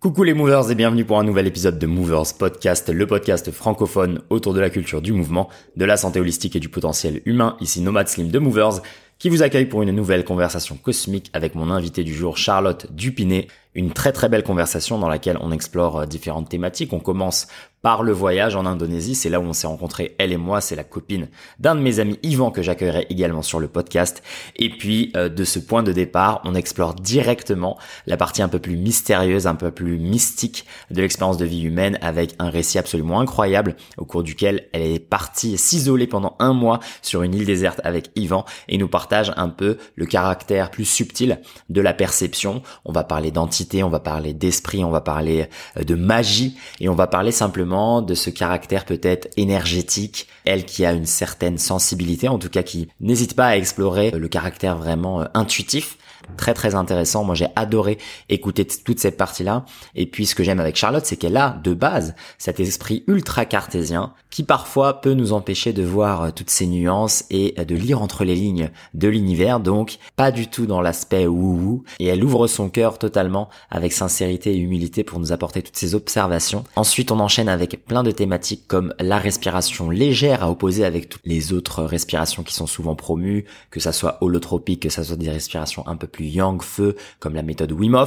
Coucou 0.00 0.22
les 0.22 0.32
movers 0.32 0.70
et 0.70 0.76
bienvenue 0.76 1.04
pour 1.04 1.18
un 1.18 1.24
nouvel 1.24 1.48
épisode 1.48 1.76
de 1.76 1.86
Movers 1.88 2.32
Podcast, 2.38 2.88
le 2.88 3.04
podcast 3.04 3.50
francophone 3.50 4.22
autour 4.30 4.54
de 4.54 4.60
la 4.60 4.70
culture 4.70 5.02
du 5.02 5.12
mouvement, 5.12 5.48
de 5.74 5.84
la 5.84 5.96
santé 5.96 6.20
holistique 6.20 6.54
et 6.54 6.60
du 6.60 6.68
potentiel 6.68 7.20
humain. 7.24 7.56
Ici 7.60 7.80
Nomad 7.80 8.06
Slim 8.06 8.30
de 8.30 8.38
Movers 8.38 8.80
qui 9.18 9.28
vous 9.28 9.42
accueille 9.42 9.66
pour 9.66 9.82
une 9.82 9.90
nouvelle 9.90 10.24
conversation 10.24 10.76
cosmique 10.76 11.30
avec 11.32 11.56
mon 11.56 11.70
invité 11.72 12.04
du 12.04 12.14
jour 12.14 12.36
Charlotte 12.36 12.86
Dupinet. 12.92 13.48
Une 13.74 13.92
très 13.92 14.12
très 14.12 14.28
belle 14.28 14.44
conversation 14.44 15.00
dans 15.00 15.08
laquelle 15.08 15.36
on 15.40 15.50
explore 15.50 15.98
euh, 15.98 16.06
différentes 16.06 16.48
thématiques. 16.48 16.92
On 16.92 17.00
commence 17.00 17.48
par 17.82 18.02
le 18.02 18.12
voyage 18.12 18.56
en 18.56 18.66
Indonésie. 18.66 19.14
C'est 19.14 19.28
là 19.28 19.40
où 19.40 19.44
on 19.44 19.52
s'est 19.52 19.66
rencontrés, 19.66 20.14
elle 20.18 20.32
et 20.32 20.36
moi. 20.36 20.60
C'est 20.60 20.76
la 20.76 20.84
copine 20.84 21.28
d'un 21.58 21.74
de 21.74 21.80
mes 21.80 22.00
amis, 22.00 22.18
Yvan, 22.22 22.50
que 22.50 22.62
j'accueillerai 22.62 23.06
également 23.10 23.42
sur 23.42 23.60
le 23.60 23.68
podcast. 23.68 24.22
Et 24.56 24.70
puis, 24.70 25.12
euh, 25.16 25.28
de 25.28 25.44
ce 25.44 25.58
point 25.58 25.82
de 25.82 25.92
départ, 25.92 26.40
on 26.44 26.54
explore 26.54 26.94
directement 26.94 27.78
la 28.06 28.16
partie 28.16 28.42
un 28.42 28.48
peu 28.48 28.58
plus 28.58 28.76
mystérieuse, 28.76 29.46
un 29.46 29.54
peu 29.54 29.70
plus 29.70 29.98
mystique 29.98 30.66
de 30.90 31.00
l'expérience 31.00 31.36
de 31.36 31.44
vie 31.44 31.62
humaine 31.62 31.98
avec 32.00 32.34
un 32.38 32.50
récit 32.50 32.78
absolument 32.78 33.20
incroyable 33.20 33.76
au 33.96 34.04
cours 34.04 34.22
duquel 34.22 34.68
elle 34.72 34.82
est 34.82 34.98
partie 34.98 35.56
s'isoler 35.58 36.06
pendant 36.06 36.36
un 36.38 36.52
mois 36.52 36.80
sur 37.02 37.22
une 37.22 37.34
île 37.34 37.46
déserte 37.46 37.80
avec 37.84 38.10
Yvan 38.16 38.44
et 38.68 38.78
nous 38.78 38.88
partage 38.88 39.32
un 39.36 39.48
peu 39.48 39.78
le 39.94 40.06
caractère 40.06 40.70
plus 40.70 40.84
subtil 40.84 41.40
de 41.68 41.80
la 41.80 41.94
perception. 41.94 42.62
On 42.84 42.92
va 42.92 43.04
parler 43.04 43.30
d'entité 43.30 43.68
on 43.82 43.88
va 43.88 44.00
parler 44.00 44.32
d'esprit, 44.32 44.84
on 44.84 44.90
va 44.90 45.00
parler 45.00 45.48
euh, 45.76 45.84
de 45.84 45.94
magie 45.94 46.56
et 46.80 46.88
on 46.88 46.94
va 46.94 47.06
parler 47.06 47.32
simplement 47.32 47.67
de 47.68 48.14
ce 48.14 48.30
caractère 48.30 48.84
peut-être 48.84 49.28
énergétique, 49.36 50.26
elle 50.44 50.64
qui 50.64 50.86
a 50.86 50.92
une 50.92 51.06
certaine 51.06 51.58
sensibilité, 51.58 52.28
en 52.28 52.38
tout 52.38 52.48
cas 52.48 52.62
qui 52.62 52.88
n'hésite 53.00 53.34
pas 53.34 53.48
à 53.48 53.56
explorer 53.56 54.10
le 54.10 54.28
caractère 54.28 54.76
vraiment 54.76 55.20
euh, 55.20 55.24
intuitif 55.34 55.98
très 56.36 56.54
très 56.54 56.74
intéressant. 56.74 57.24
Moi, 57.24 57.34
j'ai 57.34 57.48
adoré 57.56 57.98
écouter 58.28 58.66
toute 58.66 58.98
cette 58.98 59.16
partie-là. 59.16 59.64
Et 59.94 60.06
puis, 60.06 60.26
ce 60.26 60.34
que 60.34 60.42
j'aime 60.42 60.60
avec 60.60 60.76
Charlotte, 60.76 61.06
c'est 61.06 61.16
qu'elle 61.16 61.36
a 61.36 61.58
de 61.62 61.74
base 61.74 62.14
cet 62.38 62.60
esprit 62.60 63.04
ultra 63.06 63.44
cartésien 63.44 64.12
qui 64.38 64.44
parfois 64.44 65.00
peut 65.00 65.14
nous 65.14 65.32
empêcher 65.32 65.72
de 65.72 65.82
voir 65.82 66.22
euh, 66.22 66.30
toutes 66.30 66.48
ces 66.48 66.68
nuances 66.68 67.24
et 67.28 67.54
euh, 67.58 67.64
de 67.64 67.74
lire 67.74 68.00
entre 68.00 68.22
les 68.22 68.36
lignes 68.36 68.70
de 68.94 69.08
l'univers. 69.08 69.58
Donc, 69.58 69.98
pas 70.14 70.30
du 70.30 70.46
tout 70.46 70.66
dans 70.66 70.80
l'aspect 70.80 71.26
wou-wou. 71.26 71.82
Et 71.98 72.06
elle 72.06 72.22
ouvre 72.22 72.46
son 72.46 72.70
cœur 72.70 72.98
totalement 72.98 73.48
avec 73.68 73.92
sincérité 73.92 74.52
et 74.52 74.56
humilité 74.56 75.02
pour 75.02 75.18
nous 75.18 75.32
apporter 75.32 75.60
toutes 75.60 75.76
ces 75.76 75.96
observations. 75.96 76.62
Ensuite, 76.76 77.10
on 77.10 77.18
enchaîne 77.18 77.48
avec 77.48 77.84
plein 77.84 78.04
de 78.04 78.12
thématiques 78.12 78.68
comme 78.68 78.94
la 79.00 79.18
respiration 79.18 79.90
légère 79.90 80.44
à 80.44 80.50
opposer 80.52 80.84
avec 80.84 81.08
toutes 81.08 81.26
les 81.26 81.52
autres 81.52 81.82
respirations 81.82 82.44
qui 82.44 82.54
sont 82.54 82.68
souvent 82.68 82.94
promues, 82.94 83.44
que 83.72 83.80
ça 83.80 83.90
soit 83.90 84.18
holotropique, 84.20 84.82
que 84.82 84.88
ça 84.88 85.02
soit 85.02 85.16
des 85.16 85.30
respirations 85.30 85.84
un 85.88 85.96
peu 85.96 86.06
plus 86.06 86.26
yang, 86.26 86.62
feu, 86.62 86.94
comme 87.18 87.34
la 87.34 87.42
méthode 87.42 87.72
Wim. 87.72 88.06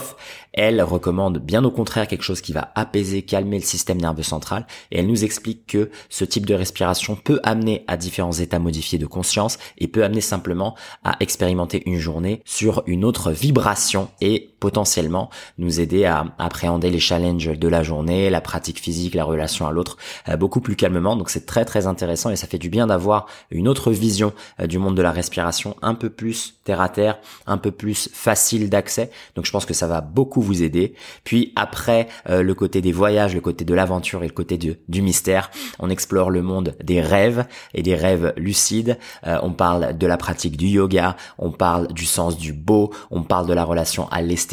Elle 0.54 0.82
recommande 0.82 1.40
bien 1.40 1.64
au 1.64 1.72
contraire 1.72 2.08
quelque 2.08 2.24
chose 2.24 2.42
qui 2.42 2.54
va 2.54 2.72
apaiser, 2.76 3.22
calmer 3.22 3.58
le 3.58 3.66
système 3.66 4.02
nerveux 4.02 4.24
central. 4.24 4.66
Et 4.92 5.00
elle 5.00 5.08
nous 5.08 5.24
explique 5.24 5.68
que 5.68 5.90
ce 6.10 6.26
type 6.26 6.46
de 6.46 6.54
respiration 6.54 7.16
peut 7.16 7.40
amener 7.44 7.84
à 7.88 7.98
différents 7.98 8.32
états 8.32 8.60
modifiés 8.60 9.00
de 9.00 9.06
conscience 9.06 9.58
et 9.78 9.88
peut 9.88 10.04
amener 10.04 10.22
simplement 10.22 10.76
à 11.04 11.16
expérimenter 11.20 11.84
une 11.86 12.00
journée 12.00 12.42
sur 12.46 12.84
une 12.86 13.06
autre 13.06 13.32
vibration 13.32 14.10
et 14.20 14.51
potentiellement 14.62 15.30
nous 15.58 15.82
aider 15.82 16.06
à 16.06 16.28
appréhender 16.38 16.90
les 16.92 17.00
challenges 17.00 17.58
de 17.58 17.68
la 17.68 17.84
journée, 17.84 18.30
la 18.30 18.42
pratique 18.42 18.80
physique, 18.80 19.16
la 19.16 19.26
relation 19.26 19.68
à 19.68 19.72
l'autre 19.72 19.98
euh, 20.30 20.38
beaucoup 20.38 20.62
plus 20.62 20.76
calmement. 20.76 21.18
Donc 21.18 21.30
c'est 21.30 21.46
très 21.46 21.66
très 21.66 21.88
intéressant 21.88 22.30
et 22.30 22.36
ça 22.36 22.48
fait 22.48 22.60
du 22.60 22.70
bien 22.70 22.88
d'avoir 22.88 23.26
une 23.50 23.68
autre 23.68 23.92
vision 23.92 24.34
euh, 24.60 24.68
du 24.68 24.78
monde 24.78 24.96
de 24.96 25.02
la 25.02 25.12
respiration, 25.12 25.76
un 25.82 25.96
peu 25.96 26.12
plus 26.12 26.54
terre 26.64 26.80
à 26.80 26.90
terre, 26.90 27.18
un 27.48 27.58
peu 27.58 27.72
plus 27.72 28.08
facile 28.14 28.70
d'accès. 28.70 29.10
Donc 29.36 29.46
je 29.46 29.52
pense 29.52 29.66
que 29.66 29.74
ça 29.74 29.88
va 29.88 30.00
beaucoup 30.00 30.42
vous 30.42 30.62
aider. 30.62 30.94
Puis 31.24 31.52
après 31.56 32.08
euh, 32.30 32.44
le 32.44 32.54
côté 32.54 32.82
des 32.82 32.92
voyages, 32.92 33.34
le 33.34 33.42
côté 33.42 33.66
de 33.66 33.74
l'aventure 33.74 34.24
et 34.24 34.28
le 34.28 34.34
côté 34.34 34.60
du, 34.60 35.02
mystère, 35.02 35.50
on 35.80 35.90
explore 35.90 36.30
le 36.30 36.44
monde 36.44 36.76
des 36.84 37.02
rêves 37.02 37.48
et 37.74 37.82
des 37.82 37.96
rêves 37.96 38.34
lucides. 38.38 39.00
On 39.24 39.52
parle 39.54 39.98
de 39.98 40.06
la 40.06 40.18
pratique 40.18 40.56
du 40.56 40.68
yoga, 40.68 41.16
on 41.40 41.52
parle 41.52 41.88
du 41.94 42.06
sens 42.06 42.38
du 42.38 42.54
beau, 42.54 42.94
on 43.10 43.24
parle 43.24 43.48
de 43.48 43.54
la 43.54 43.64
relation 43.64 44.08
à 44.10 44.22
l'esthétique, 44.22 44.51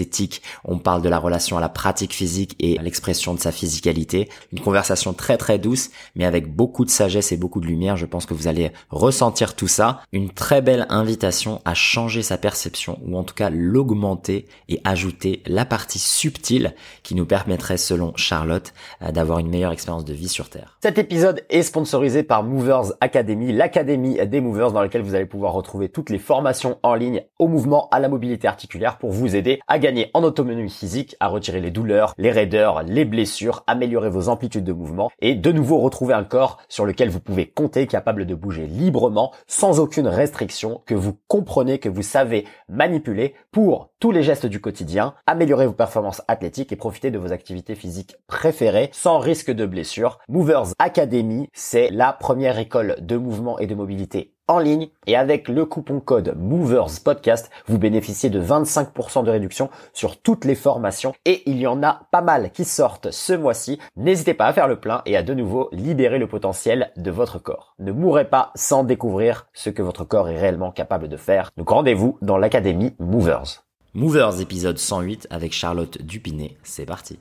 on 0.65 0.79
parle 0.79 1.03
de 1.03 1.09
la 1.09 1.19
relation 1.19 1.57
à 1.57 1.61
la 1.61 1.69
pratique 1.69 2.15
physique 2.15 2.57
et 2.59 2.79
à 2.79 2.83
l'expression 2.83 3.35
de 3.35 3.41
sa 3.41 3.53
physicalité. 3.53 4.29
Une 4.53 4.61
conversation 4.61 5.13
très 5.13 5.37
très 5.37 5.59
douce, 5.59 5.91
mais 6.15 6.25
avec 6.25 6.55
beaucoup 6.55 6.85
de 6.85 6.91
sagesse 6.91 7.33
et 7.33 7.37
beaucoup 7.37 7.61
de 7.61 7.67
lumière. 7.67 7.97
Je 7.97 8.07
pense 8.07 8.27
que 8.27 8.35
vous 8.35 8.49
allez 8.49 8.71
ressentir 8.91 9.55
tout 9.55 9.69
ça. 9.69 10.01
Une 10.13 10.31
très 10.31 10.63
belle 10.63 10.87
invitation 10.89 11.61
à 11.65 11.75
changer 11.75 12.23
sa 12.23 12.39
perception 12.39 12.99
ou 13.07 13.17
en 13.17 13.25
tout 13.25 13.35
cas 13.35 13.51
l'augmenter 13.51 14.47
et 14.69 14.81
ajouter 14.85 15.43
la 15.47 15.65
partie 15.65 15.99
subtile 15.99 16.75
qui 17.03 17.15
nous 17.15 17.27
permettrait, 17.27 17.77
selon 17.77 18.13
Charlotte, 18.17 18.73
euh, 19.03 19.13
d'avoir 19.13 19.39
une 19.39 19.49
meilleure 19.49 19.73
expérience 19.73 20.05
de 20.05 20.15
vie 20.15 20.29
sur 20.29 20.49
Terre. 20.49 20.77
Cet 20.83 20.99
épisode 20.99 21.45
est 21.51 21.63
sponsorisé 21.63 22.23
par 22.23 22.43
Movers 22.43 22.93
Academy, 23.01 23.53
l'académie 23.53 24.19
des 24.27 24.41
movers 24.41 24.73
dans 24.73 24.83
laquelle 24.83 25.03
vous 25.03 25.15
allez 25.15 25.27
pouvoir 25.27 25.53
retrouver 25.53 25.89
toutes 25.89 26.11
les 26.11 26.19
formations 26.19 26.79
en 26.83 26.95
ligne 26.95 27.23
au 27.39 27.49
mouvement, 27.49 27.89
à 27.91 28.01
la 28.01 28.09
mobilité 28.09 28.49
articulaire 28.49 28.99
pour 28.99 29.11
vous 29.11 29.37
aider 29.37 29.61
à 29.67 29.79
gagner 29.79 29.88
en 30.15 30.23
autonomie 30.23 30.71
physique, 30.71 31.17
à 31.21 31.29
retirer 31.29 31.61
les 31.61 31.71
douleurs, 31.71 32.15
les 32.19 32.31
raideurs, 32.31 32.83
les 32.83 33.05
blessures, 33.05 33.63
améliorer 33.67 34.11
vos 34.11 34.29
amplitudes 34.29 34.65
de 34.65 34.73
mouvement 34.73 35.11
et 35.21 35.35
de 35.35 35.53
nouveau 35.53 35.79
retrouver 35.79 36.15
un 36.15 36.25
corps 36.25 36.59
sur 36.69 36.85
lequel 36.85 37.11
vous 37.11 37.21
pouvez 37.21 37.47
compter, 37.47 37.87
capable 37.87 38.27
de 38.27 38.35
bouger 38.35 38.67
librement, 38.67 39.33
sans 39.47 39.81
aucune 39.81 40.09
restriction, 40.09 40.83
que 40.87 40.95
vous 40.95 41.19
comprenez, 41.29 41.79
que 41.79 41.89
vous 41.89 42.03
savez 42.03 42.47
manipuler 42.69 43.35
pour 43.51 43.91
tous 44.01 44.11
les 44.11 44.23
gestes 44.23 44.47
du 44.47 44.61
quotidien, 44.61 45.15
améliorer 45.27 45.67
vos 45.67 45.73
performances 45.73 46.23
athlétiques 46.29 46.73
et 46.73 46.77
profiter 46.77 47.11
de 47.11 47.19
vos 47.19 47.33
activités 47.33 47.75
physiques 47.75 48.17
préférées 48.27 48.91
sans 48.93 49.19
risque 49.19 49.51
de 49.51 49.67
blessure. 49.67 50.19
Movers 50.29 50.73
Academy, 50.79 51.49
c'est 51.53 51.91
la 51.91 52.13
première 52.13 52.59
école 52.59 52.97
de 53.01 53.17
mouvement 53.17 53.59
et 53.59 53.67
de 53.67 53.75
mobilité 53.75 54.35
en 54.49 54.59
ligne 54.59 54.89
et 55.07 55.17
avec 55.17 55.49
le 55.49 55.65
coupon 55.65 56.01
code 56.01 56.35
Movers 56.37 57.01
Podcast, 57.05 57.51
vous 57.67 57.79
bénéficiez 57.79 58.31
de 58.31 58.43
25% 58.43 59.25
de 59.25 59.31
réduction 59.31 59.71
sur 59.93 60.21
toutes 60.21 60.45
les 60.45 60.55
formations 60.55 61.15
et 61.25 61.43
il 61.47 61.59
y 61.59 61.67
en 61.67 61.83
a 61.83 62.01
pas 62.11 62.23
mal 62.23 62.51
qui 62.51 62.65
sortent 62.65 63.11
ce 63.11 63.35
mois-ci. 63.35 63.79
N'hésitez 63.97 64.35
pas 64.35 64.47
à 64.47 64.53
faire 64.53 64.69
le 64.69 64.81
plein 64.81 65.03
et 65.07 65.17
à 65.17 65.23
de 65.23 65.35
nouveau 65.35 65.69
libérer 65.73 66.19
le 66.19 66.27
potentiel 66.27 66.91
de 66.97 67.11
votre 67.11 67.39
corps. 67.39 67.75
Ne 67.79 67.93
mourrez 67.93 68.29
pas 68.29 68.51
sans 68.55 68.85
découvrir 68.85 69.47
ce 69.53 69.71
que 69.71 69.83
votre 69.83 70.05
corps 70.05 70.29
est 70.29 70.39
réellement 70.39 70.73
capable 70.73 71.09
de 71.09 71.17
faire. 71.17 71.51
Donc 71.57 71.69
rendez-vous 71.69 72.19
dans 72.23 72.39
l'académie 72.39 72.95
Movers. 72.99 73.63
Movers 73.95 74.41
épisode 74.41 74.79
108 74.79 75.29
avec 75.31 75.53
Charlotte 75.53 76.01
Dupinet. 76.03 76.57
C'est 76.63 76.87
parti. 76.87 77.19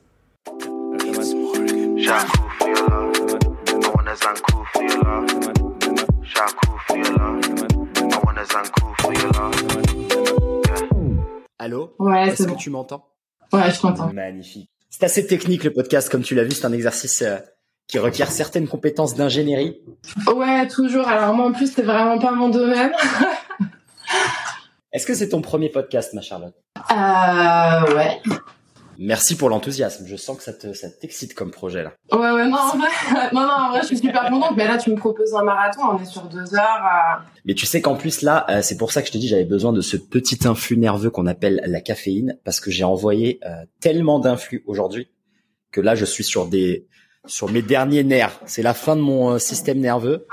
Allô? 11.59 11.95
Ouais, 11.99 12.29
Est-ce 12.29 12.43
que 12.47 12.55
tu 12.55 12.69
m'entends? 12.69 13.07
Ouais, 13.51 13.71
je 13.71 13.79
t'entends. 13.79 14.13
Magnifique. 14.13 14.69
C'est 14.89 15.03
assez 15.03 15.25
technique 15.27 15.63
le 15.63 15.73
podcast, 15.73 16.09
comme 16.09 16.21
tu 16.21 16.35
l'as 16.35 16.43
vu, 16.43 16.51
c'est 16.51 16.65
un 16.65 16.73
exercice 16.73 17.21
euh, 17.21 17.37
qui 17.87 17.99
requiert 17.99 18.31
certaines 18.31 18.67
compétences 18.67 19.15
d'ingénierie. 19.15 19.81
Ouais, 20.27 20.67
toujours. 20.67 21.07
Alors 21.07 21.33
moi 21.33 21.47
en 21.47 21.51
plus, 21.53 21.71
c'est 21.73 21.81
vraiment 21.83 22.19
pas 22.19 22.31
mon 22.31 22.49
domaine. 22.49 22.91
Est-ce 24.93 25.05
que 25.05 25.13
c'est 25.13 25.29
ton 25.29 25.41
premier 25.41 25.69
podcast, 25.69 26.13
ma 26.13 26.21
Charlotte? 26.21 26.55
Euh, 26.91 27.95
ouais. 27.95 28.21
Merci 29.00 29.35
pour 29.35 29.50
l'enthousiasme. 29.50 30.06
Je 30.08 30.16
sens 30.16 30.38
que 30.38 30.44
ça 30.44 30.53
te, 30.53 30.74
ça 30.74 30.90
t'excite 30.90 31.34
comme 31.34 31.52
projet 31.52 31.84
là. 31.84 31.94
Ouais, 32.12 32.31
ouais, 32.31 32.47
non, 32.47 32.58
en 32.58 32.78
vrai, 32.78 32.88
non, 33.34 33.41
non, 33.41 33.47
en 33.52 33.69
vrai, 33.69 33.81
je 33.81 33.88
suis 33.88 33.97
super 33.97 34.30
contente. 34.30 34.53
Mais 34.58 34.68
là, 34.68 34.78
tu 34.78 34.90
me 34.90 34.96
proposes 34.96 35.34
un 35.35 35.44
marathon, 35.44 35.81
on 35.91 36.02
est 36.02 36.06
sur 36.06 36.24
deux 36.24 36.56
heures. 36.56 36.84
euh, 36.84 37.24
Mais 37.46 37.53
tu 37.53 37.66
sais 37.66 37.81
qu'en 37.81 37.96
plus 37.96 38.22
là, 38.22 38.46
euh, 38.50 38.62
c'est 38.62 38.78
pour 38.78 38.91
ça 38.91 39.02
que 39.02 39.08
je 39.08 39.13
te 39.13 39.18
dis 39.18 39.28
j'avais 39.28 39.46
besoin 39.46 39.72
de 39.74 39.81
ce 39.81 39.97
petit 39.97 40.47
influx 40.47 40.78
nerveux 40.78 41.09
qu'on 41.12 41.28
appelle 41.28 41.62
la 41.66 41.81
caféine 41.81 42.38
parce 42.44 42.59
que 42.59 42.72
j'ai 42.72 42.84
envoyé 42.84 43.40
euh, 43.46 43.50
tellement 43.81 44.19
d'influx 44.19 44.63
aujourd'hui 44.68 45.09
que 45.72 45.81
là 45.81 45.96
je 45.96 46.06
suis 46.06 46.23
sur 46.23 46.47
des 46.47 46.88
sur 47.26 47.52
mes 47.52 47.61
derniers 47.61 48.03
nerfs. 48.03 48.40
C'est 48.46 48.61
la 48.64 48.73
fin 48.73 48.96
de 48.96 49.02
mon 49.02 49.38
système 49.38 49.79
nerveux 49.79 50.26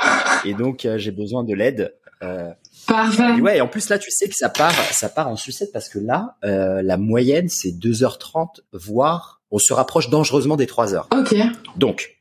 et 0.44 0.55
donc 0.55 0.87
j'ai 0.96 1.10
besoin 1.10 1.43
de 1.44 1.52
l'aide. 1.55 1.94
Euh, 2.22 2.50
Parfait. 2.86 3.38
et 3.38 3.40
ouais, 3.40 3.58
et 3.58 3.60
en 3.60 3.69
plus 3.69 3.88
là 3.88 3.98
tu 3.98 4.10
sais 4.10 4.28
que 4.28 4.36
ça 4.36 4.48
part 4.48 4.72
ça 4.92 5.08
part 5.08 5.28
en 5.28 5.36
sucette 5.36 5.72
parce 5.72 5.88
que 5.88 5.98
là 5.98 6.36
euh, 6.44 6.82
la 6.82 6.96
moyenne 6.96 7.48
c'est 7.48 7.70
2h30 7.70 8.60
voire 8.72 9.42
on 9.54 9.58
se 9.58 9.72
rapproche 9.72 10.10
dangereusement 10.10 10.56
des 10.56 10.66
3 10.66 10.94
heures. 10.94 11.08
Ok. 11.16 11.36
Donc, 11.76 12.16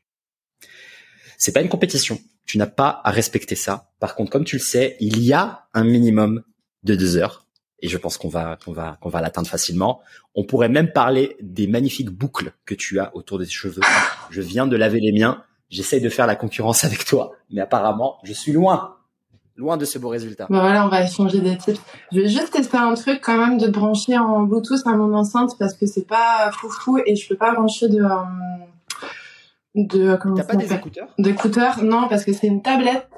c'est 1.36 1.50
pas 1.50 1.62
une 1.62 1.68
compétition. 1.68 2.20
Tu 2.46 2.58
n'as 2.58 2.68
pas 2.68 3.00
à 3.02 3.10
respecter 3.10 3.56
ça. 3.56 3.90
Par 3.98 4.14
contre, 4.14 4.30
comme 4.30 4.44
tu 4.44 4.56
le 4.56 4.62
sais, 4.62 4.96
il 5.00 5.20
y 5.20 5.32
a 5.32 5.66
un 5.74 5.82
minimum 5.82 6.44
de 6.84 6.94
deux 6.94 7.16
heures. 7.16 7.44
Et 7.80 7.88
je 7.88 7.98
pense 7.98 8.18
qu'on 8.18 8.28
va, 8.28 8.56
qu'on 8.64 8.72
va, 8.72 8.98
qu'on 9.00 9.08
va 9.08 9.20
l'atteindre 9.20 9.48
facilement. 9.48 10.00
On 10.36 10.44
pourrait 10.44 10.68
même 10.68 10.92
parler 10.92 11.36
des 11.40 11.66
magnifiques 11.66 12.10
boucles 12.10 12.52
que 12.66 12.74
tu 12.74 13.00
as 13.00 13.14
autour 13.16 13.40
des 13.40 13.46
cheveux. 13.46 13.82
Je 14.30 14.40
viens 14.40 14.68
de 14.68 14.76
laver 14.76 15.00
les 15.00 15.10
miens. 15.10 15.42
J'essaye 15.70 16.00
de 16.00 16.08
faire 16.08 16.28
la 16.28 16.36
concurrence 16.36 16.84
avec 16.84 17.04
toi. 17.04 17.32
Mais 17.50 17.60
apparemment, 17.60 18.18
je 18.22 18.32
suis 18.32 18.52
loin. 18.52 18.96
Loin 19.56 19.76
de 19.76 19.84
ce 19.84 19.98
beau 19.98 20.08
résultat. 20.08 20.46
Bah 20.50 20.60
voilà, 20.60 20.84
on 20.84 20.88
va 20.88 21.02
échanger 21.04 21.40
des 21.40 21.56
tips. 21.56 21.80
Je 22.10 22.20
vais 22.20 22.28
juste 22.28 22.50
tester 22.52 22.76
un 22.76 22.94
truc 22.94 23.20
quand 23.22 23.38
même 23.38 23.56
de 23.58 23.68
brancher 23.68 24.18
en 24.18 24.42
Bluetooth 24.42 24.84
à 24.84 24.90
mon 24.96 25.14
enceinte 25.16 25.52
parce 25.58 25.74
que 25.74 25.86
c'est 25.86 26.06
pas 26.06 26.50
foufou 26.52 26.98
et 27.06 27.14
je 27.14 27.28
peux 27.28 27.36
pas 27.36 27.54
brancher 27.54 27.88
de 27.88 28.02
euh, 28.02 28.08
de 29.76 30.16
comment 30.16 30.34
T'as 30.34 30.42
ça 30.42 30.48
pas 30.48 30.56
des 30.56 30.64
s'appelle 30.64 30.78
écouteurs? 30.78 31.08
D'écouteurs. 31.18 31.84
Non, 31.84 32.08
parce 32.08 32.24
que 32.24 32.32
c'est 32.32 32.48
une 32.48 32.62
tablette. 32.62 33.08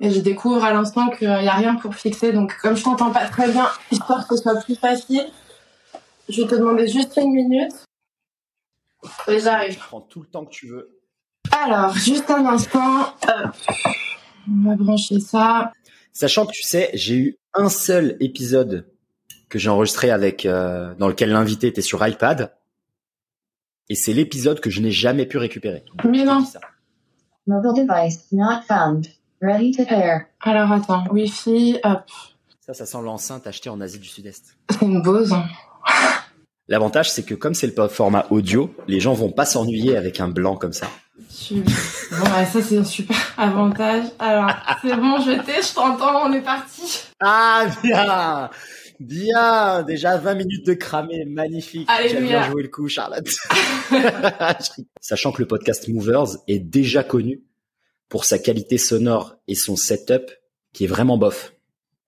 Et 0.00 0.10
je 0.10 0.20
découvre 0.20 0.64
à 0.64 0.72
l'instant 0.72 1.08
qu'il 1.10 1.28
y 1.28 1.48
a 1.48 1.52
rien 1.54 1.74
pour 1.76 1.94
fixer. 1.94 2.32
Donc 2.32 2.56
comme 2.62 2.74
je 2.76 2.82
t'entends 2.82 3.10
pas 3.10 3.26
très 3.26 3.50
bien, 3.50 3.68
histoire 3.90 4.26
que 4.26 4.36
ce 4.36 4.42
soit 4.42 4.56
plus 4.62 4.76
facile, 4.76 5.26
je 6.30 6.40
vais 6.42 6.48
te 6.48 6.54
demander 6.54 6.88
juste 6.88 7.18
une 7.22 7.32
minute. 7.32 7.72
Et 9.28 9.38
j'arrive. 9.40 9.76
Prends 9.78 10.00
tout 10.00 10.20
le 10.20 10.26
temps 10.26 10.46
que 10.46 10.50
tu 10.50 10.68
veux. 10.68 10.98
Alors, 11.52 11.94
juste 11.94 12.30
un 12.30 12.46
instant. 12.46 13.02
Hop. 13.28 13.54
On 14.48 14.68
va 14.68 14.76
brancher 14.76 15.20
ça. 15.20 15.72
Sachant 16.12 16.46
que 16.46 16.52
tu 16.52 16.62
sais, 16.62 16.90
j'ai 16.94 17.16
eu 17.16 17.38
un 17.54 17.68
seul 17.68 18.16
épisode 18.20 18.86
que 19.48 19.58
j'ai 19.58 19.68
enregistré 19.68 20.10
avec 20.10 20.46
euh, 20.46 20.94
dans 20.98 21.08
lequel 21.08 21.30
l'invité 21.30 21.66
était 21.66 21.82
sur 21.82 22.06
iPad. 22.06 22.52
Et 23.88 23.94
c'est 23.94 24.12
l'épisode 24.12 24.60
que 24.60 24.70
je 24.70 24.80
n'ai 24.80 24.90
jamais 24.90 25.26
pu 25.26 25.38
récupérer. 25.38 25.84
Mais 26.04 26.24
non. 26.24 26.44
Mobile 27.46 27.86
device 27.86 28.26
not 28.32 28.62
found. 28.66 29.06
Ready 29.42 29.72
to 29.72 29.84
pair. 29.84 30.26
Alors 30.40 30.72
attends, 30.72 31.04
Wi-Fi, 31.10 31.80
hop. 31.84 32.10
Ça, 32.60 32.72
ça 32.72 32.86
sent 32.86 33.02
l'enceinte 33.02 33.46
achetée 33.46 33.68
en 33.68 33.80
Asie 33.80 33.98
du 33.98 34.08
Sud-Est. 34.08 34.56
C'est 34.70 34.82
une 34.82 35.02
Bose. 35.02 35.34
L'avantage, 36.68 37.10
c'est 37.10 37.24
que 37.24 37.34
comme 37.34 37.52
c'est 37.52 37.66
le 37.66 37.88
format 37.88 38.26
audio, 38.30 38.74
les 38.88 39.00
gens 39.00 39.12
vont 39.12 39.30
pas 39.30 39.44
s'ennuyer 39.44 39.98
avec 39.98 40.18
un 40.20 40.28
blanc 40.28 40.56
comme 40.56 40.72
ça. 40.72 40.86
Bon, 41.16 41.56
ouais, 41.60 42.44
ça 42.46 42.60
c'est 42.60 42.76
un 42.76 42.84
super 42.84 43.34
avantage. 43.36 44.06
Alors, 44.18 44.50
c'est 44.82 44.96
bon, 44.96 45.20
je 45.20 45.40
t'ai, 45.44 45.62
je 45.62 45.72
t'entends, 45.72 46.28
on 46.28 46.32
est 46.32 46.40
parti. 46.40 47.02
Ah, 47.20 47.66
bien 47.82 48.50
Bien 48.98 49.82
Déjà 49.84 50.16
20 50.16 50.34
minutes 50.34 50.66
de 50.66 50.74
cramé, 50.74 51.24
magnifique. 51.24 51.88
Alléluia. 51.88 52.20
J'ai 52.20 52.26
bien 52.26 52.50
joué 52.50 52.62
le 52.62 52.68
coup, 52.68 52.88
Charlotte. 52.88 53.28
Sachant 55.00 55.30
que 55.30 55.42
le 55.42 55.46
podcast 55.46 55.88
Movers 55.88 56.38
est 56.48 56.58
déjà 56.58 57.04
connu 57.04 57.42
pour 58.08 58.24
sa 58.24 58.38
qualité 58.38 58.78
sonore 58.78 59.36
et 59.46 59.54
son 59.54 59.76
setup 59.76 60.32
qui 60.72 60.84
est 60.84 60.88
vraiment 60.88 61.16
bof. 61.16 61.54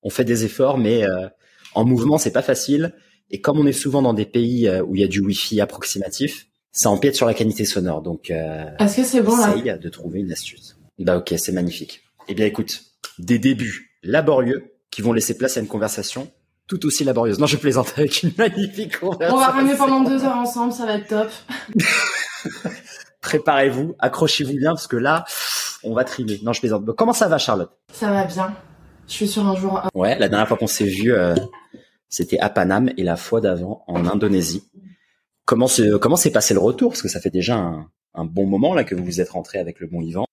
On 0.03 0.11
fait 0.11 0.25
des 0.25 0.45
efforts, 0.45 0.79
mais 0.79 1.05
euh, 1.05 1.29
en 1.75 1.85
mouvement, 1.85 2.19
c'est 2.19 2.33
pas 2.33 2.43
facile. 2.43 2.93
Et 3.31 3.41
comme 3.41 3.59
on 3.59 3.67
est 3.67 3.73
souvent 3.73 4.03
dans 4.03 4.15
des 4.15 4.27
pays 4.27 4.69
euh, 4.69 4.83
où 4.83 4.97
il 4.97 5.01
y 5.01 5.05
a 5.05 5.09
du 5.09 5.21
Wi-Fi 5.21 5.61
approximatif, 5.61 6.49
ça 6.77 6.91
empiète 6.91 7.17
sur 7.17 7.27
la 7.27 7.33
qualité 7.33 7.65
sonore. 7.65 8.03
Donc, 8.03 8.31
euh, 8.31 8.67
Est-ce 8.79 8.99
que 8.99 9.05
c'est 9.05 9.23
bon 9.23 9.35
là? 9.37 9.55
essaye 9.57 9.79
de 9.79 9.89
trouver 9.89 10.21
une 10.21 10.31
astuce. 10.31 10.77
Bah 10.99 11.17
ok, 11.17 11.35
c'est 11.39 11.53
magnifique. 11.53 12.03
Eh 12.29 12.35
bien 12.35 12.45
écoute, 12.45 12.83
des 13.19 13.39
débuts 13.39 13.97
laborieux 14.03 14.75
qui 14.91 15.01
vont 15.01 15.15
laisser 15.15 15.37
place 15.37 15.57
à 15.57 15.61
une 15.61 15.69
conversation 15.69 16.31
tout 16.69 16.85
aussi 16.85 17.05
laborieuse. 17.05 17.39
Non, 17.39 17.47
je 17.47 17.57
plaisante 17.57 17.95
avec 17.97 18.23
une 18.23 18.33
magnifique 18.37 18.99
conversation. 18.99 19.37
On 19.37 19.39
va 19.39 19.47
ramer 19.47 19.75
pendant 19.77 20.01
deux 20.03 20.23
heures 20.25 20.37
ensemble, 20.37 20.73
ça 20.73 20.85
va 20.85 20.95
être 20.97 21.07
top. 21.09 21.31
Préparez-vous, 23.23 23.95
accrochez-vous 23.99 24.57
bien 24.57 24.73
parce 24.73 24.87
que 24.87 24.97
là, 24.97 25.25
on 25.83 25.95
va 25.95 26.05
trimer. 26.05 26.41
Non, 26.43 26.53
je 26.53 26.61
plaisante. 26.61 26.85
Comment 26.95 27.13
ça 27.15 27.29
va, 27.29 27.39
Charlotte? 27.39 27.71
Ça 27.93 28.11
va 28.11 28.25
bien. 28.25 28.55
Je 29.09 29.13
suis 29.13 29.29
sur 29.29 29.47
un 29.47 29.57
jour. 29.57 29.81
Ouais, 29.95 30.19
la 30.19 30.29
dernière 30.29 30.47
fois 30.49 30.57
qu'on 30.59 30.67
s'est 30.67 30.85
vu, 30.85 31.13
euh, 31.13 31.35
c'était 32.09 32.39
à 32.39 32.51
Paname 32.51 32.91
et 32.99 33.03
la 33.05 33.17
fois 33.17 33.41
d'avant 33.41 33.83
en 33.87 34.05
Indonésie. 34.07 34.65
Comment 35.47 35.69
se, 35.69 35.97
comment 35.97 36.17
s'est 36.17 36.33
passé 36.33 36.55
le 36.55 36.61
retour? 36.61 36.91
Parce 36.91 37.03
que 37.03 37.09
ça 37.09 37.21
fait 37.21 37.31
déjà 37.31 37.57
un, 38.15 38.25
bon 38.25 38.47
moment 38.47 38.75
là 38.75 38.85
que 38.85 38.95
vous 38.95 39.05
vous 39.05 39.21
êtes 39.21 39.31
rentré 39.31 39.59
avec 39.59 39.81
le 39.81 39.87
bon 39.87 40.01
Yvan. 40.01 40.27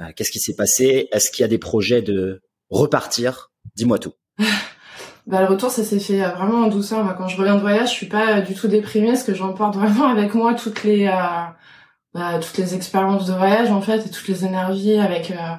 Euh, 0.00 0.04
Qu'est-ce 0.16 0.30
qui 0.30 0.38
s'est 0.38 0.54
passé? 0.54 1.08
Est-ce 1.12 1.30
qu'il 1.30 1.42
y 1.42 1.44
a 1.44 1.48
des 1.48 1.58
projets 1.58 2.00
de 2.00 2.40
repartir? 2.70 3.50
Dis-moi 3.76 3.98
tout. 3.98 4.14
Bah, 5.24 5.40
le 5.40 5.46
retour, 5.46 5.70
ça 5.70 5.84
s'est 5.84 6.00
fait 6.00 6.20
euh, 6.20 6.30
vraiment 6.30 6.64
en 6.64 6.66
douceur. 6.66 7.16
Quand 7.16 7.28
je 7.28 7.36
reviens 7.36 7.54
de 7.54 7.60
voyage, 7.60 7.90
je 7.90 7.94
suis 7.94 8.08
pas 8.08 8.38
euh, 8.38 8.40
du 8.40 8.54
tout 8.54 8.66
déprimée 8.66 9.12
parce 9.12 9.22
que 9.22 9.34
j'emporte 9.34 9.76
vraiment 9.76 10.08
avec 10.08 10.34
moi 10.34 10.52
toutes 10.54 10.82
les, 10.82 11.08
bah, 12.14 12.38
toutes 12.40 12.58
les 12.58 12.74
expériences 12.74 13.26
de 13.26 13.32
voyage, 13.32 13.70
en 13.70 13.80
fait, 13.80 14.06
et 14.06 14.10
toutes 14.10 14.28
les 14.28 14.44
énergies 14.44 14.98
avec, 14.98 15.30
euh, 15.30 15.56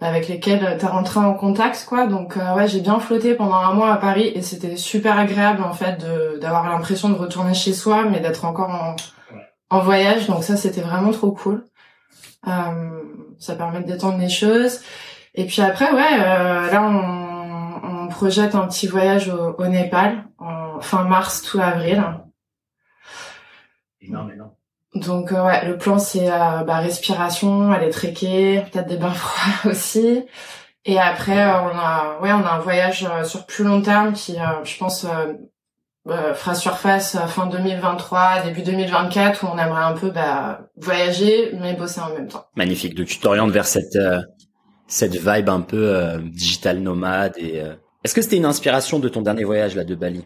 avec 0.00 0.28
lesquelles 0.28 0.76
t'es 0.78 0.86
rentré 0.86 1.20
en 1.20 1.32
contact, 1.34 1.86
quoi. 1.88 2.06
Donc, 2.06 2.36
euh, 2.36 2.54
ouais, 2.54 2.68
j'ai 2.68 2.80
bien 2.80 3.00
flotté 3.00 3.34
pendant 3.34 3.56
un 3.56 3.72
mois 3.72 3.92
à 3.92 3.96
Paris 3.96 4.30
et 4.34 4.42
c'était 4.42 4.76
super 4.76 5.18
agréable, 5.18 5.62
en 5.62 5.72
fait, 5.72 5.96
de, 5.98 6.38
d'avoir 6.38 6.68
l'impression 6.68 7.08
de 7.08 7.14
retourner 7.14 7.54
chez 7.54 7.72
soi, 7.72 8.04
mais 8.04 8.20
d'être 8.20 8.44
encore 8.44 8.70
en, 8.70 8.96
en 9.70 9.80
voyage. 9.80 10.26
Donc, 10.26 10.44
ça, 10.44 10.56
c'était 10.56 10.82
vraiment 10.82 11.12
trop 11.12 11.32
cool. 11.32 11.64
Euh, 12.46 13.02
ça 13.38 13.54
permet 13.56 13.80
de 13.80 13.86
détendre 13.86 14.18
les 14.18 14.28
choses. 14.28 14.80
Et 15.34 15.46
puis 15.46 15.62
après, 15.62 15.90
ouais, 15.92 16.20
euh, 16.20 16.70
là, 16.70 16.82
on, 16.82 18.04
on 18.04 18.08
projette 18.08 18.54
un 18.54 18.66
petit 18.66 18.86
voyage 18.86 19.28
au, 19.28 19.54
au 19.58 19.66
Népal, 19.66 20.24
en 20.38 20.80
fin 20.80 21.04
mars, 21.04 21.42
tout 21.42 21.58
avril. 21.58 22.04
Non, 24.08 24.24
mais 24.24 24.36
non. 24.36 24.55
Donc 24.96 25.32
euh, 25.32 25.44
ouais, 25.44 25.66
le 25.66 25.76
plan 25.76 25.98
c'est 25.98 26.30
euh, 26.30 26.64
bah, 26.64 26.78
respiration, 26.78 27.72
aller 27.72 27.90
trekker, 27.90 28.62
peut-être 28.70 28.88
des 28.88 28.96
bains 28.96 29.10
froids 29.14 29.70
aussi. 29.70 30.24
Et 30.84 30.98
après 30.98 31.38
euh, 31.38 31.60
on 31.62 31.78
a 31.78 32.18
ouais 32.22 32.32
on 32.32 32.44
a 32.44 32.54
un 32.54 32.58
voyage 32.60 33.06
euh, 33.10 33.24
sur 33.24 33.46
plus 33.46 33.64
long 33.64 33.82
terme 33.82 34.12
qui 34.12 34.36
je 34.64 34.78
pense 34.78 35.04
euh, 35.04 36.34
fera 36.34 36.54
surface 36.54 37.16
fin 37.26 37.46
2023 37.46 38.42
début 38.44 38.62
2024 38.62 39.42
où 39.44 39.48
on 39.52 39.58
aimerait 39.58 39.82
un 39.82 39.94
peu 39.94 40.10
bah, 40.10 40.68
voyager 40.76 41.52
mais 41.60 41.74
bosser 41.74 42.00
en 42.00 42.14
même 42.14 42.28
temps. 42.28 42.46
Magnifique. 42.54 42.94
Donc 42.94 43.06
tu 43.06 43.18
t'orientes 43.18 43.50
vers 43.50 43.66
cette 43.66 43.98
cette 44.86 45.16
vibe 45.16 45.48
un 45.48 45.60
peu 45.60 46.20
digital 46.22 46.78
nomade 46.78 47.34
et. 47.38 47.62
Est-ce 48.04 48.14
que 48.14 48.22
c'était 48.22 48.36
une 48.36 48.44
inspiration 48.44 49.00
de 49.00 49.08
ton 49.08 49.20
dernier 49.20 49.42
voyage 49.42 49.74
là 49.74 49.82
de 49.82 49.96
Bali? 49.96 50.24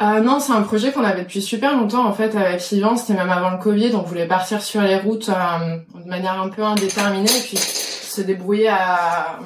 Euh, 0.00 0.20
non, 0.20 0.40
c'est 0.40 0.52
un 0.52 0.62
projet 0.62 0.92
qu'on 0.92 1.04
avait 1.04 1.24
depuis 1.24 1.42
super 1.42 1.76
longtemps 1.76 2.06
en 2.06 2.14
fait 2.14 2.34
avec 2.34 2.72
Yvan, 2.72 2.96
c'était 2.96 3.12
même 3.12 3.28
avant 3.28 3.50
le 3.50 3.58
Covid, 3.58 3.94
on 3.94 4.02
voulait 4.02 4.26
partir 4.26 4.62
sur 4.62 4.80
les 4.80 4.96
routes 4.96 5.28
euh, 5.28 5.76
de 6.02 6.08
manière 6.08 6.40
un 6.40 6.48
peu 6.48 6.64
indéterminée 6.64 7.28
et 7.28 7.42
puis 7.42 7.58
se 7.58 8.22
débrouiller 8.22 8.68
à, 8.68 9.36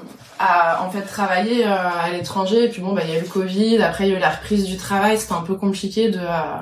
en 0.81 0.91
fait 0.91 1.03
travailler 1.03 1.67
euh, 1.67 1.75
à 1.75 2.11
l'étranger. 2.11 2.65
Et 2.65 2.69
puis 2.69 2.83
bon 2.83 2.93
bah 2.93 3.03
il 3.05 3.11
y 3.11 3.17
a 3.17 3.19
eu 3.19 3.23
le 3.23 3.29
Covid, 3.29 3.83
après 3.83 4.07
il 4.07 4.13
y 4.13 4.15
a 4.15 4.19
eu 4.19 4.21
la 4.21 4.31
reprise 4.31 4.65
du 4.67 4.77
travail, 4.77 5.19
c'était 5.19 5.35
un 5.35 5.41
peu 5.43 5.57
compliqué 5.57 6.11
de 6.11 6.21
euh, 6.21 6.61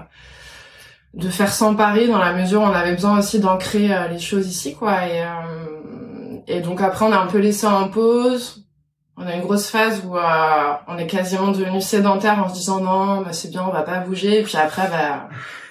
de 1.12 1.28
faire 1.28 1.52
Paris 1.76 2.08
dans 2.08 2.16
la 2.18 2.32
mesure 2.32 2.62
où 2.62 2.64
on 2.64 2.72
avait 2.72 2.94
besoin 2.94 3.18
aussi 3.18 3.40
d'ancrer 3.40 3.90
les 4.10 4.18
choses 4.18 4.48
ici 4.48 4.74
quoi. 4.74 5.06
Et 5.06 5.22
et 6.46 6.60
donc 6.60 6.80
après 6.80 7.04
on 7.04 7.12
a 7.12 7.18
un 7.18 7.26
peu 7.26 7.38
laissé 7.38 7.66
en 7.66 7.88
pause 7.90 8.61
on 9.16 9.26
a 9.26 9.34
une 9.34 9.42
grosse 9.42 9.68
phase 9.68 10.02
où 10.06 10.16
euh, 10.16 10.72
on 10.88 10.96
est 10.98 11.06
quasiment 11.06 11.48
devenu 11.52 11.80
sédentaire 11.80 12.38
en 12.42 12.48
se 12.48 12.54
disant 12.54 12.80
non, 12.80 13.20
bah, 13.22 13.32
c'est 13.32 13.50
bien, 13.50 13.62
on 13.66 13.70
va 13.72 13.82
pas 13.82 13.98
bouger. 14.00 14.40
Et 14.40 14.42
puis 14.42 14.56
après, 14.56 14.88
bah, 14.88 15.28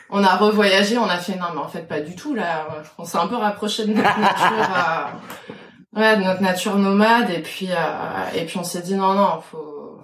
on 0.10 0.24
a 0.24 0.36
revoyagé, 0.36 0.98
on 0.98 1.06
a 1.10 1.18
fait 1.18 1.36
non, 1.36 1.48
mais 1.54 1.60
en 1.62 1.68
fait 1.68 1.88
pas 1.88 2.02
du 2.02 2.16
tout 2.16 2.36
là. 2.36 2.68
On 2.98 3.06
s'est 3.06 3.18
un 3.18 3.28
peu 3.28 3.36
rapproché 3.36 3.86
de 3.86 3.94
notre 3.94 4.20
nature, 4.20 4.76
euh, 5.96 6.00
ouais, 6.00 6.18
de 6.18 6.24
notre 6.24 6.42
nature 6.42 6.76
nomade. 6.78 7.30
Et 7.32 7.40
puis 7.40 7.68
euh, 7.72 8.36
et 8.40 8.46
puis 8.46 8.58
on 8.58 8.64
s'est 8.64 8.82
dit 8.82 8.96
non, 8.96 9.14
non, 9.14 9.42
faut 9.42 10.00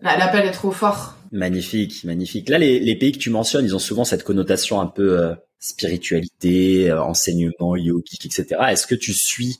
La- 0.00 0.16
l'appel 0.16 0.46
est 0.46 0.50
trop 0.52 0.70
fort. 0.72 1.14
Magnifique, 1.32 2.04
magnifique. 2.04 2.48
Là, 2.48 2.58
les, 2.58 2.78
les 2.78 2.96
pays 2.96 3.10
que 3.10 3.18
tu 3.18 3.30
mentionnes, 3.30 3.64
ils 3.64 3.74
ont 3.74 3.80
souvent 3.80 4.04
cette 4.04 4.22
connotation 4.22 4.80
un 4.80 4.86
peu 4.86 5.18
euh, 5.18 5.34
spiritualité, 5.58 6.90
euh, 6.90 7.02
enseignement, 7.02 7.74
yogique, 7.76 8.24
etc. 8.26 8.46
Est-ce 8.68 8.86
que 8.86 8.94
tu 8.94 9.12
suis 9.12 9.56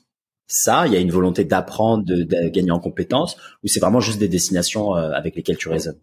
ça 0.47 0.87
Il 0.87 0.93
y 0.93 0.95
a 0.95 0.99
une 0.99 1.11
volonté 1.11 1.43
d'apprendre, 1.43 2.03
de, 2.05 2.23
de 2.23 2.49
gagner 2.49 2.71
en 2.71 2.79
compétences, 2.79 3.37
ou 3.63 3.67
c'est 3.67 3.79
vraiment 3.79 3.99
juste 3.99 4.19
des 4.19 4.27
destinations 4.27 4.95
euh, 4.95 5.11
avec 5.11 5.35
lesquelles 5.35 5.57
tu 5.57 5.69
résonnes 5.69 5.97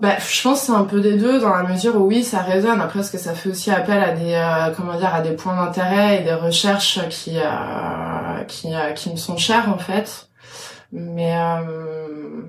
Bah, 0.00 0.16
je 0.18 0.42
pense 0.42 0.60
que 0.60 0.66
c'est 0.66 0.72
un 0.72 0.84
peu 0.84 1.00
des 1.00 1.16
deux 1.16 1.40
dans 1.40 1.54
la 1.54 1.62
mesure 1.62 1.96
où 1.96 2.06
oui, 2.06 2.22
ça 2.22 2.40
résonne. 2.42 2.80
Après, 2.80 3.00
parce 3.00 3.10
que 3.10 3.18
ça 3.18 3.34
fait 3.34 3.50
aussi 3.50 3.70
appel 3.70 4.02
à 4.02 4.12
des, 4.12 4.32
euh, 4.32 4.74
comment 4.76 4.96
dire, 4.96 5.14
à 5.14 5.20
des 5.22 5.32
points 5.32 5.56
d'intérêt 5.56 6.20
et 6.20 6.24
des 6.24 6.34
recherches 6.34 7.00
qui, 7.08 7.38
euh, 7.38 8.44
qui, 8.44 8.74
euh, 8.74 8.92
qui 8.92 9.10
me 9.10 9.16
sont 9.16 9.36
chères 9.36 9.68
en 9.68 9.78
fait. 9.78 10.28
Mais 10.92 11.36
euh, 11.36 12.42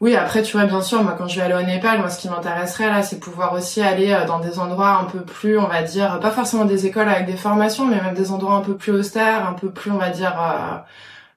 oui, 0.00 0.16
après, 0.16 0.42
tu 0.42 0.56
vois, 0.56 0.66
bien 0.66 0.82
sûr, 0.82 1.02
moi, 1.02 1.14
quand 1.16 1.28
je 1.28 1.36
vais 1.36 1.42
aller 1.42 1.54
au 1.54 1.66
Népal, 1.66 1.98
moi, 1.98 2.10
ce 2.10 2.18
qui 2.18 2.28
m'intéresserait 2.28 2.88
là, 2.88 3.02
c'est 3.02 3.20
pouvoir 3.20 3.52
aussi 3.52 3.82
aller 3.82 4.12
euh, 4.12 4.24
dans 4.26 4.40
des 4.40 4.58
endroits 4.58 4.98
un 5.00 5.04
peu 5.04 5.20
plus, 5.20 5.58
on 5.58 5.66
va 5.66 5.82
dire, 5.82 6.20
pas 6.20 6.30
forcément 6.30 6.64
des 6.64 6.86
écoles 6.86 7.08
avec 7.08 7.26
des 7.26 7.36
formations, 7.36 7.86
mais 7.86 8.00
même 8.00 8.14
des 8.14 8.32
endroits 8.32 8.54
un 8.54 8.62
peu 8.62 8.76
plus 8.76 8.92
austères, 8.92 9.46
un 9.48 9.54
peu 9.54 9.70
plus, 9.70 9.90
on 9.90 9.98
va 9.98 10.10
dire. 10.10 10.34
Euh, 10.40 10.78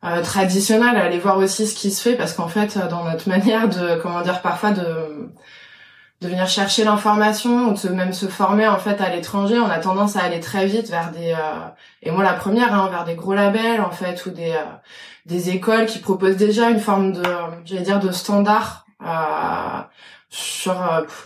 euh, 0.05 0.21
traditionnel, 0.21 0.97
aller 0.97 1.17
voir 1.17 1.37
aussi 1.37 1.65
ce 1.65 1.75
qui 1.75 1.89
se 1.89 2.01
fait 2.01 2.17
parce 2.17 2.33
qu'en 2.33 2.49
fait 2.49 2.75
euh, 2.75 2.89
dans 2.89 3.05
notre 3.05 3.29
manière 3.29 3.69
de 3.69 3.95
comment 4.01 4.21
dire 4.21 4.41
parfois 4.41 4.71
de 4.71 5.29
de 6.21 6.27
venir 6.27 6.47
chercher 6.47 6.83
l'information 6.83 7.69
ou 7.69 7.73
de 7.73 7.89
même 7.89 8.13
se 8.13 8.27
former 8.27 8.67
en 8.67 8.79
fait 8.79 8.99
à 9.01 9.09
l'étranger, 9.09 9.59
on 9.59 9.69
a 9.69 9.79
tendance 9.79 10.17
à 10.17 10.23
aller 10.23 10.41
très 10.41 10.65
vite 10.65 10.89
vers 10.89 11.11
des 11.11 11.31
euh, 11.31 11.67
et 12.01 12.11
moi 12.11 12.23
la 12.23 12.33
première 12.33 12.73
hein, 12.73 12.89
vers 12.91 13.05
des 13.05 13.15
gros 13.15 13.33
labels 13.33 13.79
en 13.81 13.91
fait 13.91 14.25
ou 14.25 14.31
des 14.31 14.53
des 15.25 15.49
écoles 15.49 15.85
qui 15.85 15.99
proposent 15.99 16.37
déjà 16.37 16.69
une 16.69 16.79
forme 16.79 17.13
de 17.13 17.23
j'allais 17.65 17.81
dire 17.81 17.99
de 17.99 18.11
standard 18.11 18.85
euh, 19.01 19.81
sur 20.29 20.73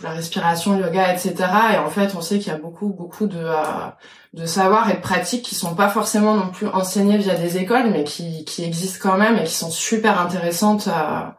la 0.02 0.10
respiration, 0.10 0.78
yoga, 0.78 1.12
etc. 1.12 1.34
Et 1.74 1.78
en 1.78 1.88
fait, 1.88 2.14
on 2.14 2.20
sait 2.20 2.38
qu'il 2.38 2.52
y 2.52 2.54
a 2.54 2.58
beaucoup, 2.58 2.88
beaucoup 2.88 3.26
de, 3.26 3.46
de 4.34 4.44
savoirs 4.44 4.90
et 4.90 4.94
de 4.94 5.00
pratiques 5.00 5.42
qui 5.42 5.54
sont 5.54 5.74
pas 5.74 5.88
forcément 5.88 6.34
non 6.34 6.48
plus 6.48 6.66
enseignés 6.68 7.16
via 7.16 7.34
des 7.34 7.56
écoles, 7.56 7.90
mais 7.90 8.04
qui, 8.04 8.44
qui 8.44 8.64
existent 8.64 8.98
quand 9.00 9.16
même 9.16 9.38
et 9.38 9.44
qui 9.44 9.54
sont 9.54 9.70
super 9.70 10.20
intéressantes 10.20 10.88
à, 10.88 11.36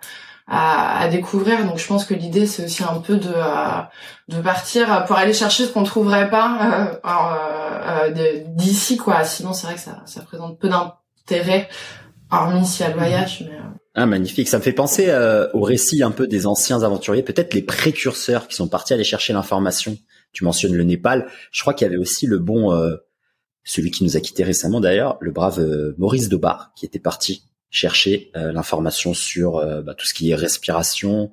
à, 0.50 1.08
découvrir. 1.10 1.66
Donc 1.66 1.78
je 1.78 1.88
pense 1.88 2.06
que 2.06 2.14
l'idée 2.14 2.48
c'est 2.48 2.66
aussi 2.66 2.84
un 2.84 3.00
peu 3.00 3.18
de 3.18 3.34
de 4.30 4.42
partir 4.42 5.06
pour 5.06 5.16
aller 5.16 5.34
chercher 5.34 5.66
ce 5.66 5.72
qu'on 5.72 5.84
trouverait 5.84 6.30
pas 6.30 6.58
euh, 7.06 8.10
euh, 8.16 8.42
d'ici 8.48 8.98
quoi. 8.98 9.24
Sinon 9.24 9.54
c'est 9.54 9.68
vrai 9.68 9.76
que 9.76 9.82
ça 9.82 10.02
ça 10.06 10.22
présente 10.22 10.58
peu 10.60 10.70
d'intérêt 10.70 11.70
hormis 12.32 12.66
si 12.66 12.84
elle 12.84 12.94
voyage. 12.94 13.46
Mais, 13.48 13.56
euh. 13.56 13.62
ah 13.96 14.06
magnifique, 14.06 14.48
ça 14.48 14.58
me 14.58 14.64
fait 14.64 14.74
penser 14.74 15.12
au 15.54 15.62
récit 15.62 16.04
un 16.04 16.12
peu 16.12 16.28
des 16.28 16.46
anciens 16.46 16.84
aventuriers, 16.84 17.24
peut-être 17.24 17.54
les 17.54 17.62
précurseurs 17.62 18.48
qui 18.48 18.56
sont 18.56 18.68
partis 18.68 18.94
aller 18.94 19.04
chercher 19.04 19.34
l'information. 19.34 19.98
Tu 20.32 20.44
mentionnes 20.44 20.76
le 20.76 20.84
Népal. 20.84 21.28
Je 21.52 21.62
crois 21.62 21.74
qu'il 21.74 21.86
y 21.86 21.90
avait 21.90 21.98
aussi 21.98 22.28
le 22.28 22.38
bon 22.38 22.72
celui 23.64 23.92
qui 23.92 24.04
nous 24.04 24.18
a 24.18 24.20
quitté 24.20 24.44
récemment 24.44 24.80
d'ailleurs, 24.80 25.18
le 25.22 25.32
brave 25.32 25.60
Maurice 25.98 26.30
Dobar, 26.30 26.72
qui 26.76 26.86
était 26.86 27.00
parti 27.00 27.44
chercher 27.70 28.32
euh, 28.36 28.52
l'information 28.52 29.14
sur 29.14 29.58
euh, 29.58 29.82
bah, 29.82 29.94
tout 29.94 30.06
ce 30.06 30.14
qui 30.14 30.32
est 30.32 30.36
respiration, 30.36 31.32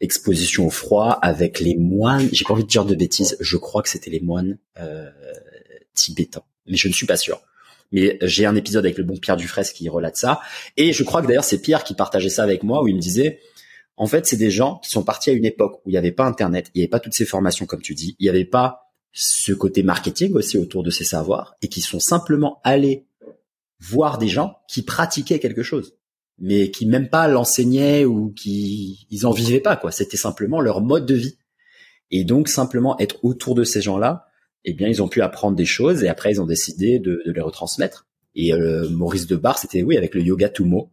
exposition 0.00 0.66
au 0.66 0.70
froid 0.70 1.18
avec 1.22 1.60
les 1.60 1.76
moines. 1.76 2.28
J'ai 2.32 2.44
pas 2.44 2.54
envie 2.54 2.64
de 2.64 2.68
dire 2.68 2.84
de 2.84 2.94
bêtises. 2.94 3.36
Je 3.40 3.56
crois 3.56 3.82
que 3.82 3.88
c'était 3.88 4.10
les 4.10 4.20
moines 4.20 4.58
euh, 4.78 5.10
tibétains, 5.94 6.44
mais 6.66 6.76
je 6.76 6.88
ne 6.88 6.92
suis 6.92 7.06
pas 7.06 7.16
sûr. 7.16 7.40
Mais 7.94 8.18
j'ai 8.22 8.44
un 8.44 8.56
épisode 8.56 8.84
avec 8.84 8.98
le 8.98 9.04
bon 9.04 9.16
Pierre 9.16 9.36
Dufresne 9.36 9.72
qui 9.72 9.88
relate 9.88 10.16
ça. 10.16 10.40
Et 10.76 10.92
je 10.92 11.04
crois 11.04 11.22
que 11.22 11.28
d'ailleurs 11.28 11.44
c'est 11.44 11.62
Pierre 11.62 11.84
qui 11.84 11.94
partageait 11.94 12.28
ça 12.28 12.42
avec 12.42 12.64
moi 12.64 12.82
où 12.82 12.88
il 12.88 12.96
me 12.96 13.00
disait, 13.00 13.38
en 13.96 14.06
fait, 14.06 14.26
c'est 14.26 14.36
des 14.36 14.50
gens 14.50 14.80
qui 14.82 14.90
sont 14.90 15.04
partis 15.04 15.30
à 15.30 15.32
une 15.32 15.44
époque 15.44 15.80
où 15.84 15.90
il 15.90 15.92
n'y 15.92 15.98
avait 15.98 16.12
pas 16.12 16.24
Internet, 16.24 16.70
il 16.74 16.78
n'y 16.78 16.82
avait 16.82 16.90
pas 16.90 16.98
toutes 16.98 17.14
ces 17.14 17.24
formations 17.24 17.66
comme 17.66 17.80
tu 17.80 17.94
dis, 17.94 18.16
il 18.18 18.24
n'y 18.24 18.28
avait 18.28 18.44
pas 18.44 18.90
ce 19.12 19.52
côté 19.52 19.84
marketing 19.84 20.34
aussi 20.34 20.58
autour 20.58 20.82
de 20.82 20.90
ces 20.90 21.04
savoirs 21.04 21.54
et 21.62 21.68
qui 21.68 21.80
sont 21.80 22.00
simplement 22.00 22.60
allés 22.64 23.06
voir 23.78 24.18
des 24.18 24.26
gens 24.26 24.56
qui 24.68 24.82
pratiquaient 24.82 25.38
quelque 25.38 25.62
chose, 25.62 25.94
mais 26.38 26.72
qui 26.72 26.86
même 26.86 27.08
pas 27.08 27.28
l'enseignaient 27.28 28.04
ou 28.04 28.32
qui 28.32 29.06
ils 29.10 29.24
en 29.24 29.30
vivaient 29.30 29.60
pas 29.60 29.76
quoi. 29.76 29.92
C'était 29.92 30.16
simplement 30.16 30.60
leur 30.60 30.80
mode 30.80 31.06
de 31.06 31.14
vie. 31.14 31.38
Et 32.10 32.24
donc 32.24 32.48
simplement 32.48 32.98
être 32.98 33.24
autour 33.24 33.54
de 33.54 33.64
ces 33.64 33.80
gens-là, 33.80 34.26
eh 34.64 34.72
bien 34.72 34.88
ils 34.88 35.02
ont 35.02 35.08
pu 35.08 35.22
apprendre 35.22 35.56
des 35.56 35.64
choses 35.64 36.04
et 36.04 36.08
après 36.08 36.32
ils 36.32 36.40
ont 36.40 36.46
décidé 36.46 36.98
de, 36.98 37.22
les 37.26 37.40
retransmettre. 37.40 38.06
Et 38.34 38.52
euh, 38.52 38.88
Maurice 38.88 39.26
Debar, 39.26 39.58
c'était 39.58 39.82
oui 39.82 39.96
avec 39.96 40.14
le 40.14 40.22
yoga 40.22 40.48
Tumo, 40.48 40.90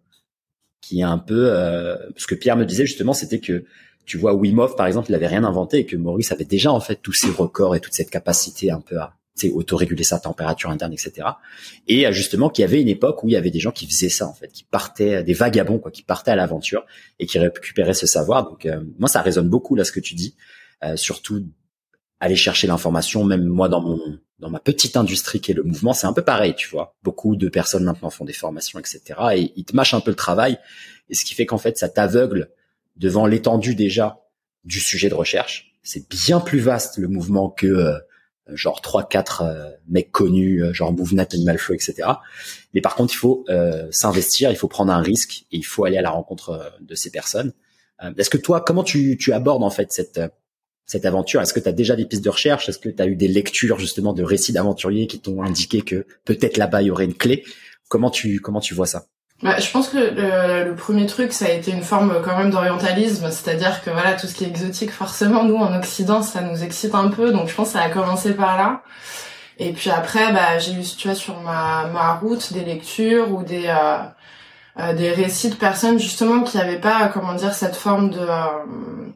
qui 0.81 0.99
est 0.99 1.03
un 1.03 1.17
peu 1.17 1.51
euh, 1.51 1.95
ce 2.17 2.27
que 2.27 2.35
Pierre 2.35 2.57
me 2.57 2.65
disait 2.65 2.85
justement, 2.85 3.13
c'était 3.13 3.39
que 3.39 3.65
tu 4.05 4.17
vois 4.17 4.33
Wim 4.33 4.67
par 4.75 4.87
exemple, 4.87 5.09
il 5.09 5.15
avait 5.15 5.27
rien 5.27 5.43
inventé 5.43 5.79
et 5.79 5.85
que 5.85 5.95
Maurice 5.95 6.31
avait 6.31 6.45
déjà 6.45 6.71
en 6.71 6.79
fait 6.79 6.99
tous 7.01 7.13
ses 7.13 7.29
records 7.29 7.75
et 7.75 7.79
toute 7.79 7.93
cette 7.93 8.09
capacité 8.09 8.71
un 8.71 8.81
peu 8.81 8.97
à 8.97 9.15
autoréguler 9.49 10.03
sa 10.03 10.19
température 10.19 10.69
interne, 10.69 10.93
etc. 10.93 11.27
Et 11.87 12.05
euh, 12.05 12.11
justement 12.11 12.49
qu'il 12.49 12.61
y 12.61 12.65
avait 12.65 12.81
une 12.81 12.89
époque 12.89 13.23
où 13.23 13.29
il 13.29 13.31
y 13.31 13.35
avait 13.35 13.51
des 13.51 13.59
gens 13.59 13.71
qui 13.71 13.87
faisaient 13.87 14.09
ça 14.09 14.27
en 14.27 14.33
fait, 14.33 14.49
qui 14.49 14.63
partaient, 14.63 15.23
des 15.23 15.33
vagabonds 15.33 15.79
quoi, 15.79 15.91
qui 15.91 16.03
partaient 16.03 16.31
à 16.31 16.35
l'aventure 16.35 16.85
et 17.19 17.25
qui 17.25 17.39
récupéraient 17.39 17.93
ce 17.93 18.05
savoir. 18.05 18.49
Donc 18.49 18.65
euh, 18.65 18.81
moi 18.99 19.09
ça 19.09 19.21
résonne 19.21 19.49
beaucoup 19.49 19.75
là 19.75 19.83
ce 19.83 19.91
que 19.91 19.99
tu 19.99 20.15
dis, 20.15 20.35
euh, 20.83 20.95
surtout 20.95 21.45
aller 22.21 22.37
chercher 22.37 22.67
l'information. 22.67 23.25
Même 23.25 23.45
moi 23.45 23.67
dans 23.67 23.81
mon 23.81 23.99
dans 24.39 24.49
ma 24.49 24.59
petite 24.59 24.95
industrie 24.95 25.39
qui 25.39 25.51
est 25.51 25.55
le 25.55 25.63
mouvement, 25.63 25.93
c'est 25.93 26.07
un 26.07 26.13
peu 26.13 26.23
pareil, 26.23 26.55
tu 26.55 26.69
vois. 26.69 26.95
Beaucoup 27.03 27.35
de 27.35 27.49
personnes 27.49 27.83
maintenant 27.83 28.09
font 28.09 28.25
des 28.25 28.33
formations, 28.33 28.79
etc. 28.79 29.01
Et 29.35 29.53
ils 29.55 29.65
te 29.65 29.75
mâchent 29.75 29.93
un 29.93 29.99
peu 29.99 30.09
le 30.09 30.15
travail, 30.15 30.57
et 31.09 31.15
ce 31.15 31.25
qui 31.25 31.35
fait 31.35 31.45
qu'en 31.45 31.57
fait 31.57 31.77
ça 31.77 31.89
t'aveugle 31.89 32.49
devant 32.95 33.25
l'étendue 33.25 33.75
déjà 33.75 34.21
du 34.63 34.79
sujet 34.79 35.09
de 35.09 35.15
recherche. 35.15 35.73
C'est 35.83 36.07
bien 36.09 36.39
plus 36.39 36.59
vaste 36.59 36.97
le 36.97 37.07
mouvement 37.07 37.49
que 37.49 37.67
euh, 37.67 37.97
genre 38.49 38.81
trois 38.81 39.07
quatre 39.07 39.41
euh, 39.41 39.71
mecs 39.87 40.11
connus 40.11 40.63
euh, 40.63 40.73
genre 40.73 40.93
Mouvenat, 40.93 41.27
Animal 41.33 41.57
Flow 41.57 41.73
etc 41.73 42.07
mais 42.73 42.81
par 42.81 42.95
contre 42.95 43.13
il 43.13 43.17
faut 43.17 43.45
s'investir 43.91 44.51
il 44.51 44.57
faut 44.57 44.67
prendre 44.67 44.91
un 44.91 45.01
risque 45.01 45.45
et 45.51 45.57
il 45.57 45.65
faut 45.65 45.85
aller 45.85 45.97
à 45.97 46.01
la 46.01 46.09
rencontre 46.09 46.73
de 46.81 46.95
ces 46.95 47.11
personnes 47.11 47.53
est-ce 48.17 48.29
que 48.29 48.37
toi 48.37 48.61
comment 48.61 48.83
tu, 48.83 49.17
tu 49.17 49.31
abordes 49.31 49.63
en 49.63 49.69
fait 49.69 49.91
cette 49.91 50.19
cette 50.91 51.05
aventure. 51.05 51.41
Est-ce 51.41 51.53
que 51.53 51.61
tu 51.61 51.69
as 51.69 51.71
déjà 51.71 51.95
des 51.95 52.05
pistes 52.05 52.23
de 52.23 52.29
recherche? 52.29 52.67
Est-ce 52.67 52.77
que 52.77 52.89
tu 52.89 53.01
as 53.01 53.07
eu 53.07 53.15
des 53.15 53.29
lectures 53.29 53.79
justement 53.79 54.11
de 54.11 54.23
récits 54.23 54.51
d'aventuriers 54.51 55.07
qui 55.07 55.21
t'ont 55.21 55.41
indiqué 55.41 55.83
que 55.83 56.05
peut-être 56.25 56.57
là-bas 56.57 56.81
il 56.81 56.87
y 56.87 56.91
aurait 56.91 57.05
une 57.05 57.13
clé? 57.13 57.45
Comment 57.87 58.09
tu 58.09 58.41
comment 58.41 58.59
tu 58.59 58.73
vois 58.73 58.87
ça? 58.87 59.05
Bah, 59.41 59.57
je 59.57 59.71
pense 59.71 59.87
que 59.87 59.97
le, 59.97 60.75
premier 60.75 61.05
truc, 61.05 61.31
ça 61.31 61.45
a 61.45 61.49
été 61.49 61.71
une 61.71 61.81
forme 61.81 62.21
quand 62.23 62.37
même 62.37 62.51
d'orientalisme, 62.51 63.31
c'est-à-dire 63.31 63.81
que 63.83 63.89
voilà, 63.89 64.13
tout 64.13 64.27
ce 64.27 64.35
qui 64.35 64.43
est 64.43 64.47
exotique, 64.47 64.91
forcément, 64.91 65.43
nous 65.43 65.55
en 65.55 65.75
Occident, 65.75 66.21
ça 66.21 66.41
nous 66.41 66.61
excite 66.63 66.93
un 66.93 67.07
peu, 67.07 67.31
donc 67.31 67.47
je 67.47 67.55
pense 67.55 67.69
que 67.69 67.79
ça 67.79 67.81
a 67.81 67.89
commencé 67.89 68.33
par 68.33 68.55
là. 68.57 68.83
Et 69.57 69.71
puis 69.73 69.89
après, 69.89 70.31
bah, 70.33 70.59
j'ai 70.59 70.73
lu, 70.73 70.83
tu 70.83 71.07
vois, 71.07 71.15
sur 71.15 71.39
ma, 71.41 71.87
ma 71.87 72.13
route, 72.15 72.53
des 72.53 72.63
lectures 72.63 73.31
ou 73.31 73.43
des 73.43 73.65
euh, 73.67 73.97
euh 74.79 74.93
des 74.93 75.11
récits 75.11 75.49
de 75.49 75.55
personnes 75.55 75.99
justement 75.99 76.43
qui 76.43 76.57
n'avaient 76.57 76.79
pas, 76.79 77.07
comment 77.13 77.33
dire, 77.33 77.53
cette 77.53 77.75
forme 77.75 78.09
de 78.11 78.19
euh, 78.19 79.11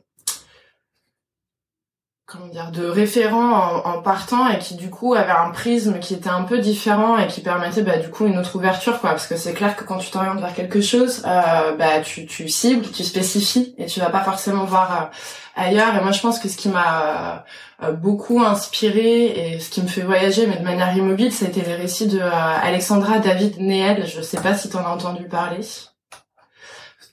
comment 2.36 2.48
dire 2.48 2.72
de 2.72 2.86
référents 2.86 3.84
en, 3.86 4.02
partant 4.02 4.48
et 4.50 4.60
qui 4.60 4.76
du 4.76 4.90
coup 4.90 5.14
avait 5.14 5.32
un 5.32 5.50
prisme 5.50 6.00
qui 6.00 6.14
était 6.14 6.30
un 6.30 6.44
peu 6.44 6.60
différent 6.60 7.18
et 7.18 7.28
qui 7.28 7.42
permettait 7.42 7.82
bah 7.82 7.98
du 7.98 8.10
coup 8.10 8.26
une 8.26 8.38
autre 8.38 8.56
ouverture 8.56 9.00
quoi. 9.00 9.12
Parce 9.12 9.28
que 9.28 9.36
c'est 9.36 9.54
clair 9.54 9.76
que 9.76 9.84
quand 9.84 9.98
tu 9.98 10.12
t'orientes 10.12 10.40
vers 10.40 10.54
quelque 10.54 10.82
chose 10.82 11.24
euh, 11.26 11.76
bah 11.76 12.02
tu 12.04 12.26
tu 12.26 12.48
cibles 12.50 12.86
tu 12.92 13.04
spécifies 13.04 13.74
et 13.78 13.86
tu 13.86 14.00
vas 14.00 14.10
pas 14.10 14.22
forcément 14.22 14.66
voir 14.66 14.92
euh, 14.92 15.62
ailleurs. 15.62 15.96
Et 15.96 16.02
moi 16.02 16.12
je 16.12 16.22
pense 16.22 16.40
que 16.40 16.50
ce 16.50 16.58
qui 16.58 16.70
m'a 16.70 17.46
euh, 17.84 17.92
beaucoup 17.92 18.42
inspiré 18.42 19.26
et 19.26 19.60
ce 19.60 19.70
qui 19.70 19.82
me 19.82 19.88
fait 19.88 20.02
voyager 20.02 20.48
mais 20.48 20.58
de 20.58 20.64
manière 20.64 20.96
immobile 20.96 21.32
ça 21.32 21.46
a 21.46 21.48
été 21.48 21.62
les 21.62 21.76
récits 21.76 22.08
de 22.08 22.20
Alexandra 22.20 23.20
David 23.20 23.60
Neel 23.60 24.06
je 24.06 24.22
sais 24.22 24.42
pas 24.42 24.56
si 24.56 24.70
tu 24.70 24.76
en 24.76 24.86
as 24.86 24.90
entendu 24.90 25.24
parler. 25.28 25.62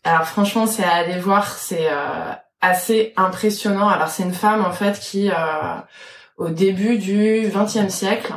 Alors 0.04 0.26
franchement 0.26 0.66
c'est 0.66 0.84
à 0.84 0.94
aller 0.94 1.18
voir. 1.18 1.46
C'est 1.46 1.88
assez 2.62 3.12
impressionnant. 3.16 3.88
Alors 3.88 4.08
c'est 4.08 4.22
une 4.22 4.32
femme 4.32 4.64
en 4.64 4.72
fait 4.72 4.98
qui, 4.98 5.30
euh, 5.30 5.34
au 6.38 6.48
début 6.48 6.96
du 6.96 7.50
XXe 7.52 7.92
siècle, 7.92 8.32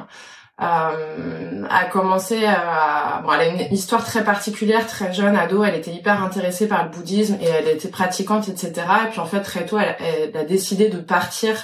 euh, 0.61 1.65
a 1.69 1.85
commencé 1.85 2.45
à... 2.45 3.21
Bon, 3.23 3.31
elle 3.33 3.41
a 3.41 3.45
une 3.45 3.73
histoire 3.73 4.03
très 4.03 4.23
particulière, 4.23 4.87
très 4.87 5.13
jeune, 5.13 5.35
ado, 5.35 5.63
elle 5.63 5.75
était 5.75 5.91
hyper 5.91 6.23
intéressée 6.23 6.67
par 6.67 6.83
le 6.83 6.89
bouddhisme 6.89 7.37
et 7.41 7.45
elle 7.45 7.67
était 7.67 7.89
pratiquante, 7.89 8.47
etc. 8.47 8.73
Et 9.05 9.09
puis 9.11 9.19
en 9.19 9.25
fait, 9.25 9.41
très 9.41 9.65
tôt, 9.65 9.77
elle, 9.77 10.35
a 10.35 10.43
décidé 10.43 10.89
de 10.89 10.99
partir 10.99 11.55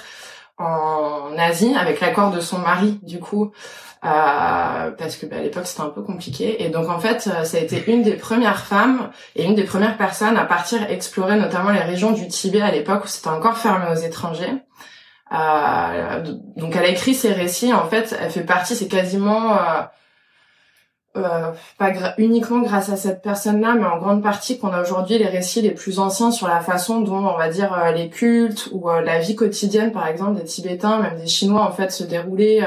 en 0.58 1.38
Asie 1.38 1.74
avec 1.76 2.00
l'accord 2.02 2.32
de 2.32 2.42
son 2.42 2.60
mari, 2.60 3.00
du 3.02 3.20
coup, 3.20 3.52
parce 4.02 5.16
que 5.16 5.26
bah, 5.26 5.38
à 5.38 5.42
l'époque 5.42 5.68
c'était 5.68 5.82
un 5.82 5.90
peu 5.90 6.02
compliqué. 6.02 6.64
Et 6.64 6.70
donc 6.70 6.90
en 6.90 7.00
fait, 7.00 7.28
euh, 7.28 7.44
ça 7.44 7.58
a 7.58 7.60
été 7.60 7.84
une 7.92 8.02
des 8.02 8.16
premières 8.16 8.66
femmes 8.66 9.12
et 9.36 9.46
une 9.46 9.56
des 9.56 9.64
premières 9.64 9.98
personnes 9.98 10.38
à 10.38 10.46
partir 10.46 10.90
explorer 10.90 11.38
notamment 11.38 11.72
les 11.72 11.82
régions 11.82 12.12
du 12.12 12.28
Tibet 12.28 12.62
à 12.62 12.72
l'époque 12.72 13.06
où 13.06 13.08
c'était 13.08 13.30
encore 13.30 13.58
fermé 13.58 13.86
aux 13.92 14.02
étrangers. 14.02 14.54
Euh, 15.34 16.24
donc 16.58 16.76
elle 16.76 16.86
a 16.86 16.90
écrit 16.90 17.14
ses 17.14 17.34
récits. 17.34 17.74
En 17.74 17.88
fait, 17.88 18.16
elle 18.20 18.32
fait 18.32 18.44
partie, 18.44 18.76
c'est 18.76 18.88
quasiment 18.88 19.56
euh, 21.18 21.22
euh, 21.32 21.52
pas 21.78 21.92
uniquement 22.18 22.62
grâce 22.62 22.90
à 22.90 22.96
cette 22.96 23.22
personne-là, 23.22 23.76
mais 23.76 23.86
en 23.86 23.98
grande 23.98 24.24
partie 24.24 24.58
qu'on 24.58 24.70
a 24.70 24.82
aujourd'hui 24.82 25.18
les 25.18 25.28
récits 25.28 25.62
les 25.62 25.72
plus 25.72 26.00
anciens 26.00 26.32
sur 26.32 26.48
la 26.48 26.62
façon 26.62 27.02
dont, 27.02 27.26
on 27.26 27.38
va 27.38 27.50
dire, 27.50 27.74
euh, 27.74 27.92
les 27.92 28.10
cultes 28.10 28.70
ou 28.72 28.90
euh, 28.90 29.02
la 29.02 29.20
vie 29.20 29.36
quotidienne, 29.36 29.92
par 29.92 30.08
exemple, 30.08 30.40
des 30.40 30.46
Tibétains, 30.46 31.00
même 31.00 31.20
des 31.20 31.28
Chinois, 31.28 31.64
en 31.64 31.72
fait, 31.72 31.92
se 31.92 32.04
déroulaient, 32.04 32.62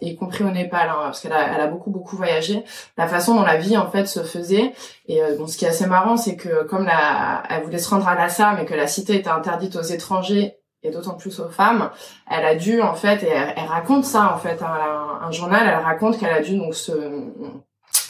y 0.00 0.16
compris 0.16 0.44
au 0.44 0.50
Népal, 0.50 0.88
hein, 0.88 0.96
parce 1.04 1.20
qu'elle 1.20 1.32
a, 1.32 1.54
elle 1.54 1.60
a 1.60 1.66
beaucoup, 1.66 1.90
beaucoup 1.90 2.16
voyagé, 2.16 2.64
la 2.96 3.06
façon 3.06 3.34
dont 3.34 3.42
la 3.42 3.56
vie, 3.56 3.76
en 3.76 3.90
fait, 3.90 4.06
se 4.06 4.20
faisait. 4.20 4.72
Et 5.08 5.20
bon, 5.38 5.46
ce 5.46 5.56
qui 5.56 5.64
est 5.64 5.68
assez 5.68 5.86
marrant, 5.86 6.16
c'est 6.16 6.36
que 6.36 6.64
comme 6.64 6.84
la, 6.86 7.42
elle 7.50 7.62
voulait 7.64 7.78
se 7.78 7.88
rendre 7.88 8.08
à 8.08 8.14
Lhasa, 8.14 8.54
mais 8.56 8.64
que 8.64 8.74
la 8.74 8.86
cité 8.86 9.16
était 9.16 9.30
interdite 9.30 9.76
aux 9.76 9.82
étrangers 9.82 10.56
et 10.82 10.90
d'autant 10.90 11.14
plus 11.14 11.40
aux 11.40 11.48
femmes, 11.48 11.90
elle 12.30 12.44
a 12.44 12.54
dû 12.54 12.80
en 12.80 12.94
fait, 12.94 13.22
et 13.22 13.28
elle, 13.28 13.66
raconte 13.66 14.04
ça 14.04 14.32
en 14.34 14.38
fait, 14.38 14.62
hein, 14.62 15.18
un, 15.22 15.30
journal, 15.32 15.66
elle 15.66 15.84
raconte 15.84 16.18
qu'elle 16.18 16.32
a 16.32 16.42
dû 16.42 16.56
donc 16.56 16.74
se 16.74 16.92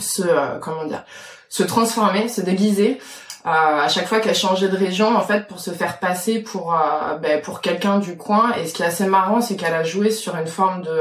se 0.00 0.22
euh, 0.22 0.58
comment 0.60 0.84
dire 0.84 1.04
se 1.48 1.62
transformer, 1.62 2.28
se 2.28 2.40
déguiser 2.40 2.98
euh, 3.46 3.50
à 3.50 3.88
chaque 3.88 4.06
fois 4.06 4.20
qu'elle 4.20 4.34
changeait 4.34 4.68
de 4.68 4.76
région 4.76 5.16
en 5.16 5.20
fait 5.20 5.46
pour 5.46 5.60
se 5.60 5.70
faire 5.70 5.98
passer 5.98 6.40
pour 6.40 6.74
euh, 6.74 7.16
ben, 7.18 7.40
pour 7.40 7.60
quelqu'un 7.60 7.98
du 7.98 8.16
coin. 8.16 8.52
Et 8.54 8.66
ce 8.66 8.74
qui 8.74 8.82
est 8.82 8.86
assez 8.86 9.06
marrant 9.06 9.40
c'est 9.40 9.56
qu'elle 9.56 9.74
a 9.74 9.84
joué 9.84 10.10
sur 10.10 10.36
une 10.36 10.46
forme 10.48 10.82
de 10.82 11.00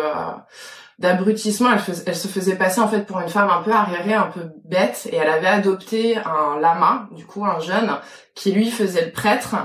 d'abrutissement. 0.99 1.71
Elle, 1.73 1.95
elle, 2.05 2.15
se 2.15 2.27
faisait 2.27 2.55
passer 2.55 2.79
en 2.79 2.87
fait 2.87 3.01
pour 3.01 3.19
une 3.19 3.27
femme 3.27 3.49
un 3.49 3.61
peu 3.61 3.71
arriérée 3.71 4.13
un 4.13 4.27
peu 4.27 4.51
bête. 4.63 5.09
Et 5.11 5.17
elle 5.17 5.29
avait 5.29 5.47
adopté 5.47 6.17
un 6.17 6.59
lama 6.59 7.07
du 7.11 7.25
coup 7.25 7.45
un 7.45 7.59
jeune 7.59 7.91
qui 8.33 8.51
lui 8.51 8.69
faisait 8.69 9.05
le 9.05 9.11
prêtre 9.11 9.55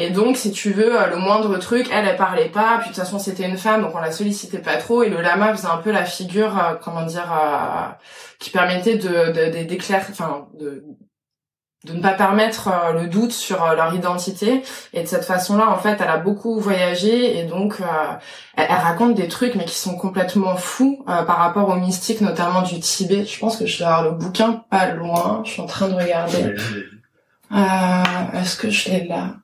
et 0.00 0.10
donc, 0.10 0.36
si 0.36 0.52
tu 0.52 0.70
veux, 0.70 0.96
euh, 0.96 1.08
le 1.08 1.16
moindre 1.16 1.58
truc, 1.58 1.88
elle, 1.92 2.06
elle 2.06 2.16
parlait 2.16 2.48
pas. 2.48 2.78
Puis 2.78 2.90
de 2.90 2.94
toute 2.94 3.02
façon, 3.02 3.18
c'était 3.18 3.48
une 3.48 3.58
femme, 3.58 3.82
donc 3.82 3.96
on 3.96 3.98
la 3.98 4.12
sollicitait 4.12 4.60
pas 4.60 4.76
trop. 4.76 5.02
Et 5.02 5.08
le 5.08 5.20
lama 5.20 5.52
faisait 5.52 5.66
un 5.66 5.78
peu 5.78 5.90
la 5.90 6.04
figure, 6.04 6.56
euh, 6.56 6.74
comment 6.80 7.02
dire, 7.02 7.28
euh, 7.32 7.88
qui 8.38 8.50
permettait 8.50 8.96
de 8.96 9.64
d'éclairer, 9.64 10.06
enfin, 10.08 10.46
de 10.54 10.84
de 11.84 11.92
ne 11.94 12.00
pas 12.00 12.12
permettre 12.12 12.68
euh, 12.68 12.92
le 12.92 13.08
doute 13.08 13.32
sur 13.32 13.74
leur 13.74 13.92
identité 13.92 14.62
et 14.92 15.02
de 15.02 15.06
cette 15.06 15.24
façon-là 15.24 15.70
en 15.70 15.78
fait 15.78 15.96
elle 16.00 16.08
a 16.08 16.16
beaucoup 16.16 16.58
voyagé 16.58 17.38
et 17.38 17.44
donc 17.44 17.76
elle, 18.56 18.66
raconte 18.66 19.14
des 19.14 19.28
trucs 19.28 19.54
mais 19.54 19.64
qui 19.64 19.76
sont 19.76 19.94
complètement 19.94 20.56
fous 20.56 21.04
par 21.06 21.38
rapport 21.38 21.68
aux 21.68 21.76
mystiques 21.76 22.20
notamment 22.20 22.62
du 22.62 22.80
Tibet 22.80 23.24
je 23.24 23.38
pense 23.38 23.56
que 23.56 23.64
je 23.64 23.78
vais 23.78 23.84
avoir 23.84 24.02
le 24.02 24.10
bouquin 24.10 24.64
pas 24.70 24.90
loin 24.90 25.42
je 25.44 25.52
suis 25.52 25.62
en 25.62 25.66
train 25.66 25.88
de 25.88 25.94
regarder 25.94 26.56
est-ce 28.34 28.56
que 28.56 28.70
je 28.70 28.90
l'ai 28.90 29.06
là? 29.06 29.36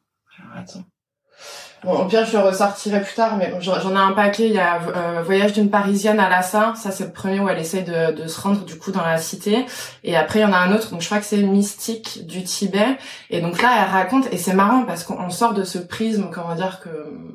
Bon, 1.85 1.99
au 1.99 2.07
pire, 2.07 2.25
je 2.25 2.33
le 2.39 2.43
ressortirai 2.43 3.03
plus 3.03 3.15
tard, 3.15 3.37
mais 3.37 3.53
j'en 3.61 3.91
ai 3.91 3.99
un 3.99 4.13
paquet. 4.13 4.47
Il 4.47 4.55
y 4.55 4.59
a 4.59 4.81
euh, 4.81 5.23
Voyage 5.23 5.53
d'une 5.53 5.69
Parisienne 5.69 6.19
à 6.19 6.31
Lhasa. 6.31 6.73
Ça, 6.77 6.91
c'est 6.91 7.05
le 7.05 7.13
premier 7.13 7.41
où 7.41 7.49
elle 7.49 7.59
essaye 7.59 7.85
de, 7.85 8.13
de, 8.13 8.27
se 8.27 8.41
rendre 8.41 8.65
du 8.65 8.79
coup 8.79 8.91
dans 8.91 9.03
la 9.03 9.19
cité. 9.19 9.67
Et 10.03 10.17
après, 10.17 10.39
il 10.39 10.43
y 10.43 10.47
en 10.47 10.55
a 10.55 10.57
un 10.57 10.75
autre. 10.75 10.91
Donc, 10.91 11.03
je 11.03 11.07
crois 11.07 11.19
que 11.19 11.27
c'est 11.27 11.37
Mystique 11.37 12.27
du 12.27 12.43
Tibet. 12.43 12.97
Et 13.29 13.43
donc 13.43 13.61
là, 13.61 13.71
elle 13.83 13.91
raconte. 13.91 14.33
Et 14.33 14.39
c'est 14.39 14.55
marrant 14.55 14.85
parce 14.87 15.05
qu'on 15.05 15.29
sort 15.29 15.53
de 15.53 15.63
ce 15.63 15.77
prisme, 15.77 16.31
comment 16.33 16.55
dire 16.55 16.81
que 16.81 16.89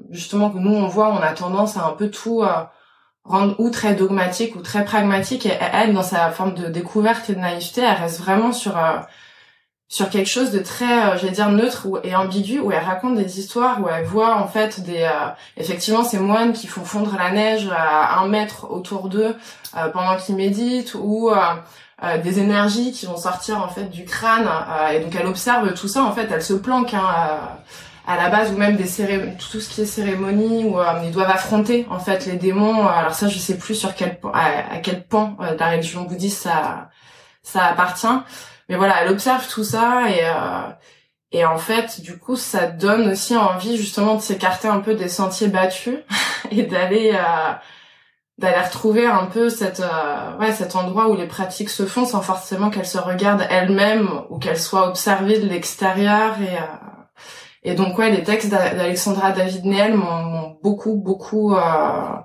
justement 0.09 0.49
que 0.49 0.57
nous 0.57 0.73
on 0.73 0.87
voit, 0.87 1.09
on 1.09 1.21
a 1.21 1.33
tendance 1.33 1.77
à 1.77 1.85
un 1.85 1.91
peu 1.91 2.09
tout 2.09 2.41
euh, 2.41 2.63
rendre 3.23 3.53
ou 3.59 3.69
très 3.69 3.93
dogmatique 3.93 4.55
ou 4.55 4.61
très 4.61 4.83
pragmatique. 4.83 5.45
Et 5.45 5.53
elle, 5.73 5.93
dans 5.93 6.01
sa 6.01 6.31
forme 6.31 6.55
de 6.55 6.69
découverte 6.69 7.29
et 7.29 7.35
de 7.35 7.39
naïveté, 7.39 7.81
elle 7.81 8.01
reste 8.01 8.19
vraiment 8.19 8.51
sur 8.51 8.75
euh, 8.75 8.97
sur 9.91 10.11
quelque 10.11 10.29
chose 10.29 10.51
de 10.51 10.59
très, 10.59 10.85
euh, 10.85 11.17
j'allais 11.17 11.33
dire 11.33 11.49
neutre 11.49 11.87
et 12.03 12.15
ambigu, 12.15 12.59
où 12.59 12.71
elle 12.71 12.83
raconte 12.83 13.15
des 13.15 13.39
histoires, 13.39 13.81
où 13.81 13.89
elle 13.89 14.05
voit 14.05 14.35
en 14.35 14.47
fait 14.47 14.81
des, 14.81 15.01
euh, 15.01 15.29
effectivement 15.57 16.03
ces 16.03 16.19
moines 16.19 16.53
qui 16.53 16.67
font 16.67 16.85
fondre 16.85 17.15
la 17.17 17.31
neige 17.31 17.67
à 17.75 18.19
un 18.19 18.27
mètre 18.27 18.69
autour 18.69 19.09
d'eux 19.09 19.35
euh, 19.75 19.89
pendant 19.89 20.15
qu'ils 20.15 20.35
méditent, 20.35 20.93
ou 20.93 21.31
des 22.23 22.39
énergies 22.39 22.93
qui 22.93 23.07
vont 23.07 23.17
sortir 23.17 23.61
en 23.61 23.67
fait 23.67 23.89
du 23.89 24.05
crâne, 24.05 24.47
et 24.93 25.01
donc 25.01 25.13
elle 25.19 25.25
observe 25.25 25.73
tout 25.73 25.89
ça. 25.89 26.05
En 26.05 26.13
fait, 26.13 26.29
elle 26.31 26.41
se 26.41 26.53
planque 26.53 26.93
hein, 26.93 27.03
à 28.07 28.15
la 28.15 28.29
base, 28.29 28.53
ou 28.53 28.57
même 28.57 28.77
des 28.77 28.85
cérémonies, 28.87 29.35
tout 29.51 29.59
ce 29.59 29.67
qui 29.67 29.81
est 29.81 29.85
cérémonie, 29.85 30.63
où 30.63 30.77
ils 31.03 31.11
doivent 31.11 31.29
affronter 31.29 31.85
en 31.89 31.99
fait 31.99 32.25
les 32.25 32.37
démons. 32.37 32.87
Alors 32.87 33.13
ça, 33.13 33.27
je 33.27 33.37
sais 33.37 33.57
plus 33.57 33.75
sur 33.75 33.95
quel 33.95 34.17
à, 34.33 34.75
à 34.75 34.77
quel 34.77 35.05
pan 35.05 35.35
de 35.41 35.57
la 35.59 35.71
religion 35.71 36.03
bouddhiste 36.03 36.43
ça 36.43 36.89
ça 37.43 37.65
appartient. 37.65 38.07
Mais 38.69 38.75
voilà, 38.77 39.03
elle 39.03 39.11
observe 39.11 39.47
tout 39.49 39.63
ça 39.63 40.09
et 40.09 40.21
euh, 40.23 40.71
et 41.31 41.45
en 41.45 41.57
fait, 41.57 42.01
du 42.01 42.17
coup, 42.17 42.35
ça 42.35 42.67
donne 42.67 43.09
aussi 43.09 43.37
envie 43.37 43.77
justement 43.77 44.15
de 44.15 44.21
s'écarter 44.21 44.67
un 44.67 44.79
peu 44.79 44.95
des 44.95 45.09
sentiers 45.09 45.47
battus 45.47 45.99
et 46.51 46.63
d'aller 46.63 47.11
euh, 47.13 47.53
d'aller 48.39 48.61
retrouver 48.61 49.05
un 49.05 49.25
peu 49.25 49.49
cette 49.49 49.81
euh, 49.81 50.37
ouais 50.39 50.53
cet 50.53 50.75
endroit 50.75 51.09
où 51.09 51.15
les 51.15 51.27
pratiques 51.27 51.69
se 51.69 51.85
font 51.85 52.05
sans 52.05 52.21
forcément 52.21 52.69
qu'elles 52.69 52.85
se 52.85 52.97
regardent 52.97 53.45
elles-mêmes 53.49 54.09
ou 54.29 54.39
qu'elles 54.39 54.59
soient 54.59 54.87
observées 54.87 55.39
de 55.39 55.47
l'extérieur 55.47 56.35
et 56.41 56.55
euh, 56.57 57.21
et 57.63 57.73
donc 57.75 57.97
ouais 57.97 58.09
les 58.11 58.23
textes 58.23 58.49
d'Alexandra 58.49 59.33
David 59.33 59.65
Neel 59.65 59.93
m'ont 59.95 60.57
beaucoup 60.63 60.95
beaucoup 60.95 61.53
euh, 61.53 62.15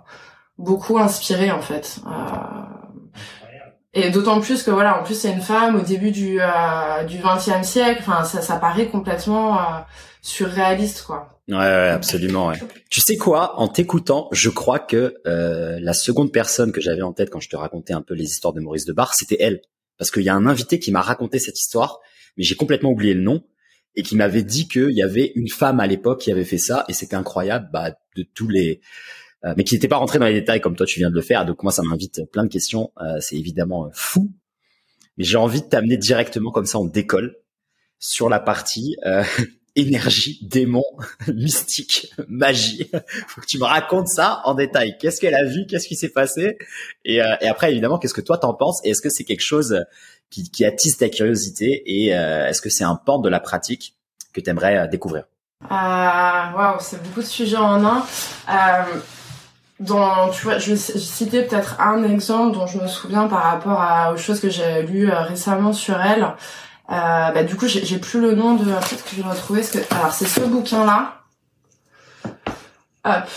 beaucoup 0.56 0.98
inspiré 0.98 1.50
en 1.50 1.60
fait 1.60 1.98
et 3.94 4.10
d'autant 4.10 4.40
plus 4.40 4.62
que 4.62 4.70
voilà, 4.70 5.00
en 5.00 5.04
plus 5.04 5.14
c'est 5.14 5.32
une 5.32 5.40
femme 5.40 5.76
au 5.76 5.82
début 5.82 6.10
du 6.10 6.38
euh, 6.40 7.04
du 7.04 7.18
XXe 7.18 7.66
siècle. 7.66 8.00
Enfin, 8.00 8.24
ça, 8.24 8.42
ça 8.42 8.56
paraît 8.56 8.88
complètement 8.88 9.58
euh, 9.58 9.62
surréaliste, 10.22 11.02
quoi. 11.02 11.28
Ouais, 11.48 11.56
ouais, 11.56 11.90
absolument. 11.90 12.48
Ouais. 12.48 12.58
Tu 12.90 13.00
sais 13.00 13.16
quoi? 13.16 13.58
En 13.60 13.68
t'écoutant, 13.68 14.28
je 14.32 14.48
crois 14.50 14.78
que 14.78 15.14
euh, 15.26 15.78
la 15.80 15.92
seconde 15.92 16.32
personne 16.32 16.72
que 16.72 16.80
j'avais 16.80 17.02
en 17.02 17.12
tête 17.12 17.30
quand 17.30 17.40
je 17.40 17.50
te 17.50 17.56
racontais 17.56 17.92
un 17.92 18.00
peu 18.00 18.14
les 18.14 18.24
histoires 18.24 18.54
de 18.54 18.60
Maurice 18.60 18.86
de 18.86 18.92
Bar, 18.92 19.14
c'était 19.14 19.36
elle, 19.38 19.60
parce 19.98 20.10
qu'il 20.10 20.22
y 20.22 20.28
a 20.30 20.34
un 20.34 20.46
invité 20.46 20.78
qui 20.78 20.90
m'a 20.90 21.02
raconté 21.02 21.38
cette 21.38 21.60
histoire, 21.60 22.00
mais 22.36 22.44
j'ai 22.44 22.56
complètement 22.56 22.90
oublié 22.90 23.14
le 23.14 23.20
nom 23.20 23.44
et 23.94 24.02
qui 24.02 24.16
m'avait 24.16 24.42
dit 24.42 24.66
qu'il 24.66 24.92
y 24.92 25.02
avait 25.02 25.32
une 25.34 25.48
femme 25.48 25.80
à 25.80 25.86
l'époque 25.86 26.20
qui 26.20 26.32
avait 26.32 26.44
fait 26.44 26.58
ça 26.58 26.84
et 26.88 26.94
c'était 26.94 27.16
incroyable. 27.16 27.68
Bah, 27.72 27.90
de 28.16 28.22
tous 28.34 28.48
les 28.48 28.80
mais 29.56 29.64
qui 29.64 29.74
n'était 29.74 29.88
pas 29.88 29.96
rentré 29.96 30.18
dans 30.18 30.26
les 30.26 30.32
détails 30.32 30.60
comme 30.60 30.76
toi 30.76 30.86
tu 30.86 31.00
viens 31.00 31.10
de 31.10 31.14
le 31.14 31.22
faire. 31.22 31.44
Donc 31.44 31.62
moi 31.62 31.72
ça 31.72 31.82
m'invite 31.82 32.22
plein 32.30 32.44
de 32.44 32.48
questions. 32.48 32.92
Euh, 33.00 33.18
c'est 33.20 33.36
évidemment 33.36 33.86
euh, 33.86 33.90
fou, 33.92 34.32
mais 35.16 35.24
j'ai 35.24 35.36
envie 35.36 35.60
de 35.60 35.66
t'amener 35.66 35.96
directement 35.96 36.50
comme 36.50 36.66
ça 36.66 36.78
on 36.78 36.86
décolle 36.86 37.36
sur 37.98 38.28
la 38.28 38.40
partie 38.40 38.96
énergie, 39.76 40.38
démon, 40.42 40.84
mystique, 41.28 42.12
magie. 42.28 42.90
Faut 43.28 43.40
que 43.40 43.46
tu 43.46 43.58
me 43.58 43.64
racontes 43.64 44.08
ça 44.08 44.40
en 44.44 44.54
détail. 44.54 44.96
Qu'est-ce 44.98 45.20
qu'elle 45.20 45.34
a 45.34 45.44
vu? 45.44 45.66
Qu'est-ce 45.66 45.88
qui 45.88 45.96
s'est 45.96 46.10
passé? 46.10 46.58
Et, 47.04 47.16
et, 47.16 47.48
après, 47.48 47.70
évidemment, 47.72 47.98
qu'est-ce 47.98 48.14
que 48.14 48.20
toi 48.20 48.38
t'en 48.38 48.54
penses? 48.54 48.80
Et 48.84 48.90
est-ce 48.90 49.02
que 49.02 49.08
c'est 49.08 49.24
quelque 49.24 49.42
chose 49.42 49.84
qui, 50.30 50.50
qui, 50.50 50.64
attise 50.64 50.96
ta 50.96 51.08
curiosité? 51.08 51.82
Et 51.86 52.08
est-ce 52.08 52.60
que 52.60 52.70
c'est 52.70 52.84
un 52.84 52.96
pan 52.96 53.18
de 53.18 53.28
la 53.28 53.40
pratique 53.40 53.96
que 54.32 54.40
tu 54.40 54.48
aimerais 54.50 54.86
découvrir? 54.88 55.24
Waouh, 55.70 56.78
c'est 56.80 57.02
beaucoup 57.02 57.22
de 57.22 57.26
sujets 57.26 57.56
en 57.56 57.84
un 57.84 58.06
dans, 59.84 60.28
tu 60.30 60.44
vois, 60.44 60.58
je 60.58 60.70
vais 60.70 60.76
citer 60.76 61.42
peut-être 61.42 61.80
un 61.80 62.02
exemple 62.04 62.54
dont 62.56 62.66
je 62.66 62.78
me 62.78 62.86
souviens 62.86 63.26
par 63.26 63.42
rapport 63.42 63.80
à, 63.80 64.12
aux 64.12 64.16
choses 64.16 64.40
que 64.40 64.50
j'ai 64.50 64.82
lues 64.82 65.10
euh, 65.10 65.20
récemment 65.20 65.72
sur 65.72 66.00
elle. 66.00 66.24
Euh, 66.90 67.30
bah, 67.30 67.42
du 67.44 67.56
coup, 67.56 67.66
j'ai 67.66 67.98
plus 67.98 68.20
le 68.20 68.34
nom 68.34 68.54
de, 68.54 68.64
peut-être 68.64 69.04
que 69.04 69.16
je 69.16 69.22
vais 69.22 69.28
retrouver. 69.28 69.62
Ce 69.62 69.78
que, 69.78 69.94
alors, 69.94 70.12
c'est 70.12 70.26
ce 70.26 70.40
bouquin-là. 70.40 71.24
Hop, 73.06 73.28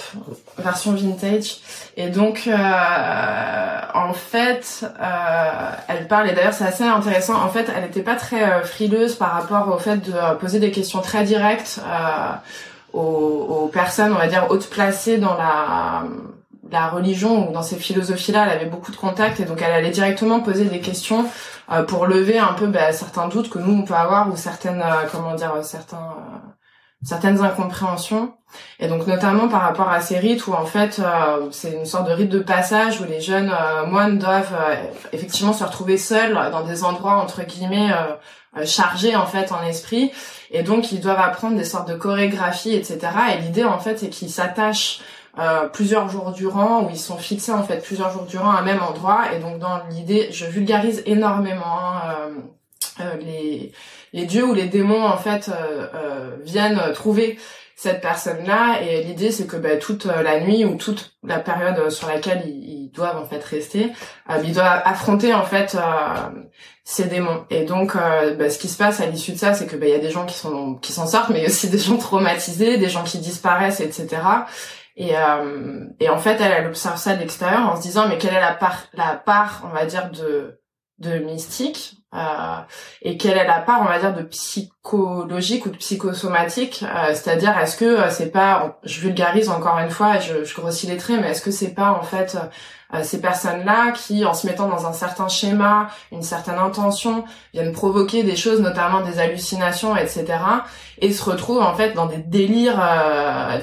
version 0.59 0.93
vintage. 0.93 1.57
Et 1.97 2.07
donc, 2.07 2.47
euh, 2.47 3.81
en 3.93 4.13
fait, 4.13 4.85
euh, 5.01 5.71
elle 5.89 6.07
parle, 6.07 6.29
et 6.29 6.33
d'ailleurs 6.33 6.53
c'est 6.53 6.63
assez 6.63 6.85
intéressant, 6.85 7.35
en 7.35 7.49
fait, 7.49 7.69
elle 7.75 7.83
n'était 7.83 8.01
pas 8.01 8.15
très 8.15 8.43
euh, 8.43 8.63
frileuse 8.63 9.15
par 9.15 9.33
rapport 9.33 9.67
au 9.67 9.77
fait 9.77 9.97
de 9.97 10.35
poser 10.39 10.59
des 10.59 10.71
questions 10.71 11.01
très 11.01 11.25
directes 11.25 11.81
aux, 12.93 13.01
aux, 13.01 13.67
personnes, 13.67 14.13
on 14.13 14.17
va 14.17 14.27
dire, 14.27 14.45
hautes 14.49 14.69
placées 14.69 15.17
dans 15.17 15.33
la, 15.33 16.05
la 16.71 16.89
religion 16.89 17.49
ou 17.49 17.53
dans 17.53 17.61
ces 17.61 17.77
philosophies-là, 17.77 18.45
elle 18.45 18.57
avait 18.57 18.69
beaucoup 18.69 18.91
de 18.91 18.97
contacts 18.97 19.39
et 19.39 19.45
donc 19.45 19.61
elle 19.61 19.71
allait 19.71 19.91
directement 19.91 20.39
poser 20.39 20.65
des 20.65 20.79
questions 20.79 21.25
euh, 21.71 21.83
pour 21.83 22.05
lever 22.05 22.39
un 22.39 22.53
peu 22.53 22.67
bah, 22.67 22.91
certains 22.93 23.27
doutes 23.27 23.49
que 23.49 23.59
nous 23.59 23.81
on 23.81 23.83
peut 23.83 23.93
avoir 23.93 24.31
ou 24.31 24.37
certaines, 24.37 24.81
euh, 24.81 25.07
comment 25.11 25.35
dire, 25.35 25.53
certains, 25.63 26.15
euh, 26.17 26.37
certaines 27.03 27.41
incompréhensions. 27.41 28.33
Et 28.79 28.87
donc 28.87 29.07
notamment 29.07 29.49
par 29.49 29.61
rapport 29.61 29.89
à 29.89 29.99
ces 29.99 30.17
rites 30.17 30.47
où 30.47 30.53
en 30.53 30.65
fait 30.65 31.01
c'est 31.51 31.73
une 31.73 31.85
sorte 31.85 32.07
de 32.07 32.13
rite 32.13 32.29
de 32.29 32.39
passage 32.39 33.01
où 33.01 33.03
les 33.03 33.19
jeunes 33.19 33.51
moines 33.87 34.17
doivent 34.19 34.55
effectivement 35.11 35.51
se 35.51 35.65
retrouver 35.65 35.97
seuls 35.97 36.33
dans 36.49 36.63
des 36.63 36.85
endroits 36.85 37.17
entre 37.17 37.43
guillemets 37.43 37.91
chargés 38.63 39.17
en 39.17 39.25
fait 39.25 39.51
en 39.51 39.61
esprit 39.63 40.13
et 40.49 40.63
donc 40.63 40.93
ils 40.93 41.01
doivent 41.01 41.19
apprendre 41.19 41.57
des 41.57 41.65
sortes 41.65 41.89
de 41.89 41.95
chorégraphies 41.95 42.73
etc. 42.73 42.99
Et 43.35 43.41
l'idée 43.41 43.65
en 43.65 43.79
fait 43.79 43.99
c'est 43.99 44.09
qu'ils 44.09 44.29
s'attachent 44.29 45.01
euh, 45.39 45.67
plusieurs 45.67 46.09
jours 46.09 46.31
durant, 46.31 46.83
où 46.83 46.89
ils 46.89 46.97
sont 46.97 47.17
fixés 47.17 47.51
en 47.51 47.61
fait 47.61 47.83
plusieurs 47.83 48.11
jours 48.11 48.23
durant 48.23 48.49
à 48.49 48.59
un 48.59 48.61
même 48.63 48.81
endroit. 48.81 49.25
Et 49.35 49.39
donc 49.39 49.59
dans 49.59 49.81
l'idée, 49.91 50.29
je 50.31 50.45
vulgarise 50.45 51.03
énormément 51.05 51.61
hein, 51.63 52.01
euh, 52.09 53.01
euh, 53.01 53.17
les, 53.21 53.71
les 54.13 54.25
dieux 54.25 54.45
ou 54.45 54.55
les 54.55 54.65
démons 54.65 55.05
en 55.05 55.17
fait 55.17 55.51
viennent 56.43 56.81
trouver 56.93 57.37
cette 57.75 58.01
personne-là. 58.01 58.81
Et 58.81 59.03
l'idée 59.03 59.29
c'est 59.29 59.45
que 59.45 59.57
bah, 59.57 59.77
toute 59.77 60.05
la 60.05 60.39
nuit 60.39 60.65
ou 60.65 60.75
toute 60.75 61.13
la 61.23 61.37
période 61.37 61.91
sur 61.91 62.07
laquelle 62.07 62.43
ils, 62.47 62.91
doivent 62.91 63.17
en 63.17 63.25
fait 63.25 63.43
rester, 63.43 63.91
ils 64.43 64.53
doivent 64.53 64.81
affronter 64.85 65.35
en 65.35 65.43
fait 65.43 65.77
ces 66.83 67.03
démons. 67.03 67.45
Et 67.51 67.63
donc, 67.63 67.93
bah, 67.95 68.49
ce 68.49 68.57
qui 68.57 68.69
se 68.69 68.77
passe 68.77 69.01
à 69.01 69.05
l'issue 69.05 69.33
de 69.33 69.37
ça, 69.37 69.53
c'est 69.53 69.67
que 69.67 69.75
bah, 69.75 69.85
il 69.85 69.91
y 69.91 69.95
a 69.95 69.99
des 69.99 70.09
gens 70.09 70.25
qui 70.25 70.33
sont 70.33 70.75
qui 70.75 70.93
s'en 70.93 71.05
sortent, 71.05 71.29
mais 71.29 71.45
aussi 71.45 71.69
des 71.69 71.77
gens 71.77 71.97
traumatisés, 71.97 72.77
des 72.77 72.89
gens 72.89 73.03
qui 73.03 73.19
disparaissent, 73.19 73.81
etc. 73.81 74.17
Et, 74.99 75.15
euh, 75.15 75.85
et 75.99 76.09
en 76.09 76.17
fait, 76.17 76.41
elle, 76.41 76.51
elle 76.51 76.67
observe 76.67 76.97
ça 76.97 77.15
de 77.15 77.19
l'extérieur 77.19 77.69
en 77.69 77.75
se 77.75 77.83
disant, 77.83 78.07
mais 78.09 78.17
quelle 78.17 78.33
est 78.33 78.41
la 78.41 78.55
part, 78.55 78.87
la 78.93 79.15
part, 79.15 79.61
on 79.65 79.69
va 79.69 79.85
dire, 79.85 80.09
de, 80.09 80.59
de 80.97 81.19
mystique 81.19 81.96
euh, 82.13 82.61
et 83.01 83.17
quelle 83.17 83.37
est 83.37 83.45
la 83.45 83.59
part, 83.59 83.81
on 83.81 83.85
va 83.85 83.99
dire, 83.99 84.13
de 84.13 84.23
psychologique 84.23 85.65
ou 85.65 85.69
de 85.69 85.77
psychosomatique. 85.77 86.83
Euh, 86.83 87.13
C'est-à-dire, 87.13 87.57
est-ce 87.57 87.75
que 87.75 87.85
euh, 87.85 88.09
c'est 88.09 88.31
pas, 88.31 88.79
je 88.83 89.01
vulgarise 89.01 89.49
encore 89.49 89.77
une 89.79 89.89
fois, 89.89 90.19
je, 90.19 90.53
grossis 90.55 90.87
les 90.87 90.97
traits, 90.97 91.19
mais 91.21 91.31
est-ce 91.31 91.41
que 91.41 91.51
c'est 91.51 91.73
pas 91.73 91.91
en 91.91 92.03
fait 92.03 92.37
euh, 92.93 93.03
ces 93.03 93.19
personnes-là 93.19 93.91
qui, 93.91 94.23
en 94.23 94.33
se 94.33 94.47
mettant 94.47 94.69
dans 94.69 94.87
un 94.87 94.93
certain 94.93 95.27
schéma, 95.27 95.89
une 96.13 96.21
certaine 96.21 96.57
intention, 96.57 97.25
viennent 97.53 97.73
provoquer 97.73 98.23
des 98.23 98.37
choses, 98.37 98.61
notamment 98.61 99.01
des 99.01 99.19
hallucinations, 99.19 99.97
etc., 99.97 100.25
et 100.99 101.11
se 101.11 101.23
retrouvent 101.23 101.61
en 101.61 101.75
fait 101.75 101.91
dans 101.91 102.05
des 102.05 102.17
délires, 102.17 102.81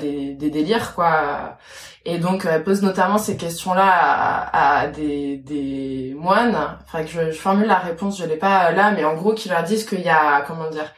des, 0.01 0.35
des, 0.35 0.51
délires 0.51 0.95
quoi. 0.95 1.57
Et 2.07 2.19
donc 2.19 2.47
elle 2.51 2.63
pose 2.63 2.83
notamment 2.83 3.19
ces 3.19 3.37
questions-là 3.37 3.87
à, 3.87 4.81
à 4.81 4.87
des, 4.89 5.39
des, 5.39 6.15
moines. 6.19 6.57
Enfin 6.85 7.03
que 7.03 7.09
je, 7.09 7.31
je, 7.31 7.39
formule 7.39 7.67
la 7.67 7.79
réponse, 7.79 8.19
je 8.19 8.25
l'ai 8.25 8.37
pas 8.37 8.73
là, 8.73 8.91
mais 8.91 9.05
en 9.05 9.15
gros 9.15 9.33
qui 9.33 9.49
leur 9.49 9.63
disent 9.63 9.87
qu'il 9.87 10.03
y 10.03 10.11
a, 10.11 10.43
comment 10.43 10.69
dire, 10.71 10.93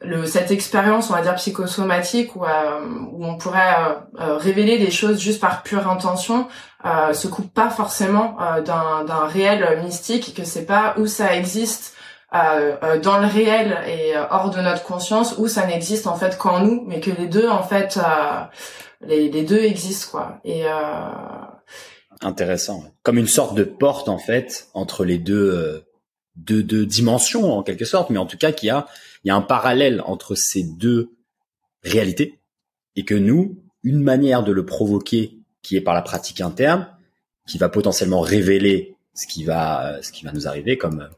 le, 0.00 0.24
cette 0.26 0.50
expérience, 0.50 1.10
on 1.10 1.14
va 1.14 1.22
dire 1.22 1.34
psychosomatique, 1.34 2.34
où, 2.36 2.44
euh, 2.44 2.80
où 3.12 3.26
on 3.26 3.36
pourrait 3.36 3.74
euh, 4.20 4.36
révéler 4.38 4.78
des 4.78 4.90
choses 4.90 5.20
juste 5.20 5.40
par 5.40 5.62
pure 5.62 5.90
intention, 5.90 6.48
euh, 6.86 7.12
se 7.12 7.28
coupe 7.28 7.52
pas 7.52 7.68
forcément 7.68 8.36
euh, 8.40 8.62
d'un 8.62 9.26
réel 9.26 9.82
mystique, 9.82 10.34
que 10.34 10.44
c'est 10.44 10.66
pas 10.66 10.94
où 10.98 11.06
ça 11.06 11.34
existe 11.34 11.94
euh, 12.34 12.76
euh, 12.82 13.00
dans 13.00 13.18
le 13.20 13.26
réel 13.26 13.78
et 13.86 14.14
euh, 14.14 14.24
hors 14.30 14.50
de 14.50 14.60
notre 14.60 14.82
conscience 14.82 15.38
ou 15.38 15.48
ça 15.48 15.64
n'existe 15.66 16.06
en 16.06 16.14
fait 16.14 16.36
qu'en 16.36 16.60
nous 16.60 16.84
mais 16.86 17.00
que 17.00 17.10
les 17.10 17.26
deux 17.26 17.48
en 17.48 17.62
fait 17.62 17.98
les, 19.06 19.30
les, 19.30 19.42
deux 19.44 19.62
existent 19.62 20.10
quoi. 20.10 20.40
Et 20.44 20.64
intéressant 22.20 22.84
comme 23.02 23.18
une 23.18 23.28
sorte 23.28 23.54
de 23.54 23.64
porte 23.64 24.08
en 24.08 24.18
fait 24.18 24.68
entre 24.74 25.04
les 25.04 25.18
deux 25.18 25.84
deux, 26.36 26.62
deux 26.62 26.86
dimensions 26.86 27.52
en 27.52 27.62
quelque 27.62 27.84
sorte 27.84 28.10
mais 28.10 28.18
en 28.18 28.26
tout 28.26 28.38
cas 28.38 28.52
qu'il 28.52 28.68
y 28.68 28.70
a 28.70 28.86
il 29.24 29.28
y 29.28 29.30
a 29.30 29.36
un 29.36 29.42
parallèle 29.42 30.02
entre 30.04 30.34
ces 30.34 30.62
deux 30.62 31.10
réalités 31.82 32.40
et 32.96 33.04
que 33.04 33.14
nous 33.14 33.62
une 33.84 34.00
manière 34.00 34.42
de 34.42 34.52
le 34.52 34.66
provoquer 34.66 35.38
qui 35.62 35.76
est 35.76 35.80
par 35.80 35.94
la 35.94 36.02
pratique 36.02 36.40
interne 36.40 36.88
qui 37.46 37.58
va 37.58 37.68
potentiellement 37.68 38.20
révéler 38.20 38.96
ce 39.14 39.26
qui 39.26 39.44
va 39.44 40.02
ce 40.02 40.12
qui 40.12 40.24
va 40.24 40.32
nous 40.32 40.48
arriver 40.48 40.76
comme 40.76 41.08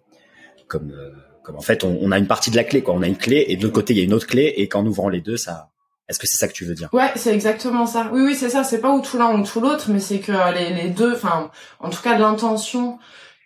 comme 0.68 0.92
euh, 0.92 1.10
comme 1.42 1.56
en 1.56 1.62
fait 1.62 1.82
on, 1.84 1.98
on, 2.00 2.12
a 2.12 2.18
une 2.18 2.26
partie 2.26 2.50
de 2.50 2.56
la 2.56 2.64
clé 2.64 2.82
quoi. 2.82 2.94
On 2.94 3.02
a 3.02 3.08
une 3.08 3.16
clé 3.16 3.46
et 3.48 3.56
de 3.56 3.62
l'autre 3.62 3.74
côté 3.74 3.94
il 3.94 3.98
y 3.98 4.00
a 4.00 4.04
une 4.04 4.12
autre 4.12 4.26
clé 4.26 4.52
et 4.56 4.68
qu'en 4.68 4.86
ouvrant 4.86 5.08
les 5.08 5.20
deux 5.20 5.36
ça 5.36 5.69
est-ce 6.10 6.18
que 6.18 6.26
c'est 6.26 6.36
ça 6.36 6.48
que 6.48 6.52
tu 6.52 6.64
veux 6.64 6.74
dire? 6.74 6.88
Ouais, 6.92 7.12
c'est 7.14 7.32
exactement 7.32 7.86
ça. 7.86 8.10
Oui, 8.12 8.22
oui, 8.22 8.34
c'est 8.34 8.50
ça. 8.50 8.64
C'est 8.64 8.80
pas 8.80 8.90
ou 8.90 9.00
tout 9.00 9.16
l'un 9.16 9.32
ou 9.38 9.46
tout 9.46 9.60
l'autre, 9.60 9.86
mais 9.88 10.00
c'est 10.00 10.18
que 10.18 10.32
euh, 10.32 10.50
les, 10.50 10.88
deux, 10.88 11.14
enfin, 11.14 11.52
en 11.78 11.88
tout 11.88 12.02
cas, 12.02 12.18
l'intention 12.18 12.98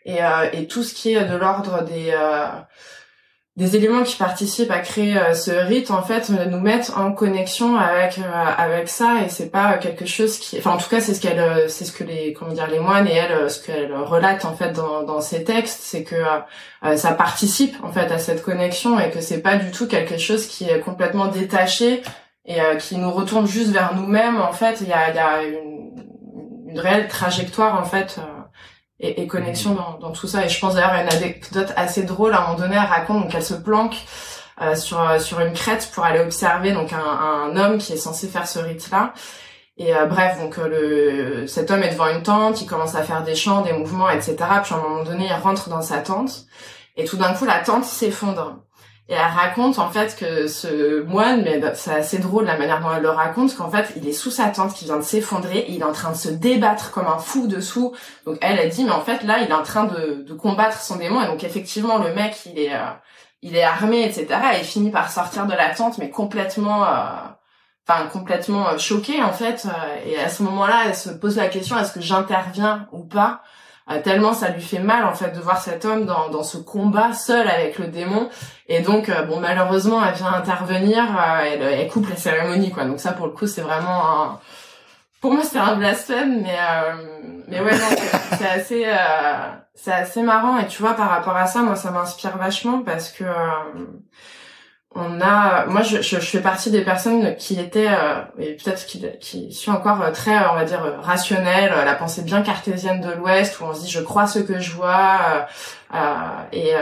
et, 0.07 0.25
euh, 0.25 0.49
et 0.53 0.67
tout 0.67 0.83
ce 0.83 0.95
qui 0.95 1.13
est 1.13 1.27
de 1.27 1.37
l'ordre 1.37 1.85
des 1.85 2.11
euh, 2.13 2.47
des 3.57 3.77
éléments 3.77 4.03
qui 4.03 4.17
participent 4.17 4.73
à 4.73 4.81
créer 4.81 5.17
euh, 5.17 5.33
ce 5.33 5.53
rite 5.53 5.93
en 5.93 6.03
fait 6.03 6.29
nous 6.29 6.59
mettent 6.59 6.91
en 6.97 7.13
connexion 7.13 7.77
avec 7.77 8.19
euh, 8.19 8.23
avec 8.23 8.89
ça 8.89 9.23
et 9.25 9.29
c'est 9.29 9.49
pas 9.49 9.79
quelque 9.79 10.07
chose 10.07 10.39
qui 10.39 10.59
enfin 10.59 10.73
en 10.73 10.77
tout 10.77 10.89
cas 10.89 11.01
c'est 11.01 11.15
ce 11.15 11.21
qu'elle 11.21 11.39
euh, 11.39 11.69
c'est 11.69 11.85
ce 11.85 11.93
que 11.93 12.03
les 12.03 12.33
comment 12.33 12.53
dire 12.53 12.67
les 12.67 12.81
moines 12.81 13.07
et 13.07 13.15
elle 13.15 13.49
ce 13.49 13.65
qu'elle 13.65 13.95
relate 13.95 14.45
en 14.45 14.57
fait 14.57 14.73
dans 14.73 15.05
dans 15.05 15.21
ses 15.21 15.45
textes 15.45 15.83
c'est 15.83 16.03
que 16.03 16.17
ça 16.97 17.13
participe 17.13 17.77
en 17.83 17.93
fait 17.93 18.11
à 18.13 18.19
cette 18.19 18.43
connexion 18.43 18.99
et 18.99 19.11
que 19.11 19.21
c'est 19.21 19.41
pas 19.41 19.57
du 19.57 19.71
tout 19.71 19.87
quelque 19.87 20.19
chose 20.19 20.47
qui 20.47 20.65
est 20.69 20.81
complètement 20.81 21.29
détaché 21.29 22.03
et 22.47 22.59
qui 22.79 22.97
nous 22.99 23.11
retourne 23.11 23.47
juste 23.47 23.71
vers 23.71 23.95
nous-mêmes 23.95 24.41
en 24.41 24.53
fait 24.53 24.83
il 24.83 24.89
y 24.89 24.93
a 24.93 25.15
y 25.15 25.19
a 25.19 25.43
une, 25.45 26.05
une 26.69 26.79
réelle 26.79 27.09
trajectoire 27.09 27.81
en 27.81 27.85
fait 27.85 28.21
et, 29.01 29.23
et 29.23 29.27
connexion 29.27 29.75
dans, 29.75 29.99
dans, 29.99 30.13
tout 30.13 30.27
ça. 30.27 30.45
Et 30.45 30.49
je 30.49 30.59
pense 30.59 30.75
d'ailleurs 30.75 30.93
à 30.93 31.03
une 31.03 31.09
anecdote 31.09 31.73
assez 31.77 32.05
drôle. 32.05 32.33
À 32.33 32.39
un 32.39 32.47
moment 32.47 32.59
donné, 32.59 32.75
elle 32.77 32.89
raconte 32.89 33.23
donc 33.23 33.35
elle 33.35 33.45
se 33.45 33.55
planque 33.55 33.97
euh, 34.63 34.75
sur 34.75 35.01
euh, 35.01 35.19
sur 35.19 35.41
une 35.41 35.53
crête 35.53 35.91
pour 35.93 36.05
aller 36.05 36.21
observer 36.21 36.73
donc 36.73 36.93
un, 36.93 36.99
un 36.99 37.57
homme 37.57 37.79
qui 37.79 37.93
est 37.93 37.97
censé 37.97 38.29
faire 38.29 38.47
ce 38.47 38.59
rite-là. 38.59 39.13
Et 39.77 39.95
euh, 39.95 40.07
bref, 40.07 40.39
donc 40.41 40.57
le 40.57 41.47
cet 41.47 41.71
homme 41.71 41.83
est 41.83 41.91
devant 41.91 42.09
une 42.09 42.23
tente, 42.23 42.61
il 42.63 42.67
commence 42.67 42.95
à 42.95 43.03
faire 43.03 43.25
des 43.25 43.35
chants, 43.35 43.63
des 43.63 43.73
mouvements, 43.73 44.09
etc. 44.09 44.37
Puis 44.63 44.75
à 44.75 44.79
un 44.79 44.81
moment 44.81 45.03
donné, 45.03 45.27
il 45.27 45.43
rentre 45.43 45.69
dans 45.69 45.83
sa 45.83 45.99
tente 45.99 46.47
et 46.97 47.05
tout 47.05 47.17
d'un 47.17 47.35
coup, 47.35 47.45
la 47.45 47.59
tente 47.59 47.85
s'effondre. 47.85 48.61
Et 49.09 49.13
elle 49.13 49.21
raconte 49.21 49.79
en 49.79 49.91
fait 49.91 50.17
que 50.17 50.47
ce 50.47 51.03
moine, 51.03 51.43
mais 51.43 51.59
bah, 51.59 51.75
c'est 51.75 51.93
assez 51.93 52.19
drôle 52.19 52.47
la 52.47 52.57
manière 52.57 52.81
dont 52.81 52.89
elle 52.91 53.03
le 53.03 53.11
raconte, 53.11 53.55
qu'en 53.55 53.71
fait 53.71 53.93
il 53.97 54.09
est 54.09 54.13
sous 54.13 54.31
sa 54.31 54.49
tente 54.49 54.73
qui 54.73 54.87
vient 54.87 54.97
de 54.97 55.03
s'effondrer 55.03 55.67
il 55.69 55.81
est 55.83 55.85
en 55.85 55.93
train 55.93 56.13
de 56.13 56.17
se 56.17 56.31
débattre 56.31 56.91
comme 56.91 57.07
un 57.07 57.19
fou 57.19 57.47
dessous. 57.47 57.93
Donc 58.25 58.39
elle 58.41 58.59
a 58.59 58.67
dit 58.67 58.83
mais 58.83 58.93
en 58.93 59.03
fait 59.03 59.23
là 59.23 59.41
il 59.41 59.51
est 59.51 59.55
en 59.55 59.63
train 59.63 59.85
de, 59.85 60.25
de 60.27 60.33
combattre 60.33 60.81
son 60.81 60.97
démon 60.97 61.23
et 61.23 61.27
donc 61.27 61.45
effectivement 61.45 61.99
le 61.99 62.15
mec 62.15 62.47
il 62.47 62.59
est 62.59 62.73
euh, 62.75 62.79
il 63.43 63.57
est 63.57 63.63
armé 63.63 64.05
etc. 64.05 64.27
Et 64.55 64.61
il 64.61 64.65
finit 64.65 64.91
par 64.91 65.11
sortir 65.11 65.47
de 65.47 65.53
la 65.53 65.75
tente 65.75 65.99
mais 65.99 66.09
complètement 66.09 66.85
euh, 66.87 67.05
enfin 67.87 68.07
complètement 68.07 68.69
euh, 68.71 68.79
choqué 68.79 69.23
en 69.23 69.33
fait. 69.33 69.67
et 70.07 70.19
à 70.19 70.31
ce 70.31 70.43
moment-là 70.45 70.85
elle 70.87 70.97
se 70.97 71.11
pose 71.11 71.37
la 71.37 71.49
question 71.49 71.79
est-ce 71.79 71.93
que 71.93 72.01
j'interviens 72.01 72.89
ou 72.91 73.05
pas? 73.05 73.43
Euh, 73.91 74.01
tellement 74.01 74.33
ça 74.33 74.49
lui 74.49 74.63
fait 74.63 74.79
mal 74.79 75.05
en 75.05 75.13
fait 75.13 75.33
de 75.33 75.41
voir 75.41 75.61
cet 75.61 75.85
homme 75.85 76.07
dans, 76.07 76.31
dans 76.31 76.43
ce 76.43 76.57
combat 76.57 77.13
seul 77.13 77.47
avec 77.47 77.79
le 77.79 77.89
démon 77.89 78.31
et 78.69 78.81
donc 78.81 79.09
euh, 79.09 79.23
bon 79.23 79.41
malheureusement 79.41 80.05
elle 80.05 80.15
vient 80.15 80.33
intervenir 80.33 81.05
euh, 81.05 81.41
elle, 81.45 81.63
elle, 81.63 81.89
coupe 81.89 82.09
la 82.09 82.17
cérémonie 82.17 82.71
quoi. 82.71 82.85
Donc 82.85 83.01
ça 83.01 83.13
pour 83.13 83.27
le 83.27 83.33
coup 83.33 83.47
c'est 83.47 83.61
vraiment 83.61 84.23
un... 84.23 84.41
pour 85.21 85.33
moi 85.33 85.43
c'est 85.43 85.59
un 85.59 85.77
blasphème 85.77 86.43
mais 86.43 86.59
mais 87.49 87.61
ouais 87.61 87.77
c'est 88.39 88.49
assez 88.49 88.87
c'est 89.75 89.93
assez 89.93 90.23
marrant. 90.23 90.59
Et 90.59 90.67
tu 90.67 90.83
vois 90.83 90.95
par 90.95 91.11
rapport 91.11 91.37
à 91.37 91.47
ça 91.47 91.61
moi 91.61 91.77
ça 91.77 91.91
m'inspire 91.91 92.37
vachement 92.39 92.83
parce 92.83 93.11
que 93.11 93.25
on 94.95 95.21
a 95.21 95.67
moi 95.67 95.83
je, 95.83 96.01
je, 96.01 96.19
fais 96.19 96.41
partie 96.41 96.71
des 96.71 96.83
personnes 96.83 97.35
qui 97.37 97.59
étaient 97.59 97.89
euh, 97.89 98.23
et 98.39 98.55
peut-être 98.55 98.87
qui, 98.87 99.05
qui 99.21 99.53
suis 99.53 99.71
encore 99.71 100.01
euh, 100.03 100.13
très 100.13 100.37
on 100.49 100.55
va 100.55 100.65
dire 100.65 100.81
rationnelle 101.03 101.73
la 101.85 101.95
pensée 101.95 102.23
bien 102.23 102.43
cartésienne 102.43 103.01
de 103.01 103.11
l'ouest 103.13 103.61
où 103.61 103.65
on 103.65 103.75
se 103.75 103.83
dit 103.83 103.91
je 103.91 104.01
crois 104.01 104.27
ce 104.27 104.39
que 104.39 104.61
je 104.61 104.73
vois 104.73 105.47
euh, 105.93 105.99
et 106.53 106.73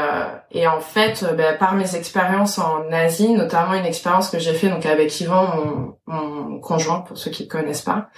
et 0.51 0.67
en 0.67 0.81
fait 0.81 1.25
bah, 1.37 1.55
par 1.55 1.75
mes 1.75 1.97
expériences 1.97 2.59
en 2.59 2.91
Asie 2.93 3.33
notamment 3.33 3.75
une 3.75 3.87
expérience 3.87 4.29
que 4.29 4.39
j'ai 4.39 4.55
fait 4.55 4.69
donc 4.69 4.85
avec 4.87 5.21
Yvan 5.21 5.49
mon, 5.57 5.97
mon 6.07 6.61
conjoint 6.61 7.01
pour 7.01 7.17
ceux 7.17 7.31
qui 7.31 7.45
ne 7.45 7.49
connaissent 7.49 7.83
pas 7.83 8.09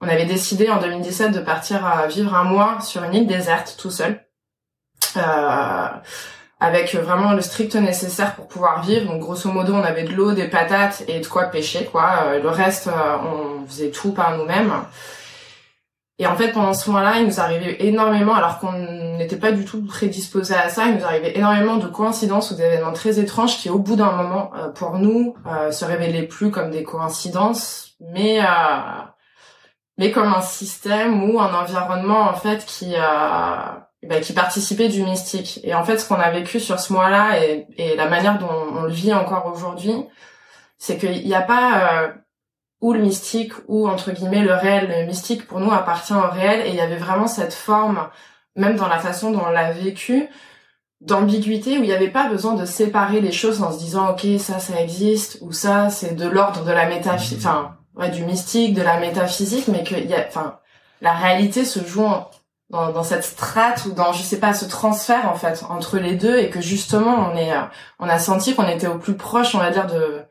on 0.00 0.08
avait 0.08 0.26
décidé 0.26 0.70
en 0.70 0.80
2017 0.80 1.32
de 1.32 1.40
partir 1.40 2.06
vivre 2.08 2.34
un 2.34 2.44
mois 2.44 2.80
sur 2.80 3.02
une 3.02 3.14
île 3.14 3.26
déserte 3.26 3.76
tout 3.78 3.90
seul. 3.90 4.24
Euh, 5.16 5.88
avec 6.60 6.94
vraiment 6.94 7.32
le 7.32 7.40
strict 7.40 7.76
nécessaire 7.76 8.34
pour 8.34 8.48
pouvoir 8.48 8.82
vivre. 8.82 9.06
Donc 9.06 9.20
grosso 9.20 9.50
modo, 9.50 9.74
on 9.74 9.82
avait 9.82 10.02
de 10.02 10.12
l'eau, 10.12 10.32
des 10.32 10.48
patates 10.48 11.04
et 11.06 11.20
de 11.20 11.26
quoi 11.26 11.44
pêcher, 11.44 11.84
quoi. 11.84 12.10
Euh, 12.24 12.42
le 12.42 12.48
reste, 12.48 12.88
euh, 12.88 13.16
on 13.22 13.66
faisait 13.66 13.90
tout 13.90 14.12
par 14.12 14.36
nous-mêmes. 14.36 14.72
Et 16.20 16.26
en 16.26 16.34
fait, 16.34 16.50
pendant 16.50 16.74
ce 16.74 16.90
mois-là, 16.90 17.18
il 17.20 17.26
nous 17.26 17.38
arrivait 17.38 17.76
énormément, 17.86 18.34
alors 18.34 18.58
qu'on 18.58 18.72
n'était 18.72 19.36
pas 19.36 19.52
du 19.52 19.64
tout 19.64 19.86
prédisposé 19.86 20.52
à 20.52 20.68
ça, 20.68 20.86
il 20.86 20.96
nous 20.96 21.04
arrivait 21.04 21.38
énormément 21.38 21.76
de 21.76 21.86
coïncidences 21.86 22.50
ou 22.50 22.56
d'événements 22.56 22.92
très 22.92 23.20
étranges 23.20 23.56
qui, 23.58 23.70
au 23.70 23.78
bout 23.78 23.94
d'un 23.94 24.10
moment, 24.10 24.50
euh, 24.56 24.68
pour 24.68 24.98
nous, 24.98 25.36
se 25.70 25.84
révélaient 25.84 26.24
plus 26.24 26.50
comme 26.50 26.72
des 26.72 26.82
coïncidences, 26.82 27.94
mais 28.00 28.40
mais 29.96 30.12
comme 30.12 30.32
un 30.32 30.40
système 30.40 31.28
ou 31.28 31.40
un 31.40 31.52
environnement 31.52 32.20
en 32.28 32.34
fait 32.34 32.64
qui 32.64 32.94
bah, 34.02 34.20
qui 34.20 34.32
participait 34.32 34.88
du 34.88 35.02
mystique. 35.02 35.60
Et 35.64 35.74
en 35.74 35.84
fait, 35.84 35.98
ce 35.98 36.08
qu'on 36.08 36.20
a 36.20 36.30
vécu 36.30 36.60
sur 36.60 36.78
ce 36.78 36.92
mois-là 36.92 37.44
et, 37.44 37.66
et, 37.76 37.96
la 37.96 38.08
manière 38.08 38.38
dont 38.38 38.48
on 38.48 38.82
le 38.82 38.92
vit 38.92 39.12
encore 39.12 39.46
aujourd'hui, 39.46 39.94
c'est 40.78 40.98
qu'il 40.98 41.26
n'y 41.26 41.34
a 41.34 41.42
pas 41.42 42.04
euh, 42.04 42.08
ou 42.80 42.92
le 42.92 43.00
mystique 43.00 43.52
ou 43.66 43.88
entre 43.88 44.12
guillemets 44.12 44.44
le 44.44 44.54
réel. 44.54 44.88
Le 44.88 45.06
mystique 45.06 45.46
pour 45.46 45.60
nous 45.60 45.72
appartient 45.72 46.14
au 46.14 46.30
réel 46.30 46.66
et 46.66 46.70
il 46.70 46.76
y 46.76 46.80
avait 46.80 46.96
vraiment 46.96 47.26
cette 47.26 47.54
forme, 47.54 48.08
même 48.56 48.76
dans 48.76 48.88
la 48.88 48.98
façon 48.98 49.32
dont 49.32 49.42
on 49.44 49.50
l'a 49.50 49.72
vécu, 49.72 50.28
d'ambiguïté 51.00 51.78
où 51.78 51.82
il 51.82 51.88
n'y 51.88 51.92
avait 51.92 52.08
pas 52.08 52.28
besoin 52.28 52.54
de 52.54 52.64
séparer 52.64 53.20
les 53.20 53.32
choses 53.32 53.62
en 53.62 53.72
se 53.72 53.78
disant 53.78 54.10
ok 54.10 54.26
ça 54.40 54.58
ça 54.58 54.80
existe 54.80 55.38
ou 55.42 55.52
ça 55.52 55.90
c'est 55.90 56.14
de 56.16 56.28
l'ordre 56.28 56.64
de 56.64 56.72
la 56.72 56.88
métaphysique, 56.88 57.38
enfin 57.38 57.76
ouais 57.94 58.10
du 58.10 58.24
mystique, 58.24 58.74
de 58.74 58.82
la 58.82 58.98
métaphysique, 58.98 59.68
mais 59.68 59.84
que 59.84 59.94
y 59.94 60.14
a, 60.14 60.26
enfin 60.26 60.58
la 61.00 61.12
réalité 61.12 61.64
se 61.64 61.84
joue 61.84 62.04
en, 62.04 62.28
dans, 62.70 62.92
dans, 62.92 63.02
cette 63.02 63.24
strate 63.24 63.86
ou 63.86 63.92
dans 63.92 64.12
je 64.12 64.22
sais 64.22 64.38
pas 64.38 64.52
ce 64.52 64.66
transfert 64.66 65.30
en 65.30 65.34
fait 65.34 65.64
entre 65.68 65.98
les 65.98 66.14
deux 66.14 66.38
et 66.38 66.50
que 66.50 66.60
justement 66.60 67.30
on 67.30 67.36
est 67.36 67.52
euh, 67.52 67.62
on 67.98 68.08
a 68.08 68.18
senti 68.18 68.54
qu'on 68.54 68.68
était 68.68 68.86
au 68.86 68.98
plus 68.98 69.16
proche 69.16 69.54
on 69.54 69.58
va 69.58 69.70
dire 69.70 69.86
de 69.86 70.22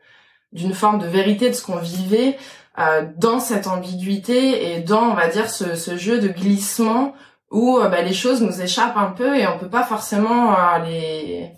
d'une 0.52 0.74
forme 0.74 0.98
de 0.98 1.06
vérité 1.06 1.48
de 1.50 1.54
ce 1.54 1.62
qu'on 1.62 1.76
vivait 1.76 2.38
euh, 2.78 3.06
dans 3.16 3.40
cette 3.40 3.66
ambiguïté 3.66 4.72
et 4.72 4.80
dans 4.80 5.10
on 5.10 5.14
va 5.14 5.28
dire 5.28 5.50
ce, 5.50 5.74
ce 5.74 5.96
jeu 5.96 6.20
de 6.20 6.28
glissement 6.28 7.14
où 7.50 7.78
euh, 7.78 7.88
bah, 7.88 8.02
les 8.02 8.12
choses 8.12 8.40
nous 8.40 8.60
échappent 8.60 8.96
un 8.96 9.10
peu 9.10 9.36
et 9.36 9.46
on 9.46 9.58
peut 9.58 9.68
pas 9.68 9.84
forcément 9.84 10.52
euh, 10.52 10.78
les 10.84 11.52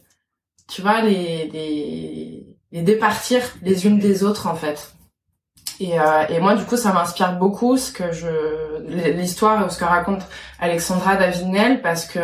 tu 0.68 0.82
vois 0.82 1.02
les, 1.02 1.48
les 1.48 2.46
les 2.72 2.82
départir 2.82 3.42
les 3.62 3.86
unes 3.86 3.98
des 3.98 4.24
autres 4.24 4.46
en 4.46 4.54
fait 4.54 4.94
et, 5.80 5.98
euh, 5.98 6.26
et 6.28 6.40
moi, 6.40 6.54
du 6.54 6.64
coup, 6.64 6.76
ça 6.76 6.92
m'inspire 6.92 7.38
beaucoup 7.38 7.76
ce 7.78 7.90
que 7.90 8.12
je 8.12 8.28
l'histoire 9.12 9.66
ou 9.66 9.70
ce 9.70 9.78
que 9.78 9.84
raconte 9.84 10.22
Alexandra 10.58 11.16
Davinel 11.16 11.80
parce 11.80 12.04
que 12.04 12.20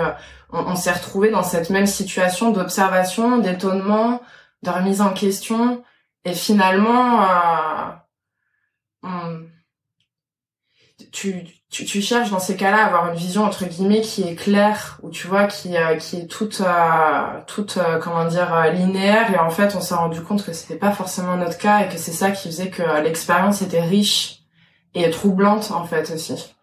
on, 0.50 0.76
s'est 0.76 0.92
retrouvé 0.92 1.30
dans 1.30 1.42
cette 1.42 1.70
même 1.70 1.86
situation 1.86 2.52
d'observation, 2.52 3.38
d'étonnement, 3.38 4.20
de 4.62 4.70
remise 4.70 5.00
en 5.00 5.12
question, 5.12 5.82
et 6.24 6.34
finalement, 6.34 7.24
euh, 9.04 9.40
tu, 11.12 11.46
tu, 11.76 11.84
tu, 11.84 12.00
cherches 12.00 12.30
dans 12.30 12.38
ces 12.38 12.56
cas-là 12.56 12.84
à 12.84 12.86
avoir 12.86 13.10
une 13.10 13.18
vision 13.18 13.44
entre 13.44 13.66
guillemets 13.66 14.00
qui 14.00 14.22
est 14.22 14.34
claire 14.34 14.98
ou 15.02 15.10
tu 15.10 15.26
vois 15.26 15.44
qui 15.44 15.76
euh, 15.76 15.96
qui 15.96 16.16
est 16.16 16.26
toute 16.26 16.62
euh, 16.62 17.40
toute 17.46 17.76
euh, 17.76 17.98
comment 17.98 18.24
dire 18.24 18.72
linéaire. 18.72 19.30
Et 19.34 19.38
en 19.38 19.50
fait 19.50 19.74
on 19.74 19.82
s'est 19.82 19.94
rendu 19.94 20.22
compte 20.22 20.42
que 20.42 20.54
c'était 20.54 20.78
pas 20.78 20.92
forcément 20.92 21.36
notre 21.36 21.58
cas 21.58 21.84
et 21.84 21.88
que 21.88 21.98
c'est 21.98 22.12
ça 22.12 22.30
qui 22.30 22.48
faisait 22.48 22.70
que 22.70 23.02
l'expérience 23.02 23.60
était 23.60 23.82
riche 23.82 24.44
et 24.94 25.10
troublante 25.10 25.70
en 25.70 25.84
fait 25.84 26.10
aussi. 26.10 26.54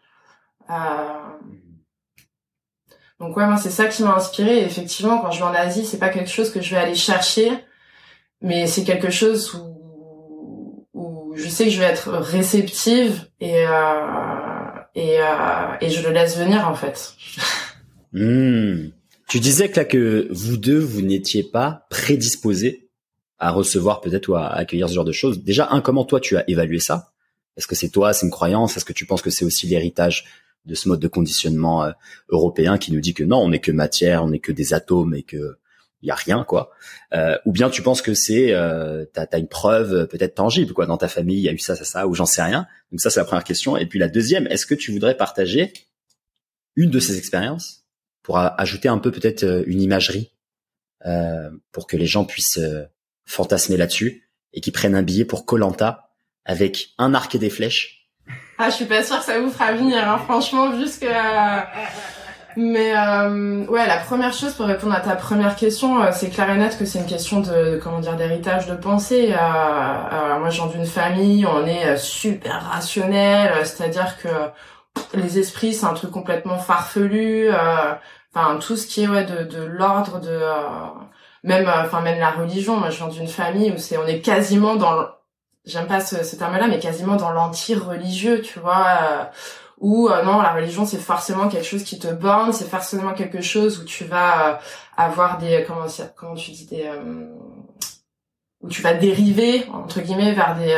Donc 3.19 3.37
ouais 3.37 3.45
moi 3.45 3.57
c'est 3.57 3.69
ça 3.69 3.85
qui 3.85 4.01
m'a 4.01 4.15
inspiré 4.15 4.63
effectivement 4.63 5.19
quand 5.19 5.29
je 5.29 5.39
vais 5.39 5.45
en 5.45 5.53
Asie 5.53 5.85
c'est 5.85 5.99
pas 5.99 6.09
quelque 6.09 6.31
chose 6.31 6.51
que 6.51 6.59
je 6.59 6.73
vais 6.73 6.81
aller 6.81 6.95
chercher 6.95 7.51
mais 8.41 8.65
c'est 8.65 8.83
quelque 8.83 9.11
chose 9.11 9.53
où 9.53 9.73
je 11.35 11.47
sais 11.49 11.65
que 11.65 11.69
je 11.69 11.79
vais 11.79 11.85
être 11.85 12.09
réceptive 12.09 13.27
et 13.39 13.67
euh, 13.67 14.32
et, 14.95 15.19
euh, 15.19 15.77
et 15.81 15.89
je 15.89 16.05
le 16.05 16.13
laisse 16.13 16.37
venir 16.37 16.67
en 16.67 16.75
fait. 16.75 17.13
Hmm. 18.15 18.91
Tu 19.27 19.39
disais 19.39 19.69
que 19.69 19.79
là 19.79 19.85
que 19.85 20.27
vous 20.29 20.55
deux, 20.55 20.77
vous 20.77 21.01
n'étiez 21.01 21.41
pas 21.41 21.87
prédisposés 21.89 22.91
à 23.39 23.49
recevoir 23.49 24.01
peut-être 24.01 24.29
ou 24.29 24.35
à 24.35 24.53
accueillir 24.53 24.87
ce 24.87 24.93
genre 24.93 25.03
de 25.03 25.11
choses. 25.11 25.43
Déjà, 25.43 25.67
un, 25.71 25.81
comment 25.81 26.05
toi 26.05 26.19
tu 26.19 26.37
as 26.37 26.47
évalué 26.47 26.77
ça? 26.77 27.11
Est-ce 27.57 27.65
que 27.65 27.73
c'est 27.73 27.89
toi, 27.89 28.13
c'est 28.13 28.27
une 28.27 28.31
croyance? 28.31 28.77
Est-ce 28.77 28.85
que 28.85 28.93
tu 28.93 29.07
penses 29.07 29.23
que 29.23 29.31
c'est 29.31 29.45
aussi 29.45 29.65
l'héritage 29.65 30.25
de 30.65 30.75
ce 30.75 30.87
mode 30.87 30.99
de 30.99 31.07
conditionnement 31.07 31.83
euh, 31.83 31.91
européen 32.29 32.77
qui 32.77 32.93
nous 32.93 33.01
dit 33.01 33.15
que 33.15 33.23
non, 33.23 33.37
on 33.39 33.49
n'est 33.49 33.59
que 33.59 33.71
matière, 33.71 34.23
on 34.23 34.29
n'est 34.29 34.37
que 34.37 34.51
des 34.51 34.75
atomes 34.75 35.15
et 35.15 35.23
que 35.23 35.57
il 36.03 36.07
y 36.07 36.11
a 36.11 36.15
rien 36.15 36.43
quoi 36.43 36.71
euh, 37.13 37.37
ou 37.45 37.51
bien 37.51 37.71
tu 37.71 37.81
penses 37.81 38.03
que 38.03 38.13
c'est 38.13 38.53
euh, 38.53 39.05
t'as 39.11 39.25
as 39.31 39.37
une 39.39 39.47
preuve 39.47 40.07
peut-être 40.07 40.35
tangible 40.35 40.73
quoi 40.73 40.85
dans 40.85 40.97
ta 40.97 41.07
famille 41.07 41.37
il 41.37 41.43
y 41.43 41.49
a 41.49 41.53
eu 41.53 41.59
ça 41.59 41.75
ça 41.75 41.85
ça 41.85 42.07
ou 42.07 42.13
j'en 42.13 42.27
sais 42.27 42.43
rien 42.43 42.67
donc 42.91 43.01
ça 43.01 43.09
c'est 43.09 43.19
la 43.19 43.25
première 43.25 43.43
question 43.43 43.77
et 43.77 43.87
puis 43.87 43.97
la 43.97 44.07
deuxième 44.09 44.45
est-ce 44.47 44.67
que 44.67 44.75
tu 44.75 44.91
voudrais 44.91 45.17
partager 45.17 45.73
une 46.75 46.91
de 46.91 46.99
ces 46.99 47.17
expériences 47.17 47.83
pour 48.23 48.37
ajouter 48.37 48.87
un 48.87 48.97
peu 48.97 49.11
peut-être 49.11 49.43
euh, 49.43 49.63
une 49.67 49.81
imagerie 49.81 50.31
euh, 51.05 51.49
pour 51.71 51.87
que 51.87 51.97
les 51.97 52.07
gens 52.07 52.25
puissent 52.25 52.57
euh, 52.57 52.85
fantasmer 53.25 53.77
là-dessus 53.77 54.29
et 54.53 54.61
qui 54.61 54.71
prennent 54.71 54.95
un 54.95 55.03
billet 55.03 55.25
pour 55.25 55.45
Colanta 55.45 56.09
avec 56.45 56.93
un 56.97 57.13
arc 57.13 57.35
et 57.35 57.39
des 57.39 57.49
flèches? 57.49 58.09
Ah, 58.57 58.69
je 58.69 58.75
suis 58.75 58.85
pas 58.85 59.03
sûre 59.03 59.19
que 59.19 59.25
ça 59.25 59.39
vous 59.39 59.51
fera 59.51 59.73
venir, 59.73 59.97
hein, 60.07 60.19
franchement, 60.19 60.79
jusque. 60.79 61.05
Mais 62.55 62.93
euh, 62.95 63.65
ouais, 63.65 63.87
la 63.87 63.97
première 63.97 64.33
chose 64.33 64.53
pour 64.53 64.65
répondre 64.65 64.93
à 64.93 64.99
ta 64.99 65.15
première 65.15 65.55
question, 65.55 65.99
c'est 66.11 66.29
clair 66.29 66.49
et 66.49 66.57
net 66.57 66.77
que 66.77 66.85
c'est 66.85 66.99
une 66.99 67.05
question 67.05 67.39
de 67.39 67.79
comment 67.83 67.99
dire 67.99 68.15
d'héritage 68.15 68.67
de 68.67 68.75
pensée. 68.75 69.33
Euh, 69.33 70.39
moi, 70.39 70.49
je 70.49 70.61
viens 70.61 70.67
d'une 70.67 70.85
famille, 70.85 71.45
on 71.45 71.65
est 71.65 71.97
super 71.97 72.69
rationnel, 72.71 73.51
c'est-à-dire 73.65 74.17
que 74.21 74.29
les 75.13 75.39
esprits, 75.39 75.73
c'est 75.73 75.85
un 75.85 75.93
truc 75.93 76.11
complètement 76.11 76.57
farfelu. 76.57 77.49
Euh, 77.49 77.93
enfin, 78.33 78.57
tout 78.59 78.75
ce 78.75 78.87
qui 78.87 79.03
est 79.03 79.07
ouais 79.07 79.25
de, 79.25 79.43
de 79.43 79.63
l'ordre 79.63 80.19
de 80.19 80.29
euh, 80.29 80.53
même 81.43 81.67
euh, 81.67 81.83
enfin 81.83 82.01
même 82.01 82.19
la 82.19 82.31
religion. 82.31 82.77
Moi, 82.77 82.89
je 82.89 82.97
viens 82.97 83.07
d'une 83.07 83.27
famille 83.27 83.71
où 83.71 83.77
c'est 83.77 83.97
on 83.97 84.05
est 84.07 84.21
quasiment 84.21 84.75
dans 84.75 85.07
j'aime 85.65 85.87
pas 85.87 86.01
ce, 86.01 86.23
ce 86.23 86.35
terme-là, 86.35 86.67
mais 86.67 86.79
quasiment 86.79 87.15
dans 87.15 87.31
l'anti-religieux, 87.31 88.41
tu 88.41 88.59
vois. 88.59 89.29
Où 89.83 90.09
non, 90.09 90.41
la 90.41 90.53
religion 90.53 90.85
c'est 90.85 90.97
forcément 90.97 91.47
quelque 91.49 91.65
chose 91.65 91.83
qui 91.83 91.99
te 91.99 92.07
borne, 92.07 92.53
c'est 92.53 92.69
forcément 92.69 93.13
quelque 93.13 93.41
chose 93.41 93.79
où 93.79 93.85
tu 93.85 94.05
vas 94.05 94.59
avoir 94.97 95.37
des 95.37 95.63
comment 95.67 95.85
comment 96.15 96.35
tu 96.35 96.51
dis 96.51 96.65
des 96.65 96.89
où 98.61 98.69
tu 98.69 98.81
vas 98.81 98.93
dériver 98.93 99.65
entre 99.73 100.01
guillemets 100.01 100.31
vers 100.31 100.55
des 100.55 100.73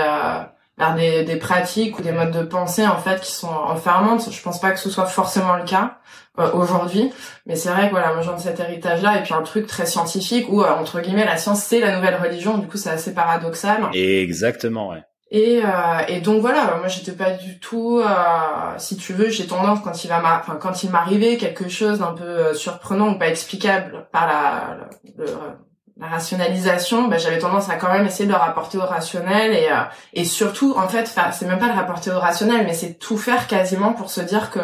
vers 0.78 0.96
des, 0.96 1.24
des, 1.24 1.38
pratiques 1.38 1.98
ou 1.98 2.02
des 2.02 2.12
modes 2.12 2.32
de 2.32 2.44
pensée 2.44 2.86
en 2.86 2.98
fait 2.98 3.22
qui 3.22 3.32
sont 3.32 3.48
enfermantes. 3.48 4.30
Je 4.32 4.41
pense 4.41 4.60
pas 4.60 4.72
que 4.72 4.80
ce 4.80 4.89
soit 4.89 5.06
forcément 5.06 5.56
le 5.56 5.63
cas 5.63 6.00
euh, 6.38 6.52
aujourd'hui, 6.52 7.12
mais 7.46 7.56
c'est 7.56 7.70
vrai 7.70 7.88
que 7.88 7.91
voilà, 7.91 8.13
moi 8.13 8.22
j'ai 8.22 8.44
cet 8.44 8.60
héritage-là 8.60 9.20
et 9.20 9.24
puis 9.24 9.34
un 9.34 9.41
truc 9.41 9.68
très 9.68 9.86
scientifique 9.86 10.48
où 10.50 10.62
euh, 10.62 10.70
entre 10.70 11.00
guillemets 11.00 11.26
la 11.26 11.38
science 11.38 11.63
c'est 11.63 11.80
la 11.80 11.96
nouvelle 11.96 12.15
religion. 12.15 12.58
Du 12.58 12.68
coup, 12.68 12.78
c'est 12.78 12.89
assez 12.89 13.13
paradoxal. 13.13 13.89
Exactement, 13.94 14.89
ouais. 14.89 15.04
Et, 15.32 15.62
euh, 15.64 16.00
et 16.08 16.22
donc 16.22 16.42
voilà, 16.42 16.76
moi 16.78 16.88
j'étais 16.88 17.12
pas 17.12 17.32
du 17.32 17.60
tout, 17.60 18.02
si 18.78 18.96
tu 18.96 19.14
veux, 19.14 19.30
j'ai 19.30 19.48
tendance 19.48 19.80
quand 19.84 20.04
il 20.04 20.08
va, 20.08 20.22
enfin 20.40 20.58
quand 20.62 20.84
il 20.84 20.92
m'arrivait 20.92 21.38
quelque 21.38 21.68
chose 21.68 22.00
d'un 22.00 22.14
peu 22.14 22.54
surprenant 22.54 23.14
ou 23.14 23.18
pas 23.18 23.28
explicable 23.28 24.08
par 24.12 24.28
la, 24.28 24.78
la 25.98 26.08
rationalisation, 26.08 27.08
bah, 27.08 27.18
j'avais 27.18 27.40
tendance 27.40 27.70
à 27.70 27.76
quand 27.76 27.92
même 27.92 28.06
essayer 28.06 28.26
de 28.26 28.32
le 28.32 28.38
rapporter 28.38 28.78
au 28.78 28.86
rationnel 28.86 29.54
et 29.54 29.70
euh, 29.72 29.84
et 30.14 30.26
surtout 30.26 30.74
en 30.78 30.88
fait, 30.90 31.10
c'est 31.32 31.46
même 31.46 31.60
pas 31.60 31.68
le 31.68 31.74
rapporter 31.74 32.12
au 32.12 32.20
rationnel, 32.20 32.66
mais 32.66 32.74
c'est 32.74 32.96
tout 32.96 33.18
faire 33.18 33.48
quasiment 33.48 33.94
pour 33.94 34.10
se 34.10 34.22
dire 34.22 34.52
que 34.52 34.60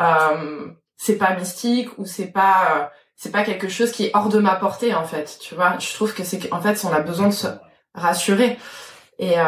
euh, 0.00 0.66
c'est 0.96 1.16
pas 1.16 1.34
mystique 1.36 1.96
ou 1.98 2.06
c'est 2.06 2.26
pas 2.26 2.76
euh, 2.76 2.84
c'est 3.14 3.30
pas 3.30 3.44
quelque 3.44 3.68
chose 3.68 3.92
qui 3.92 4.06
est 4.06 4.10
hors 4.14 4.28
de 4.28 4.40
ma 4.40 4.56
portée 4.56 4.94
en 4.94 5.04
fait. 5.04 5.38
Tu 5.40 5.54
vois, 5.54 5.78
je 5.78 5.94
trouve 5.94 6.12
que 6.12 6.24
c'est 6.24 6.52
en 6.52 6.60
fait 6.60 6.84
on 6.84 6.92
a 6.92 7.00
besoin 7.00 7.28
de 7.28 7.34
se 7.34 7.46
rassurer 7.94 8.58
et 9.18 9.34
euh, 9.38 9.42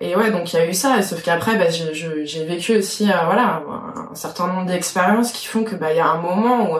et 0.00 0.16
ouais 0.16 0.30
donc 0.30 0.52
il 0.52 0.56
y 0.56 0.58
a 0.60 0.68
eu 0.68 0.74
ça. 0.74 1.02
Sauf 1.02 1.22
qu'après 1.22 1.56
bah, 1.56 1.70
j'ai 1.70 2.44
vécu 2.44 2.76
aussi 2.76 3.04
voilà 3.04 3.62
un 4.10 4.14
certain 4.14 4.46
nombre 4.46 4.66
d'expériences 4.66 5.32
qui 5.32 5.46
font 5.46 5.64
que 5.64 5.74
bah 5.74 5.92
il 5.92 5.96
y 5.96 6.00
a 6.00 6.08
un 6.08 6.20
moment 6.20 6.72
où 6.72 6.78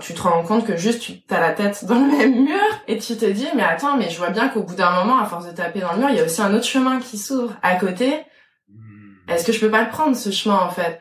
tu 0.00 0.14
te 0.14 0.22
rends 0.22 0.42
compte 0.42 0.64
que 0.64 0.76
juste 0.76 1.02
tu 1.02 1.34
as 1.34 1.40
la 1.40 1.52
tête 1.52 1.84
dans 1.86 1.98
le 1.98 2.16
même 2.16 2.44
mur 2.44 2.60
et 2.88 2.98
tu 2.98 3.16
te 3.16 3.24
dis 3.24 3.48
mais 3.54 3.62
attends 3.62 3.96
mais 3.96 4.10
je 4.10 4.18
vois 4.18 4.30
bien 4.30 4.48
qu'au 4.48 4.62
bout 4.62 4.74
d'un 4.74 4.92
moment 4.92 5.18
à 5.18 5.26
force 5.26 5.46
de 5.46 5.52
taper 5.52 5.80
dans 5.80 5.92
le 5.92 5.98
mur 5.98 6.10
il 6.10 6.16
y 6.16 6.20
a 6.20 6.24
aussi 6.24 6.42
un 6.42 6.54
autre 6.54 6.66
chemin 6.66 7.00
qui 7.00 7.18
s'ouvre 7.18 7.54
à 7.62 7.76
côté. 7.76 8.24
Hmm. 8.68 9.28
est-ce 9.28 9.44
que 9.44 9.52
je 9.52 9.60
peux 9.60 9.70
pas 9.70 9.82
le 9.82 9.90
prendre 9.90 10.16
ce 10.16 10.30
chemin 10.30 10.58
en 10.58 10.70
fait? 10.70 11.00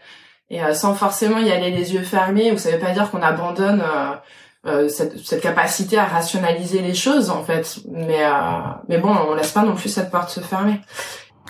Et 0.49 0.61
euh, 0.61 0.73
sans 0.73 0.93
forcément 0.93 1.37
y 1.37 1.49
aller 1.49 1.71
les 1.71 1.93
yeux 1.93 2.03
fermés 2.03 2.51
ou 2.51 2.57
ça 2.57 2.71
veut 2.71 2.79
pas 2.79 2.91
dire 2.91 3.09
qu'on 3.09 3.21
abandonne 3.21 3.81
euh, 3.81 4.15
euh, 4.65 4.89
cette, 4.89 5.17
cette, 5.19 5.41
capacité 5.41 5.97
à 5.97 6.05
rationaliser 6.05 6.81
les 6.81 6.93
choses 6.93 7.29
en 7.29 7.43
fait 7.43 7.79
mais 7.89 8.23
mais 8.87 8.99
bon 8.99 9.09
on 9.09 9.33
laisse 9.33 9.51
pas 9.51 9.63
non 9.63 9.75
plus 9.75 9.89
cette 9.89 10.11
porte 10.11 10.29
se 10.29 10.39
fermer 10.39 10.79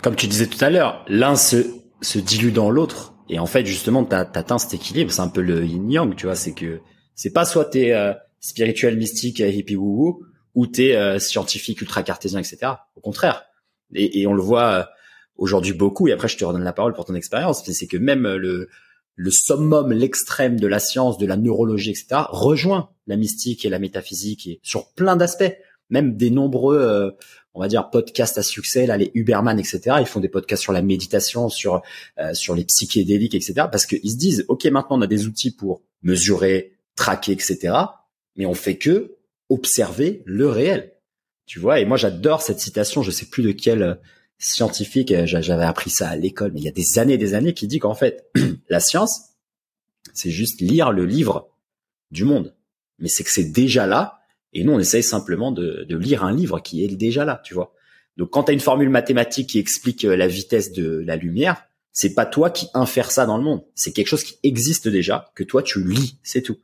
comme 0.02 0.16
tu 0.16 0.28
disais 0.28 0.48
tout 0.48 0.64
à 0.64 0.70
l'heure 0.70 1.04
l'un 1.08 1.36
se 1.36 1.58
se 2.02 2.20
dilue 2.20 2.52
dans 2.52 2.70
l'autre 2.70 3.14
et 3.28 3.40
en 3.40 3.48
fait 3.48 3.66
justement 3.66 4.06
t'atteins 4.06 4.58
cet 4.58 4.74
équilibre 4.74 5.12
c'est 5.12 5.22
un 5.22 5.28
peu 5.28 5.42
le 5.42 5.66
yin 5.66 5.92
yang 5.92 6.16
tu 6.16 6.26
vois 6.26 6.36
c'est 6.36 6.54
que 6.54 6.80
c'est 7.16 7.32
pas 7.34 7.44
soit 7.44 7.66
t'es 7.66 7.92
euh, 7.92 8.14
spirituel, 8.42 8.98
mystique, 8.98 9.40
euh, 9.40 9.48
hippie 9.48 9.78
woo 9.78 10.24
ou 10.56 10.68
t'es 10.68 10.96
euh, 10.96 11.20
scientifique, 11.20 11.80
ultra 11.80 12.04
cartésien, 12.04 12.40
etc. 12.40 12.74
Au 12.98 13.00
contraire. 13.00 13.46
Et, 13.94 14.22
et 14.22 14.28
on 14.28 14.34
le 14.34 14.42
voit 14.42 14.72
euh, 14.72 14.84
aujourd'hui 15.38 15.74
beaucoup. 15.74 16.10
Et 16.10 16.12
après, 16.12 16.28
je 16.28 16.36
te 16.36 16.44
redonne 16.44 16.64
la 16.64 16.74
parole 16.74 16.94
pour 16.94 17.06
ton 17.06 17.16
expérience. 17.16 17.64
C'est 17.64 17.88
que 17.88 17.98
même 17.98 18.28
le 18.28 18.68
le 19.16 19.32
summum, 19.32 19.92
l'extrême 19.92 20.60
de 20.60 20.68
la 20.68 20.80
science, 20.80 21.18
de 21.18 21.26
la 21.26 21.38
neurologie, 21.38 21.92
etc., 21.92 22.24
rejoint 22.30 22.90
la 23.08 23.18
mystique 23.18 23.66
et 23.66 23.70
la 23.70 23.80
métaphysique 23.80 24.48
et 24.48 24.60
sur 24.64 24.92
plein 24.94 25.16
d'aspects. 25.16 25.54
Même 25.90 26.16
des 26.16 26.30
nombreux, 26.30 27.18
on 27.54 27.60
va 27.60 27.68
dire, 27.68 27.90
podcasts 27.90 28.38
à 28.38 28.44
succès, 28.44 28.86
là, 28.86 28.96
les 28.96 29.12
Uberman, 29.14 29.60
etc. 29.60 29.98
Ils 30.00 30.06
font 30.06 30.22
des 30.22 30.30
podcasts 30.30 30.64
sur 30.64 30.72
la 30.72 30.82
méditation, 30.82 31.50
sur 31.50 31.82
sur 32.32 32.56
les 32.56 32.64
psychédéliques, 32.64 33.36
etc. 33.36 33.66
Parce 33.70 33.86
qu'ils 33.86 34.12
se 34.12 34.16
disent, 34.16 34.46
ok, 34.48 34.64
maintenant 34.68 35.00
on 35.00 35.02
a 35.02 35.08
des 35.08 35.28
outils 35.28 35.52
pour 35.52 35.82
mesurer, 36.02 36.78
traquer, 36.96 37.34
etc. 37.34 37.74
Mais 38.38 38.46
on 38.46 38.54
fait 38.54 38.78
que 38.78 39.18
observer 39.52 40.24
le 40.26 40.50
réel. 40.50 40.94
Tu 41.46 41.60
vois, 41.60 41.80
et 41.80 41.86
moi 41.86 41.98
j'adore 41.98 42.42
cette 42.42 42.60
citation, 42.60 43.04
je 43.04 43.12
sais 43.12 43.26
plus 43.26 43.44
de 43.44 43.52
quel 43.52 43.84
euh, 43.84 43.96
scientifique, 44.42 45.12
euh, 45.12 45.26
j'avais 45.26 45.64
appris 45.64 45.90
ça 45.90 46.10
à 46.10 46.16
l'école, 46.16 46.52
mais 46.54 46.60
il 46.60 46.66
y 46.66 46.70
a 46.70 46.74
des 46.74 47.00
années 47.00 47.14
et 47.14 47.18
des 47.18 47.34
années 47.34 47.54
qui 47.54 47.68
dit 47.68 47.80
qu'en 47.80 47.94
fait, 47.94 48.30
la 48.70 48.80
science, 48.80 49.30
c'est 50.14 50.32
juste 50.32 50.62
lire 50.62 50.92
le 50.92 51.06
livre 51.06 51.50
du 52.10 52.26
monde. 52.26 52.56
Mais 53.00 53.08
c'est 53.08 53.24
que 53.24 53.32
c'est 53.32 53.52
déjà 53.52 53.88
là, 53.88 54.20
et 54.54 54.64
nous 54.64 54.74
on 54.74 54.80
essaye 54.80 55.04
simplement 55.04 55.52
de, 55.52 55.86
de 55.88 55.98
lire 55.98 56.24
un 56.24 56.34
livre 56.34 56.60
qui 56.60 56.84
est 56.84 56.88
déjà 56.96 57.24
là, 57.24 57.42
tu 57.46 57.54
vois. 57.54 57.74
Donc 58.18 58.32
quand 58.32 58.44
tu 58.44 58.52
as 58.52 58.54
une 58.54 58.60
formule 58.60 58.90
mathématique 58.90 59.50
qui 59.50 59.60
explique 59.60 60.06
euh, 60.06 60.16
la 60.16 60.28
vitesse 60.28 60.72
de 60.72 61.02
la 61.06 61.16
lumière, 61.16 61.64
c'est 61.94 62.14
pas 62.14 62.26
toi 62.26 62.50
qui 62.50 62.68
infère 62.74 63.12
ça 63.12 63.26
dans 63.26 63.38
le 63.38 63.44
monde, 63.44 63.64
c'est 63.76 63.92
quelque 63.92 64.08
chose 64.08 64.24
qui 64.24 64.38
existe 64.44 64.88
déjà, 64.88 65.32
que 65.36 65.44
toi 65.44 65.62
tu 65.62 65.84
lis, 65.84 66.18
c'est 66.24 66.42
tout. 66.42 66.58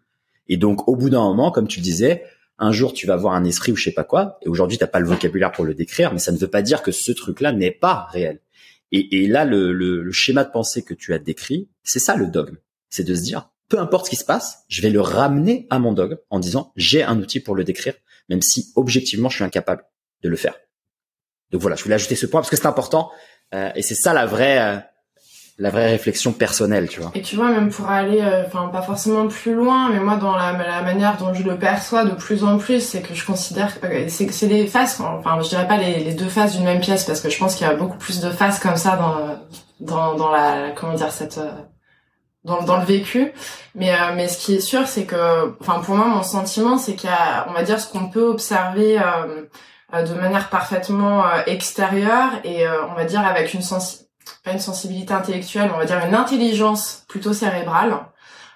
Et 0.49 0.57
donc, 0.57 0.87
au 0.87 0.95
bout 0.95 1.09
d'un 1.09 1.21
moment, 1.21 1.51
comme 1.51 1.67
tu 1.67 1.81
disais, 1.81 2.23
un 2.59 2.71
jour 2.71 2.93
tu 2.93 3.07
vas 3.07 3.15
voir 3.15 3.33
un 3.33 3.43
esprit 3.43 3.71
ou 3.71 3.75
je 3.75 3.83
sais 3.83 3.91
pas 3.91 4.03
quoi, 4.03 4.37
et 4.41 4.49
aujourd'hui 4.49 4.77
t'as 4.77 4.87
pas 4.87 4.99
le 4.99 5.07
vocabulaire 5.07 5.51
pour 5.51 5.65
le 5.65 5.73
décrire, 5.73 6.13
mais 6.13 6.19
ça 6.19 6.31
ne 6.31 6.37
veut 6.37 6.49
pas 6.49 6.61
dire 6.61 6.81
que 6.81 6.91
ce 6.91 7.11
truc-là 7.11 7.51
n'est 7.51 7.71
pas 7.71 8.07
réel. 8.11 8.41
Et, 8.91 9.23
et 9.23 9.27
là, 9.27 9.43
le, 9.43 9.73
le, 9.73 10.11
schéma 10.11 10.45
de 10.45 10.51
pensée 10.51 10.83
que 10.83 10.93
tu 10.93 11.13
as 11.13 11.19
décrit, 11.19 11.69
c'est 11.83 11.99
ça 11.99 12.15
le 12.15 12.27
dogme, 12.27 12.55
c'est 12.89 13.03
de 13.03 13.13
se 13.15 13.21
dire, 13.21 13.49
peu 13.67 13.79
importe 13.79 14.05
ce 14.05 14.11
qui 14.11 14.15
se 14.15 14.23
passe, 14.23 14.63
je 14.69 14.81
vais 14.81 14.89
le 14.89 15.01
ramener 15.01 15.67
à 15.69 15.79
mon 15.79 15.91
dogme 15.91 16.17
en 16.29 16.39
disant, 16.39 16.71
j'ai 16.75 17.03
un 17.03 17.19
outil 17.19 17.41
pour 17.41 17.55
le 17.55 17.63
décrire, 17.63 17.95
même 18.29 18.41
si 18.41 18.71
objectivement 18.75 19.29
je 19.29 19.35
suis 19.35 19.43
incapable 19.43 19.83
de 20.23 20.29
le 20.29 20.37
faire. 20.37 20.55
Donc 21.51 21.61
voilà, 21.61 21.75
je 21.75 21.83
voulais 21.83 21.95
ajouter 21.95 22.15
ce 22.15 22.25
point 22.25 22.41
parce 22.41 22.49
que 22.49 22.55
c'est 22.55 22.65
important, 22.65 23.11
euh, 23.53 23.71
et 23.75 23.81
c'est 23.81 23.95
ça 23.95 24.13
la 24.13 24.25
vraie 24.25 24.59
euh, 24.59 24.79
la 25.59 25.71
vraie 25.71 25.89
réflexion 25.89 26.33
personnelle, 26.33 26.87
tu 26.87 26.99
vois. 26.99 27.11
Et 27.15 27.21
tu 27.21 27.35
vois, 27.35 27.49
même 27.49 27.69
pour 27.69 27.89
aller, 27.89 28.21
euh, 28.21 28.43
enfin 28.45 28.67
pas 28.67 28.83
forcément 28.83 29.27
plus 29.27 29.55
loin, 29.55 29.89
mais 29.89 29.99
moi 29.99 30.15
dans 30.17 30.35
la, 30.35 30.51
la, 30.51 30.81
manière 30.83 31.17
dont 31.17 31.33
je 31.33 31.43
le 31.43 31.57
perçois 31.57 32.05
de 32.05 32.11
plus 32.11 32.43
en 32.43 32.59
plus, 32.59 32.81
c'est 32.81 33.01
que 33.01 33.15
je 33.15 33.25
considère 33.25 33.79
que 33.79 33.87
c'est 34.07 34.31
c'est 34.31 34.47
des 34.47 34.67
faces, 34.67 34.99
enfin 34.99 35.41
je 35.41 35.49
dirais 35.49 35.67
pas 35.67 35.77
les, 35.77 36.03
les 36.03 36.13
deux 36.13 36.29
faces 36.29 36.55
d'une 36.55 36.65
même 36.65 36.79
pièce 36.79 37.05
parce 37.05 37.21
que 37.21 37.29
je 37.29 37.39
pense 37.39 37.55
qu'il 37.55 37.65
y 37.65 37.69
a 37.69 37.73
beaucoup 37.73 37.97
plus 37.97 38.19
de 38.19 38.29
faces 38.29 38.59
comme 38.59 38.77
ça 38.77 38.97
dans 38.97 39.39
dans 39.79 40.15
dans 40.15 40.31
la 40.31 40.71
comment 40.75 40.93
dire 40.93 41.11
cette 41.11 41.39
euh, 41.39 41.51
dans, 42.43 42.61
dans 42.61 42.77
le 42.77 42.85
vécu. 42.85 43.31
Mais 43.73 43.91
euh, 43.91 44.13
mais 44.15 44.27
ce 44.27 44.37
qui 44.37 44.55
est 44.55 44.59
sûr, 44.59 44.87
c'est 44.87 45.05
que, 45.05 45.55
enfin 45.59 45.79
pour 45.79 45.95
moi 45.95 46.05
mon 46.05 46.23
sentiment, 46.23 46.77
c'est 46.77 46.93
qu'il 46.93 47.09
y 47.09 47.13
a, 47.13 47.47
on 47.49 47.53
va 47.53 47.63
dire 47.63 47.79
ce 47.79 47.91
qu'on 47.91 48.09
peut 48.09 48.27
observer. 48.27 48.99
de 49.93 50.13
manière 50.13 50.49
parfaitement 50.49 51.23
extérieure 51.45 52.31
et 52.43 52.67
on 52.91 52.93
va 52.93 53.05
dire 53.05 53.25
avec 53.25 53.53
une 53.53 53.61
sensibilité 53.61 54.06
pas 54.43 54.51
une 54.51 54.59
sensibilité 54.59 55.13
intellectuelle, 55.13 55.71
on 55.73 55.77
va 55.77 55.85
dire 55.85 56.03
une 56.05 56.15
intelligence 56.15 57.05
plutôt 57.07 57.33
cérébrale. 57.33 57.97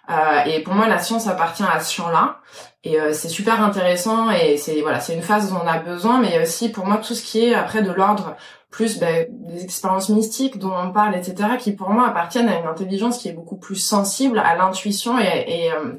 Euh, 0.09 0.43
et 0.45 0.61
pour 0.61 0.73
moi, 0.73 0.87
la 0.87 0.99
science 0.99 1.27
appartient 1.27 1.63
à 1.63 1.79
ce 1.79 1.93
champ-là. 1.93 2.39
Et 2.83 2.99
euh, 2.99 3.13
c'est 3.13 3.29
super 3.29 3.63
intéressant 3.63 4.31
et 4.31 4.57
c'est 4.57 4.81
voilà, 4.81 4.99
c'est 4.99 5.13
une 5.13 5.21
phase 5.21 5.51
dont 5.51 5.59
on 5.63 5.67
a 5.67 5.77
besoin, 5.77 6.19
mais 6.19 6.29
il 6.29 6.33
y 6.33 6.37
a 6.37 6.41
aussi 6.41 6.69
pour 6.69 6.85
moi 6.85 6.97
tout 6.97 7.13
ce 7.13 7.23
qui 7.23 7.45
est 7.45 7.53
après 7.53 7.83
de 7.83 7.91
l'ordre 7.91 8.35
plus 8.71 8.99
ben, 8.99 9.27
des 9.29 9.63
expériences 9.63 10.09
mystiques 10.09 10.57
dont 10.57 10.73
on 10.73 10.91
parle, 10.91 11.15
etc., 11.15 11.57
qui 11.59 11.73
pour 11.73 11.89
moi 11.89 12.07
appartiennent 12.07 12.49
à 12.49 12.57
une 12.57 12.65
intelligence 12.65 13.19
qui 13.19 13.27
est 13.27 13.33
beaucoup 13.33 13.57
plus 13.57 13.75
sensible 13.75 14.39
à 14.39 14.55
l'intuition 14.55 15.19
et, 15.19 15.45
et, 15.47 15.71
euh, 15.73 15.93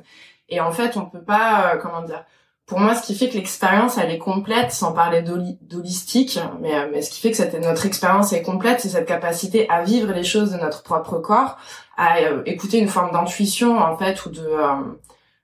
Et 0.49 0.61
en 0.61 0.73
fait, 0.73 0.97
on 0.97 1.07
peut 1.07 1.23
pas, 1.23 1.75
euh, 1.75 1.79
comment 1.79 2.03
dire, 2.03 2.25
pour 2.67 2.79
moi, 2.79 2.95
ce 2.95 3.03
qui 3.05 3.15
fait 3.15 3.29
que 3.29 3.35
l'expérience, 3.35 3.99
elle 3.99 4.11
est 4.11 4.19
complète, 4.19 4.73
sans 4.73 4.93
parler 4.93 5.23
d'holistique, 5.23 6.39
mais, 6.61 6.75
euh, 6.75 6.89
mais 6.91 7.03
ce 7.03 7.11
qui 7.11 7.21
fait 7.21 7.31
que 7.31 7.37
cette, 7.37 7.55
notre 7.61 7.87
expérience 7.87 8.33
est 8.33 8.43
complète, 8.43 8.81
c'est 8.81 8.89
cette 8.89 9.07
capacité 9.07 9.69
à 9.69 9.83
vivre 9.83 10.13
les 10.13 10.25
choses 10.25 10.53
de 10.53 10.59
notre 10.59 10.83
propre 10.83 11.19
corps, 11.19 11.59
à 11.97 12.19
euh, 12.19 12.43
écouter 12.47 12.79
une 12.79 12.89
forme 12.89 13.11
d'intuition, 13.13 13.79
en 13.79 13.97
fait, 13.97 14.25
ou 14.27 14.31
de, 14.31 14.49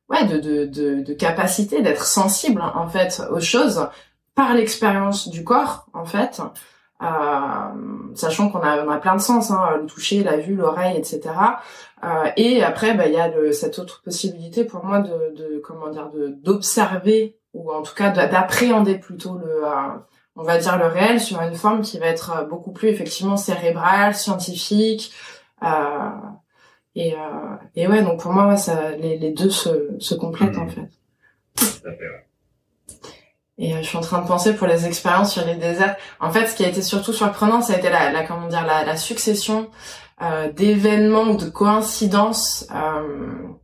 ouais, 0.09 0.24
de, 0.24 0.38
de, 0.38 0.64
de, 0.66 1.02
de 1.02 1.14
capacité 1.14 1.83
d'être 1.83 2.04
sensible, 2.07 2.62
en 2.62 2.88
fait, 2.88 3.22
aux 3.31 3.40
choses 3.40 3.88
par 4.35 4.54
l'expérience 4.54 5.28
du 5.28 5.42
corps, 5.42 5.87
en 5.92 6.04
fait, 6.04 6.40
euh, 6.40 6.44
sachant 8.14 8.50
qu'on 8.50 8.61
a, 8.61 8.84
on 8.84 8.90
a 8.90 8.98
plein 8.98 9.16
de 9.16 9.20
sens, 9.20 9.50
hein, 9.50 9.78
le 9.80 9.87
toucher, 9.87 10.22
la 10.22 10.37
vue, 10.37 10.54
l'oreille, 10.54 10.96
etc. 10.96 11.20
Euh, 12.04 12.30
et 12.37 12.62
après, 12.62 12.94
bah, 12.94 13.06
il 13.06 13.14
y 13.14 13.20
a 13.20 13.28
le, 13.28 13.52
cette 13.52 13.78
autre 13.78 14.02
possibilité 14.02 14.64
pour 14.64 14.84
moi 14.84 15.00
de, 15.00 15.34
de 15.37 15.58
comment 15.64 15.88
dire, 15.90 16.11
de 16.11 16.28
d'observer 16.28 17.38
ou 17.54 17.72
en 17.72 17.82
tout 17.82 17.94
cas 17.94 18.11
d'appréhender 18.11 18.98
plutôt 18.98 19.38
le, 19.38 19.64
euh, 19.64 19.98
on 20.37 20.42
va 20.42 20.58
dire 20.58 20.78
le 20.78 20.87
réel 20.87 21.20
sur 21.20 21.40
une 21.40 21.54
forme 21.54 21.82
qui 21.82 21.98
va 21.98 22.06
être 22.06 22.46
beaucoup 22.48 22.72
plus 22.72 22.88
effectivement 22.88 23.37
cérébrale, 23.37 24.14
scientifique. 24.14 25.12
Euh, 25.62 26.11
et, 26.94 27.14
euh, 27.14 27.56
et 27.74 27.87
ouais, 27.87 28.02
donc 28.02 28.20
pour 28.20 28.32
moi, 28.32 28.48
ouais, 28.48 28.56
ça, 28.56 28.92
les, 28.92 29.18
les 29.18 29.30
deux 29.30 29.50
se, 29.50 29.96
se 29.98 30.14
complètent 30.14 30.56
mmh. 30.56 30.62
en 30.62 30.68
fait. 30.68 30.88
Et 33.58 33.74
euh, 33.74 33.78
je 33.82 33.88
suis 33.88 33.98
en 33.98 34.00
train 34.02 34.22
de 34.22 34.26
penser 34.26 34.54
pour 34.54 34.66
les 34.66 34.86
expériences 34.86 35.32
sur 35.32 35.44
les 35.44 35.56
déserts. 35.56 35.96
En 36.20 36.30
fait, 36.30 36.46
ce 36.46 36.54
qui 36.54 36.64
a 36.64 36.68
été 36.68 36.80
surtout 36.80 37.12
surprenant, 37.12 37.60
ça 37.60 37.74
a 37.74 37.76
été 37.76 37.90
la, 37.90 38.12
la 38.12 38.24
comment 38.24 38.46
dire, 38.46 38.64
la, 38.64 38.84
la 38.84 38.96
succession 38.96 39.68
euh, 40.22 40.50
d'événements 40.52 41.24
ou 41.24 41.36
de 41.36 41.48
coïncidences. 41.50 42.66
Euh, 42.74 43.58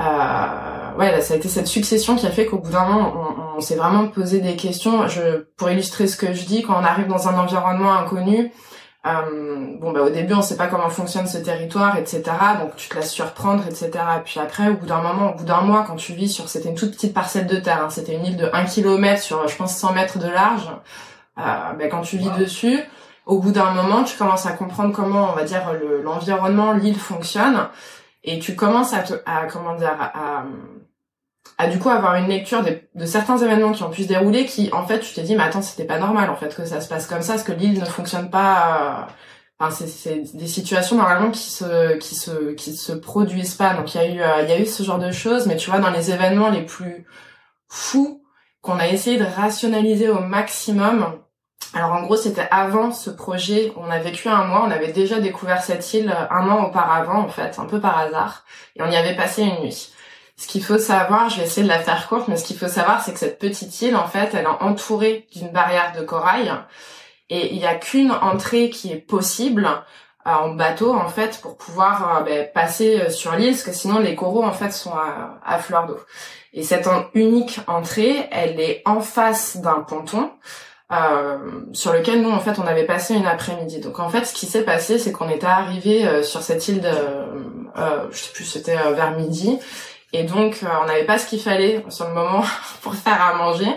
euh, 0.00 0.94
ouais, 0.98 1.20
ça 1.20 1.34
a 1.34 1.36
été 1.36 1.48
cette 1.48 1.66
succession 1.66 2.16
qui 2.16 2.26
a 2.26 2.30
fait 2.30 2.46
qu'au 2.46 2.58
bout 2.58 2.70
d'un 2.70 2.84
moment, 2.84 3.12
on, 3.16 3.56
on 3.58 3.60
s'est 3.60 3.76
vraiment 3.76 4.08
posé 4.08 4.40
des 4.40 4.56
questions. 4.56 5.08
Je, 5.08 5.46
pour 5.56 5.70
illustrer 5.70 6.06
ce 6.06 6.16
que 6.16 6.32
je 6.32 6.44
dis, 6.44 6.62
quand 6.62 6.74
on 6.74 6.84
arrive 6.84 7.06
dans 7.06 7.28
un 7.28 7.38
environnement 7.38 7.92
inconnu, 7.92 8.52
euh, 9.06 9.76
bon 9.80 9.92
bah 9.92 10.02
au 10.02 10.10
début 10.10 10.34
on 10.34 10.42
sait 10.42 10.56
pas 10.56 10.66
comment 10.66 10.90
fonctionne 10.90 11.28
ce 11.28 11.38
territoire 11.38 11.96
etc 11.98 12.24
donc 12.60 12.74
tu 12.74 12.88
te 12.88 12.96
laisses 12.96 13.12
surprendre 13.12 13.64
etc 13.68 13.90
puis 14.24 14.40
après 14.40 14.68
au 14.70 14.74
bout 14.74 14.86
d'un 14.86 15.00
moment 15.00 15.32
au 15.32 15.36
bout 15.36 15.44
d'un 15.44 15.60
mois 15.60 15.84
quand 15.86 15.94
tu 15.94 16.14
vis 16.14 16.28
sur 16.28 16.48
c'était 16.48 16.68
une 16.68 16.74
toute 16.74 16.90
petite 16.90 17.14
parcelle 17.14 17.46
de 17.46 17.58
terre 17.58 17.84
hein, 17.84 17.90
c'était 17.90 18.16
une 18.16 18.26
île 18.26 18.36
de 18.36 18.50
1 18.52 18.64
km 18.64 19.22
sur 19.22 19.46
je 19.46 19.56
pense 19.56 19.76
100 19.76 19.92
mètres 19.92 20.18
de 20.18 20.26
large. 20.26 20.68
Euh, 21.38 21.42
bah, 21.78 21.86
quand 21.88 22.00
tu 22.00 22.16
vis 22.16 22.30
dessus 22.30 22.80
au 23.24 23.38
bout 23.38 23.52
d'un 23.52 23.70
moment 23.70 24.02
tu 24.02 24.16
commences 24.18 24.46
à 24.46 24.52
comprendre 24.52 24.92
comment 24.92 25.30
on 25.30 25.36
va 25.36 25.44
dire 25.44 25.62
l'environnement 26.02 26.72
l'île 26.72 26.98
fonctionne. 26.98 27.68
Et 28.24 28.40
tu 28.40 28.56
commences 28.56 28.92
à, 28.92 28.98
te, 28.98 29.14
à 29.26 29.46
comment 29.46 29.76
dire 29.76 29.96
à, 29.98 30.38
à 30.38 30.44
du 31.66 31.78
coup 31.80 31.88
avoir 31.90 32.14
une 32.14 32.28
lecture 32.28 32.62
de, 32.62 32.78
de, 32.94 33.04
certains 33.04 33.36
événements 33.38 33.72
qui 33.72 33.82
ont 33.82 33.90
pu 33.90 34.04
se 34.04 34.08
dérouler 34.08 34.46
qui 34.46 34.70
en 34.72 34.86
fait 34.86 35.00
tu 35.00 35.12
t'es 35.12 35.22
dit 35.22 35.34
mais 35.34 35.42
attends 35.42 35.60
c'était 35.60 35.84
pas 35.84 35.98
normal 35.98 36.30
en 36.30 36.36
fait 36.36 36.54
que 36.54 36.64
ça 36.64 36.80
se 36.80 36.88
passe 36.88 37.06
comme 37.08 37.22
ça 37.22 37.32
parce 37.32 37.42
que 37.42 37.52
l'île 37.52 37.80
ne 37.80 37.84
fonctionne 37.84 38.30
pas 38.30 39.08
euh, 39.08 39.12
enfin 39.58 39.74
c'est 39.74 40.36
des 40.36 40.46
situations 40.46 40.96
normalement 40.96 41.32
qui 41.32 41.50
se 41.50 41.96
qui 41.96 42.14
se 42.14 42.52
qui 42.52 42.76
se 42.76 42.92
produisent 42.92 43.54
pas. 43.54 43.74
Donc 43.74 43.92
il 43.94 44.00
y 44.00 44.04
a 44.04 44.06
eu 44.06 44.20
euh, 44.20 44.42
il 44.42 44.48
y 44.48 44.52
a 44.52 44.60
eu 44.60 44.66
ce 44.66 44.84
genre 44.84 45.00
de 45.00 45.10
choses 45.10 45.46
mais 45.46 45.56
tu 45.56 45.68
vois 45.68 45.80
dans 45.80 45.90
les 45.90 46.12
événements 46.12 46.50
les 46.50 46.62
plus 46.62 47.06
fous 47.68 48.22
qu'on 48.62 48.78
a 48.78 48.86
essayé 48.86 49.18
de 49.18 49.24
rationaliser 49.24 50.08
au 50.08 50.20
maximum 50.20 51.18
alors 51.74 51.92
en 51.92 52.02
gros 52.02 52.16
c'était 52.16 52.48
avant 52.52 52.92
ce 52.92 53.10
projet. 53.10 53.72
On 53.76 53.90
a 53.90 53.98
vécu 53.98 54.28
un 54.28 54.44
mois 54.44 54.64
on 54.64 54.70
avait 54.70 54.92
déjà 54.92 55.18
découvert 55.18 55.62
cette 55.62 55.92
île 55.92 56.14
un 56.30 56.48
an 56.48 56.66
auparavant 56.66 57.18
en 57.18 57.28
fait 57.28 57.58
un 57.58 57.66
peu 57.66 57.80
par 57.80 57.98
hasard 57.98 58.44
et 58.76 58.82
on 58.82 58.90
y 58.90 58.96
avait 58.96 59.16
passé 59.16 59.42
une 59.42 59.64
nuit 59.64 59.92
ce 60.38 60.46
qu'il 60.46 60.62
faut 60.62 60.78
savoir, 60.78 61.28
je 61.30 61.38
vais 61.38 61.46
essayer 61.46 61.64
de 61.64 61.68
la 61.68 61.80
faire 61.80 62.06
courte, 62.08 62.28
mais 62.28 62.36
ce 62.36 62.44
qu'il 62.44 62.56
faut 62.56 62.68
savoir, 62.68 63.02
c'est 63.02 63.12
que 63.12 63.18
cette 63.18 63.40
petite 63.40 63.82
île, 63.82 63.96
en 63.96 64.06
fait, 64.06 64.30
elle 64.34 64.44
est 64.44 64.62
entourée 64.62 65.26
d'une 65.34 65.48
barrière 65.48 65.92
de 65.98 66.04
corail. 66.04 66.52
Et 67.28 67.52
il 67.52 67.58
n'y 67.58 67.66
a 67.66 67.74
qu'une 67.74 68.12
entrée 68.12 68.70
qui 68.70 68.92
est 68.92 68.96
possible 68.96 69.66
euh, 69.66 70.30
en 70.30 70.50
bateau, 70.50 70.94
en 70.94 71.08
fait, 71.08 71.40
pour 71.42 71.56
pouvoir 71.56 72.18
euh, 72.18 72.22
ben, 72.22 72.48
passer 72.54 73.00
euh, 73.00 73.10
sur 73.10 73.34
l'île, 73.34 73.50
parce 73.50 73.64
que 73.64 73.72
sinon 73.72 73.98
les 73.98 74.14
coraux, 74.14 74.44
en 74.44 74.52
fait, 74.52 74.70
sont 74.70 74.92
à, 74.94 75.58
fleur 75.58 75.86
d'eau. 75.86 75.98
Et 76.52 76.62
cette 76.62 76.88
unique 77.14 77.58
entrée, 77.66 78.28
elle 78.30 78.60
est 78.60 78.82
en 78.84 79.00
face 79.00 79.56
d'un 79.56 79.80
ponton. 79.80 80.30
sur 81.72 81.92
lequel 81.92 82.22
nous 82.22 82.30
en 82.30 82.40
fait 82.40 82.58
on 82.58 82.66
avait 82.66 82.86
passé 82.86 83.14
une 83.14 83.26
après-midi. 83.26 83.80
Donc 83.80 83.98
en 83.98 84.08
fait 84.08 84.24
ce 84.24 84.32
qui 84.32 84.46
s'est 84.46 84.62
passé 84.62 84.98
c'est 84.98 85.12
qu'on 85.12 85.28
était 85.28 85.46
arrivé 85.46 86.22
sur 86.22 86.40
cette 86.40 86.66
île 86.68 86.80
de 86.80 86.90
je 88.10 88.16
sais 88.16 88.32
plus 88.32 88.44
c'était 88.44 88.74
vers 88.74 89.10
midi 89.10 89.58
et 90.12 90.24
donc, 90.24 90.60
euh, 90.62 90.66
on 90.82 90.86
n'avait 90.86 91.04
pas 91.04 91.18
ce 91.18 91.26
qu'il 91.26 91.40
fallait 91.40 91.84
sur 91.90 92.08
le 92.08 92.14
moment 92.14 92.42
pour 92.82 92.94
faire 92.94 93.20
à 93.20 93.34
manger. 93.34 93.68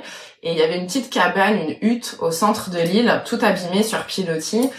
Et 0.44 0.52
il 0.54 0.58
y 0.58 0.62
avait 0.62 0.78
une 0.78 0.88
petite 0.88 1.12
cabane, 1.12 1.58
une 1.58 1.76
hutte 1.82 2.18
au 2.20 2.32
centre 2.32 2.70
de 2.72 2.80
l'île, 2.80 3.22
tout 3.26 3.38
abîmée 3.42 3.84
sur 3.84 4.06
pilotis. 4.06 4.70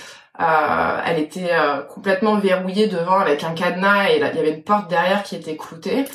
Euh, 0.41 1.01
elle 1.07 1.19
était 1.19 1.53
euh, 1.53 1.83
complètement 1.83 2.37
verrouillée 2.38 2.88
devant 2.88 3.19
avec 3.19 3.45
un 3.45 3.53
cadenas 3.53 4.11
et 4.11 4.17
il 4.17 4.23
y 4.23 4.25
avait 4.25 4.51
une 4.51 4.62
porte 4.62 4.88
derrière 4.88 5.23
qui 5.23 5.37
était 5.37 5.57
cloutée. 5.57 6.07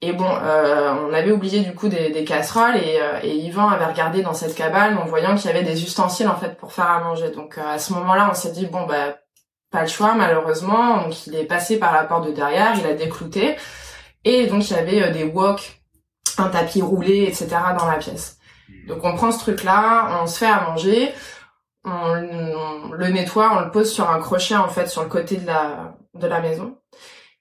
Et 0.00 0.12
bon, 0.12 0.30
euh, 0.30 0.94
on 1.08 1.12
avait 1.12 1.32
oublié 1.32 1.60
du 1.60 1.74
coup 1.74 1.88
des, 1.88 2.10
des 2.10 2.24
casseroles 2.24 2.76
et, 2.76 3.00
et, 3.24 3.34
Yvan 3.34 3.68
avait 3.68 3.86
regardé 3.86 4.22
dans 4.22 4.32
cette 4.32 4.54
cabane 4.54 4.96
en 4.96 5.06
voyant 5.06 5.34
qu'il 5.34 5.46
y 5.46 5.52
avait 5.52 5.64
des 5.64 5.82
ustensiles 5.82 6.28
en 6.28 6.36
fait 6.36 6.56
pour 6.56 6.72
faire 6.72 6.88
à 6.88 7.00
manger. 7.00 7.30
Donc 7.30 7.58
à 7.58 7.78
ce 7.80 7.92
moment-là, 7.94 8.28
on 8.30 8.34
s'est 8.34 8.52
dit 8.52 8.66
bon 8.66 8.86
bah 8.86 9.18
pas 9.72 9.82
le 9.82 9.88
choix 9.88 10.14
malheureusement. 10.14 11.02
Donc 11.02 11.26
il 11.26 11.34
est 11.34 11.44
passé 11.44 11.80
par 11.80 11.92
la 11.92 12.04
porte 12.04 12.26
de 12.26 12.30
derrière, 12.30 12.74
il 12.78 12.86
a 12.86 12.94
déclouté. 12.94 13.56
Et 14.24 14.46
donc 14.46 14.70
avait 14.72 15.02
euh, 15.02 15.10
des 15.10 15.24
wok, 15.24 15.80
un 16.38 16.48
tapis 16.48 16.82
roulé, 16.82 17.24
etc. 17.24 17.48
dans 17.78 17.86
la 17.86 17.96
pièce. 17.96 18.38
Donc 18.86 19.04
on 19.04 19.14
prend 19.14 19.32
ce 19.32 19.38
truc-là, 19.38 20.20
on 20.22 20.26
se 20.26 20.38
fait 20.38 20.46
à 20.46 20.62
manger, 20.68 21.12
on, 21.84 22.14
le 22.92 23.08
nettoie, 23.08 23.50
on 23.56 23.60
le 23.64 23.70
pose 23.70 23.90
sur 23.90 24.10
un 24.10 24.18
crochet 24.18 24.56
en 24.56 24.68
fait 24.68 24.88
sur 24.88 25.02
le 25.02 25.08
côté 25.08 25.36
de 25.36 25.46
la 25.46 25.94
de 26.14 26.26
la 26.26 26.40
maison. 26.40 26.76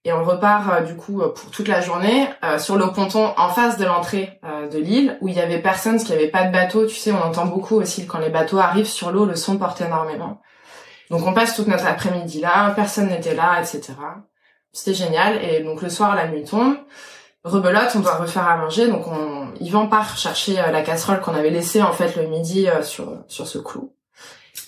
Et 0.05 0.13
on 0.13 0.23
repart 0.23 0.69
euh, 0.69 0.81
du 0.81 0.95
coup 0.95 1.21
euh, 1.21 1.33
pour 1.33 1.51
toute 1.51 1.67
la 1.67 1.81
journée 1.81 2.29
sur 2.59 2.77
le 2.77 2.87
ponton 2.91 3.33
en 3.35 3.49
face 3.49 3.77
de 3.77 3.85
l'entrée 3.85 4.39
de 4.71 4.77
l'île 4.77 5.17
où 5.21 5.27
il 5.27 5.35
y 5.35 5.39
avait 5.39 5.61
personne, 5.61 5.93
parce 5.93 6.03
qu'il 6.03 6.15
y 6.15 6.17
avait 6.17 6.29
pas 6.29 6.45
de 6.45 6.51
bateau. 6.51 6.85
Tu 6.85 6.95
sais, 6.95 7.11
on 7.11 7.21
entend 7.21 7.45
beaucoup 7.45 7.75
aussi 7.75 8.05
quand 8.07 8.19
les 8.19 8.29
bateaux 8.29 8.59
arrivent 8.59 8.85
sur 8.87 9.11
l'eau, 9.11 9.25
le 9.25 9.35
son 9.35 9.57
porte 9.57 9.81
énormément. 9.81 10.41
Donc 11.09 11.25
on 11.25 11.33
passe 11.33 11.55
toute 11.55 11.67
notre 11.67 11.87
après-midi 11.87 12.41
là, 12.41 12.71
personne 12.71 13.07
n'était 13.07 13.35
là, 13.35 13.59
etc. 13.59 13.93
C'était 14.73 14.93
génial. 14.93 15.43
Et 15.43 15.63
donc 15.63 15.82
le 15.82 15.89
soir, 15.89 16.15
la 16.15 16.27
nuit 16.27 16.43
tombe. 16.43 16.77
Rebelote, 17.43 17.95
on 17.95 17.99
doit 17.99 18.15
refaire 18.15 18.47
à 18.47 18.58
manger. 18.58 18.88
Donc 18.88 19.08
on, 19.08 19.53
Yvan 19.60 19.88
part 19.88 20.17
chercher 20.17 20.60
euh, 20.60 20.71
la 20.71 20.82
casserole 20.82 21.21
qu'on 21.21 21.34
avait 21.34 21.49
laissée 21.49 21.82
en 21.82 21.93
fait 21.93 22.15
le 22.15 22.27
midi 22.27 22.67
euh, 22.67 22.84
sur 22.84 23.23
sur 23.27 23.47
ce 23.47 23.58
clou. 23.58 23.93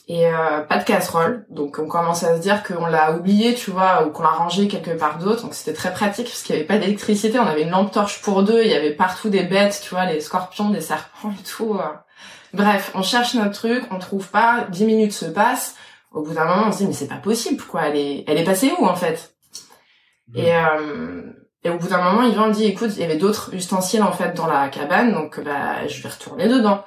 Et 0.08 0.28
euh, 0.28 0.62
pas 0.62 0.78
de 0.78 0.84
casserole. 0.84 1.46
Donc 1.50 1.78
on 1.78 1.88
commence 1.88 2.24
à 2.24 2.36
se 2.38 2.42
dire 2.42 2.64
qu'on 2.64 2.86
l'a 2.86 3.14
oublié, 3.14 3.54
tu 3.54 3.70
vois, 3.70 4.06
ou 4.06 4.12
qu'on 4.12 4.24
l'a 4.24 4.30
rangé 4.30 4.68
quelque 4.68 4.92
part 4.92 5.20
d'autre. 5.20 5.44
Donc 5.44 5.54
c'était 5.54 5.74
très 5.74 5.92
pratique 5.92 6.28
parce 6.28 6.42
qu'il 6.42 6.56
n'y 6.56 6.62
avait 6.62 6.68
pas 6.68 6.78
d'électricité. 6.78 7.38
On 7.38 7.46
avait 7.46 7.64
une 7.64 7.70
lampe 7.70 7.92
torche 7.92 8.22
pour 8.22 8.44
deux. 8.44 8.64
Il 8.64 8.72
y 8.72 8.76
avait 8.76 8.94
partout 8.94 9.30
des 9.30 9.44
bêtes, 9.44 9.82
tu 9.84 9.90
vois, 9.92 10.06
les 10.06 10.22
scorpions, 10.22 10.70
des 10.70 10.82
serpents 10.82 11.32
et 11.32 11.44
tout. 11.44 11.80
Bref, 12.54 12.92
on 12.96 13.04
cherche 13.04 13.36
notre 13.36 13.52
truc, 13.52 13.84
on 13.92 14.00
trouve 14.00 14.28
pas. 14.30 14.66
Dix 14.70 14.86
minutes 14.86 15.14
se 15.14 15.26
passent. 15.26 15.76
Au 16.12 16.24
bout 16.24 16.34
d'un 16.34 16.46
moment, 16.46 16.68
on 16.68 16.72
se 16.72 16.80
dit 16.80 16.88
mais 16.88 16.94
c'est 16.94 17.08
pas 17.08 17.16
possible, 17.18 17.64
quoi. 17.64 17.88
Elle 17.88 17.98
est, 17.98 18.24
elle 18.28 18.38
est 18.40 18.44
passée 18.44 18.74
où 18.80 18.88
en 18.88 18.96
fait? 18.96 19.36
Et, 20.36 20.56
euh, 20.56 21.22
et 21.64 21.70
au 21.70 21.78
bout 21.78 21.88
d'un 21.88 22.02
moment, 22.02 22.24
Yvan 22.24 22.50
dit, 22.50 22.66
écoute, 22.66 22.92
il 22.96 23.02
y 23.02 23.04
avait 23.04 23.18
d'autres 23.18 23.54
ustensiles 23.54 24.04
en 24.04 24.12
fait 24.12 24.34
dans 24.36 24.48
la 24.48 24.70
cabane, 24.70 25.14
donc 25.14 25.40
bah 25.40 25.88
je 25.88 26.02
vais 26.02 26.10
retourner 26.10 26.48
dedans. 26.48 26.84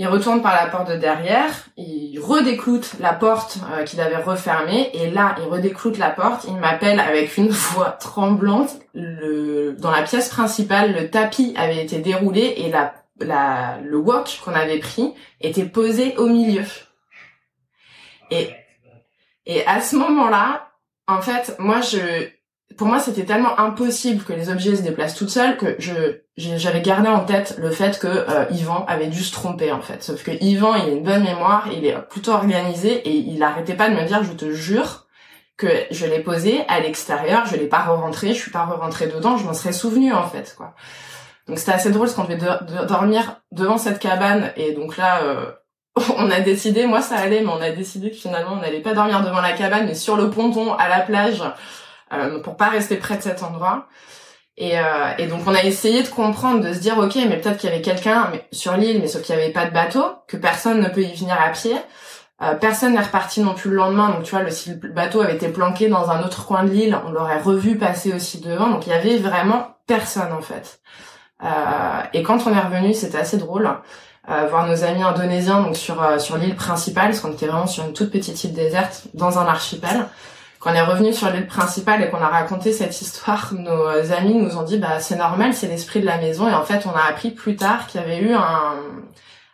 Il 0.00 0.06
retourne 0.06 0.42
par 0.42 0.54
la 0.54 0.70
porte 0.70 0.88
de 0.90 0.96
derrière, 0.96 1.50
il 1.76 2.20
redécloute 2.20 2.92
la 3.00 3.12
porte 3.12 3.58
euh, 3.72 3.82
qu'il 3.82 4.00
avait 4.00 4.22
refermée, 4.22 4.90
et 4.94 5.10
là, 5.10 5.34
il 5.38 5.48
redécloute 5.48 5.98
la 5.98 6.10
porte, 6.10 6.44
il 6.44 6.56
m'appelle 6.56 7.00
avec 7.00 7.36
une 7.36 7.48
voix 7.50 7.90
tremblante. 7.90 8.70
Le, 8.94 9.72
dans 9.72 9.90
la 9.90 10.02
pièce 10.02 10.28
principale, 10.28 10.94
le 10.94 11.10
tapis 11.10 11.52
avait 11.56 11.82
été 11.82 11.98
déroulé 11.98 12.54
et 12.58 12.70
la, 12.70 12.94
la, 13.18 13.78
le 13.82 13.96
wok 13.96 14.40
qu'on 14.44 14.54
avait 14.54 14.78
pris 14.78 15.14
était 15.40 15.64
posé 15.64 16.16
au 16.16 16.28
milieu. 16.28 16.64
Et, 18.30 18.50
et 19.46 19.66
à 19.66 19.80
ce 19.80 19.96
moment-là, 19.96 20.70
en 21.08 21.20
fait, 21.22 21.56
moi, 21.58 21.80
je, 21.80 22.28
pour 22.78 22.86
moi, 22.86 23.00
c'était 23.00 23.24
tellement 23.24 23.58
impossible 23.58 24.22
que 24.22 24.32
les 24.32 24.50
objets 24.50 24.76
se 24.76 24.82
déplacent 24.82 25.16
toutes 25.16 25.30
seules 25.30 25.56
que 25.56 25.74
je 25.80 26.20
j'avais 26.36 26.80
gardé 26.80 27.08
en 27.08 27.24
tête 27.24 27.56
le 27.58 27.70
fait 27.70 27.98
que 27.98 28.06
euh, 28.06 28.44
Yvan 28.52 28.84
avait 28.86 29.08
dû 29.08 29.24
se 29.24 29.32
tromper 29.32 29.72
en 29.72 29.80
fait. 29.80 30.04
Sauf 30.04 30.22
que 30.22 30.30
Yvan, 30.30 30.76
il 30.76 30.82
a 30.84 30.92
une 30.92 31.02
bonne 31.02 31.24
mémoire, 31.24 31.68
il 31.72 31.84
est 31.84 31.98
plutôt 32.08 32.30
organisé 32.30 32.92
et 32.92 33.16
il 33.16 33.42
arrêtait 33.42 33.74
pas 33.74 33.90
de 33.90 33.96
me 33.96 34.04
dire, 34.04 34.22
je 34.22 34.32
te 34.32 34.52
jure 34.52 35.08
que 35.56 35.66
je 35.90 36.06
l'ai 36.06 36.20
posé 36.20 36.62
à 36.68 36.78
l'extérieur, 36.78 37.46
je 37.46 37.56
l'ai 37.56 37.66
pas 37.66 37.80
re-rentré, 37.80 38.28
je 38.28 38.40
suis 38.40 38.52
pas 38.52 38.64
re-rentré 38.64 39.08
dedans, 39.08 39.36
je 39.36 39.44
m'en 39.44 39.54
serais 39.54 39.72
souvenu 39.72 40.12
en 40.12 40.28
fait 40.28 40.54
quoi. 40.56 40.74
Donc 41.48 41.58
c'était 41.58 41.72
assez 41.72 41.90
drôle 41.90 42.06
parce 42.06 42.14
qu'on 42.14 42.32
devait 42.32 42.86
dormir 42.86 43.40
devant 43.50 43.76
cette 43.76 43.98
cabane 43.98 44.52
et 44.56 44.72
donc 44.72 44.96
là 44.96 45.24
euh, 45.24 45.50
on 46.16 46.30
a 46.30 46.38
décidé, 46.38 46.86
moi 46.86 47.02
ça 47.02 47.16
allait, 47.16 47.40
mais 47.40 47.50
on 47.50 47.60
a 47.60 47.72
décidé 47.72 48.10
que 48.10 48.16
finalement 48.16 48.52
on 48.52 48.60
n'allait 48.60 48.82
pas 48.82 48.94
dormir 48.94 49.24
devant 49.24 49.40
la 49.40 49.54
cabane 49.54 49.86
mais 49.86 49.96
sur 49.96 50.16
le 50.16 50.30
ponton 50.30 50.74
à 50.74 50.88
la 50.88 51.00
plage 51.00 51.42
euh, 52.12 52.40
pour 52.40 52.56
pas 52.56 52.68
rester 52.68 52.96
près 52.96 53.16
de 53.16 53.22
cet 53.22 53.42
endroit. 53.42 53.86
Et, 54.56 54.78
euh, 54.78 54.82
et 55.18 55.26
donc 55.26 55.42
on 55.46 55.54
a 55.54 55.62
essayé 55.62 56.02
de 56.02 56.08
comprendre, 56.08 56.64
de 56.64 56.72
se 56.72 56.80
dire 56.80 56.98
ok, 56.98 57.14
mais 57.28 57.36
peut-être 57.40 57.58
qu'il 57.58 57.70
y 57.70 57.72
avait 57.72 57.82
quelqu'un 57.82 58.32
sur 58.50 58.76
l'île, 58.76 59.00
mais 59.00 59.06
sauf 59.06 59.22
qu'il 59.22 59.36
n'y 59.36 59.42
avait 59.42 59.52
pas 59.52 59.66
de 59.66 59.72
bateau, 59.72 60.04
que 60.26 60.36
personne 60.36 60.80
ne 60.80 60.88
peut 60.88 61.02
y 61.02 61.14
venir 61.14 61.36
à 61.40 61.50
pied. 61.50 61.76
Euh, 62.42 62.54
personne 62.54 62.94
n'est 62.94 63.00
reparti 63.00 63.40
non 63.40 63.54
plus 63.54 63.70
le 63.70 63.76
lendemain, 63.76 64.10
donc 64.10 64.22
tu 64.24 64.30
vois, 64.30 64.42
le, 64.42 64.50
si 64.50 64.70
le 64.70 64.88
bateau 64.90 65.20
avait 65.20 65.34
été 65.34 65.48
planqué 65.48 65.88
dans 65.88 66.10
un 66.10 66.22
autre 66.22 66.46
coin 66.46 66.64
de 66.64 66.70
l'île, 66.70 66.98
on 67.06 67.10
l'aurait 67.10 67.40
revu 67.40 67.78
passer 67.78 68.12
aussi 68.12 68.40
devant. 68.40 68.68
Donc 68.68 68.86
il 68.86 68.90
y 68.90 68.92
avait 68.94 69.18
vraiment 69.18 69.76
personne 69.86 70.32
en 70.32 70.42
fait. 70.42 70.80
Euh, 71.44 72.02
et 72.12 72.22
quand 72.22 72.46
on 72.46 72.54
est 72.54 72.60
revenu, 72.60 72.94
c'était 72.94 73.18
assez 73.18 73.38
drôle. 73.38 73.68
Euh, 74.30 74.46
voir 74.48 74.66
nos 74.66 74.84
amis 74.84 75.02
indonésiens 75.02 75.62
donc 75.62 75.74
sur 75.74 76.02
euh, 76.02 76.18
sur 76.18 76.36
l'île 76.36 76.54
principale, 76.54 77.06
parce 77.06 77.20
qu'on 77.20 77.32
était 77.32 77.46
vraiment 77.46 77.66
sur 77.66 77.84
une 77.84 77.94
toute 77.94 78.10
petite 78.10 78.42
île 78.44 78.52
déserte 78.52 79.04
dans 79.14 79.38
un 79.38 79.46
archipel. 79.46 80.06
Quand 80.60 80.70
on 80.70 80.74
est 80.74 80.82
revenu 80.82 81.12
sur 81.12 81.30
l'île 81.30 81.46
principale 81.46 82.02
et 82.02 82.10
qu'on 82.10 82.20
a 82.20 82.28
raconté 82.28 82.72
cette 82.72 83.00
histoire, 83.00 83.52
nos 83.58 84.12
amis 84.12 84.34
nous 84.34 84.56
ont 84.56 84.62
dit 84.62 84.78
bah 84.78 85.00
c'est 85.00 85.16
normal, 85.16 85.54
c'est 85.54 85.68
l'esprit 85.68 86.00
de 86.00 86.06
la 86.06 86.18
maison. 86.18 86.48
Et 86.48 86.54
en 86.54 86.64
fait, 86.64 86.86
on 86.86 86.96
a 86.96 87.08
appris 87.08 87.30
plus 87.30 87.56
tard 87.56 87.86
qu'il 87.86 88.00
y 88.00 88.04
avait 88.04 88.18
eu 88.18 88.34
un 88.34 88.74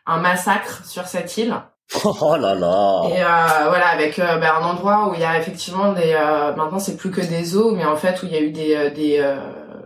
un 0.06 0.18
massacre 0.18 0.84
sur 0.84 1.06
cette 1.06 1.36
île. 1.36 1.54
Oh 2.20 2.36
là 2.36 2.54
là. 2.54 3.02
Et 3.08 3.22
euh, 3.22 3.68
voilà, 3.68 3.88
avec 3.88 4.18
euh, 4.18 4.38
bah, 4.38 4.56
un 4.60 4.64
endroit 4.64 5.08
où 5.08 5.14
il 5.14 5.20
y 5.20 5.24
a 5.24 5.38
effectivement 5.38 5.92
des. 5.92 6.14
Euh, 6.14 6.54
maintenant, 6.56 6.78
c'est 6.78 6.96
plus 6.96 7.10
que 7.10 7.20
des 7.20 7.56
eaux, 7.56 7.72
mais 7.72 7.84
en 7.84 7.96
fait 7.96 8.22
où 8.22 8.26
il 8.26 8.32
y 8.32 8.36
a 8.36 8.40
eu 8.40 8.50
des 8.50 8.90
des 8.90 9.20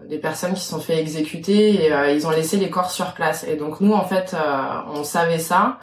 des 0.09 0.19
personnes 0.19 0.55
qui 0.55 0.61
se 0.61 0.71
sont 0.71 0.81
fait 0.81 0.99
exécuter 0.99 1.85
et 1.85 1.93
euh, 1.93 2.11
ils 2.11 2.27
ont 2.27 2.31
laissé 2.31 2.57
les 2.57 2.71
corps 2.71 2.91
sur 2.91 3.12
place. 3.12 3.45
Et 3.45 3.57
donc 3.57 3.81
nous, 3.81 3.93
en 3.93 4.05
fait, 4.05 4.35
euh, 4.35 4.81
on 4.95 5.05
savait 5.05 5.39
ça. 5.39 5.79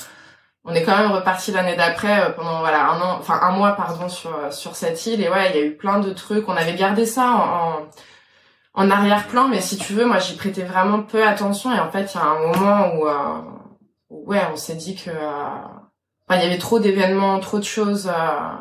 On 0.66 0.74
est 0.74 0.84
quand 0.84 0.97
même 0.97 1.11
reparti 1.11 1.51
l'année 1.51 1.76
d'après 1.76 2.20
euh, 2.22 2.30
pendant 2.32 2.59
voilà 2.59 2.89
un 2.89 2.99
an, 2.99 3.18
enfin 3.20 3.39
un 3.41 3.51
mois 3.51 3.74
pardon 3.74 4.09
sur 4.09 4.32
sur 4.51 4.76
cette 4.76 5.05
île. 5.05 5.22
Et 5.22 5.30
ouais, 5.30 5.51
il 5.51 5.55
y 5.55 5.59
a 5.59 5.66
eu 5.66 5.76
plein 5.76 5.99
de 5.99 6.11
trucs. 6.11 6.49
On 6.49 6.55
avait 6.55 6.76
gardé 6.76 7.05
ça 7.05 7.32
en, 7.32 8.82
en, 8.82 8.89
arrière-plan, 8.91 9.47
mais 9.47 9.61
si 9.61 9.78
tu 9.78 9.93
veux, 9.93 10.05
moi 10.05 10.18
j'y 10.20 10.36
prêtais 10.36 10.63
vraiment 10.63 11.01
peu 11.03 11.26
attention. 11.26 11.72
Et 11.74 11.80
en 11.80 11.91
fait, 11.91 12.13
il 12.13 12.18
y 12.18 12.20
a 12.20 12.26
un 12.26 12.39
moment 12.47 12.95
où, 12.95 13.07
où 14.09 14.30
ouais, 14.32 14.41
on 14.51 14.55
s'est 14.55 14.76
dit 14.76 14.95
que 14.95 15.11
Enfin, 16.28 16.39
il 16.41 16.43
y 16.43 16.47
avait 16.47 16.57
trop 16.57 16.80
d'événements, 16.80 17.39
trop 17.39 17.59
de 17.59 17.63
choses. 17.63 18.11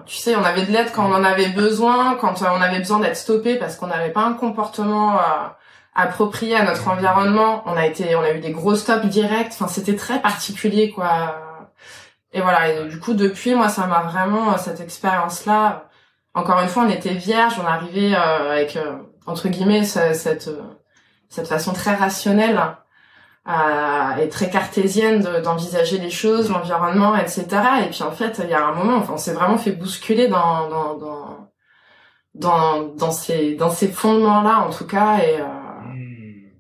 tu 0.07 0.16
sais, 0.16 0.36
on 0.36 0.44
avait 0.44 0.66
de 0.66 0.70
l'aide 0.72 0.92
quand 0.92 1.07
on 1.11 1.14
en 1.14 1.24
avait 1.24 1.48
besoin, 1.48 2.14
quand 2.16 2.42
on 2.42 2.61
avait 2.61 2.78
besoin 2.78 3.00
d'être 3.00 3.16
stoppé 3.16 3.57
parce 3.57 3.76
qu'on 3.76 3.86
n'avait 3.86 4.12
pas 4.12 4.22
un 4.22 4.34
comportement 4.34 5.18
approprié 5.94 6.57
à 6.57 6.64
notre 6.64 6.88
environnement. 6.88 7.62
On 7.66 7.76
a 7.76 7.86
été, 7.86 8.14
on 8.16 8.22
a 8.22 8.32
eu 8.32 8.40
des 8.40 8.50
gros 8.50 8.74
stops 8.74 9.07
directs. 9.07 9.52
Enfin, 9.52 9.68
c'était 9.68 9.96
très 9.96 10.20
particulier, 10.20 10.90
quoi. 10.90 11.43
Et 12.35 12.43
voilà. 12.43 12.68
Et 12.68 12.89
du 12.89 13.01
coup, 13.01 13.14
depuis, 13.14 13.55
moi, 13.55 13.68
ça 13.70 13.87
m'a 13.87 14.03
vraiment 14.03 14.59
cette 14.59 14.80
expérience-là. 14.80 15.89
Encore 16.35 16.61
une 16.61 16.68
fois, 16.68 16.85
on 16.85 16.91
était 16.91 17.14
vierge. 17.14 17.55
On 17.62 17.66
arrivait 17.66 18.14
euh, 18.14 18.53
avec 18.53 18.76
euh, 18.76 18.97
entre 19.26 19.49
guillemets 19.49 19.85
cette 19.85 20.51
cette 21.30 21.49
façon 21.49 21.72
très 21.72 21.95
rationnelle 21.95 22.61
euh, 23.49 24.16
et 24.22 24.28
très 24.28 24.51
cartésienne 24.51 25.22
d'envisager 25.43 25.99
les 25.99 26.11
choses, 26.11 26.51
l'environnement, 26.51 27.16
etc. 27.16 27.47
Et 27.87 27.91
puis 27.91 28.03
en 28.03 28.12
fait, 28.12 28.41
il 28.45 28.51
y 28.51 28.55
a 28.55 28.66
un 28.66 28.72
moment, 28.72 28.99
enfin, 28.99 29.14
on 29.14 29.18
s'est 29.18 29.32
vraiment 29.32 29.59
fait 29.59 29.72
bousculer 29.72 30.28
dans 30.28 30.68
dans 30.68 30.95
dans 30.99 31.51
dans, 32.35 32.82
dans 32.82 33.11
ces 33.11 33.55
dans 33.55 33.70
ces 33.70 33.89
fondements-là, 33.89 34.61
en 34.66 34.70
tout 34.70 34.87
cas. 34.87 35.18
Et 35.18 35.41
euh, 35.41 35.45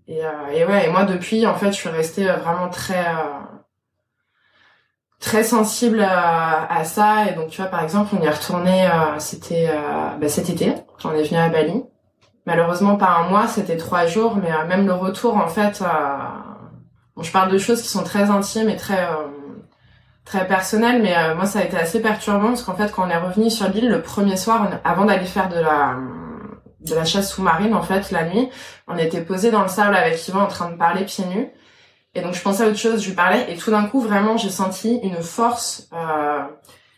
et, 0.06 0.24
euh, 0.24 0.30
et 0.52 0.64
ouais, 0.64 0.86
et 0.86 0.90
moi 0.90 1.04
depuis, 1.04 1.46
en 1.46 1.54
fait, 1.54 1.72
je 1.72 1.76
suis 1.76 1.88
restée 1.88 2.28
euh, 2.28 2.36
vraiment 2.36 2.68
très 2.68 3.06
euh, 3.06 3.40
très 5.24 5.42
sensible 5.42 6.00
à, 6.02 6.70
à, 6.72 6.84
ça. 6.84 7.26
Et 7.28 7.34
donc, 7.34 7.48
tu 7.48 7.60
vois, 7.60 7.70
par 7.70 7.82
exemple, 7.82 8.14
on 8.18 8.22
y 8.22 8.26
est 8.26 8.30
retourné, 8.30 8.88
c'était 9.18 9.70
bah, 10.20 10.28
cet 10.28 10.50
été, 10.50 10.74
on 11.04 11.12
est 11.12 11.24
venu 11.24 11.38
à 11.38 11.48
Bali. 11.48 11.82
Malheureusement, 12.46 12.96
pas 12.96 13.16
un 13.20 13.28
mois, 13.28 13.48
c'était 13.48 13.76
trois 13.76 14.06
jours, 14.06 14.36
mais 14.36 14.50
même 14.66 14.86
le 14.86 14.92
retour, 14.92 15.36
en 15.36 15.48
fait, 15.48 15.82
bon, 17.16 17.22
je 17.22 17.32
parle 17.32 17.50
de 17.50 17.58
choses 17.58 17.80
qui 17.80 17.88
sont 17.88 18.04
très 18.04 18.30
intimes 18.30 18.68
et 18.68 18.76
très 18.76 19.08
très 20.24 20.46
personnelles, 20.46 21.02
mais 21.02 21.34
moi, 21.34 21.46
ça 21.46 21.60
a 21.60 21.62
été 21.62 21.76
assez 21.76 22.00
perturbant 22.00 22.48
parce 22.48 22.62
qu'en 22.62 22.74
fait, 22.74 22.92
quand 22.92 23.06
on 23.06 23.10
est 23.10 23.16
revenu 23.16 23.50
sur 23.50 23.68
l'île 23.68 23.88
le 23.88 24.02
premier 24.02 24.36
soir, 24.36 24.68
avant 24.84 25.06
d'aller 25.06 25.26
faire 25.26 25.48
de 25.48 25.58
la 25.58 25.96
de 26.84 26.94
la 26.94 27.04
chasse 27.04 27.32
sous-marine 27.32 27.74
en 27.74 27.82
fait 27.82 28.10
la 28.10 28.24
nuit. 28.24 28.48
On 28.86 28.96
était 28.96 29.22
posé 29.22 29.50
dans 29.50 29.62
le 29.62 29.68
sable 29.68 29.94
avec 29.94 30.26
Yvan 30.28 30.42
en 30.42 30.46
train 30.46 30.70
de 30.70 30.76
parler 30.76 31.04
pieds 31.04 31.24
nus. 31.26 31.48
Et 32.14 32.22
donc 32.22 32.34
je 32.34 32.42
pensais 32.42 32.64
à 32.64 32.68
autre 32.68 32.78
chose, 32.78 33.02
je 33.02 33.08
lui 33.08 33.16
parlais 33.16 33.52
et 33.52 33.56
tout 33.56 33.70
d'un 33.70 33.84
coup 33.84 34.00
vraiment 34.00 34.36
j'ai 34.36 34.50
senti 34.50 34.98
une 35.02 35.22
force. 35.22 35.88
Euh, 35.92 36.42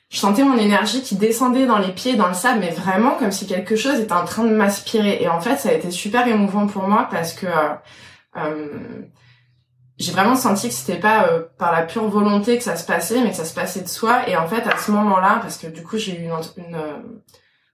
je 0.08 0.18
sentais 0.18 0.44
mon 0.44 0.56
énergie 0.56 1.02
qui 1.02 1.16
descendait 1.16 1.66
dans 1.66 1.78
les 1.78 1.92
pieds, 1.92 2.16
dans 2.16 2.28
le 2.28 2.34
sable, 2.34 2.60
mais 2.60 2.70
vraiment 2.70 3.12
comme 3.12 3.32
si 3.32 3.46
quelque 3.46 3.76
chose 3.76 3.98
était 3.98 4.12
en 4.12 4.24
train 4.24 4.44
de 4.44 4.50
m'aspirer. 4.50 5.22
Et 5.22 5.28
en 5.28 5.40
fait 5.40 5.56
ça 5.56 5.70
a 5.70 5.72
été 5.72 5.90
super 5.90 6.26
émouvant 6.28 6.66
pour 6.66 6.86
moi 6.88 7.08
parce 7.10 7.32
que 7.32 7.46
euh, 7.46 7.74
euh 8.36 9.06
j'ai 9.98 10.12
vraiment 10.12 10.36
senti 10.36 10.68
que 10.68 10.74
c'était 10.74 11.00
pas 11.00 11.28
euh, 11.28 11.44
par 11.58 11.72
la 11.72 11.82
pure 11.82 12.06
volonté 12.08 12.58
que 12.58 12.64
ça 12.64 12.76
se 12.76 12.84
passait, 12.84 13.22
mais 13.22 13.30
que 13.30 13.36
ça 13.36 13.46
se 13.46 13.54
passait 13.54 13.80
de 13.80 13.88
soi. 13.88 14.28
Et 14.28 14.36
en 14.36 14.46
fait 14.46 14.66
à 14.66 14.76
ce 14.76 14.90
moment-là, 14.90 15.38
parce 15.40 15.56
que 15.56 15.66
du 15.68 15.82
coup 15.82 15.96
j'ai 15.96 16.20
eu 16.20 16.24
une, 16.24 16.32
une 16.58 16.74
euh, 16.74 16.98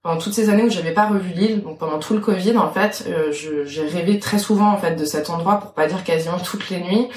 pendant 0.03 0.19
toutes 0.19 0.35
ces 0.35 0.51
années 0.51 0.65
où 0.65 0.71
j'avais 0.71 0.93
pas 0.93 1.07
revu 1.07 1.31
l'île, 1.33 1.63
donc 1.63 1.79
pendant 1.79 1.99
tout 1.99 2.15
le 2.15 2.21
Covid, 2.21 2.57
en 2.57 2.71
fait, 2.71 3.05
euh, 3.07 3.31
j'ai 3.31 3.87
rêvé 3.87 4.19
très 4.19 4.39
souvent 4.39 4.71
en 4.71 4.77
fait 4.77 4.97
de 4.97 5.05
cet 5.05 5.31
endroit, 5.31 5.61
pour 5.61 5.73
pas 5.73 5.87
dire 5.87 6.03
quasiment 6.05 6.39
toutes 6.45 6.71
les 6.71 6.81
nuits. 6.81 7.09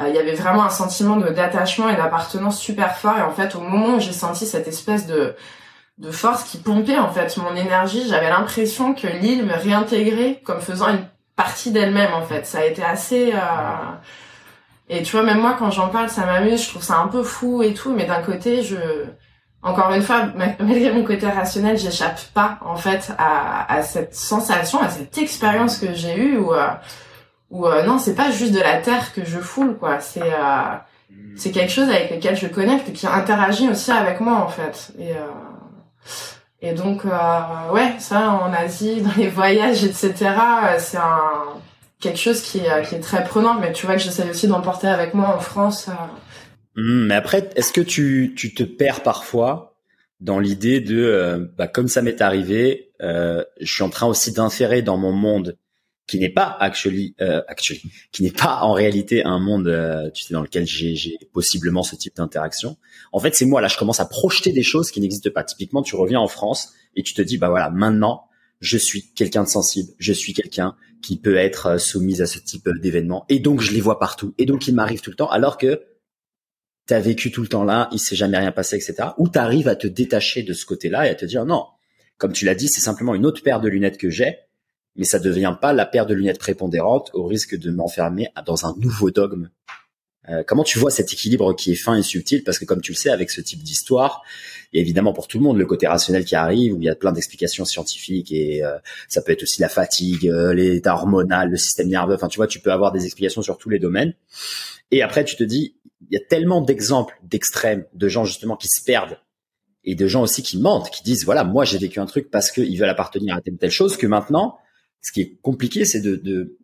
Euh, 0.00 0.08
il 0.08 0.14
y 0.14 0.18
avait 0.18 0.34
vraiment 0.34 0.64
un 0.64 0.70
sentiment 0.70 1.16
d'attachement 1.16 1.88
et 1.88 1.96
d'appartenance 1.96 2.60
super 2.60 2.96
fort. 2.98 3.16
Et 3.18 3.22
en 3.22 3.32
fait, 3.32 3.54
au 3.54 3.60
moment 3.60 3.94
où 3.94 4.00
j'ai 4.00 4.12
senti 4.12 4.46
cette 4.46 4.68
espèce 4.68 5.06
de 5.06 5.34
de 5.98 6.10
force 6.10 6.44
qui 6.44 6.58
pompait 6.58 6.98
en 6.98 7.10
fait 7.10 7.36
mon 7.38 7.56
énergie, 7.56 8.06
j'avais 8.08 8.28
l'impression 8.28 8.94
que 8.94 9.06
l'île 9.06 9.44
me 9.46 9.54
réintégrait 9.54 10.42
comme 10.44 10.60
faisant 10.60 10.88
une 10.88 11.06
partie 11.36 11.70
d'elle-même 11.70 12.12
en 12.12 12.22
fait. 12.22 12.46
Ça 12.46 12.58
a 12.58 12.64
été 12.64 12.82
assez 12.82 13.32
euh... 13.32 13.38
et 14.88 15.02
tu 15.02 15.12
vois 15.12 15.24
même 15.24 15.40
moi 15.40 15.56
quand 15.58 15.70
j'en 15.70 15.88
parle 15.88 16.10
ça 16.10 16.26
m'amuse, 16.26 16.64
je 16.64 16.68
trouve 16.68 16.82
ça 16.82 16.98
un 16.98 17.08
peu 17.08 17.22
fou 17.22 17.62
et 17.62 17.72
tout, 17.72 17.94
mais 17.94 18.04
d'un 18.04 18.22
côté 18.22 18.62
je 18.62 18.76
encore 19.66 19.90
une 19.92 20.02
fois, 20.02 20.26
malgré 20.60 20.92
mon 20.92 21.02
côté 21.02 21.26
rationnel, 21.26 21.76
j'échappe 21.76 22.20
pas 22.32 22.58
en 22.64 22.76
fait 22.76 23.12
à, 23.18 23.72
à, 23.72 23.82
cette 23.82 24.14
sensation, 24.14 24.80
à 24.80 24.88
cette 24.88 25.18
expérience 25.18 25.78
que 25.78 25.92
j'ai 25.92 26.16
eue 26.16 26.38
où, 26.38 26.54
euh, 26.54 26.68
où 27.50 27.66
euh, 27.66 27.82
non, 27.82 27.98
c'est 27.98 28.14
pas 28.14 28.30
juste 28.30 28.52
de 28.52 28.60
la 28.60 28.76
terre 28.76 29.12
que 29.12 29.24
je 29.24 29.38
foule 29.38 29.76
quoi, 29.76 29.98
c'est 30.00 30.22
euh, 30.22 30.76
c'est 31.36 31.50
quelque 31.50 31.72
chose 31.72 31.88
avec 31.88 32.10
lequel 32.10 32.36
je 32.36 32.46
connecte 32.46 32.88
et 32.88 32.92
qui 32.92 33.06
interagit 33.06 33.68
aussi 33.68 33.90
avec 33.90 34.20
moi 34.20 34.36
en 34.36 34.48
fait. 34.48 34.92
Et 35.00 35.12
euh, 35.12 35.20
et 36.62 36.72
donc 36.72 37.02
ouais, 37.04 37.94
ça 37.98 38.30
en 38.30 38.52
Asie, 38.52 39.00
dans 39.02 39.14
les 39.16 39.28
voyages, 39.28 39.82
etc. 39.84 40.14
C'est 40.78 40.96
un 40.96 41.42
quelque 41.98 42.18
chose 42.18 42.40
qui 42.40 42.58
est, 42.58 42.88
qui 42.88 42.94
est 42.94 43.00
très 43.00 43.24
prenant, 43.24 43.54
mais 43.54 43.72
tu 43.72 43.86
vois 43.86 43.96
que 43.96 44.02
j'essaie 44.02 44.28
aussi 44.30 44.46
d'emporter 44.46 44.86
avec 44.86 45.12
moi 45.14 45.34
en 45.36 45.40
France. 45.40 45.88
Hmm, 46.76 47.06
mais 47.06 47.14
après, 47.14 47.50
est-ce 47.56 47.72
que 47.72 47.80
tu, 47.80 48.34
tu 48.36 48.54
te 48.54 48.62
perds 48.62 49.02
parfois 49.02 49.76
dans 50.20 50.38
l'idée 50.38 50.80
de, 50.80 50.98
euh, 50.98 51.46
bah, 51.56 51.68
comme 51.68 51.88
ça 51.88 52.02
m'est 52.02 52.20
arrivé, 52.20 52.92
euh, 53.02 53.44
je 53.60 53.72
suis 53.72 53.82
en 53.82 53.90
train 53.90 54.06
aussi 54.06 54.32
d'inférer 54.32 54.82
dans 54.82 54.96
mon 54.96 55.12
monde 55.12 55.58
qui 56.06 56.18
n'est 56.18 56.30
pas 56.30 56.56
actually, 56.60 57.14
euh, 57.20 57.42
actually 57.48 57.82
qui 58.12 58.22
n'est 58.22 58.30
pas 58.30 58.60
en 58.62 58.72
réalité 58.72 59.24
un 59.24 59.40
monde, 59.40 59.66
euh, 59.66 60.08
tu 60.10 60.22
sais, 60.22 60.34
dans 60.34 60.42
lequel 60.42 60.66
j'ai 60.66 61.18
possiblement 61.32 61.82
ce 61.82 61.96
type 61.96 62.14
d'interaction. 62.16 62.76
En 63.12 63.18
fait, 63.18 63.34
c'est 63.34 63.44
moi 63.44 63.60
là, 63.60 63.68
je 63.68 63.76
commence 63.76 64.00
à 64.00 64.06
projeter 64.06 64.52
des 64.52 64.62
choses 64.62 64.90
qui 64.90 65.00
n'existent 65.00 65.30
pas. 65.30 65.44
Typiquement, 65.44 65.82
tu 65.82 65.96
reviens 65.96 66.20
en 66.20 66.28
France 66.28 66.72
et 66.94 67.02
tu 67.02 67.12
te 67.12 67.22
dis, 67.22 67.38
bah 67.38 67.48
voilà, 67.48 67.70
maintenant, 67.70 68.28
je 68.60 68.78
suis 68.78 69.12
quelqu'un 69.14 69.42
de 69.42 69.48
sensible, 69.48 69.92
je 69.98 70.12
suis 70.12 70.32
quelqu'un 70.32 70.76
qui 71.02 71.18
peut 71.18 71.36
être 71.36 71.66
euh, 71.66 71.78
soumise 71.78 72.22
à 72.22 72.26
ce 72.26 72.38
type 72.38 72.68
d'événements, 72.80 73.26
et 73.28 73.38
donc 73.38 73.60
je 73.60 73.72
les 73.72 73.80
vois 73.80 73.98
partout, 73.98 74.34
et 74.38 74.46
donc 74.46 74.66
il 74.66 74.74
m'arrive 74.74 75.00
tout 75.00 75.10
le 75.10 75.16
temps, 75.16 75.28
alors 75.28 75.58
que 75.58 75.82
t'as 76.86 77.00
vécu 77.00 77.30
tout 77.30 77.42
le 77.42 77.48
temps 77.48 77.64
là, 77.64 77.88
il 77.92 77.98
s'est 77.98 78.16
jamais 78.16 78.38
rien 78.38 78.52
passé, 78.52 78.76
etc. 78.76 79.10
Ou 79.18 79.28
t'arrives 79.28 79.68
à 79.68 79.76
te 79.76 79.86
détacher 79.86 80.42
de 80.42 80.52
ce 80.52 80.64
côté-là 80.64 81.06
et 81.06 81.10
à 81.10 81.14
te 81.14 81.24
dire 81.24 81.44
non, 81.44 81.66
comme 82.18 82.32
tu 82.32 82.44
l'as 82.44 82.54
dit, 82.54 82.68
c'est 82.68 82.80
simplement 82.80 83.14
une 83.14 83.26
autre 83.26 83.42
paire 83.42 83.60
de 83.60 83.68
lunettes 83.68 83.98
que 83.98 84.10
j'ai, 84.10 84.38
mais 84.96 85.04
ça 85.04 85.18
devient 85.18 85.56
pas 85.60 85.72
la 85.72 85.86
paire 85.86 86.06
de 86.06 86.14
lunettes 86.14 86.38
prépondérante 86.38 87.10
au 87.12 87.26
risque 87.26 87.56
de 87.56 87.70
m'enfermer 87.70 88.28
dans 88.46 88.66
un 88.66 88.74
nouveau 88.78 89.10
dogme. 89.10 89.50
Euh, 90.28 90.42
comment 90.44 90.64
tu 90.64 90.78
vois 90.78 90.90
cet 90.90 91.12
équilibre 91.12 91.54
qui 91.54 91.72
est 91.72 91.76
fin 91.76 91.96
et 91.96 92.02
subtil? 92.02 92.42
Parce 92.42 92.58
que 92.58 92.64
comme 92.64 92.80
tu 92.80 92.92
le 92.92 92.96
sais, 92.96 93.10
avec 93.10 93.30
ce 93.30 93.40
type 93.40 93.62
d'histoire, 93.62 94.22
il 94.72 94.78
y 94.78 94.80
a 94.80 94.82
évidemment 94.82 95.12
pour 95.12 95.28
tout 95.28 95.38
le 95.38 95.44
monde 95.44 95.56
le 95.56 95.66
côté 95.66 95.86
rationnel 95.86 96.24
qui 96.24 96.34
arrive, 96.34 96.74
où 96.74 96.78
il 96.80 96.84
y 96.84 96.88
a 96.88 96.96
plein 96.96 97.12
d'explications 97.12 97.64
scientifiques 97.64 98.32
et 98.32 98.64
euh, 98.64 98.76
ça 99.08 99.22
peut 99.22 99.32
être 99.32 99.44
aussi 99.44 99.60
la 99.60 99.68
fatigue, 99.68 100.28
euh, 100.28 100.52
l'état 100.52 100.94
hormonal, 100.94 101.50
le 101.50 101.56
système 101.56 101.88
nerveux. 101.88 102.14
Enfin, 102.14 102.28
tu 102.28 102.38
vois, 102.38 102.48
tu 102.48 102.58
peux 102.58 102.72
avoir 102.72 102.90
des 102.90 103.04
explications 103.04 103.42
sur 103.42 103.56
tous 103.56 103.68
les 103.68 103.78
domaines. 103.78 104.14
Et 104.90 105.02
après, 105.02 105.24
tu 105.24 105.36
te 105.36 105.44
dis, 105.44 105.76
il 106.00 106.14
y 106.14 106.16
a 106.16 106.24
tellement 106.28 106.60
d'exemples 106.60 107.18
d'extrêmes, 107.22 107.84
de 107.94 108.08
gens 108.08 108.24
justement 108.24 108.56
qui 108.56 108.68
se 108.68 108.82
perdent 108.84 109.18
et 109.84 109.94
de 109.94 110.06
gens 110.06 110.22
aussi 110.22 110.42
qui 110.42 110.58
mentent, 110.58 110.90
qui 110.90 111.02
disent 111.02 111.24
voilà, 111.24 111.44
moi 111.44 111.64
j'ai 111.64 111.78
vécu 111.78 112.00
un 112.00 112.06
truc 112.06 112.30
parce 112.30 112.50
qu'ils 112.50 112.78
veulent 112.78 112.88
appartenir 112.88 113.36
à 113.36 113.40
telle 113.40 113.56
telle 113.56 113.70
chose 113.70 113.96
que 113.96 114.06
maintenant, 114.06 114.58
ce 115.00 115.12
qui 115.12 115.20
est 115.20 115.38
compliqué, 115.42 115.84
c'est 115.84 116.00
de, 116.00 116.16
de, 116.16 116.58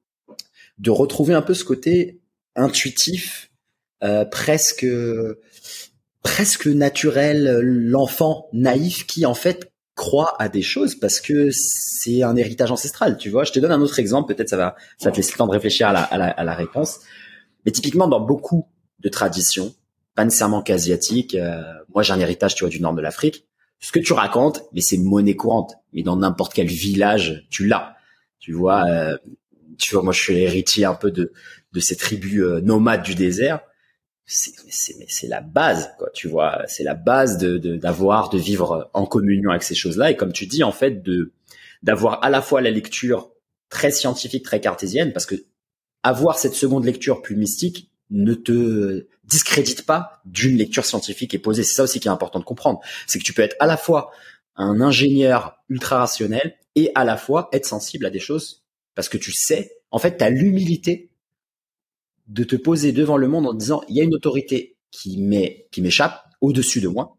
de 0.78 0.90
retrouver 0.90 1.34
un 1.34 1.42
peu 1.42 1.54
ce 1.54 1.64
côté 1.64 2.20
intuitif, 2.56 3.50
euh, 4.02 4.24
presque 4.24 4.86
presque 6.22 6.66
naturel, 6.66 7.60
l'enfant 7.62 8.48
naïf 8.52 9.06
qui 9.06 9.26
en 9.26 9.34
fait 9.34 9.72
croient 9.94 10.34
à 10.38 10.48
des 10.48 10.62
choses 10.62 10.94
parce 10.94 11.20
que 11.20 11.50
c'est 11.52 12.22
un 12.22 12.36
héritage 12.36 12.70
ancestral, 12.70 13.16
tu 13.18 13.28
vois. 13.30 13.44
Je 13.44 13.52
te 13.52 13.58
donne 13.58 13.72
un 13.72 13.80
autre 13.80 13.98
exemple, 13.98 14.34
peut-être 14.34 14.48
ça 14.48 14.56
va, 14.56 14.76
ça 14.98 15.10
te 15.10 15.16
laisser 15.16 15.32
le 15.32 15.38
temps 15.38 15.46
de 15.46 15.52
réfléchir 15.52 15.88
à 15.88 15.92
la, 15.92 16.02
à 16.02 16.18
la, 16.18 16.28
à 16.28 16.44
la 16.44 16.54
réponse. 16.54 17.00
Mais 17.64 17.72
typiquement, 17.72 18.08
dans 18.08 18.20
beaucoup 18.20 18.68
de 19.00 19.08
traditions, 19.08 19.74
pas 20.14 20.24
nécessairement 20.24 20.62
qu'asiatiques, 20.62 21.34
euh, 21.34 21.62
moi 21.94 22.02
j'ai 22.02 22.12
un 22.12 22.20
héritage, 22.20 22.54
tu 22.54 22.64
vois, 22.64 22.70
du 22.70 22.80
nord 22.80 22.94
de 22.94 23.00
l'Afrique. 23.00 23.46
Ce 23.78 23.90
que 23.90 23.98
tu 23.98 24.12
racontes, 24.12 24.64
mais 24.72 24.80
c'est 24.80 24.98
monnaie 24.98 25.34
courante. 25.34 25.74
Mais 25.92 26.02
dans 26.02 26.16
n'importe 26.16 26.54
quel 26.54 26.68
village, 26.68 27.46
tu 27.50 27.66
l'as. 27.66 27.96
Tu 28.38 28.52
vois, 28.52 28.84
euh, 28.88 29.16
tu 29.78 29.94
vois, 29.94 30.02
moi 30.04 30.12
je 30.12 30.20
suis 30.20 30.38
héritier 30.38 30.84
un 30.84 30.94
peu 30.94 31.10
de, 31.10 31.32
de 31.72 31.80
ces 31.80 31.96
tribus 31.96 32.42
euh, 32.42 32.60
nomades 32.60 33.02
du 33.02 33.14
désert 33.14 33.60
c'est 34.24 35.28
la 35.28 35.40
base 35.40 35.90
quoi 35.98 36.08
tu 36.14 36.28
vois 36.28 36.62
c'est 36.66 36.84
la 36.84 36.94
base 36.94 37.38
de 37.38 37.58
d'avoir 37.76 38.30
de, 38.30 38.38
vivre 38.38 38.90
en 38.94 39.04
communion 39.04 39.50
avec 39.50 39.62
ces 39.62 39.74
choses 39.74 39.96
là 39.96 40.10
et 40.10 40.16
comme 40.16 40.32
tu 40.32 40.46
dis 40.46 40.62
en 40.62 40.72
fait 40.72 41.02
de 41.02 41.32
d'avoir 41.82 42.22
à 42.24 42.30
la 42.30 42.40
fois 42.40 42.60
la 42.60 42.70
lecture 42.70 43.30
très 43.68 43.90
scientifique 43.90 44.44
très 44.44 44.60
cartésienne 44.60 45.12
parce 45.12 45.26
que 45.26 45.34
avoir 46.02 46.38
cette 46.38 46.54
seconde 46.54 46.84
lecture 46.84 47.22
plus 47.22 47.36
mystique 47.36 47.90
ne 48.10 48.34
te 48.34 49.06
discrédite 49.24 49.86
pas 49.86 50.20
d'une 50.24 50.56
lecture 50.56 50.84
scientifique 50.84 51.32
et 51.34 51.38
posée. 51.38 51.62
C'est 51.64 51.74
ça 51.74 51.84
aussi 51.84 52.00
qui 52.00 52.08
est 52.08 52.10
important 52.10 52.38
de 52.38 52.44
comprendre. 52.44 52.80
C'est 53.06 53.18
que 53.18 53.24
tu 53.24 53.32
peux 53.32 53.42
être 53.42 53.56
à 53.60 53.66
la 53.66 53.76
fois 53.76 54.10
un 54.56 54.80
ingénieur 54.80 55.56
ultra 55.68 55.98
rationnel 55.98 56.56
et 56.74 56.90
à 56.94 57.04
la 57.04 57.16
fois 57.16 57.48
être 57.52 57.66
sensible 57.66 58.06
à 58.06 58.10
des 58.10 58.18
choses 58.18 58.62
parce 58.94 59.08
que 59.08 59.16
tu 59.16 59.32
sais 59.32 59.78
en 59.90 59.98
fait 59.98 60.18
tu 60.18 60.24
as 60.24 60.30
l'humilité 60.30 61.10
de 62.28 62.44
te 62.44 62.56
poser 62.56 62.92
devant 62.92 63.16
le 63.16 63.28
monde 63.28 63.46
en 63.46 63.54
disant 63.54 63.82
il 63.88 63.96
y 63.96 64.00
a 64.00 64.04
une 64.04 64.14
autorité 64.14 64.76
qui 64.90 65.18
m'échappe 65.18 66.22
au-dessus 66.40 66.80
de 66.80 66.88
moi 66.88 67.16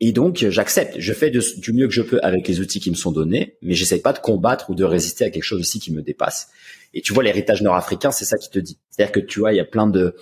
et 0.00 0.12
donc 0.12 0.46
j'accepte. 0.48 0.96
Je 0.98 1.12
fais 1.12 1.30
du 1.30 1.72
mieux 1.72 1.86
que 1.86 1.92
je 1.92 2.02
peux 2.02 2.18
avec 2.22 2.48
les 2.48 2.60
outils 2.60 2.80
qui 2.80 2.90
me 2.90 2.96
sont 2.96 3.12
donnés 3.12 3.58
mais 3.60 3.74
j'essaye 3.74 4.00
pas 4.00 4.14
de 4.14 4.18
combattre 4.18 4.70
ou 4.70 4.74
de 4.74 4.84
résister 4.84 5.24
à 5.24 5.30
quelque 5.30 5.44
chose 5.44 5.60
aussi 5.60 5.80
qui 5.80 5.92
me 5.92 6.00
dépasse 6.00 6.48
et 6.94 7.02
tu 7.02 7.12
vois 7.12 7.22
l'héritage 7.22 7.62
nord-africain 7.62 8.10
c'est 8.10 8.24
ça 8.24 8.38
qui 8.38 8.50
te 8.50 8.58
dit. 8.58 8.78
C'est-à-dire 8.90 9.12
que 9.12 9.20
tu 9.20 9.40
vois 9.40 9.52
il 9.52 9.56
y 9.56 9.60
a 9.60 9.64
plein 9.64 9.86
de 9.86 10.16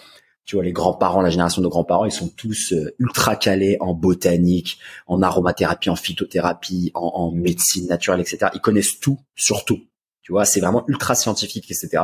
tu 0.45 0.57
vois 0.57 0.65
les 0.65 0.73
grands-parents 0.73 1.21
la 1.21 1.31
génération 1.31 1.63
de 1.63 1.69
grands-parents 1.69 2.05
ils 2.05 2.13
sont 2.13 2.29
tous 2.29 2.73
euh, 2.73 2.95
ultra 2.99 3.37
calés 3.37 3.77
en 3.81 3.95
botanique 3.95 4.79
en 5.07 5.23
aromathérapie 5.23 5.91
en 5.91 5.97
phytothérapie 5.97 6.91
en, 6.95 7.31
médecine 7.31 7.87
naturelle 7.87 8.21
etc 8.21 8.51
ils 8.55 8.61
connaissent 8.61 8.99
tout 8.99 9.19
sur 9.37 9.65
tout. 9.65 9.81
Tu 10.23 10.33
vois 10.33 10.45
c'est 10.45 10.61
vraiment 10.61 10.85
ultra 10.89 11.15
scientifique 11.15 11.71
etc 11.71 12.03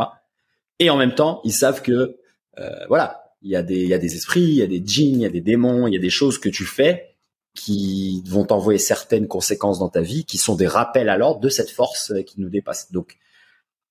et 0.79 0.91
en 0.91 0.97
même 0.97 1.15
temps, 1.15 1.41
ils 1.45 1.53
savent 1.53 1.83
que 1.83 2.19
euh, 2.59 2.87
voilà, 2.89 3.35
il 3.43 3.51
y 3.51 3.57
a 3.57 3.63
des 3.63 3.83
il 3.83 3.89
y 3.89 3.95
a 3.95 3.99
des 3.99 4.15
esprits, 4.15 4.43
il 4.43 4.57
y 4.57 4.63
a 4.63 4.67
des 4.67 4.83
djinns, 4.85 5.17
il 5.17 5.23
y 5.23 5.27
a 5.27 5.31
des 5.31 5.41
démons, 5.41 5.87
il 5.87 5.95
y 5.95 5.97
a 5.97 6.01
des 6.01 6.11
choses 6.11 6.39
que 6.39 6.49
tu 6.49 6.65
fais 6.65 7.17
qui 7.55 8.23
vont 8.27 8.45
t'envoyer 8.45 8.79
certaines 8.79 9.27
conséquences 9.27 9.81
dans 9.81 9.89
ta 9.89 10.01
vie, 10.01 10.25
qui 10.25 10.39
sont 10.39 10.55
des 10.55 10.69
rappels 10.69 11.09
à 11.09 11.17
l'ordre 11.17 11.41
de 11.41 11.49
cette 11.49 11.71
force 11.71 12.13
euh, 12.13 12.23
qui 12.23 12.41
nous 12.41 12.49
dépasse. 12.49 12.93
Donc, 12.93 13.17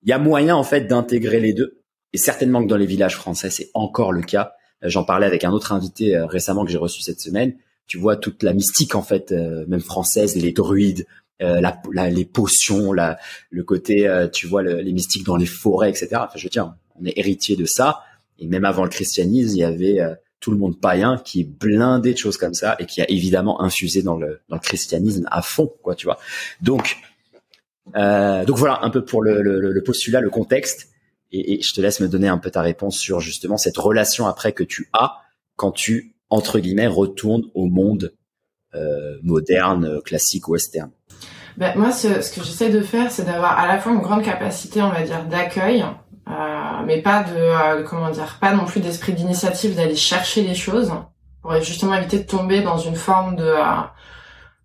il 0.07 0.09
y 0.09 0.13
a 0.13 0.17
moyen 0.17 0.55
en 0.55 0.63
fait 0.63 0.87
d'intégrer 0.87 1.39
les 1.39 1.53
deux. 1.53 1.83
Et 2.13 2.17
certainement 2.17 2.63
que 2.63 2.67
dans 2.67 2.77
les 2.77 2.87
villages 2.87 3.15
français, 3.15 3.51
c'est 3.51 3.69
encore 3.75 4.11
le 4.11 4.23
cas. 4.23 4.53
Euh, 4.83 4.89
j'en 4.89 5.03
parlais 5.03 5.27
avec 5.27 5.43
un 5.43 5.51
autre 5.51 5.73
invité 5.73 6.17
récemment 6.17 6.65
que 6.65 6.71
j'ai 6.71 6.79
reçu 6.79 7.01
cette 7.03 7.21
semaine. 7.21 7.55
Tu 7.85 7.99
vois 7.99 8.15
toute 8.15 8.41
la 8.41 8.53
mystique 8.53 8.95
en 8.95 9.03
fait, 9.03 9.31
même 9.31 9.79
française, 9.79 10.35
les 10.35 10.51
druides, 10.51 11.05
euh, 11.43 11.61
la, 11.61 12.09
les 12.09 12.25
potions, 12.25 12.93
la, 12.93 13.19
le 13.51 13.63
côté, 13.63 14.07
euh, 14.07 14.27
tu 14.27 14.47
vois, 14.47 14.63
les 14.63 14.91
mystiques 14.91 15.23
dans 15.23 15.35
les 15.35 15.45
forêts, 15.45 15.89
etc. 15.89 16.09
Enfin, 16.15 16.31
je 16.35 16.43
veux 16.43 16.49
dire, 16.49 16.73
on 16.99 17.05
est 17.05 17.13
héritier 17.15 17.55
de 17.55 17.65
ça. 17.65 18.01
Et 18.39 18.47
même 18.47 18.65
avant 18.65 18.83
le 18.83 18.89
christianisme, 18.89 19.55
il 19.55 19.59
y 19.59 19.63
avait 19.63 19.99
euh, 19.99 20.15
tout 20.39 20.49
le 20.49 20.57
monde 20.57 20.79
païen 20.79 21.21
qui 21.23 21.41
est 21.41 21.43
blindé 21.43 22.13
de 22.13 22.17
choses 22.17 22.37
comme 22.37 22.55
ça 22.55 22.75
et 22.79 22.87
qui 22.87 23.01
a 23.01 23.09
évidemment 23.11 23.61
infusé 23.61 24.01
dans 24.01 24.17
le, 24.17 24.41
dans 24.49 24.55
le 24.55 24.61
christianisme 24.61 25.27
à 25.29 25.43
fond, 25.43 25.71
quoi, 25.83 25.93
tu 25.93 26.07
vois. 26.07 26.17
Donc, 26.61 26.97
donc 27.95 28.57
voilà 28.57 28.79
un 28.83 28.89
peu 28.89 29.03
pour 29.03 29.21
le, 29.21 29.41
le, 29.41 29.59
le 29.59 29.83
postulat, 29.83 30.21
le 30.21 30.29
contexte. 30.29 30.89
Et, 31.31 31.55
et, 31.55 31.61
je 31.61 31.73
te 31.73 31.81
laisse 31.81 31.99
me 31.99 32.07
donner 32.07 32.29
un 32.29 32.37
peu 32.37 32.49
ta 32.49 32.61
réponse 32.61 32.97
sur 32.97 33.19
justement 33.19 33.57
cette 33.57 33.77
relation 33.77 34.27
après 34.27 34.53
que 34.53 34.63
tu 34.63 34.89
as 34.93 35.17
quand 35.57 35.71
tu 35.71 36.15
entre 36.29 36.59
guillemets 36.59 36.87
retournes 36.87 37.43
au 37.53 37.65
monde 37.67 38.13
moderne, 39.23 40.01
classique, 40.03 40.47
western. 40.47 40.91
Ben, 41.57 41.73
moi, 41.75 41.91
ce, 41.91 42.21
ce 42.21 42.31
que 42.31 42.43
j'essaie 42.45 42.69
de 42.69 42.81
faire, 42.81 43.09
c'est 43.09 43.25
d'avoir 43.25 43.57
à 43.59 43.65
la 43.65 43.79
fois 43.79 43.91
une 43.91 44.01
grande 44.01 44.23
capacité, 44.23 44.79
on 44.83 44.91
va 44.91 45.01
dire, 45.01 45.25
d'accueil, 45.25 45.83
euh, 46.29 46.83
mais 46.85 47.01
pas 47.01 47.23
de, 47.23 47.35
euh, 47.35 47.83
comment 47.83 48.11
dire, 48.11 48.37
pas 48.39 48.53
non 48.53 48.65
plus 48.65 48.79
d'esprit 48.81 49.13
d'initiative 49.13 49.75
d'aller 49.75 49.95
chercher 49.95 50.43
les 50.43 50.55
choses, 50.55 50.93
pour 51.41 51.59
justement 51.61 51.95
éviter 51.95 52.19
de 52.19 52.27
tomber 52.27 52.61
dans 52.61 52.77
une 52.77 52.95
forme 52.95 53.35
de, 53.37 53.43
euh, 53.43 53.63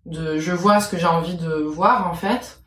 de 0.05 0.39
je 0.39 0.51
vois 0.51 0.81
ce 0.81 0.89
que 0.89 0.97
j'ai 0.97 1.07
envie 1.07 1.35
de 1.35 1.53
voir 1.53 2.09
en 2.09 2.13
fait. 2.13 2.59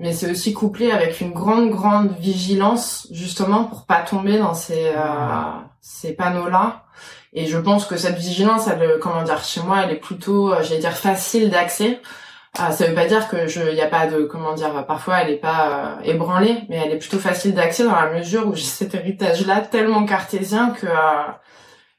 Mais 0.00 0.12
c'est 0.12 0.30
aussi 0.30 0.52
couplé 0.52 0.90
avec 0.90 1.20
une 1.20 1.32
grande 1.32 1.70
grande 1.70 2.16
vigilance 2.18 3.06
justement 3.12 3.64
pour 3.64 3.86
pas 3.86 4.02
tomber 4.02 4.38
dans 4.38 4.54
ces 4.54 4.88
euh, 4.96 5.52
ces 5.80 6.14
panneaux 6.14 6.48
là. 6.48 6.84
Et 7.32 7.46
je 7.46 7.58
pense 7.58 7.86
que 7.86 7.96
cette 7.96 8.16
vigilance, 8.16 8.66
elle, 8.66 8.98
comment 9.00 9.22
dire, 9.22 9.44
chez 9.44 9.60
moi, 9.62 9.82
elle 9.84 9.92
est 9.92 10.00
plutôt, 10.00 10.52
j'allais 10.62 10.80
dire, 10.80 10.96
facile 10.96 11.48
d'accès 11.48 12.00
ah, 12.58 12.72
ça 12.72 12.86
veut 12.86 12.94
pas 12.94 13.06
dire 13.06 13.28
que 13.28 13.46
je, 13.46 13.62
y 13.62 13.80
a 13.80 13.86
pas 13.86 14.06
de, 14.08 14.24
comment 14.24 14.54
dire, 14.54 14.84
parfois 14.86 15.20
elle 15.22 15.30
est 15.30 15.36
pas 15.36 15.98
euh, 16.00 16.02
ébranlée, 16.04 16.62
mais 16.68 16.82
elle 16.84 16.92
est 16.92 16.98
plutôt 16.98 17.18
facile 17.18 17.54
d'accès 17.54 17.84
dans 17.84 17.94
la 17.94 18.10
mesure 18.10 18.46
où 18.48 18.54
j'ai 18.54 18.64
cet 18.64 18.94
héritage-là 18.94 19.60
tellement 19.60 20.04
cartésien 20.04 20.70
que, 20.70 20.86
euh, 20.86 21.32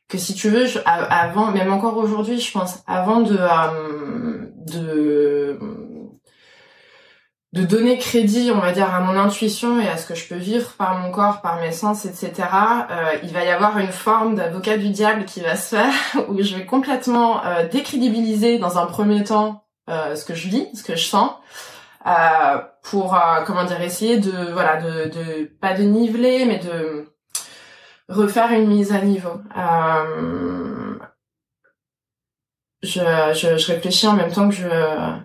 que 0.09 0.17
si 0.17 0.35
tu 0.35 0.49
veux, 0.49 0.65
avant, 0.85 1.51
même 1.51 1.71
encore 1.71 1.97
aujourd'hui, 1.97 2.39
je 2.39 2.51
pense, 2.51 2.83
avant 2.85 3.21
de, 3.21 3.37
euh, 3.39 4.45
de, 4.67 5.57
de 7.53 7.63
donner 7.63 7.97
crédit, 7.97 8.51
on 8.53 8.59
va 8.59 8.71
dire, 8.71 8.93
à 8.93 9.01
mon 9.01 9.19
intuition 9.19 9.79
et 9.81 9.87
à 9.87 9.97
ce 9.97 10.05
que 10.05 10.15
je 10.15 10.27
peux 10.27 10.35
vivre 10.35 10.71
par 10.77 10.97
mon 10.97 11.11
corps, 11.11 11.41
par 11.41 11.59
mes 11.59 11.73
sens, 11.73 12.05
etc., 12.05 12.31
il 13.23 13.29
va 13.33 13.43
y 13.43 13.49
avoir 13.49 13.77
une 13.77 13.91
forme 13.91 14.35
d'avocat 14.35 14.77
du 14.77 14.89
diable 14.89 15.25
qui 15.25 15.41
va 15.41 15.57
se 15.57 15.75
faire, 15.75 15.93
où 16.29 16.41
je 16.41 16.55
vais 16.55 16.65
complètement 16.65 17.41
décrédibiliser 17.71 18.57
dans 18.57 18.77
un 18.77 18.85
premier 18.85 19.23
temps 19.25 19.61
euh, 19.89 20.15
ce 20.15 20.25
que 20.25 20.35
je 20.35 20.47
vis, 20.47 20.67
ce 20.75 20.83
que 20.83 20.95
je 20.95 21.05
sens, 21.05 21.31
euh, 22.05 22.59
pour 22.83 23.15
euh, 23.15 23.41
comment 23.45 23.65
dire 23.65 23.81
essayer 23.81 24.19
de 24.19 24.51
voilà 24.53 24.77
de 24.77 25.51
pas 25.59 25.73
de 25.73 25.83
niveler 25.83 26.45
mais 26.45 26.59
de 26.59 27.07
refaire 28.07 28.51
une 28.53 28.67
mise 28.67 28.93
à 28.93 29.01
niveau. 29.01 29.41
Je, 32.83 32.99
je, 33.33 33.57
je, 33.57 33.71
réfléchis 33.71 34.07
en 34.07 34.13
même 34.13 34.31
temps 34.31 34.49
que 34.49 34.55
je, 34.55 34.67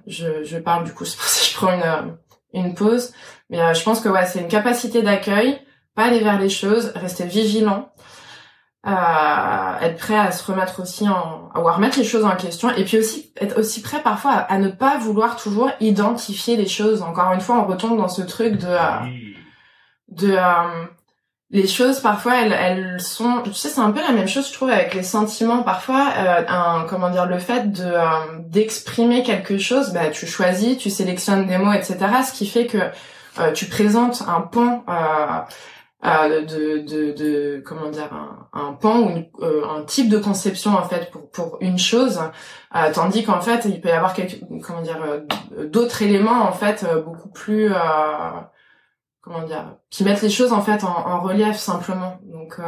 je, 0.07 0.45
je 0.45 0.59
parle 0.59 0.85
du 0.85 0.93
coup 0.93 1.07
c'est 1.07 1.17
pour 1.17 1.27
ça 1.27 1.41
que 1.41 1.51
je 1.51 1.57
prends 1.57 1.73
une, 1.73 2.19
une 2.53 2.75
pause. 2.75 3.13
Mais 3.49 3.75
je 3.75 3.83
pense 3.83 4.01
que 4.01 4.09
ouais 4.09 4.27
c'est 4.27 4.41
une 4.41 4.49
capacité 4.49 5.03
d'accueil 5.03 5.59
pas 5.95 6.05
aller 6.05 6.21
vers 6.21 6.39
les 6.39 6.51
choses 6.51 6.93
rester 6.95 7.25
vigilant 7.25 7.91
euh, 8.87 9.79
être 9.81 9.97
prêt 9.97 10.17
à 10.17 10.31
se 10.31 10.45
remettre 10.49 10.81
aussi 10.81 11.09
en 11.09 11.51
à 11.53 11.59
remettre 11.59 11.99
les 11.99 12.05
choses 12.05 12.25
en 12.25 12.37
question 12.37 12.71
et 12.71 12.85
puis 12.85 12.99
aussi 12.99 13.33
être 13.41 13.59
aussi 13.59 13.83
prêt 13.83 14.01
parfois 14.01 14.33
à, 14.33 14.59
ne 14.59 14.69
pas 14.69 14.97
vouloir 14.99 15.35
toujours 15.37 15.71
identifier 15.81 16.57
les 16.57 16.69
choses. 16.69 17.03
Encore 17.03 17.33
une 17.33 17.41
fois 17.41 17.59
on 17.59 17.65
retombe 17.65 17.97
dans 17.97 18.09
ce 18.09 18.23
truc 18.23 18.59
de 18.59 18.69
euh, 18.69 19.01
de 20.09 20.31
euh, 20.31 20.87
les 21.51 21.67
choses 21.69 22.01
parfois 22.01 22.43
elles, 22.43 22.53
elles 22.53 23.01
sont 23.01 23.43
tu 23.45 23.53
sais 23.55 23.69
c'est 23.69 23.81
un 23.81 23.93
peu 23.93 24.01
la 24.01 24.13
même 24.13 24.29
chose 24.29 24.49
je 24.49 24.53
trouve 24.53 24.71
avec 24.71 24.95
les 24.95 25.03
sentiments. 25.03 25.63
Parfois 25.63 26.09
euh, 26.19 26.45
un 26.49 26.87
comment 26.89 27.11
dire 27.11 27.27
le 27.27 27.39
fait 27.39 27.73
de 27.73 27.95
d'exprimer 28.49 29.23
quelque 29.23 29.59
chose 29.59 29.93
bah 29.93 30.11
tu 30.11 30.27
choisis 30.27 30.79
tu 30.79 30.91
sélectionnes 30.91 31.47
des 31.47 31.59
mots 31.59 31.73
etc 31.73 31.99
ce 32.27 32.33
qui 32.33 32.47
fait 32.47 32.67
que 32.67 32.79
tu 33.53 33.67
présentes 33.67 34.23
un 34.27 34.41
pan 34.41 34.85
euh, 36.05 36.43
de, 36.45 36.79
de, 36.79 37.13
de, 37.13 37.63
comment 37.65 37.89
dire 37.89 38.11
un, 38.53 38.75
pan 38.75 39.01
ou 39.01 39.43
euh, 39.43 39.65
un 39.67 39.83
type 39.83 40.09
de 40.09 40.19
conception 40.19 40.73
en 40.73 40.85
fait 40.85 41.11
pour 41.11 41.29
pour 41.31 41.59
une 41.61 41.79
chose. 41.79 42.21
Euh, 42.77 42.93
tandis 42.93 43.25
qu'en 43.25 43.41
fait 43.41 43.65
il 43.65 43.81
peut 43.81 43.89
y 43.89 43.93
avoir 43.93 44.15
quelques 44.15 44.39
comment 44.63 44.83
dire 44.83 45.01
d'autres 45.65 46.03
éléments 46.03 46.43
en 46.43 46.53
fait 46.53 46.87
beaucoup 47.05 47.31
plus 47.31 47.73
comment 49.27 49.43
dire 49.43 49.75
qui 49.91 50.05
mettent 50.05 50.23
les 50.23 50.31
choses 50.31 50.53
en 50.53 50.63
fait 50.63 50.85
en, 50.85 50.97
en 50.97 51.21
relief 51.21 51.57
simplement 51.57 52.19
donc 52.23 52.61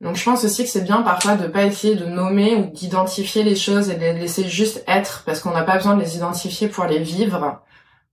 donc 0.00 0.16
je 0.16 0.24
pense 0.24 0.44
aussi 0.44 0.64
que 0.64 0.70
c'est 0.70 0.84
bien 0.84 1.00
parfois 1.02 1.36
de 1.36 1.46
pas 1.46 1.64
essayer 1.64 1.94
de 1.94 2.04
nommer 2.04 2.54
ou 2.56 2.66
d'identifier 2.66 3.42
les 3.42 3.56
choses 3.56 3.88
et 3.88 3.94
de 3.94 4.00
les 4.00 4.12
laisser 4.12 4.46
juste 4.46 4.84
être 4.86 5.22
parce 5.24 5.40
qu'on 5.40 5.52
n'a 5.52 5.62
pas 5.62 5.76
besoin 5.76 5.96
de 5.96 6.02
les 6.02 6.16
identifier 6.16 6.68
pour 6.68 6.84
les 6.84 6.98
vivre 6.98 7.62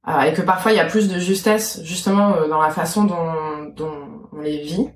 euh, 0.07 0.21
et 0.21 0.34
que 0.34 0.41
parfois 0.41 0.71
il 0.71 0.77
y 0.77 0.81
a 0.81 0.86
plus 0.86 1.09
de 1.09 1.19
justesse 1.19 1.81
justement 1.84 2.36
euh, 2.36 2.47
dans 2.47 2.61
la 2.61 2.69
façon 2.69 3.03
dont, 3.03 3.65
dont 3.75 4.29
on 4.31 4.39
les 4.39 4.61
vit. 4.61 4.89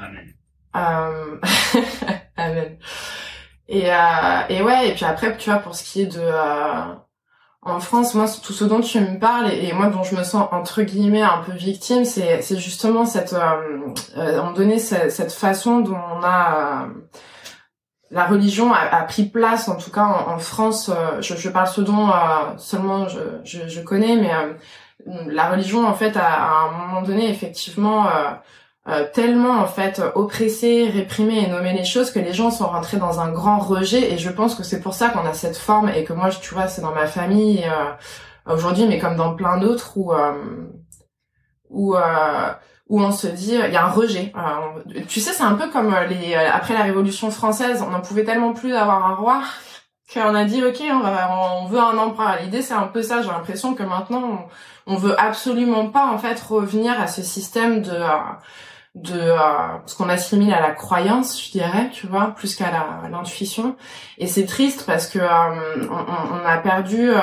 Amen. 0.00 0.34
Euh... 0.76 1.38
Amen. 2.36 2.78
Et, 3.68 3.92
euh, 3.92 4.40
et 4.48 4.62
ouais, 4.62 4.88
et 4.88 4.94
puis 4.94 5.04
après, 5.04 5.36
tu 5.36 5.50
vois, 5.50 5.58
pour 5.58 5.74
ce 5.74 5.84
qui 5.84 6.02
est 6.02 6.06
de... 6.06 6.30
Euh, 7.66 7.70
en 7.70 7.80
France, 7.80 8.14
moi, 8.14 8.26
tout 8.42 8.52
ce 8.52 8.64
dont 8.64 8.80
tu 8.80 9.00
me 9.00 9.18
parles, 9.18 9.50
et, 9.52 9.72
moi 9.72 9.88
dont 9.88 10.02
je 10.02 10.16
me 10.16 10.24
sens, 10.24 10.48
entre 10.52 10.82
guillemets, 10.82 11.22
un 11.22 11.42
peu 11.44 11.52
victime, 11.52 12.04
c'est, 12.04 12.42
justement 12.58 13.04
cette... 13.06 13.32
Euh, 13.32 13.94
euh, 14.16 14.40
on 14.42 14.78
cette, 14.78 15.10
cette 15.10 15.32
façon 15.32 15.80
dont 15.80 15.96
on 15.96 16.22
a 16.22 16.88
la 18.10 18.26
religion 18.26 18.74
a, 18.74 18.78
a, 18.78 19.02
pris 19.04 19.24
place, 19.24 19.68
en 19.68 19.76
tout 19.76 19.90
cas 19.90 20.04
en, 20.04 20.34
en 20.34 20.38
France. 20.38 20.90
je, 21.20 21.34
je, 21.34 21.48
parle 21.48 21.68
ce 21.68 21.80
dont 21.80 22.10
seulement 22.58 23.08
je, 23.08 23.20
je, 23.44 23.66
je, 23.68 23.80
connais, 23.80 24.16
mais 24.16 24.30
la 25.32 25.48
religion 25.50 25.86
en 25.86 25.94
fait 25.94 26.14
a, 26.18 26.26
à 26.26 26.68
un 26.68 26.72
moment 26.72 27.00
donné 27.00 27.30
effectivement 27.30 28.06
euh, 28.88 29.06
tellement 29.14 29.60
en 29.60 29.66
fait 29.66 30.02
oppressé, 30.16 30.90
réprimé 30.92 31.38
et 31.38 31.46
nommé 31.46 31.72
les 31.72 31.84
choses 31.84 32.10
que 32.10 32.18
les 32.18 32.32
gens 32.32 32.50
sont 32.50 32.66
rentrés 32.66 32.96
dans 32.96 33.20
un 33.20 33.30
grand 33.30 33.60
rejet 33.60 34.12
et 34.12 34.18
je 34.18 34.28
pense 34.28 34.56
que 34.56 34.64
c'est 34.64 34.80
pour 34.80 34.92
ça 34.92 35.10
qu'on 35.10 35.24
a 35.24 35.34
cette 35.34 35.56
forme 35.56 35.88
et 35.90 36.02
que 36.02 36.12
moi 36.12 36.30
tu 36.30 36.52
vois 36.52 36.66
c'est 36.66 36.82
dans 36.82 36.90
ma 36.90 37.06
famille 37.06 37.64
euh, 37.64 38.52
aujourd'hui 38.52 38.86
mais 38.86 38.98
comme 38.98 39.14
dans 39.14 39.36
plein 39.36 39.58
d'autres 39.58 39.96
où 39.96 40.12
euh, 40.12 40.32
où 41.70 41.94
où 42.88 43.00
on 43.00 43.12
se 43.12 43.28
dit 43.28 43.54
il 43.54 43.72
y 43.72 43.76
a 43.76 43.86
un 43.86 43.90
rejet. 43.90 44.32
tu 45.06 45.20
sais 45.20 45.32
c'est 45.32 45.44
un 45.44 45.54
peu 45.54 45.70
comme 45.70 45.94
les 46.10 46.34
après 46.34 46.74
la 46.74 46.82
Révolution 46.82 47.30
française 47.30 47.84
on 47.86 47.90
n'en 47.90 48.00
pouvait 48.00 48.24
tellement 48.24 48.52
plus 48.52 48.70
d'avoir 48.70 49.06
un 49.06 49.14
roi 49.14 49.42
qu'on 50.12 50.34
a 50.34 50.44
dit 50.44 50.62
ok 50.64 50.82
on 50.90 51.00
va 51.00 51.30
on 51.30 51.66
veut 51.66 51.78
un 51.78 51.96
empereur. 51.98 52.38
L'idée 52.42 52.62
c'est 52.62 52.74
un 52.74 52.88
peu 52.88 53.02
ça 53.02 53.22
j'ai 53.22 53.28
l'impression 53.28 53.74
que 53.74 53.84
maintenant 53.84 54.48
on, 54.86 54.92
on 54.94 54.96
veut 54.96 55.14
absolument 55.20 55.88
pas 55.88 56.06
en 56.06 56.18
fait 56.18 56.40
revenir 56.40 57.00
à 57.00 57.06
ce 57.06 57.22
système 57.22 57.80
de 57.80 57.96
de 58.94 59.18
euh, 59.18 59.38
ce 59.86 59.96
qu'on 59.96 60.08
assimile 60.08 60.52
à 60.52 60.60
la 60.60 60.70
croyance, 60.70 61.42
je 61.42 61.50
dirais, 61.52 61.90
tu 61.92 62.06
vois, 62.06 62.34
plus 62.36 62.54
qu'à 62.54 62.70
l'intuition. 63.10 63.76
Et 64.18 64.26
c'est 64.26 64.44
triste 64.44 64.84
parce 64.86 65.06
que 65.06 65.18
euh, 65.18 65.88
on, 65.90 66.42
on, 66.42 66.46
a 66.46 66.58
perdu 66.58 67.10
euh, 67.10 67.20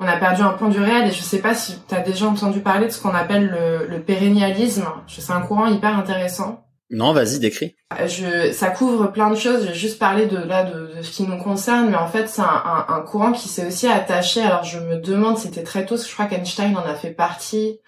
on 0.00 0.06
a 0.06 0.16
perdu 0.16 0.42
un 0.42 0.50
point 0.50 0.68
du 0.68 0.80
réel 0.80 1.06
et 1.08 1.12
je 1.12 1.22
sais 1.22 1.40
pas 1.40 1.54
si 1.54 1.78
tu 1.86 1.94
as 1.94 2.00
déjà 2.00 2.26
entendu 2.26 2.60
parler 2.60 2.86
de 2.86 2.90
ce 2.90 3.00
qu'on 3.00 3.14
appelle 3.14 3.48
le, 3.48 3.86
le 3.86 4.00
pérennialisme. 4.02 4.86
C'est 5.06 5.32
un 5.32 5.42
courant 5.42 5.66
hyper 5.66 5.96
intéressant. 5.96 6.64
Non, 6.90 7.12
vas-y, 7.12 7.38
décris. 7.38 7.74
Je, 8.06 8.52
ça 8.52 8.70
couvre 8.70 9.06
plein 9.08 9.30
de 9.30 9.34
choses. 9.34 9.62
Je 9.62 9.68
vais 9.68 9.74
juste 9.74 9.98
parler 9.98 10.26
de 10.26 10.36
là 10.36 10.64
de, 10.64 10.96
de 10.96 11.02
ce 11.02 11.10
qui 11.10 11.24
nous 11.24 11.38
concerne, 11.38 11.90
mais 11.90 11.96
en 11.96 12.06
fait, 12.06 12.28
c'est 12.28 12.42
un, 12.42 12.44
un, 12.44 12.86
un, 12.88 13.00
courant 13.00 13.32
qui 13.32 13.48
s'est 13.48 13.66
aussi 13.66 13.88
attaché. 13.88 14.42
Alors, 14.42 14.64
je 14.64 14.78
me 14.78 14.96
demande, 14.96 15.38
c'était 15.38 15.62
très 15.62 15.86
tôt, 15.86 15.96
je 15.96 16.12
crois 16.12 16.26
qu'Einstein 16.26 16.76
en 16.76 16.84
a 16.84 16.94
fait 16.94 17.10
partie. 17.10 17.80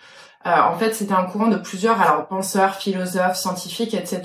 Euh, 0.47 0.61
en 0.61 0.79
fait, 0.79 0.95
c'était 0.95 1.13
un 1.13 1.25
courant 1.25 1.49
de 1.49 1.57
plusieurs 1.57 2.01
alors 2.01 2.29
penseurs, 2.29 2.77
philosophes, 2.77 3.37
scientifiques, 3.37 3.95
etc., 3.95 4.23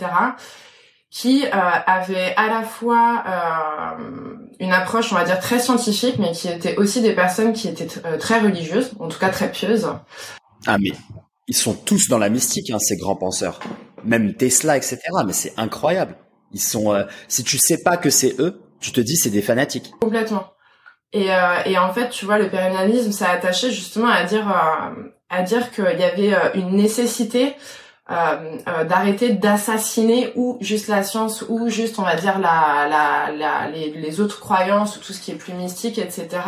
qui 1.10 1.46
euh, 1.46 1.50
avaient 1.52 2.34
à 2.38 2.48
la 2.48 2.64
fois 2.64 3.24
euh, 3.28 4.36
une 4.60 4.72
approche, 4.72 5.12
on 5.12 5.16
va 5.16 5.26
dire, 5.26 5.40
très 5.40 5.60
scientifique, 5.60 6.16
mais 6.20 6.32
qui 6.32 6.48
étaient 6.48 6.78
aussi 6.78 7.02
des 7.02 7.14
personnes 7.14 7.54
qui 7.54 7.68
étaient 7.68 7.88
très 8.18 8.40
religieuses, 8.40 8.92
en 9.00 9.10
tout 9.10 9.20
cas 9.20 9.30
très 9.30 9.52
pieuses. 9.52 9.90
Ah 10.68 10.78
mais 10.80 10.92
ils 11.48 11.56
sont 11.56 11.74
tous 11.74 12.08
dans 12.08 12.20
la 12.20 12.30
mystique, 12.30 12.70
hein, 12.70 12.80
ces 12.80 12.96
grands 12.96 13.16
penseurs. 13.16 13.60
Même 14.06 14.36
Tesla, 14.36 14.78
etc. 14.78 15.00
Mais 15.26 15.34
c'est 15.34 15.54
incroyable. 15.58 16.16
Ils 16.54 16.62
sont. 16.62 16.94
si 17.28 17.44
tu 17.44 17.58
sais 17.58 17.82
pas 17.84 17.98
que 17.98 18.10
c'est 18.10 18.40
eux, 18.40 18.62
tu 18.80 18.92
te 18.92 19.02
dis 19.02 19.18
c'est 19.18 19.32
des 19.32 19.42
fanatiques. 19.42 19.92
Complètement. 20.00 20.46
Et, 21.14 21.28
et 21.66 21.78
en 21.78 21.94
fait, 21.94 22.10
tu 22.10 22.26
vois, 22.26 22.38
le 22.38 22.50
pérennialisme, 22.50 23.12
ça 23.12 23.32
attaché 23.32 23.72
justement 23.72 24.08
à 24.08 24.24
dire 24.24 24.46
à 25.32 25.42
dire 25.42 25.72
qu'il 25.72 26.00
y 26.00 26.04
avait 26.04 26.34
euh, 26.34 26.54
une 26.54 26.76
nécessité 26.76 27.56
euh, 28.12 28.58
euh, 28.68 28.84
d'arrêter 28.84 29.30
d'assassiner 29.30 30.34
ou 30.36 30.58
juste 30.60 30.90
la 30.90 31.02
science 31.02 31.46
ou 31.48 31.70
juste 31.70 31.98
on 31.98 32.04
va 32.04 32.16
dire 32.16 32.40
la, 32.40 32.88
la, 32.90 33.32
la 33.32 33.70
les, 33.70 33.92
les, 33.92 34.20
autres 34.20 34.40
croyances 34.40 34.98
ou 34.98 35.00
tout 35.00 35.14
ce 35.14 35.22
qui 35.22 35.32
est 35.32 35.36
plus 35.36 35.54
mystique 35.54 35.98
etc 35.98 36.42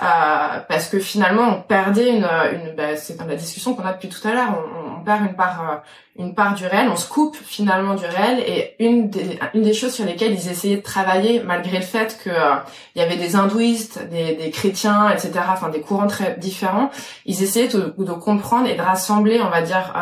euh, 0.00 0.60
parce 0.70 0.88
que 0.88 0.98
finalement 0.98 1.42
on 1.50 1.60
perdait 1.60 2.16
une, 2.16 2.24
une 2.24 2.74
bah, 2.74 2.96
c'est 2.96 3.18
dans 3.18 3.26
la 3.26 3.36
discussion 3.36 3.74
qu'on 3.74 3.84
a 3.84 3.92
depuis 3.92 4.08
tout 4.08 4.26
à 4.26 4.32
l'heure 4.32 4.48
on, 4.56 5.00
on, 5.00 5.04
perd 5.04 5.20
une 5.20 5.34
part 5.34 5.60
euh, 5.60 5.76
une 6.16 6.34
part 6.34 6.54
du 6.54 6.64
réel 6.64 6.88
on 6.90 6.96
se 6.96 7.06
coupe 7.06 7.36
finalement 7.36 7.94
du 7.94 8.06
réel 8.06 8.42
et 8.46 8.74
une 8.82 9.10
des 9.10 9.38
une 9.52 9.60
des 9.60 9.74
choses 9.74 9.92
sur 9.92 10.06
lesquelles 10.06 10.32
ils 10.32 10.48
essayaient 10.48 10.78
de 10.78 10.82
travailler 10.82 11.42
malgré 11.44 11.76
le 11.76 11.84
fait 11.84 12.18
que 12.24 12.30
euh, 12.30 12.54
y 12.96 13.02
avait 13.02 13.18
des 13.18 13.36
hindouistes 13.36 14.08
des, 14.08 14.34
des 14.34 14.50
chrétiens 14.50 15.10
etc 15.10 15.32
enfin 15.50 15.68
des 15.68 15.82
courants 15.82 16.06
très 16.06 16.38
différents 16.38 16.90
ils 17.26 17.42
essayaient 17.42 17.68
de, 17.68 17.94
de 17.98 18.12
comprendre 18.12 18.68
et 18.68 18.74
de 18.74 18.80
rassembler 18.82 19.42
on 19.42 19.50
va 19.50 19.60
dire 19.60 19.92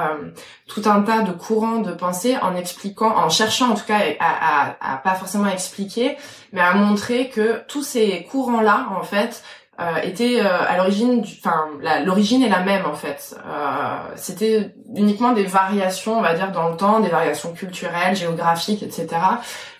tout 0.68 0.82
un 0.86 1.02
tas 1.02 1.22
de 1.22 1.32
courants 1.32 1.78
de 1.78 1.90
pensée 1.90 2.36
en 2.40 2.54
expliquant 2.54 3.16
en 3.16 3.28
cherchant 3.28 3.70
en 3.70 3.74
tout 3.74 3.86
cas 3.86 3.98
à, 4.20 4.68
à, 4.68 4.94
à 4.94 4.96
pas 4.98 5.14
forcément 5.14 5.48
expliquer 5.48 6.16
mais 6.52 6.60
à 6.60 6.74
montrer 6.74 7.28
que 7.28 7.62
tous 7.66 7.82
ces 7.82 8.24
courants 8.30 8.60
là 8.60 8.86
en 8.96 9.02
fait 9.02 9.42
euh, 9.42 9.59
était 10.02 10.40
euh, 10.40 10.68
à 10.68 10.76
l'origine, 10.76 11.24
enfin 11.38 11.68
l'origine 12.04 12.42
est 12.42 12.48
la 12.48 12.60
même 12.60 12.84
en 12.84 12.94
fait. 12.94 13.34
Euh, 13.46 13.96
C'était 14.16 14.74
uniquement 14.94 15.32
des 15.32 15.44
variations, 15.44 16.18
on 16.18 16.22
va 16.22 16.34
dire 16.34 16.52
dans 16.52 16.68
le 16.68 16.76
temps, 16.76 17.00
des 17.00 17.08
variations 17.08 17.52
culturelles, 17.52 18.14
géographiques, 18.14 18.82
etc. 18.82 19.08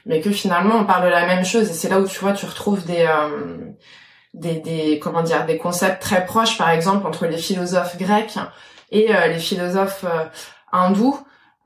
Mais 0.07 0.20
que 0.20 0.30
finalement 0.30 0.76
on 0.76 0.84
parle 0.84 1.05
de 1.05 1.11
la 1.11 1.26
même 1.26 1.44
chose 1.44 1.68
et 1.68 1.72
c'est 1.72 1.88
là 1.88 2.01
où 2.01 2.07
tu 2.07 2.18
vois 2.20 2.32
tu 2.32 2.46
retrouves 2.46 2.84
des 2.86 3.07
euh, 3.07 3.57
des, 4.32 4.55
des 4.61 4.98
comment 5.01 5.22
dire 5.22 5.44
des 5.44 5.59
concepts 5.59 6.01
très 6.01 6.24
proches 6.24 6.57
par 6.57 6.70
exemple 6.70 7.07
entre 7.07 7.26
les 7.26 7.38
philosophes 7.38 7.98
grecs 7.98 8.38
et 8.90 9.14
euh, 9.14 9.26
les 9.26 9.38
philosophes 9.38 10.05
hindous. 10.72 11.18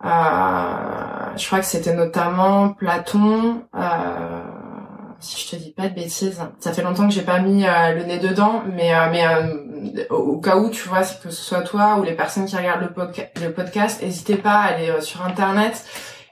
je 0.03 1.47
crois 1.47 1.61
que 1.61 1.66
c'était 1.66 1.95
notamment 1.95 2.70
Platon. 2.70 3.62
Euh, 3.76 4.53
si 5.25 5.47
je 5.47 5.57
te 5.57 5.62
dis 5.62 5.72
pas 5.72 5.89
de 5.89 5.95
bêtises. 5.95 6.41
Ça 6.61 6.72
fait 6.72 6.83
longtemps 6.83 7.09
que 7.09 7.14
j'ai 7.14 7.22
pas 7.22 7.39
mis 7.39 7.66
euh, 7.66 7.93
le 7.95 8.05
nez 8.05 8.18
dedans, 8.18 8.62
mais 8.72 8.95
euh, 8.95 9.09
mais 9.11 9.27
euh, 9.27 10.05
au 10.11 10.39
cas 10.39 10.57
où 10.57 10.70
tu 10.70 10.89
vois, 10.89 11.01
que 11.01 11.31
ce 11.31 11.43
soit 11.43 11.62
toi 11.62 11.97
ou 11.99 12.05
les 12.05 12.12
personnes 12.12 12.45
qui 12.45 12.57
regardent 12.57 12.83
le, 12.83 13.43
le 13.43 13.53
podcast, 13.53 14.03
n'hésitez 14.03 14.37
pas 14.37 14.57
à 14.57 14.75
aller 14.75 15.01
sur 15.01 15.25
internet 15.25 15.85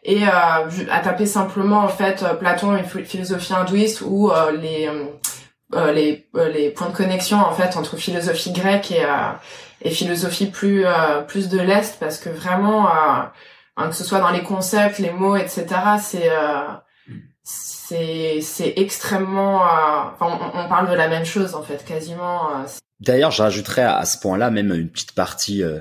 et 0.05 0.25
à 0.25 0.67
taper 1.05 1.27
simplement 1.27 1.79
en 1.79 1.89
fait 1.89 2.25
Platon 2.41 2.77
et 2.77 2.83
philosophie 2.83 3.55
hindouiste 3.55 4.01
ou 4.01 4.33
les 4.61 4.91
les 5.95 6.27
les 6.35 6.71
points 6.71 6.89
de 6.89 6.97
connexion 6.97 7.39
en 7.39 7.53
fait 7.53 7.77
entre 7.77 7.97
philosophie 7.97 8.53
grecque 8.53 8.91
et 8.91 9.07
et 9.83 9.91
philosophie 9.91 10.47
plus 10.47 10.85
plus 11.29 11.49
de 11.49 11.61
l'est 11.61 12.01
parce 12.01 12.19
que 12.19 12.31
vraiment 12.31 12.89
hein, 12.89 13.31
que 13.89 13.95
ce 13.95 14.03
soit 14.03 14.19
dans 14.19 14.33
les 14.33 14.43
concepts, 14.43 14.99
les 14.99 15.13
mots, 15.13 15.37
etc. 15.37 15.67
C'est 16.01 16.29
c'est 17.89 18.75
extrêmement 18.77 19.63
euh, 19.63 20.11
on, 20.21 20.69
parle 20.69 20.91
de 20.91 20.95
la 20.95 21.09
même 21.09 21.25
chose 21.25 21.55
en 21.55 21.63
fait 21.63 21.85
quasiment 21.85 22.51
euh, 22.51 22.65
d'ailleurs 23.01 23.31
je 23.31 23.43
rajouterais 23.43 23.83
à, 23.83 24.05
ce 24.05 24.19
point-là 24.19 24.51
même 24.51 24.73
une 24.73 24.89
petite 24.89 25.13
partie 25.13 25.63
euh, 25.63 25.81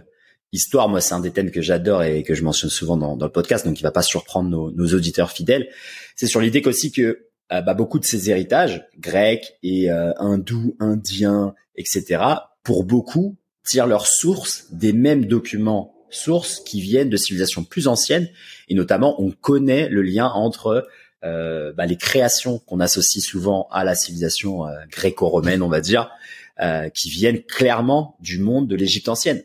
histoire. 0.52 0.90
Moi 0.90 1.02
c'est 1.02 1.14
un 1.14 1.20
des 1.20 1.32
thèmes 1.32 1.52
que 1.52 1.62
j'adore 1.62 2.04
et 2.04 2.24
que 2.24 2.34
je 2.34 2.44
mentionne 2.44 2.70
souvent 2.70 2.98
dans, 2.98 3.16
le 3.16 3.32
podcast 3.32 3.66
donc 3.66 3.80
il 3.80 3.84
va 3.84 3.92
pas 3.92 4.02
surprendre 4.02 4.50
nos, 4.50 4.94
auditeurs 4.94 5.32
fidèles. 5.32 5.70
C'est 6.16 6.28
sur 6.28 6.42
l'idée 6.42 6.62
qu'aussi 6.62 6.92
que 6.92 7.28
bah, 7.50 7.74
beaucoup 7.74 8.00
de 8.00 8.06
ces 8.06 8.30
héritages 8.30 8.86
grecs 8.98 9.54
et 9.62 9.90
hindous 9.90 10.76
indiens 10.80 11.54
etc 11.76 12.24
pour 12.64 12.84
beaucoup 12.84 13.38
tirent 13.66 13.88
leur 13.88 14.08
source 14.08 14.68
des 14.72 14.94
mêmes 14.94 15.26
documents 15.26 15.96
sources 16.10 16.60
qui 16.60 16.82
viennent 16.82 17.10
de 17.10 17.18
civilisations 17.18 17.64
plus 17.64 17.88
anciennes 17.88 18.30
et 18.68 18.76
notamment 18.76 19.22
on 19.22 19.32
connaît 19.32 19.90
le 19.90 20.02
lien 20.02 20.28
entre 20.28 20.88
bah, 21.24 21.86
les 21.86 21.98
créations 21.98 22.60
qu'on 22.60 22.80
associe 22.80 23.24
souvent 23.24 23.68
à 23.72 23.84
la 23.84 23.96
civilisation 23.96 24.66
euh, 24.66 24.72
gréco-romaine, 24.90 25.62
on 25.62 25.70
va 25.70 25.82
dire, 25.82 26.10
euh, 26.60 26.90
qui 26.90 27.10
viennent 27.10 27.42
clairement 27.44 28.18
du 28.20 28.40
monde 28.40 28.68
de 28.68 28.76
l'Égypte 28.76 29.10
ancienne. 29.10 29.44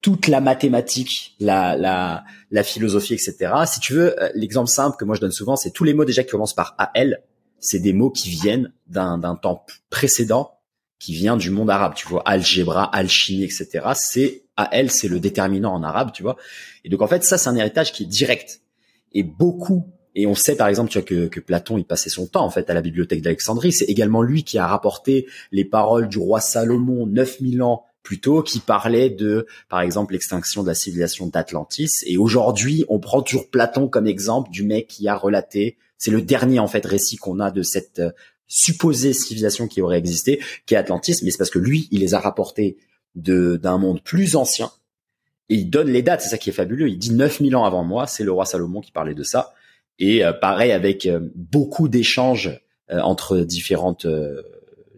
Toute 0.00 0.28
la 0.28 0.40
mathématique, 0.40 1.34
la, 1.40 1.76
la, 1.76 2.24
la 2.50 2.62
philosophie, 2.62 3.14
etc. 3.14 3.52
Si 3.66 3.80
tu 3.80 3.94
veux, 3.94 4.14
l'exemple 4.34 4.70
simple 4.70 4.96
que 4.96 5.04
moi 5.04 5.16
je 5.16 5.20
donne 5.20 5.32
souvent, 5.32 5.56
c'est 5.56 5.72
tous 5.72 5.82
les 5.82 5.92
mots 5.92 6.04
déjà 6.04 6.22
qui 6.22 6.30
commencent 6.30 6.54
par 6.54 6.76
AL, 6.78 7.22
c'est 7.58 7.80
des 7.80 7.92
mots 7.92 8.10
qui 8.10 8.30
viennent 8.30 8.72
d'un, 8.86 9.18
temps 9.36 9.66
précédent 9.90 10.54
qui 11.00 11.14
vient 11.14 11.36
du 11.36 11.50
monde 11.50 11.70
arabe, 11.70 11.94
tu 11.94 12.08
vois, 12.08 12.22
algèbre, 12.26 12.90
alchimie, 12.92 13.44
etc. 13.44 13.86
C'est 13.94 14.42
AL, 14.56 14.90
c'est 14.90 15.08
le 15.08 15.20
déterminant 15.20 15.72
en 15.72 15.82
arabe, 15.82 16.10
tu 16.12 16.22
vois. 16.22 16.36
Et 16.84 16.88
donc 16.88 17.02
en 17.02 17.06
fait, 17.06 17.22
ça 17.22 17.38
c'est 17.38 17.48
un 17.48 17.56
héritage 17.56 17.92
qui 17.92 18.04
est 18.04 18.06
direct. 18.06 18.62
Et 19.12 19.22
beaucoup 19.22 19.92
et 20.18 20.26
on 20.26 20.34
sait 20.34 20.56
par 20.56 20.66
exemple 20.66 20.90
tu 20.90 20.98
vois, 20.98 21.06
que, 21.06 21.28
que 21.28 21.38
Platon 21.38 21.78
il 21.78 21.84
passait 21.84 22.10
son 22.10 22.26
temps 22.26 22.44
en 22.44 22.50
fait 22.50 22.68
à 22.70 22.74
la 22.74 22.82
bibliothèque 22.82 23.22
d'Alexandrie. 23.22 23.70
C'est 23.70 23.84
également 23.84 24.20
lui 24.20 24.42
qui 24.42 24.58
a 24.58 24.66
rapporté 24.66 25.28
les 25.52 25.64
paroles 25.64 26.08
du 26.08 26.18
roi 26.18 26.40
Salomon 26.40 27.06
9000 27.06 27.62
ans 27.62 27.84
plus 28.02 28.20
tôt 28.20 28.42
qui 28.42 28.58
parlait 28.58 29.10
de 29.10 29.46
par 29.68 29.80
exemple 29.80 30.14
l'extinction 30.14 30.64
de 30.64 30.68
la 30.68 30.74
civilisation 30.74 31.28
d'Atlantis. 31.28 32.02
Et 32.04 32.18
aujourd'hui 32.18 32.84
on 32.88 32.98
prend 32.98 33.22
toujours 33.22 33.48
Platon 33.48 33.86
comme 33.86 34.08
exemple 34.08 34.50
du 34.50 34.64
mec 34.64 34.88
qui 34.88 35.06
a 35.06 35.14
relaté. 35.14 35.76
C'est 35.98 36.10
le 36.10 36.20
dernier 36.20 36.58
en 36.58 36.66
fait 36.66 36.84
récit 36.84 37.16
qu'on 37.16 37.38
a 37.38 37.52
de 37.52 37.62
cette 37.62 38.00
euh, 38.00 38.10
supposée 38.48 39.12
civilisation 39.12 39.68
qui 39.68 39.82
aurait 39.82 39.98
existé, 39.98 40.42
qui 40.66 40.74
est 40.74 40.78
Atlantis. 40.78 41.20
Mais 41.22 41.30
c'est 41.30 41.38
parce 41.38 41.50
que 41.50 41.60
lui 41.60 41.86
il 41.92 42.00
les 42.00 42.14
a 42.14 42.18
rapportés 42.18 42.76
de 43.14 43.56
d'un 43.56 43.78
monde 43.78 44.02
plus 44.02 44.34
ancien. 44.34 44.72
Et 45.48 45.54
il 45.54 45.70
donne 45.70 45.88
les 45.88 46.02
dates, 46.02 46.22
c'est 46.22 46.30
ça 46.30 46.38
qui 46.38 46.50
est 46.50 46.52
fabuleux. 46.52 46.88
Il 46.88 46.98
dit 46.98 47.12
9000 47.12 47.54
ans 47.54 47.64
avant 47.64 47.84
moi, 47.84 48.08
c'est 48.08 48.24
le 48.24 48.32
roi 48.32 48.46
Salomon 48.46 48.80
qui 48.80 48.90
parlait 48.90 49.14
de 49.14 49.22
ça. 49.22 49.54
Et 49.98 50.24
euh, 50.24 50.32
pareil 50.32 50.72
avec 50.72 51.06
euh, 51.06 51.20
beaucoup 51.34 51.88
d'échanges 51.88 52.60
euh, 52.90 53.00
entre 53.00 53.38
différentes 53.38 54.06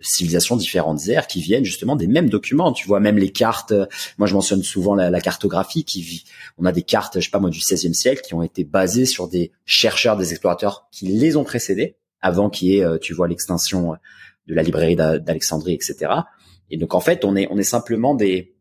civilisations, 0.02 0.56
différentes 0.56 1.08
ères 1.08 1.26
qui 1.26 1.42
viennent 1.42 1.64
justement 1.64 1.96
des 1.96 2.06
mêmes 2.06 2.30
documents. 2.30 2.72
Tu 2.72 2.86
vois, 2.86 3.00
même 3.00 3.18
les 3.18 3.30
cartes. 3.30 3.74
Moi, 4.18 4.26
je 4.26 4.34
mentionne 4.34 4.62
souvent 4.62 4.94
la, 4.94 5.10
la 5.10 5.20
cartographie. 5.20 5.84
Qui 5.84 6.02
vit. 6.02 6.24
On 6.58 6.64
a 6.64 6.72
des 6.72 6.82
cartes, 6.82 7.20
je 7.20 7.24
sais 7.24 7.30
pas 7.30 7.38
moi, 7.38 7.50
du 7.50 7.58
XVIe 7.58 7.94
siècle 7.94 8.22
qui 8.22 8.34
ont 8.34 8.42
été 8.42 8.64
basées 8.64 9.06
sur 9.06 9.28
des 9.28 9.52
chercheurs, 9.64 10.16
des 10.16 10.30
explorateurs 10.30 10.88
qui 10.90 11.06
les 11.06 11.36
ont 11.36 11.44
précédés. 11.44 11.96
avant 12.22 12.50
qu'il 12.50 12.68
y 12.68 12.78
ait, 12.78 12.98
tu 13.00 13.14
vois, 13.14 13.28
l'extinction 13.28 13.96
de 14.46 14.54
la 14.54 14.62
librairie 14.62 14.96
d'Alexandrie, 14.96 15.74
etc. 15.74 16.12
Et 16.70 16.76
donc 16.76 16.94
en 16.94 17.00
fait, 17.00 17.24
on 17.24 17.34
est 17.36 17.48
on 17.50 17.58
est 17.58 17.62
simplement 17.62 18.14
des, 18.14 18.54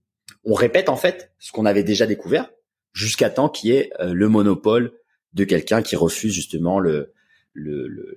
on 0.44 0.54
répète 0.54 0.90
en 0.90 0.96
fait 0.96 1.32
ce 1.40 1.52
qu'on 1.52 1.66
avait 1.66 1.84
déjà 1.84 2.06
découvert 2.06 2.50
jusqu'à 2.94 3.30
temps 3.30 3.50
qu'il 3.50 3.72
y 3.72 3.74
ait 3.74 3.92
le 4.00 4.30
monopole 4.30 4.99
de 5.34 5.44
quelqu'un 5.44 5.82
qui 5.82 5.96
refuse 5.96 6.34
justement 6.34 6.80
le 6.80 7.14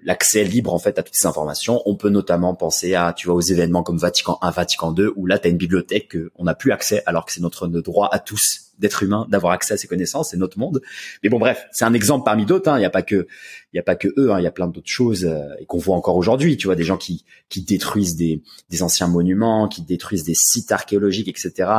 l'accès 0.03 0.45
libre 0.45 0.73
en 0.73 0.79
fait 0.79 0.99
à 0.99 1.03
toutes 1.03 1.15
ces 1.15 1.27
informations. 1.27 1.83
On 1.87 1.97
peut 1.97 2.11
notamment 2.11 2.55
penser 2.55 2.95
à, 2.95 3.13
tu 3.13 3.27
vois, 3.27 3.37
aux 3.37 3.41
événements 3.41 3.83
comme 3.83 3.99
Vatican 3.99 4.39
1, 4.43 4.51
Vatican 4.51 4.93
2, 4.93 5.13
où 5.17 5.27
là, 5.27 5.39
tu 5.39 5.49
as 5.49 5.51
une 5.51 5.57
bibliothèque 5.57 6.17
qu'on 6.37 6.45
n'a 6.45 6.55
plus 6.55 6.73
accès, 6.73 7.03
alors 7.07 7.25
que 7.25 7.33
c'est 7.33 7.41
notre, 7.41 7.67
droit 7.67 8.09
à 8.13 8.19
tous 8.19 8.62
d'être 8.79 9.03
humain 9.03 9.27
d'avoir 9.29 9.53
accès 9.53 9.75
à 9.75 9.77
ces 9.77 9.87
connaissances, 9.87 10.31
c'est 10.31 10.37
notre 10.37 10.59
monde. 10.59 10.81
Mais 11.23 11.29
bon, 11.29 11.39
bref, 11.39 11.67
c'est 11.73 11.85
un 11.85 11.95
exemple 11.95 12.25
parmi 12.25 12.47
d'autres. 12.47 12.71
Hein. 12.71 12.77
Il 12.77 12.81
n'y 12.81 12.87
a 12.87 12.91
pas 12.91 13.03
que, 13.03 13.27
il 13.73 13.77
y 13.77 13.79
a 13.79 13.83
pas 13.83 13.95
que 13.95 14.09
eux. 14.17 14.33
Hein. 14.33 14.41
Il 14.41 14.45
y 14.45 14.47
a 14.47 14.51
plein 14.51 14.67
d'autres 14.67 14.91
choses 14.91 15.25
euh, 15.25 15.55
et 15.61 15.67
qu'on 15.67 15.79
voit 15.79 15.97
encore 15.97 16.17
aujourd'hui. 16.17 16.57
Tu 16.57 16.67
vois, 16.67 16.77
des 16.77 16.85
gens 16.85 16.97
qui 16.97 17.25
qui 17.49 17.63
détruisent 17.63 18.17
des 18.17 18.43
des 18.71 18.83
anciens 18.83 19.09
monuments, 19.09 19.69
qui 19.69 19.83
détruisent 19.83 20.25
des 20.25 20.35
sites 20.35 20.73
archéologiques, 20.73 21.29
etc. 21.29 21.71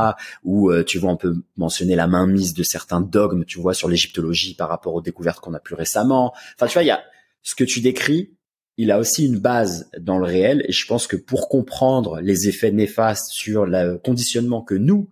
Ou 0.43 0.71
euh, 0.71 0.83
tu 0.83 0.97
vois, 0.99 1.11
on 1.11 1.17
peut 1.17 1.35
mentionner 1.57 1.95
la 1.95 2.07
mainmise 2.07 2.53
de 2.53 2.63
certains 2.63 3.01
dogmes, 3.01 3.45
tu 3.45 3.59
vois, 3.59 3.73
sur 3.73 3.89
l'égyptologie 3.89 4.55
par 4.55 4.69
rapport 4.69 4.93
aux 4.93 5.01
découvertes 5.01 5.39
qu'on 5.39 5.53
a 5.53 5.59
plus 5.59 5.75
récemment. 5.75 6.33
Enfin, 6.55 6.67
tu 6.67 6.73
vois, 6.73 6.83
il 6.83 6.87
y 6.87 6.91
a 6.91 7.01
ce 7.41 7.55
que 7.55 7.63
tu 7.63 7.81
décris, 7.81 8.31
il 8.77 8.91
a 8.91 8.99
aussi 8.99 9.25
une 9.25 9.37
base 9.37 9.89
dans 9.99 10.17
le 10.17 10.25
réel 10.25 10.63
et 10.67 10.71
je 10.71 10.87
pense 10.87 11.07
que 11.07 11.15
pour 11.15 11.49
comprendre 11.49 12.19
les 12.21 12.47
effets 12.47 12.71
néfastes 12.71 13.29
sur 13.29 13.65
le 13.65 13.97
conditionnement 13.97 14.61
que 14.61 14.75
nous, 14.75 15.09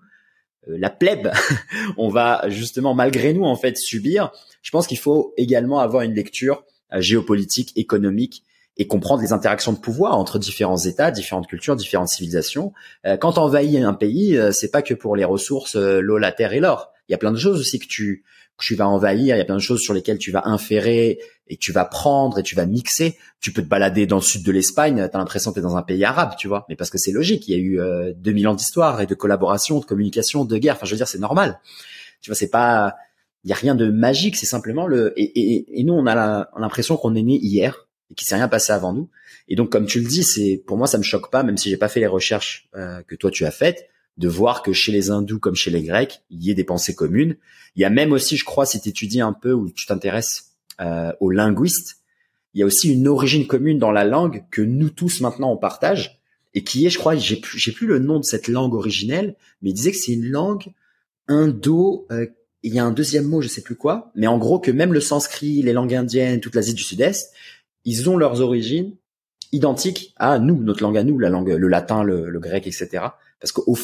la 0.67 0.89
plèbe, 0.89 1.31
on 1.97 2.09
va 2.09 2.43
justement 2.49 2.93
malgré 2.93 3.33
nous 3.33 3.43
en 3.43 3.55
fait 3.55 3.77
subir, 3.77 4.31
je 4.61 4.71
pense 4.71 4.87
qu'il 4.87 4.99
faut 4.99 5.33
également 5.37 5.79
avoir 5.79 6.03
une 6.03 6.13
lecture 6.13 6.63
euh, 6.93 7.01
géopolitique, 7.01 7.71
économique 7.75 8.43
et 8.77 8.87
comprendre 8.87 9.21
les 9.21 9.33
interactions 9.33 9.73
de 9.73 9.79
pouvoir 9.79 10.17
entre 10.17 10.39
différents 10.39 10.77
États, 10.77 11.11
différentes 11.11 11.47
cultures, 11.47 11.75
différentes 11.75 12.07
civilisations. 12.07 12.73
Euh, 13.05 13.17
quand 13.17 13.37
on 13.37 13.41
envahit 13.41 13.83
un 13.83 13.93
pays, 13.93 14.39
c'est 14.51 14.71
pas 14.71 14.81
que 14.81 14.93
pour 14.93 15.15
les 15.15 15.25
ressources, 15.25 15.75
l'eau, 15.75 16.17
la 16.17 16.31
terre 16.31 16.53
et 16.53 16.59
l'or. 16.59 16.91
Il 17.09 17.11
y 17.11 17.15
a 17.15 17.17
plein 17.17 17.31
de 17.31 17.37
choses 17.37 17.59
aussi 17.59 17.79
que 17.79 17.87
tu 17.87 18.23
tu 18.61 18.75
vas 18.75 18.87
envahir. 18.87 19.35
Il 19.35 19.39
y 19.39 19.41
a 19.41 19.45
plein 19.45 19.55
de 19.55 19.61
choses 19.61 19.81
sur 19.81 19.93
lesquelles 19.93 20.17
tu 20.17 20.31
vas 20.31 20.43
inférer 20.45 21.19
et 21.47 21.57
tu 21.57 21.71
vas 21.71 21.85
prendre 21.85 22.39
et 22.39 22.43
tu 22.43 22.55
vas 22.55 22.65
mixer. 22.65 23.17
Tu 23.39 23.51
peux 23.51 23.61
te 23.61 23.67
balader 23.67 24.05
dans 24.05 24.17
le 24.17 24.21
sud 24.21 24.43
de 24.43 24.51
l'Espagne, 24.51 25.07
t'as 25.11 25.17
l'impression 25.17 25.51
que 25.51 25.55
t'es 25.55 25.61
dans 25.61 25.77
un 25.77 25.81
pays 25.81 26.03
arabe, 26.05 26.35
tu 26.37 26.47
vois. 26.47 26.65
Mais 26.69 26.75
parce 26.75 26.89
que 26.89 26.97
c'est 26.97 27.11
logique, 27.11 27.47
il 27.47 27.51
y 27.51 27.55
a 27.55 27.59
eu 27.59 27.79
euh, 27.79 28.13
2000 28.15 28.47
ans 28.47 28.55
d'histoire 28.55 29.01
et 29.01 29.05
de 29.05 29.15
collaboration, 29.15 29.79
de 29.79 29.85
communication, 29.85 30.45
de 30.45 30.57
guerre. 30.57 30.75
Enfin, 30.75 30.85
je 30.85 30.91
veux 30.91 30.97
dire, 30.97 31.07
c'est 31.07 31.19
normal. 31.19 31.59
Tu 32.21 32.29
vois, 32.29 32.35
c'est 32.35 32.49
pas, 32.49 32.95
il 33.43 33.49
y 33.49 33.53
a 33.53 33.55
rien 33.55 33.75
de 33.75 33.89
magique, 33.89 34.37
c'est 34.37 34.45
simplement 34.45 34.87
le. 34.87 35.13
Et, 35.17 35.23
et, 35.23 35.79
et 35.79 35.83
nous, 35.83 35.93
on 35.93 36.05
a 36.07 36.47
l'impression 36.57 36.97
qu'on 36.97 37.15
est 37.15 37.23
né 37.23 37.37
hier 37.41 37.87
et 38.11 38.13
qu'il 38.13 38.27
s'est 38.27 38.35
rien 38.35 38.47
passé 38.47 38.71
avant 38.73 38.93
nous. 38.93 39.09
Et 39.47 39.55
donc, 39.55 39.71
comme 39.71 39.85
tu 39.85 39.99
le 39.99 40.07
dis, 40.07 40.23
c'est 40.23 40.61
pour 40.65 40.77
moi, 40.77 40.87
ça 40.87 40.97
me 40.97 41.03
choque 41.03 41.31
pas, 41.31 41.43
même 41.43 41.57
si 41.57 41.69
j'ai 41.69 41.77
pas 41.77 41.89
fait 41.89 41.99
les 41.99 42.07
recherches 42.07 42.69
euh, 42.75 43.01
que 43.07 43.15
toi 43.15 43.31
tu 43.31 43.45
as 43.45 43.51
faites 43.51 43.90
de 44.17 44.27
voir 44.27 44.61
que 44.61 44.73
chez 44.73 44.91
les 44.91 45.09
hindous 45.09 45.39
comme 45.39 45.55
chez 45.55 45.71
les 45.71 45.83
grecs, 45.83 46.21
il 46.29 46.43
y 46.43 46.51
ait 46.51 46.55
des 46.55 46.63
pensées 46.63 46.95
communes. 46.95 47.37
Il 47.75 47.81
y 47.81 47.85
a 47.85 47.89
même 47.89 48.11
aussi, 48.11 48.37
je 48.37 48.45
crois, 48.45 48.65
si 48.65 48.81
tu 48.81 48.89
étudies 48.89 49.21
un 49.21 49.33
peu 49.33 49.53
ou 49.53 49.69
tu 49.69 49.85
t'intéresses 49.85 50.51
euh, 50.79 51.11
aux 51.19 51.31
linguistes, 51.31 51.97
il 52.53 52.59
y 52.59 52.63
a 52.63 52.65
aussi 52.65 52.91
une 52.91 53.07
origine 53.07 53.47
commune 53.47 53.79
dans 53.79 53.91
la 53.91 54.03
langue 54.03 54.43
que 54.51 54.61
nous 54.61 54.89
tous 54.89 55.21
maintenant 55.21 55.51
on 55.51 55.57
partage 55.57 56.21
et 56.53 56.63
qui 56.63 56.85
est, 56.85 56.89
je 56.89 56.99
crois, 56.99 57.15
j'ai 57.15 57.37
plus, 57.37 57.57
j'ai 57.57 57.71
plus 57.71 57.87
le 57.87 57.99
nom 57.99 58.19
de 58.19 58.25
cette 58.25 58.47
langue 58.47 58.73
originelle, 58.73 59.35
mais 59.61 59.69
il 59.69 59.73
disait 59.73 59.91
que 59.91 59.97
c'est 59.97 60.11
une 60.11 60.25
langue 60.25 60.65
indo. 61.27 62.05
Euh, 62.11 62.27
il 62.63 62.73
y 62.73 62.79
a 62.79 62.85
un 62.85 62.91
deuxième 62.91 63.25
mot, 63.25 63.41
je 63.41 63.47
sais 63.47 63.61
plus 63.61 63.75
quoi, 63.75 64.11
mais 64.15 64.27
en 64.27 64.37
gros 64.37 64.59
que 64.59 64.69
même 64.69 64.93
le 64.93 64.99
sanskrit, 64.99 65.61
les 65.61 65.73
langues 65.73 65.95
indiennes, 65.95 66.41
toute 66.41 66.55
l'Asie 66.55 66.73
du 66.73 66.83
Sud-Est, 66.83 67.33
ils 67.85 68.09
ont 68.09 68.17
leurs 68.17 68.41
origines 68.41 68.95
identiques 69.51 70.13
à 70.17 70.39
nous, 70.39 70.61
notre 70.61 70.83
langue 70.83 70.97
à 70.97 71.03
nous, 71.03 71.17
la 71.17 71.29
langue, 71.29 71.49
le 71.49 71.67
latin, 71.67 72.03
le, 72.03 72.29
le 72.29 72.39
grec, 72.39 72.67
etc. 72.67 73.05
Parce 73.41 73.51
qu'au 73.51 73.75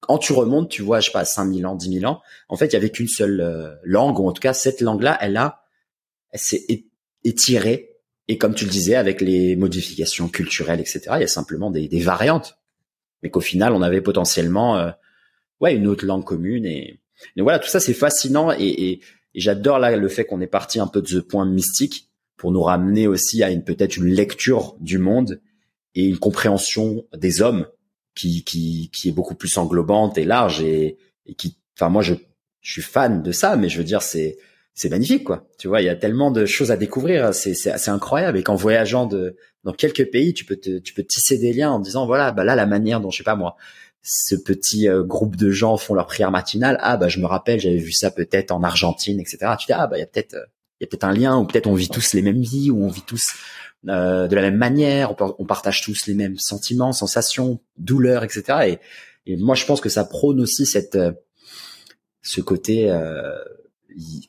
quand 0.00 0.18
tu 0.18 0.34
remontes, 0.34 0.68
tu 0.68 0.82
vois, 0.82 1.00
je 1.00 1.06
sais 1.06 1.12
pas, 1.12 1.24
5000 1.24 1.66
ans, 1.66 1.74
10 1.74 2.00
000 2.00 2.12
ans, 2.12 2.20
en 2.50 2.56
fait, 2.56 2.66
il 2.66 2.72
y 2.74 2.76
avait 2.76 2.90
qu'une 2.90 3.08
seule 3.08 3.40
euh, 3.40 3.74
langue, 3.84 4.18
ou 4.18 4.28
en 4.28 4.32
tout 4.32 4.40
cas, 4.40 4.52
cette 4.52 4.82
langue-là, 4.82 5.16
elle 5.22 5.38
a, 5.38 5.62
elle 6.30 6.40
s'est 6.40 6.66
étirée. 7.24 7.96
Et 8.28 8.36
comme 8.36 8.54
tu 8.54 8.66
le 8.66 8.70
disais, 8.70 8.96
avec 8.96 9.22
les 9.22 9.56
modifications 9.56 10.28
culturelles, 10.28 10.80
etc., 10.80 11.00
il 11.14 11.20
y 11.20 11.24
a 11.24 11.28
simplement 11.28 11.70
des, 11.70 11.88
des 11.88 12.00
variantes. 12.00 12.58
Mais 13.22 13.30
qu'au 13.30 13.40
final, 13.40 13.72
on 13.72 13.80
avait 13.80 14.02
potentiellement, 14.02 14.76
euh, 14.76 14.90
ouais, 15.60 15.74
une 15.74 15.86
autre 15.86 16.04
langue 16.04 16.24
commune. 16.24 16.66
Et, 16.66 17.00
et 17.36 17.42
voilà, 17.42 17.58
tout 17.58 17.68
ça, 17.68 17.80
c'est 17.80 17.94
fascinant. 17.94 18.52
Et, 18.52 18.62
et, 18.62 19.00
et 19.34 19.40
j'adore 19.40 19.78
là 19.78 19.96
le 19.96 20.08
fait 20.08 20.24
qu'on 20.26 20.40
est 20.40 20.46
parti 20.46 20.80
un 20.80 20.86
peu 20.86 21.00
de 21.00 21.08
ce 21.08 21.18
point 21.18 21.46
mystique 21.46 22.10
pour 22.36 22.52
nous 22.52 22.62
ramener 22.62 23.06
aussi 23.06 23.42
à 23.42 23.50
une 23.50 23.64
peut-être 23.64 23.96
une 23.96 24.06
lecture 24.08 24.76
du 24.80 24.98
monde 24.98 25.40
et 25.94 26.04
une 26.04 26.18
compréhension 26.18 27.06
des 27.14 27.40
hommes 27.40 27.66
qui, 28.14 28.44
qui, 28.44 28.90
qui 28.92 29.08
est 29.08 29.12
beaucoup 29.12 29.34
plus 29.34 29.56
englobante 29.58 30.18
et 30.18 30.24
large 30.24 30.62
et, 30.62 30.98
et 31.26 31.34
qui, 31.34 31.56
enfin 31.76 31.88
moi 31.88 32.02
je, 32.02 32.14
je 32.60 32.72
suis 32.72 32.82
fan 32.82 33.22
de 33.22 33.32
ça, 33.32 33.56
mais 33.56 33.68
je 33.68 33.78
veux 33.78 33.84
dire 33.84 34.02
c'est 34.02 34.38
c'est 34.74 34.88
magnifique 34.88 35.24
quoi. 35.24 35.46
Tu 35.58 35.68
vois, 35.68 35.80
il 35.82 35.84
y 35.84 35.88
a 35.88 35.94
tellement 35.94 36.30
de 36.32 36.46
choses 36.46 36.72
à 36.72 36.76
découvrir, 36.76 37.32
c'est 37.34 37.54
c'est 37.54 37.70
assez 37.70 37.90
incroyable. 37.90 38.38
Et 38.38 38.42
qu'en 38.42 38.56
voyageant 38.56 39.06
de 39.06 39.36
dans 39.62 39.72
quelques 39.72 40.10
pays, 40.10 40.34
tu 40.34 40.44
peux 40.44 40.56
te, 40.56 40.78
tu 40.78 40.94
peux 40.94 41.04
tisser 41.04 41.38
des 41.38 41.52
liens 41.52 41.70
en 41.70 41.78
disant 41.78 42.06
voilà, 42.06 42.32
bah 42.32 42.44
là 42.44 42.56
la 42.56 42.66
manière 42.66 43.00
dont 43.00 43.10
je 43.10 43.18
sais 43.18 43.24
pas 43.24 43.36
moi, 43.36 43.56
ce 44.02 44.34
petit 44.34 44.88
euh, 44.88 45.02
groupe 45.02 45.36
de 45.36 45.50
gens 45.50 45.76
font 45.76 45.94
leur 45.94 46.06
prière 46.06 46.30
matinale. 46.30 46.78
Ah 46.80 46.96
bah 46.96 47.08
je 47.08 47.20
me 47.20 47.26
rappelle, 47.26 47.60
j'avais 47.60 47.76
vu 47.76 47.92
ça 47.92 48.10
peut-être 48.10 48.50
en 48.50 48.62
Argentine, 48.62 49.20
etc. 49.20 49.38
Tu 49.58 49.66
dis 49.66 49.72
ah 49.72 49.86
bah 49.86 49.96
il 49.96 50.00
y 50.00 50.04
a 50.04 50.06
peut-être 50.06 50.34
euh, 50.34 50.44
il 50.80 50.84
y 50.84 50.86
a 50.86 50.88
peut-être 50.88 51.04
un 51.04 51.12
lien 51.12 51.38
ou 51.38 51.46
peut-être 51.46 51.68
on 51.68 51.74
vit 51.74 51.88
tous 51.88 52.12
les 52.14 52.22
mêmes 52.22 52.42
vies 52.42 52.70
ou 52.70 52.84
on 52.84 52.88
vit 52.88 53.02
tous 53.06 53.32
euh, 53.88 54.26
de 54.28 54.34
la 54.34 54.42
même 54.42 54.56
manière, 54.56 55.14
on, 55.38 55.44
partage 55.44 55.82
tous 55.82 56.06
les 56.06 56.14
mêmes 56.14 56.38
sentiments, 56.38 56.92
sensations, 56.92 57.60
douleurs, 57.76 58.24
etc. 58.24 58.78
Et, 59.26 59.32
et, 59.32 59.36
moi, 59.36 59.54
je 59.54 59.64
pense 59.66 59.80
que 59.80 59.88
ça 59.88 60.04
prône 60.04 60.40
aussi 60.40 60.66
cette 60.66 60.96
euh, 60.96 61.12
ce 62.24 62.40
côté, 62.40 62.90
euh, 62.90 63.38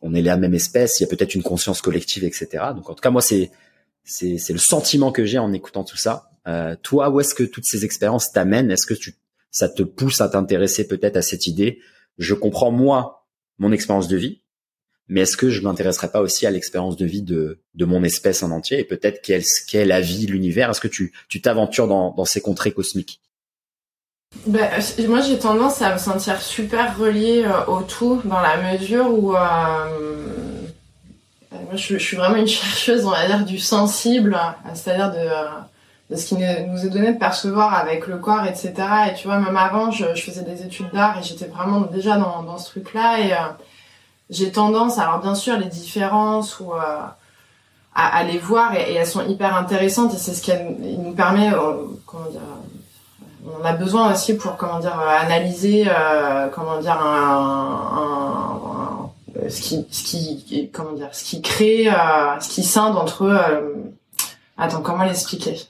on 0.01 0.13
est 0.13 0.21
la 0.21 0.37
même 0.37 0.53
espèce, 0.53 0.99
il 0.99 1.03
y 1.03 1.05
a 1.05 1.09
peut-être 1.09 1.33
une 1.33 1.43
conscience 1.43 1.81
collective, 1.81 2.23
etc. 2.23 2.65
Donc, 2.75 2.89
en 2.89 2.93
tout 2.93 3.01
cas, 3.01 3.09
moi, 3.09 3.21
c'est 3.21 3.51
c'est 4.03 4.37
c'est 4.37 4.53
le 4.53 4.59
sentiment 4.59 5.11
que 5.11 5.25
j'ai 5.25 5.39
en 5.39 5.53
écoutant 5.53 5.83
tout 5.83 5.97
ça. 5.97 6.29
Euh, 6.47 6.75
toi, 6.83 7.09
où 7.09 7.19
est-ce 7.19 7.33
que 7.33 7.43
toutes 7.43 7.65
ces 7.65 7.85
expériences 7.85 8.31
t'amènent? 8.31 8.69
Est-ce 8.69 8.85
que 8.85 8.93
tu 8.93 9.15
ça 9.49 9.69
te 9.69 9.81
pousse 9.81 10.21
à 10.21 10.29
t'intéresser 10.29 10.87
peut-être 10.87 11.15
à 11.15 11.21
cette 11.21 11.47
idée? 11.47 11.79
Je 12.17 12.35
comprends 12.35 12.71
moi 12.71 13.25
mon 13.57 13.71
expérience 13.71 14.09
de 14.09 14.17
vie, 14.17 14.41
mais 15.07 15.21
est-ce 15.21 15.37
que 15.37 15.49
je 15.49 15.61
m'intéresserais 15.61 16.11
pas 16.11 16.21
aussi 16.21 16.45
à 16.45 16.51
l'expérience 16.51 16.97
de 16.97 17.05
vie 17.05 17.21
de, 17.21 17.59
de 17.75 17.85
mon 17.85 18.03
espèce 18.03 18.41
en 18.41 18.51
entier 18.51 18.79
et 18.79 18.83
peut-être 18.83 19.21
quelle 19.21 19.43
qu'est 19.67 19.85
la 19.85 20.01
vie, 20.01 20.25
l'univers? 20.25 20.71
Est-ce 20.71 20.81
que 20.81 20.87
tu 20.87 21.13
tu 21.29 21.41
t'aventures 21.41 21.87
dans, 21.87 22.11
dans 22.11 22.25
ces 22.25 22.41
contrées 22.41 22.71
cosmiques? 22.71 23.21
Ben, 24.47 24.69
moi 25.07 25.21
j'ai 25.21 25.39
tendance 25.39 25.81
à 25.81 25.93
me 25.93 25.97
sentir 25.97 26.41
super 26.41 26.97
reliée 26.97 27.45
euh, 27.45 27.65
au 27.71 27.81
tout 27.81 28.21
dans 28.25 28.41
la 28.41 28.57
mesure 28.57 29.07
où 29.07 29.35
euh, 29.35 29.39
moi, 31.51 31.75
je, 31.75 31.97
je, 31.97 32.03
suis 32.03 32.17
vraiment 32.17 32.35
une 32.35 32.47
chercheuse 32.47 33.05
on 33.05 33.11
va 33.11 33.25
dire 33.27 33.45
du 33.45 33.57
sensible 33.57 34.37
c'est-à-dire 34.73 35.11
de, 35.11 35.17
euh, 35.19 35.47
de 36.09 36.15
ce 36.17 36.25
qui 36.27 36.35
nous 36.35 36.85
est 36.85 36.89
donné 36.89 37.13
de 37.13 37.17
percevoir 37.17 37.75
avec 37.75 38.07
le 38.07 38.17
corps 38.17 38.45
etc 38.45 38.73
et 39.09 39.13
tu 39.15 39.25
vois 39.25 39.39
même 39.39 39.55
avant 39.55 39.89
je, 39.89 40.05
je 40.13 40.21
faisais 40.21 40.43
des 40.43 40.63
études 40.63 40.91
d'art 40.93 41.17
et 41.17 41.23
j'étais 41.23 41.45
vraiment 41.45 41.81
déjà 41.81 42.17
dans, 42.17 42.43
dans 42.43 42.57
ce 42.57 42.71
truc 42.71 42.93
là 42.93 43.19
et 43.19 43.31
j'ai 44.30 44.51
tendance, 44.51 44.97
alors 44.97 45.19
bien 45.19 45.36
sûr, 45.36 45.57
les 45.57 45.67
différences 45.67 46.59
ou 46.59 46.73
euh, 46.73 46.78
à, 47.93 48.17
à, 48.17 48.23
les 48.23 48.38
voir 48.38 48.76
et, 48.76 48.93
elles 48.93 49.07
sont 49.07 49.26
hyper 49.28 49.55
intéressantes 49.55 50.13
et 50.13 50.17
c'est 50.17 50.34
ce 50.34 50.41
qui 50.41 50.51
nous 50.97 51.13
permet, 51.13 51.53
euh, 51.53 51.86
comment 52.05 52.30
dire, 52.30 52.41
on 53.45 53.63
a 53.63 53.73
besoin 53.73 54.11
aussi 54.11 54.36
pour 54.36 54.57
comment 54.57 54.80
dire 54.80 54.99
analyser, 54.99 55.86
euh, 55.88 56.49
comment 56.49 56.80
dire 56.80 56.99
un, 56.99 59.11
un, 59.38 59.49
ce 59.49 59.61
qui, 59.61 59.86
ce 59.91 60.03
qui, 60.03 60.71
comment 60.73 60.93
dire, 60.93 61.09
ce 61.13 61.23
qui 61.23 61.41
crée, 61.41 61.88
euh, 61.88 62.39
ce 62.39 62.49
qui 62.49 62.63
scinde 62.63 62.97
entre, 62.97 63.39
attends, 64.57 64.82
comment 64.82 65.03
l'expliquer? 65.03 65.61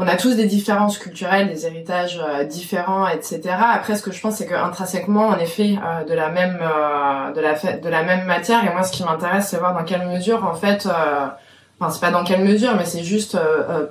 On 0.00 0.08
a 0.08 0.16
tous 0.16 0.34
des 0.34 0.46
différences 0.46 0.96
culturelles, 0.96 1.48
des 1.48 1.66
héritages 1.66 2.18
euh, 2.26 2.44
différents, 2.44 3.06
etc. 3.06 3.40
Après, 3.74 3.96
ce 3.96 4.02
que 4.02 4.10
je 4.10 4.20
pense, 4.22 4.36
c'est 4.36 4.46
qu'intrinsèquement, 4.46 5.28
on 5.28 5.36
est 5.36 5.44
fait 5.44 5.76
euh, 5.76 6.04
de 6.04 6.14
la 6.14 6.30
même 6.30 6.58
euh, 6.62 7.32
de 7.32 7.40
la 7.42 7.52
de 7.76 7.88
la 7.88 8.02
même 8.02 8.24
matière. 8.24 8.64
Et 8.64 8.72
moi, 8.72 8.82
ce 8.82 8.92
qui 8.92 9.04
m'intéresse, 9.04 9.48
c'est 9.48 9.58
voir 9.58 9.74
dans 9.74 9.84
quelle 9.84 10.06
mesure, 10.08 10.42
en 10.46 10.54
fait, 10.54 10.86
enfin, 10.86 11.90
c'est 11.90 12.00
pas 12.00 12.10
dans 12.10 12.24
quelle 12.24 12.42
mesure, 12.42 12.74
mais 12.76 12.86
c'est 12.86 13.02
juste 13.02 13.38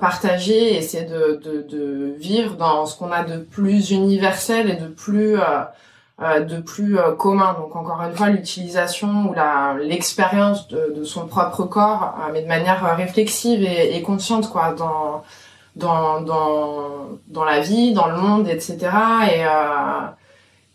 partager, 0.00 0.76
essayer 0.76 1.04
de, 1.04 1.40
de, 1.44 1.62
de, 1.62 2.14
vivre 2.18 2.56
dans 2.56 2.86
ce 2.86 2.98
qu'on 2.98 3.12
a 3.12 3.22
de 3.22 3.38
plus 3.38 3.92
universel 3.92 4.68
et 4.68 4.76
de 4.76 4.88
plus 4.88 5.38
de 6.18 6.60
plus 6.60 6.98
commun. 7.18 7.54
Donc, 7.56 7.76
encore 7.76 8.02
une 8.02 8.16
fois, 8.16 8.30
l'utilisation 8.30 9.30
ou 9.30 9.32
la 9.32 9.76
l'expérience 9.80 10.66
de, 10.66 10.92
de, 10.96 11.04
son 11.04 11.28
propre 11.28 11.62
corps, 11.64 12.16
mais 12.32 12.42
de 12.42 12.48
manière 12.48 12.96
réflexive 12.96 13.62
et, 13.62 13.96
et 13.96 14.02
consciente, 14.02 14.50
quoi, 14.50 14.72
dans 14.72 15.22
dans, 15.76 16.20
dans, 16.20 17.18
dans 17.28 17.44
la 17.44 17.60
vie, 17.60 17.92
dans 17.92 18.08
le 18.08 18.16
monde, 18.16 18.48
etc. 18.48 18.78
Et, 19.32 19.44
euh, 19.44 20.06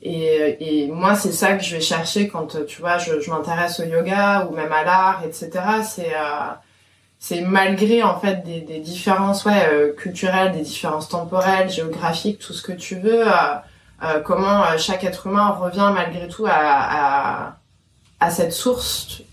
et, 0.01 0.83
et 0.83 0.87
moi, 0.87 1.15
c'est 1.15 1.31
ça 1.31 1.53
que 1.53 1.63
je 1.63 1.75
vais 1.75 1.81
chercher 1.81 2.27
quand, 2.27 2.65
tu 2.65 2.81
vois, 2.81 2.97
je, 2.97 3.19
je 3.19 3.29
m'intéresse 3.31 3.79
au 3.79 3.83
yoga 3.83 4.47
ou 4.49 4.55
même 4.55 4.71
à 4.71 4.83
l'art, 4.83 5.21
etc. 5.25 5.49
C'est 5.83 6.13
euh, 6.13 6.51
c'est 7.17 7.41
malgré 7.41 8.03
en 8.03 8.19
fait 8.19 8.43
des, 8.43 8.61
des 8.61 8.79
différences 8.79 9.45
ouais 9.45 9.67
euh, 9.71 9.93
culturelles, 9.93 10.51
des 10.51 10.61
différences 10.61 11.09
temporelles, 11.09 11.69
géographiques, 11.69 12.39
tout 12.39 12.53
ce 12.53 12.61
que 12.61 12.73
tu 12.73 12.99
veux, 12.99 13.23
comment 14.25 14.63
chaque 14.77 15.03
être 15.03 15.25
humain 15.27 15.49
revient 15.49 15.89
malgré 15.93 16.27
tout 16.27 16.45
à, 16.45 16.51
à, 16.51 17.55
à 18.19 18.29
cette 18.29 18.53
source 18.53 19.23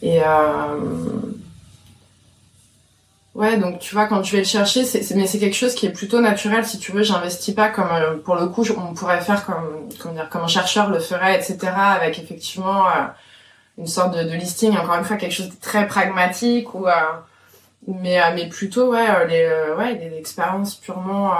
et 0.00 0.20
Ouais, 3.42 3.58
donc 3.58 3.80
tu 3.80 3.92
vois, 3.96 4.06
quand 4.06 4.22
tu 4.22 4.36
vais 4.36 4.42
le 4.42 4.46
chercher, 4.46 4.84
c'est, 4.84 5.16
mais 5.16 5.26
c'est 5.26 5.40
quelque 5.40 5.56
chose 5.56 5.74
qui 5.74 5.86
est 5.86 5.90
plutôt 5.90 6.20
naturel. 6.20 6.64
Si 6.64 6.78
tu 6.78 6.92
veux, 6.92 7.02
j'investis 7.02 7.52
pas 7.52 7.70
comme, 7.70 7.90
euh, 7.90 8.16
pour 8.18 8.36
le 8.36 8.46
coup, 8.46 8.64
on 8.78 8.94
pourrait 8.94 9.20
faire 9.20 9.44
comme, 9.44 9.88
comment 9.98 10.14
dire, 10.14 10.28
comme 10.28 10.42
un 10.42 10.46
chercheur 10.46 10.88
le 10.90 11.00
ferait, 11.00 11.34
etc. 11.34 11.58
Avec 11.74 12.20
effectivement 12.20 12.86
euh, 12.86 13.06
une 13.78 13.88
sorte 13.88 14.16
de, 14.16 14.22
de, 14.22 14.34
listing. 14.34 14.76
Encore 14.76 14.94
une 14.94 15.02
fois, 15.02 15.16
quelque 15.16 15.34
chose 15.34 15.48
de 15.48 15.60
très 15.60 15.88
pragmatique 15.88 16.72
ou, 16.72 16.86
euh, 16.86 16.92
mais, 17.88 18.20
mais 18.36 18.48
plutôt 18.48 18.92
ouais, 18.92 19.26
les, 19.26 19.50
ouais, 19.76 19.96
des 19.96 20.16
expériences 20.16 20.76
purement, 20.76 21.32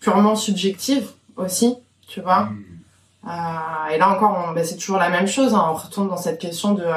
purement 0.00 0.34
subjectives 0.34 1.10
aussi, 1.36 1.76
tu 2.08 2.22
vois. 2.22 2.46
Mmh. 2.46 3.92
et 3.92 3.98
là 3.98 4.08
encore, 4.08 4.52
ben, 4.52 4.64
c'est 4.64 4.78
toujours 4.78 4.98
la 4.98 5.10
même 5.10 5.28
chose. 5.28 5.54
Hein. 5.54 5.64
on 5.70 5.74
retourne 5.74 6.08
dans 6.08 6.16
cette 6.16 6.40
question 6.40 6.72
de, 6.72 6.88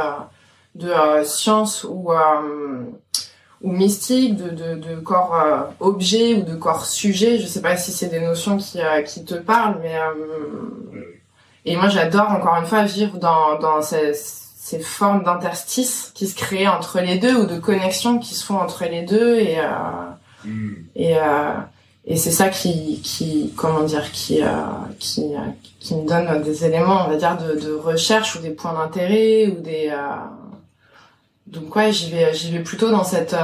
de 0.73 0.91
science 1.23 1.85
ou 1.87 2.11
ou 3.61 3.71
mystique, 3.71 4.35
de, 4.35 4.49
de, 4.49 4.75
de 4.75 4.95
corps 4.99 5.35
euh, 5.35 5.61
objet 5.79 6.35
ou 6.35 6.43
de 6.43 6.55
corps 6.55 6.85
sujet. 6.85 7.39
Je 7.39 7.47
sais 7.47 7.61
pas 7.61 7.75
si 7.77 7.91
c'est 7.91 8.07
des 8.07 8.19
notions 8.19 8.57
qui, 8.57 8.79
euh, 8.79 9.01
qui 9.01 9.25
te 9.25 9.33
parlent, 9.33 9.79
mais 9.81 9.95
euh, 9.97 11.01
et 11.65 11.75
moi 11.75 11.89
j'adore 11.89 12.29
encore 12.31 12.55
une 12.55 12.65
fois 12.65 12.83
vivre 12.83 13.17
dans, 13.17 13.57
dans 13.59 13.81
ces, 13.81 14.13
ces 14.13 14.79
formes 14.79 15.23
d'interstices 15.23 16.11
qui 16.13 16.27
se 16.27 16.35
créent 16.35 16.67
entre 16.67 16.99
les 16.99 17.17
deux 17.17 17.35
ou 17.35 17.45
de 17.45 17.57
connexions 17.59 18.19
qui 18.19 18.35
se 18.35 18.45
font 18.45 18.57
entre 18.57 18.85
les 18.85 19.01
deux 19.01 19.35
et 19.37 19.57
mm. 20.45 20.73
et 20.95 21.15
et 22.05 22.15
c'est 22.15 22.31
ça 22.31 22.47
qui 22.47 23.01
qui 23.01 23.53
comment 23.57 23.83
dire 23.83 24.11
qui 24.13 24.41
qui 24.97 25.33
qui 25.81 25.95
me 25.95 26.07
donne 26.07 26.41
des 26.41 26.63
éléments 26.63 27.05
on 27.05 27.09
va 27.09 27.17
dire 27.17 27.37
de, 27.37 27.59
de 27.59 27.73
recherche 27.73 28.37
ou 28.37 28.39
des 28.39 28.51
points 28.51 28.73
d'intérêt 28.73 29.47
ou 29.47 29.59
des 29.59 29.91
donc 31.47 31.75
ouais, 31.75 31.91
j'y 31.91 32.11
vais, 32.11 32.33
j'y 32.33 32.51
vais 32.51 32.61
plutôt 32.61 32.91
dans 32.91 33.03
cette, 33.03 33.33
euh, 33.33 33.37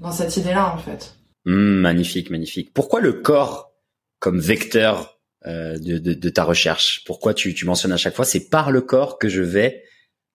dans 0.00 0.12
cette 0.12 0.36
idée-là 0.36 0.72
en 0.72 0.78
fait. 0.78 1.14
Mmh, 1.44 1.80
magnifique, 1.80 2.30
magnifique. 2.30 2.72
Pourquoi 2.72 3.00
le 3.00 3.14
corps 3.14 3.72
comme 4.20 4.40
vecteur 4.40 5.18
euh, 5.46 5.78
de, 5.78 5.98
de, 5.98 6.14
de, 6.14 6.28
ta 6.28 6.44
recherche? 6.44 7.02
Pourquoi 7.04 7.34
tu, 7.34 7.54
tu 7.54 7.66
mentionnes 7.66 7.92
à 7.92 7.96
chaque 7.96 8.14
fois 8.14 8.24
c'est 8.24 8.48
par 8.48 8.70
le 8.70 8.80
corps 8.80 9.18
que 9.18 9.28
je 9.28 9.42
vais 9.42 9.82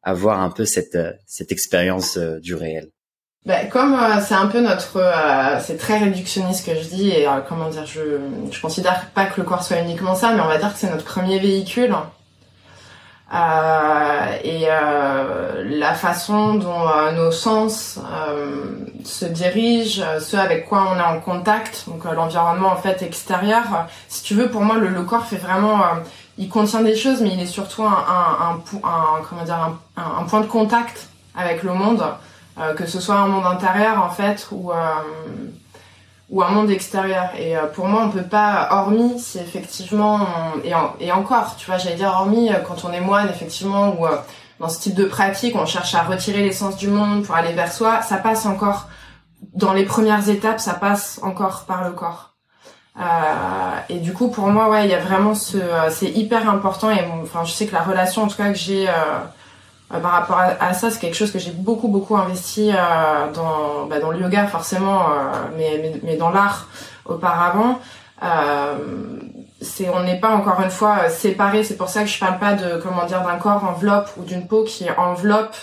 avoir 0.04 0.42
un 0.42 0.50
peu 0.50 0.66
cette, 0.66 0.96
euh, 0.96 1.14
cette 1.26 1.52
expérience 1.52 2.18
euh, 2.18 2.40
du 2.40 2.54
réel? 2.54 2.90
Ben, 3.46 3.70
comme 3.70 3.94
euh, 3.94 4.22
c'est 4.22 4.36
un 4.36 4.48
peu 4.48 4.62
notre, 4.62 4.98
euh, 4.98 5.60
c'est 5.60 5.78
très 5.78 5.98
réductionniste 5.98 6.66
que 6.66 6.76
je 6.76 6.88
dis 6.88 7.10
et 7.10 7.26
comment 7.48 7.70
dire, 7.70 7.86
je 7.86 8.20
je 8.52 8.62
considère 8.62 9.10
pas 9.12 9.26
que 9.26 9.42
le 9.42 9.48
corps 9.48 9.64
soit 9.64 9.80
uniquement 9.80 10.16
ça, 10.16 10.34
mais 10.34 10.42
on 10.42 10.48
va 10.48 10.60
dire 10.60 10.72
que 10.72 10.80
c'est 10.80 10.92
notre 10.92 11.06
premier 11.06 11.40
véhicule 11.40 11.96
et 13.34 14.66
euh, 14.70 15.64
la 15.66 15.94
façon 15.94 16.56
dont 16.56 16.88
euh, 16.88 17.12
nos 17.14 17.32
sens 17.32 17.98
se 19.06 19.26
dirigent, 19.26 20.04
ce 20.20 20.36
avec 20.36 20.68
quoi 20.68 20.88
on 20.92 21.00
est 21.00 21.04
en 21.04 21.20
contact, 21.20 21.86
donc 21.88 22.04
l'environnement 22.04 22.70
en 22.70 22.76
fait 22.76 23.02
extérieur. 23.02 23.64
Si 24.10 24.24
tu 24.24 24.34
veux, 24.36 24.50
pour 24.50 24.62
moi, 24.62 24.76
le, 24.78 24.90
le 24.90 25.04
corps 25.04 25.26
fait 25.26 25.38
vraiment, 25.38 25.80
il 26.38 26.50
contient 26.50 26.82
des 26.82 26.96
choses, 26.96 27.22
mais 27.22 27.30
il 27.30 27.40
est 27.40 27.46
surtout 27.46 27.84
un, 27.84 27.88
un, 27.88 28.62
un, 28.84 28.88
un 28.88 29.24
comment 29.30 29.44
dire, 29.44 29.78
un, 29.96 30.24
point 30.24 30.42
de 30.42 30.48
contact 30.48 31.08
avec 31.36 31.64
le 31.64 31.74
monde, 31.74 32.04
que 32.76 32.86
ce 32.86 33.00
soit 33.00 33.16
un 33.16 33.28
monde 33.28 33.46
intérieur 33.46 34.04
en 34.04 34.10
fait 34.10 34.48
ou 34.52 34.72
ou 36.32 36.42
un 36.42 36.50
monde 36.50 36.72
extérieur. 36.72 37.30
Et 37.38 37.56
euh, 37.56 37.68
pour 37.68 37.88
moi, 37.88 38.04
on 38.06 38.10
peut 38.10 38.24
pas, 38.24 38.70
hormis 38.72 39.20
si 39.20 39.38
effectivement, 39.38 40.26
et, 40.64 40.72
et, 41.00 41.12
encore, 41.12 41.56
tu 41.58 41.68
vois, 41.68 41.78
j'allais 41.78 41.98
dire 41.98 42.08
hormis 42.08 42.52
euh, 42.52 42.60
quand 42.66 42.86
on 42.86 42.92
est 42.92 43.02
moine, 43.02 43.30
effectivement, 43.30 43.94
ou 44.00 44.08
euh, 44.08 44.16
dans 44.60 44.70
ce 44.70 44.80
type 44.80 44.96
de 44.96 45.06
pratique, 45.06 45.56
on 45.56 45.66
cherche 45.66 45.94
à 45.94 46.02
retirer 46.04 46.42
l'essence 46.42 46.78
du 46.78 46.88
monde 46.88 47.24
pour 47.24 47.36
aller 47.36 47.54
vers 47.54 47.72
soi, 47.72 48.02
ça 48.02 48.18
passe 48.18 48.46
encore, 48.46 48.88
dans 49.54 49.74
les 49.74 49.84
premières 49.86 50.30
étapes, 50.30 50.60
ça 50.60 50.74
passe 50.74 51.20
encore 51.22 51.66
par 51.66 51.84
le 51.84 51.92
corps. 51.92 52.32
Euh, 53.00 53.80
et 53.90 54.00
du 54.00 54.14
coup, 54.14 54.30
pour 54.30 54.48
moi, 54.48 54.70
ouais, 54.70 54.86
il 54.86 54.92
y 54.92 54.94
a 54.94 55.00
vraiment 55.00 55.34
ce, 55.34 55.58
c'est 55.90 56.10
hyper 56.10 56.50
important. 56.50 56.92
Et 56.92 57.00
enfin, 57.24 57.44
je 57.44 57.52
sais 57.52 57.66
que 57.66 57.74
la 57.74 57.84
relation, 57.84 58.24
en 58.24 58.28
tout 58.28 58.38
cas, 58.38 58.50
que 58.50 58.58
j'ai 58.58 58.88
euh, 58.90 58.94
par 60.00 60.12
rapport 60.12 60.40
à, 60.40 60.74
ça, 60.74 60.90
c'est 60.90 61.00
quelque 61.00 61.16
chose 61.16 61.32
que 61.32 61.40
j'ai 61.40 61.52
beaucoup 61.52 61.88
beaucoup 61.88 62.16
investi 62.16 62.72
euh, 62.72 63.32
dans 63.34 63.86
bah, 63.88 64.00
dans 64.00 64.12
le 64.12 64.20
yoga 64.20 64.48
forcément, 64.48 65.02
euh, 65.02 65.32
mais, 65.58 65.80
mais, 65.82 66.00
mais 66.04 66.18
dans 66.18 66.30
l'art 66.30 66.68
auparavant. 67.06 67.80
c'est 69.62 69.90
on 69.90 70.04
n'est 70.04 70.20
pas 70.20 70.30
encore 70.30 70.62
une 70.62 70.72
fois 70.72 71.10
séparés. 71.10 71.64
C'est 71.64 71.78
pour 71.78 71.90
ça 71.90 72.04
que 72.04 72.10
je 72.10 72.20
parle 72.20 72.40
pas 72.40 72.54
de 72.54 72.80
comment 72.82 73.06
dire 73.06 73.22
d'un 73.24 73.38
corps 73.38 73.64
enveloppe 73.64 74.10
ou 74.18 74.24
d'une 74.24 74.48
peau 74.48 74.64
qui 74.64 74.86
enveloppe 74.98 75.56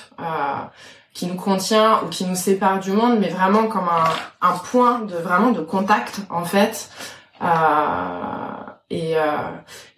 qui 1.18 1.26
nous 1.26 1.34
contient 1.34 2.00
ou 2.04 2.08
qui 2.08 2.24
nous 2.24 2.36
sépare 2.36 2.78
du 2.78 2.92
monde, 2.92 3.18
mais 3.18 3.28
vraiment 3.28 3.66
comme 3.66 3.88
un, 3.88 4.48
un 4.48 4.52
point 4.52 5.00
de 5.00 5.16
vraiment 5.16 5.50
de 5.50 5.60
contact 5.60 6.20
en 6.30 6.44
fait. 6.44 6.90
Euh, 7.42 7.46
et, 8.90 9.18
euh, 9.18 9.22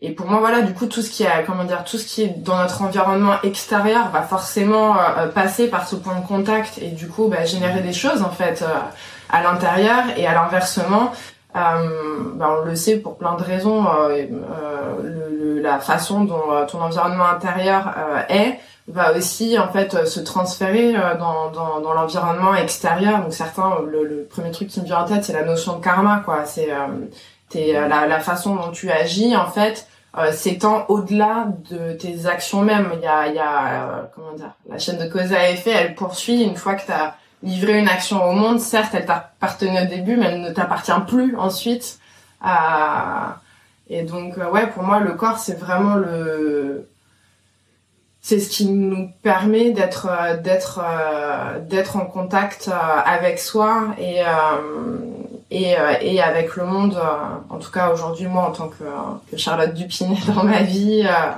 et 0.00 0.10
pour 0.10 0.26
moi, 0.26 0.40
voilà, 0.40 0.62
du 0.62 0.74
coup, 0.74 0.86
tout 0.86 1.00
ce 1.00 1.10
qui 1.10 1.22
est, 1.22 1.44
comment 1.46 1.62
dire, 1.62 1.84
tout 1.84 1.96
ce 1.96 2.04
qui 2.04 2.22
est 2.22 2.42
dans 2.42 2.56
notre 2.56 2.82
environnement 2.82 3.34
extérieur 3.44 4.10
va 4.10 4.22
forcément 4.22 4.96
euh, 4.96 5.00
euh, 5.18 5.26
passer 5.28 5.68
par 5.68 5.86
ce 5.86 5.94
point 5.94 6.18
de 6.18 6.26
contact 6.26 6.78
et 6.78 6.88
du 6.88 7.06
coup, 7.06 7.28
bah, 7.28 7.44
générer 7.44 7.82
des 7.82 7.92
choses 7.92 8.22
en 8.22 8.30
fait 8.30 8.64
à 9.28 9.42
l'intérieur 9.42 10.04
et 10.16 10.26
à 10.26 10.34
l'inversement. 10.34 11.12
Euh, 11.54 12.32
bah, 12.34 12.56
on 12.60 12.64
le 12.64 12.74
sait 12.74 12.96
pour 12.96 13.16
plein 13.16 13.36
de 13.36 13.42
raisons. 13.44 13.86
Euh, 13.86 14.26
le, 15.04 15.60
la 15.60 15.78
façon 15.78 16.24
dont 16.24 16.66
ton 16.66 16.80
environnement 16.80 17.26
intérieur 17.26 17.94
est 18.28 18.58
va 18.88 19.12
aussi 19.12 19.58
en 19.58 19.68
fait 19.68 20.06
se 20.06 20.20
transférer 20.20 20.94
dans, 21.18 21.50
dans, 21.50 21.80
dans 21.80 21.92
l'environnement 21.92 22.54
extérieur. 22.54 23.20
Donc 23.22 23.34
certains, 23.34 23.76
le, 23.86 24.04
le, 24.04 24.24
premier 24.24 24.50
truc 24.50 24.68
qui 24.68 24.80
me 24.80 24.86
vient 24.86 25.00
en 25.00 25.04
tête, 25.04 25.22
c'est 25.22 25.34
la 25.34 25.44
notion 25.44 25.76
de 25.76 25.84
karma, 25.84 26.22
quoi. 26.24 26.44
C'est 26.46 26.70
euh, 27.56 27.88
la, 27.88 28.06
la, 28.06 28.20
façon 28.20 28.54
dont 28.54 28.70
tu 28.70 28.90
agis 28.90 29.36
en 29.36 29.46
fait 29.46 29.86
euh, 30.18 30.32
s'étend 30.32 30.86
au-delà 30.88 31.46
de 31.70 31.92
tes 31.92 32.26
actions 32.26 32.62
même. 32.62 32.90
Il 32.94 33.00
y 33.00 33.06
a, 33.06 33.28
il 33.28 33.34
y 33.34 33.38
a 33.38 33.84
euh, 33.84 34.02
comment 34.14 34.32
dire, 34.32 34.52
la 34.68 34.78
chaîne 34.78 34.98
de 34.98 35.08
cause 35.08 35.32
à 35.32 35.50
effet, 35.50 35.70
elle 35.70 35.94
poursuit 35.94 36.42
une 36.42 36.56
fois 36.56 36.74
que 36.74 36.84
tu 36.84 36.92
as 36.92 37.14
livré 37.44 37.78
une 37.78 37.88
action 37.88 38.24
au 38.24 38.32
monde. 38.32 38.60
Certes, 38.60 38.92
elle 38.92 39.06
t'appartenait 39.06 39.84
au 39.84 39.86
début, 39.86 40.16
mais 40.16 40.26
elle 40.26 40.40
ne 40.40 40.50
t'appartient 40.50 40.92
plus 41.06 41.36
ensuite. 41.36 42.00
Euh, 42.44 42.48
et 43.88 44.02
donc, 44.02 44.36
ouais, 44.36 44.66
pour 44.68 44.82
moi, 44.82 44.98
le 44.98 45.14
corps, 45.14 45.38
c'est 45.38 45.58
vraiment 45.58 45.94
le 45.94 46.88
c'est 48.22 48.38
ce 48.38 48.50
qui 48.50 48.66
nous 48.66 49.10
permet 49.22 49.70
d'être 49.70 50.08
d'être 50.42 50.80
d'être 51.62 51.96
en 51.96 52.04
contact 52.04 52.70
avec 53.06 53.38
soi 53.38 53.94
et 53.98 54.22
et, 55.50 55.78
euh, 55.78 55.94
et 56.00 56.20
avec 56.20 56.56
le 56.56 56.64
monde. 56.64 56.94
Euh, 56.96 57.54
en 57.54 57.58
tout 57.58 57.70
cas, 57.70 57.90
aujourd'hui, 57.90 58.26
moi, 58.26 58.48
en 58.48 58.52
tant 58.52 58.68
que, 58.68 58.84
que 59.30 59.36
Charlotte 59.36 59.74
Dupinet 59.74 60.18
dans 60.34 60.44
ma 60.44 60.62
vie, 60.62 61.04
euh, 61.06 61.32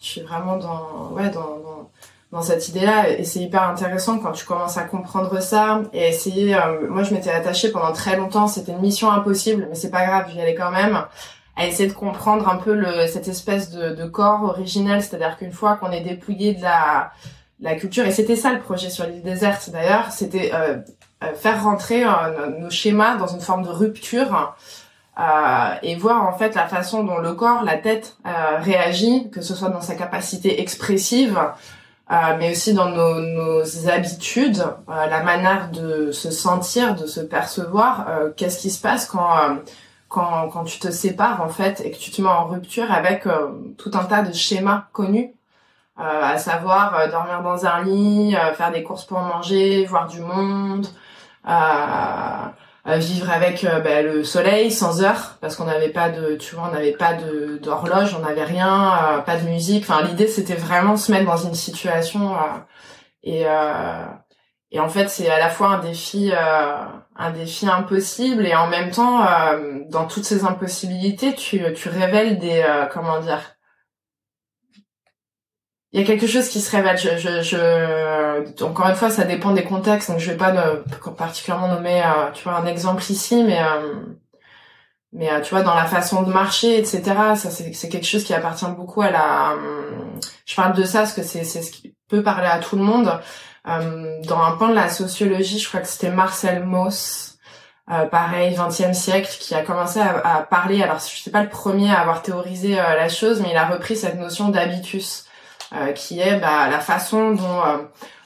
je 0.00 0.06
suis 0.06 0.20
vraiment 0.22 0.56
dans, 0.56 1.10
ouais, 1.12 1.30
dans, 1.30 1.58
dans, 1.58 1.90
dans 2.32 2.42
cette 2.42 2.68
idée-là. 2.68 3.10
Et 3.10 3.24
c'est 3.24 3.40
hyper 3.40 3.62
intéressant 3.62 4.18
quand 4.18 4.32
tu 4.32 4.44
commences 4.44 4.76
à 4.76 4.84
comprendre 4.84 5.40
ça 5.40 5.82
et 5.92 6.08
essayer. 6.08 6.56
moi, 6.88 7.02
je 7.02 7.14
m'étais 7.14 7.30
attachée 7.30 7.70
pendant 7.70 7.92
très 7.92 8.16
longtemps. 8.16 8.46
C'était 8.46 8.72
une 8.72 8.80
mission 8.80 9.10
impossible, 9.10 9.66
mais 9.68 9.74
c'est 9.74 9.90
pas 9.90 10.06
grave, 10.06 10.26
j'y 10.32 10.40
allais 10.40 10.54
quand 10.54 10.70
même 10.70 11.04
à 11.56 11.66
essayer 11.66 11.88
de 11.88 11.94
comprendre 11.94 12.48
un 12.48 12.56
peu 12.56 12.74
le, 12.74 13.06
cette 13.06 13.28
espèce 13.28 13.70
de, 13.70 13.90
de 13.94 14.04
corps 14.06 14.44
originel, 14.44 15.02
c'est-à-dire 15.02 15.36
qu'une 15.36 15.52
fois 15.52 15.76
qu'on 15.76 15.90
est 15.90 16.00
dépouillé 16.00 16.54
de 16.54 16.62
la, 16.62 17.12
la 17.60 17.74
culture, 17.74 18.06
et 18.06 18.12
c'était 18.12 18.36
ça 18.36 18.52
le 18.52 18.60
projet 18.60 18.88
sur 18.88 19.06
l'île 19.06 19.22
déserte 19.22 19.68
d'ailleurs, 19.70 20.10
c'était 20.10 20.52
euh, 20.54 20.76
euh, 20.76 20.76
faire 21.34 21.62
rentrer 21.62 22.04
euh, 22.04 22.46
nos 22.58 22.70
schémas 22.70 23.16
dans 23.16 23.26
une 23.26 23.40
forme 23.40 23.62
de 23.62 23.68
rupture 23.68 24.54
euh, 25.18 25.74
et 25.82 25.96
voir 25.96 26.26
en 26.26 26.32
fait 26.32 26.54
la 26.54 26.66
façon 26.66 27.04
dont 27.04 27.18
le 27.18 27.34
corps, 27.34 27.62
la 27.62 27.76
tête 27.76 28.16
réagit, 28.24 29.30
que 29.30 29.42
ce 29.42 29.54
soit 29.54 29.68
dans 29.68 29.82
sa 29.82 29.94
capacité 29.94 30.60
expressive, 30.60 31.38
mais 32.38 32.52
aussi 32.52 32.72
dans 32.74 32.88
nos, 32.88 33.20
nos 33.20 33.88
habitudes, 33.88 34.64
la 34.88 35.22
manière 35.22 35.70
de 35.70 36.10
se 36.10 36.30
sentir, 36.30 36.94
de 36.94 37.06
se 37.06 37.20
percevoir. 37.20 38.06
Qu'est-ce 38.36 38.58
qui 38.58 38.70
se 38.70 38.80
passe 38.80 39.06
quand 39.06 39.58
quand, 40.08 40.48
quand 40.48 40.64
tu 40.64 40.80
te 40.80 40.90
sépares 40.90 41.40
en 41.42 41.50
fait 41.50 41.82
et 41.84 41.90
que 41.92 41.98
tu 41.98 42.10
te 42.10 42.22
mets 42.22 42.28
en 42.28 42.46
rupture 42.46 42.90
avec 42.90 43.28
tout 43.76 43.90
un 43.92 44.04
tas 44.04 44.22
de 44.22 44.32
schémas 44.32 44.86
connus, 44.92 45.34
à 45.96 46.38
savoir 46.38 47.10
dormir 47.10 47.42
dans 47.42 47.66
un 47.66 47.84
lit, 47.84 48.34
faire 48.54 48.72
des 48.72 48.82
courses 48.82 49.04
pour 49.04 49.20
manger, 49.20 49.84
voir 49.84 50.08
du 50.08 50.20
monde, 50.20 50.86
à, 51.44 52.52
vivre 52.98 53.30
avec 53.30 53.64
euh, 53.64 53.80
bah, 53.80 54.02
le 54.02 54.24
soleil 54.24 54.70
sans 54.70 55.02
heure 55.02 55.36
parce 55.40 55.54
qu'on 55.54 55.64
n'avait 55.64 55.90
pas 55.90 56.08
de 56.08 56.34
tu 56.34 56.56
vois 56.56 56.68
on 56.68 56.74
n'avait 56.74 56.92
pas 56.92 57.14
de 57.14 57.58
d'horloge 57.62 58.16
on 58.18 58.20
n'avait 58.20 58.44
rien 58.44 58.92
euh, 58.92 59.18
pas 59.18 59.36
de 59.36 59.48
musique. 59.48 59.84
Enfin 59.88 60.02
l'idée 60.02 60.26
c'était 60.26 60.54
vraiment 60.54 60.96
se 60.96 61.12
mettre 61.12 61.26
dans 61.26 61.36
une 61.36 61.54
situation 61.54 62.34
euh, 62.34 62.38
Et 63.22 63.44
et 64.72 64.78
en 64.78 64.88
fait, 64.88 65.08
c'est 65.08 65.28
à 65.28 65.38
la 65.40 65.50
fois 65.50 65.68
un 65.70 65.78
défi, 65.80 66.32
un 66.32 67.30
défi 67.32 67.68
impossible, 67.68 68.46
et 68.46 68.54
en 68.54 68.68
même 68.68 68.92
temps, 68.92 69.26
dans 69.88 70.06
toutes 70.06 70.24
ces 70.24 70.44
impossibilités, 70.44 71.34
tu, 71.34 71.60
tu 71.74 71.88
révèles 71.88 72.38
des, 72.38 72.64
comment 72.92 73.18
dire, 73.18 73.40
il 75.92 76.00
y 76.00 76.02
a 76.02 76.06
quelque 76.06 76.26
chose 76.26 76.48
qui 76.48 76.60
se 76.60 76.70
révèle. 76.70 76.96
Je, 76.98 77.16
je, 77.18 77.42
je, 77.42 78.62
encore 78.64 78.88
une 78.88 78.94
fois, 78.94 79.10
ça 79.10 79.24
dépend 79.24 79.50
des 79.52 79.64
contextes, 79.64 80.10
donc 80.10 80.20
je 80.20 80.30
vais 80.30 80.36
pas 80.36 80.52
particulièrement 81.16 81.68
nommer, 81.68 82.02
euh, 82.02 82.30
tu 82.32 82.44
vois, 82.44 82.56
un 82.56 82.66
exemple 82.66 83.02
ici, 83.10 83.42
mais 83.44 83.60
euh, 83.60 83.94
mais 85.12 85.28
tu 85.42 85.50
vois, 85.50 85.62
dans 85.62 85.74
la 85.74 85.86
façon 85.86 86.22
de 86.22 86.32
marcher, 86.32 86.78
etc. 86.78 87.02
Ça, 87.34 87.50
c'est, 87.50 87.88
quelque 87.88 88.06
chose 88.06 88.22
qui 88.22 88.32
appartient 88.32 88.70
beaucoup 88.76 89.02
à 89.02 89.10
la. 89.10 89.54
je 90.46 90.54
parle 90.54 90.74
de 90.74 90.84
ça 90.84 91.00
parce 91.00 91.12
que 91.12 91.22
c'est, 91.22 91.42
c'est 91.44 91.62
ce 91.62 91.72
qui 91.72 91.94
peut 92.08 92.22
parler 92.22 92.46
à 92.48 92.58
tout 92.58 92.76
le 92.76 92.82
monde. 92.82 93.20
Euh, 93.68 94.20
dans 94.22 94.42
un 94.42 94.52
pan 94.52 94.68
de 94.68 94.74
la 94.74 94.88
sociologie, 94.88 95.58
je 95.58 95.68
crois 95.68 95.80
que 95.80 95.88
c'était 95.88 96.10
Marcel 96.10 96.64
Mauss, 96.64 97.38
euh, 97.90 98.06
pareil, 98.06 98.54
20e 98.54 98.94
siècle, 98.94 99.28
qui 99.38 99.54
a 99.54 99.62
commencé 99.62 100.00
à, 100.00 100.18
à, 100.18 100.42
parler. 100.42 100.82
Alors, 100.82 100.98
je 100.98 101.20
sais 101.22 101.30
pas 101.30 101.42
le 101.42 101.48
premier 101.48 101.90
à 101.90 102.00
avoir 102.00 102.22
théorisé 102.22 102.80
euh, 102.80 102.96
la 102.96 103.08
chose, 103.08 103.40
mais 103.40 103.50
il 103.50 103.56
a 103.56 103.66
repris 103.66 103.96
cette 103.96 104.18
notion 104.18 104.48
d'habitus, 104.48 105.24
euh, 105.74 105.92
qui 105.92 106.20
est 106.20 106.38
bah, 106.38 106.68
la 106.70 106.80
façon 106.80 107.32
dont 107.32 107.62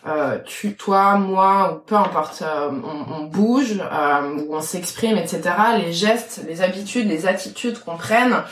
euh, 0.07 0.39
tu, 0.45 0.77
toi, 0.77 1.17
moi, 1.17 1.73
ou 1.73 1.79
peu 1.81 1.97
importe, 1.97 2.43
on, 2.43 3.15
on, 3.15 3.25
bouge, 3.25 3.75
ou 3.75 4.55
on 4.55 4.61
s'exprime, 4.61 5.17
etc. 5.17 5.43
Les 5.79 5.93
gestes, 5.93 6.45
les 6.47 6.63
habitudes, 6.63 7.09
les 7.09 7.27
attitudes 7.27 7.79
qu'on 7.79 7.97
prenne 7.97 8.43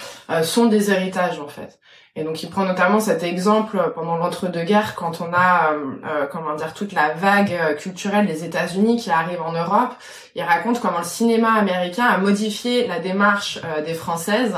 sont 0.43 0.66
des 0.66 0.90
héritages 0.90 1.38
en 1.40 1.49
fait. 1.49 1.78
Et 2.14 2.24
donc 2.24 2.43
il 2.43 2.51
prend 2.51 2.64
notamment 2.64 3.01
cet 3.01 3.22
exemple 3.22 3.93
pendant 3.95 4.18
l'entre-deux-guerres 4.18 4.95
quand 4.97 5.22
on 5.22 5.32
a 5.32 5.72
euh, 5.72 5.95
euh, 6.07 6.26
comment 6.30 6.55
dire 6.55 6.74
toute 6.74 6.93
la 6.93 7.14
vague 7.14 7.53
euh, 7.53 7.74
culturelle 7.74 8.26
des 8.26 8.45
États-Unis 8.45 8.99
qui 8.99 9.11
arrive 9.11 9.40
en 9.40 9.53
Europe. 9.53 9.95
Il 10.34 10.43
raconte 10.43 10.78
comment 10.80 10.99
le 10.99 11.05
cinéma 11.05 11.55
américain 11.55 12.05
a 12.05 12.18
modifié 12.18 12.86
la 12.86 12.99
démarche 12.99 13.61
des 13.86 13.95
Françaises. 13.95 14.55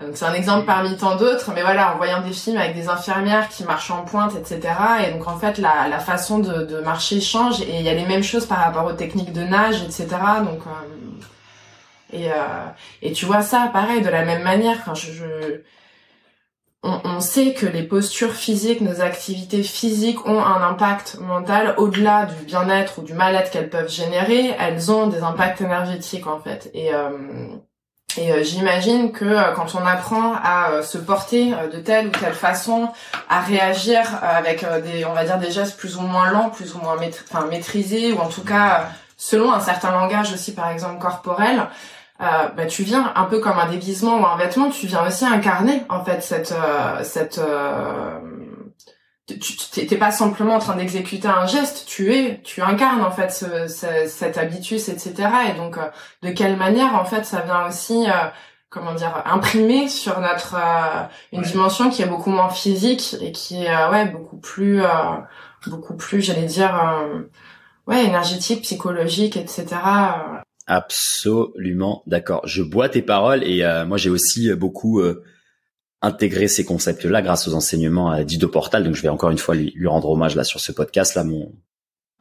Donc 0.00 0.16
c'est 0.16 0.24
un 0.24 0.34
exemple 0.34 0.66
parmi 0.66 0.96
tant 0.96 1.16
d'autres, 1.16 1.52
mais 1.54 1.62
voilà, 1.62 1.94
en 1.94 1.96
voyant 1.96 2.22
des 2.22 2.32
films 2.32 2.56
avec 2.56 2.74
des 2.74 2.88
infirmières 2.88 3.48
qui 3.48 3.64
marchent 3.64 3.90
en 3.90 4.02
pointe, 4.02 4.34
etc. 4.34 4.60
Et 5.06 5.12
donc 5.12 5.28
en 5.28 5.36
fait 5.38 5.58
la, 5.58 5.88
la 5.88 5.98
façon 5.98 6.38
de, 6.38 6.64
de, 6.64 6.80
marcher 6.80 7.20
change 7.20 7.60
et 7.60 7.76
il 7.78 7.82
y 7.82 7.88
a 7.88 7.94
les 7.94 8.06
mêmes 8.06 8.22
choses 8.22 8.46
par 8.46 8.58
rapport 8.58 8.86
aux 8.86 8.94
techniques 8.94 9.32
de 9.32 9.42
nage, 9.42 9.82
etc. 9.82 10.06
Donc 10.44 10.60
et, 12.12 12.28
et 13.02 13.12
tu 13.12 13.26
vois 13.26 13.42
ça 13.42 13.70
pareil 13.72 14.02
de 14.02 14.08
la 14.08 14.24
même 14.24 14.42
manière 14.42 14.84
quand 14.84 14.94
je, 14.94 15.12
je 15.12 15.24
on, 16.82 17.00
on, 17.04 17.20
sait 17.20 17.52
que 17.52 17.66
les 17.66 17.82
postures 17.82 18.32
physiques, 18.32 18.80
nos 18.80 19.02
activités 19.02 19.62
physiques 19.62 20.26
ont 20.26 20.42
un 20.42 20.62
impact 20.62 21.18
mental 21.20 21.74
au-delà 21.76 22.24
du 22.26 22.44
bien-être 22.44 23.00
ou 23.00 23.02
du 23.02 23.12
mal-être 23.12 23.50
qu'elles 23.50 23.68
peuvent 23.68 23.90
générer. 23.90 24.54
Elles 24.58 24.90
ont 24.90 25.06
des 25.06 25.20
impacts 25.20 25.60
énergétiques 25.60 26.26
en 26.26 26.40
fait. 26.40 26.70
Et, 26.72 26.94
euh, 26.94 27.10
et 28.16 28.32
euh, 28.32 28.42
j'imagine 28.42 29.12
que 29.12 29.24
euh, 29.24 29.52
quand 29.54 29.74
on 29.74 29.86
apprend 29.86 30.34
à 30.42 30.82
se 30.82 30.98
porter 30.98 31.52
de 31.72 31.78
telle 31.78 32.08
ou 32.08 32.10
telle 32.10 32.34
façon, 32.34 32.88
à 33.28 33.40
réagir 33.40 34.02
avec 34.22 34.64
des, 34.82 35.04
on 35.04 35.12
va 35.12 35.24
dire 35.24 35.38
des 35.38 35.50
gestes 35.50 35.76
plus 35.76 35.96
ou 35.96 36.02
moins 36.02 36.30
lents, 36.30 36.50
plus 36.50 36.74
ou 36.74 36.78
moins 36.78 36.96
maîtrisés, 37.50 38.12
ou 38.12 38.18
en 38.18 38.28
tout 38.28 38.44
cas 38.44 38.88
selon 39.16 39.52
un 39.52 39.60
certain 39.60 39.92
langage 39.92 40.32
aussi, 40.32 40.54
par 40.54 40.70
exemple 40.70 40.98
corporel, 40.98 41.66
euh, 42.20 42.48
bah, 42.54 42.66
tu 42.66 42.82
viens 42.82 43.12
un 43.16 43.24
peu 43.24 43.40
comme 43.40 43.58
un 43.58 43.68
déguisement 43.70 44.20
ou 44.20 44.26
un 44.26 44.36
vêtement, 44.36 44.68
tu 44.68 44.86
viens 44.86 45.06
aussi 45.06 45.24
incarner 45.24 45.84
en 45.88 46.04
fait 46.04 46.22
cette 46.22 46.52
euh, 46.52 47.02
cette 47.02 47.38
euh, 47.38 48.18
tu 49.38 49.86
t'es 49.86 49.96
pas 49.96 50.10
simplement 50.10 50.54
en 50.54 50.58
train 50.58 50.76
d'exécuter 50.76 51.28
un 51.28 51.46
geste, 51.46 51.84
tu 51.86 52.12
es, 52.14 52.40
tu 52.42 52.62
incarnes 52.62 53.02
en 53.02 53.10
fait 53.10 53.30
ce, 53.30 53.68
ce, 53.68 54.06
cet 54.06 54.38
habitus, 54.38 54.88
etc. 54.88 55.28
Et 55.50 55.56
donc, 55.56 55.78
euh, 55.78 55.88
de 56.22 56.30
quelle 56.30 56.56
manière 56.56 56.94
en 56.94 57.04
fait 57.04 57.24
ça 57.24 57.40
vient 57.40 57.66
aussi, 57.68 58.06
euh, 58.08 58.28
comment 58.68 58.94
dire, 58.94 59.22
imprimer 59.26 59.88
sur 59.88 60.20
notre 60.20 60.56
une 61.32 61.42
dimension 61.42 61.90
qui 61.90 62.02
est 62.02 62.06
beaucoup 62.06 62.30
moins 62.30 62.50
physique 62.50 63.16
et 63.20 63.32
qui 63.32 63.64
est 63.64 63.86
ouais 63.90 64.06
beaucoup 64.06 64.38
plus, 64.38 64.82
beaucoup 65.66 65.96
plus, 65.96 66.22
j'allais 66.22 66.46
dire, 66.46 66.72
ouais 67.86 68.04
énergétique, 68.04 68.62
psychologique, 68.62 69.36
etc. 69.36 69.66
Absolument 70.70 72.04
d'accord. 72.06 72.42
Je 72.46 72.62
bois 72.62 72.88
tes 72.88 73.02
paroles 73.02 73.42
et 73.42 73.64
euh, 73.64 73.84
moi 73.84 73.96
j'ai 73.96 74.08
aussi 74.08 74.54
beaucoup 74.54 75.02
intégré 76.02 76.48
ces 76.48 76.64
concepts-là 76.64 77.22
grâce 77.22 77.46
aux 77.46 77.54
enseignements 77.54 78.10
à 78.10 78.24
Dido 78.24 78.48
Portal. 78.48 78.84
Donc 78.84 78.94
je 78.94 79.02
vais 79.02 79.08
encore 79.08 79.30
une 79.30 79.38
fois 79.38 79.54
lui, 79.54 79.86
rendre 79.86 80.08
hommage 80.08 80.34
là 80.34 80.44
sur 80.44 80.60
ce 80.60 80.72
podcast 80.72 81.14
là, 81.14 81.24
mon 81.24 81.52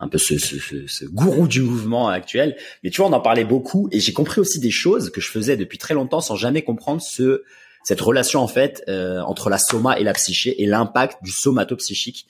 un 0.01 0.07
peu 0.07 0.17
ce, 0.17 0.38
ce, 0.38 0.55
ce, 0.88 1.05
gourou 1.05 1.45
du 1.45 1.61
mouvement 1.61 2.07
actuel. 2.07 2.55
Mais 2.84 2.89
tu 2.89 3.01
vois, 3.01 3.09
on 3.09 3.13
en 3.13 3.19
parlait 3.19 3.43
beaucoup 3.43 3.89
et 3.91 3.99
j'ai 3.99 4.13
compris 4.13 4.39
aussi 4.39 4.61
des 4.61 4.71
choses 4.71 5.09
que 5.09 5.19
je 5.19 5.30
faisais 5.30 5.57
depuis 5.57 5.77
très 5.77 5.93
longtemps 5.93 6.21
sans 6.21 6.36
jamais 6.36 6.61
comprendre 6.61 7.01
ce 7.01 7.43
cette 7.84 7.99
relation 7.99 8.39
en 8.39 8.47
fait 8.47 8.84
euh, 8.88 9.19
entre 9.21 9.49
la 9.49 9.57
soma 9.57 9.99
et 9.99 10.03
la 10.03 10.13
psyché 10.13 10.61
et 10.61 10.65
l'impact 10.65 11.21
du 11.21 11.32
somato-psychique 11.32 12.27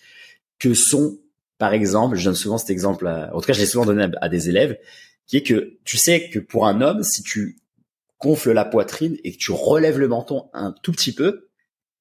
que 0.57 0.73
sont 0.73 1.19
par 1.59 1.73
exemple, 1.73 2.15
je 2.15 2.23
donne 2.23 2.35
souvent 2.35 2.57
cet 2.57 2.69
exemple, 2.69 3.05
en 3.07 3.39
tout 3.39 3.45
cas 3.45 3.53
je 3.53 3.59
l'ai 3.59 3.65
souvent 3.65 3.85
donné 3.85 4.07
à 4.21 4.29
des 4.29 4.49
élèves, 4.49 4.79
qui 5.27 5.37
est 5.37 5.43
que 5.43 5.77
tu 5.83 5.97
sais 5.97 6.29
que 6.29 6.39
pour 6.39 6.65
un 6.65 6.81
homme, 6.81 7.03
si 7.03 7.21
tu 7.21 7.57
gonfles 8.19 8.51
la 8.51 8.65
poitrine 8.65 9.17
et 9.23 9.31
que 9.31 9.37
tu 9.37 9.51
relèves 9.51 9.97
le 9.97 10.07
menton 10.07 10.49
un 10.53 10.73
tout 10.83 10.91
petit 10.91 11.13
peu, 11.13 11.49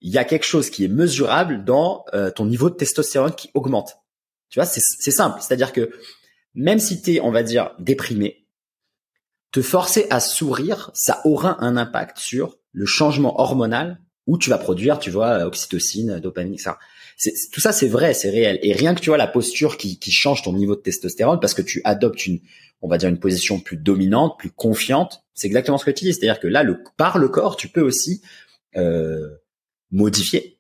il 0.00 0.12
y 0.12 0.18
a 0.18 0.24
quelque 0.24 0.46
chose 0.46 0.70
qui 0.70 0.84
est 0.84 0.88
mesurable 0.88 1.64
dans 1.64 2.04
euh, 2.14 2.30
ton 2.30 2.46
niveau 2.46 2.70
de 2.70 2.74
testostérone 2.74 3.34
qui 3.34 3.50
augmente. 3.54 3.98
Tu 4.48 4.58
vois, 4.58 4.66
c'est 4.66 5.10
simple. 5.10 5.40
C'est-à-dire 5.40 5.72
que 5.72 5.90
même 6.54 6.78
si 6.78 7.02
tu 7.02 7.14
es, 7.14 7.20
on 7.20 7.30
va 7.30 7.42
dire, 7.42 7.74
déprimé, 7.78 8.46
te 9.52 9.62
forcer 9.62 10.06
à 10.10 10.20
sourire, 10.20 10.90
ça 10.94 11.20
aura 11.24 11.62
un 11.62 11.76
impact 11.76 12.18
sur 12.18 12.58
le 12.72 12.86
changement 12.86 13.40
hormonal 13.40 14.00
où 14.26 14.38
tu 14.38 14.50
vas 14.50 14.58
produire, 14.58 14.98
tu 14.98 15.10
vois, 15.10 15.44
oxytocine, 15.44 16.20
dopamine, 16.20 16.54
etc. 16.54 16.72
tout 17.52 17.60
ça, 17.60 17.72
c'est 17.72 17.88
vrai, 17.88 18.14
c'est 18.14 18.30
réel. 18.30 18.58
Et 18.62 18.72
rien 18.72 18.94
que 18.94 19.00
tu 19.00 19.10
vois 19.10 19.16
la 19.16 19.26
posture 19.26 19.76
qui, 19.76 19.98
qui 19.98 20.12
change 20.12 20.42
ton 20.42 20.52
niveau 20.52 20.76
de 20.76 20.80
testostérone 20.80 21.40
parce 21.40 21.54
que 21.54 21.62
tu 21.62 21.80
adoptes 21.84 22.26
une, 22.26 22.40
on 22.80 22.88
va 22.88 22.98
dire 22.98 23.08
une 23.08 23.18
position 23.18 23.58
plus 23.58 23.76
dominante, 23.76 24.38
plus 24.38 24.50
confiante. 24.50 25.24
C'est 25.34 25.46
exactement 25.46 25.78
ce 25.78 25.84
que 25.84 25.90
tu 25.90 26.04
dis. 26.04 26.12
C'est-à-dire 26.12 26.38
que 26.38 26.46
là, 26.46 26.62
le, 26.62 26.82
par 26.96 27.18
le 27.18 27.28
corps, 27.28 27.56
tu 27.56 27.68
peux 27.68 27.80
aussi 27.80 28.22
euh, 28.76 29.28
modifier 29.90 30.58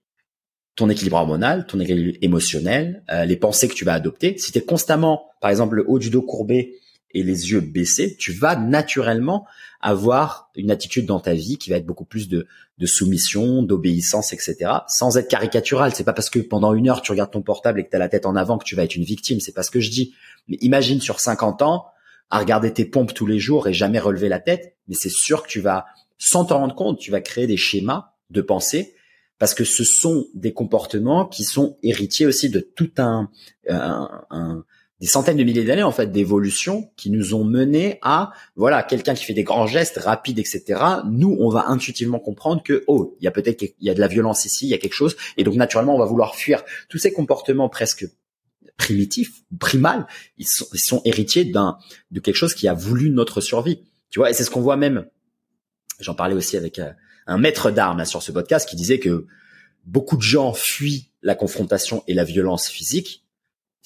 ton 0.74 0.88
équilibre 0.88 1.16
hormonal, 1.16 1.66
ton 1.66 1.80
équilibre 1.80 2.18
émotionnel, 2.22 3.02
euh, 3.10 3.24
les 3.24 3.36
pensées 3.36 3.68
que 3.68 3.74
tu 3.74 3.84
vas 3.84 3.94
adopter. 3.94 4.36
Si 4.38 4.52
tu 4.52 4.58
es 4.58 4.62
constamment, 4.62 5.26
par 5.40 5.50
exemple, 5.50 5.76
le 5.76 5.84
haut 5.88 5.98
du 5.98 6.10
dos 6.10 6.22
courbé 6.22 6.76
et 7.12 7.22
les 7.22 7.50
yeux 7.50 7.60
baissés, 7.60 8.16
tu 8.16 8.32
vas 8.32 8.56
naturellement 8.56 9.46
avoir 9.80 10.50
une 10.56 10.70
attitude 10.70 11.06
dans 11.06 11.20
ta 11.20 11.34
vie 11.34 11.56
qui 11.56 11.70
va 11.70 11.76
être 11.76 11.86
beaucoup 11.86 12.04
plus 12.04 12.28
de, 12.28 12.46
de 12.78 12.86
soumission, 12.86 13.62
d'obéissance, 13.62 14.32
etc. 14.32 14.56
Sans 14.88 15.16
être 15.16 15.28
caricatural. 15.28 15.94
C'est 15.94 16.04
pas 16.04 16.12
parce 16.12 16.30
que 16.30 16.38
pendant 16.40 16.74
une 16.74 16.88
heure 16.88 17.00
tu 17.00 17.12
regardes 17.12 17.30
ton 17.30 17.42
portable 17.42 17.80
et 17.80 17.84
que 17.84 17.90
tu 17.90 17.96
as 17.96 18.00
la 18.00 18.08
tête 18.08 18.26
en 18.26 18.36
avant 18.36 18.58
que 18.58 18.64
tu 18.64 18.76
vas 18.76 18.84
être 18.84 18.96
une 18.96 19.04
victime. 19.04 19.40
C'est 19.40 19.54
pas 19.54 19.62
ce 19.62 19.70
que 19.70 19.80
je 19.80 19.90
dis. 19.90 20.14
Mais 20.48 20.58
imagine 20.60 21.00
sur 21.00 21.20
50 21.20 21.62
ans, 21.62 21.86
à 22.30 22.38
regarder 22.38 22.72
tes 22.72 22.84
pompes 22.84 23.14
tous 23.14 23.26
les 23.26 23.38
jours 23.38 23.68
et 23.68 23.72
jamais 23.72 23.98
relever 23.98 24.28
la 24.28 24.40
tête, 24.40 24.76
mais 24.86 24.94
c'est 24.94 25.10
sûr 25.10 25.42
que 25.42 25.48
tu 25.48 25.60
vas, 25.60 25.86
sans 26.18 26.44
t'en 26.44 26.58
rendre 26.58 26.74
compte, 26.74 26.98
tu 26.98 27.10
vas 27.10 27.20
créer 27.20 27.46
des 27.46 27.56
schémas 27.56 28.12
de 28.30 28.42
pensée 28.42 28.94
parce 29.38 29.54
que 29.54 29.64
ce 29.64 29.84
sont 29.84 30.26
des 30.34 30.52
comportements 30.52 31.24
qui 31.26 31.44
sont 31.44 31.78
héritiers 31.82 32.26
aussi 32.26 32.50
de 32.50 32.60
tout 32.60 32.90
un, 32.98 33.30
un, 33.68 34.64
des 35.00 35.06
centaines 35.06 35.36
de 35.36 35.44
milliers 35.44 35.64
d'années 35.64 35.82
en 35.82 35.92
fait 35.92 36.10
d'évolution 36.10 36.90
qui 36.96 37.10
nous 37.10 37.34
ont 37.34 37.44
mené 37.44 37.98
à 38.02 38.32
voilà 38.56 38.82
quelqu'un 38.82 39.14
qui 39.14 39.24
fait 39.24 39.34
des 39.34 39.44
grands 39.44 39.66
gestes 39.66 39.98
rapides 39.98 40.38
etc. 40.38 40.80
Nous 41.10 41.36
on 41.38 41.48
va 41.48 41.68
intuitivement 41.68 42.18
comprendre 42.18 42.62
que 42.62 42.84
oh 42.88 43.16
il 43.20 43.24
y 43.24 43.28
a 43.28 43.30
peut-être 43.30 43.62
il 43.62 43.86
y 43.86 43.90
a 43.90 43.94
de 43.94 44.00
la 44.00 44.08
violence 44.08 44.44
ici 44.44 44.66
il 44.66 44.70
y 44.70 44.74
a 44.74 44.78
quelque 44.78 44.94
chose 44.94 45.16
et 45.36 45.44
donc 45.44 45.54
naturellement 45.54 45.94
on 45.94 45.98
va 45.98 46.06
vouloir 46.06 46.34
fuir 46.34 46.64
tous 46.88 46.98
ces 46.98 47.12
comportements 47.12 47.68
presque 47.68 48.06
primitif, 48.78 49.42
primal, 49.58 50.06
ils 50.38 50.46
sont, 50.46 50.66
ils 50.72 50.80
sont 50.80 51.02
héritiers 51.04 51.44
d'un 51.44 51.76
de 52.10 52.20
quelque 52.20 52.36
chose 52.36 52.54
qui 52.54 52.68
a 52.68 52.74
voulu 52.74 53.10
notre 53.10 53.42
survie. 53.42 53.82
Tu 54.08 54.20
vois, 54.20 54.30
et 54.30 54.32
c'est 54.32 54.44
ce 54.44 54.50
qu'on 54.50 54.62
voit 54.62 54.76
même. 54.78 55.06
J'en 56.00 56.14
parlais 56.14 56.34
aussi 56.34 56.56
avec 56.56 56.78
euh, 56.78 56.92
un 57.26 57.36
maître 57.36 57.70
d'armes 57.70 58.04
sur 58.06 58.22
ce 58.22 58.32
podcast 58.32 58.66
qui 58.66 58.76
disait 58.76 59.00
que 59.00 59.26
beaucoup 59.84 60.16
de 60.16 60.22
gens 60.22 60.54
fuient 60.54 61.10
la 61.22 61.34
confrontation 61.34 62.04
et 62.06 62.14
la 62.14 62.24
violence 62.24 62.68
physique 62.68 63.24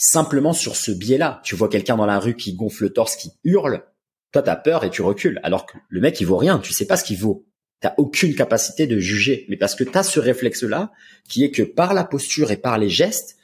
simplement 0.02 0.52
sur 0.52 0.74
ce 0.74 0.90
biais-là. 0.90 1.40
Tu 1.44 1.54
vois 1.54 1.68
quelqu'un 1.68 1.96
dans 1.96 2.06
la 2.06 2.18
rue 2.18 2.34
qui 2.34 2.54
gonfle 2.54 2.84
le 2.84 2.92
torse, 2.92 3.14
qui 3.14 3.30
hurle, 3.44 3.84
toi 4.32 4.42
t'as 4.42 4.56
peur 4.56 4.82
et 4.82 4.90
tu 4.90 5.00
recules, 5.00 5.38
alors 5.44 5.64
que 5.64 5.78
le 5.88 6.00
mec 6.00 6.20
il 6.20 6.24
vaut 6.24 6.36
rien, 6.36 6.58
tu 6.58 6.72
sais 6.72 6.86
pas 6.86 6.96
ce 6.96 7.04
qu'il 7.04 7.18
vaut. 7.18 7.46
T'as 7.80 7.94
aucune 7.98 8.34
capacité 8.34 8.88
de 8.88 8.98
juger, 8.98 9.46
mais 9.48 9.56
parce 9.56 9.76
que 9.76 9.84
t'as 9.84 10.02
ce 10.02 10.18
réflexe-là 10.18 10.90
qui 11.28 11.44
est 11.44 11.52
que 11.52 11.62
par 11.62 11.94
la 11.94 12.02
posture 12.02 12.50
et 12.50 12.56
par 12.56 12.78
les 12.78 12.88
gestes, 12.88 13.36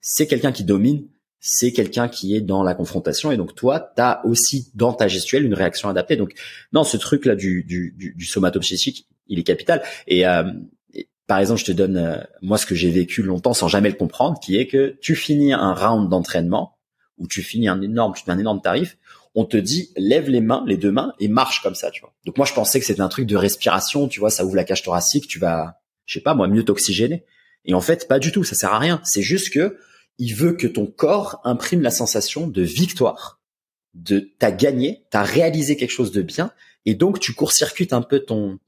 c'est 0.00 0.28
quelqu'un 0.28 0.52
qui 0.52 0.62
domine, 0.62 1.08
c'est 1.40 1.72
quelqu'un 1.72 2.08
qui 2.08 2.36
est 2.36 2.40
dans 2.40 2.62
la 2.62 2.74
confrontation 2.74 3.32
et 3.32 3.36
donc 3.36 3.56
toi, 3.56 3.92
tu 3.96 4.00
as 4.00 4.24
aussi 4.24 4.70
dans 4.74 4.92
ta 4.92 5.08
gestuelle 5.08 5.44
une 5.44 5.54
réaction 5.54 5.88
adaptée. 5.88 6.16
Donc 6.16 6.34
non, 6.72 6.84
ce 6.84 6.96
truc 6.96 7.26
là 7.26 7.34
du 7.34 7.64
du, 7.64 7.92
du, 7.98 8.14
du 8.14 8.28
il 9.26 9.38
est 9.40 9.44
capital. 9.44 9.82
Et, 10.06 10.26
euh, 10.28 10.44
par 11.26 11.38
exemple, 11.38 11.60
je 11.60 11.66
te 11.66 11.72
donne 11.72 11.96
euh, 11.96 12.18
moi 12.42 12.58
ce 12.58 12.66
que 12.66 12.74
j'ai 12.74 12.90
vécu 12.90 13.22
longtemps 13.22 13.54
sans 13.54 13.68
jamais 13.68 13.88
le 13.88 13.96
comprendre, 13.96 14.38
qui 14.40 14.56
est 14.56 14.66
que 14.66 14.96
tu 15.00 15.14
finis 15.14 15.52
un 15.52 15.72
round 15.72 16.08
d'entraînement 16.08 16.78
ou 17.18 17.26
tu 17.26 17.42
finis 17.42 17.68
un 17.68 17.80
énorme, 17.80 18.12
tu 18.14 18.24
fais 18.24 18.32
un 18.32 18.38
énorme 18.38 18.60
tarif, 18.60 18.98
on 19.34 19.44
te 19.44 19.56
dit 19.56 19.90
lève 19.96 20.28
les 20.28 20.40
mains, 20.40 20.64
les 20.66 20.76
deux 20.76 20.92
mains 20.92 21.14
et 21.20 21.28
marche 21.28 21.62
comme 21.62 21.74
ça, 21.74 21.90
tu 21.90 22.02
vois. 22.02 22.12
Donc 22.26 22.36
moi 22.36 22.46
je 22.46 22.52
pensais 22.52 22.78
que 22.78 22.86
c'était 22.86 23.00
un 23.00 23.08
truc 23.08 23.26
de 23.26 23.36
respiration, 23.36 24.08
tu 24.08 24.20
vois, 24.20 24.30
ça 24.30 24.44
ouvre 24.44 24.56
la 24.56 24.64
cage 24.64 24.82
thoracique, 24.82 25.26
tu 25.26 25.38
vas, 25.38 25.80
je 26.04 26.14
sais 26.14 26.22
pas 26.22 26.34
moi, 26.34 26.46
mieux 26.48 26.64
t'oxygéner. 26.64 27.24
Et 27.64 27.72
en 27.72 27.80
fait, 27.80 28.06
pas 28.08 28.18
du 28.18 28.30
tout, 28.30 28.44
ça 28.44 28.54
sert 28.54 28.74
à 28.74 28.78
rien. 28.78 29.00
C'est 29.04 29.22
juste 29.22 29.50
que 29.50 29.78
il 30.18 30.34
veut 30.34 30.52
que 30.52 30.66
ton 30.66 30.86
corps 30.86 31.40
imprime 31.44 31.80
la 31.80 31.90
sensation 31.90 32.46
de 32.46 32.62
victoire, 32.62 33.40
de 33.94 34.30
t'as 34.38 34.52
gagné, 34.52 35.04
t'as 35.10 35.22
réalisé 35.22 35.76
quelque 35.76 35.90
chose 35.90 36.12
de 36.12 36.22
bien, 36.22 36.52
et 36.84 36.94
donc 36.94 37.18
tu 37.18 37.32
court-circuites 37.32 37.92
un 37.92 38.02
peu 38.02 38.20
ton 38.20 38.58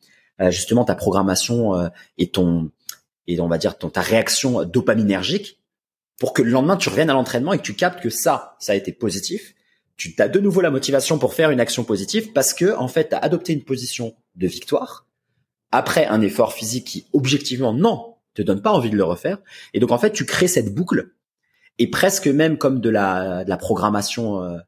justement 0.50 0.84
ta 0.84 0.94
programmation 0.94 1.74
euh, 1.74 1.88
et 2.18 2.30
ton 2.30 2.70
et 3.26 3.40
on 3.40 3.48
va 3.48 3.58
dire 3.58 3.78
ton 3.78 3.90
ta 3.90 4.00
réaction 4.00 4.64
dopaminergique 4.64 5.60
pour 6.18 6.32
que 6.32 6.42
le 6.42 6.50
lendemain 6.50 6.76
tu 6.76 6.88
reviennes 6.88 7.10
à 7.10 7.14
l'entraînement 7.14 7.52
et 7.52 7.58
que 7.58 7.62
tu 7.62 7.74
captes 7.74 8.00
que 8.00 8.10
ça 8.10 8.56
ça 8.58 8.72
a 8.72 8.74
été 8.74 8.92
positif. 8.92 9.54
Tu 9.96 10.14
as 10.18 10.28
de 10.28 10.38
nouveau 10.40 10.60
la 10.60 10.70
motivation 10.70 11.18
pour 11.18 11.32
faire 11.32 11.50
une 11.50 11.60
action 11.60 11.84
positive 11.84 12.32
parce 12.32 12.52
que 12.52 12.76
en 12.76 12.88
fait 12.88 13.10
tu 13.10 13.14
as 13.14 13.18
adopté 13.18 13.52
une 13.52 13.64
position 13.64 14.14
de 14.34 14.46
victoire 14.46 15.06
après 15.72 16.06
un 16.06 16.20
effort 16.20 16.52
physique 16.52 16.86
qui 16.86 17.06
objectivement 17.12 17.72
non 17.72 18.16
te 18.34 18.42
donne 18.42 18.60
pas 18.60 18.72
envie 18.72 18.90
de 18.90 18.96
le 18.96 19.04
refaire. 19.04 19.38
Et 19.72 19.80
donc 19.80 19.90
en 19.90 19.98
fait 19.98 20.12
tu 20.12 20.26
crées 20.26 20.48
cette 20.48 20.74
boucle. 20.74 21.12
Et 21.78 21.90
presque 21.90 22.26
même 22.26 22.56
comme 22.56 22.80
de 22.80 22.88
la, 22.88 23.44
de 23.44 23.50
la 23.50 23.56
programmation 23.56 24.42
euh, 24.42 24.58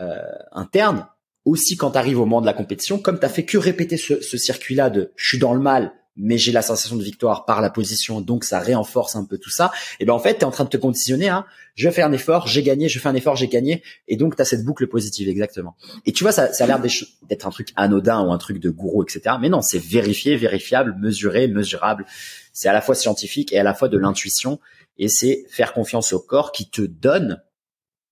euh, 0.00 0.22
interne 0.52 1.06
aussi 1.46 1.76
quand 1.76 1.92
tu 1.92 1.98
arrives 1.98 2.18
au 2.18 2.26
moment 2.26 2.42
de 2.42 2.46
la 2.46 2.52
compétition, 2.52 2.98
comme 2.98 3.18
tu 3.18 3.28
fait 3.28 3.44
que 3.44 3.56
répéter 3.56 3.96
ce, 3.96 4.20
ce 4.20 4.36
circuit-là 4.36 4.90
de 4.90 5.12
je 5.16 5.28
suis 5.28 5.38
dans 5.38 5.54
le 5.54 5.60
mal, 5.60 5.92
mais 6.16 6.38
j'ai 6.38 6.50
la 6.50 6.62
sensation 6.62 6.96
de 6.96 7.02
victoire 7.02 7.44
par 7.44 7.60
la 7.60 7.70
position, 7.70 8.20
donc 8.20 8.44
ça 8.44 8.58
réenforce 8.58 9.16
un 9.16 9.24
peu 9.24 9.38
tout 9.38 9.50
ça. 9.50 9.70
Et 10.00 10.04
ben 10.04 10.14
en 10.14 10.18
fait, 10.18 10.34
tu 10.34 10.40
es 10.40 10.44
en 10.44 10.50
train 10.50 10.64
de 10.64 10.70
te 10.70 10.76
conditionner 10.76 11.28
à 11.28 11.46
je 11.74 11.90
fais 11.90 12.02
un 12.02 12.12
effort, 12.12 12.46
j'ai 12.46 12.62
gagné, 12.62 12.88
je 12.88 12.98
fais 12.98 13.08
un 13.08 13.14
effort, 13.14 13.36
j'ai 13.36 13.48
gagné, 13.48 13.82
et 14.08 14.16
donc 14.16 14.34
tu 14.34 14.42
as 14.42 14.46
cette 14.46 14.64
boucle 14.64 14.86
positive 14.86 15.28
exactement. 15.28 15.76
Et 16.06 16.12
tu 16.12 16.24
vois, 16.24 16.32
ça, 16.32 16.52
ça 16.52 16.64
a 16.64 16.66
l'air 16.66 16.80
d'être 16.80 17.46
un 17.46 17.50
truc 17.50 17.68
anodin 17.76 18.26
ou 18.26 18.32
un 18.32 18.38
truc 18.38 18.58
de 18.58 18.70
gourou, 18.70 19.02
etc. 19.02 19.36
Mais 19.40 19.50
non, 19.50 19.60
c'est 19.60 19.78
vérifié, 19.78 20.36
vérifiable, 20.36 20.96
mesuré, 20.98 21.48
mesurable. 21.48 22.06
C'est 22.52 22.68
à 22.68 22.72
la 22.72 22.80
fois 22.80 22.94
scientifique 22.94 23.52
et 23.52 23.58
à 23.58 23.62
la 23.62 23.74
fois 23.74 23.88
de 23.88 23.98
l'intuition, 23.98 24.58
et 24.98 25.08
c'est 25.08 25.44
faire 25.50 25.74
confiance 25.74 26.14
au 26.14 26.18
corps 26.18 26.50
qui 26.50 26.70
te 26.70 26.80
donne 26.80 27.42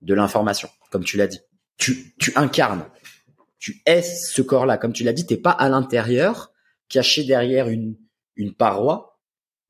de 0.02 0.12
l'information, 0.12 0.68
comme 0.90 1.04
tu 1.04 1.16
l'as 1.16 1.26
dit. 1.26 1.40
Tu, 1.78 2.14
tu 2.18 2.32
incarnes 2.36 2.84
tu 3.64 3.80
es 3.86 4.02
ce 4.02 4.42
corps-là. 4.42 4.76
Comme 4.76 4.92
tu 4.92 5.04
l'as 5.04 5.14
dit, 5.14 5.24
t'es 5.24 5.38
pas 5.38 5.50
à 5.50 5.70
l'intérieur, 5.70 6.52
caché 6.90 7.24
derrière 7.24 7.70
une, 7.70 7.96
une 8.36 8.52
paroi. 8.52 9.18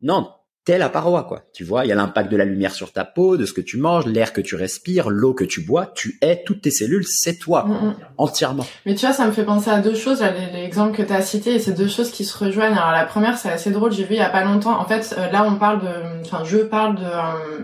Non, 0.02 0.32
t'es 0.64 0.78
la 0.78 0.88
paroi, 0.88 1.22
quoi. 1.22 1.44
Tu 1.52 1.62
vois, 1.62 1.84
il 1.84 1.90
y 1.90 1.92
a 1.92 1.94
l'impact 1.94 2.28
de 2.28 2.36
la 2.36 2.44
lumière 2.44 2.74
sur 2.74 2.90
ta 2.92 3.04
peau, 3.04 3.36
de 3.36 3.46
ce 3.46 3.52
que 3.52 3.60
tu 3.60 3.76
manges, 3.76 4.06
l'air 4.06 4.32
que 4.32 4.40
tu 4.40 4.56
respires, 4.56 5.10
l'eau 5.10 5.32
que 5.32 5.44
tu 5.44 5.60
bois. 5.60 5.92
Tu 5.94 6.18
es, 6.22 6.42
toutes 6.44 6.62
tes 6.62 6.72
cellules, 6.72 7.06
c'est 7.06 7.38
toi, 7.38 7.66
mm, 7.66 7.70
mm. 7.70 7.96
entièrement. 8.18 8.66
Mais 8.84 8.96
tu 8.96 9.06
vois, 9.06 9.14
ça 9.14 9.28
me 9.28 9.32
fait 9.32 9.44
penser 9.44 9.70
à 9.70 9.78
deux 9.78 9.94
choses, 9.94 10.24
l'exemple 10.52 10.96
que 10.96 11.02
tu 11.04 11.12
as 11.12 11.22
cité, 11.22 11.54
et 11.54 11.58
c'est 11.60 11.74
deux 11.74 11.86
choses 11.86 12.10
qui 12.10 12.24
se 12.24 12.36
rejoignent. 12.36 12.76
Alors 12.76 12.90
la 12.90 13.04
première, 13.04 13.38
c'est 13.38 13.50
assez 13.50 13.70
drôle, 13.70 13.92
j'ai 13.92 14.02
vu 14.02 14.14
il 14.14 14.18
y 14.18 14.22
a 14.22 14.28
pas 14.28 14.42
longtemps. 14.42 14.76
En 14.76 14.86
fait, 14.86 15.14
euh, 15.16 15.30
là, 15.30 15.46
on 15.46 15.54
parle 15.54 15.82
de, 15.82 16.20
enfin, 16.22 16.42
je 16.42 16.58
parle 16.58 16.96
de, 16.96 17.04
euh, 17.04 17.60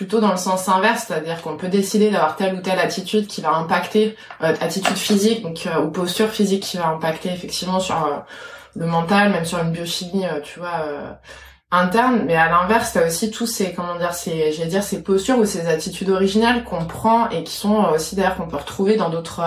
plutôt 0.00 0.18
dans 0.18 0.30
le 0.30 0.38
sens 0.38 0.66
inverse, 0.66 1.04
c'est-à-dire 1.06 1.42
qu'on 1.42 1.58
peut 1.58 1.68
décider 1.68 2.08
d'avoir 2.08 2.34
telle 2.34 2.54
ou 2.54 2.62
telle 2.62 2.78
attitude 2.78 3.26
qui 3.26 3.42
va 3.42 3.52
impacter 3.52 4.16
euh, 4.42 4.54
attitude 4.58 4.96
physique, 4.96 5.42
donc 5.42 5.66
euh, 5.66 5.82
ou 5.82 5.90
posture 5.90 6.30
physique 6.30 6.62
qui 6.62 6.78
va 6.78 6.88
impacter 6.88 7.28
effectivement 7.28 7.80
sur 7.80 8.06
euh, 8.06 8.16
le 8.76 8.86
mental, 8.86 9.28
même 9.28 9.44
sur 9.44 9.58
une 9.58 9.72
biochimie, 9.72 10.24
tu 10.42 10.58
vois, 10.58 11.18
interne. 11.70 12.22
Mais 12.26 12.36
à 12.36 12.48
l'inverse, 12.48 12.92
t'as 12.92 13.06
aussi 13.06 13.30
tous 13.30 13.46
ces 13.46 13.72
comment 13.72 13.96
dire, 13.96 14.14
ces, 14.14 14.52
j'allais 14.52 14.70
dire 14.70 14.82
ces 14.82 15.02
postures 15.02 15.38
ou 15.38 15.44
ces 15.44 15.66
attitudes 15.66 16.10
originales 16.10 16.64
qu'on 16.64 16.84
prend 16.84 17.28
et 17.30 17.44
qui 17.44 17.54
sont 17.54 17.84
aussi 17.94 18.16
d'ailleurs 18.16 18.36
qu'on 18.36 18.48
peut 18.48 18.56
retrouver 18.56 18.96
dans 18.96 19.10
d'autres 19.10 19.42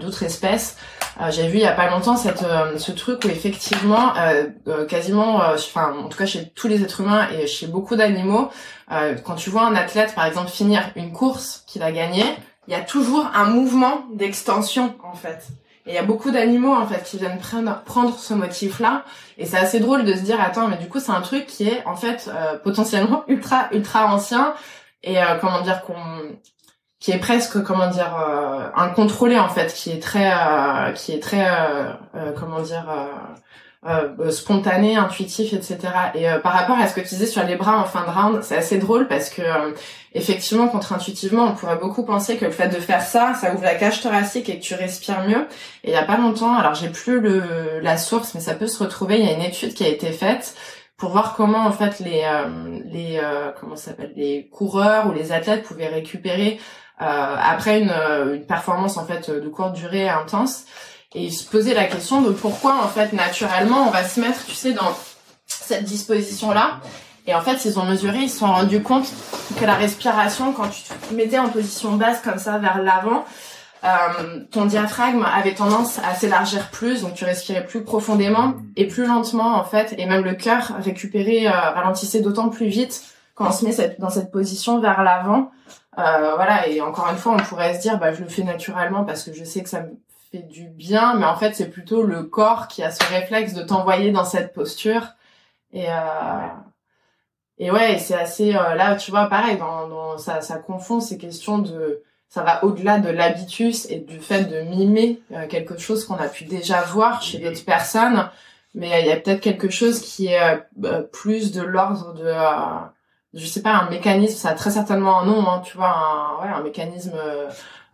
d'autres 0.00 0.22
espèces. 0.22 0.76
J'ai 1.30 1.46
vu 1.46 1.58
il 1.58 1.62
y 1.62 1.66
a 1.66 1.72
pas 1.72 1.90
longtemps 1.90 2.16
cette 2.16 2.44
ce 2.76 2.92
truc 2.92 3.24
où 3.24 3.28
effectivement 3.28 4.12
quasiment, 4.88 5.40
enfin 5.54 5.94
en 6.04 6.08
tout 6.08 6.18
cas 6.18 6.26
chez 6.26 6.48
tous 6.50 6.68
les 6.68 6.82
êtres 6.82 7.00
humains 7.00 7.28
et 7.30 7.46
chez 7.46 7.66
beaucoup 7.66 7.96
d'animaux 7.96 8.50
euh, 8.92 9.14
quand 9.14 9.36
tu 9.36 9.50
vois 9.50 9.62
un 9.62 9.74
athlète, 9.74 10.14
par 10.14 10.26
exemple, 10.26 10.50
finir 10.50 10.90
une 10.96 11.12
course 11.12 11.64
qu'il 11.66 11.82
a 11.82 11.92
gagnée, 11.92 12.26
il 12.68 12.72
y 12.72 12.76
a 12.76 12.80
toujours 12.80 13.30
un 13.34 13.46
mouvement 13.46 14.04
d'extension, 14.12 14.94
en 15.02 15.14
fait. 15.14 15.48
Et 15.86 15.90
il 15.90 15.94
y 15.94 15.98
a 15.98 16.02
beaucoup 16.02 16.30
d'animaux, 16.30 16.74
en 16.74 16.86
fait, 16.86 17.02
qui 17.02 17.18
viennent 17.18 17.38
prendre, 17.84 18.18
ce 18.18 18.34
motif-là. 18.34 19.04
Et 19.38 19.46
c'est 19.46 19.58
assez 19.58 19.80
drôle 19.80 20.04
de 20.04 20.14
se 20.14 20.20
dire, 20.20 20.40
attends, 20.40 20.68
mais 20.68 20.76
du 20.76 20.88
coup, 20.88 21.00
c'est 21.00 21.12
un 21.12 21.20
truc 21.20 21.46
qui 21.46 21.68
est, 21.68 21.84
en 21.86 21.96
fait, 21.96 22.30
euh, 22.32 22.56
potentiellement 22.58 23.24
ultra, 23.28 23.68
ultra 23.72 24.06
ancien. 24.12 24.54
Et 25.02 25.20
euh, 25.20 25.36
comment 25.40 25.60
dire 25.62 25.82
qu'on 25.82 25.94
qui 27.00 27.10
est 27.10 27.18
presque 27.18 27.60
comment 27.64 27.88
dire 27.88 28.14
incontrôlé 28.76 29.36
en 29.36 29.48
fait 29.48 29.74
qui 29.74 29.90
est 29.90 30.00
très 30.00 30.32
qui 30.94 31.10
est 31.10 31.20
très 31.20 31.44
comment 32.38 32.60
dire 32.60 32.84
euh, 33.84 34.30
spontané, 34.30 34.94
intuitif, 34.94 35.52
etc. 35.52 35.78
Et 36.14 36.30
euh, 36.30 36.38
par 36.38 36.52
rapport 36.52 36.78
à 36.78 36.86
ce 36.86 36.94
que 36.94 37.00
tu 37.00 37.08
disais 37.08 37.26
sur 37.26 37.42
les 37.42 37.56
bras 37.56 37.78
en 37.80 37.84
fin 37.84 38.04
de 38.04 38.10
round, 38.10 38.40
c'est 38.44 38.56
assez 38.56 38.78
drôle 38.78 39.08
parce 39.08 39.28
que 39.28 39.42
euh, 39.42 39.72
effectivement, 40.14 40.68
contre-intuitivement, 40.68 41.46
on 41.46 41.54
pourrait 41.54 41.78
beaucoup 41.78 42.04
penser 42.04 42.36
que 42.36 42.44
le 42.44 42.52
fait 42.52 42.68
de 42.68 42.78
faire 42.78 43.02
ça, 43.02 43.34
ça 43.34 43.52
ouvre 43.52 43.64
la 43.64 43.74
cage 43.74 44.00
thoracique 44.00 44.48
et 44.48 44.60
que 44.60 44.62
tu 44.62 44.74
respires 44.74 45.26
mieux. 45.26 45.48
Et 45.82 45.90
il 45.90 45.92
y 45.92 45.96
a 45.96 46.04
pas 46.04 46.16
longtemps, 46.16 46.54
alors 46.54 46.76
j'ai 46.76 46.90
plus 46.90 47.18
le 47.18 47.80
la 47.80 47.96
source, 47.96 48.36
mais 48.36 48.40
ça 48.40 48.54
peut 48.54 48.68
se 48.68 48.80
retrouver. 48.80 49.18
Il 49.18 49.26
y 49.26 49.28
a 49.28 49.32
une 49.32 49.42
étude 49.42 49.74
qui 49.74 49.82
a 49.82 49.88
été 49.88 50.12
faite 50.12 50.54
pour 50.96 51.10
voir 51.10 51.34
comment 51.34 51.66
en 51.66 51.72
fait 51.72 51.98
les 51.98 52.24
les 52.84 53.20
comment 53.60 53.74
s'appelle 53.74 54.12
les 54.14 54.48
coureurs 54.52 55.08
ou 55.08 55.12
les 55.12 55.32
athlètes 55.32 55.64
pouvaient 55.64 55.88
récupérer 55.88 56.60
après 56.98 57.80
une, 57.80 57.90
une 58.34 58.46
performance 58.46 58.96
en 58.96 59.04
fait 59.04 59.28
de 59.28 59.48
courte 59.48 59.72
durée 59.72 60.08
intense 60.08 60.66
et 61.14 61.30
se 61.30 61.44
poser 61.44 61.74
la 61.74 61.84
question 61.84 62.22
de 62.22 62.30
pourquoi 62.30 62.82
en 62.82 62.88
fait 62.88 63.12
naturellement 63.12 63.86
on 63.86 63.90
va 63.90 64.04
se 64.04 64.20
mettre 64.20 64.44
tu 64.46 64.54
sais 64.54 64.72
dans 64.72 64.96
cette 65.46 65.84
disposition 65.84 66.52
là 66.52 66.80
et 67.26 67.34
en 67.34 67.40
fait 67.40 67.64
ils 67.64 67.78
ont 67.78 67.84
mesuré 67.84 68.18
ils 68.20 68.30
se 68.30 68.38
sont 68.38 68.46
rendus 68.46 68.82
compte 68.82 69.06
que 69.58 69.64
la 69.64 69.74
respiration 69.74 70.52
quand 70.52 70.68
tu 70.68 70.82
te 70.82 71.14
mettais 71.14 71.38
en 71.38 71.48
position 71.48 71.96
basse 71.96 72.20
comme 72.22 72.38
ça 72.38 72.58
vers 72.58 72.82
l'avant 72.82 73.24
euh, 73.84 74.44
ton 74.52 74.66
diaphragme 74.66 75.24
avait 75.24 75.54
tendance 75.54 75.98
à 75.98 76.14
s'élargir 76.14 76.70
plus 76.70 77.02
donc 77.02 77.14
tu 77.14 77.24
respirais 77.24 77.66
plus 77.66 77.82
profondément 77.82 78.54
et 78.76 78.86
plus 78.86 79.06
lentement 79.06 79.56
en 79.56 79.64
fait. 79.64 79.94
Et 79.98 80.06
même 80.06 80.22
le 80.22 80.34
cœur 80.34 80.74
récupérait 80.78 81.48
euh, 81.48 81.50
ralentissait 81.50 82.20
d'autant 82.20 82.48
plus 82.48 82.68
vite 82.68 83.02
quand 83.34 83.48
on 83.48 83.52
se 83.52 83.64
met 83.64 83.96
dans 83.98 84.10
cette 84.10 84.30
position 84.30 84.80
vers 84.80 85.02
l'avant. 85.02 85.50
Euh, 85.98 86.34
voilà 86.36 86.68
et 86.68 86.80
encore 86.80 87.08
une 87.10 87.16
fois 87.16 87.34
on 87.36 87.42
pourrait 87.42 87.74
se 87.74 87.80
dire 87.80 87.98
bah 87.98 88.12
je 88.12 88.22
le 88.22 88.28
fais 88.28 88.44
naturellement 88.44 89.04
parce 89.04 89.24
que 89.24 89.32
je 89.32 89.42
sais 89.42 89.62
que 89.62 89.68
ça 89.68 89.80
me 89.80 89.90
fait 90.32 90.42
du 90.42 90.68
bien, 90.68 91.14
mais 91.14 91.26
en 91.26 91.36
fait 91.36 91.54
c'est 91.54 91.68
plutôt 91.70 92.02
le 92.02 92.24
corps 92.24 92.68
qui 92.68 92.82
a 92.82 92.90
ce 92.90 93.04
réflexe 93.10 93.54
de 93.54 93.62
t'envoyer 93.62 94.10
dans 94.10 94.24
cette 94.24 94.52
posture. 94.54 95.08
Et 95.72 95.86
euh, 95.88 96.48
et 97.58 97.70
ouais, 97.70 97.98
c'est 97.98 98.14
assez 98.14 98.56
euh, 98.56 98.74
là, 98.74 98.96
tu 98.96 99.10
vois, 99.10 99.26
pareil, 99.26 99.56
dans, 99.58 99.86
dans 99.88 100.18
ça, 100.18 100.40
ça 100.40 100.56
confond 100.58 101.00
ces 101.00 101.18
questions 101.18 101.58
de, 101.58 102.02
ça 102.28 102.42
va 102.42 102.64
au-delà 102.64 102.98
de 102.98 103.10
l'habitus 103.10 103.86
et 103.90 104.00
du 104.00 104.18
fait 104.20 104.44
de 104.44 104.62
mimer 104.62 105.20
euh, 105.32 105.46
quelque 105.46 105.78
chose 105.78 106.04
qu'on 106.06 106.16
a 106.16 106.28
pu 106.28 106.44
déjà 106.44 106.80
voir 106.82 107.22
chez 107.22 107.38
d'autres 107.38 107.64
personnes, 107.64 108.30
mais 108.74 109.02
il 109.02 109.06
y 109.06 109.12
a 109.12 109.16
peut-être 109.16 109.40
quelque 109.40 109.70
chose 109.70 110.00
qui 110.00 110.28
est 110.28 110.64
plus 111.12 111.52
de 111.52 111.62
l'ordre 111.62 112.14
de 112.14 112.34
je 113.34 113.46
sais 113.46 113.62
pas 113.62 113.72
un 113.72 113.90
mécanisme 113.90 114.36
ça 114.36 114.50
a 114.50 114.54
très 114.54 114.70
certainement 114.70 115.20
un 115.20 115.26
nom 115.26 115.48
hein, 115.48 115.60
tu 115.64 115.76
vois 115.76 115.88
un, 115.88 116.42
ouais, 116.42 116.52
un 116.52 116.62
mécanisme 116.62 117.18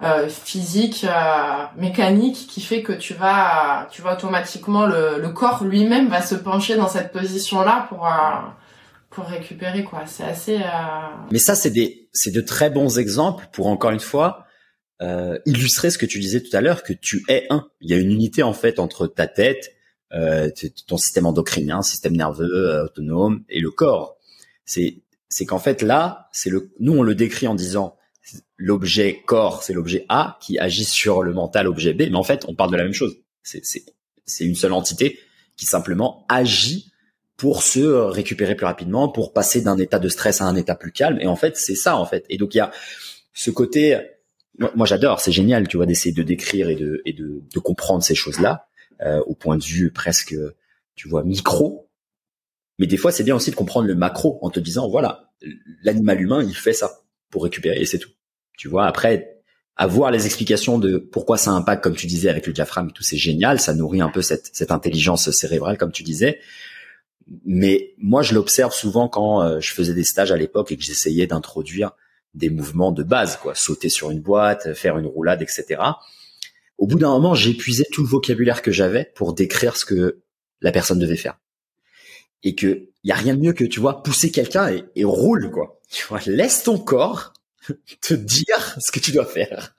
euh, 0.00 0.28
physique, 0.28 1.04
euh, 1.04 1.64
mécanique, 1.76 2.46
qui 2.48 2.60
fait 2.60 2.84
que 2.84 2.92
tu 2.92 3.14
vas, 3.14 3.88
tu 3.90 4.00
vas 4.00 4.14
automatiquement 4.14 4.86
le, 4.86 5.20
le 5.20 5.28
corps 5.30 5.64
lui-même 5.64 6.08
va 6.08 6.22
se 6.22 6.36
pencher 6.36 6.76
dans 6.76 6.86
cette 6.86 7.10
position-là 7.10 7.86
pour 7.88 8.06
euh, 8.06 8.10
pour 9.10 9.24
récupérer 9.24 9.82
quoi. 9.82 10.04
C'est 10.06 10.22
assez. 10.22 10.60
Mais 11.32 11.40
ça, 11.40 11.56
c'est 11.56 11.70
des, 11.70 12.08
c'est 12.12 12.30
de 12.30 12.40
très 12.40 12.70
bons 12.70 13.00
exemples 13.00 13.48
pour 13.50 13.66
encore 13.66 13.90
une 13.90 13.98
fois 13.98 14.44
illustrer 15.46 15.90
ce 15.90 15.98
que 15.98 16.06
tu 16.06 16.20
disais 16.20 16.42
tout 16.42 16.56
à 16.56 16.60
l'heure, 16.60 16.84
que 16.84 16.92
tu 16.92 17.24
es 17.28 17.46
un. 17.50 17.66
Il 17.80 17.90
y 17.90 17.94
a 17.94 17.96
une 17.96 18.12
unité 18.12 18.44
en 18.44 18.52
fait 18.52 18.78
entre 18.78 19.08
ta 19.08 19.26
tête, 19.26 19.74
ton 20.86 20.96
système 20.96 21.26
endocrinien, 21.26 21.82
système 21.82 22.16
nerveux 22.16 22.84
autonome 22.84 23.42
et 23.48 23.58
le 23.58 23.72
corps. 23.72 24.16
C'est 24.64 25.02
c'est 25.28 25.44
qu'en 25.44 25.58
fait 25.58 25.82
là, 25.82 26.28
c'est 26.30 26.50
le, 26.50 26.70
nous 26.78 26.96
on 26.96 27.02
le 27.02 27.16
décrit 27.16 27.48
en 27.48 27.56
disant 27.56 27.97
l'objet 28.56 29.22
corps, 29.26 29.62
c'est 29.62 29.72
l'objet 29.72 30.04
A 30.08 30.38
qui 30.40 30.58
agit 30.58 30.84
sur 30.84 31.22
le 31.22 31.32
mental 31.32 31.66
objet 31.66 31.94
B, 31.94 32.02
mais 32.10 32.16
en 32.16 32.22
fait, 32.22 32.44
on 32.48 32.54
parle 32.54 32.70
de 32.70 32.76
la 32.76 32.84
même 32.84 32.92
chose. 32.92 33.16
C'est 33.42 34.44
une 34.44 34.54
seule 34.54 34.72
entité 34.72 35.18
qui 35.56 35.66
simplement 35.66 36.26
agit 36.28 36.92
pour 37.36 37.62
se 37.62 37.80
récupérer 37.80 38.56
plus 38.56 38.66
rapidement, 38.66 39.08
pour 39.08 39.32
passer 39.32 39.60
d'un 39.62 39.78
état 39.78 39.98
de 39.98 40.08
stress 40.08 40.40
à 40.40 40.44
un 40.44 40.56
état 40.56 40.74
plus 40.74 40.92
calme. 40.92 41.18
Et 41.20 41.26
en 41.26 41.36
fait, 41.36 41.56
c'est 41.56 41.76
ça, 41.76 41.96
en 41.96 42.04
fait. 42.04 42.26
Et 42.28 42.36
donc, 42.36 42.54
il 42.54 42.58
y 42.58 42.60
a 42.60 42.72
ce 43.32 43.50
côté, 43.50 43.96
moi, 44.74 44.86
j'adore, 44.86 45.20
c'est 45.20 45.32
génial, 45.32 45.68
tu 45.68 45.76
vois, 45.76 45.86
d'essayer 45.86 46.12
de 46.12 46.22
décrire 46.24 46.68
et 46.68 46.74
de, 46.74 47.00
et 47.04 47.12
de, 47.12 47.42
de 47.54 47.58
comprendre 47.60 48.02
ces 48.02 48.16
choses-là, 48.16 48.68
euh, 49.02 49.20
au 49.26 49.34
point 49.34 49.56
de 49.56 49.62
vue 49.62 49.92
presque, 49.92 50.34
tu 50.96 51.08
vois, 51.08 51.22
micro. 51.22 51.88
Mais 52.80 52.88
des 52.88 52.96
fois, 52.96 53.12
c'est 53.12 53.22
bien 53.22 53.36
aussi 53.36 53.52
de 53.52 53.56
comprendre 53.56 53.86
le 53.86 53.94
macro 53.94 54.40
en 54.42 54.50
te 54.50 54.58
disant, 54.58 54.88
voilà, 54.88 55.30
l'animal 55.82 56.20
humain, 56.20 56.42
il 56.42 56.54
fait 56.54 56.72
ça 56.72 57.02
pour 57.30 57.44
récupérer 57.44 57.80
et 57.80 57.86
c'est 57.86 57.98
tout. 57.98 58.10
Tu 58.58 58.68
vois, 58.68 58.86
après, 58.86 59.38
avoir 59.76 60.10
les 60.10 60.26
explications 60.26 60.78
de 60.78 60.98
pourquoi 60.98 61.38
ça 61.38 61.52
impacte, 61.52 61.82
comme 61.82 61.94
tu 61.94 62.08
disais, 62.08 62.28
avec 62.28 62.46
le 62.46 62.52
diaphragme 62.52 62.88
et 62.88 62.92
tout, 62.92 63.04
c'est 63.04 63.16
génial. 63.16 63.60
Ça 63.60 63.72
nourrit 63.72 64.00
un 64.00 64.10
peu 64.10 64.20
cette, 64.20 64.50
cette 64.52 64.72
intelligence 64.72 65.30
cérébrale, 65.30 65.78
comme 65.78 65.92
tu 65.92 66.02
disais. 66.02 66.40
Mais 67.44 67.94
moi, 67.98 68.22
je 68.22 68.34
l'observe 68.34 68.74
souvent 68.74 69.08
quand 69.08 69.42
euh, 69.42 69.60
je 69.60 69.72
faisais 69.72 69.94
des 69.94 70.02
stages 70.02 70.32
à 70.32 70.36
l'époque 70.36 70.72
et 70.72 70.76
que 70.76 70.82
j'essayais 70.82 71.28
d'introduire 71.28 71.92
des 72.34 72.50
mouvements 72.50 72.90
de 72.90 73.04
base, 73.04 73.36
quoi, 73.36 73.54
sauter 73.54 73.88
sur 73.88 74.10
une 74.10 74.20
boîte, 74.20 74.74
faire 74.74 74.98
une 74.98 75.06
roulade, 75.06 75.40
etc. 75.40 75.80
Au 76.76 76.88
bout 76.88 76.98
d'un 76.98 77.10
moment, 77.10 77.34
j'épuisais 77.34 77.86
tout 77.92 78.02
le 78.02 78.08
vocabulaire 78.08 78.62
que 78.62 78.72
j'avais 78.72 79.12
pour 79.14 79.34
décrire 79.34 79.76
ce 79.76 79.84
que 79.84 80.18
la 80.60 80.72
personne 80.72 80.98
devait 80.98 81.16
faire. 81.16 81.38
Et 82.42 82.56
que 82.56 82.88
y 83.04 83.12
a 83.12 83.16
rien 83.16 83.34
de 83.34 83.40
mieux 83.40 83.52
que 83.52 83.64
tu 83.64 83.78
vois 83.78 84.02
pousser 84.02 84.32
quelqu'un 84.32 84.68
et, 84.68 84.84
et 84.96 85.04
roule 85.04 85.50
quoi. 85.50 85.80
Tu 85.90 86.04
vois, 86.06 86.20
laisse 86.26 86.64
ton 86.64 86.78
corps 86.78 87.32
te 88.00 88.14
dire 88.14 88.76
ce 88.78 88.90
que 88.90 89.00
tu 89.00 89.12
dois 89.12 89.26
faire. 89.26 89.74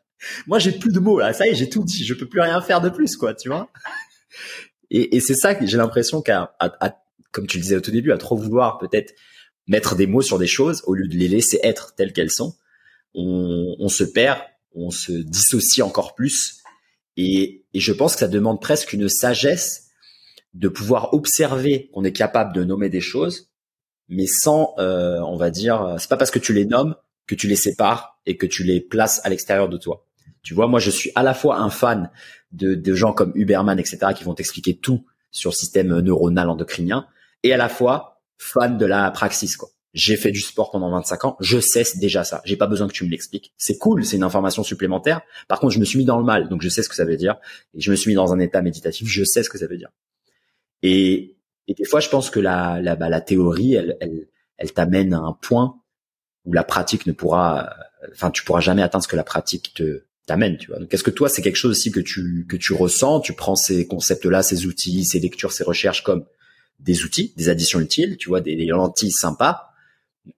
Moi, 0.48 0.60
j'ai 0.60 0.72
plus 0.72 0.92
de 0.92 1.00
mots 1.00 1.20
là. 1.20 1.34
Ça 1.34 1.48
y 1.48 1.52
est, 1.52 1.56
j'ai 1.56 1.70
tout 1.70 1.84
dit. 1.84 2.06
Je 2.06 2.14
peux 2.14 2.28
plus 2.28 2.42
rien 2.42 2.62
faire 2.62 2.82
de 2.82 2.90
plus, 2.90 3.16
quoi. 3.16 3.34
Tu 3.34 3.50
vois. 3.50 3.72
Et, 4.92 5.20
c'est 5.20 5.36
ça 5.36 5.56
que 5.56 5.66
j'ai 5.66 5.78
l'impression 5.78 6.22
qu'à, 6.22 6.56
comme 7.32 7.48
tu 7.48 7.58
le 7.58 7.64
disais 7.64 7.76
au 7.76 7.82
tout 7.82 7.92
début, 7.92 8.12
à 8.12 8.18
trop 8.18 8.36
vouloir 8.36 8.80
peut-être 8.80 9.14
mettre 9.68 9.96
des 9.96 10.08
mots 10.08 10.24
sur 10.24 10.40
des 10.40 10.48
choses 10.48 10.82
au 10.88 10.96
lieu 10.96 11.08
de 11.08 11.16
les 11.16 11.28
laisser 11.28 11.60
être 11.64 11.94
telles 11.96 12.12
qu'elles 12.12 12.32
sont, 12.32 12.56
on, 13.14 13.88
se 13.88 14.04
perd, 14.04 14.40
on 14.74 14.90
se 14.90 15.12
dissocie 15.12 15.86
encore 15.86 16.16
plus. 16.16 16.58
Et, 17.18 17.66
et 17.74 17.80
je 17.80 17.94
pense 17.94 18.14
que 18.14 18.20
ça 18.22 18.28
demande 18.28 18.62
presque 18.62 18.94
une 18.94 19.10
sagesse 19.10 19.90
de 20.56 20.70
pouvoir 20.70 21.14
observer 21.14 21.90
qu'on 21.94 22.04
est 22.04 22.14
capable 22.14 22.54
de 22.54 22.64
nommer 22.64 22.90
des 22.90 23.02
choses, 23.02 23.52
mais 24.08 24.26
sans, 24.26 24.74
euh, 24.80 25.20
on 25.20 25.38
va 25.38 25.52
dire, 25.52 25.96
c'est 26.00 26.10
pas 26.10 26.18
parce 26.18 26.32
que 26.32 26.40
tu 26.40 26.54
les 26.54 26.66
nommes 26.66 26.96
que 27.30 27.36
tu 27.36 27.48
les 27.48 27.56
sépares 27.56 28.20
et 28.26 28.38
que 28.38 28.48
tu 28.48 28.64
les 28.64 28.82
places 28.82 29.22
à 29.24 29.30
l'extérieur 29.30 29.70
de 29.70 29.78
toi. 29.78 30.04
Tu 30.42 30.56
vois, 30.56 30.68
moi, 30.68 30.80
je 30.80 30.90
suis 30.90 31.12
à 31.14 31.22
la 31.22 31.36
fois 31.36 31.60
un 31.60 31.70
fan 31.70 32.10
de, 32.52 32.96
gens 32.96 33.14
comme 33.14 33.32
Huberman, 33.36 33.78
etc., 33.78 34.00
qui 34.16 34.24
vont 34.24 34.34
t'expliquer 34.34 34.78
tout 34.78 35.06
sur 35.30 35.52
le 35.52 35.56
système 35.56 36.00
neuronal 36.00 36.50
endocrinien, 36.50 37.06
et 37.44 37.54
à 37.54 37.58
la 37.58 37.70
fois 37.70 38.24
fan 38.40 38.80
de 38.80 38.86
la 38.88 39.12
praxis, 39.12 39.58
quoi. 39.58 39.70
J'ai 39.94 40.18
fait 40.18 40.32
du 40.32 40.40
sport 40.40 40.72
pendant 40.72 40.90
25 40.90 41.26
ans, 41.26 41.38
je 41.40 41.60
sais 41.60 41.84
déjà 41.98 42.24
ça. 42.24 42.42
J'ai 42.46 42.58
pas 42.58 42.68
besoin 42.68 42.88
que 42.88 42.94
tu 42.94 43.04
me 43.04 43.10
l'expliques. 43.10 43.54
C'est 43.58 43.78
cool, 43.78 44.04
c'est 44.06 44.18
une 44.18 44.24
information 44.24 44.64
supplémentaire. 44.64 45.22
Par 45.48 45.60
contre, 45.60 45.74
je 45.74 45.80
me 45.80 45.86
suis 45.86 46.00
mis 46.00 46.06
dans 46.06 46.18
le 46.18 46.24
mal, 46.24 46.50
donc 46.50 46.64
je 46.64 46.70
sais 46.70 46.82
ce 46.82 46.90
que 46.90 46.96
ça 46.96 47.06
veut 47.06 47.18
dire. 47.18 47.38
Et 47.76 47.82
je 47.82 47.92
me 47.92 47.96
suis 47.96 48.10
mis 48.10 48.16
dans 48.16 48.34
un 48.34 48.40
état 48.40 48.64
méditatif, 48.64 49.08
je 49.08 49.24
sais 49.24 49.44
ce 49.44 49.50
que 49.50 49.58
ça 49.60 49.68
veut 49.68 49.78
dire. 49.78 49.90
Et, 50.82 51.38
et 51.68 51.76
des 51.76 51.86
fois, 51.86 52.00
je 52.00 52.10
pense 52.10 52.32
que 52.32 52.40
la, 52.40 52.82
la, 52.82 52.96
bah, 52.96 53.10
la 53.10 53.22
théorie, 53.22 53.76
elle 53.76 54.74
t'amène 54.74 55.14
à 55.14 55.20
un 55.20 55.34
point 55.34 55.80
où 56.50 56.54
la 56.54 56.64
pratique 56.64 57.06
ne 57.06 57.12
pourra, 57.12 57.70
enfin, 58.12 58.32
tu 58.32 58.44
pourras 58.44 58.60
jamais 58.60 58.82
atteindre 58.82 59.04
ce 59.04 59.08
que 59.08 59.16
la 59.16 59.24
pratique 59.24 59.72
te 59.76 60.04
t'amène, 60.26 60.58
tu 60.58 60.68
vois. 60.68 60.80
Donc, 60.80 60.92
est-ce 60.92 61.04
que 61.04 61.12
toi, 61.12 61.30
c'est 61.30 61.44
quelque 61.44 61.56
chose 61.56 61.72
aussi 61.72 61.92
que 61.92 62.00
tu 62.00 62.48
que 62.50 62.58
tu 62.58 62.74
ressens? 62.74 63.20
Tu 63.20 63.34
prends 63.34 63.56
ces 63.56 63.86
concepts-là, 63.86 64.42
ces 64.42 64.66
outils, 64.66 65.06
ces 65.06 65.20
lectures, 65.20 65.52
ces 65.52 65.64
recherches 65.64 66.04
comme 66.04 66.26
des 66.80 67.04
outils, 67.04 67.34
des 67.38 67.50
additions 67.50 67.80
utiles, 67.80 68.18
tu 68.18 68.30
vois, 68.30 68.42
des, 68.42 68.56
des 68.56 68.66
lentilles 68.66 69.12
sympas. 69.12 69.74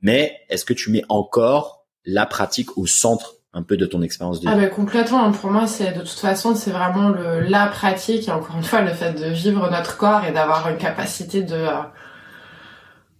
Mais 0.02 0.38
est-ce 0.50 0.66
que 0.66 0.74
tu 0.74 0.92
mets 0.92 1.04
encore 1.08 1.86
la 2.04 2.26
pratique 2.26 2.78
au 2.78 2.88
centre 2.88 3.36
un 3.54 3.64
peu 3.64 3.78
de 3.78 3.86
ton 3.86 4.02
expérience 4.02 4.42
de 4.42 4.48
vie? 4.48 4.54
Ah 4.54 4.58
ben 4.58 4.70
complètement. 4.70 5.32
Pour 5.32 5.50
moi, 5.50 5.66
c'est 5.66 5.94
de 5.94 6.00
toute 6.00 6.10
façon, 6.20 6.56
c'est 6.56 6.72
vraiment 6.72 7.10
le 7.10 7.40
la 7.42 7.68
pratique 7.68 8.28
et 8.28 8.32
encore 8.32 8.58
une 8.58 8.64
fois 8.64 8.82
le 8.82 8.94
fait 8.94 9.14
de 9.14 9.30
vivre 9.30 9.70
notre 9.72 9.98
corps 9.98 10.26
et 10.26 10.34
d'avoir 10.34 10.70
une 10.70 10.78
capacité 10.78 11.42
de 11.42 11.66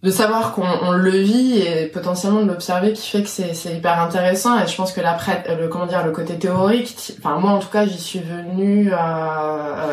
de 0.02 0.10
savoir 0.10 0.52
qu'on 0.52 0.66
on 0.66 0.92
le 0.92 1.10
vit 1.10 1.58
et 1.58 1.86
potentiellement 1.86 2.42
de 2.42 2.48
l'observer 2.48 2.92
qui 2.92 3.08
fait 3.08 3.22
que 3.22 3.28
c'est 3.28 3.54
c'est 3.54 3.76
hyper 3.76 4.00
intéressant. 4.00 4.60
Et 4.60 4.66
je 4.66 4.76
pense 4.76 4.92
que 4.92 5.00
la 5.00 5.16
le 5.56 5.68
comment 5.68 5.86
dire 5.86 6.04
le 6.04 6.10
côté 6.10 6.38
théorique 6.38 7.12
enfin 7.18 7.38
moi 7.38 7.52
en 7.52 7.58
tout 7.60 7.68
cas 7.68 7.86
j'y 7.86 8.00
suis 8.00 8.18
venue 8.18 8.92
euh, 8.92 8.96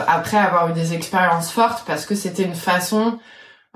après 0.07 0.37
avoir 0.37 0.69
eu 0.69 0.73
des 0.73 0.93
expériences 0.93 1.51
fortes 1.51 1.83
parce 1.85 2.05
que 2.05 2.15
c'était 2.15 2.43
une 2.43 2.55
façon 2.55 3.19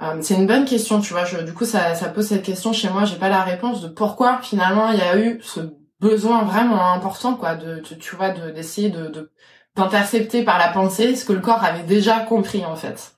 euh, 0.01 0.17
c'est 0.21 0.33
une 0.35 0.47
bonne 0.47 0.65
question 0.65 0.99
tu 1.01 1.13
vois. 1.13 1.25
Je, 1.25 1.37
du 1.37 1.53
coup 1.53 1.65
ça 1.65 1.93
ça 1.95 2.09
pose 2.09 2.27
cette 2.27 2.43
question 2.43 2.73
chez 2.73 2.89
moi 2.89 3.05
j'ai 3.05 3.17
pas 3.17 3.29
la 3.29 3.43
réponse 3.43 3.81
de 3.81 3.87
pourquoi 3.87 4.39
finalement 4.41 4.89
il 4.91 4.97
y 4.97 5.01
a 5.03 5.17
eu 5.19 5.39
ce 5.43 5.59
besoin 5.99 6.43
vraiment 6.43 6.93
important 6.93 7.35
quoi 7.35 7.55
de, 7.55 7.79
tu 7.79 8.15
vois 8.15 8.31
de 8.31 8.49
d'essayer 8.49 8.89
de 8.89 9.31
d'intercepter 9.75 10.43
par 10.43 10.57
la 10.59 10.69
pensée 10.69 11.15
ce 11.15 11.25
que 11.25 11.33
le 11.33 11.41
corps 11.41 11.63
avait 11.63 11.83
déjà 11.83 12.19
compris 12.21 12.65
en 12.65 12.75
fait. 12.75 13.13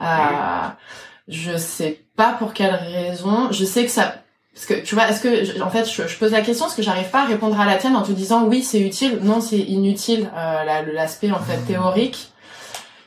Euh, 0.00 0.68
je 1.28 1.56
sais 1.56 2.01
pas 2.16 2.32
pour 2.38 2.52
quelle 2.52 2.74
raison 2.74 3.50
je 3.50 3.64
sais 3.64 3.84
que 3.84 3.90
ça 3.90 4.14
parce 4.54 4.66
que 4.66 4.74
tu 4.74 4.94
vois 4.94 5.08
est-ce 5.08 5.22
que 5.22 5.62
en 5.62 5.70
fait 5.70 5.84
je, 5.84 6.18
pose 6.18 6.32
la 6.32 6.42
question 6.42 6.66
parce 6.66 6.76
que 6.76 6.82
j'arrive 6.82 7.08
pas 7.08 7.22
à 7.22 7.24
répondre 7.26 7.58
à 7.58 7.64
la 7.64 7.76
tienne 7.76 7.96
en 7.96 8.02
te 8.02 8.12
disant 8.12 8.44
oui 8.44 8.62
c'est 8.62 8.80
utile 8.80 9.20
non 9.22 9.40
c'est 9.40 9.58
inutile 9.58 10.30
euh, 10.36 10.82
l'aspect 10.92 11.30
en 11.30 11.40
fait 11.40 11.58
théorique 11.66 12.32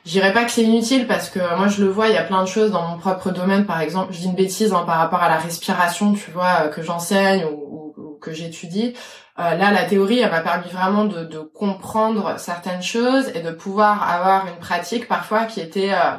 je 0.05 0.11
dirais 0.11 0.33
pas 0.33 0.45
que 0.45 0.51
c'est 0.51 0.61
inutile 0.61 1.07
parce 1.07 1.29
que 1.29 1.39
moi 1.57 1.67
je 1.67 1.83
le 1.83 1.89
vois, 1.89 2.09
il 2.09 2.13
y 2.13 2.17
a 2.17 2.23
plein 2.23 2.43
de 2.43 2.47
choses 2.47 2.71
dans 2.71 2.87
mon 2.87 2.97
propre 2.97 3.31
domaine, 3.31 3.65
par 3.65 3.81
exemple, 3.81 4.13
je 4.13 4.19
dis 4.19 4.25
une 4.25 4.35
bêtise 4.35 4.71
hein, 4.71 4.83
par 4.85 4.97
rapport 4.97 5.23
à 5.23 5.29
la 5.29 5.37
respiration, 5.37 6.13
tu 6.13 6.29
vois, 6.29 6.65
euh, 6.65 6.67
que 6.67 6.83
j'enseigne 6.83 7.43
ou, 7.45 8.19
que 8.21 8.31
j'étudie. 8.31 8.93
Euh, 9.39 9.55
là, 9.55 9.71
la 9.71 9.83
théorie, 9.83 10.19
elle 10.19 10.31
m'a 10.31 10.41
permis 10.41 10.69
vraiment 10.69 11.05
de, 11.05 11.25
de, 11.25 11.39
comprendre 11.39 12.35
certaines 12.39 12.81
choses 12.81 13.29
et 13.35 13.41
de 13.41 13.51
pouvoir 13.51 14.09
avoir 14.09 14.47
une 14.47 14.55
pratique 14.55 15.07
parfois 15.07 15.45
qui 15.45 15.59
était 15.59 15.91
euh, 15.91 16.17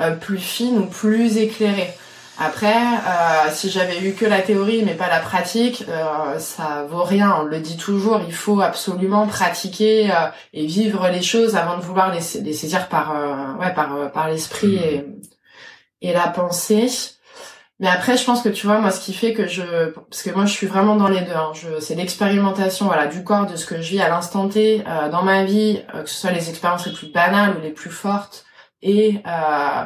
euh 0.00 0.10
plus 0.12 0.38
fine 0.38 0.78
ou 0.78 0.86
plus 0.86 1.38
éclairée. 1.38 1.92
Après, 2.38 2.76
euh, 2.76 3.50
si 3.50 3.70
j'avais 3.70 4.00
eu 4.00 4.12
que 4.14 4.26
la 4.26 4.42
théorie 4.42 4.82
mais 4.84 4.94
pas 4.94 5.08
la 5.08 5.20
pratique, 5.20 5.84
euh, 5.88 6.38
ça 6.38 6.86
vaut 6.88 7.04
rien. 7.04 7.38
On 7.40 7.44
le 7.44 7.60
dit 7.60 7.76
toujours, 7.76 8.20
il 8.26 8.34
faut 8.34 8.60
absolument 8.60 9.26
pratiquer 9.26 10.10
euh, 10.10 10.28
et 10.52 10.66
vivre 10.66 11.08
les 11.08 11.22
choses 11.22 11.56
avant 11.56 11.76
de 11.78 11.82
vouloir 11.82 12.12
les, 12.12 12.20
les 12.42 12.52
saisir 12.52 12.88
par 12.88 13.14
ouais 13.58 13.72
par 13.74 14.12
par 14.12 14.28
l'esprit 14.28 14.76
et 14.76 15.06
et 16.02 16.12
la 16.12 16.28
pensée. 16.28 16.88
Mais 17.78 17.88
après, 17.88 18.16
je 18.16 18.24
pense 18.24 18.40
que 18.42 18.48
tu 18.48 18.66
vois, 18.66 18.78
moi, 18.78 18.90
ce 18.90 19.00
qui 19.04 19.12
fait 19.12 19.34
que 19.34 19.46
je, 19.46 19.90
parce 19.90 20.22
que 20.22 20.30
moi, 20.30 20.46
je 20.46 20.52
suis 20.52 20.66
vraiment 20.66 20.96
dans 20.96 21.08
les 21.08 21.20
deux. 21.20 21.34
Hein. 21.34 21.52
Je, 21.54 21.78
c'est 21.80 21.94
l'expérimentation, 21.94 22.86
voilà, 22.86 23.06
du 23.06 23.22
corps, 23.22 23.44
de 23.46 23.56
ce 23.56 23.66
que 23.66 23.76
je 23.82 23.90
vis 23.90 24.00
à 24.00 24.08
l'instant 24.08 24.48
T 24.48 24.82
euh, 24.86 25.10
dans 25.10 25.22
ma 25.22 25.44
vie, 25.44 25.82
euh, 25.94 26.02
que 26.02 26.08
ce 26.08 26.16
soit 26.16 26.30
les 26.30 26.48
expériences 26.48 26.86
les 26.86 26.94
plus 26.94 27.12
banales 27.12 27.54
ou 27.58 27.60
les 27.60 27.72
plus 27.72 27.90
fortes, 27.90 28.46
et 28.80 29.20
euh, 29.26 29.84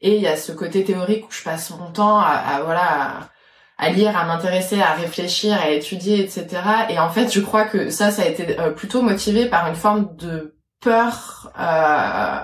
et 0.00 0.16
il 0.16 0.22
y 0.22 0.26
a 0.26 0.36
ce 0.36 0.52
côté 0.52 0.84
théorique 0.84 1.26
où 1.26 1.32
je 1.32 1.42
passe 1.42 1.70
mon 1.70 1.90
temps 1.90 2.18
à, 2.18 2.60
voilà 2.64 3.30
à, 3.78 3.90
lire, 3.90 4.16
à 4.16 4.24
m'intéresser, 4.24 4.80
à 4.80 4.92
réfléchir, 4.92 5.58
à 5.60 5.70
étudier, 5.70 6.20
etc. 6.20 6.46
Et 6.88 6.98
en 6.98 7.10
fait, 7.10 7.32
je 7.32 7.40
crois 7.40 7.64
que 7.64 7.90
ça, 7.90 8.10
ça 8.10 8.22
a 8.22 8.26
été 8.26 8.56
plutôt 8.76 9.02
motivé 9.02 9.46
par 9.46 9.66
une 9.68 9.74
forme 9.74 10.16
de 10.16 10.56
peur 10.80 11.52
euh, 11.58 12.40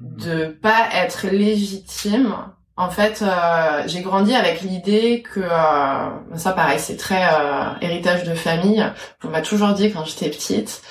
de 0.00 0.46
pas 0.46 0.88
être 0.94 1.26
légitime 1.28 2.34
en 2.78 2.90
fait, 2.90 3.22
euh, 3.22 3.82
j'ai 3.86 4.02
grandi 4.02 4.36
avec 4.36 4.60
l'idée 4.60 5.22
que 5.22 5.40
euh, 5.40 6.36
ça, 6.36 6.52
pareil, 6.52 6.78
c'est 6.78 6.96
très 6.96 7.24
euh, 7.24 7.70
héritage 7.80 8.22
de 8.22 8.34
famille. 8.34 8.86
On 9.24 9.30
m'a 9.30 9.42
toujours 9.42 9.72
dit 9.72 9.92
quand 9.92 10.04
j'étais 10.04 10.30
petite. 10.30 10.82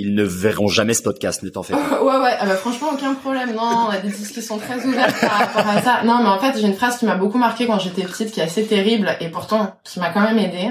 Ils 0.00 0.14
ne 0.14 0.24
verront 0.24 0.68
jamais 0.68 0.94
ce 0.94 1.02
podcast, 1.02 1.42
ne 1.42 1.48
t'en 1.48 1.62
fais 1.62 1.74
pas. 1.74 2.02
ouais, 2.02 2.16
ouais. 2.18 2.34
Ah 2.38 2.46
bah, 2.46 2.56
franchement, 2.56 2.88
aucun 2.92 3.14
problème. 3.14 3.54
Non, 3.54 3.86
on 3.88 3.90
a 3.90 3.98
des 3.98 4.10
discussions 4.10 4.58
très 4.58 4.84
ouvertes 4.84 5.20
par 5.20 5.38
rapport 5.38 5.66
à 5.66 5.82
ça. 5.82 6.02
Non, 6.04 6.22
mais 6.22 6.28
en 6.28 6.38
fait, 6.38 6.58
j'ai 6.58 6.66
une 6.66 6.74
phrase 6.74 6.98
qui 6.98 7.06
m'a 7.06 7.16
beaucoup 7.16 7.38
marquée 7.38 7.66
quand 7.66 7.78
j'étais 7.78 8.02
petite, 8.02 8.32
qui 8.32 8.40
est 8.40 8.44
assez 8.44 8.66
terrible 8.66 9.16
et 9.20 9.28
pourtant 9.28 9.74
qui 9.84 10.00
m'a 10.00 10.10
quand 10.10 10.20
même 10.20 10.38
aidée, 10.38 10.70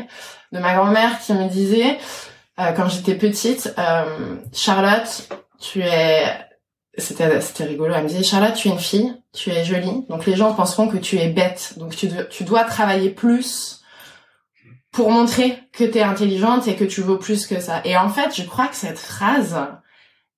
de 0.52 0.60
ma 0.60 0.74
grand-mère 0.74 1.20
qui 1.20 1.34
me 1.34 1.50
disait 1.50 1.98
quand 2.58 2.88
j'étais 2.88 3.16
petite, 3.16 3.74
Charlotte, 4.54 5.30
tu 5.60 5.82
es 5.82 6.24
c'était 6.98 7.42
c'était 7.42 7.66
rigolo 7.66 7.94
elle 7.94 8.04
me 8.04 8.08
disait 8.08 8.24
Charlotte 8.24 8.54
tu 8.54 8.70
es 8.70 8.72
une 8.72 8.80
fille 8.80 9.14
tu 9.34 9.50
es 9.52 9.66
jolie 9.66 10.06
donc 10.10 10.26
les 10.26 10.36
gens 10.36 10.54
penseront 10.54 10.88
que 10.88 10.98
tu 10.98 11.18
es 11.18 11.28
bête 11.28 11.74
donc 11.78 11.96
tu, 11.96 12.10
tu 12.30 12.44
dois 12.44 12.64
travailler 12.64 13.10
plus 13.10 13.82
pour 14.96 15.12
montrer 15.12 15.60
que 15.74 15.84
tu 15.84 15.98
es 15.98 16.04
intelligente 16.04 16.70
et 16.70 16.76
que 16.78 16.86
tu 16.86 17.02
vaux 17.02 17.18
plus 17.18 17.48
que 17.48 17.60
ça. 17.60 17.82
Et 17.84 17.98
en 17.98 18.10
fait 18.10 18.34
je 18.34 18.44
crois 18.44 18.68
que 18.68 18.78
cette 18.78 18.98
phrase 18.98 19.60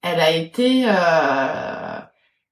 elle 0.01 0.19
a 0.19 0.31
été 0.31 0.85
euh, 0.87 1.99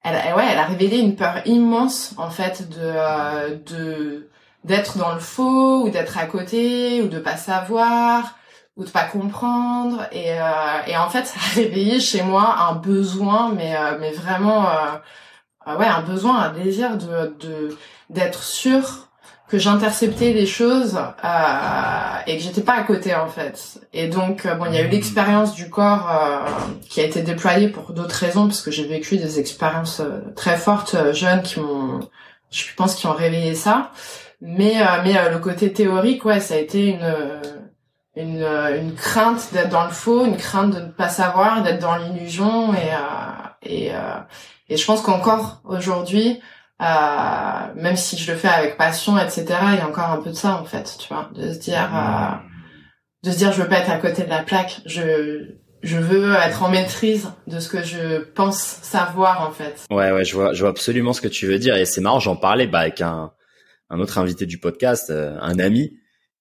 elle 0.03 0.35
ouais 0.35 0.45
elle 0.51 0.59
a 0.59 0.65
révélé 0.65 0.99
une 0.99 1.15
peur 1.15 1.41
immense 1.45 2.13
en 2.17 2.29
fait 2.29 2.69
de 2.69 2.77
euh, 2.79 3.57
de 3.65 4.29
d'être 4.63 4.97
dans 4.99 5.13
le 5.13 5.19
faux 5.19 5.83
ou 5.83 5.89
d'être 5.89 6.17
à 6.19 6.27
côté 6.27 7.01
ou 7.01 7.07
de 7.07 7.19
pas 7.19 7.37
savoir 7.37 8.37
ou 8.77 8.83
de 8.83 8.89
pas 8.89 9.05
comprendre. 9.05 10.05
Et, 10.11 10.33
euh, 10.39 10.83
et 10.87 10.97
en 10.97 11.09
fait 11.09 11.25
ça 11.31 11.39
a 11.39 11.55
réveillé 11.55 11.99
chez 11.99 12.21
moi 12.21 12.55
un 12.69 12.75
besoin 12.75 13.51
mais 13.51 13.75
euh, 13.75 13.97
mais 13.99 14.11
vraiment 14.11 14.67
euh, 14.69 15.77
ouais 15.77 15.87
un 15.87 16.01
besoin 16.01 16.37
un 16.39 16.53
désir 16.53 16.97
de 16.97 17.35
de 17.39 17.77
d'être 18.11 18.43
sûr 18.43 19.04
que 19.47 19.59
j'interceptais 19.59 20.33
les 20.33 20.45
choses 20.45 20.97
et 22.27 22.37
que 22.37 22.43
j'étais 22.43 22.61
pas 22.61 22.73
à 22.73 22.83
côté 22.83 23.13
en 23.13 23.27
fait 23.27 23.79
et 23.93 24.07
donc 24.07 24.47
bon 24.47 24.65
il 24.65 24.73
y 24.73 24.77
a 24.77 24.81
eu 24.81 24.89
l'expérience 24.89 25.53
du 25.53 25.69
corps 25.69 26.09
qui 26.89 26.99
a 27.01 27.03
été 27.03 27.21
déployée 27.21 27.69
pour 27.69 27.93
d'autres 27.93 28.15
raisons 28.15 28.47
parce 28.47 28.61
que 28.61 28.71
j'ai 28.71 28.85
vécu 28.85 29.17
des 29.17 29.39
expériences 29.39 30.01
très 30.35 30.57
fortes 30.57 30.95
jeunes 31.13 31.43
qui 31.43 31.59
m'ont 31.59 31.99
je 32.51 32.63
pense 32.75 32.95
qu'ils 32.95 33.09
ont 33.09 33.13
réveillé 33.13 33.53
ça. 33.53 33.91
Mais 34.41 34.75
mais 35.03 35.29
le 35.29 35.39
côté 35.39 35.73
théorique, 35.73 36.25
ouais, 36.25 36.39
ça 36.39 36.55
a 36.55 36.57
été 36.57 36.87
une 36.87 37.41
une, 38.15 38.43
une 38.43 38.95
crainte 38.95 39.49
d'être 39.51 39.69
dans 39.69 39.83
le 39.83 39.91
faux, 39.91 40.25
une 40.25 40.37
crainte 40.37 40.73
de 40.73 40.79
ne 40.79 40.89
pas 40.89 41.09
savoir, 41.09 41.63
d'être 41.63 41.79
dans 41.79 41.97
l'illusion 41.97 42.73
et 42.73 42.91
et 43.63 43.91
et 44.69 44.77
je 44.77 44.85
pense 44.85 45.01
qu'encore 45.01 45.61
aujourd'hui, 45.63 46.39
euh, 46.39 46.54
même 46.79 47.95
si 47.95 48.17
je 48.17 48.31
le 48.31 48.37
fais 48.37 48.47
avec 48.47 48.77
passion, 48.77 49.17
etc., 49.17 49.45
il 49.73 49.77
y 49.77 49.81
a 49.81 49.87
encore 49.87 50.09
un 50.09 50.21
peu 50.21 50.29
de 50.29 50.35
ça 50.35 50.57
en 50.57 50.65
fait, 50.65 50.97
tu 50.99 51.07
vois, 51.13 51.29
de 51.33 51.53
se 51.53 51.59
dire, 51.59 51.89
euh, 51.95 52.35
de 53.23 53.31
se 53.31 53.37
dire, 53.37 53.51
je 53.51 53.61
veux 53.61 53.67
pas 53.67 53.79
être 53.79 53.91
à 53.91 53.97
côté 53.97 54.23
de 54.23 54.29
la 54.29 54.43
plaque, 54.43 54.81
je 54.85 55.55
je 55.83 55.97
veux 55.97 56.33
être 56.33 56.63
en 56.63 56.69
maîtrise 56.69 57.29
de 57.45 57.59
ce 57.59 57.69
que 57.69 57.83
je 57.83 58.23
pense 58.33 58.57
savoir 58.57 59.47
en 59.47 59.51
fait. 59.51 59.85
Ouais, 59.91 60.11
ouais, 60.11 60.25
je 60.25 60.33
vois, 60.33 60.51
je 60.53 60.61
vois 60.61 60.71
absolument 60.71 61.13
ce 61.13 61.21
que 61.21 61.27
tu 61.27 61.45
veux 61.45 61.59
dire 61.59 61.75
et 61.75 61.85
c'est 61.85 62.01
marrant, 62.01 62.19
j'en 62.19 62.35
parlais 62.35 62.65
bah, 62.65 62.79
avec 62.79 63.01
un 63.01 63.31
un 63.89 63.99
autre 63.99 64.17
invité 64.17 64.45
du 64.45 64.57
podcast, 64.57 65.09
euh, 65.09 65.37
un 65.39 65.59
ami, 65.59 65.97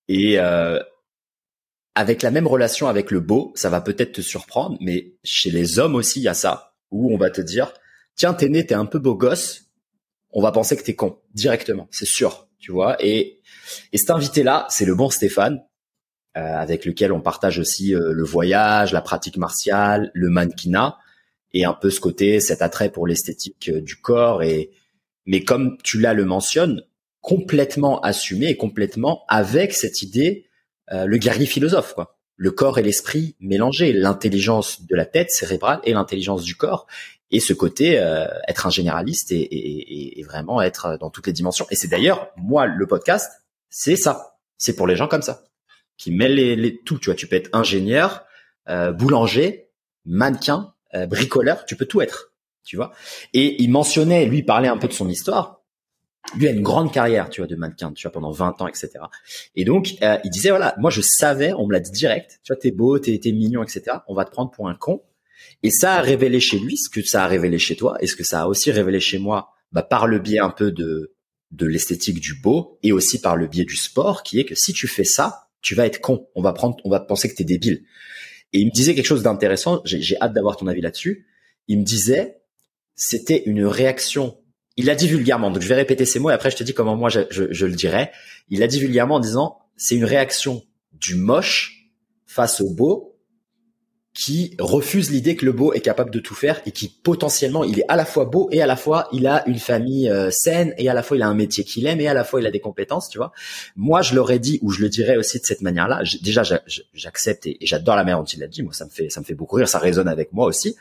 et 0.09 0.39
euh, 0.39 0.81
avec 1.95 2.23
la 2.23 2.31
même 2.31 2.47
relation 2.47 2.89
avec 2.89 3.11
le 3.11 3.21
beau, 3.21 3.53
ça 3.55 3.71
va 3.71 3.81
peut-être 3.81 4.13
te 4.13 4.21
surprendre, 4.21 4.77
mais 4.81 5.15
chez 5.23 5.51
les 5.51 5.79
hommes 5.79 5.95
aussi, 5.95 6.21
il 6.21 6.25
y 6.25 6.29
a 6.29 6.35
ça 6.35 6.75
où 6.91 7.13
on 7.13 7.19
va 7.19 7.31
te 7.31 7.41
dire, 7.41 7.73
tiens, 8.17 8.35
t'es 8.35 8.49
né, 8.49 8.67
t'es 8.67 8.75
un 8.75 8.87
peu 8.87 8.99
beau 8.99 9.15
gosse, 9.15 9.64
on 10.35 10.43
va 10.43 10.53
penser 10.53 10.77
que 10.77 10.83
t'es 10.83 10.95
con 10.95 11.19
directement, 11.33 11.89
c'est 11.91 12.05
sûr, 12.07 12.49
tu 12.59 12.73
vois. 12.73 12.97
Et, 12.99 13.41
et 13.93 13.99
cet 13.99 14.11
invité-là, 14.11 14.67
c'est 14.69 14.85
le 14.85 14.95
bon 14.95 15.09
Stéphane, 15.09 15.63
euh, 16.37 16.41
avec 16.41 16.85
lequel 16.85 17.13
on 17.13 17.21
partage 17.21 17.61
aussi 17.61 17.95
euh, 17.95 18.13
le 18.13 18.25
voyage, 18.25 18.93
la 18.93 19.01
pratique 19.01 19.37
martiale, 19.37 20.11
le 20.13 20.29
mannequinat, 20.29 20.99
et 21.53 21.65
un 21.65 21.73
peu 21.73 21.89
ce 21.89 22.01
côté, 22.01 22.41
cet 22.41 22.61
attrait 22.61 22.91
pour 22.91 23.07
l'esthétique 23.07 23.71
euh, 23.73 23.81
du 23.81 23.95
corps. 23.95 24.43
Et 24.43 24.73
mais 25.25 25.45
comme 25.45 25.79
tu 25.85 26.01
l'as 26.01 26.13
le 26.13 26.25
mentionne, 26.25 26.83
complètement 27.21 28.01
assumé 28.01 28.47
et 28.49 28.57
complètement 28.57 29.25
avec 29.29 29.73
cette 29.73 30.03
idée, 30.03 30.45
le 30.93 31.17
guerrier 31.17 31.47
philosophe, 31.47 31.95
quoi. 31.95 32.19
Le 32.37 32.51
corps 32.51 32.79
et 32.79 32.83
l'esprit 32.83 33.37
mélangés, 33.41 33.95
l'intelligence 33.95 34.85
de 34.85 34.95
la 34.95 35.07
tête 35.07 35.31
cérébrale 35.31 35.81
et 35.85 35.95
l'intelligence 35.95 36.43
du 36.43 36.57
corps 36.57 36.87
et 37.35 37.41
ce 37.41 37.53
côté 37.53 37.99
euh, 37.99 38.27
être 38.49 38.67
un 38.67 38.71
généraliste 38.71 39.33
et, 39.33 39.41
et, 39.41 40.21
et, 40.21 40.23
vraiment 40.23 40.63
être 40.63 40.97
dans 41.01 41.11
toutes 41.11 41.27
les 41.27 41.33
dimensions. 41.33 41.67
Et 41.71 41.75
c'est 41.75 41.89
d'ailleurs 41.89 42.31
moi 42.37 42.67
le 42.67 42.87
podcast, 42.87 43.43
c'est 43.69 43.97
ça, 43.97 44.37
c'est 44.57 44.77
pour 44.77 44.87
les 44.87 44.95
gens 44.95 45.09
comme 45.09 45.23
ça 45.23 45.43
qui 45.97 46.13
mêlent 46.13 46.37
les, 46.37 46.57
les 46.57 46.79
tout. 46.79 46.99
Tu 46.99 47.07
vois, 47.07 47.17
tu 47.17 47.27
peux 47.27 47.37
être 47.37 47.51
ingénieur, 47.53 48.25
euh, 48.69 48.93
boulanger, 48.93 49.69
mannequin, 50.05 50.75
euh, 50.95 51.07
bricoleur, 51.07 51.65
tu 51.67 51.77
peux 51.77 51.87
tout 51.87 52.01
être. 52.01 52.33
Tu 52.65 52.77
vois. 52.77 52.93
Et 53.33 53.63
il 53.63 53.71
mentionnait, 53.71 54.27
lui, 54.27 54.43
parlait 54.43 54.69
un 54.69 54.79
peu 54.79 54.89
de 54.89 54.93
son 54.93 55.09
histoire. 55.09 55.61
Lui 56.37 56.49
a 56.49 56.53
une 56.53 56.63
grande 56.63 56.91
carrière, 56.91 57.29
tu 57.29 57.43
vois, 57.43 57.49
de 57.49 57.57
mannequin, 57.57 57.93
tu 57.93 58.07
vois, 58.07 58.13
pendant 58.13 58.31
20 58.31 58.63
ans, 58.63 58.67
etc. 58.67 58.93
Et 59.57 59.65
donc, 59.65 59.97
euh, 60.03 60.17
il 60.25 60.31
disait, 60.31 60.49
voilà, 60.49 60.75
moi, 60.79 60.91
je 60.91 61.03
savais, 61.03 61.53
on 61.53 61.67
me 61.67 61.73
l'a 61.73 61.81
dit 61.81 61.91
direct, 61.91 62.41
tu 62.43 62.53
vois, 62.53 62.61
t'es 62.61 62.71
beau, 62.71 62.99
t'es, 62.99 63.19
t'es 63.19 63.33
mignon, 63.33 63.63
etc. 63.63 63.99
On 64.09 64.15
va 64.15 64.25
te 64.25 64.31
prendre 64.31 64.51
pour 64.51 64.69
un 64.69 64.75
con 64.75 65.03
et 65.63 65.71
ça 65.71 65.95
a 65.97 66.01
révélé 66.01 66.41
chez 66.41 66.59
lui 66.59 66.77
ce 66.77 66.89
que 66.89 67.03
ça 67.03 67.25
a 67.25 67.27
révélé 67.27 67.59
chez 67.59 67.77
toi 67.77 67.97
et 68.01 68.07
ce 68.07 68.17
que 68.17 68.25
ça 68.25 68.43
a 68.43 68.47
aussi 68.47 68.71
révélé 68.71 69.01
chez 69.01 69.19
moi 69.19 69.51
bah, 69.73 69.83
par 69.83 70.07
le 70.07 70.19
biais 70.19 70.39
un 70.39 70.51
peu 70.51 70.71
de, 70.71 71.15
de 71.51 71.67
l'esthétique 71.67 72.21
du 72.21 72.35
beau 72.35 72.79
et 72.83 72.93
aussi 72.93 73.21
par 73.21 73.37
le 73.37 73.47
biais 73.47 73.65
du 73.65 73.77
sport 73.77 74.23
qui 74.23 74.41
est 74.41 74.45
que 74.45 74.55
si 74.55 74.73
tu 74.73 74.87
fais 74.87 75.05
ça, 75.05 75.49
tu 75.63 75.75
vas 75.75 75.87
être 75.87 76.01
con. 76.01 76.29
On 76.35 76.43
va 76.43 76.53
prendre, 76.53 76.77
on 76.85 76.91
va 76.91 77.01
penser 77.01 77.29
que 77.29 77.35
t'es 77.35 77.45
débile. 77.45 77.85
Et 78.53 78.61
il 78.61 78.67
me 78.67 78.71
disait 78.71 78.95
quelque 78.95 79.07
chose 79.07 79.23
d'intéressant. 79.23 79.81
J'ai 79.85 80.17
hâte 80.21 80.33
d'avoir 80.33 80.57
ton 80.57 80.67
avis 80.67 80.81
là-dessus. 80.81 81.27
Il 81.69 81.79
me 81.79 81.85
disait, 81.85 82.43
c'était 82.95 83.43
une 83.47 83.65
réaction. 83.65 84.39
Il 84.77 84.87
l'a 84.87 84.95
dit 84.95 85.09
vulgairement. 85.09 85.51
Donc 85.51 85.63
je 85.63 85.69
vais 85.69 85.75
répéter 85.75 86.05
ces 86.05 86.19
mots 86.19 86.31
et 86.31 86.35
après 86.35 86.51
je 86.51 86.57
te 86.57 86.65
dis 86.65 86.75
comment 86.75 86.97
moi 86.97 87.09
je, 87.09 87.21
je, 87.31 87.67
le 87.67 87.75
dirais. 87.75 88.13
Il 88.49 88.61
l'a 88.61 88.67
dit 88.67 88.81
vulgairement 88.81 89.17
en 89.17 89.21
disant, 89.21 89.59
c'est 89.77 89.97
une 89.97 90.05
réaction 90.05 90.63
du 90.93 91.15
moche 91.15 91.91
face 92.27 92.61
au 92.61 92.71
beau 92.71 93.14
qui 94.15 94.55
refuse 94.61 95.11
l'idée 95.11 95.35
que 95.35 95.45
le 95.45 95.51
beau 95.51 95.73
est 95.73 95.81
capable 95.81 96.13
de 96.13 96.21
tout 96.21 96.37
faire 96.37 96.63
et 96.67 96.71
qui 96.71 96.89
potentiellement 96.89 97.65
il 97.65 97.81
est 97.81 97.85
à 97.89 97.97
la 97.97 98.05
fois 98.05 98.25
beau 98.25 98.49
et 98.53 98.63
à 98.63 98.67
la 98.67 98.77
fois 98.77 99.09
il 99.13 99.27
a 99.27 99.47
une 99.49 99.59
famille 99.59 100.09
euh, 100.09 100.31
saine 100.31 100.73
et 100.79 100.89
à 100.89 100.95
la 100.95 101.03
fois 101.03 101.17
il 101.17 101.23
a 101.25 101.27
un 101.27 101.35
métier 101.35 101.65
qu'il 101.65 101.85
aime 101.89 102.01
et 102.01 102.07
à 102.07 102.15
la 102.15 102.23
fois 102.23 102.41
il 102.41 102.47
a 102.47 102.53
des 102.53 102.61
compétences, 102.61 103.09
tu 103.09 103.19
vois. 103.19 103.33
Moi, 103.75 104.03
je 104.03 104.15
l'aurais 104.15 104.39
dit 104.39 104.61
ou 104.63 104.71
je 104.71 104.81
le 104.83 104.89
dirais 104.89 105.17
aussi 105.17 105.41
de 105.41 105.45
cette 105.45 105.63
manière-là. 105.63 106.05
Déjà, 106.23 106.45
j'accepte 106.95 107.47
et, 107.47 107.59
j'adore 107.63 107.97
la 107.97 108.05
manière 108.05 108.21
dont 108.21 108.25
il 108.25 108.39
l'a 108.39 108.47
dit. 108.47 108.63
Moi, 108.63 108.73
ça 108.73 108.85
me 108.85 108.91
fait 108.91 109.11
ça 109.11 109.19
me 109.19 109.25
fait 109.25 109.35
beaucoup 109.35 109.57
rire, 109.57 109.69
ça 109.69 109.81
résonne 109.81 110.09
avec 110.09 110.33
moi 110.33 110.47
aussi. 110.47 110.77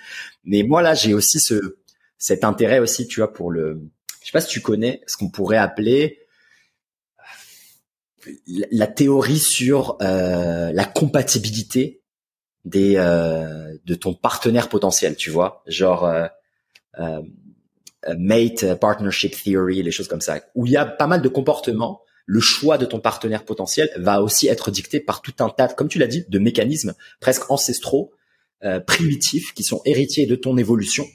Mais 0.45 0.61
moi 0.61 0.83
là, 0.83 0.93
j'ai 0.93 1.15
aussi 1.15 1.39
ce 1.39 1.77
cet 2.19 2.43
intérêt 2.43 2.77
aussi, 2.77 3.07
tu 3.07 3.19
vois, 3.19 3.33
pour 3.33 3.49
le. 3.49 3.81
Je 4.21 4.27
sais 4.27 4.31
pas 4.31 4.41
si 4.41 4.49
tu 4.49 4.61
connais 4.61 5.01
ce 5.07 5.17
qu'on 5.17 5.29
pourrait 5.29 5.57
appeler 5.57 6.19
la 8.47 8.87
théorie 8.87 9.39
sur 9.39 9.97
euh, 10.01 10.71
la 10.71 10.85
compatibilité 10.85 12.02
des 12.65 12.95
euh, 12.97 13.77
de 13.85 13.95
ton 13.95 14.13
partenaire 14.13 14.69
potentiel, 14.69 15.15
tu 15.15 15.29
vois, 15.29 15.63
genre 15.67 16.05
euh, 16.05 16.27
euh, 16.99 17.21
mate 18.17 18.75
partnership 18.79 19.35
theory, 19.35 19.83
les 19.83 19.91
choses 19.91 20.07
comme 20.07 20.21
ça, 20.21 20.39
où 20.55 20.65
il 20.65 20.71
y 20.71 20.77
a 20.77 20.85
pas 20.85 21.07
mal 21.07 21.21
de 21.21 21.29
comportements. 21.29 22.01
Le 22.25 22.39
choix 22.39 22.77
de 22.77 22.85
ton 22.85 23.01
partenaire 23.01 23.43
potentiel 23.43 23.89
va 23.97 24.21
aussi 24.21 24.47
être 24.47 24.71
dicté 24.71 25.01
par 25.01 25.21
tout 25.21 25.33
un 25.39 25.49
tas, 25.49 25.67
comme 25.67 25.89
tu 25.89 25.99
l'as 25.99 26.07
dit, 26.07 26.23
de 26.29 26.39
mécanismes 26.39 26.93
presque 27.19 27.51
ancestraux, 27.51 28.13
primitifs, 28.87 29.53
qui 29.53 29.63
sont 29.63 29.81
héritiers 29.83 30.25
de 30.25 30.35
ton 30.35 30.55
évolution. 30.55 31.05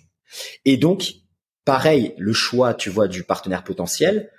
Et 0.67 0.77
donc, 0.77 1.15
pareil, 1.65 2.13
le 2.19 2.35
choix, 2.35 2.75
tu 2.75 2.91
vois, 2.91 3.09
du 3.09 3.25
partenaire 3.25 3.65
potentiel, 3.65 4.31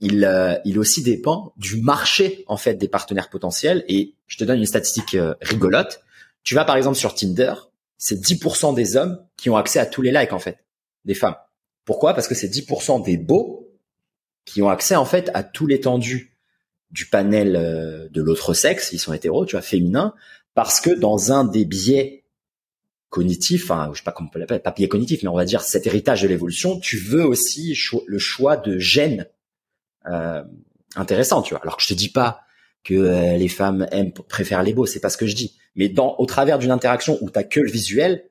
il, 0.00 0.28
il 0.64 0.80
aussi 0.80 1.04
dépend 1.04 1.52
du 1.58 1.80
marché 1.80 2.42
en 2.48 2.56
fait 2.56 2.74
des 2.74 2.88
partenaires 2.88 3.30
potentiels. 3.30 3.84
Et 3.86 4.16
je 4.26 4.36
te 4.36 4.42
donne 4.42 4.58
une 4.58 4.66
statistique 4.66 5.16
rigolote. 5.40 6.02
Tu 6.46 6.54
vas 6.54 6.64
par 6.64 6.76
exemple 6.76 6.96
sur 6.96 7.12
Tinder, 7.12 7.54
c'est 7.98 8.20
10% 8.20 8.72
des 8.72 8.96
hommes 8.96 9.20
qui 9.36 9.50
ont 9.50 9.56
accès 9.56 9.80
à 9.80 9.84
tous 9.84 10.00
les 10.00 10.12
likes 10.12 10.32
en 10.32 10.38
fait, 10.38 10.64
des 11.04 11.14
femmes. 11.14 11.34
Pourquoi? 11.84 12.14
Parce 12.14 12.28
que 12.28 12.36
c'est 12.36 12.46
10% 12.46 13.04
des 13.04 13.16
beaux 13.16 13.68
qui 14.44 14.62
ont 14.62 14.68
accès 14.68 14.94
en 14.94 15.04
fait 15.04 15.28
à 15.34 15.42
tout 15.42 15.66
l'étendue 15.66 16.38
du 16.92 17.06
panel 17.06 17.56
euh, 17.56 18.08
de 18.10 18.22
l'autre 18.22 18.54
sexe, 18.54 18.90
ils 18.92 19.00
sont 19.00 19.12
hétéros, 19.12 19.44
tu 19.44 19.56
vois, 19.56 19.60
féminins, 19.60 20.14
parce 20.54 20.80
que 20.80 20.90
dans 20.90 21.32
un 21.32 21.42
des 21.42 21.64
biais 21.64 22.24
cognitifs, 23.08 23.64
enfin, 23.64 23.90
je 23.92 23.98
sais 23.98 24.04
pas 24.04 24.12
comment 24.12 24.28
on 24.28 24.32
peut 24.32 24.38
l'appeler, 24.38 24.60
pas 24.60 24.70
biais 24.70 24.86
cognitif, 24.86 25.24
mais 25.24 25.28
on 25.28 25.34
va 25.34 25.44
dire 25.44 25.62
cet 25.62 25.88
héritage 25.88 26.22
de 26.22 26.28
l'évolution, 26.28 26.78
tu 26.78 26.96
veux 26.96 27.24
aussi 27.24 27.76
le 28.06 28.18
choix 28.18 28.56
de 28.56 28.78
gènes 28.78 29.26
euh, 30.06 30.44
intéressants, 30.94 31.42
tu 31.42 31.54
vois. 31.54 31.62
Alors 31.62 31.76
que 31.76 31.82
je 31.82 31.88
te 31.88 31.94
dis 31.94 32.10
pas 32.10 32.45
que 32.86 32.94
euh, 32.94 33.36
les 33.36 33.48
femmes 33.48 33.88
aiment 33.90 34.12
préfèrent 34.12 34.62
les 34.62 34.72
beaux, 34.72 34.86
c'est 34.86 35.00
pas 35.00 35.10
ce 35.10 35.16
que 35.16 35.26
je 35.26 35.34
dis. 35.34 35.58
Mais 35.74 35.88
dans 35.88 36.14
au 36.18 36.24
travers 36.24 36.58
d'une 36.60 36.70
interaction 36.70 37.18
où 37.20 37.30
t'as 37.30 37.42
que 37.42 37.58
le 37.58 37.68
visuel, 37.68 38.30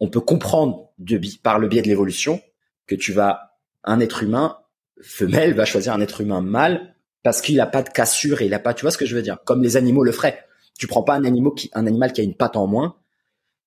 on 0.00 0.08
peut 0.08 0.20
comprendre 0.20 0.88
de, 0.98 1.20
par 1.42 1.58
le 1.58 1.68
biais 1.68 1.82
de 1.82 1.88
l'évolution 1.88 2.40
que 2.86 2.94
tu 2.94 3.12
vas 3.12 3.58
un 3.84 4.00
être 4.00 4.22
humain 4.22 4.56
femelle 5.02 5.52
va 5.52 5.66
choisir 5.66 5.92
un 5.92 6.00
être 6.00 6.22
humain 6.22 6.40
mâle 6.40 6.94
parce 7.22 7.42
qu'il 7.42 7.60
a 7.60 7.66
pas 7.66 7.82
de 7.82 7.90
cassure 7.90 8.40
et 8.40 8.46
il 8.46 8.54
a 8.54 8.58
pas, 8.58 8.72
tu 8.72 8.80
vois 8.80 8.90
ce 8.90 8.98
que 8.98 9.04
je 9.04 9.14
veux 9.14 9.20
dire, 9.20 9.36
comme 9.44 9.62
les 9.62 9.76
animaux 9.76 10.04
le 10.04 10.12
feraient. 10.12 10.42
Tu 10.78 10.86
prends 10.86 11.02
pas 11.02 11.14
un 11.14 11.24
animal 11.24 11.52
qui 11.54 11.70
un 11.74 11.86
animal 11.86 12.14
qui 12.14 12.22
a 12.22 12.24
une 12.24 12.34
patte 12.34 12.56
en 12.56 12.66
moins 12.66 12.96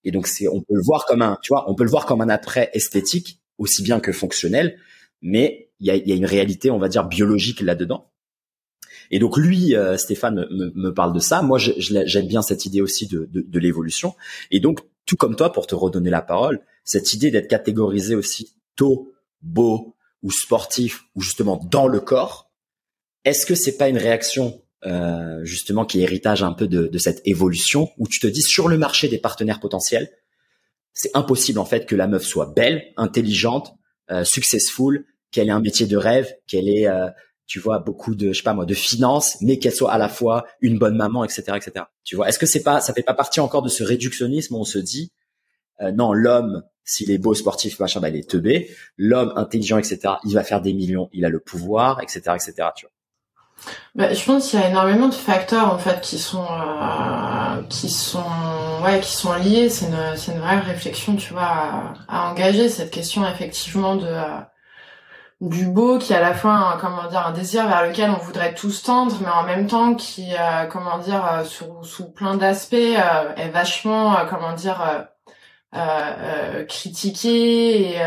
et 0.04 0.10
donc 0.10 0.26
c'est 0.26 0.48
on 0.48 0.62
peut 0.62 0.74
le 0.74 0.84
voir 0.84 1.06
comme 1.06 1.22
un, 1.22 1.38
tu 1.44 1.50
vois, 1.50 1.70
on 1.70 1.76
peut 1.76 1.84
le 1.84 1.92
voir 1.92 2.08
comme 2.08 2.22
un 2.22 2.30
attrait 2.30 2.72
esthétique 2.74 3.40
aussi 3.60 3.84
bien 3.84 4.00
que 4.00 4.12
fonctionnel, 4.12 4.80
mais 5.22 5.70
il 5.80 5.86
y 5.86 5.92
a, 5.92 5.96
y 5.96 6.12
a 6.12 6.16
une 6.16 6.26
réalité, 6.26 6.72
on 6.72 6.80
va 6.80 6.90
dire 6.90 7.06
biologique 7.06 7.62
là-dedans 7.62 8.10
et 9.12 9.20
donc 9.20 9.38
lui, 9.38 9.76
euh, 9.76 9.98
Stéphane 9.98 10.48
me, 10.50 10.72
me, 10.76 10.94
parle 10.94 11.14
de 11.14 11.20
ça. 11.20 11.42
Moi, 11.42 11.60
j'aime 11.60 12.28
bien 12.28 12.42
cette 12.42 12.66
idée 12.66 12.82
aussi 12.82 13.08
de, 13.08 13.28
de, 13.32 13.42
de 13.42 13.60
l'évolution. 13.60 14.16
Et 14.52 14.60
donc, 14.60 14.80
tout 15.06 15.16
comme 15.16 15.36
toi, 15.36 15.52
pour 15.52 15.68
te 15.68 15.76
redonner 15.76 16.10
la 16.10 16.22
parole, 16.22 16.62
cette 16.84 17.14
idée 17.14 17.32
d'être 17.32 17.48
catégorisé 17.48 18.16
aussi 18.16 18.56
tôt, 18.76 19.14
beau 19.42 19.96
ou 20.22 20.32
sportif 20.32 21.06
ou 21.16 21.22
justement 21.22 21.60
dans 21.70 21.88
le 21.88 22.00
corps, 22.00 22.52
est-ce 23.26 23.46
que 23.46 23.56
c'est 23.56 23.78
pas 23.78 23.90
une 23.90 23.98
réaction 23.98 24.62
euh, 24.86 25.44
justement 25.46 25.86
qui 25.86 26.00
est 26.00 26.04
héritage 26.04 26.44
un 26.44 26.52
peu 26.52 26.68
de, 26.68 26.88
de 26.88 26.98
cette 26.98 27.22
évolution 27.26 27.90
où 27.98 28.08
tu 28.08 28.20
te 28.20 28.28
dis 28.28 28.42
sur 28.42 28.68
le 28.68 28.78
marché 28.78 29.08
des 29.08 29.18
partenaires 29.18 29.60
potentiels, 29.60 30.10
c'est 30.94 31.12
impossible 31.16 31.60
en 31.60 31.66
fait 31.66 31.86
que 31.86 31.96
la 31.96 32.08
meuf 32.08 32.24
soit 32.24 32.54
belle, 32.54 32.92
intelligente, 32.98 33.76
euh, 34.12 34.24
successful, 34.24 35.06
qu'elle 35.32 35.48
ait 35.48 35.52
un 35.52 35.62
métier 35.62 35.88
de 35.88 35.98
rêve, 35.98 36.34
qu'elle 36.48 36.68
ait 36.68 36.88
euh, 36.88 37.08
tu 37.46 37.60
vois 37.60 37.80
beaucoup 37.80 38.16
de 38.16 38.32
je 38.32 38.38
sais 38.38 38.44
pas 38.44 38.54
moi 38.54 38.66
de 38.66 38.74
finances 38.74 39.38
mais 39.42 39.60
qu'elle 39.60 39.74
soit 39.74 39.92
à 39.92 39.98
la 39.98 40.10
fois 40.10 40.46
une 40.62 40.80
bonne 40.80 40.96
maman 40.96 41.24
etc 41.24 41.54
etc 41.56 41.86
tu 42.04 42.16
vois 42.16 42.30
est-ce 42.30 42.40
que 42.40 42.46
c'est 42.46 42.64
pas 42.64 42.80
ça 42.82 42.94
fait 42.94 43.04
pas 43.04 43.14
partie 43.14 43.40
encore 43.40 43.62
de 43.62 43.70
ce 43.70 43.84
réductionnisme 43.84 44.56
où 44.56 44.60
on 44.60 44.66
se 44.66 44.80
dit 44.80 45.12
euh, 45.82 45.92
non 45.92 46.14
l'homme 46.14 46.64
s'il 46.86 47.12
est 47.12 47.18
beau 47.18 47.34
sportif 47.34 47.80
machin 47.80 48.00
bah 48.00 48.10
il 48.10 48.16
est 48.18 48.30
teubé. 48.30 48.70
L'homme 48.98 49.34
intelligent 49.36 49.78
etc 49.78 50.16
il 50.24 50.34
va 50.34 50.44
faire 50.44 50.62
des 50.62 50.74
millions 50.74 51.10
il 51.14 51.26
a 51.26 51.30
le 51.30 51.40
pouvoir 51.40 52.02
etc 52.02 52.36
etc 52.36 52.70
tu 52.76 52.86
vois. 52.86 52.92
Bah, 53.96 54.14
je 54.14 54.26
pense 54.26 54.50
qu'il 54.50 54.60
y 54.60 54.64
a 54.64 54.70
énormément 54.70 55.08
de 55.08 55.14
facteurs 55.14 55.72
en 55.72 55.78
fait 55.78 56.02
qui 56.02 56.18
sont 56.18 56.44
euh, 56.44 57.62
qui 57.70 57.90
sont 57.90 58.24
ouais 58.84 59.00
qui 59.00 59.14
sont 59.14 59.34
liés. 59.36 59.70
C'est 59.70 59.86
une 59.86 60.18
c'est 60.18 60.34
une 60.34 60.40
vraie 60.40 60.60
réflexion 60.60 61.16
tu 61.16 61.34
vois 61.34 61.44
à, 61.44 61.94
à, 62.08 62.32
engager 62.32 62.68
cette 62.68 62.92
question 62.92 63.26
effectivement 63.26 63.96
de 63.96 64.08
du 65.44 65.66
beau 65.68 65.98
qui 65.98 66.14
est 66.14 66.16
à 66.16 66.22
la 66.22 66.34
fois 66.34 66.54
un, 66.54 66.78
comment 66.78 67.08
dire 67.10 67.28
un 67.28 67.32
désir 67.32 67.68
vers 67.68 67.86
lequel 67.86 68.10
on 68.10 68.18
voudrait 68.18 68.54
tous 68.54 68.82
tendre 68.84 69.16
mais 69.22 69.30
en 69.30 69.44
même 69.44 69.68
temps 69.68 69.94
qui 69.94 70.34
euh, 70.34 70.66
comment 70.68 70.98
dire 71.00 71.26
euh, 71.26 71.44
sous, 71.44 71.84
sous 71.84 72.10
plein 72.12 72.36
d'aspects 72.36 72.74
euh, 72.76 73.36
est 73.36 73.50
vachement 73.50 74.16
comment 74.30 74.54
dire 74.54 75.06
critiqué 76.68 77.96
et, 77.96 77.98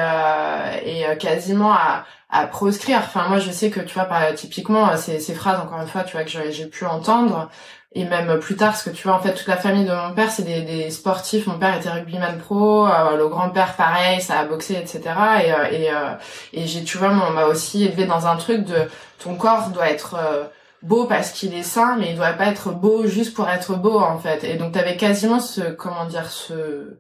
et 0.85 1.17
quasiment 1.19 1.73
à, 1.73 2.05
à 2.31 2.47
proscrire. 2.47 2.99
Enfin 2.99 3.29
moi 3.29 3.39
je 3.39 3.51
sais 3.51 3.71
que 3.71 3.81
tu 3.81 3.95
vois 3.95 4.09
typiquement 4.35 4.97
ces, 4.97 5.21
ces 5.21 5.35
phrases 5.35 5.61
encore 5.61 5.81
une 5.81 5.89
fois 5.89 6.03
tu 6.05 6.13
vois 6.17 6.25
que 6.25 6.31
j'ai 6.51 6.67
pu 6.67 6.85
entendre 6.85 7.49
et 7.93 8.05
même 8.05 8.39
plus 8.41 8.57
tard 8.57 8.71
parce 8.71 8.83
que 8.83 8.91
tu 8.91 9.09
vois 9.09 9.17
en 9.17 9.21
fait 9.21 9.33
toute 9.33 9.47
la 9.47 9.57
famille 9.57 9.85
de 9.87 9.93
mon 9.93 10.13
père 10.13 10.31
c'est 10.31 10.43
des, 10.43 10.63
des, 10.63 10.91
sportifs. 10.91 11.47
Mon 11.47 11.59
père 11.59 11.77
était 11.77 11.89
rugbyman 11.91 12.39
pro 12.39 12.87
euh, 12.87 13.17
le 13.17 13.29
grand 13.29 13.51
père 13.51 13.75
pareil 13.75 14.21
ça 14.21 14.39
a 14.39 14.45
boxé 14.45 14.75
etc 14.75 15.01
et 15.45 15.53
euh, 15.53 15.71
et, 15.71 15.91
euh, 15.91 16.15
et 16.53 16.67
j'ai 16.67 16.85
tu 16.85 16.99
vois 16.99 17.09
on 17.11 17.31
m'a 17.31 17.47
aussi 17.47 17.85
élevé 17.85 18.05
dans 18.05 18.27
un 18.27 18.37
truc 18.37 18.65
de 18.65 18.83
ton 19.19 19.35
corps 19.37 19.71
doit 19.71 19.89
être 19.89 20.17
beau 20.83 21.07
parce 21.07 21.33
qu'il 21.33 21.55
est 21.55 21.63
sain 21.63 21.97
mais 21.99 22.11
il 22.11 22.17
doit 22.17 22.33
pas 22.33 22.47
être 22.47 22.71
beau 22.71 23.07
juste 23.07 23.35
pour 23.35 23.49
être 23.49 23.75
beau 23.77 23.99
en 23.99 24.19
fait. 24.19 24.45
Et 24.45 24.55
donc 24.55 24.73
t'avais 24.73 24.97
quasiment 24.97 25.41
ce 25.41 25.63
comment 25.63 26.05
dire 26.05 26.31
ce 26.31 26.99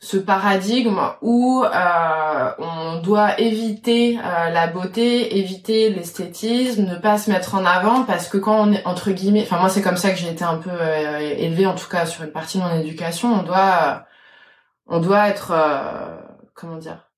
ce 0.00 0.16
paradigme 0.16 1.00
où 1.22 1.64
euh, 1.64 2.50
on 2.58 3.00
doit 3.02 3.40
éviter 3.40 4.18
euh, 4.18 4.50
la 4.50 4.68
beauté, 4.68 5.38
éviter 5.38 5.90
l'esthétisme, 5.90 6.84
ne 6.84 6.94
pas 6.94 7.18
se 7.18 7.30
mettre 7.30 7.56
en 7.56 7.64
avant 7.64 8.04
parce 8.04 8.28
que 8.28 8.38
quand 8.38 8.68
on 8.68 8.72
est 8.72 8.86
entre 8.86 9.10
guillemets, 9.10 9.42
enfin 9.42 9.58
moi 9.58 9.68
c'est 9.68 9.82
comme 9.82 9.96
ça 9.96 10.10
que 10.10 10.16
j'ai 10.16 10.30
été 10.30 10.44
un 10.44 10.58
peu 10.58 10.70
euh, 10.70 11.18
élevée 11.18 11.66
en 11.66 11.74
tout 11.74 11.88
cas 11.88 12.06
sur 12.06 12.22
une 12.22 12.30
partie 12.30 12.58
de 12.58 12.62
mon 12.62 12.78
éducation, 12.78 13.34
on 13.40 13.42
doit 13.42 14.04
on 14.86 15.00
doit 15.00 15.28
être 15.28 15.52
comment 16.54 16.76
dire, 16.76 17.10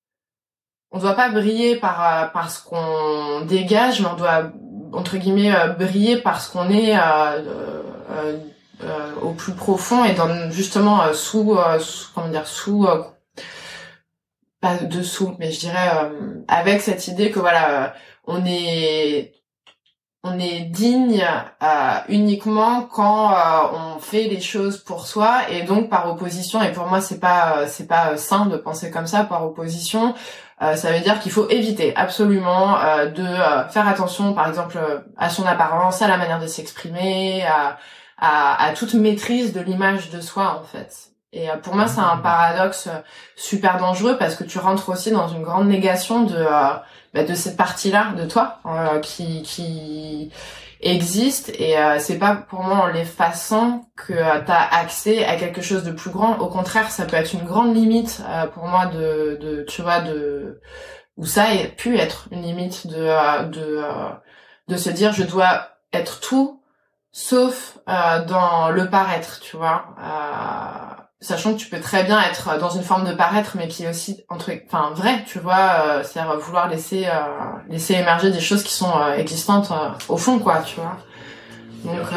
on 0.91 0.99
doit 0.99 1.15
pas 1.15 1.29
briller 1.31 1.77
par 1.77 2.33
par 2.33 2.51
ce 2.51 2.65
qu'on 2.65 3.43
dégage, 3.43 4.01
mais 4.01 4.09
on 4.09 4.17
doit 4.17 4.53
entre 4.93 5.19
guillemets 5.19 5.53
briller 5.79 6.17
parce 6.17 6.49
qu'on 6.49 6.71
est 6.71 6.97
euh, 6.97 8.39
au 9.23 9.33
plus 9.33 9.53
profond 9.53 10.05
et 10.05 10.15
dans 10.15 10.51
justement 10.51 11.03
euh, 11.03 11.13
sous, 11.13 11.57
euh, 11.57 11.79
sous, 11.79 12.09
comment 12.15 12.29
dire 12.29 12.47
sous 12.47 12.87
pas 14.61 14.77
dessous 14.77 15.37
mais 15.39 15.51
je 15.53 15.61
dirais 15.61 15.89
avec 16.49 16.83
cette 16.83 17.09
idée 17.09 17.31
que 17.31 17.41
voilà 17.41 17.95
on 18.27 18.45
est 18.45 19.33
on 20.23 20.39
est 20.39 20.61
digne 20.61 21.25
uniquement 22.11 22.83
quand 22.83 23.35
on 23.73 23.99
fait 24.01 24.25
les 24.25 24.41
choses 24.41 24.77
pour 24.77 25.07
soi 25.07 25.49
et 25.49 25.63
donc 25.63 25.89
par 25.89 26.11
opposition 26.11 26.61
et 26.61 26.73
pour 26.73 26.87
moi 26.87 27.01
c'est 27.01 27.21
pas 27.21 27.67
c'est 27.69 27.87
pas 27.87 28.19
sain 28.19 28.45
de 28.45 28.59
penser 28.59 28.91
comme 28.91 29.07
ça 29.07 29.25
par 29.25 29.47
opposition 29.47 30.15
ça 30.61 30.93
veut 30.93 31.01
dire 31.01 31.21
qu'il 31.21 31.33
faut 31.33 31.49
éviter 31.49 31.97
absolument 31.97 32.77
de 33.07 33.25
faire 33.71 33.89
attention 33.89 34.35
par 34.35 34.47
exemple 34.47 34.79
à 35.17 35.31
son 35.31 35.47
apparence 35.47 36.03
à 36.03 36.09
la 36.09 36.19
manière 36.19 36.39
de 36.39 36.47
s'exprimer 36.47 37.47
à 37.47 37.79
à, 38.21 38.73
toute 38.77 38.95
maîtrise 38.95 39.53
de 39.53 39.61
l'image 39.61 40.11
de 40.11 40.21
soi 40.21 40.61
en 40.61 40.65
fait. 40.65 41.11
Et 41.33 41.49
euh, 41.49 41.57
pour 41.57 41.75
moi, 41.75 41.87
c'est 41.87 42.01
un 42.01 42.17
paradoxe 42.17 42.89
euh, 42.89 42.99
super 43.37 43.79
dangereux 43.79 44.17
parce 44.19 44.35
que 44.35 44.45
tu 44.45 44.59
rentres 44.59 44.89
aussi 44.89 45.11
dans 45.11 45.29
une 45.29 45.43
grande 45.43 45.69
négation 45.69 46.25
de 46.25 46.37
euh, 46.37 46.75
bah, 47.15 47.25
de 47.25 47.35
cette 47.35 47.57
partie-là 47.57 48.13
de 48.17 48.25
toi 48.25 48.61
qui 49.03 49.43
qui 49.43 50.31
existe 50.81 51.51
et 51.51 51.75
c'est 51.99 52.19
pas 52.19 52.37
pour 52.37 52.63
moi 52.63 52.77
en 52.79 52.87
l'effaçant 52.87 53.91
que 53.97 54.13
tu 54.13 54.53
as 54.53 54.79
accès 54.79 55.25
à 55.25 55.37
quelque 55.37 55.61
chose 55.61 55.83
de 55.83 55.91
plus 55.91 56.11
grand. 56.11 56.39
Au 56.39 56.47
contraire, 56.49 56.91
ça 56.91 57.05
peut 57.05 57.17
être 57.17 57.35
une 57.35 57.45
grande 57.45 57.75
limite 57.75 58.23
pour 58.55 58.67
moi 58.67 58.87
de 58.87 59.39
de 59.41 59.65
tu 59.69 59.83
vois 59.83 60.01
de 60.01 60.61
où 61.17 61.27
ça 61.27 61.45
a 61.45 61.67
pu 61.77 61.99
être 61.99 62.29
une 62.31 62.43
limite 62.43 62.87
de 62.87 63.49
de 63.51 63.83
de 64.69 64.77
se 64.77 64.91
dire 64.91 65.13
je 65.13 65.25
dois 65.25 65.69
être 65.93 66.21
tout 66.21 66.60
sauf 67.13 67.79
euh, 67.89 68.25
dans 68.25 68.71
le 68.71 68.89
paraître, 68.89 69.41
tu 69.41 69.57
vois. 69.57 69.95
Euh, 69.99 71.01
sachant 71.21 71.55
que 71.55 71.59
tu 71.59 71.69
peux 71.69 71.81
très 71.81 72.05
bien 72.05 72.21
être 72.23 72.59
dans 72.59 72.71
une 72.71 72.83
forme 72.83 73.09
de 73.09 73.15
paraître, 73.15 73.57
mais 73.57 73.69
qui 73.69 73.85
est 73.85 73.91
aussi 73.91 74.25
entre, 74.29 74.51
enfin 74.67 74.93
vrai, 74.95 75.25
tu 75.27 75.39
vois, 75.39 75.85
euh, 75.85 76.03
c'est-à-dire 76.03 76.39
vouloir 76.39 76.69
laisser 76.69 77.07
euh, 77.07 77.11
laisser 77.69 77.95
émerger 77.95 78.31
des 78.31 78.41
choses 78.41 78.63
qui 78.63 78.73
sont 78.73 78.91
euh, 78.97 79.15
existantes 79.15 79.71
au 80.09 80.17
fond, 80.17 80.39
quoi, 80.39 80.63
tu 80.67 80.77
vois. 80.77 80.97
Donc, 81.85 82.09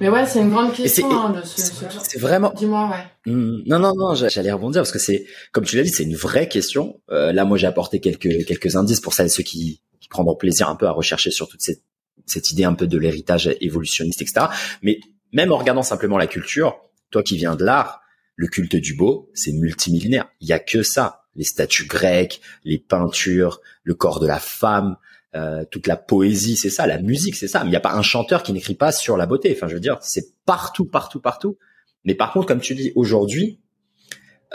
mais 0.00 0.08
ouais, 0.08 0.26
c'est 0.26 0.40
une 0.40 0.50
grande 0.50 0.72
question 0.72 1.08
hein, 1.10 1.30
de 1.30 1.42
ce. 1.42 1.60
C'est 2.02 2.18
vraiment. 2.18 2.52
Dis-moi, 2.56 2.90
ouais. 2.90 3.32
Mmh, 3.32 3.62
non, 3.66 3.78
non, 3.78 3.92
non, 3.96 4.14
j'allais 4.14 4.50
rebondir 4.50 4.82
parce 4.82 4.90
que 4.90 4.98
c'est, 4.98 5.24
comme 5.52 5.64
tu 5.64 5.76
l'as 5.76 5.84
dit, 5.84 5.88
c'est 5.88 6.02
une 6.02 6.16
vraie 6.16 6.48
question. 6.48 7.00
là, 7.08 7.44
moi, 7.44 7.58
j'ai 7.58 7.66
apporté 7.66 8.00
quelques 8.00 8.44
quelques 8.46 8.76
indices 8.76 9.00
pour 9.00 9.14
ça 9.14 9.24
et 9.24 9.28
ceux 9.28 9.44
qui, 9.44 9.82
qui 10.00 10.08
prendront 10.08 10.34
plaisir 10.34 10.68
un 10.68 10.76
peu 10.76 10.86
à 10.86 10.90
rechercher 10.90 11.30
sur 11.30 11.48
toute 11.48 11.60
cette 11.60 11.82
cette 12.26 12.50
idée 12.50 12.64
un 12.64 12.74
peu 12.74 12.86
de 12.86 12.98
l'héritage 12.98 13.54
évolutionniste, 13.60 14.22
etc. 14.22 14.46
Mais 14.82 15.00
même 15.32 15.52
en 15.52 15.56
regardant 15.56 15.82
simplement 15.82 16.18
la 16.18 16.26
culture, 16.26 16.78
toi 17.10 17.22
qui 17.22 17.36
viens 17.36 17.56
de 17.56 17.64
l'art, 17.64 18.00
le 18.36 18.48
culte 18.48 18.76
du 18.76 18.94
beau, 18.94 19.30
c'est 19.34 19.52
multimillénaire. 19.52 20.28
Il 20.40 20.48
y 20.48 20.52
a 20.52 20.58
que 20.58 20.82
ça. 20.82 21.22
Les 21.36 21.44
statues 21.44 21.86
grecques, 21.86 22.40
les 22.64 22.78
peintures, 22.78 23.60
le 23.82 23.94
corps 23.94 24.20
de 24.20 24.26
la 24.26 24.38
femme, 24.38 24.96
euh, 25.34 25.64
toute 25.70 25.88
la 25.88 25.96
poésie, 25.96 26.56
c'est 26.56 26.70
ça. 26.70 26.86
La 26.86 27.00
musique, 27.00 27.34
c'est 27.34 27.48
ça. 27.48 27.60
Mais 27.60 27.66
il 27.66 27.70
n'y 27.70 27.76
a 27.76 27.80
pas 27.80 27.94
un 27.94 28.02
chanteur 28.02 28.42
qui 28.42 28.52
n'écrit 28.52 28.74
pas 28.74 28.92
sur 28.92 29.16
la 29.16 29.26
beauté. 29.26 29.52
Enfin, 29.56 29.66
je 29.66 29.74
veux 29.74 29.80
dire, 29.80 29.98
c'est 30.00 30.32
partout, 30.44 30.84
partout, 30.84 31.20
partout. 31.20 31.58
Mais 32.04 32.14
par 32.14 32.32
contre, 32.32 32.46
comme 32.46 32.60
tu 32.60 32.74
dis, 32.74 32.92
aujourd'hui, 32.94 33.60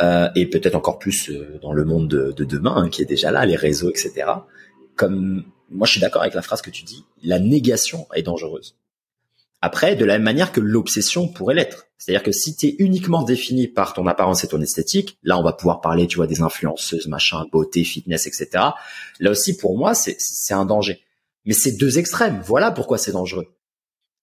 euh, 0.01 0.29
et 0.35 0.45
peut-être 0.45 0.75
encore 0.75 0.97
plus 0.99 1.29
euh, 1.29 1.59
dans 1.61 1.73
le 1.73 1.83
monde 1.83 2.07
de, 2.07 2.45
demain, 2.45 2.75
hein, 2.77 2.89
qui 2.89 3.01
est 3.01 3.05
déjà 3.05 3.31
là, 3.31 3.45
les 3.45 3.57
réseaux, 3.57 3.89
etc. 3.89 4.25
Comme 4.95 5.43
moi 5.69 5.85
je 5.87 5.93
suis 5.93 6.01
d'accord 6.01 6.21
avec 6.21 6.33
la 6.33 6.41
phrase 6.41 6.61
que 6.61 6.69
tu 6.69 6.83
dis, 6.83 7.05
la 7.23 7.39
négation 7.39 8.07
est 8.13 8.23
dangereuse. 8.23 8.75
Après, 9.61 9.95
de 9.95 10.05
la 10.05 10.13
même 10.13 10.23
manière 10.23 10.53
que 10.53 10.61
l'obsession 10.61 11.27
pourrait 11.27 11.55
l'être. 11.55 11.87
C'est-à-dire 11.97 12.23
que 12.23 12.31
si 12.31 12.55
tu 12.55 12.67
es 12.67 12.75
uniquement 12.79 13.23
défini 13.23 13.67
par 13.67 13.93
ton 13.93 14.07
apparence 14.07 14.45
et 14.45 14.47
ton 14.47 14.61
esthétique, 14.61 15.17
là 15.21 15.37
on 15.37 15.43
va 15.43 15.51
pouvoir 15.51 15.81
parler, 15.81 16.07
tu 16.07 16.15
vois, 16.15 16.27
des 16.27 16.41
influenceuses, 16.41 17.07
machin, 17.07 17.45
beauté, 17.51 17.83
fitness, 17.83 18.25
etc. 18.25 18.47
Là 19.19 19.31
aussi, 19.31 19.57
pour 19.57 19.77
moi, 19.77 19.93
c'est 19.93 20.53
un 20.53 20.63
danger. 20.63 21.03
Mais 21.43 21.53
c'est 21.53 21.73
deux 21.73 21.99
extrêmes. 21.99 22.41
Voilà 22.45 22.71
pourquoi 22.71 22.97
c'est 22.97 23.11
dangereux. 23.11 23.47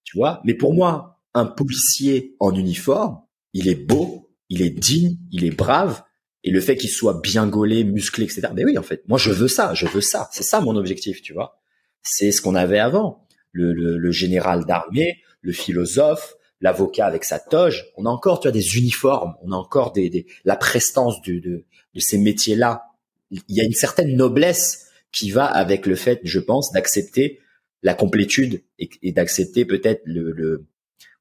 Tu 0.05 0.16
vois? 0.16 0.40
Mais 0.44 0.55
pour 0.55 0.73
moi, 0.73 1.20
un 1.35 1.44
policier 1.44 2.35
en 2.40 2.55
uniforme, 2.55 3.20
il 3.52 3.68
est 3.68 3.74
beau, 3.74 4.31
il 4.48 4.62
est 4.62 4.70
digne, 4.70 5.18
il 5.31 5.44
est 5.44 5.51
brave, 5.51 6.02
et 6.47 6.51
le 6.51 6.60
fait 6.60 6.77
qu'il 6.77 6.89
soit 6.89 7.20
bien 7.20 7.48
gaulé, 7.48 7.82
musclé, 7.82 8.24
etc. 8.24 8.43
Mais 8.55 8.64
oui, 8.64 8.78
en 8.78 8.82
fait, 8.82 9.02
moi 9.09 9.18
je 9.18 9.32
veux 9.32 9.48
ça, 9.48 9.74
je 9.74 9.85
veux 9.85 10.01
ça. 10.01 10.31
C'est 10.32 10.44
ça 10.44 10.60
mon 10.60 10.77
objectif, 10.77 11.20
tu 11.20 11.32
vois. 11.35 11.59
C'est 12.02 12.31
ce 12.31 12.40
qu'on 12.40 12.55
avait 12.55 12.78
avant. 12.78 13.27
Le, 13.51 13.73
le, 13.73 14.12
général 14.12 14.64
d'armée, 14.64 15.23
le 15.40 15.52
philosophe, 15.52 16.36
l'avocat 16.60 17.06
avec 17.06 17.24
sa 17.24 17.39
toge. 17.39 17.86
On 17.97 18.05
a 18.05 18.10
encore, 18.10 18.39
tu 18.39 18.48
vois, 18.48 18.52
des 18.52 18.77
uniformes. 18.77 19.35
On 19.43 19.51
a 19.51 19.56
encore 19.56 19.93
des, 19.93 20.09
des 20.09 20.27
la 20.44 20.56
prestance 20.56 21.20
de, 21.23 21.39
de, 21.40 21.64
de 21.94 22.01
ces 22.01 22.18
métiers-là. 22.18 22.82
Il 23.31 23.43
y 23.48 23.60
a 23.60 23.64
une 23.64 23.73
certaine 23.73 24.14
noblesse 24.14 24.89
qui 25.10 25.31
va 25.31 25.47
avec 25.47 25.86
le 25.86 25.97
fait, 25.97 26.20
je 26.23 26.39
pense, 26.39 26.70
d'accepter 26.70 27.40
la 27.82 27.94
complétude 27.94 28.62
et, 28.78 28.89
et 29.02 29.12
d'accepter 29.12 29.64
peut-être 29.64 30.02
le, 30.05 30.31
le 30.31 30.66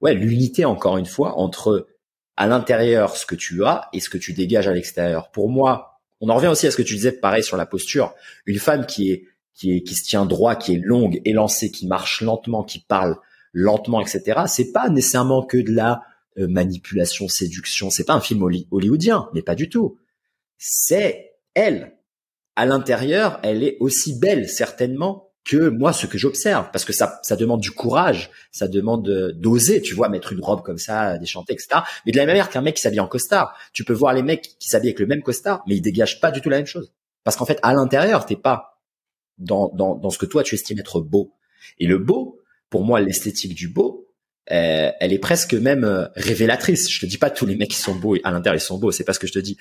ouais 0.02 0.14
l'unité 0.14 0.66
encore 0.66 0.98
une 0.98 1.06
fois 1.06 1.38
entre 1.40 1.88
à 2.38 2.48
l'intérieur 2.48 3.16
ce 3.16 3.26
que 3.26 3.36
tu 3.36 3.64
as 3.64 3.90
et 3.94 4.00
ce 4.00 4.10
que 4.10 4.18
tu 4.18 4.34
dégages 4.34 4.68
à 4.68 4.74
l'extérieur. 4.74 5.32
Pour 5.32 5.50
moi, 5.50 6.02
on 6.22 6.30
en 6.30 6.36
revient 6.36 6.48
aussi 6.48 6.68
à 6.68 6.72
ce 6.72 6.78
que 6.78 6.82
tu 6.82 6.96
disais 6.96 7.12
pareil 7.12 7.44
sur 7.44 7.58
la 7.58 7.66
posture. 7.66 8.14
Une 8.46 8.60
femme 8.60 8.86
qui 8.86 9.12
est 9.12 9.26
qui 9.54 9.76
est 9.76 9.84
qui 9.84 9.96
se 9.96 10.04
tient 10.04 10.26
droit, 10.26 10.56
qui 10.56 10.74
est 10.74 10.82
longue, 10.84 11.22
élancée, 11.24 11.72
qui 11.72 11.88
marche 11.88 12.22
lentement, 12.22 12.64
qui 12.64 12.80
parle 12.80 13.18
lentement, 13.54 14.02
etc. 14.02 14.42
C'est 14.48 14.72
pas 14.72 14.90
nécessairement 14.90 15.44
que 15.44 15.58
de 15.58 15.72
la 15.72 16.02
euh, 16.38 16.48
manipulation, 16.48 17.30
séduction. 17.30 17.90
C'est 17.90 18.04
pas 18.04 18.14
un 18.14 18.22
film 18.22 18.44
hollywoodien, 18.72 19.30
mais 19.34 19.42
pas 19.42 19.56
du 19.56 19.70
tout. 19.70 19.98
C'est 20.58 21.36
elle. 21.54 21.98
À 22.58 22.66
l'intérieur, 22.66 23.40
elle 23.44 23.64
est 23.64 23.78
aussi 23.80 24.18
belle 24.20 24.50
certainement 24.50 25.25
que 25.46 25.70
moi 25.70 25.94
ce 25.94 26.08
que 26.08 26.18
j'observe 26.18 26.70
parce 26.74 26.84
que 26.84 26.92
ça 26.92 27.20
ça 27.24 27.36
demande 27.36 27.62
du 27.62 27.72
courage 27.72 28.32
ça 28.52 28.68
demande 28.68 29.08
d'oser 29.36 29.82
tu 29.82 29.94
vois 29.94 30.10
mettre 30.10 30.34
une 30.34 30.42
robe 30.44 30.64
comme 30.64 30.80
ça 30.80 31.18
déchanter 31.20 31.54
etc 31.54 31.82
mais 32.06 32.12
de 32.12 32.18
la 32.18 32.24
même 32.24 32.34
manière 32.34 32.50
qu'un 32.50 32.62
mec 32.62 32.76
qui 32.76 32.82
s'habille 32.82 33.00
en 33.00 33.08
costard 33.08 33.56
tu 33.72 33.84
peux 33.86 33.94
voir 33.94 34.14
les 34.14 34.24
mecs 34.24 34.58
qui 34.60 34.68
s'habillent 34.68 34.90
avec 34.90 35.00
le 35.00 35.06
même 35.06 35.22
costard 35.22 35.64
mais 35.68 35.76
ils 35.76 35.82
dégagent 35.82 36.20
pas 36.20 36.32
du 36.32 36.42
tout 36.42 36.50
la 36.50 36.58
même 36.58 36.66
chose. 36.66 36.92
Parce 37.24 37.38
qu'en 37.38 37.46
fait 37.46 37.60
à 37.62 37.74
l'intérieur 37.74 38.26
t'es 38.26 38.36
pas 38.36 38.82
dans, 39.38 39.72
dans 39.76 39.96
dans 39.96 40.10
ce 40.10 40.18
que 40.18 40.26
toi 40.26 40.44
tu 40.44 40.56
estimes 40.56 40.80
être 40.80 41.00
beau. 41.00 41.34
Et 41.78 41.86
le 41.86 42.00
beau 42.00 42.42
pour 42.70 42.84
moi 42.84 43.00
l'esthétique 43.00 43.54
du 43.54 43.68
beau 43.68 44.10
euh, 44.52 44.92
elle 45.00 45.14
est 45.14 45.20
presque 45.20 45.54
même 45.54 45.84
euh, 45.84 46.08
révélatrice. 46.16 46.90
Je 46.92 47.00
te 47.00 47.06
dis 47.06 47.18
pas 47.18 47.30
tous 47.30 47.46
les 47.46 47.56
mecs 47.56 47.70
qui 47.70 47.78
sont 47.78 47.96
beaux 47.96 48.16
à 48.24 48.32
l'intérieur 48.32 48.60
ils 48.60 48.66
sont 48.66 48.80
beaux 48.80 48.92
c'est 48.92 49.04
pas 49.04 49.14
ce 49.14 49.20
que 49.20 49.28
je 49.28 49.34
te 49.34 49.40
dis. 49.40 49.58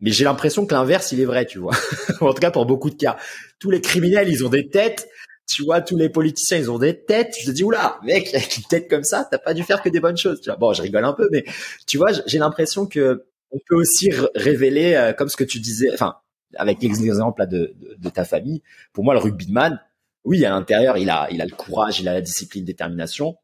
Mais 0.00 0.12
j'ai 0.12 0.22
l'impression 0.22 0.64
que 0.64 0.72
l'inverse, 0.74 1.10
il 1.10 1.20
est 1.20 1.24
vrai, 1.24 1.44
tu 1.44 1.58
vois. 1.58 1.74
en 2.20 2.32
tout 2.32 2.40
cas, 2.40 2.52
pour 2.52 2.66
beaucoup 2.66 2.88
de 2.88 2.94
cas. 2.94 3.16
Tous 3.58 3.68
les 3.68 3.80
criminels, 3.80 4.28
ils 4.28 4.46
ont 4.46 4.48
des 4.48 4.68
têtes 4.68 5.08
tu 5.48 5.64
vois, 5.64 5.80
tous 5.80 5.96
les 5.96 6.10
politiciens, 6.10 6.58
ils 6.58 6.70
ont 6.70 6.78
des 6.78 7.04
têtes. 7.04 7.34
Je 7.40 7.46
te 7.46 7.50
dis, 7.50 7.64
oula, 7.64 7.98
mec, 8.04 8.28
avec 8.34 8.56
une 8.58 8.64
tête 8.64 8.88
comme 8.88 9.02
ça, 9.02 9.26
t'as 9.28 9.38
pas 9.38 9.54
dû 9.54 9.64
faire 9.64 9.82
que 9.82 9.88
des 9.88 10.00
bonnes 10.00 10.16
choses. 10.16 10.40
Tu 10.40 10.50
vois. 10.50 10.58
Bon, 10.58 10.72
je 10.72 10.82
rigole 10.82 11.04
un 11.04 11.14
peu, 11.14 11.28
mais 11.32 11.44
tu 11.86 11.96
vois, 11.96 12.10
j'ai 12.26 12.38
l'impression 12.38 12.86
que 12.86 13.24
on 13.50 13.58
peut 13.66 13.76
aussi 13.76 14.10
révéler, 14.34 14.94
euh, 14.94 15.12
comme 15.14 15.30
ce 15.30 15.36
que 15.36 15.44
tu 15.44 15.58
disais, 15.58 15.88
enfin, 15.94 16.16
avec 16.56 16.82
l'exemple 16.82 17.46
de, 17.46 17.74
de, 17.76 17.96
de, 17.98 18.08
ta 18.10 18.26
famille, 18.26 18.62
pour 18.92 19.04
moi, 19.04 19.14
le 19.14 19.20
rugbyman, 19.20 19.80
oui, 20.24 20.44
à 20.44 20.50
l'intérieur, 20.50 20.98
il 20.98 21.08
a, 21.08 21.28
il 21.30 21.40
a 21.40 21.46
le 21.46 21.54
courage, 21.56 21.98
il 22.00 22.08
a 22.08 22.12
la 22.12 22.20
discipline, 22.20 22.64
détermination. 22.64 23.38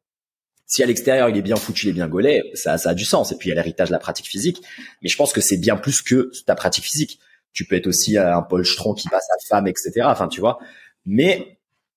Si 0.67 0.83
à 0.83 0.87
l'extérieur, 0.87 1.31
il 1.31 1.37
est 1.39 1.43
bien 1.43 1.57
foutu, 1.57 1.87
il 1.87 1.91
est 1.91 1.95
bien 1.95 2.09
gaulé, 2.09 2.43
ça, 2.53 2.77
ça 2.77 2.91
a 2.91 2.95
du 2.95 3.07
sens. 3.07 3.33
Et 3.33 3.37
puis, 3.37 3.49
il 3.49 3.51
y 3.51 3.53
a 3.53 3.55
l'héritage 3.55 3.89
de 3.89 3.93
la 3.93 3.99
pratique 3.99 4.27
physique. 4.27 4.63
Mais 5.03 5.09
je 5.09 5.17
pense 5.17 5.33
que 5.33 5.41
c'est 5.41 5.57
bien 5.57 5.77
plus 5.77 6.03
que 6.03 6.31
ta 6.45 6.55
pratique 6.55 6.85
physique. 6.85 7.19
Tu 7.53 7.65
peux 7.65 7.77
être 7.77 7.87
aussi 7.87 8.19
un 8.19 8.43
Paul 8.43 8.67
Stron 8.67 8.93
qui 8.95 9.09
passe 9.09 9.29
à 9.31 9.37
femme, 9.49 9.67
etc. 9.67 9.93
Enfin, 10.05 10.29
tu 10.29 10.41
vois. 10.41 10.59
Mais 11.07 11.54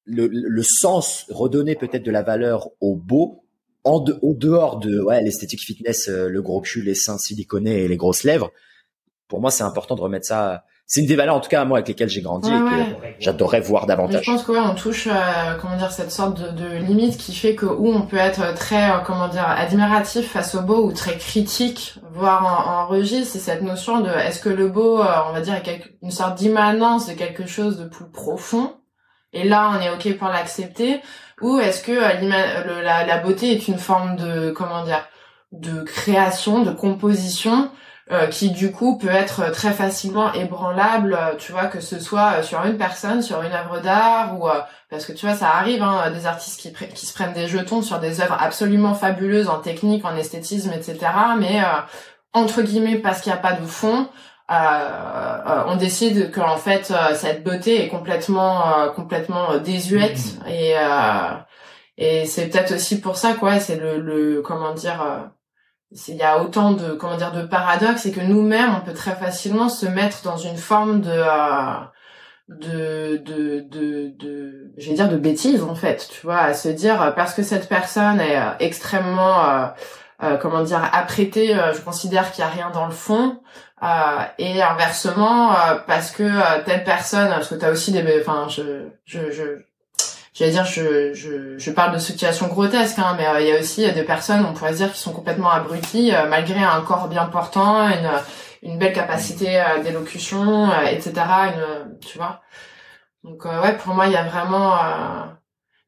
le, 0.07 0.27
le 0.27 0.63
sens, 0.63 1.25
redonner 1.29 1.75
peut-être 1.75 2.03
de 2.03 2.11
la 2.11 2.23
valeur 2.23 2.69
au 2.81 2.95
beau, 2.95 3.43
en 3.83 4.03
au 4.21 4.33
dehors 4.33 4.79
de 4.79 5.01
ouais, 5.01 5.21
l'esthétique 5.21 5.61
fitness, 5.61 6.09
euh, 6.09 6.27
le 6.27 6.41
gros 6.41 6.61
cul, 6.61 6.81
les 6.81 6.95
seins 6.95 7.17
siliconés 7.17 7.83
et 7.83 7.87
les 7.87 7.97
grosses 7.97 8.23
lèvres, 8.23 8.51
pour 9.27 9.41
moi, 9.41 9.51
c'est 9.51 9.63
important 9.63 9.95
de 9.95 10.01
remettre 10.01 10.25
ça. 10.25 10.63
C'est 10.85 11.01
une 11.01 11.05
des 11.05 11.17
valeurs, 11.17 11.35
en 11.35 11.41
tout 11.41 11.49
cas, 11.49 11.65
moi, 11.65 11.79
avec 11.79 11.89
lesquelles 11.89 12.07
j'ai 12.07 12.21
grandi 12.21 12.49
et 12.49 12.53
que 12.53 13.09
j'adorerais 13.19 13.59
voir 13.59 13.87
davantage. 13.87 14.23
je 14.23 14.31
pense 14.31 14.43
que 14.43 14.53
ouais, 14.53 14.59
on 14.59 14.73
touche, 14.73 15.07
euh, 15.07 15.55
comment 15.59 15.75
dire, 15.75 15.91
cette 15.91 16.11
sorte 16.11 16.41
de, 16.41 16.49
de, 16.49 16.77
limite 16.77 17.17
qui 17.17 17.35
fait 17.35 17.55
que 17.55 17.65
où 17.65 17.89
on 17.89 18.03
peut 18.03 18.15
être 18.15 18.53
très, 18.55 18.89
euh, 18.89 18.99
comment 19.05 19.27
dire, 19.27 19.45
admiratif 19.45 20.31
face 20.31 20.55
au 20.55 20.61
beau 20.61 20.85
ou 20.85 20.93
très 20.93 21.17
critique, 21.17 21.95
voire 22.13 22.45
en, 22.45 22.71
en 22.71 22.87
registre, 22.87 23.33
c'est 23.33 23.39
cette 23.39 23.63
notion 23.63 23.99
de 23.99 24.09
est-ce 24.09 24.39
que 24.39 24.47
le 24.47 24.69
beau, 24.69 24.99
on 24.99 25.33
va 25.33 25.41
dire, 25.41 25.55
est 25.55 25.81
une 26.01 26.11
sorte 26.11 26.37
d'immanence 26.37 27.07
de 27.07 27.13
quelque 27.13 27.45
chose 27.45 27.77
de 27.77 27.85
plus 27.85 28.09
profond? 28.09 28.71
Et 29.37 29.43
là 29.43 29.71
on 29.73 29.81
est 29.81 29.89
ok 29.89 30.17
pour 30.17 30.29
l'accepter. 30.29 31.01
Ou 31.41 31.59
est-ce 31.59 31.83
que 31.83 31.91
euh, 31.91 32.81
la, 32.81 33.05
la, 33.05 33.17
beauté 33.19 33.51
est 33.51 33.67
une 33.67 33.77
forme 33.77 34.15
de 34.15 34.49
comment 34.51 34.83
dire 34.83 35.05
de 35.51 35.83
création 35.83 36.63
de 36.63 36.71
composition 36.71 37.69
euh, 38.11 38.27
qui 38.27 38.49
du 38.49 38.71
coup 38.71 38.97
peut 38.97 39.09
être 39.09 39.51
très 39.51 39.71
facilement 39.71 40.33
ébranlable 40.33 41.13
euh, 41.13 41.35
tu 41.37 41.51
vois 41.51 41.65
que 41.65 41.79
ce 41.79 41.99
soit 41.99 42.41
sur 42.41 42.63
une 42.65 42.77
personne 42.77 43.21
sur 43.21 43.41
une 43.43 43.53
œuvre 43.53 43.79
d'art 43.79 44.39
ou 44.39 44.47
parce 44.89 45.05
que 45.05 45.13
tu 45.13 45.25
vois 45.25 45.35
ça 45.35 45.49
arrive 45.49 45.83
hein, 45.83 46.09
des 46.11 46.25
artistes 46.25 46.59
qui, 46.59 46.73
qui 46.73 47.05
se 47.05 47.13
prennent 47.13 47.33
des 47.33 47.47
jetons 47.47 47.81
sur 47.81 47.99
des 47.99 48.19
œuvres 48.19 48.37
absolument 48.39 48.93
fabuleuses 48.93 49.47
en 49.47 49.59
technique 49.59 50.05
en 50.05 50.15
esthétisme 50.15 50.73
etc 50.73 50.97
mais 51.37 51.61
entre 52.33 52.61
guillemets 52.61 52.97
parce 52.97 53.21
qu'il 53.21 53.31
n'y 53.31 53.37
a 53.37 53.41
pas 53.41 53.53
de 53.53 53.65
fond 53.65 54.09
euh, 54.49 54.53
euh, 54.53 55.63
on 55.67 55.75
décide 55.75 56.31
que 56.31 56.39
en 56.39 56.55
fait 56.55 56.89
euh, 56.91 57.13
cette 57.15 57.43
beauté 57.43 57.83
est 57.83 57.89
complètement 57.89 58.89
complètement 58.95 59.57
désuète 59.57 60.19
mm. 60.45 60.47
et 60.47 60.73
et 61.97 62.25
c'est 62.25 62.47
peut-être 62.47 62.75
aussi 62.75 63.01
pour 63.01 63.17
ça 63.17 63.33
quoi 63.33 63.59
c'est 63.59 63.75
le, 63.75 63.99
le 63.99 64.41
comment 64.41 64.73
dire 64.73 65.31
il 66.07 66.15
y 66.15 66.23
a 66.23 66.41
autant 66.41 66.71
de 66.71 66.93
comment 66.93 67.17
dire 67.17 67.33
de 67.33 67.41
paradoxes 67.41 68.05
et 68.05 68.13
que 68.13 68.21
nous-mêmes 68.21 68.73
on 68.73 68.85
peut 68.85 68.93
très 68.93 69.15
facilement 69.15 69.67
se 69.67 69.85
mettre 69.85 70.21
dans 70.23 70.37
une 70.37 70.57
forme 70.57 71.01
de 71.01 71.23
de 72.47 73.17
de 73.17 73.59
de, 73.69 74.13
de 74.17 74.73
je 74.77 74.89
vais 74.89 74.95
dire 74.95 75.09
de 75.09 75.17
bêtise 75.17 75.61
en 75.61 75.75
fait 75.75 76.07
tu 76.09 76.25
vois 76.25 76.39
à 76.39 76.53
se 76.53 76.69
dire 76.69 77.13
parce 77.17 77.33
que 77.33 77.43
cette 77.43 77.67
personne 77.67 78.21
est 78.21 78.39
extrêmement 78.61 79.73
comment 80.41 80.63
dire 80.63 80.81
apprêtée 80.93 81.55
je 81.73 81.81
considère 81.81 82.31
qu'il 82.31 82.43
y 82.43 82.47
a 82.47 82.49
rien 82.49 82.71
dans 82.71 82.85
le 82.85 82.91
fond. 82.91 83.39
Euh, 83.83 84.23
et 84.39 84.59
inversement 84.59 85.51
euh, 85.51 85.75
parce 85.85 86.09
que 86.09 86.23
euh, 86.23 86.63
telle 86.65 86.83
personne 86.83 87.29
parce 87.29 87.47
que 87.47 87.53
tu 87.53 87.63
as 87.63 87.69
aussi 87.69 87.91
des 87.91 88.03
enfin 88.19 88.47
je 88.49 88.87
je 89.05 89.29
je 89.29 89.43
j'allais 90.33 90.49
dire 90.49 90.65
je, 90.65 91.13
je 91.13 91.59
je 91.59 91.71
parle 91.71 91.93
de 91.93 91.99
situations 91.99 92.47
grotesques 92.47 92.97
hein, 92.97 93.15
mais 93.15 93.27
il 93.43 93.49
y 93.49 93.51
a 93.51 93.59
aussi 93.59 93.91
des 93.93 94.01
personnes 94.01 94.43
on 94.45 94.53
pourrait 94.53 94.73
dire 94.73 94.91
qui 94.91 94.99
sont 94.99 95.13
complètement 95.13 95.51
abruties 95.51 96.11
malgré 96.27 96.63
un 96.63 96.81
corps 96.81 97.07
bien 97.07 97.25
portant 97.25 97.87
une 97.87 98.09
une 98.63 98.79
belle 98.79 98.93
capacité 98.93 99.63
d'élocution 99.83 100.71
etc 100.89 101.13
une, 101.49 101.99
tu 101.99 102.17
vois. 102.17 102.41
Donc 103.23 103.45
ouais 103.45 103.77
pour 103.77 103.93
moi 103.93 104.07
il 104.07 104.13
y 104.13 104.17
a 104.17 104.23
vraiment 104.23 104.75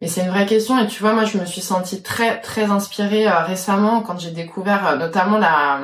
mais 0.02 0.08
c'est 0.08 0.22
une 0.22 0.30
vraie 0.30 0.46
question 0.46 0.80
et 0.80 0.88
tu 0.88 1.02
vois 1.02 1.14
moi 1.14 1.26
je 1.26 1.38
me 1.38 1.46
suis 1.46 1.62
sentie 1.62 2.02
très 2.02 2.40
très 2.42 2.66
inspirée 2.66 3.28
récemment 3.30 4.02
quand 4.02 4.20
j'ai 4.20 4.32
découvert 4.32 4.98
notamment 4.98 5.38
la 5.38 5.82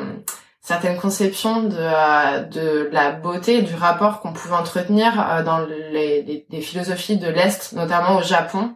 certaines 0.66 0.98
conceptions 0.98 1.62
de, 1.62 1.78
euh, 1.78 2.42
de 2.42 2.90
la 2.92 3.12
beauté 3.12 3.62
du 3.62 3.76
rapport 3.76 4.20
qu'on 4.20 4.34
pouvait 4.34 4.56
entretenir 4.56 5.14
euh, 5.16 5.44
dans 5.44 5.60
les, 5.60 6.44
les, 6.50 6.62
philosophies 6.62 7.18
de 7.18 7.28
l'Est, 7.28 7.74
notamment 7.74 8.18
au 8.18 8.24
Japon, 8.24 8.76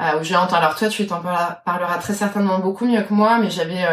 euh, 0.00 0.18
où 0.18 0.24
j'ai 0.24 0.36
entendu. 0.36 0.62
Alors 0.62 0.74
toi, 0.74 0.88
tu 0.88 1.06
t'en 1.06 1.20
parleras 1.20 1.98
très 1.98 2.14
certainement 2.14 2.60
beaucoup 2.60 2.86
mieux 2.86 3.02
que 3.02 3.12
moi, 3.12 3.38
mais 3.38 3.50
j'avais 3.50 3.84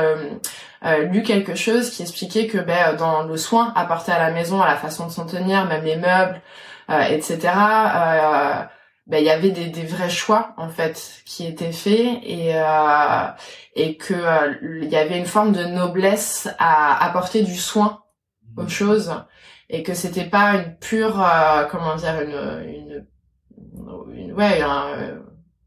lu 1.11 1.21
quelque 1.23 1.55
chose 1.55 1.89
qui 1.89 2.03
expliquait 2.03 2.47
que 2.47 2.57
ben, 2.57 2.95
dans 2.95 3.23
le 3.23 3.35
soin 3.35 3.73
apporté 3.75 4.13
à 4.13 4.19
la 4.19 4.31
maison, 4.31 4.61
à 4.61 4.67
la 4.67 4.77
façon 4.77 5.07
de 5.07 5.11
s'en 5.11 5.25
tenir, 5.25 5.65
même 5.65 5.83
les 5.83 5.97
meubles, 5.97 6.41
etc., 6.89 7.49
ben, 9.09 9.17
il 9.17 9.25
y 9.25 9.31
avait 9.31 9.49
des, 9.49 9.67
des, 9.67 9.85
vrais 9.85 10.09
choix 10.09 10.53
en 10.57 10.69
fait 10.69 11.21
qui 11.25 11.47
étaient 11.47 11.71
faits 11.71 12.19
et 12.23 12.51
euh, 12.55 13.27
et 13.75 13.97
que 13.97 14.13
euh, 14.13 14.53
il 14.83 14.89
y 14.89 14.95
avait 14.95 15.17
une 15.17 15.25
forme 15.25 15.51
de 15.51 15.63
noblesse 15.63 16.47
à 16.59 17.03
apporter 17.03 17.41
du 17.41 17.55
soin 17.55 18.03
aux 18.55 18.63
mmh. 18.63 18.69
choses 18.69 19.13
et 19.69 19.81
que 19.81 19.95
c'était 19.95 20.25
pas 20.25 20.53
une 20.55 20.75
pure 20.75 21.19
euh, 21.19 21.65
comment 21.71 21.95
dire 21.95 22.21
une 22.21 22.63
une, 22.69 23.05
une 24.13 24.33
ouais 24.33 24.61
un, 24.61 25.19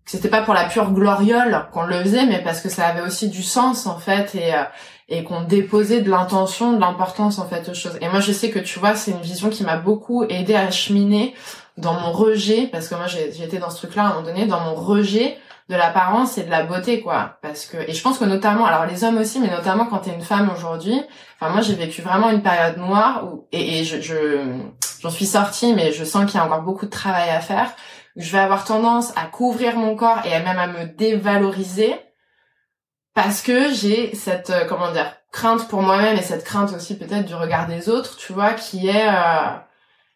c'était 0.05 0.29
pas 0.29 0.43
pour 0.43 0.55
la 0.55 0.67
pure 0.67 0.93
gloriole 0.93 1.67
qu'on 1.73 1.83
le 1.85 2.01
faisait 2.03 2.27
mais 2.27 2.43
parce 2.43 2.61
que 2.61 2.69
ça 2.69 2.87
avait 2.87 3.03
aussi 3.03 3.29
du 3.29 3.43
sens 3.43 3.87
en 3.87 3.99
fait 3.99 4.37
et 4.37 4.55
euh, 4.55 4.63
et 5.09 5.25
qu'on 5.25 5.43
déposait 5.43 6.01
de 6.01 6.11
l'intention 6.11 6.73
de 6.73 6.81
l'importance 6.81 7.41
en 7.41 7.47
fait 7.47 7.69
aux 7.69 7.75
choses 7.75 7.99
et 8.01 8.09
moi 8.09 8.21
je 8.21 8.31
sais 8.31 8.51
que 8.51 8.61
tu 8.61 8.79
vois 8.79 8.95
c'est 8.95 9.11
une 9.11 9.21
vision 9.21 9.51
qui 9.51 9.65
m'a 9.65 9.77
beaucoup 9.77 10.23
aidé 10.25 10.55
à 10.55 10.71
cheminer 10.71 11.35
dans 11.77 11.95
mon 11.95 12.13
rejet, 12.13 12.69
parce 12.71 12.89
que 12.89 12.95
moi 12.95 13.07
j'étais 13.07 13.59
dans 13.59 13.71
ce 13.71 13.79
truc-là 13.79 14.03
à 14.03 14.07
un 14.07 14.09
moment 14.11 14.27
donné, 14.27 14.47
dans 14.47 14.61
mon 14.61 14.75
rejet 14.75 15.39
de 15.69 15.77
l'apparence 15.77 16.37
et 16.39 16.43
de 16.43 16.51
la 16.51 16.65
beauté, 16.65 17.01
quoi. 17.01 17.39
Parce 17.41 17.67
que 17.67 17.79
et 17.89 17.93
je 17.93 18.03
pense 18.03 18.19
que 18.19 18.25
notamment, 18.25 18.67
alors 18.67 18.87
les 18.87 19.05
hommes 19.05 19.19
aussi, 19.19 19.41
mais 19.41 19.51
notamment 19.51 19.87
quand 19.87 19.99
t'es 19.99 20.13
une 20.13 20.23
femme 20.23 20.51
aujourd'hui. 20.55 21.01
Enfin 21.41 21.53
moi 21.53 21.63
j'ai 21.63 21.75
vécu 21.75 22.03
vraiment 22.03 22.31
une 22.31 22.43
période 22.43 22.77
noire 22.77 23.25
où 23.25 23.47
et, 23.53 23.81
et 23.81 23.85
je 23.85 24.41
j'en 25.01 25.11
suis 25.11 25.27
sortie, 25.27 25.73
mais 25.75 25.93
je 25.93 26.05
sens 26.05 26.27
qu'il 26.27 26.39
y 26.39 26.43
a 26.43 26.47
encore 26.47 26.63
beaucoup 26.63 26.87
de 26.87 26.91
travail 26.91 27.31
à 27.31 27.41
faire. 27.41 27.73
Je 28.17 28.31
vais 28.31 28.39
avoir 28.39 28.65
tendance 28.65 29.13
à 29.17 29.25
couvrir 29.27 29.77
mon 29.77 29.97
corps 29.97 30.21
et 30.25 30.35
à 30.35 30.41
même 30.41 30.59
à 30.59 30.67
me 30.67 30.85
dévaloriser 30.85 31.97
parce 33.15 33.43
que 33.43 33.73
j'ai 33.73 34.15
cette 34.15 34.51
euh, 34.51 34.65
comment 34.69 34.93
dire 34.93 35.13
crainte 35.33 35.69
pour 35.69 35.83
moi-même 35.83 36.17
et 36.17 36.23
cette 36.23 36.45
crainte 36.45 36.73
aussi 36.75 36.97
peut-être 36.99 37.27
du 37.27 37.35
regard 37.35 37.67
des 37.67 37.89
autres, 37.89 38.17
tu 38.17 38.33
vois, 38.33 38.53
qui 38.53 38.89
est 38.89 39.09
euh, 39.09 39.57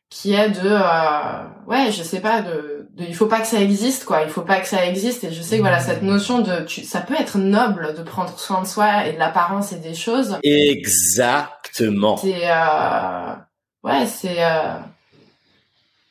qui 0.08 0.34
est 0.34 0.50
de 0.50 0.60
euh, 0.64 1.42
ouais 1.66 1.90
je 1.90 2.02
sais 2.02 2.20
pas 2.20 2.40
de, 2.40 2.88
de 2.94 3.04
il 3.04 3.14
faut 3.14 3.26
pas 3.26 3.40
que 3.40 3.46
ça 3.46 3.60
existe 3.60 4.04
quoi. 4.04 4.22
Il 4.22 4.30
faut 4.30 4.42
pas 4.42 4.60
que 4.60 4.68
ça 4.68 4.86
existe. 4.86 5.24
Et 5.24 5.32
je 5.32 5.42
sais 5.42 5.56
que 5.56 5.62
voilà 5.62 5.80
cette 5.80 6.02
notion 6.02 6.40
de 6.40 6.60
tu, 6.64 6.84
ça 6.84 7.00
peut 7.00 7.16
être 7.18 7.38
noble 7.38 7.94
de 7.96 8.02
prendre 8.02 8.38
soin 8.38 8.62
de 8.62 8.66
soi 8.66 9.06
et 9.06 9.12
de 9.12 9.18
l'apparence 9.18 9.72
et 9.72 9.76
des 9.76 9.94
choses. 9.94 10.38
Exactement. 10.42 12.16
C'est 12.16 12.48
euh, 12.48 13.34
ouais 13.82 14.06
c'est 14.06 14.44
euh, 14.44 14.78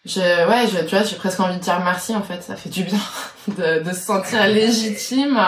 je 0.06 0.20
ouais 0.20 0.68
je, 0.68 0.84
tu 0.86 0.96
vois 0.96 1.06
j'ai 1.06 1.16
presque 1.16 1.40
envie 1.40 1.58
de 1.58 1.64
dire 1.64 1.80
merci 1.84 2.16
en 2.16 2.22
fait. 2.22 2.42
Ça 2.44 2.56
fait 2.56 2.70
du 2.70 2.84
bien 2.84 3.00
de, 3.48 3.82
de 3.82 3.94
se 3.94 4.02
sentir 4.02 4.46
légitime 4.48 5.40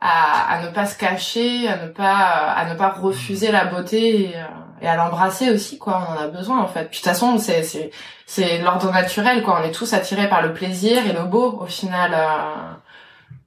à, 0.00 0.54
à 0.54 0.66
ne 0.66 0.72
pas 0.72 0.86
se 0.86 0.96
cacher 0.96 1.68
à 1.68 1.84
ne 1.84 1.90
pas 1.90 2.14
à 2.16 2.72
ne 2.72 2.78
pas 2.78 2.90
refuser 2.90 3.52
la 3.52 3.66
beauté 3.66 4.30
et, 4.30 4.36
euh, 4.36 4.82
et 4.82 4.86
à 4.86 4.96
l'embrasser 4.96 5.50
aussi 5.50 5.78
quoi. 5.78 6.06
On 6.08 6.12
en 6.12 6.16
a 6.16 6.28
besoin 6.28 6.60
en 6.60 6.68
fait. 6.68 6.88
Puis 6.90 7.00
de 7.00 7.04
toute 7.04 7.12
façon 7.12 7.38
c'est 7.38 7.62
c'est 7.62 7.90
c'est 8.26 8.58
l'ordre 8.58 8.90
naturel 8.92 9.42
quoi. 9.42 9.60
On 9.60 9.64
est 9.68 9.72
tous 9.72 9.92
attirés 9.92 10.28
par 10.28 10.42
le 10.42 10.54
plaisir 10.54 11.06
et 11.06 11.12
le 11.12 11.24
beau 11.24 11.58
au 11.60 11.66
final 11.66 12.12
euh, 12.14 12.72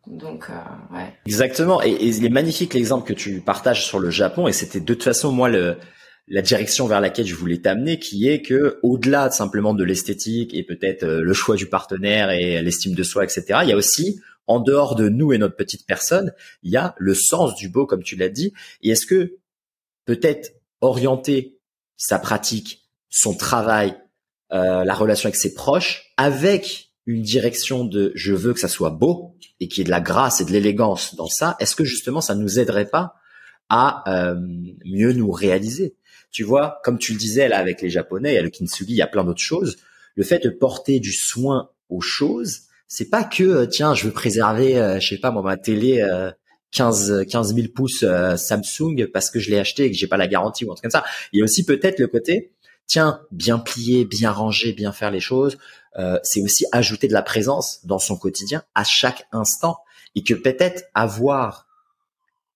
donc 0.06 0.48
euh, 0.50 0.96
ouais. 0.96 1.14
Exactement. 1.26 1.82
Et, 1.82 1.90
et 1.90 2.08
il 2.08 2.26
est 2.26 2.30
magnifique 2.30 2.74
l'exemple 2.74 3.08
que 3.08 3.14
tu 3.14 3.42
partages 3.42 3.86
sur 3.86 4.00
le 4.00 4.12
Japon 4.12 4.48
et 4.48 4.52
c'était 4.54 4.80
de 4.80 4.86
toute 4.86 5.04
façon 5.04 5.32
moi 5.32 5.50
le 5.50 5.78
la 6.30 6.42
direction 6.42 6.88
vers 6.88 7.02
laquelle 7.02 7.26
je 7.26 7.36
voulais 7.36 7.58
t'amener 7.58 8.00
qui 8.00 8.30
est 8.30 8.42
que 8.42 8.80
au-delà 8.82 9.30
simplement 9.30 9.74
de 9.74 9.84
l'esthétique 9.84 10.54
et 10.54 10.64
peut-être 10.64 11.04
euh, 11.04 11.22
le 11.22 11.34
choix 11.34 11.56
du 11.56 11.66
partenaire 11.66 12.30
et 12.30 12.62
l'estime 12.62 12.96
de 12.96 13.04
soi 13.04 13.24
etc 13.26 13.60
il 13.64 13.70
y 13.70 13.74
a 13.74 13.76
aussi 13.76 14.22
en 14.48 14.60
dehors 14.60 14.96
de 14.96 15.10
nous 15.10 15.34
et 15.34 15.38
notre 15.38 15.56
petite 15.56 15.86
personne, 15.86 16.34
il 16.64 16.72
y 16.72 16.78
a 16.78 16.96
le 16.98 17.14
sens 17.14 17.56
du 17.56 17.70
beau, 17.70 17.86
comme 17.86 18.04
tu 18.04 18.16
l'as 18.16 18.30
dit. 18.30 18.54
Et 18.82 18.90
est-ce 18.90 19.06
que 19.06 19.38
peut-être 20.06 20.52
orienter 20.82 21.58
sa 21.98 22.20
pratique, 22.20 22.90
son 23.10 23.36
travail, 23.36 23.96
euh, 24.52 24.84
la 24.84 24.94
relation 24.94 25.28
avec 25.28 25.36
ses 25.36 25.54
proches, 25.54 26.14
avec 26.18 26.92
une 27.06 27.22
direction 27.22 27.86
de 27.86 28.12
je 28.16 28.34
veux 28.34 28.54
que 28.54 28.60
ça 28.60 28.68
soit 28.68 28.90
beau 28.90 29.36
et 29.60 29.68
qu'il 29.68 29.80
y 29.80 29.82
ait 29.82 29.86
de 29.86 29.90
la 29.90 30.02
grâce 30.02 30.42
et 30.42 30.46
de 30.46 30.52
l'élégance 30.52 31.16
dans 31.16 31.28
ça, 31.28 31.56
est-ce 31.60 31.76
que 31.76 31.84
justement 31.84 32.22
ça 32.22 32.36
nous 32.36 32.60
aiderait 32.60 32.90
pas 32.90 33.16
à 33.70 34.04
euh, 34.08 34.36
mieux 34.86 35.14
nous 35.14 35.32
réaliser? 35.32 35.96
Tu 36.32 36.44
vois, 36.44 36.82
comme 36.84 36.98
tu 36.98 37.14
le 37.14 37.20
disais 37.20 37.48
là 37.48 37.60
avec 37.60 37.82
les 37.82 37.90
Japonais, 37.90 38.38
a 38.38 38.42
le 38.42 38.50
kintsugi, 38.50 38.94
il 38.94 38.98
y 38.98 39.02
a 39.02 39.08
plein 39.08 39.24
d'autres 39.24 39.42
choses. 39.42 39.78
Le 40.16 40.24
fait 40.24 40.40
de 40.44 40.50
porter 40.50 41.00
du 41.00 41.14
soin 41.14 41.70
aux 41.90 42.02
choses, 42.02 42.64
c'est 42.94 43.10
pas 43.10 43.24
que 43.24 43.44
euh, 43.44 43.66
tiens, 43.66 43.96
je 43.96 44.06
veux 44.06 44.12
préserver, 44.12 44.80
euh, 44.80 45.00
je 45.00 45.08
sais 45.08 45.18
pas 45.18 45.32
moi 45.32 45.42
ma 45.42 45.58
télé 45.58 46.06
15 46.72 47.26
15 47.28 47.56
000 47.56 47.68
pouces 47.74 48.04
euh, 48.04 48.36
Samsung 48.36 49.08
parce 49.12 49.32
que 49.32 49.40
je 49.40 49.50
l'ai 49.50 49.60
acheté 49.60 49.86
et 49.86 49.92
que 49.92 49.98
j'ai 49.98 50.08
pas 50.08 50.18
la 50.18 50.28
garantie 50.28 50.64
ou 50.64 50.72
un 50.72 50.76
truc 50.76 50.92
comme 50.92 51.02
ça. 51.02 51.04
Il 51.32 51.40
y 51.40 51.42
a 51.42 51.44
aussi 51.44 51.66
peut-être 51.66 52.00
le 52.00 52.08
côté 52.08 52.52
tiens, 52.86 53.22
bien 53.32 53.58
plier, 53.60 54.06
bien 54.06 54.32
ranger, 54.32 54.74
bien 54.74 54.92
faire 54.92 55.10
les 55.10 55.22
choses, 55.22 55.58
euh, 55.98 56.20
c'est 56.22 56.42
aussi 56.42 56.66
ajouter 56.72 57.08
de 57.08 57.14
la 57.14 57.22
présence 57.22 57.86
dans 57.86 57.98
son 57.98 58.18
quotidien 58.18 58.64
à 58.76 58.84
chaque 58.84 59.26
instant 59.32 59.78
et 60.16 60.24
que 60.24 60.34
peut-être 60.34 60.84
avoir 60.94 61.66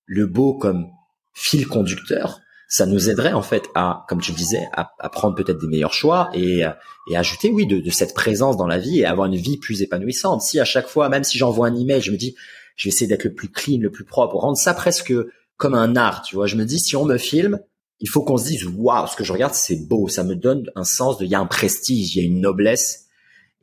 le 0.06 0.28
beau 0.28 0.54
comme 0.54 0.92
fil 1.34 1.68
conducteur, 1.68 2.42
ça 2.68 2.85
nous 2.85 3.10
aiderait 3.10 3.34
en 3.34 3.41
fait 3.41 3.69
à, 3.76 4.06
comme 4.10 4.19
tu 4.19 4.31
le 4.31 4.38
disais, 4.38 4.68
à, 4.73 5.10
prendre 5.10 5.35
peut-être 5.35 5.60
des 5.60 5.68
meilleurs 5.68 5.94
choix 5.94 6.30
et, 6.34 6.64
et 7.10 7.18
ajouter, 7.18 7.49
oui, 7.49 7.65
de, 7.65 7.80
de, 7.80 7.89
cette 7.89 8.14
présence 8.14 8.57
dans 8.57 8.68
la 8.68 8.77
vie 8.77 8.99
et 8.99 9.06
avoir 9.06 9.27
une 9.27 9.38
vie 9.38 9.57
plus 9.57 9.81
épanouissante. 9.81 10.41
Si 10.41 10.60
à 10.60 10.65
chaque 10.65 10.88
fois, 10.88 11.07
même 11.07 11.23
si 11.23 11.38
j'envoie 11.38 11.68
un 11.68 11.76
email, 11.76 12.02
je 12.02 12.11
me 12.11 12.18
dis, 12.18 12.35
je 12.76 12.88
vais 12.88 12.94
essayer 12.94 13.07
d'être 13.07 13.23
le 13.23 13.34
plus 13.34 13.49
clean, 13.49 13.80
le 13.81 13.89
plus 13.89 14.06
propre, 14.06 14.35
rendre 14.35 14.57
ça 14.57 14.73
presque 14.73 15.14
comme 15.57 15.73
un 15.73 15.95
art, 15.95 16.22
tu 16.22 16.35
vois. 16.35 16.45
Je 16.45 16.56
me 16.56 16.65
dis, 16.65 16.80
si 16.80 16.95
on 16.95 17.06
me 17.06 17.18
filme, 17.18 17.60
il 17.99 18.10
faut 18.10 18.23
qu'on 18.23 18.38
se 18.38 18.45
dise, 18.45 18.65
waouh, 18.65 19.07
ce 19.07 19.15
que 19.15 19.23
je 19.23 19.34
regarde, 19.34 19.53
c'est 19.53 19.88
beau, 19.88 20.07
ça 20.07 20.23
me 20.23 20.35
donne 20.35 20.69
un 20.76 20.84
sens 20.84 21.18
de, 21.18 21.26
il 21.26 21.31
y 21.31 21.35
a 21.35 21.39
un 21.39 21.48
prestige, 21.48 22.15
il 22.15 22.22
y 22.22 22.23
a 22.23 22.27
une 22.27 22.41
noblesse. 22.41 23.07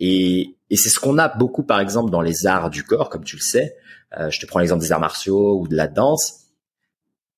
Et, 0.01 0.56
et 0.70 0.76
c'est 0.76 0.89
ce 0.89 0.98
qu'on 0.98 1.18
a 1.18 1.28
beaucoup, 1.28 1.62
par 1.62 1.78
exemple, 1.78 2.10
dans 2.10 2.20
les 2.20 2.47
arts 2.47 2.70
du 2.70 2.82
corps, 2.82 3.09
comme 3.10 3.22
tu 3.22 3.36
le 3.36 3.43
sais. 3.43 3.76
Euh, 4.18 4.31
je 4.31 4.40
te 4.40 4.47
prends 4.47 4.59
l'exemple 4.59 4.82
des 4.82 4.90
arts 4.90 5.01
martiaux 5.01 5.60
ou 5.60 5.68
de 5.68 5.76
la 5.76 5.86
danse 5.86 6.44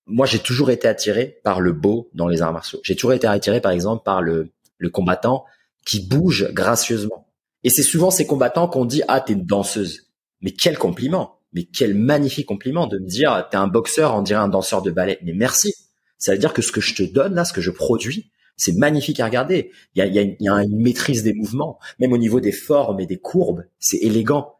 moi, 0.06 0.26
j'ai 0.26 0.38
toujours 0.38 0.70
été 0.70 0.86
attiré 0.86 1.40
par 1.42 1.60
le 1.60 1.72
beau 1.72 2.10
dans 2.14 2.28
les 2.28 2.40
arts 2.40 2.52
martiaux. 2.52 2.80
J'ai 2.84 2.94
toujours 2.94 3.12
été 3.12 3.26
attiré, 3.26 3.60
par 3.60 3.72
exemple, 3.72 4.04
par 4.04 4.22
le, 4.22 4.52
combattant 4.92 5.44
qui 5.84 6.00
bouge 6.00 6.52
gracieusement. 6.52 7.26
Et 7.64 7.70
c'est 7.70 7.82
souvent 7.82 8.10
ces 8.10 8.26
combattants 8.26 8.68
qu'on 8.68 8.84
dit, 8.84 9.02
ah, 9.08 9.20
t'es 9.20 9.32
une 9.32 9.44
danseuse. 9.44 10.12
Mais 10.40 10.52
quel 10.52 10.78
compliment. 10.78 11.40
Mais 11.52 11.64
quel 11.64 11.94
magnifique 11.94 12.46
compliment 12.46 12.86
de 12.86 12.98
me 12.98 13.06
dire, 13.06 13.48
t'es 13.50 13.56
un 13.56 13.66
boxeur, 13.66 14.14
on 14.14 14.22
dirait 14.22 14.40
un 14.40 14.48
danseur 14.48 14.82
de 14.82 14.90
ballet. 14.90 15.18
Mais 15.22 15.32
merci. 15.32 15.74
Ça 16.18 16.32
veut 16.32 16.38
dire 16.38 16.52
que 16.52 16.62
ce 16.62 16.70
que 16.70 16.80
je 16.80 16.94
te 16.94 17.02
donne 17.02 17.34
là, 17.34 17.44
ce 17.44 17.52
que 17.52 17.60
je 17.60 17.70
produis, 17.70 18.30
c'est 18.56 18.76
magnifique 18.76 19.20
à 19.20 19.26
regarder. 19.26 19.72
Il 19.94 19.98
y 19.98 20.02
a, 20.02 20.06
il 20.06 20.14
y, 20.14 20.18
a 20.18 20.22
une, 20.22 20.36
il 20.38 20.44
y 20.46 20.48
a 20.48 20.62
une 20.62 20.80
maîtrise 20.80 21.22
des 21.22 21.34
mouvements, 21.34 21.78
même 21.98 22.12
au 22.12 22.18
niveau 22.18 22.40
des 22.40 22.52
formes 22.52 23.00
et 23.00 23.06
des 23.06 23.18
courbes, 23.18 23.64
c'est 23.78 23.98
élégant. 23.98 24.54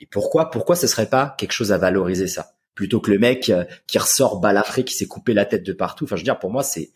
Et 0.00 0.06
pourquoi, 0.06 0.50
pourquoi 0.50 0.74
ce 0.74 0.86
serait 0.86 1.08
pas 1.08 1.34
quelque 1.38 1.52
chose 1.52 1.72
à 1.72 1.78
valoriser 1.78 2.28
ça? 2.28 2.55
Plutôt 2.76 3.00
que 3.00 3.10
le 3.10 3.18
mec 3.18 3.48
euh, 3.48 3.64
qui 3.88 3.98
ressort 3.98 4.38
balafré, 4.38 4.84
qui 4.84 4.94
s'est 4.94 5.06
coupé 5.06 5.34
la 5.34 5.44
tête 5.44 5.64
de 5.64 5.72
partout. 5.72 6.04
Enfin, 6.04 6.14
je 6.14 6.20
veux 6.20 6.24
dire, 6.24 6.38
pour 6.38 6.52
moi, 6.52 6.62
c'est 6.62 6.92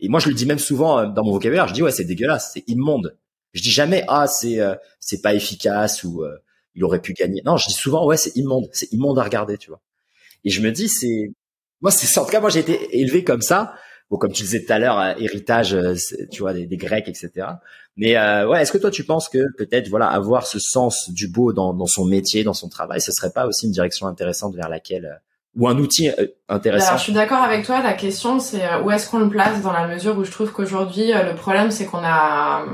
et 0.00 0.08
moi 0.08 0.18
je 0.20 0.28
le 0.28 0.34
dis 0.34 0.46
même 0.46 0.58
souvent 0.58 0.98
euh, 0.98 1.06
dans 1.06 1.24
mon 1.24 1.32
vocabulaire, 1.32 1.68
je 1.68 1.74
dis 1.74 1.82
ouais, 1.82 1.92
c'est 1.92 2.04
dégueulasse, 2.04 2.52
c'est 2.54 2.64
immonde. 2.68 3.18
Je 3.52 3.62
dis 3.62 3.70
jamais 3.70 4.04
ah 4.08 4.26
c'est 4.26 4.60
euh, 4.60 4.74
c'est 5.00 5.20
pas 5.20 5.34
efficace 5.34 6.02
ou 6.04 6.24
il 6.74 6.82
aurait 6.82 7.00
pu 7.00 7.12
gagner. 7.12 7.42
Non, 7.44 7.56
je 7.56 7.66
dis 7.66 7.74
souvent 7.74 8.06
ouais, 8.06 8.16
c'est 8.16 8.34
immonde, 8.36 8.68
c'est 8.72 8.90
immonde 8.92 9.18
à 9.18 9.22
regarder, 9.22 9.58
tu 9.58 9.68
vois. 9.68 9.80
Et 10.44 10.50
je 10.50 10.60
me 10.62 10.72
dis 10.72 10.88
c'est 10.88 11.32
moi 11.80 11.90
c'est 11.90 12.18
en 12.18 12.24
tout 12.24 12.30
cas 12.30 12.40
moi 12.40 12.50
j'ai 12.50 12.60
été 12.60 12.98
élevé 12.98 13.24
comme 13.24 13.42
ça. 13.42 13.74
Bon, 14.14 14.18
comme 14.18 14.32
tu 14.32 14.44
disais 14.44 14.64
tout 14.64 14.72
à 14.72 14.78
l'heure, 14.78 15.18
héritage, 15.18 15.76
tu 16.30 16.42
vois, 16.42 16.52
des, 16.52 16.76
Grecs, 16.76 17.08
etc. 17.08 17.30
Mais 17.96 18.16
ouais, 18.16 18.62
est-ce 18.62 18.70
que 18.70 18.78
toi 18.78 18.92
tu 18.92 19.02
penses 19.02 19.28
que 19.28 19.44
peut-être 19.58 19.88
voilà 19.88 20.06
avoir 20.06 20.46
ce 20.46 20.60
sens 20.60 21.10
du 21.10 21.26
beau 21.26 21.52
dans, 21.52 21.74
dans 21.74 21.86
son 21.86 22.04
métier, 22.04 22.44
dans 22.44 22.54
son 22.54 22.68
travail, 22.68 23.00
ce 23.00 23.10
serait 23.10 23.32
pas 23.32 23.46
aussi 23.46 23.66
une 23.66 23.72
direction 23.72 24.06
intéressante 24.06 24.54
vers 24.54 24.68
laquelle 24.68 25.20
ou 25.56 25.68
un 25.68 25.78
outil 25.78 26.08
euh, 26.08 26.26
intéressant. 26.48 26.88
Alors, 26.88 26.98
je 26.98 27.04
suis 27.04 27.12
d'accord 27.12 27.42
avec 27.42 27.64
toi. 27.64 27.82
La 27.82 27.92
question, 27.92 28.40
c'est 28.40 28.64
euh, 28.64 28.82
où 28.82 28.90
est-ce 28.90 29.08
qu'on 29.08 29.20
le 29.20 29.28
place 29.28 29.62
dans 29.62 29.72
la 29.72 29.86
mesure 29.86 30.16
où 30.18 30.24
je 30.24 30.30
trouve 30.30 30.52
qu'aujourd'hui, 30.52 31.12
euh, 31.12 31.30
le 31.30 31.34
problème, 31.34 31.70
c'est 31.70 31.86
qu'on 31.86 32.02
a, 32.02 32.64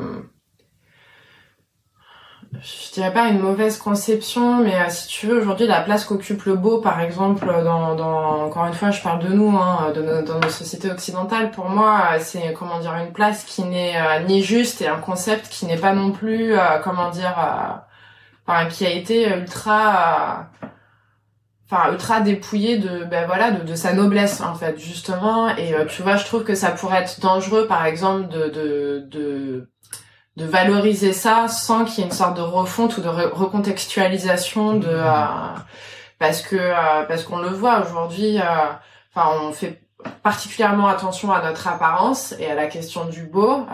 je 2.63 2.93
dirais 2.93 3.13
pas 3.13 3.29
une 3.29 3.41
mauvaise 3.41 3.79
conception, 3.79 4.63
mais 4.63 4.89
si 4.91 5.09
tu 5.09 5.27
veux, 5.27 5.41
aujourd'hui, 5.41 5.67
la 5.67 5.81
place 5.81 6.05
qu'occupe 6.05 6.45
le 6.45 6.55
beau, 6.57 6.81
par 6.81 7.01
exemple, 7.01 7.47
dans, 7.47 7.95
dans, 7.95 8.45
encore 8.47 8.67
une 8.67 8.73
fois, 8.73 8.91
je 8.91 9.03
parle 9.03 9.23
de 9.23 9.33
nous, 9.33 9.57
hein, 9.57 9.93
de 9.95 10.03
nos, 10.03 10.23
dans 10.23 10.39
nos 10.39 10.49
sociétés 10.49 10.91
occidentales, 10.91 11.51
pour 11.51 11.69
moi, 11.69 12.19
c'est, 12.19 12.53
comment 12.53 12.81
dire, 12.81 12.95
une 12.95 13.13
place 13.13 13.45
qui 13.45 13.63
n'est 13.65 14.25
ni 14.25 14.43
juste 14.43 14.83
et 14.83 14.89
un 14.89 14.99
concept 14.99 15.49
qui 15.49 15.67
n'est 15.67 15.77
pas 15.77 15.95
non 15.95 16.13
plus, 16.13 16.55
comment 16.85 17.11
dire, 17.11 17.35
enfin, 18.47 18.67
qui 18.67 18.87
a 18.87 18.91
été 18.91 19.29
ultra 19.29 20.51
enfin 21.71 21.93
ultra 21.93 22.21
dépouillé 22.21 22.79
de 22.79 23.05
ben 23.05 23.27
voilà 23.27 23.53
de, 23.53 23.65
de, 23.65 23.75
sa 23.75 23.93
noblesse 23.93 24.41
en 24.41 24.55
fait 24.55 24.79
justement. 24.79 25.55
Et 25.57 25.75
euh, 25.75 25.85
tu 25.85 26.03
vois 26.03 26.17
je 26.17 26.25
trouve 26.25 26.45
que 26.45 26.55
ça 26.55 26.71
pourrait 26.71 27.03
être 27.03 27.21
dangereux 27.21 27.67
par 27.67 27.87
exemple 27.87 28.29
de 28.29 28.49
de 28.49 29.07
de, 29.11 29.71
de 30.37 30.45
valoriser 30.45 31.13
ça 31.13 31.49
sans 31.49 31.85
qu'il 31.85 31.99
y 31.99 32.03
ait 32.03 32.11
une 32.11 32.15
sorte 32.15 32.37
de 32.37 32.43
refonte 32.43 32.97
ou 32.99 33.01
de 33.01 33.09
recontextualisation 33.09 34.75
de 34.75 34.89
euh, 34.89 35.27
parce 36.19 36.43
que 36.43 36.57
euh, 36.57 37.03
parce 37.09 37.25
qu'on 37.25 37.39
le 37.39 37.49
voit 37.49 37.81
aujourd'hui 37.81 38.39
enfin 39.15 39.31
on 39.43 39.53
fait 39.53 39.83
particulièrement 40.23 40.89
attention 40.89 41.33
à 41.33 41.43
notre 41.43 41.67
apparence 41.69 42.35
et 42.39 42.51
à 42.51 42.55
la 42.55 42.67
question 42.67 43.07
du 43.07 43.25
beau 43.25 43.67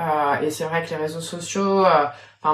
et 0.43 0.51
c'est 0.51 0.65
vrai 0.65 0.85
que 0.85 0.91
les 0.91 0.97
réseaux 0.97 1.20
sociaux 1.20 1.85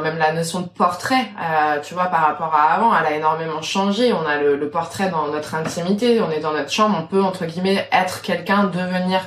même 0.01 0.19
la 0.19 0.33
notion 0.33 0.61
de 0.61 0.69
portrait, 0.69 1.27
euh, 1.41 1.81
tu 1.83 1.95
vois, 1.95 2.07
par 2.07 2.23
rapport 2.23 2.55
à 2.55 2.73
avant, 2.73 2.97
elle 2.97 3.07
a 3.07 3.17
énormément 3.17 3.63
changé. 3.63 4.13
On 4.13 4.25
a 4.27 4.39
le, 4.39 4.71
portrait 4.71 5.11
dans 5.11 5.29
notre 5.29 5.55
intimité, 5.55 6.21
on 6.23 6.31
est 6.31 6.41
dans 6.41 6.53
notre 6.53 6.71
chambre, 6.71 6.97
on 6.99 7.07
peut 7.07 7.23
entre 7.23 7.45
guillemets 7.45 7.87
être 7.93 8.23
quelqu'un, 8.23 8.65
devenir 8.65 9.21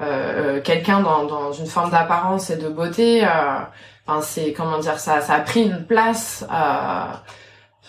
euh, 0.00 0.56
euh, 0.58 0.60
quelqu'un 0.60 1.00
dans, 1.00 1.24
dans 1.24 1.52
une 1.52 1.66
forme 1.66 1.90
d'apparence 1.90 2.50
et 2.50 2.56
de 2.56 2.68
beauté. 2.68 3.26
Enfin, 4.06 4.22
c'est 4.22 4.52
comment 4.52 4.78
dire 4.78 4.98
ça, 4.98 5.20
ça 5.20 5.34
a 5.34 5.40
pris 5.40 5.64
une 5.64 5.84
place. 5.86 6.44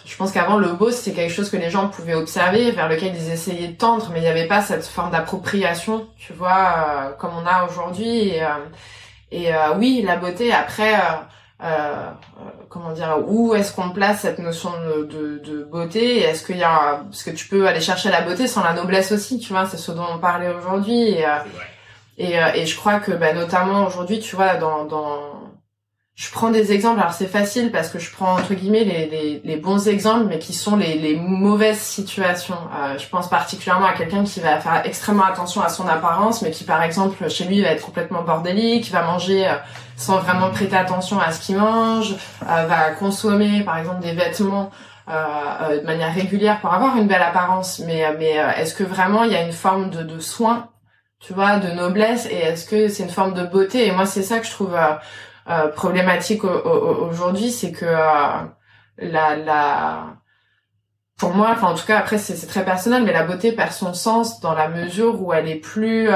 je 0.05 0.17
pense 0.17 0.31
qu'avant 0.31 0.57
le 0.57 0.73
beau 0.73 0.91
c'était 0.91 1.15
quelque 1.15 1.33
chose 1.33 1.49
que 1.49 1.57
les 1.57 1.69
gens 1.69 1.87
pouvaient 1.87 2.15
observer, 2.15 2.71
vers 2.71 2.89
lequel 2.89 3.15
ils 3.15 3.31
essayaient 3.31 3.69
de 3.69 3.77
tendre, 3.77 4.09
mais 4.11 4.19
il 4.19 4.23
n'y 4.23 4.27
avait 4.27 4.47
pas 4.47 4.61
cette 4.61 4.85
forme 4.85 5.11
d'appropriation, 5.11 6.07
tu 6.17 6.33
vois, 6.33 7.15
comme 7.19 7.31
on 7.35 7.45
a 7.45 7.65
aujourd'hui. 7.65 8.29
Et, 8.29 8.43
et 9.31 9.51
oui, 9.77 10.03
la 10.05 10.17
beauté 10.17 10.53
après. 10.53 10.95
Euh, 11.63 12.09
comment 12.69 12.91
dire 12.91 13.19
où 13.27 13.53
est-ce 13.53 13.71
qu'on 13.71 13.91
place 13.91 14.21
cette 14.21 14.39
notion 14.39 14.71
de, 14.81 15.37
de, 15.45 15.63
beauté 15.63 16.21
est-ce 16.21 16.43
qu'il 16.43 16.57
y 16.57 16.63
a 16.63 17.03
parce 17.03 17.21
que 17.21 17.29
tu 17.29 17.47
peux 17.47 17.67
aller 17.67 17.81
chercher 17.81 18.09
la 18.09 18.21
beauté 18.21 18.47
sans 18.47 18.63
la 18.63 18.73
noblesse 18.73 19.11
aussi 19.11 19.37
tu 19.37 19.53
vois 19.53 19.67
c'est 19.67 19.77
ce 19.77 19.91
dont 19.91 20.07
on 20.11 20.17
parlait 20.17 20.49
aujourd'hui 20.49 21.09
et, 21.09 21.23
euh, 21.23 21.37
et, 22.25 22.33
euh, 22.41 22.53
et 22.59 22.65
je 22.65 22.75
crois 22.81 22.99
que 22.99 23.11
bah, 23.21 23.33
notamment 23.33 23.85
aujourd'hui 23.87 24.19
tu 24.19 24.35
vois 24.35 24.55
dans, 24.55 24.85
dans 24.85 25.41
je 26.13 26.29
prends 26.29 26.51
des 26.51 26.71
exemples, 26.71 26.99
alors 26.99 27.13
c'est 27.13 27.25
facile 27.39 27.71
parce 27.71 27.89
que 27.89 27.97
je 27.97 28.11
prends 28.11 28.33
entre 28.33 28.53
guillemets 28.53 28.83
les, 28.83 29.07
les, 29.07 29.41
les 29.43 29.55
bons 29.55 29.87
exemples, 29.87 30.25
mais 30.29 30.39
qui 30.39 30.53
sont 30.53 30.75
les, 30.75 30.95
les 31.05 31.15
mauvaises 31.15 31.79
situations. 31.79 32.61
Euh, 32.75 32.97
je 32.99 33.07
pense 33.07 33.27
particulièrement 33.29 33.87
à 33.87 33.93
quelqu'un 33.93 34.23
qui 34.23 34.39
va 34.39 34.59
faire 34.59 34.85
extrêmement 34.85 35.23
attention 35.23 35.61
à 35.61 35.69
son 35.69 35.87
apparence, 35.87 36.41
mais 36.43 36.51
qui 36.51 36.63
par 36.63 36.83
exemple 36.83 37.27
chez 37.29 37.45
lui 37.45 37.61
va 37.63 37.69
être 37.69 37.85
complètement 37.85 38.23
bordélique, 38.23 38.91
va 38.91 39.03
manger 39.03 39.47
euh, 39.47 39.53
sans 39.95 40.17
vraiment 40.19 40.51
prêter 40.51 40.75
attention 40.75 41.17
à 41.19 41.31
ce 41.31 41.39
qu'il 41.43 41.57
mange, 41.57 42.13
euh, 42.43 42.65
va 42.67 42.91
consommer 42.91 43.63
par 43.63 43.77
exemple 43.77 44.01
des 44.01 44.13
vêtements 44.13 44.69
euh, 45.09 45.79
de 45.81 45.85
manière 45.85 46.13
régulière 46.13 46.59
pour 46.59 46.71
avoir 46.71 46.97
une 46.97 47.07
belle 47.07 47.23
apparence. 47.23 47.79
Mais, 47.87 48.03
mais 48.19 48.33
est-ce 48.59 48.75
que 48.75 48.83
vraiment 48.83 49.23
il 49.23 49.31
y 49.31 49.35
a 49.35 49.41
une 49.41 49.53
forme 49.53 49.89
de, 49.89 50.03
de 50.03 50.19
soin, 50.19 50.67
tu 51.21 51.33
vois, 51.33 51.59
de 51.59 51.69
noblesse, 51.71 52.25
et 52.25 52.37
est-ce 52.37 52.65
que 52.65 52.87
c'est 52.87 53.03
une 53.03 53.09
forme 53.09 53.33
de 53.35 53.43
beauté? 53.43 53.85
Et 53.85 53.91
moi 53.91 54.05
c'est 54.07 54.23
ça 54.23 54.39
que 54.39 54.45
je 54.47 54.51
trouve 54.51 54.75
euh, 54.75 55.67
problématique 55.67 56.43
aujourd'hui, 56.43 57.51
c'est 57.51 57.71
que 57.71 57.85
euh, 57.85 58.43
la, 58.97 59.35
la, 59.35 60.15
pour 61.19 61.35
moi, 61.35 61.49
enfin 61.51 61.67
en 61.67 61.75
tout 61.75 61.85
cas 61.85 61.99
après 61.99 62.17
c'est 62.17 62.47
très 62.47 62.65
personnel, 62.65 63.03
mais 63.03 63.13
la 63.13 63.23
beauté 63.23 63.51
perd 63.51 63.71
son 63.71 63.93
sens 63.93 64.39
dans 64.39 64.55
la 64.55 64.67
mesure 64.67 65.21
où 65.21 65.31
elle 65.31 65.47
est 65.47 65.55
plus, 65.55 66.09
euh, 66.09 66.15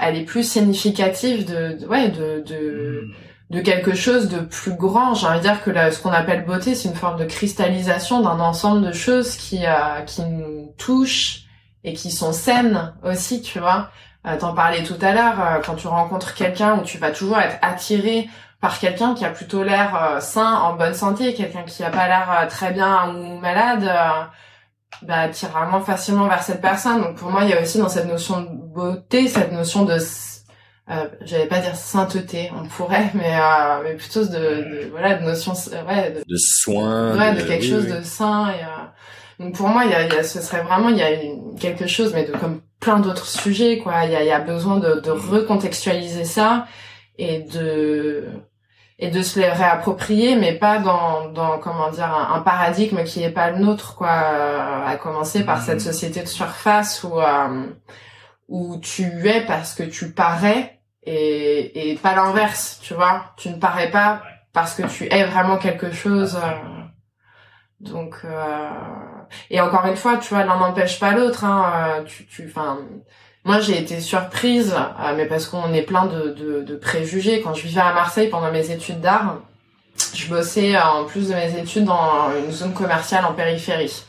elle 0.00 0.16
est 0.16 0.24
plus 0.24 0.42
significative 0.42 1.48
de, 1.48 1.86
ouais, 1.86 2.08
de, 2.08 2.42
de, 2.44 3.04
de 3.50 3.60
quelque 3.60 3.94
chose 3.94 4.28
de 4.28 4.40
plus 4.40 4.74
grand. 4.74 5.14
J'ai 5.14 5.28
envie 5.28 5.38
de 5.38 5.42
dire 5.42 5.62
que 5.62 5.72
ce 5.92 6.02
qu'on 6.02 6.10
appelle 6.10 6.44
beauté, 6.44 6.74
c'est 6.74 6.88
une 6.88 6.96
forme 6.96 7.18
de 7.20 7.24
cristallisation 7.24 8.20
d'un 8.20 8.40
ensemble 8.40 8.84
de 8.84 8.92
choses 8.92 9.36
qui, 9.36 9.60
qui 10.06 10.22
nous 10.22 10.74
touchent 10.76 11.44
et 11.84 11.94
qui 11.94 12.10
sont 12.10 12.32
saines 12.32 12.92
aussi, 13.04 13.42
tu 13.42 13.60
vois. 13.60 13.90
T'en 14.38 14.52
parlais 14.52 14.82
tout 14.82 14.98
à 15.00 15.12
l'heure, 15.12 15.62
quand 15.64 15.76
tu 15.76 15.86
rencontres 15.86 16.34
quelqu'un 16.34 16.78
où 16.78 16.82
tu 16.82 16.98
vas 16.98 17.10
toujours 17.10 17.38
être 17.38 17.56
attiré 17.62 18.28
par 18.60 18.78
quelqu'un 18.78 19.14
qui 19.14 19.24
a 19.24 19.30
plutôt 19.30 19.62
l'air 19.62 19.94
euh, 19.96 20.20
sain, 20.20 20.54
en 20.56 20.74
bonne 20.74 20.94
santé, 20.94 21.34
quelqu'un 21.34 21.62
qui 21.62 21.82
a 21.82 21.90
pas 21.90 22.06
l'air 22.06 22.28
euh, 22.30 22.46
très 22.46 22.72
bien 22.72 23.14
ou 23.14 23.38
malade, 23.38 23.84
euh, 23.84 24.24
bah 25.02 25.28
tire 25.28 25.48
vraiment 25.50 25.80
facilement 25.80 26.28
vers 26.28 26.42
cette 26.42 26.60
personne. 26.60 27.00
Donc 27.00 27.16
pour 27.16 27.30
moi, 27.30 27.44
il 27.44 27.50
y 27.50 27.54
a 27.54 27.62
aussi 27.62 27.78
dans 27.78 27.88
cette 27.88 28.06
notion 28.06 28.42
de 28.42 28.48
beauté, 28.50 29.28
cette 29.28 29.52
notion 29.52 29.84
de 29.84 29.96
euh, 30.90 31.08
j'allais 31.22 31.46
pas 31.46 31.60
dire 31.60 31.74
sainteté, 31.76 32.50
on 32.54 32.66
pourrait, 32.66 33.10
mais 33.14 33.34
euh, 33.38 33.82
mais 33.82 33.94
plutôt 33.94 34.24
de, 34.24 34.28
de, 34.28 34.88
voilà 34.90 35.14
de 35.14 35.24
notion 35.24 35.52
ouais 35.88 36.10
de, 36.10 36.22
de 36.26 36.36
soin, 36.36 37.16
ouais, 37.16 37.34
de, 37.36 37.42
quelque 37.42 37.64
chose 37.64 37.86
de 37.86 38.02
sain 38.02 38.50
et 38.50 38.64
donc 39.40 39.54
pour 39.54 39.68
moi 39.68 39.84
il 39.84 39.90
y 39.90 39.94
a, 39.94 40.02
il 40.04 40.12
y 40.12 40.16
a 40.16 40.22
ce 40.22 40.40
serait 40.40 40.62
vraiment 40.62 40.90
il 40.90 40.98
y 40.98 41.02
a 41.02 41.10
quelque 41.58 41.88
chose 41.88 42.12
mais 42.14 42.24
de 42.24 42.32
comme 42.32 42.60
plein 42.78 43.00
d'autres 43.00 43.26
sujets 43.26 43.78
quoi 43.78 44.04
il 44.04 44.12
y 44.12 44.16
a, 44.16 44.22
il 44.22 44.28
y 44.28 44.30
a 44.30 44.38
besoin 44.38 44.76
de, 44.76 45.00
de 45.00 45.10
recontextualiser 45.10 46.24
ça 46.24 46.66
et 47.18 47.40
de 47.40 48.28
et 49.02 49.10
de 49.10 49.22
se 49.22 49.40
les 49.40 49.48
réapproprier 49.48 50.36
mais 50.36 50.52
pas 50.52 50.78
dans 50.78 51.30
dans 51.30 51.58
comment 51.58 51.90
dire 51.90 52.14
un, 52.14 52.40
paradigme 52.42 53.02
qui 53.02 53.24
est 53.24 53.30
pas 53.30 53.50
le 53.50 53.58
nôtre 53.58 53.96
quoi 53.96 54.10
à 54.86 54.96
commencer 54.96 55.44
par 55.44 55.60
cette 55.60 55.80
mhm. 55.80 55.92
société 55.92 56.20
de 56.22 56.28
surface 56.28 57.02
où 57.02 57.18
euh, 57.18 57.66
où 58.48 58.78
tu 58.78 59.26
es 59.26 59.40
parce 59.42 59.74
que 59.74 59.82
tu 59.84 60.12
parais 60.12 60.80
et, 61.04 61.90
et 61.90 61.96
pas 61.96 62.14
l'inverse, 62.14 62.80
tu 62.82 62.94
vois. 62.94 63.32
Tu 63.36 63.48
ne 63.48 63.56
parais 63.56 63.90
pas 63.90 64.22
parce 64.52 64.74
que 64.74 64.82
tu 64.86 65.06
es 65.12 65.24
vraiment 65.24 65.56
quelque 65.56 65.92
chose. 65.92 66.36
euh, 66.36 66.82
donc, 67.80 68.16
euh, 68.24 68.70
et 69.50 69.60
encore 69.60 69.86
une 69.86 69.96
fois, 69.96 70.16
tu 70.16 70.34
vois, 70.34 70.44
l'un 70.44 70.58
n'empêche 70.58 70.98
pas 71.00 71.12
l'autre. 71.12 71.44
Hein, 71.44 71.72
euh, 71.74 72.02
tu, 72.04 72.26
tu, 72.26 72.46
enfin, 72.48 72.78
moi 73.44 73.60
j'ai 73.60 73.78
été 73.78 74.00
surprise, 74.00 74.74
euh, 74.74 75.14
mais 75.16 75.26
parce 75.26 75.46
qu'on 75.46 75.72
est 75.72 75.82
plein 75.82 76.06
de, 76.06 76.30
de, 76.30 76.62
de 76.62 76.76
préjugés. 76.76 77.40
Quand 77.42 77.54
je 77.54 77.66
vivais 77.66 77.80
à 77.80 77.92
Marseille 77.92 78.28
pendant 78.28 78.50
mes 78.50 78.70
études 78.70 79.00
d'art, 79.00 79.36
je 80.14 80.28
bossais 80.28 80.76
euh, 80.76 80.82
en 80.82 81.04
plus 81.04 81.28
de 81.28 81.34
mes 81.34 81.58
études 81.58 81.84
dans 81.84 82.30
une 82.44 82.52
zone 82.52 82.74
commerciale 82.74 83.24
en 83.24 83.32
périphérie. 83.32 84.04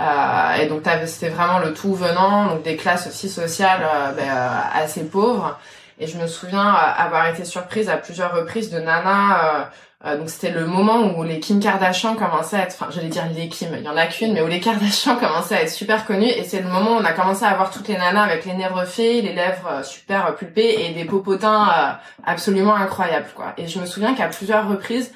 Euh, 0.00 0.54
et 0.60 0.66
donc 0.66 0.82
c'était 1.06 1.28
vraiment 1.28 1.58
le 1.58 1.74
tout 1.74 1.94
venant, 1.94 2.46
donc 2.46 2.62
des 2.62 2.76
classes 2.76 3.08
aussi 3.08 3.28
sociales 3.28 3.80
euh, 3.82 4.12
ben, 4.12 4.30
assez 4.72 5.04
pauvres. 5.04 5.58
Et 6.00 6.06
je 6.06 6.16
me 6.18 6.26
souviens 6.26 6.68
euh, 6.74 6.78
avoir 6.96 7.26
été 7.28 7.44
surprise 7.44 7.88
à 7.88 7.96
plusieurs 7.96 8.34
reprises 8.34 8.70
de 8.70 8.78
nanas. 8.78 9.60
euh, 9.60 9.64
euh, 10.06 10.16
donc 10.16 10.30
c'était 10.30 10.50
le 10.52 10.64
moment 10.64 11.18
où 11.18 11.24
les 11.24 11.40
Kim 11.40 11.58
Kardashian 11.58 12.14
commençaient 12.14 12.56
à 12.56 12.62
être, 12.62 12.76
enfin 12.78 12.86
j'allais 12.90 13.08
dire 13.08 13.24
les 13.34 13.48
Kim, 13.48 13.70
il 13.76 13.82
y 13.82 13.88
en 13.88 13.96
a 13.96 14.06
qu'une, 14.06 14.32
mais 14.32 14.40
où 14.42 14.46
les 14.46 14.60
Kardashian 14.60 15.16
commençaient 15.20 15.56
à 15.56 15.62
être 15.62 15.70
super 15.70 16.06
connues. 16.06 16.28
Et 16.28 16.44
c'est 16.44 16.60
le 16.60 16.68
moment 16.68 16.92
où 16.92 17.00
on 17.00 17.04
a 17.04 17.12
commencé 17.12 17.44
à 17.44 17.54
voir 17.54 17.70
toutes 17.72 17.88
les 17.88 17.96
nanas 17.98 18.22
avec 18.22 18.44
les 18.44 18.54
nez 18.54 18.68
refaits, 18.68 19.24
les 19.24 19.32
lèvres 19.32 19.66
euh, 19.68 19.82
super 19.82 20.34
pulpées 20.36 20.84
et 20.86 20.94
des 20.94 21.04
popotins 21.04 21.68
euh, 21.68 21.92
absolument 22.24 22.76
incroyables 22.76 23.26
quoi. 23.34 23.54
Et 23.56 23.66
je 23.66 23.80
me 23.80 23.86
souviens 23.86 24.14
qu'à 24.14 24.28
plusieurs 24.28 24.68
reprises, 24.68 25.12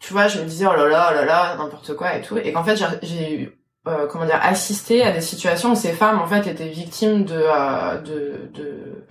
tu 0.00 0.12
vois, 0.12 0.26
je 0.26 0.40
me 0.40 0.44
disais 0.46 0.66
oh 0.66 0.74
là 0.74 0.88
là 0.88 1.08
oh 1.12 1.14
là 1.14 1.24
là 1.24 1.54
n'importe 1.56 1.94
quoi 1.94 2.16
et 2.16 2.20
tout, 2.22 2.36
et 2.36 2.52
qu'en 2.52 2.64
fait 2.64 2.76
j'ai- 3.02 3.34
eu 3.40 3.58
euh, 3.86 4.06
comment 4.10 4.24
dire 4.24 4.40
assisté 4.42 5.02
à 5.04 5.12
des 5.12 5.20
situations 5.20 5.72
où 5.72 5.74
ces 5.76 5.92
femmes 5.92 6.18
en 6.18 6.26
fait 6.26 6.46
étaient 6.48 6.68
victimes 6.68 7.24
de 7.24 7.44
de 8.04 8.50
de 8.54 9.06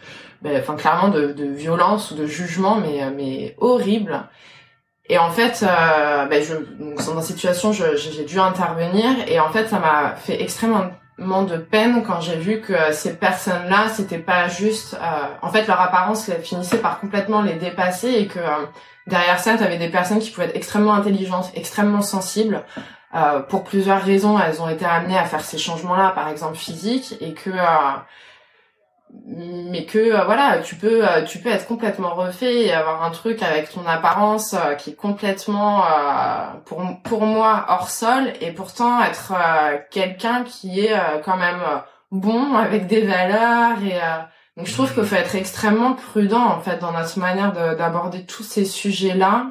enfin 0.46 0.76
clairement 0.76 1.10
de, 1.10 1.28
de 1.28 1.46
violence 1.46 2.12
ou 2.12 2.16
de 2.16 2.26
jugement 2.26 2.76
mais 2.76 3.10
mais 3.12 3.56
horrible. 3.60 4.24
Et 5.10 5.18
en 5.18 5.30
fait 5.32 5.64
euh, 5.64 6.26
ben, 6.26 6.42
je 6.44 6.56
donc, 6.56 6.96
dans 6.96 7.22
cette 7.22 7.36
situation 7.38 7.72
j'ai 7.72 8.26
dû 8.26 8.40
intervenir. 8.40 9.10
Et 9.28 9.40
en 9.40 9.50
fait 9.50 9.68
ça 9.68 9.80
m'a 9.80 10.16
fait 10.16 10.42
extrêmement 10.42 11.44
de 11.44 11.58
peine 11.58 12.04
quand 12.06 12.22
j'ai 12.22 12.38
vu 12.38 12.62
que 12.62 12.74
ces 12.92 13.16
personnes-là 13.16 13.90
c'était 13.90 14.18
pas 14.18 14.48
juste 14.48 14.96
euh, 14.96 15.26
en 15.42 15.50
fait 15.50 15.68
leur 15.68 15.80
apparence 15.80 16.30
finissait 16.42 16.78
par 16.78 17.00
complètement 17.00 17.42
les 17.42 17.54
dépasser 17.54 18.10
et 18.10 18.28
que 18.28 18.40
euh, 18.40 18.66
derrière 19.08 19.40
ça 19.40 19.58
tu 19.58 19.64
avais 19.64 19.78
des 19.78 19.90
personnes 19.90 20.20
qui 20.20 20.32
pouvaient 20.32 20.48
être 20.48 20.56
extrêmement 20.56 20.94
intelligentes 20.94 21.52
extrêmement 21.56 22.02
sensibles. 22.02 22.64
Euh, 23.16 23.42
pour 23.42 23.64
plusieurs 23.64 24.02
raisons, 24.02 24.40
elles 24.40 24.62
ont 24.62 24.70
été 24.70 24.86
amenées 24.86 25.18
à 25.18 25.26
faire 25.26 25.42
ces 25.42 25.60
changements-là, 25.60 26.12
par 26.16 26.30
exemple 26.30 26.58
physiques, 26.58 27.16
et 27.22 27.34
que, 27.34 27.52
euh, 27.52 27.92
mais 29.26 29.86
que 29.86 30.00
euh, 30.00 30.24
voilà, 30.26 30.60
tu 30.60 30.76
peux, 30.76 31.08
euh, 31.08 31.22
tu 31.24 31.40
peux 31.40 31.50
être 31.50 31.68
complètement 31.68 32.14
refait 32.14 32.66
et 32.66 32.74
avoir 32.74 33.04
un 33.04 33.12
truc 33.12 33.42
avec 33.44 33.72
ton 33.72 33.86
apparence 33.86 34.54
euh, 34.54 34.74
qui 34.76 34.92
est 34.92 34.96
complètement, 34.96 35.84
pour 36.66 36.82
pour 37.04 37.22
moi, 37.22 37.66
hors 37.70 37.90
sol, 37.90 38.34
et 38.42 38.52
pourtant 38.52 39.02
être 39.04 39.34
quelqu'un 39.92 40.44
qui 40.44 40.82
est 40.86 40.96
quand 41.26 41.38
même 41.38 41.62
bon 42.12 42.56
avec 42.56 42.88
des 42.88 43.02
valeurs 43.02 43.82
et 43.84 43.96
euh, 43.96 44.20
donc 44.56 44.68
je 44.68 44.74
trouve 44.74 44.94
qu'il 44.94 45.04
faut 45.04 45.16
être 45.16 45.34
extrêmement 45.36 45.94
prudent 45.94 46.46
en 46.46 46.60
fait 46.62 46.78
dans 46.78 46.92
notre 46.92 47.18
manière 47.18 47.54
de- 47.54 47.76
d'aborder 47.76 48.24
tous 48.26 48.44
ces 48.44 48.66
sujets-là. 48.66 49.48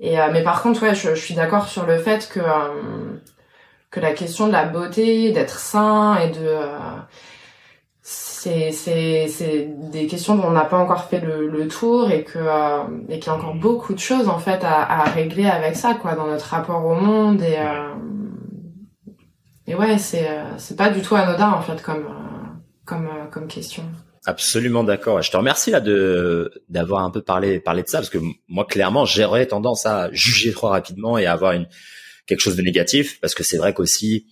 Et 0.00 0.20
euh, 0.20 0.28
mais 0.32 0.42
par 0.42 0.60
contre, 0.62 0.82
ouais, 0.82 0.94
je, 0.96 1.14
je 1.14 1.20
suis 1.20 1.34
d'accord 1.34 1.68
sur 1.68 1.86
le 1.86 1.98
fait 1.98 2.28
que 2.28 2.40
euh, 2.40 3.20
que 3.90 4.00
la 4.00 4.12
question 4.12 4.48
de 4.48 4.52
la 4.52 4.64
beauté, 4.64 5.30
d'être 5.32 5.58
sain 5.58 6.16
et 6.16 6.30
de 6.30 6.46
euh, 6.46 6.78
c'est 8.38 8.70
c'est 8.70 9.26
c'est 9.28 9.68
des 9.90 10.06
questions 10.06 10.36
dont 10.36 10.44
on 10.44 10.52
n'a 10.52 10.64
pas 10.64 10.78
encore 10.78 11.04
fait 11.04 11.20
le, 11.20 11.48
le 11.48 11.66
tour 11.66 12.10
et 12.10 12.22
que 12.22 12.38
euh, 12.38 12.84
et 13.08 13.18
qu'il 13.18 13.26
y 13.26 13.30
a 13.30 13.34
encore 13.34 13.54
beaucoup 13.54 13.94
de 13.94 13.98
choses 13.98 14.28
en 14.28 14.38
fait 14.38 14.62
à, 14.62 15.00
à 15.00 15.04
régler 15.04 15.46
avec 15.46 15.74
ça 15.74 15.94
quoi 15.94 16.14
dans 16.14 16.26
notre 16.28 16.46
rapport 16.46 16.84
au 16.86 16.94
monde 16.94 17.42
et 17.42 17.56
euh, 17.58 17.94
et 19.66 19.74
ouais 19.74 19.98
c'est 19.98 20.28
euh, 20.28 20.56
c'est 20.56 20.76
pas 20.76 20.90
du 20.90 21.02
tout 21.02 21.16
anodin 21.16 21.50
en 21.50 21.62
fait 21.62 21.82
comme 21.82 22.04
euh, 22.06 22.48
comme 22.84 23.06
euh, 23.06 23.26
comme 23.30 23.48
question. 23.48 23.82
Absolument 24.24 24.84
d'accord. 24.84 25.20
Je 25.20 25.32
te 25.32 25.36
remercie 25.36 25.72
là 25.72 25.80
de 25.80 26.52
d'avoir 26.68 27.02
un 27.02 27.10
peu 27.10 27.22
parlé 27.22 27.58
parlé 27.58 27.82
de 27.82 27.88
ça 27.88 27.98
parce 27.98 28.10
que 28.10 28.18
moi 28.46 28.66
clairement 28.66 29.04
j'aurais 29.04 29.46
tendance 29.46 29.84
à 29.84 30.10
juger 30.12 30.52
trop 30.52 30.68
rapidement 30.68 31.18
et 31.18 31.26
à 31.26 31.32
avoir 31.32 31.52
une 31.52 31.66
quelque 32.26 32.40
chose 32.40 32.56
de 32.56 32.62
négatif 32.62 33.20
parce 33.20 33.34
que 33.34 33.42
c'est 33.42 33.56
vrai 33.56 33.74
qu'aussi 33.74 34.26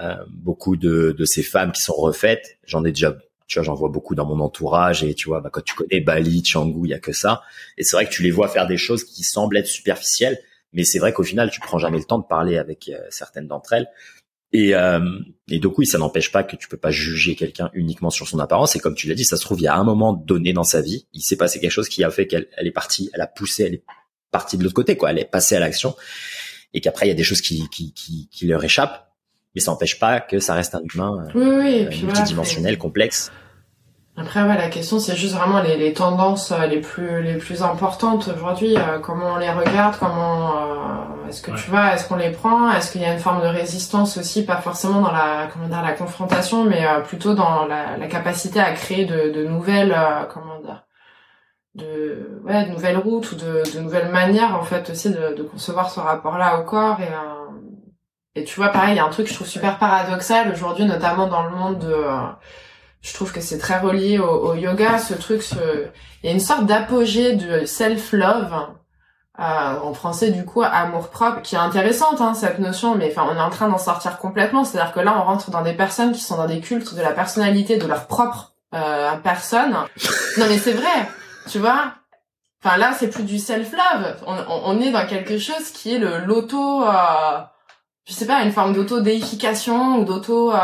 euh, 0.00 0.14
beaucoup 0.28 0.76
de 0.76 1.14
de 1.16 1.24
ces 1.24 1.42
femmes 1.42 1.70
qui 1.70 1.82
sont 1.82 1.94
refaites, 1.94 2.58
j'en 2.64 2.84
ai 2.84 2.90
déjà 2.90 3.16
tu 3.48 3.58
vois 3.58 3.64
j'en 3.64 3.74
vois 3.74 3.88
beaucoup 3.88 4.14
dans 4.14 4.24
mon 4.24 4.38
entourage 4.40 5.02
et 5.02 5.14
tu 5.14 5.28
vois 5.28 5.40
bah, 5.40 5.50
quand 5.52 5.64
tu 5.64 5.74
connais 5.74 6.00
Bali, 6.00 6.42
Canggu, 6.42 6.86
il 6.86 6.90
y 6.90 6.94
a 6.94 7.00
que 7.00 7.12
ça 7.12 7.42
et 7.76 7.82
c'est 7.82 7.96
vrai 7.96 8.06
que 8.06 8.12
tu 8.12 8.22
les 8.22 8.30
vois 8.30 8.48
faire 8.48 8.68
des 8.68 8.76
choses 8.76 9.02
qui 9.02 9.24
semblent 9.24 9.56
être 9.56 9.66
superficielles 9.66 10.38
mais 10.72 10.84
c'est 10.84 11.00
vrai 11.00 11.12
qu'au 11.12 11.24
final 11.24 11.50
tu 11.50 11.60
prends 11.60 11.78
jamais 11.78 11.98
le 11.98 12.04
temps 12.04 12.18
de 12.18 12.26
parler 12.26 12.58
avec 12.58 12.88
euh, 12.88 13.00
certaines 13.10 13.48
d'entre 13.48 13.72
elles 13.72 13.88
et, 14.52 14.74
euh, 14.74 15.00
et 15.50 15.58
donc 15.58 15.74
ça 15.84 15.98
n'empêche 15.98 16.32
pas 16.32 16.42
que 16.42 16.56
tu 16.56 16.68
peux 16.68 16.76
pas 16.76 16.90
juger 16.90 17.34
quelqu'un 17.34 17.70
uniquement 17.74 18.10
sur 18.10 18.26
son 18.26 18.38
apparence. 18.38 18.76
Et 18.76 18.80
comme 18.80 18.94
tu 18.94 19.06
l'as 19.06 19.14
dit, 19.14 19.24
ça 19.24 19.36
se 19.36 19.42
trouve, 19.42 19.60
il 19.60 19.64
y 19.64 19.68
a 19.68 19.76
un 19.76 19.84
moment 19.84 20.14
donné 20.14 20.52
dans 20.52 20.64
sa 20.64 20.80
vie, 20.80 21.06
il 21.12 21.20
s'est 21.20 21.36
passé 21.36 21.60
quelque 21.60 21.70
chose 21.70 21.88
qui 21.88 22.02
a 22.02 22.10
fait 22.10 22.26
qu'elle 22.26 22.48
elle 22.56 22.66
est 22.66 22.72
partie, 22.72 23.10
elle 23.12 23.20
a 23.20 23.26
poussé, 23.26 23.64
elle 23.64 23.74
est 23.74 23.84
partie 24.30 24.56
de 24.56 24.62
l'autre 24.62 24.74
côté, 24.74 24.96
quoi. 24.96 25.10
Elle 25.10 25.18
est 25.18 25.30
passée 25.30 25.56
à 25.56 25.60
l'action. 25.60 25.94
Et 26.74 26.80
qu'après, 26.80 27.06
il 27.06 27.08
y 27.08 27.12
a 27.12 27.14
des 27.14 27.24
choses 27.24 27.40
qui, 27.40 27.68
qui, 27.70 27.92
qui 27.94 28.46
leur 28.46 28.62
échappent. 28.62 29.07
Mais 29.58 29.62
ça 29.64 29.72
n'empêche 29.72 29.98
pas 29.98 30.20
que 30.20 30.38
ça 30.38 30.54
reste 30.54 30.76
un 30.76 30.82
humain 30.94 31.26
euh, 31.26 31.30
Oui 31.34 31.50
oui 31.58 31.74
et 31.80 31.86
puis 31.86 31.98
voilà, 32.02 32.14
multidimensionnel, 32.14 32.78
complexe. 32.78 33.32
Après, 34.16 34.40
ouais, 34.42 34.56
la 34.56 34.68
question, 34.68 35.00
c'est 35.00 35.16
juste 35.16 35.34
vraiment 35.34 35.60
les, 35.60 35.76
les 35.76 35.92
tendances 35.92 36.52
euh, 36.52 36.66
les 36.66 36.80
plus 36.80 37.22
les 37.24 37.34
plus 37.38 37.60
importantes 37.64 38.28
aujourd'hui. 38.36 38.76
euh, 38.76 39.00
comment 39.00 39.32
on 39.34 39.36
les 39.38 39.50
regarde 39.50 39.96
Comment 39.98 40.50
euh, 40.56 41.28
est-ce 41.28 41.42
que 41.42 41.50
tu 41.50 41.70
vois 41.70 41.92
Est-ce 41.94 42.06
qu'on 42.08 42.14
les 42.16 42.30
prend? 42.30 42.70
Est-ce 42.70 42.92
qu'il 42.92 43.00
y 43.00 43.04
a 43.04 43.12
une 43.12 43.18
forme 43.18 43.42
de 43.42 43.48
résistance 43.48 44.16
aussi, 44.16 44.44
pas 44.44 44.58
forcément 44.58 45.00
dans 45.00 45.10
la 45.12 45.48
comment 45.52 45.66
dire 45.66 45.82
la 45.82 45.92
confrontation, 45.92 46.64
mais 46.64 46.86
euh, 46.86 47.00
plutôt 47.00 47.34
dans 47.34 47.66
la, 47.66 47.96
la 47.96 48.06
capacité 48.06 48.60
à 48.60 48.72
créer 48.72 49.06
de, 49.06 49.30
de 49.32 49.44
nouvelles 49.44 49.92
euh, 49.92 50.24
comment 50.32 50.60
dire 50.60 50.84
de 51.76 52.40
ouais 52.44 52.64
de 52.64 52.70
nouvelles 52.70 52.96
routes 52.98 53.30
ou 53.32 53.36
de, 53.36 53.62
de 53.74 53.80
nouvelles 53.80 54.10
manières 54.10 54.56
en 54.56 54.62
fait 54.62 54.90
aussi 54.90 55.10
de, 55.10 55.34
de 55.36 55.42
concevoir 55.42 55.90
ce 55.90 56.00
rapport-là 56.00 56.58
au 56.60 56.64
corps 56.64 56.98
et 57.00 57.04
euh, 57.04 57.47
et 58.38 58.44
tu 58.44 58.56
vois 58.56 58.68
pareil, 58.68 58.94
il 58.94 58.96
y 58.96 59.00
a 59.00 59.04
un 59.04 59.10
truc 59.10 59.26
que 59.26 59.30
je 59.30 59.36
trouve 59.36 59.48
super 59.48 59.78
paradoxal 59.78 60.50
aujourd'hui, 60.52 60.84
notamment 60.84 61.26
dans 61.26 61.42
le 61.42 61.50
monde 61.50 61.78
de 61.78 61.92
euh, 61.92 62.20
je 63.00 63.14
trouve 63.14 63.32
que 63.32 63.40
c'est 63.40 63.58
très 63.58 63.78
relié 63.78 64.18
au, 64.18 64.28
au 64.28 64.54
yoga, 64.54 64.98
ce 64.98 65.14
truc, 65.14 65.42
ce... 65.42 65.86
il 66.22 66.26
y 66.26 66.30
a 66.30 66.32
une 66.32 66.40
sorte 66.40 66.66
d'apogée 66.66 67.34
de 67.36 67.64
self-love, 67.64 68.54
euh, 69.40 69.42
en 69.42 69.94
français 69.94 70.30
du 70.32 70.44
coup 70.44 70.62
amour 70.62 71.08
propre, 71.10 71.42
qui 71.42 71.54
est 71.54 71.58
intéressante 71.58 72.20
hein, 72.20 72.34
cette 72.34 72.58
notion, 72.58 72.96
mais 72.96 73.08
enfin 73.10 73.28
on 73.30 73.36
est 73.36 73.40
en 73.40 73.50
train 73.50 73.68
d'en 73.68 73.78
sortir 73.78 74.18
complètement, 74.18 74.64
c'est-à-dire 74.64 74.92
que 74.92 75.00
là 75.00 75.14
on 75.16 75.22
rentre 75.22 75.50
dans 75.50 75.62
des 75.62 75.74
personnes 75.74 76.12
qui 76.12 76.20
sont 76.20 76.36
dans 76.36 76.46
des 76.46 76.60
cultes 76.60 76.94
de 76.94 77.02
la 77.02 77.12
personnalité 77.12 77.76
de 77.76 77.86
leur 77.86 78.06
propre 78.06 78.52
euh, 78.74 79.12
personne. 79.22 79.72
Non 80.38 80.46
mais 80.48 80.58
c'est 80.58 80.72
vrai, 80.72 81.08
tu 81.48 81.60
vois. 81.60 81.92
Enfin 82.64 82.76
là 82.78 82.92
c'est 82.98 83.08
plus 83.08 83.22
du 83.22 83.38
self-love, 83.38 84.16
on, 84.26 84.34
on, 84.34 84.60
on 84.64 84.80
est 84.80 84.90
dans 84.90 85.06
quelque 85.06 85.38
chose 85.38 85.70
qui 85.72 85.94
est 85.94 85.98
le 85.98 86.18
l'auto, 86.18 86.82
euh, 86.84 87.38
je 88.08 88.12
sais 88.14 88.26
pas, 88.26 88.42
une 88.42 88.52
forme 88.52 88.72
d'auto-déification 88.72 89.98
ou 89.98 90.04
d'auto... 90.04 90.52
Euh, 90.52 90.58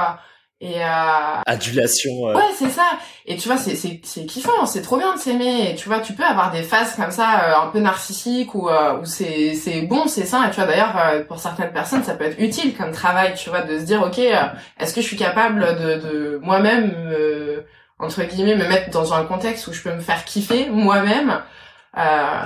et 0.60 0.82
euh, 0.82 1.40
Adulation. 1.44 2.28
euh, 2.28 2.34
Ouais, 2.34 2.44
c'est 2.56 2.70
ça. 2.70 2.86
Et 3.26 3.36
tu 3.36 3.48
vois, 3.48 3.58
c'est 3.58 3.74
c'est 3.74 4.00
c'est 4.02 4.24
kiffant, 4.24 4.64
c'est 4.64 4.80
trop 4.80 4.96
bien 4.96 5.12
de 5.14 5.18
s'aimer. 5.18 5.70
Et 5.70 5.74
tu 5.74 5.88
vois, 5.88 5.98
tu 5.98 6.14
peux 6.14 6.22
avoir 6.24 6.52
des 6.52 6.62
phases 6.62 6.94
comme 6.96 7.10
ça, 7.10 7.40
euh, 7.42 7.66
un 7.66 7.66
peu 7.66 7.80
narcissiques 7.80 8.54
ou 8.54 8.70
euh, 8.70 8.98
où 8.98 9.04
c'est 9.04 9.54
c'est 9.54 9.82
bon, 9.82 10.06
c'est 10.06 10.24
sain. 10.24 10.46
Et 10.46 10.50
tu 10.50 10.56
vois, 10.56 10.66
d'ailleurs, 10.66 10.96
euh, 10.96 11.22
pour 11.24 11.38
certaines 11.38 11.72
personnes, 11.72 12.02
ça 12.02 12.14
peut 12.14 12.24
être 12.24 12.38
utile 12.40 12.74
comme 12.76 12.92
travail, 12.92 13.34
tu 13.34 13.50
vois, 13.50 13.60
de 13.62 13.78
se 13.78 13.84
dire, 13.84 14.00
ok, 14.02 14.18
euh, 14.20 14.46
est-ce 14.80 14.94
que 14.94 15.02
je 15.02 15.06
suis 15.06 15.16
capable 15.18 15.60
de 15.76 15.96
de 15.96 16.40
moi-même 16.42 16.94
euh, 17.10 17.60
entre 17.98 18.22
guillemets 18.22 18.56
me 18.56 18.66
mettre 18.66 18.88
dans 18.90 19.12
un 19.12 19.24
contexte 19.24 19.66
où 19.66 19.72
je 19.74 19.82
peux 19.82 19.92
me 19.92 20.00
faire 20.00 20.24
kiffer 20.24 20.70
moi-même. 20.70 21.42
Euh, 21.98 22.42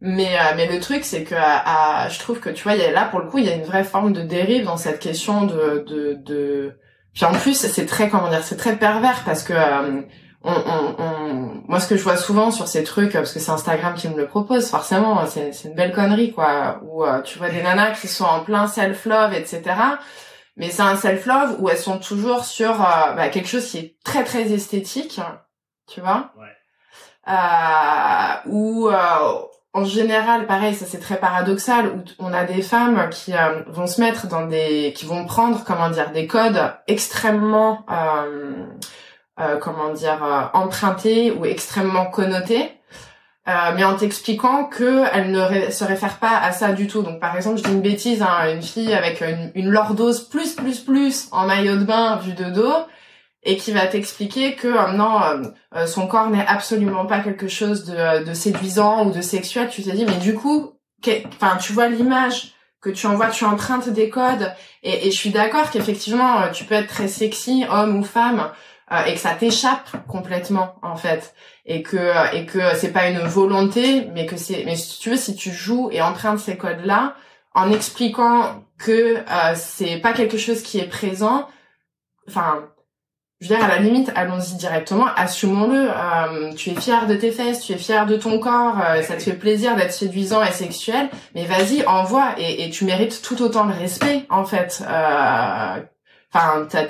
mais 0.00 0.36
euh, 0.38 0.52
mais 0.56 0.66
le 0.66 0.78
truc 0.80 1.04
c'est 1.04 1.24
que 1.24 1.34
à- 1.34 2.02
à- 2.04 2.08
je 2.08 2.18
trouve 2.18 2.40
que 2.40 2.50
tu 2.50 2.62
vois, 2.64 2.74
il 2.74 2.80
y 2.80 2.84
a 2.84 2.90
là 2.92 3.04
pour 3.06 3.20
le 3.20 3.26
coup, 3.28 3.38
il 3.38 3.44
y 3.46 3.50
a 3.50 3.54
une 3.54 3.64
vraie 3.64 3.84
forme 3.84 4.12
de 4.12 4.22
dérive 4.22 4.64
dans 4.64 4.76
cette 4.76 4.98
question 5.00 5.42
de 5.44 5.84
de 5.88 6.14
de 6.14 6.78
puis 7.14 7.24
en 7.24 7.32
plus, 7.32 7.54
c'est 7.54 7.86
très 7.86 8.10
comment 8.10 8.28
dire, 8.28 8.42
c'est 8.44 8.58
très 8.58 8.76
pervers 8.76 9.22
parce 9.24 9.42
que 9.42 9.54
euh, 9.54 10.02
on, 10.44 10.52
on, 10.52 10.96
on- 11.02 11.62
moi 11.66 11.80
ce 11.80 11.88
que 11.88 11.96
je 11.96 12.02
vois 12.02 12.18
souvent 12.18 12.50
sur 12.50 12.68
ces 12.68 12.84
trucs, 12.84 13.12
parce 13.14 13.32
que 13.32 13.40
c'est 13.40 13.50
Instagram 13.50 13.94
qui 13.94 14.08
me 14.08 14.16
le 14.18 14.26
propose, 14.26 14.68
forcément, 14.68 15.26
c'est 15.26 15.52
c'est 15.52 15.68
une 15.68 15.74
belle 15.74 15.92
connerie 15.92 16.32
quoi, 16.32 16.80
où 16.84 17.04
euh, 17.04 17.22
tu 17.22 17.38
vois 17.38 17.48
des 17.48 17.62
nanas 17.62 17.92
qui 17.92 18.06
sont 18.08 18.24
en 18.26 18.40
plein 18.44 18.66
self 18.68 19.06
love, 19.06 19.32
etc. 19.32 19.62
Mais 20.58 20.70
c'est 20.70 20.82
un 20.82 20.96
self 20.96 21.24
love 21.26 21.56
où 21.58 21.68
elles 21.70 21.78
sont 21.78 21.98
toujours 21.98 22.44
sur 22.44 22.70
euh, 22.82 23.12
bah, 23.14 23.28
quelque 23.30 23.48
chose 23.48 23.66
qui 23.66 23.78
est 23.78 23.96
très 24.04 24.22
très 24.24 24.52
esthétique, 24.52 25.18
tu 25.88 26.00
vois, 26.02 26.32
euh, 27.28 28.50
où 28.50 28.88
euh, 28.88 28.94
en 29.76 29.84
général, 29.84 30.46
pareil, 30.46 30.74
ça 30.74 30.86
c'est 30.86 31.00
très 31.00 31.16
paradoxal, 31.16 31.88
où 31.88 32.02
on 32.18 32.32
a 32.32 32.44
des 32.44 32.62
femmes 32.62 33.10
qui 33.10 33.34
euh, 33.34 33.62
vont 33.68 33.86
se 33.86 34.00
mettre 34.00 34.26
dans 34.26 34.46
des, 34.46 34.94
qui 34.96 35.04
vont 35.04 35.26
prendre, 35.26 35.64
comment 35.64 35.90
dire, 35.90 36.12
des 36.12 36.26
codes 36.26 36.72
extrêmement, 36.88 37.84
euh, 37.90 38.64
euh, 39.38 39.58
comment 39.58 39.92
dire, 39.92 40.24
euh, 40.24 40.44
empruntée 40.54 41.30
ou 41.30 41.44
extrêmement 41.44 42.06
connotée. 42.06 42.72
Euh, 43.48 43.52
mais 43.76 43.84
en 43.84 43.94
t'expliquant 43.94 44.64
que 44.64 45.04
elle 45.12 45.30
ne 45.30 45.70
se 45.70 45.84
réfère 45.84 46.16
pas 46.16 46.38
à 46.38 46.52
ça 46.52 46.72
du 46.72 46.86
tout. 46.86 47.02
Donc 47.02 47.20
par 47.20 47.36
exemple, 47.36 47.58
je 47.58 47.62
dis 47.64 47.70
une 47.70 47.82
bêtise, 47.82 48.22
hein, 48.22 48.50
une 48.52 48.62
fille 48.62 48.94
avec 48.94 49.22
une 49.54 49.68
lordose 49.68 50.26
plus 50.28 50.54
plus 50.54 50.80
plus 50.80 51.28
en 51.32 51.46
maillot 51.46 51.76
de 51.76 51.84
bain 51.84 52.16
vu 52.16 52.32
de 52.32 52.50
dos 52.50 52.74
et 53.46 53.56
qui 53.56 53.72
va 53.72 53.86
t'expliquer 53.86 54.54
que 54.54 54.68
euh, 54.68 54.92
non, 54.92 55.20
euh, 55.74 55.86
son 55.86 56.06
corps 56.06 56.28
n'est 56.28 56.46
absolument 56.46 57.06
pas 57.06 57.20
quelque 57.20 57.48
chose 57.48 57.84
de, 57.84 58.24
de 58.24 58.34
séduisant 58.34 59.06
ou 59.06 59.12
de 59.12 59.20
sexuel. 59.22 59.68
Tu 59.70 59.82
te 59.82 59.90
dis 59.90 60.04
mais 60.04 60.18
du 60.18 60.34
coup, 60.34 60.72
enfin 61.28 61.56
tu 61.56 61.72
vois 61.72 61.88
l'image 61.88 62.52
que 62.82 62.90
tu 62.90 63.06
envoies, 63.06 63.28
tu 63.28 63.44
empruntes 63.44 63.88
des 63.88 64.10
codes 64.10 64.52
et, 64.82 65.06
et 65.06 65.10
je 65.10 65.16
suis 65.16 65.30
d'accord 65.30 65.70
qu'effectivement 65.70 66.50
tu 66.52 66.64
peux 66.64 66.74
être 66.74 66.88
très 66.88 67.08
sexy, 67.08 67.64
homme 67.70 67.98
ou 67.98 68.04
femme, 68.04 68.50
et 69.06 69.14
que 69.14 69.18
ça 69.18 69.34
t'échappe 69.34 69.90
complètement 70.06 70.76
en 70.82 70.96
fait 70.96 71.34
et 71.64 71.82
que 71.82 72.34
et 72.34 72.46
que 72.46 72.60
c'est 72.76 72.92
pas 72.92 73.08
une 73.08 73.18
volonté 73.18 74.06
mais 74.12 74.26
que 74.26 74.36
c'est 74.36 74.62
mais 74.64 74.76
si 74.76 75.00
tu 75.00 75.10
veux 75.10 75.16
si 75.16 75.34
tu 75.34 75.50
joues 75.50 75.88
et 75.90 76.00
empruntes 76.00 76.38
ces 76.38 76.56
codes 76.56 76.84
là 76.84 77.16
en 77.52 77.72
expliquant 77.72 78.64
que 78.78 79.16
euh, 79.16 79.54
c'est 79.56 79.96
pas 79.96 80.12
quelque 80.12 80.38
chose 80.38 80.62
qui 80.62 80.78
est 80.78 80.88
présent 80.88 81.48
enfin 82.28 82.68
je 83.40 83.48
veux 83.48 83.56
dire 83.56 83.64
à 83.64 83.68
la 83.68 83.78
limite 83.78 84.10
allons-y 84.14 84.56
directement 84.56 85.06
assumons-le 85.16 85.88
euh, 85.90 86.52
tu 86.54 86.70
es 86.70 86.74
fier 86.74 87.06
de 87.06 87.14
tes 87.14 87.30
fesses 87.30 87.60
tu 87.60 87.72
es 87.72 87.78
fier 87.78 88.06
de 88.06 88.16
ton 88.16 88.38
corps 88.38 88.78
euh, 88.80 89.02
ça 89.02 89.16
te 89.16 89.22
fait 89.22 89.34
plaisir 89.34 89.76
d'être 89.76 89.92
séduisant 89.92 90.42
et 90.42 90.52
sexuel 90.52 91.10
mais 91.34 91.44
vas-y 91.44 91.84
envoie 91.86 92.34
et, 92.38 92.64
et 92.64 92.70
tu 92.70 92.84
mérites 92.84 93.20
tout 93.22 93.42
autant 93.42 93.64
le 93.64 93.74
respect 93.74 94.24
en 94.30 94.44
fait 94.44 94.82
euh, 94.88 95.80
enfin 96.32 96.66
t'as, 96.68 96.86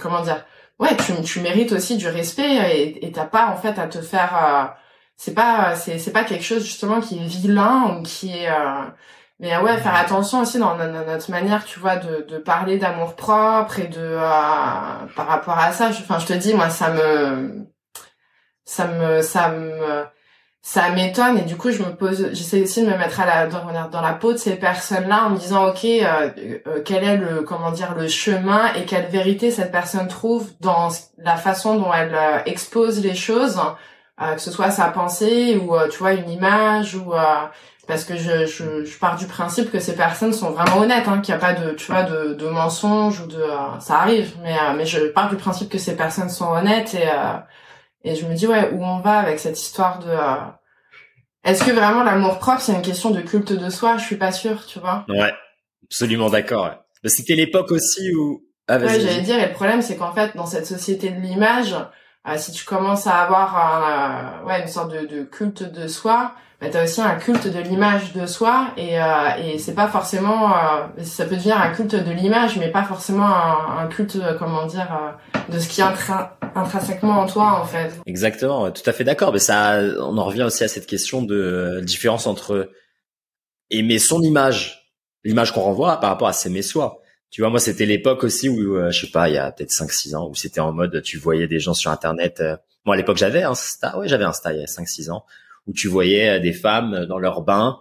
comment 0.00 0.22
dire? 0.22 0.44
Ouais, 0.78 0.96
tu, 0.96 1.12
tu 1.22 1.40
mérites 1.40 1.72
aussi 1.72 1.96
du 1.96 2.06
respect 2.08 2.96
et 3.02 3.12
t'as 3.12 3.24
pas 3.26 3.46
en 3.48 3.56
fait 3.56 3.78
à 3.78 3.88
te 3.88 4.00
faire. 4.00 4.36
Euh, 4.42 4.64
c'est 5.16 5.34
pas 5.34 5.74
c'est 5.74 5.98
c'est 5.98 6.12
pas 6.12 6.22
quelque 6.24 6.44
chose 6.44 6.64
justement 6.64 7.00
qui 7.00 7.18
est 7.18 7.26
vilain 7.26 7.96
ou 7.98 8.02
qui 8.02 8.30
est. 8.30 8.48
Euh, 9.40 9.46
mais 9.46 9.56
ouais, 9.58 9.78
faire 9.78 9.94
attention 9.94 10.40
aussi 10.40 10.58
dans, 10.58 10.76
notre 10.76 11.30
manière, 11.30 11.64
tu 11.64 11.78
vois, 11.78 11.96
de, 11.96 12.26
de 12.28 12.38
parler 12.38 12.78
d'amour 12.78 13.14
propre 13.14 13.78
et 13.80 13.88
de 13.88 14.00
euh, 14.00 14.18
par 15.16 15.26
rapport 15.26 15.58
à 15.58 15.72
ça. 15.72 15.88
Enfin, 15.88 16.18
je 16.18 16.26
te 16.26 16.32
dis, 16.32 16.54
moi, 16.54 16.70
ça 16.70 16.90
me 16.90 17.66
ça 18.64 18.86
me 18.86 19.22
ça 19.22 19.48
me 19.50 20.04
ça 20.60 20.90
m'étonne 20.90 21.38
et 21.38 21.42
du 21.42 21.56
coup 21.56 21.70
je 21.70 21.82
me 21.82 21.96
pose 21.96 22.28
j'essaie 22.32 22.62
aussi 22.62 22.82
de 22.82 22.90
me 22.90 22.98
mettre 22.98 23.20
à 23.20 23.26
la 23.26 23.46
dans, 23.46 24.00
la 24.02 24.12
peau 24.12 24.34
de 24.34 24.38
ces 24.38 24.56
personnes 24.56 25.08
là 25.08 25.24
en 25.24 25.30
me 25.30 25.38
disant 25.38 25.68
ok 25.68 25.84
euh, 25.84 26.30
euh, 26.66 26.82
quel 26.84 27.04
est 27.04 27.16
le 27.16 27.42
comment 27.42 27.70
dire 27.70 27.94
le 27.94 28.08
chemin 28.08 28.74
et 28.74 28.84
quelle 28.84 29.06
vérité 29.06 29.50
cette 29.50 29.72
personne 29.72 30.08
trouve 30.08 30.50
dans 30.60 30.90
la 31.16 31.36
façon 31.36 31.76
dont 31.76 31.92
elle 31.94 32.14
euh, 32.14 32.40
expose 32.44 33.02
les 33.02 33.14
choses 33.14 33.58
que 34.34 34.40
ce 34.40 34.50
soit 34.50 34.72
sa 34.72 34.88
pensée 34.88 35.56
ou 35.56 35.76
tu 35.90 35.98
vois 35.98 36.12
une 36.12 36.28
image 36.28 36.96
ou 36.96 37.12
parce 37.88 38.04
que 38.04 38.16
je, 38.16 38.46
je, 38.46 38.84
je, 38.84 38.98
pars 38.98 39.16
du 39.16 39.26
principe 39.26 39.72
que 39.72 39.80
ces 39.80 39.96
personnes 39.96 40.32
sont 40.32 40.50
vraiment 40.50 40.78
honnêtes 40.78 41.08
hein, 41.08 41.20
qu'il 41.20 41.34
n'y 41.34 41.40
a 41.40 41.44
pas 41.44 41.54
de 41.54 41.72
tu 41.72 41.90
vois 41.90 42.04
de, 42.04 42.34
de 42.34 42.46
mensonges 42.46 43.20
ou 43.20 43.26
de 43.26 43.42
ça 43.80 43.98
arrive 43.98 44.36
mais 44.42 44.56
mais 44.76 44.86
je 44.86 45.08
pars 45.08 45.28
du 45.28 45.36
principe 45.36 45.68
que 45.68 45.78
ces 45.78 45.96
personnes 45.96 46.28
sont 46.28 46.50
honnêtes 46.52 46.94
et 46.94 47.08
et 48.04 48.14
je 48.14 48.26
me 48.26 48.34
dis 48.34 48.46
ouais 48.46 48.70
où 48.72 48.84
on 48.84 49.00
va 49.00 49.18
avec 49.18 49.38
cette 49.38 49.60
histoire 49.60 49.98
de 49.98 50.10
euh, 50.10 50.36
est-ce 51.44 51.64
que 51.64 51.70
vraiment 51.70 52.02
l'amour 52.02 52.38
propre 52.38 52.60
c'est 52.60 52.72
une 52.72 52.82
question 52.82 53.10
de 53.10 53.20
culte 53.20 53.52
de 53.52 53.70
soi? 53.70 53.96
Je 53.96 54.04
suis 54.04 54.16
pas 54.16 54.32
sûre, 54.32 54.66
tu 54.66 54.78
vois. 54.80 55.04
Ouais, 55.08 55.32
absolument 55.84 56.30
d'accord. 56.30 56.74
C'était 57.04 57.36
l'époque 57.36 57.70
aussi 57.70 58.14
où. 58.14 58.44
Ah, 58.66 58.78
ouais, 58.78 59.00
j'allais 59.00 59.22
dire. 59.22 59.38
Et 59.38 59.46
le 59.46 59.52
problème 59.52 59.82
c'est 59.82 59.96
qu'en 59.96 60.12
fait 60.12 60.36
dans 60.36 60.46
cette 60.46 60.66
société 60.66 61.10
de 61.10 61.20
l'image, 61.20 61.74
euh, 62.28 62.36
si 62.36 62.52
tu 62.52 62.64
commences 62.64 63.06
à 63.06 63.16
avoir 63.22 64.42
euh, 64.42 64.46
ouais 64.46 64.60
une 64.60 64.68
sorte 64.68 64.92
de, 64.92 65.06
de 65.06 65.22
culte 65.22 65.62
de 65.62 65.88
soi, 65.88 66.34
bah, 66.60 66.66
t'as 66.70 66.82
aussi 66.82 67.00
un 67.00 67.14
culte 67.14 67.46
de 67.46 67.60
l'image 67.60 68.12
de 68.14 68.26
soi 68.26 68.72
et, 68.76 69.00
euh, 69.00 69.28
et 69.40 69.58
c'est 69.58 69.74
pas 69.74 69.86
forcément 69.86 70.52
euh, 70.52 71.04
ça 71.04 71.24
peut 71.24 71.36
devenir 71.36 71.56
un 71.56 71.72
culte 71.72 71.94
de 71.94 72.10
l'image 72.10 72.58
mais 72.58 72.68
pas 72.72 72.82
forcément 72.82 73.28
un, 73.28 73.86
culte 73.86 74.16
euh, 74.16 74.34
comment 74.36 74.66
dire 74.66 74.88
euh, 74.92 75.52
de 75.52 75.58
ce 75.60 75.68
qui 75.68 75.80
est 75.80 75.84
intrinsèquement 76.56 77.20
en 77.20 77.26
toi 77.26 77.60
en 77.60 77.64
fait. 77.64 77.92
Exactement 78.06 78.72
tout 78.72 78.82
à 78.86 78.92
fait 78.92 79.04
d'accord 79.04 79.32
mais 79.32 79.38
ça 79.38 79.80
on 80.00 80.18
en 80.18 80.24
revient 80.24 80.42
aussi 80.42 80.64
à 80.64 80.68
cette 80.68 80.86
question 80.86 81.22
de 81.22 81.80
différence 81.84 82.26
entre 82.26 82.72
aimer 83.70 84.00
son 84.00 84.20
image 84.20 84.92
l'image 85.22 85.52
qu'on 85.52 85.60
renvoie 85.60 86.00
par 86.00 86.10
rapport 86.10 86.28
à 86.28 86.32
s'aimer 86.32 86.62
soi. 86.62 87.02
Tu 87.30 87.40
vois 87.40 87.50
moi 87.50 87.60
c'était 87.60 87.86
l'époque 87.86 88.24
aussi 88.24 88.48
où 88.48 88.76
je 88.90 89.00
sais 89.00 89.12
pas 89.12 89.28
il 89.28 89.34
y 89.34 89.38
a 89.38 89.52
peut-être 89.52 89.70
5 89.70 89.92
6 89.92 90.14
ans 90.16 90.28
où 90.28 90.34
c'était 90.34 90.60
en 90.60 90.72
mode 90.72 91.02
tu 91.02 91.18
voyais 91.18 91.46
des 91.46 91.60
gens 91.60 91.74
sur 91.74 91.92
internet 91.92 92.42
moi 92.84 92.96
à 92.96 92.98
l'époque 92.98 93.18
j'avais 93.18 93.44
un 93.44 93.50
Insta 93.50 93.96
ouais 93.98 94.08
j'avais 94.08 94.24
Insta 94.24 94.52
il 94.54 94.60
y 94.60 94.64
a 94.64 94.66
5 94.66 94.88
6 94.88 95.10
ans 95.10 95.24
où 95.68 95.72
tu 95.72 95.86
voyais 95.86 96.30
euh, 96.30 96.40
des 96.40 96.52
femmes 96.52 96.94
euh, 96.94 97.06
dans 97.06 97.18
leur 97.18 97.42
bain 97.42 97.78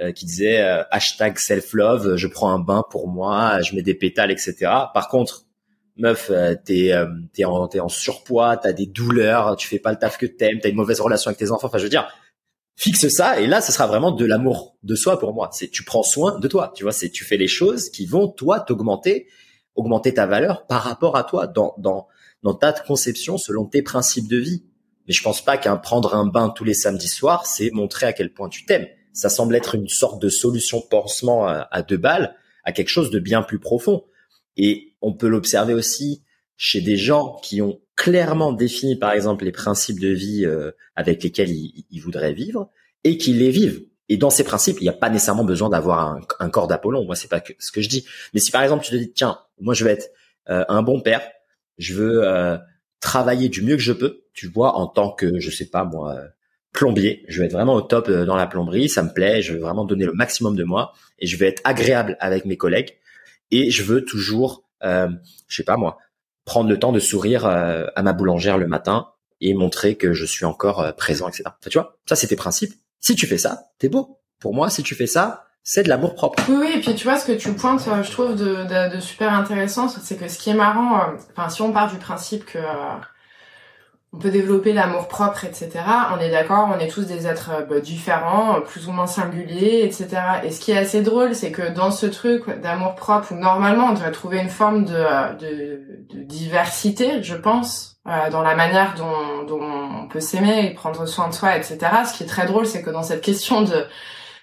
euh, 0.00 0.12
qui 0.12 0.26
disaient 0.26 0.60
hashtag 0.90 1.38
self-love, 1.38 2.16
je 2.16 2.26
prends 2.26 2.50
un 2.50 2.58
bain 2.58 2.84
pour 2.90 3.08
moi, 3.08 3.60
je 3.62 3.74
mets 3.74 3.82
des 3.82 3.94
pétales, 3.94 4.30
etc. 4.30 4.54
Par 4.94 5.08
contre, 5.08 5.46
meuf, 5.96 6.30
t'es 6.64 6.92
t'es 7.32 7.44
en 7.44 7.66
t'es 7.66 7.80
en 7.80 7.88
surpoids, 7.88 8.56
t'as 8.56 8.72
des 8.72 8.86
douleurs, 8.86 9.56
tu 9.56 9.66
fais 9.66 9.80
pas 9.80 9.90
le 9.90 9.98
taf 9.98 10.16
que 10.16 10.26
t'aimes, 10.26 10.60
t'as 10.62 10.68
une 10.68 10.76
mauvaise 10.76 11.00
relation 11.00 11.30
avec 11.30 11.38
tes 11.38 11.50
enfants. 11.50 11.66
Enfin, 11.66 11.78
je 11.78 11.82
veux 11.82 11.88
dire, 11.88 12.08
fixe 12.76 13.08
ça 13.08 13.40
et 13.40 13.48
là, 13.48 13.60
ce 13.60 13.72
sera 13.72 13.88
vraiment 13.88 14.12
de 14.12 14.24
l'amour 14.24 14.76
de 14.84 14.94
soi 14.94 15.18
pour 15.18 15.34
moi. 15.34 15.50
C'est 15.52 15.68
tu 15.68 15.82
prends 15.82 16.04
soin 16.04 16.38
de 16.38 16.46
toi, 16.46 16.72
tu 16.76 16.84
vois, 16.84 16.92
c'est 16.92 17.10
tu 17.10 17.24
fais 17.24 17.36
les 17.36 17.48
choses 17.48 17.90
qui 17.90 18.06
vont 18.06 18.28
toi 18.28 18.60
t'augmenter, 18.60 19.26
augmenter 19.74 20.14
ta 20.14 20.26
valeur 20.26 20.68
par 20.68 20.82
rapport 20.82 21.16
à 21.16 21.24
toi 21.24 21.48
dans 21.48 21.74
dans 21.78 22.06
dans 22.44 22.54
ta 22.54 22.72
conception 22.72 23.36
selon 23.36 23.64
tes 23.64 23.82
principes 23.82 24.28
de 24.28 24.36
vie. 24.36 24.62
Mais 25.08 25.14
je 25.14 25.22
pense 25.22 25.42
pas 25.42 25.56
qu'un 25.56 25.76
prendre 25.76 26.14
un 26.14 26.26
bain 26.26 26.50
tous 26.50 26.64
les 26.64 26.74
samedis 26.74 27.08
soirs, 27.08 27.46
c'est 27.46 27.70
montrer 27.70 28.06
à 28.06 28.12
quel 28.12 28.32
point 28.32 28.50
tu 28.50 28.66
t'aimes. 28.66 28.86
Ça 29.14 29.30
semble 29.30 29.56
être 29.56 29.74
une 29.74 29.88
sorte 29.88 30.22
de 30.22 30.28
solution 30.28 30.82
pansement 30.82 31.46
à, 31.48 31.82
deux 31.82 31.96
balles, 31.96 32.36
à 32.62 32.72
quelque 32.72 32.90
chose 32.90 33.10
de 33.10 33.18
bien 33.18 33.42
plus 33.42 33.58
profond. 33.58 34.04
Et 34.56 34.94
on 35.00 35.14
peut 35.14 35.28
l'observer 35.28 35.72
aussi 35.72 36.22
chez 36.56 36.80
des 36.80 36.96
gens 36.96 37.40
qui 37.42 37.62
ont 37.62 37.80
clairement 37.96 38.52
défini, 38.52 38.96
par 38.96 39.12
exemple, 39.12 39.44
les 39.44 39.52
principes 39.52 39.98
de 39.98 40.08
vie 40.08 40.44
euh, 40.44 40.72
avec 40.94 41.22
lesquels 41.22 41.50
ils, 41.50 42.00
voudraient 42.00 42.32
vivre 42.32 42.70
et 43.02 43.16
qui 43.16 43.32
les 43.32 43.50
vivent. 43.50 43.84
Et 44.08 44.16
dans 44.16 44.30
ces 44.30 44.44
principes, 44.44 44.76
il 44.80 44.84
n'y 44.84 44.88
a 44.88 44.94
pas 44.94 45.10
nécessairement 45.10 45.44
besoin 45.44 45.68
d'avoir 45.68 46.20
un, 46.38 46.50
corps 46.50 46.68
d'Apollon. 46.68 47.04
Moi, 47.04 47.16
c'est 47.16 47.28
pas 47.28 47.42
ce 47.58 47.72
que 47.72 47.80
je 47.80 47.88
dis. 47.88 48.06
Mais 48.34 48.40
si 48.40 48.50
par 48.50 48.62
exemple 48.62 48.84
tu 48.84 48.90
te 48.90 48.96
dis, 48.96 49.12
tiens, 49.12 49.38
moi 49.60 49.74
je 49.74 49.84
veux 49.84 49.90
être 49.90 50.10
euh, 50.48 50.64
un 50.68 50.82
bon 50.82 51.00
père, 51.00 51.22
je 51.76 51.94
veux 51.94 52.26
euh, 52.26 52.56
travailler 53.00 53.48
du 53.48 53.62
mieux 53.62 53.76
que 53.76 53.82
je 53.82 53.92
peux, 53.92 54.24
tu 54.34 54.48
vois, 54.48 54.76
en 54.76 54.86
tant 54.86 55.10
que, 55.10 55.38
je 55.38 55.50
sais 55.50 55.66
pas 55.66 55.84
moi, 55.84 56.16
plombier. 56.72 57.24
Je 57.28 57.40
vais 57.40 57.46
être 57.46 57.52
vraiment 57.52 57.74
au 57.74 57.82
top 57.82 58.08
euh, 58.08 58.24
dans 58.24 58.36
la 58.36 58.46
plomberie, 58.46 58.88
ça 58.88 59.02
me 59.02 59.12
plaît, 59.12 59.42
je 59.42 59.52
veux 59.52 59.60
vraiment 59.60 59.84
donner 59.84 60.04
le 60.04 60.12
maximum 60.12 60.56
de 60.56 60.64
moi 60.64 60.92
et 61.18 61.26
je 61.26 61.36
vais 61.36 61.46
être 61.48 61.62
agréable 61.64 62.16
avec 62.20 62.44
mes 62.44 62.56
collègues 62.56 62.98
et 63.50 63.70
je 63.70 63.82
veux 63.82 64.04
toujours, 64.04 64.64
euh, 64.84 65.08
je 65.48 65.56
sais 65.56 65.64
pas 65.64 65.76
moi, 65.76 65.98
prendre 66.44 66.68
le 66.68 66.78
temps 66.78 66.92
de 66.92 67.00
sourire 67.00 67.46
euh, 67.46 67.86
à 67.94 68.02
ma 68.02 68.12
boulangère 68.12 68.58
le 68.58 68.66
matin 68.66 69.08
et 69.40 69.54
montrer 69.54 69.96
que 69.96 70.12
je 70.12 70.24
suis 70.24 70.44
encore 70.44 70.80
euh, 70.80 70.92
présent, 70.92 71.28
etc. 71.28 71.44
Tu 71.62 71.78
vois, 71.78 71.98
ça 72.06 72.16
c'est 72.16 72.28
tes 72.28 72.36
principes. 72.36 72.74
Si 73.00 73.14
tu 73.14 73.26
fais 73.26 73.38
ça, 73.38 73.70
t'es 73.78 73.88
beau. 73.88 74.20
Pour 74.40 74.54
moi, 74.54 74.70
si 74.70 74.82
tu 74.82 74.94
fais 74.94 75.06
ça, 75.06 75.44
c'est 75.70 75.82
de 75.82 75.90
l'amour 75.90 76.14
propre. 76.14 76.42
Oui, 76.48 76.56
oui, 76.58 76.72
et 76.76 76.80
puis 76.80 76.94
tu 76.94 77.04
vois, 77.04 77.18
ce 77.18 77.26
que 77.26 77.32
tu 77.32 77.52
pointes, 77.52 77.86
euh, 77.88 78.02
je 78.02 78.10
trouve, 78.10 78.34
de, 78.34 78.64
de, 78.64 78.96
de 78.96 79.00
super 79.00 79.34
intéressant, 79.34 79.86
c'est 79.88 80.16
que 80.16 80.26
ce 80.26 80.38
qui 80.38 80.48
est 80.48 80.54
marrant, 80.54 80.96
euh, 80.96 81.02
enfin, 81.36 81.50
si 81.50 81.60
on 81.60 81.72
part 81.72 81.90
du 81.90 81.98
principe 81.98 82.46
que 82.46 82.56
euh, 82.56 82.94
on 84.14 84.18
peut 84.18 84.30
développer 84.30 84.72
l'amour 84.72 85.08
propre, 85.08 85.44
etc., 85.44 85.68
on 86.16 86.20
est 86.20 86.30
d'accord, 86.30 86.70
on 86.74 86.78
est 86.78 86.88
tous 86.88 87.02
des 87.02 87.26
êtres 87.26 87.66
bah, 87.68 87.80
différents, 87.80 88.62
plus 88.62 88.88
ou 88.88 88.92
moins 88.92 89.06
singuliers, 89.06 89.82
etc. 89.84 90.08
Et 90.42 90.52
ce 90.52 90.60
qui 90.60 90.70
est 90.70 90.78
assez 90.78 91.02
drôle, 91.02 91.34
c'est 91.34 91.52
que 91.52 91.68
dans 91.70 91.90
ce 91.90 92.06
truc 92.06 92.48
d'amour 92.62 92.94
propre, 92.94 93.32
où 93.32 93.34
normalement 93.34 93.88
on 93.90 93.92
devrait 93.92 94.10
trouver 94.12 94.38
une 94.38 94.48
forme 94.48 94.86
de, 94.86 95.04
de, 95.38 95.82
de 96.14 96.22
diversité, 96.22 97.22
je 97.22 97.36
pense, 97.36 98.00
dans 98.30 98.40
la 98.40 98.54
manière 98.54 98.94
dont, 98.94 99.44
dont 99.46 99.60
on 99.60 100.08
peut 100.08 100.20
s'aimer 100.20 100.64
et 100.64 100.70
prendre 100.70 101.04
soin 101.04 101.28
de 101.28 101.34
soi, 101.34 101.58
etc. 101.58 101.78
Ce 102.10 102.14
qui 102.14 102.22
est 102.22 102.26
très 102.26 102.46
drôle, 102.46 102.64
c'est 102.64 102.80
que 102.80 102.88
dans 102.88 103.02
cette 103.02 103.20
question 103.20 103.60
de 103.60 103.84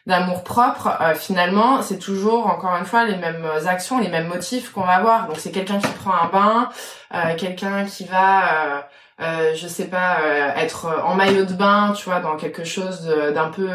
d'amour 0.06 0.44
propre, 0.44 0.90
euh, 1.02 1.16
finalement, 1.16 1.82
c'est 1.82 1.98
toujours 1.98 2.48
encore 2.48 2.76
une 2.76 2.86
fois 2.86 3.06
les 3.06 3.16
mêmes 3.16 3.48
actions, 3.66 4.00
les 4.00 4.10
mêmes 4.10 4.28
motifs 4.28 4.72
qu'on 4.72 4.84
va 4.84 4.94
avoir. 4.94 5.28
Donc 5.28 5.38
c'est 5.40 5.52
quelqu'un 5.52 5.80
qui 5.80 5.88
prend 5.88 6.14
un 6.14 6.28
bain, 6.28 6.70
euh, 7.14 7.36
quelqu'un 7.36 7.86
qui 7.86 8.06
va, 8.06 8.88
euh, 9.20 9.54
je 9.56 9.68
sais 9.68 9.86
pas, 9.86 10.20
être 10.58 10.88
en 11.06 11.16
maillot 11.16 11.46
de 11.46 11.54
bain, 11.54 11.94
tu 11.98 12.06
vois, 12.06 12.20
dans 12.20 12.36
quelque 12.36 12.64
chose 12.64 13.02
d'un 13.34 13.50
peu 13.50 13.70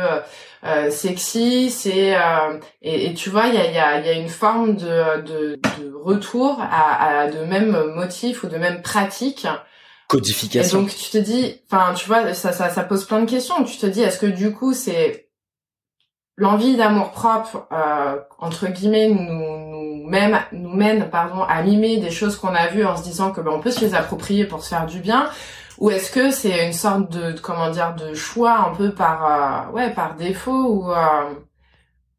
sexy. 0.91 1.71
C'est 1.71 2.17
et, 2.83 3.07
et, 3.07 3.15
tu 3.15 3.31
vois, 3.31 3.47
il 3.47 3.55
y 3.55 3.59
a, 3.59 3.71
y, 3.71 3.79
a, 3.79 4.01
y 4.01 4.09
a 4.09 4.13
une 4.13 4.29
forme 4.29 4.77
de, 4.77 5.23
de, 5.23 5.59
de 5.81 5.93
retour 5.95 6.61
à, 6.61 7.23
à 7.23 7.27
de 7.29 7.41
mêmes 7.45 7.77
motifs 7.95 8.45
ou 8.45 8.47
de 8.47 8.57
mêmes 8.57 8.83
pratiques 8.83 9.49
codification. 10.07 10.81
Et 10.81 10.83
donc 10.83 10.91
tu 10.95 11.11
te 11.11 11.19
dis, 11.19 11.61
enfin 11.71 11.95
tu 11.95 12.07
vois, 12.07 12.35
ça, 12.35 12.53
ça, 12.53 12.69
ça 12.69 12.83
pose 12.83 13.05
plein 13.05 13.21
de 13.21 13.31
questions. 13.31 13.63
Tu 13.65 13.79
te 13.79 13.87
dis, 13.87 14.03
est-ce 14.03 14.19
que 14.19 14.27
du 14.27 14.53
coup 14.53 14.75
c'est 14.75 15.30
l'envie 16.41 16.75
d'amour 16.75 17.11
propre 17.11 17.67
euh, 17.71 18.17
entre 18.39 18.67
guillemets 18.67 19.11
nous, 19.11 20.01
nous 20.01 20.09
même 20.09 20.41
nous 20.53 20.75
mène 20.75 21.09
pardon 21.11 21.43
à 21.43 21.63
mimer 21.63 21.99
des 21.99 22.11
choses 22.11 22.37
qu'on 22.37 22.55
a 22.55 22.67
vues 22.69 22.85
en 22.85 22.97
se 22.97 23.03
disant 23.03 23.31
que 23.31 23.43
ben, 23.43 23.53
on 23.55 23.61
peut 23.61 23.71
se 23.71 23.85
les 23.85 23.95
approprier 23.95 24.47
pour 24.47 24.65
se 24.65 24.71
faire 24.71 24.87
du 24.87 25.01
bien. 25.01 25.29
Ou 25.79 25.91
est-ce 25.91 26.11
que 26.11 26.31
c'est 26.31 26.67
une 26.67 26.73
sorte 26.73 27.11
de, 27.11 27.39
comment 27.39 27.71
dire 27.71 27.95
de 27.95 28.15
choix 28.15 28.57
un 28.59 28.75
peu 28.75 28.91
par 28.93 29.69
euh, 29.71 29.73
ouais 29.73 29.91
par 29.91 30.15
défaut 30.15 30.67
ou 30.67 30.91
euh, 30.91 31.35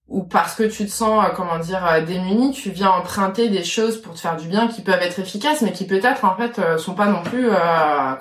ou 0.07 0.23
parce 0.23 0.53
que 0.55 0.63
tu 0.63 0.85
te 0.85 0.91
sens 0.91 1.25
comment 1.35 1.57
dire 1.57 1.81
démuni 2.05 2.51
tu 2.51 2.69
viens 2.69 2.91
emprunter 2.91 3.49
des 3.49 3.63
choses 3.63 3.99
pour 4.01 4.13
te 4.13 4.19
faire 4.19 4.37
du 4.37 4.47
bien 4.47 4.67
qui 4.67 4.81
peuvent 4.81 5.01
être 5.01 5.19
efficaces 5.19 5.61
mais 5.63 5.71
qui 5.71 5.87
peut-être 5.87 6.25
en 6.25 6.35
fait 6.35 6.77
sont 6.77 6.93
pas 6.93 7.07
non 7.07 7.23
plus 7.23 7.49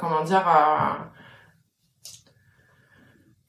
comment 0.01 0.22
dire 0.22 0.44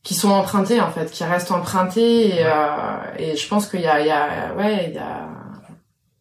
qui 0.03 0.15
sont 0.15 0.32
empruntés 0.32 0.82
en 0.82 0.91
fait, 0.91 1.11
qui 1.11 1.23
restent 1.23 1.52
empruntés 1.52 2.36
et, 2.36 2.45
euh, 2.45 2.98
et 3.18 3.36
je 3.36 3.48
pense 3.48 3.68
qu'il 3.68 3.82
y 3.82 3.88
a, 3.88 3.99
il 3.99 4.07
y 4.07 4.11
a, 4.11 4.53
ouais, 4.56 4.88
il 4.90 4.95
y 4.95 4.98
a, 4.98 5.30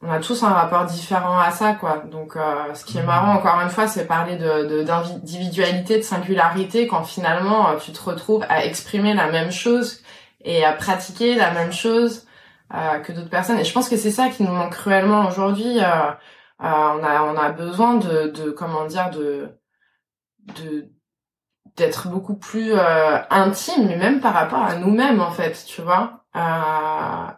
on 0.03 0.11
a 0.11 0.19
tous 0.19 0.43
un 0.43 0.49
rapport 0.49 0.87
différent 0.87 1.39
à 1.39 1.51
ça 1.51 1.75
quoi. 1.75 1.99
Donc 2.11 2.37
euh, 2.37 2.75
ce 2.75 2.85
qui 2.85 2.99
est 2.99 3.03
marrant 3.03 3.35
encore 3.35 3.61
une 3.61 3.71
fois, 3.71 3.87
c'est 3.87 4.07
parler 4.07 4.37
de 4.37 4.83
d'individualité, 4.83 5.99
de, 5.99 6.03
singularité 6.03 6.87
quand 6.87 7.05
finalement 7.05 7.71
euh, 7.71 7.77
tu 7.77 7.93
te 7.93 8.03
retrouves 8.03 8.45
à 8.49 8.65
exprimer 8.65 9.15
la 9.15 9.31
même 9.31 9.53
chose 9.53 10.03
et 10.43 10.65
à 10.65 10.73
pratiquer 10.73 11.35
la 11.35 11.51
même 11.51 11.73
chose 11.73 12.27
euh, 12.75 12.99
que 13.01 13.13
d'autres 13.13 13.29
personnes. 13.31 13.59
Et 13.59 13.65
je 13.65 13.73
pense 13.73 13.89
que 13.89 13.97
c'est 13.97 14.11
ça 14.11 14.29
qui 14.29 14.43
nous 14.43 14.53
manque 14.53 14.73
cruellement 14.73 15.29
aujourd'hui. 15.29 15.79
Euh, 15.79 16.13
on 16.61 16.65
a 16.65 17.23
on 17.25 17.37
a 17.37 17.51
besoin 17.51 17.97
de, 17.97 18.29
de 18.29 18.51
comment 18.51 18.87
dire 18.87 19.11
de 19.11 19.49
de 20.61 20.89
d'être 21.81 22.09
beaucoup 22.09 22.35
plus 22.35 22.73
euh, 22.75 23.19
intime, 23.31 23.89
mais 23.89 23.97
même 23.97 24.21
par 24.21 24.35
rapport 24.35 24.63
à 24.63 24.77
nous-mêmes 24.77 25.21
en 25.21 25.31
fait, 25.31 25.65
tu 25.67 25.81
vois. 25.81 26.21
Euh, 26.37 27.33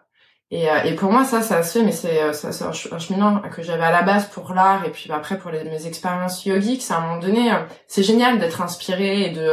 et, 0.50 0.68
euh, 0.68 0.82
et 0.84 0.94
pour 0.96 1.12
moi 1.12 1.24
ça, 1.24 1.42
ça 1.42 1.62
se 1.62 1.78
fait, 1.78 1.84
mais 1.84 1.92
c'est 1.92 2.20
euh, 2.20 2.32
ça, 2.32 2.50
c'est 2.50 2.64
un 2.64 2.98
chemin 2.98 3.40
que 3.54 3.62
j'avais 3.62 3.84
à 3.84 3.92
la 3.92 4.02
base 4.02 4.26
pour 4.26 4.52
l'art 4.52 4.84
et 4.84 4.90
puis 4.90 5.10
après 5.12 5.38
pour 5.38 5.52
mes 5.52 5.86
expériences 5.86 6.44
yogiques. 6.44 6.82
C'est 6.82 6.92
à 6.92 6.98
un 6.98 7.00
moment 7.02 7.20
donné, 7.20 7.52
c'est 7.86 8.02
génial 8.02 8.40
d'être 8.40 8.60
inspiré 8.60 9.26
et 9.26 9.30
de 9.30 9.52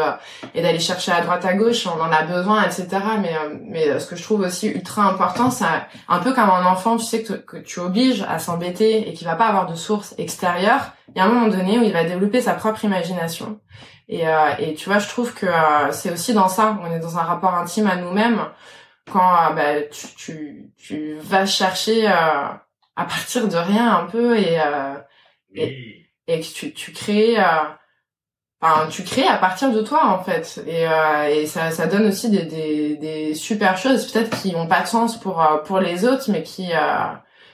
et 0.55 0.63
d'aller 0.63 0.79
chercher 0.79 1.11
à 1.11 1.21
droite 1.21 1.45
à 1.45 1.53
gauche, 1.53 1.85
on 1.85 2.01
en 2.01 2.11
a 2.11 2.23
besoin, 2.23 2.63
etc. 2.63 2.87
Mais 3.21 3.35
mais 3.63 3.99
ce 3.99 4.07
que 4.07 4.15
je 4.15 4.23
trouve 4.23 4.41
aussi 4.41 4.69
ultra 4.69 5.03
important, 5.03 5.51
c'est 5.51 5.65
un 6.07 6.19
peu 6.19 6.33
comme 6.33 6.49
un 6.49 6.65
enfant, 6.65 6.97
tu 6.97 7.05
sais 7.05 7.21
que, 7.21 7.33
que 7.33 7.57
tu 7.57 7.79
obliges 7.79 8.25
à 8.27 8.39
s'embêter 8.39 9.07
et 9.07 9.13
qu'il 9.13 9.27
va 9.27 9.35
pas 9.35 9.45
avoir 9.45 9.67
de 9.67 9.75
source 9.75 10.15
extérieure. 10.17 10.93
Il 11.15 11.19
y 11.19 11.21
a 11.21 11.25
un 11.25 11.29
moment 11.29 11.47
donné 11.47 11.79
où 11.79 11.83
il 11.83 11.93
va 11.93 12.03
développer 12.03 12.41
sa 12.41 12.53
propre 12.53 12.83
imagination 12.83 13.59
et, 14.09 14.27
euh, 14.27 14.55
et 14.57 14.73
tu 14.73 14.89
vois, 14.89 14.97
je 14.97 15.07
trouve 15.07 15.35
que 15.35 15.45
euh, 15.45 15.91
c'est 15.91 16.11
aussi 16.11 16.33
dans 16.33 16.49
ça, 16.49 16.79
on 16.81 16.91
est 16.91 16.99
dans 16.99 17.19
un 17.19 17.23
rapport 17.23 17.53
intime 17.53 17.87
à 17.87 17.95
nous-mêmes. 17.95 18.41
Quand 19.11 19.51
euh, 19.51 19.53
bah, 19.53 19.81
tu, 19.91 20.07
tu, 20.17 20.71
tu, 20.77 21.15
vas 21.21 21.45
chercher 21.45 22.07
à 22.07 22.65
partir 22.95 23.47
de 23.47 23.55
rien 23.55 23.97
un 23.97 24.05
peu 24.05 24.37
et, 24.37 24.59
et, 25.53 26.11
et, 26.27 26.39
que 26.41 26.45
tu, 26.45 26.73
tu 26.73 26.91
crées... 26.91 27.37
Enfin, 28.61 28.87
tu 28.89 29.03
crées 29.03 29.25
à 29.27 29.37
partir 29.37 29.71
de 29.71 29.81
toi 29.81 30.07
en 30.07 30.21
fait. 30.21 30.61
Et, 30.67 30.83
et 31.31 31.45
ça, 31.45 31.71
ça 31.71 31.87
donne 31.87 32.07
aussi 32.07 32.29
des, 32.29 32.43
des, 32.43 32.97
des 32.97 33.33
super 33.33 33.77
choses 33.77 34.11
peut-être 34.11 34.41
qui 34.41 34.53
ont 34.55 34.67
pas 34.67 34.81
de 34.81 34.87
sens 34.87 35.17
pour 35.17 35.41
pour 35.65 35.79
les 35.79 36.05
autres 36.05 36.29
mais 36.29 36.43
qui 36.43 36.71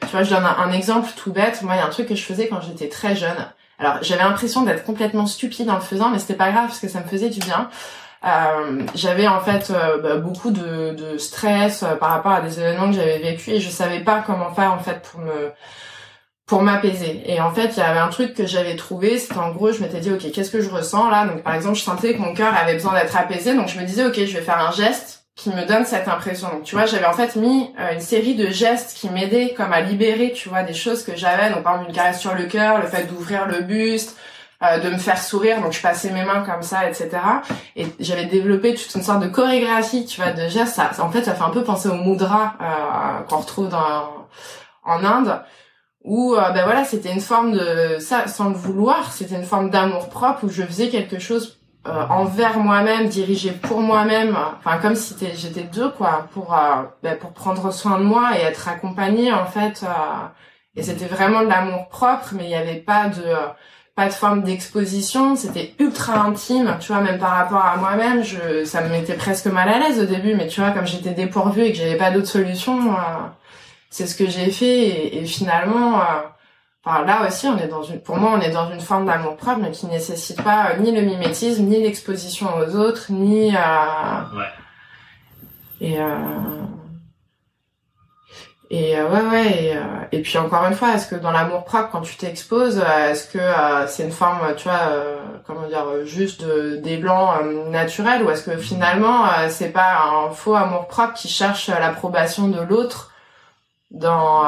tu 0.02 0.08
vois 0.08 0.24
je 0.24 0.32
donne 0.32 0.46
un, 0.46 0.58
un 0.58 0.72
exemple 0.72 1.10
tout 1.16 1.32
bête. 1.32 1.62
Moi 1.62 1.76
il 1.76 1.78
y 1.78 1.82
a 1.82 1.86
un 1.86 1.90
truc 1.90 2.08
que 2.08 2.16
je 2.16 2.24
faisais 2.24 2.48
quand 2.48 2.62
j'étais 2.62 2.90
très 2.90 3.16
jeune 3.16 3.54
alors 3.80 3.98
j'avais 4.02 4.24
l'impression 4.24 4.64
d'être 4.64 4.84
complètement 4.84 5.28
stupide 5.28 5.70
en 5.70 5.76
le 5.76 5.82
faisant, 5.82 6.10
mais 6.10 6.20
c'était 6.20 6.36
pas 6.36 6.52
grave 6.52 6.68
parce 6.68 6.80
que 6.80 6.88
ça 6.88 7.02
me 7.02 7.08
faisait 7.08 7.30
du 7.30 7.40
bien. 7.40 7.70
Euh, 8.26 8.82
j'avais 8.96 9.28
en 9.28 9.40
fait 9.42 9.70
euh, 9.70 10.02
bah, 10.02 10.16
beaucoup 10.18 10.50
de, 10.50 11.18
stress 11.18 11.84
euh, 11.84 11.96
par 11.96 12.10
rapport 12.10 12.32
à 12.32 12.42
des 12.42 12.60
événements 12.60 12.88
que 12.88 12.96
j'avais 12.96 13.20
vécu 13.20 13.52
et 13.52 13.60
je 13.60 13.70
savais 13.70 14.00
pas 14.00 14.24
comment 14.26 14.52
faire 14.52 14.74
en 14.74 14.80
fait 14.80 15.02
pour 15.02 15.20
me 15.22 15.52
pour 16.48 16.62
m'apaiser. 16.62 17.24
Et 17.26 17.42
en 17.42 17.52
fait, 17.52 17.72
il 17.76 17.80
y 17.80 17.82
avait 17.82 18.00
un 18.00 18.10
truc 18.10 18.36
que 18.36 18.46
j'avais 18.46 18.76
trouvé, 18.76 19.18
c'était 19.18 19.40
en 19.40 19.52
gros, 19.52 19.72
je 19.72 19.82
m'étais 19.82 20.00
dit, 20.00 20.12
ok, 20.12 20.32
qu'est-ce 20.32 20.52
que 20.52 20.62
je 20.62 20.70
ressens 20.70 21.10
là? 21.10 21.26
Donc 21.26 21.42
par 21.42 21.56
exemple, 21.56 21.76
je 21.76 21.84
sentais 21.84 22.14
que 22.14 22.20
mon 22.20 22.36
cœur 22.36 22.54
avait 22.56 22.76
besoin 22.76 22.94
d'être 22.94 23.18
apaisé, 23.18 23.56
donc 23.56 23.68
je 23.68 23.80
me 23.80 23.86
disais, 23.86 24.06
ok, 24.06 24.14
je 24.14 24.38
vais 24.38 24.44
faire 24.44 24.60
un 24.60 24.72
geste 24.72 25.25
qui 25.36 25.50
me 25.50 25.66
donne 25.66 25.86
cette 25.86 26.08
impression. 26.08 26.50
Donc 26.50 26.64
tu 26.64 26.76
vois, 26.76 26.86
j'avais 26.86 27.06
en 27.06 27.14
fait 27.14 27.36
mis 27.36 27.74
euh, 27.80 27.94
une 27.94 28.00
série 28.00 28.36
de 28.36 28.48
gestes 28.48 28.98
qui 28.98 29.10
m'aidaient 29.10 29.54
comme 29.54 29.74
à 29.74 29.82
libérer, 29.82 30.32
tu 30.32 30.48
vois, 30.50 30.64
des 30.64 30.74
choses 30.74 31.04
que 31.04 31.16
j'avais. 31.16 31.50
Donc 31.50 31.64
par 31.64 31.74
exemple 31.74 31.90
une 31.90 31.96
caresse 31.96 32.20
sur 32.20 32.34
le 32.34 32.46
cœur, 32.46 32.80
le 32.80 32.88
fait 32.88 33.04
d'ouvrir 33.04 33.46
le 33.46 33.60
buste, 33.60 34.18
euh, 34.64 34.80
de 34.80 34.90
me 34.90 34.98
faire 34.98 35.22
sourire. 35.22 35.62
Donc 35.62 35.74
je 35.74 35.82
passais 35.82 36.10
mes 36.12 36.24
mains 36.24 36.44
comme 36.46 36.64
ça, 36.64 36.88
etc. 36.90 37.10
Et 37.76 37.86
j'avais 38.00 38.26
développé 38.26 38.76
toute 38.76 38.96
une 38.96 39.04
sorte 39.04 39.20
de 39.20 39.28
chorégraphie, 39.28 40.06
tu 40.06 40.22
vois, 40.22 40.32
de 40.32 40.48
gestes. 40.48 40.76
Ça, 40.76 40.92
en 41.00 41.12
fait, 41.12 41.24
ça 41.24 41.36
fait 41.36 41.44
un 41.44 41.50
peu 41.50 41.64
penser 41.64 41.90
au 41.90 41.96
mudra 41.96 42.54
euh, 42.62 43.24
qu'on 43.24 43.38
retrouve 43.38 43.68
dans 43.68 44.28
en 44.84 45.04
Inde. 45.04 45.42
Où 46.08 46.36
ben 46.36 46.64
voilà, 46.66 46.86
c'était 46.86 47.12
une 47.12 47.20
forme 47.20 47.54
de 47.54 47.98
ça 47.98 48.28
sans 48.28 48.50
le 48.50 48.56
vouloir, 48.56 49.12
c'était 49.12 49.34
une 49.34 49.44
forme 49.44 49.72
d'amour 49.72 50.08
propre 50.10 50.44
où 50.44 50.50
je 50.50 50.62
faisais 50.62 50.90
quelque 50.90 51.18
chose 51.18 51.55
euh, 51.88 52.06
envers 52.10 52.58
moi-même, 52.58 53.10
dirigé 53.10 53.52
pour 53.52 53.80
moi-même, 53.82 54.36
enfin 54.58 54.80
comme 54.80 54.96
si 54.96 55.16
j'étais 55.36 55.64
deux 55.64 55.90
quoi, 55.92 56.28
pour 56.34 56.56
euh, 56.56 56.84
ben, 57.04 57.16
pour 57.16 57.32
prendre 57.32 57.72
soin 57.72 58.00
de 58.00 58.04
moi 58.04 58.32
et 58.36 58.42
être 58.42 58.68
accompagnée 58.68 59.32
en 59.32 59.46
fait. 59.46 59.84
Euh, 59.84 59.88
et 60.76 60.82
c'était 60.84 61.06
vraiment 61.06 61.42
de 61.42 61.48
l'amour 61.48 61.88
propre, 61.90 62.30
mais 62.34 62.46
il 62.46 62.48
n'y 62.48 62.56
avait 62.56 62.80
pas 62.80 63.10
de 63.10 63.24
pas 63.96 64.08
de 64.08 64.14
forme 64.14 64.42
d'exposition, 64.44 65.36
c'était 65.36 65.74
ultra 65.80 66.22
intime, 66.22 66.76
tu 66.82 66.92
vois, 66.92 67.02
même 67.02 67.20
par 67.20 67.32
rapport 67.32 67.64
à 67.64 67.78
moi-même, 67.78 68.24
je 68.24 68.66
ça 68.66 68.82
me 68.82 68.90
mettait 68.90 69.14
presque 69.14 69.46
mal 69.46 69.70
à 69.70 69.80
l'aise 69.80 70.00
au 70.02 70.06
début, 70.06 70.34
mais 70.36 70.48
tu 70.48 70.62
vois, 70.62 70.72
comme 70.72 70.88
j'étais 70.88 71.12
dépourvue 71.12 71.66
et 71.66 71.72
que 71.72 71.78
j'avais 71.78 71.98
pas 71.98 72.12
d'autre 72.12 72.28
solution, 72.28 72.96
c'est 73.90 74.08
ce 74.08 74.16
que 74.16 74.28
j'ai 74.28 74.52
fait 74.52 74.66
et, 74.66 75.18
et 75.20 75.26
finalement 75.26 76.02
là 76.86 77.28
aussi, 77.28 77.48
on 77.48 77.58
est 77.58 77.68
dans 77.68 77.84
une, 77.84 78.00
pour 78.00 78.18
moi, 78.18 78.32
on 78.36 78.42
est 78.42 78.52
dans 78.52 78.72
une 78.72 78.80
forme 78.80 79.06
d'amour 79.06 79.36
propre, 79.38 79.60
mais 79.62 79.72
qui 79.72 79.88
nécessite 79.88 80.42
pas 80.44 80.70
euh, 80.70 80.78
ni 80.78 80.92
le 80.92 81.02
mimétisme, 81.02 81.64
ni 81.64 81.82
l'exposition 81.82 82.48
aux 82.58 82.76
autres, 82.76 83.12
ni. 83.12 83.56
Euh, 83.56 83.60
ouais. 84.38 84.46
Et 85.82 86.00
euh, 86.00 86.06
et 88.70 89.00
ouais, 89.00 89.22
ouais. 89.22 89.80
Et, 90.12 90.22
puis 90.22 90.38
encore 90.38 90.66
une 90.66 90.74
fois, 90.74 90.94
est-ce 90.94 91.08
que 91.08 91.16
dans 91.16 91.32
l'amour 91.32 91.66
propre, 91.66 91.90
quand 91.92 92.02
tu 92.02 92.18
t'exposes, 92.18 92.84
est-ce 93.10 93.28
que 93.28 93.88
c'est 93.88 94.04
une 94.04 94.12
forme, 94.12 94.40
tu 94.58 94.68
vois, 94.68 94.92
comment 95.46 95.68
dire, 95.68 95.86
juste 96.06 96.44
de 96.44 96.78
d'élan 96.78 97.44
naturel, 97.70 98.24
ou 98.24 98.32
est-ce 98.32 98.44
que 98.44 98.58
finalement, 98.58 99.26
c'est 99.50 99.70
pas 99.70 100.00
un 100.08 100.32
faux 100.32 100.56
amour 100.56 100.88
propre 100.88 101.14
qui 101.14 101.28
cherche 101.28 101.68
l'approbation 101.68 102.48
de 102.48 102.60
l'autre 102.60 103.12
dans, 103.92 104.44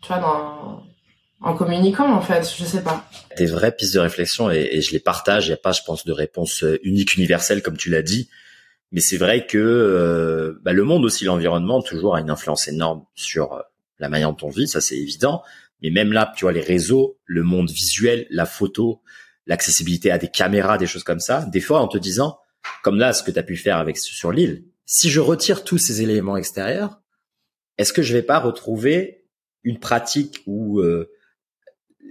tu 0.00 0.08
vois, 0.08 0.22
dans 0.22 0.83
en 1.44 1.54
communiquant 1.54 2.10
en 2.10 2.22
fait, 2.22 2.50
je 2.56 2.64
sais 2.64 2.82
pas. 2.82 3.06
Des 3.36 3.46
vraies 3.46 3.76
pistes 3.76 3.94
de 3.94 4.00
réflexion 4.00 4.50
et, 4.50 4.80
je 4.80 4.92
les 4.92 4.98
partage. 4.98 5.46
Il 5.46 5.50
n'y 5.50 5.54
a 5.54 5.58
pas, 5.58 5.72
je 5.72 5.82
pense, 5.86 6.04
de 6.04 6.12
réponse 6.12 6.64
euh, 6.64 6.78
unique, 6.82 7.14
universelle 7.14 7.62
comme 7.62 7.76
tu 7.76 7.90
l'as 7.90 8.02
dit. 8.02 8.30
Mais 8.92 9.00
c'est 9.00 9.18
vrai 9.18 9.46
que 9.46 9.58
euh, 9.58 10.58
bah, 10.62 10.72
le 10.72 10.84
monde 10.84 11.04
aussi, 11.04 11.24
l'environnement, 11.24 11.82
toujours 11.82 12.16
a 12.16 12.20
une 12.20 12.30
influence 12.30 12.66
énorme 12.66 13.04
sur 13.14 13.52
euh, 13.52 13.60
la 13.98 14.08
manière 14.08 14.32
dont 14.32 14.46
on 14.46 14.50
vit, 14.50 14.66
ça 14.66 14.80
c'est 14.80 14.96
évident. 14.96 15.42
Mais 15.82 15.90
même 15.90 16.12
là, 16.12 16.32
tu 16.34 16.46
vois, 16.46 16.52
les 16.52 16.62
réseaux, 16.62 17.18
le 17.26 17.42
monde 17.42 17.70
visuel, 17.70 18.26
la 18.30 18.46
photo, 18.46 19.02
l'accessibilité 19.46 20.10
à 20.10 20.18
des 20.18 20.28
caméras, 20.28 20.78
des 20.78 20.86
choses 20.86 21.04
comme 21.04 21.20
ça, 21.20 21.44
des 21.52 21.60
fois 21.60 21.80
en 21.80 21.88
te 21.88 21.98
disant, 21.98 22.38
comme 22.82 22.98
là, 22.98 23.12
ce 23.12 23.22
que 23.22 23.30
tu 23.30 23.38
as 23.38 23.42
pu 23.42 23.56
faire 23.56 23.76
avec 23.76 23.98
sur 23.98 24.32
l'île, 24.32 24.64
si 24.86 25.10
je 25.10 25.20
retire 25.20 25.64
tous 25.64 25.76
ces 25.76 26.00
éléments 26.00 26.38
extérieurs, 26.38 27.02
est-ce 27.76 27.92
que 27.92 28.02
je 28.02 28.14
vais 28.14 28.22
pas 28.22 28.38
retrouver 28.38 29.26
une 29.62 29.78
pratique 29.78 30.42
où 30.46 30.82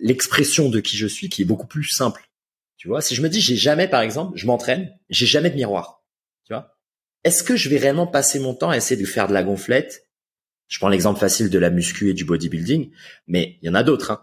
l'expression 0.03 0.69
de 0.69 0.79
qui 0.81 0.97
je 0.97 1.07
suis 1.07 1.29
qui 1.29 1.41
est 1.41 1.45
beaucoup 1.45 1.65
plus 1.65 1.85
simple. 1.85 2.29
Tu 2.77 2.87
vois, 2.87 3.01
si 3.01 3.15
je 3.15 3.21
me 3.21 3.29
dis 3.29 3.41
j'ai 3.41 3.55
jamais 3.55 3.87
par 3.87 4.01
exemple, 4.01 4.37
je 4.37 4.45
m'entraîne, 4.45 4.91
j'ai 5.09 5.25
jamais 5.25 5.49
de 5.49 5.55
miroir. 5.55 6.03
Tu 6.45 6.53
vois? 6.53 6.77
Est-ce 7.23 7.43
que 7.43 7.55
je 7.55 7.69
vais 7.69 7.77
réellement 7.77 8.05
passer 8.05 8.39
mon 8.39 8.53
temps 8.53 8.69
à 8.69 8.77
essayer 8.77 9.01
de 9.01 9.07
faire 9.07 9.27
de 9.27 9.33
la 9.33 9.43
gonflette? 9.43 10.09
Je 10.67 10.77
prends 10.77 10.89
l'exemple 10.89 11.19
facile 11.19 11.49
de 11.49 11.57
la 11.57 11.69
muscu 11.69 12.09
et 12.09 12.13
du 12.13 12.25
bodybuilding, 12.25 12.91
mais 13.27 13.57
il 13.61 13.67
y 13.67 13.69
en 13.69 13.75
a 13.75 13.83
d'autres 13.83 14.11
hein. 14.11 14.21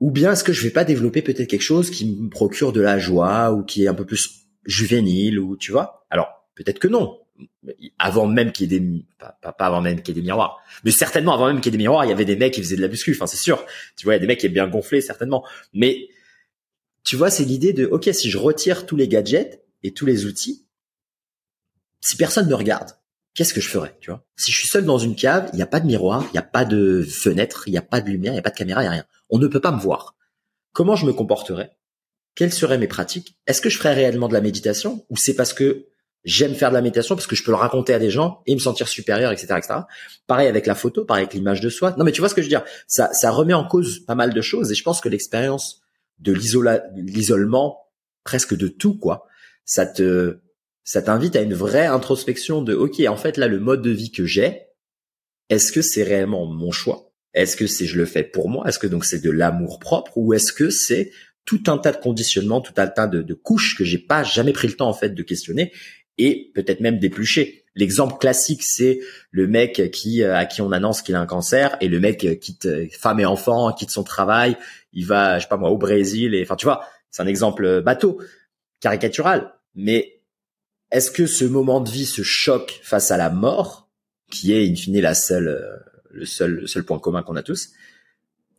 Ou 0.00 0.10
bien 0.10 0.32
est-ce 0.32 0.42
que 0.42 0.52
je 0.52 0.62
vais 0.62 0.70
pas 0.70 0.84
développer 0.84 1.22
peut-être 1.22 1.48
quelque 1.48 1.62
chose 1.62 1.90
qui 1.90 2.16
me 2.20 2.28
procure 2.28 2.72
de 2.72 2.80
la 2.80 2.98
joie 2.98 3.52
ou 3.52 3.62
qui 3.62 3.84
est 3.84 3.88
un 3.88 3.94
peu 3.94 4.04
plus 4.04 4.48
juvénile 4.64 5.38
ou 5.38 5.56
tu 5.56 5.70
vois? 5.70 6.06
Alors, 6.10 6.48
peut-être 6.56 6.78
que 6.78 6.88
non 6.88 7.20
avant 7.98 8.26
même 8.26 8.52
qu'il 8.52 8.70
y 8.70 8.76
ait 8.76 8.80
des 8.80 9.04
pas, 9.18 9.36
pas, 9.40 9.66
avant 9.66 9.80
même 9.80 10.02
qu'il 10.02 10.14
y 10.14 10.18
ait 10.18 10.22
des 10.22 10.26
miroirs 10.26 10.62
mais 10.84 10.90
certainement 10.90 11.34
avant 11.34 11.46
même 11.48 11.60
qu'il 11.60 11.72
y 11.72 11.74
ait 11.74 11.78
des 11.78 11.82
miroirs 11.82 12.04
il 12.04 12.08
y 12.08 12.12
avait 12.12 12.24
des 12.24 12.36
mecs 12.36 12.54
qui 12.54 12.62
faisaient 12.62 12.76
de 12.76 12.82
la 12.82 12.88
muscu 12.88 13.12
enfin 13.12 13.26
c'est 13.26 13.36
sûr. 13.36 13.64
Tu 13.96 14.04
vois 14.04 14.14
il 14.14 14.16
y 14.16 14.18
a 14.18 14.20
des 14.20 14.26
mecs 14.26 14.40
qui 14.40 14.46
est 14.46 14.50
bien 14.50 14.68
gonflé 14.68 15.00
certainement. 15.00 15.44
Mais 15.72 16.08
tu 17.02 17.16
vois 17.16 17.30
c'est 17.30 17.44
l'idée 17.44 17.72
de 17.72 17.86
ok 17.86 18.08
si 18.12 18.30
je 18.30 18.38
retire 18.38 18.86
tous 18.86 18.96
les 18.96 19.08
gadgets 19.08 19.64
et 19.82 19.92
tous 19.92 20.06
les 20.06 20.26
outils 20.26 20.64
si 22.00 22.16
personne 22.16 22.48
me 22.48 22.54
regarde 22.54 22.90
qu'est-ce 23.34 23.52
que 23.52 23.60
je 23.60 23.68
ferais 23.68 23.96
tu 24.00 24.10
vois? 24.10 24.24
Si 24.36 24.52
je 24.52 24.58
suis 24.58 24.68
seul 24.68 24.84
dans 24.84 24.98
une 24.98 25.16
cave 25.16 25.50
il 25.52 25.56
n'y 25.56 25.62
a 25.62 25.66
pas 25.66 25.80
de 25.80 25.86
miroir 25.86 26.24
il 26.28 26.32
n'y 26.32 26.38
a 26.38 26.42
pas 26.42 26.64
de 26.64 27.02
fenêtre 27.02 27.64
il 27.66 27.72
n'y 27.72 27.78
a 27.78 27.82
pas 27.82 28.00
de 28.00 28.10
lumière 28.10 28.32
il 28.32 28.36
n'y 28.36 28.40
a 28.40 28.42
pas 28.42 28.50
de 28.50 28.56
caméra 28.56 28.82
il 28.82 28.84
n'y 28.84 28.88
a 28.88 28.92
rien. 28.92 29.06
On 29.30 29.38
ne 29.38 29.48
peut 29.48 29.60
pas 29.60 29.72
me 29.72 29.80
voir. 29.80 30.14
Comment 30.72 30.96
je 30.96 31.06
me 31.06 31.12
comporterais? 31.12 31.70
Quelles 32.34 32.52
seraient 32.52 32.78
mes 32.78 32.88
pratiques? 32.88 33.38
Est-ce 33.46 33.60
que 33.60 33.70
je 33.70 33.78
ferais 33.78 33.94
réellement 33.94 34.28
de 34.28 34.32
la 34.32 34.40
méditation? 34.40 35.06
Ou 35.08 35.16
c'est 35.16 35.34
parce 35.34 35.52
que 35.52 35.86
J'aime 36.24 36.54
faire 36.54 36.70
de 36.70 36.74
la 36.74 36.80
méditation 36.80 37.14
parce 37.14 37.26
que 37.26 37.36
je 37.36 37.44
peux 37.44 37.50
le 37.50 37.56
raconter 37.56 37.92
à 37.92 37.98
des 37.98 38.10
gens 38.10 38.40
et 38.46 38.54
me 38.54 38.60
sentir 38.60 38.88
supérieur, 38.88 39.30
etc., 39.30 39.54
etc. 39.58 39.80
Pareil 40.26 40.48
avec 40.48 40.66
la 40.66 40.74
photo, 40.74 41.04
pareil 41.04 41.24
avec 41.24 41.34
l'image 41.34 41.60
de 41.60 41.68
soi. 41.68 41.94
Non, 41.98 42.04
mais 42.04 42.12
tu 42.12 42.20
vois 42.20 42.30
ce 42.30 42.34
que 42.34 42.40
je 42.40 42.46
veux 42.46 42.50
dire? 42.50 42.64
Ça, 42.86 43.12
ça 43.12 43.30
remet 43.30 43.52
en 43.52 43.66
cause 43.66 44.00
pas 44.06 44.14
mal 44.14 44.32
de 44.32 44.40
choses 44.40 44.72
et 44.72 44.74
je 44.74 44.82
pense 44.82 45.02
que 45.02 45.10
l'expérience 45.10 45.82
de 46.20 46.32
l'isolement, 46.32 47.90
presque 48.24 48.56
de 48.56 48.68
tout, 48.68 48.96
quoi, 48.96 49.26
ça 49.66 49.84
te, 49.84 50.38
ça 50.82 51.02
t'invite 51.02 51.36
à 51.36 51.42
une 51.42 51.54
vraie 51.54 51.86
introspection 51.86 52.62
de, 52.62 52.74
ok, 52.74 53.00
en 53.06 53.16
fait 53.16 53.36
là, 53.36 53.46
le 53.46 53.60
mode 53.60 53.82
de 53.82 53.90
vie 53.90 54.10
que 54.10 54.24
j'ai, 54.24 54.62
est-ce 55.50 55.72
que 55.72 55.82
c'est 55.82 56.04
réellement 56.04 56.46
mon 56.46 56.70
choix? 56.70 57.12
Est-ce 57.34 57.56
que 57.56 57.66
c'est 57.66 57.86
je 57.86 57.98
le 57.98 58.06
fais 58.06 58.22
pour 58.22 58.48
moi? 58.48 58.66
Est-ce 58.66 58.78
que 58.78 58.86
donc 58.86 59.04
c'est 59.04 59.22
de 59.22 59.30
l'amour 59.30 59.78
propre 59.78 60.16
ou 60.16 60.32
est-ce 60.32 60.52
que 60.52 60.70
c'est 60.70 61.10
tout 61.44 61.64
un 61.66 61.76
tas 61.76 61.92
de 61.92 61.98
conditionnements, 61.98 62.60
tout 62.62 62.72
un 62.78 62.86
tas 62.86 63.06
de, 63.06 63.20
de 63.20 63.34
couches 63.34 63.76
que 63.76 63.84
j'ai 63.84 63.98
pas 63.98 64.22
jamais 64.22 64.52
pris 64.52 64.68
le 64.68 64.74
temps 64.74 64.88
en 64.88 64.94
fait 64.94 65.10
de 65.10 65.22
questionner 65.22 65.72
et 66.18 66.50
peut-être 66.54 66.80
même 66.80 66.98
d'éplucher. 66.98 67.64
L'exemple 67.76 68.18
classique, 68.18 68.62
c'est 68.62 69.00
le 69.30 69.48
mec 69.48 69.90
qui 69.90 70.22
euh, 70.22 70.36
à 70.36 70.46
qui 70.46 70.62
on 70.62 70.70
annonce 70.70 71.02
qu'il 71.02 71.14
a 71.16 71.20
un 71.20 71.26
cancer 71.26 71.76
et 71.80 71.88
le 71.88 71.98
mec 71.98 72.38
quitte 72.40 72.66
euh, 72.66 72.86
femme 72.92 73.18
et 73.18 73.26
enfant, 73.26 73.72
quitte 73.72 73.90
son 73.90 74.04
travail, 74.04 74.56
il 74.92 75.06
va, 75.06 75.38
je 75.38 75.44
sais 75.44 75.48
pas 75.48 75.56
moi, 75.56 75.70
au 75.70 75.78
Brésil 75.78 76.34
et 76.34 76.42
enfin 76.42 76.56
tu 76.56 76.66
vois, 76.66 76.86
c'est 77.10 77.22
un 77.22 77.26
exemple 77.26 77.82
bateau, 77.82 78.20
caricatural. 78.80 79.54
Mais 79.74 80.20
est-ce 80.92 81.10
que 81.10 81.26
ce 81.26 81.44
moment 81.44 81.80
de 81.80 81.90
vie, 81.90 82.06
ce 82.06 82.22
choc 82.22 82.78
face 82.82 83.10
à 83.10 83.16
la 83.16 83.30
mort, 83.30 83.88
qui 84.30 84.52
est 84.52 84.70
in 84.70 84.76
fine 84.76 85.00
la 85.00 85.14
seule, 85.14 85.48
euh, 85.48 85.76
le 86.10 86.26
seul, 86.26 86.52
le 86.52 86.66
seul 86.68 86.84
point 86.84 87.00
commun 87.00 87.24
qu'on 87.24 87.34
a 87.34 87.42
tous, 87.42 87.70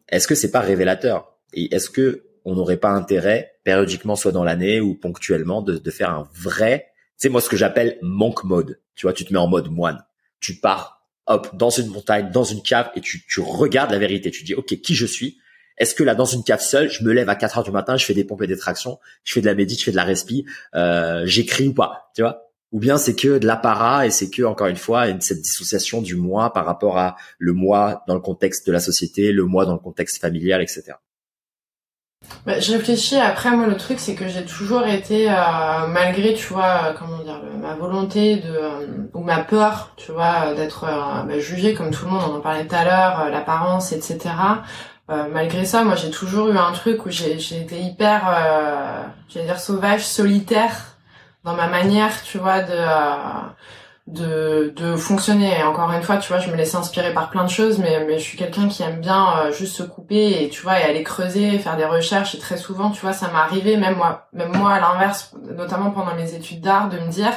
est-ce 0.09 0.27
que 0.27 0.35
c'est 0.35 0.51
pas 0.51 0.59
révélateur? 0.59 1.37
Et 1.53 1.73
est-ce 1.73 1.89
que 1.89 2.25
on 2.43 2.55
n'aurait 2.55 2.77
pas 2.77 2.89
intérêt 2.89 3.53
périodiquement, 3.63 4.15
soit 4.15 4.33
dans 4.33 4.43
l'année 4.43 4.81
ou 4.81 4.93
ponctuellement, 4.93 5.61
de 5.61 5.89
faire 5.89 6.11
un 6.11 6.29
vrai 6.33 6.91
c'est 7.17 7.29
moi 7.29 7.41
ce 7.41 7.49
que 7.49 7.57
j'appelle 7.57 7.97
monk 8.01 8.43
mode. 8.43 8.79
Tu 8.95 9.05
vois, 9.05 9.13
tu 9.13 9.25
te 9.25 9.33
mets 9.33 9.39
en 9.39 9.47
mode 9.47 9.69
moine. 9.71 10.03
Tu 10.39 10.55
pars, 10.55 11.05
hop, 11.27 11.55
dans 11.55 11.69
une 11.69 11.87
montagne, 11.87 12.29
dans 12.31 12.43
une 12.43 12.61
cave, 12.61 12.89
et 12.95 13.01
tu, 13.01 13.25
tu 13.27 13.39
regardes 13.41 13.91
la 13.91 13.99
vérité. 13.99 14.31
Tu 14.31 14.43
dis, 14.43 14.53
ok, 14.53 14.81
qui 14.81 14.95
je 14.95 15.05
suis? 15.05 15.37
Est-ce 15.77 15.93
que 15.93 16.03
là, 16.03 16.15
dans 16.15 16.25
une 16.25 16.43
cave 16.43 16.61
seule, 16.61 16.89
je 16.89 17.03
me 17.03 17.11
lève 17.11 17.29
à 17.29 17.35
4 17.35 17.57
heures 17.57 17.63
du 17.63 17.71
matin, 17.71 17.97
je 17.97 18.05
fais 18.05 18.13
des 18.13 18.23
pompes 18.23 18.41
et 18.43 18.47
des 18.47 18.57
tractions, 18.57 18.99
je 19.23 19.33
fais 19.33 19.41
de 19.41 19.45
la 19.45 19.55
médite, 19.55 19.79
je 19.79 19.85
fais 19.85 19.91
de 19.91 19.97
la 19.97 20.05
respi, 20.05 20.45
euh, 20.73 21.23
j'écris 21.25 21.67
ou 21.67 21.73
pas, 21.73 22.11
tu 22.15 22.21
vois? 22.21 22.43
Ou 22.71 22.79
bien 22.79 22.97
c'est 22.97 23.15
que 23.15 23.37
de 23.37 23.45
l'apparat 23.45 24.05
et 24.05 24.11
c'est 24.11 24.29
que, 24.29 24.43
encore 24.43 24.67
une 24.67 24.75
fois, 24.77 25.07
cette 25.19 25.41
dissociation 25.41 26.01
du 26.01 26.15
moi 26.15 26.51
par 26.51 26.65
rapport 26.65 26.97
à 26.97 27.15
le 27.39 27.53
moi 27.53 28.03
dans 28.07 28.15
le 28.15 28.21
contexte 28.21 28.67
de 28.67 28.71
la 28.71 28.79
société, 28.79 29.31
le 29.31 29.45
moi 29.45 29.65
dans 29.65 29.73
le 29.73 29.79
contexte 29.79 30.19
familial, 30.19 30.61
etc. 30.61 30.93
Bah, 32.45 32.59
je 32.59 32.73
réfléchis. 32.73 33.17
Après, 33.17 33.49
moi, 33.51 33.65
le 33.65 33.75
truc, 33.75 33.99
c'est 33.99 34.13
que 34.13 34.27
j'ai 34.27 34.45
toujours 34.45 34.85
été, 34.85 35.29
euh, 35.29 35.87
malgré, 35.87 36.35
tu 36.35 36.53
vois, 36.53 36.63
euh, 36.83 36.93
comment 36.93 37.17
dire, 37.23 37.41
ma 37.59 37.73
volonté 37.73 38.37
de 38.37 38.49
euh, 38.49 39.09
ou 39.15 39.21
ma 39.23 39.39
peur, 39.39 39.93
tu 39.97 40.11
vois, 40.11 40.53
d'être 40.53 40.85
bah, 41.27 41.39
jugée 41.39 41.73
comme 41.73 41.89
tout 41.89 42.05
le 42.05 42.11
monde. 42.11 42.23
On 42.29 42.35
en 42.37 42.41
parlait 42.41 42.67
tout 42.67 42.75
à 42.75 42.83
l'heure, 42.85 43.29
l'apparence, 43.31 43.91
etc. 43.91 44.35
malgré 45.31 45.65
ça, 45.65 45.83
moi, 45.83 45.95
j'ai 45.95 46.11
toujours 46.11 46.49
eu 46.49 46.57
un 46.57 46.71
truc 46.71 47.05
où 47.05 47.09
j'ai, 47.09 47.39
j'ai 47.39 47.61
été 47.61 47.79
hyper, 47.79 48.21
j'allais 49.29 49.45
dire 49.45 49.59
sauvage, 49.59 50.05
solitaire 50.05 50.97
dans 51.43 51.53
ma 51.53 51.67
manière, 51.67 52.23
tu 52.23 52.37
vois, 52.39 52.61
de 52.61 52.75
de, 54.07 54.71
de 54.75 54.95
fonctionner. 54.95 55.59
Et 55.59 55.63
encore 55.63 55.91
une 55.91 56.03
fois, 56.03 56.17
tu 56.17 56.27
vois, 56.27 56.39
je 56.39 56.49
me 56.49 56.55
laisse 56.55 56.75
inspirer 56.75 57.13
par 57.13 57.29
plein 57.29 57.43
de 57.43 57.49
choses, 57.49 57.79
mais, 57.79 58.05
mais 58.05 58.19
je 58.19 58.23
suis 58.23 58.37
quelqu'un 58.37 58.67
qui 58.67 58.83
aime 58.83 59.01
bien 59.01 59.37
euh, 59.37 59.51
juste 59.51 59.75
se 59.75 59.83
couper 59.83 60.43
et 60.43 60.49
tu 60.49 60.61
vois, 60.61 60.79
et 60.79 60.83
aller 60.83 61.03
creuser, 61.03 61.57
faire 61.59 61.77
des 61.77 61.85
recherches. 61.85 62.35
Et 62.35 62.39
très 62.39 62.57
souvent, 62.57 62.91
tu 62.91 63.01
vois, 63.01 63.13
ça 63.13 63.27
m'est 63.27 63.39
arrivé, 63.39 63.77
même 63.77 63.95
moi, 63.95 64.27
même 64.33 64.55
moi 64.55 64.73
à 64.73 64.79
l'inverse, 64.79 65.33
notamment 65.55 65.91
pendant 65.91 66.15
mes 66.15 66.35
études 66.35 66.61
d'art, 66.61 66.89
de 66.89 66.99
me 66.99 67.09
dire, 67.09 67.31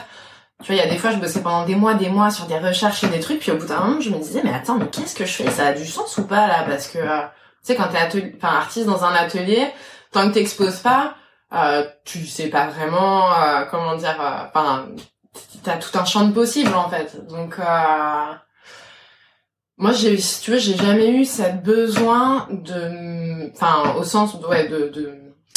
tu 0.63 0.73
vois, 0.73 0.75
il 0.75 0.85
y 0.85 0.87
a 0.87 0.91
des 0.91 0.99
fois, 0.99 1.11
je 1.11 1.19
bossais 1.19 1.43
pendant 1.43 1.65
des 1.65 1.77
mois, 1.77 1.95
des 1.95 2.11
mois 2.11 2.31
sur 2.31 2.47
des 2.47 2.59
recherches 2.59 3.05
et 3.05 3.09
des 3.09 3.21
trucs, 3.21 3.41
puis 3.41 3.53
au 3.53 3.57
bout 3.57 3.67
d'un 3.67 3.81
moment, 3.81 4.01
je 4.01 4.11
me 4.11 4.19
disais, 4.19 4.43
mais 4.45 4.53
attends, 4.53 4.77
mais 4.77 4.89
qu'est-ce 4.89 5.15
que 5.15 5.25
je 5.25 5.33
fais? 5.33 5.51
Ça 5.51 5.69
a 5.69 5.73
du 5.73 5.87
sens 5.87 6.19
ou 6.19 6.27
pas 6.27 6.47
là? 6.49 6.65
Parce 6.69 6.89
que, 6.89 6.99
euh, 6.99 7.21
tu 7.65 7.73
sais, 7.73 7.77
quand 7.77 7.89
t'es 7.89 8.35
enfin 8.37 8.57
artiste 8.57 8.87
dans 8.87 9.05
un 9.05 9.15
atelier, 9.15 9.69
tant 10.13 10.29
que 10.29 10.35
t'exposes 10.35 10.81
pas, 10.81 11.15
euh, 11.55 11.85
tu 12.05 12.27
sais 12.27 12.49
pas 12.49 12.67
vraiment 12.67 13.33
euh, 13.33 13.65
comment 13.71 13.95
dire, 13.97 14.17
enfin 14.21 14.87
t'as 15.63 15.77
tout 15.77 15.97
un 15.99 16.05
champ 16.05 16.27
de 16.27 16.33
possibles 16.33 16.75
en 16.75 16.89
fait. 16.89 17.27
Donc 17.29 17.59
euh, 17.59 18.35
moi 19.79 19.93
j'ai 19.93 20.19
si 20.19 20.43
tu 20.43 20.51
veux 20.51 20.59
j'ai 20.59 20.77
jamais 20.77 21.11
eu 21.11 21.25
cette 21.25 21.63
besoin 21.63 22.49
de 22.51 23.51
enfin 23.53 23.95
au 23.97 24.03
sens 24.03 24.35
ouais 24.49 24.69
de, 24.69 24.89
de 24.89 25.15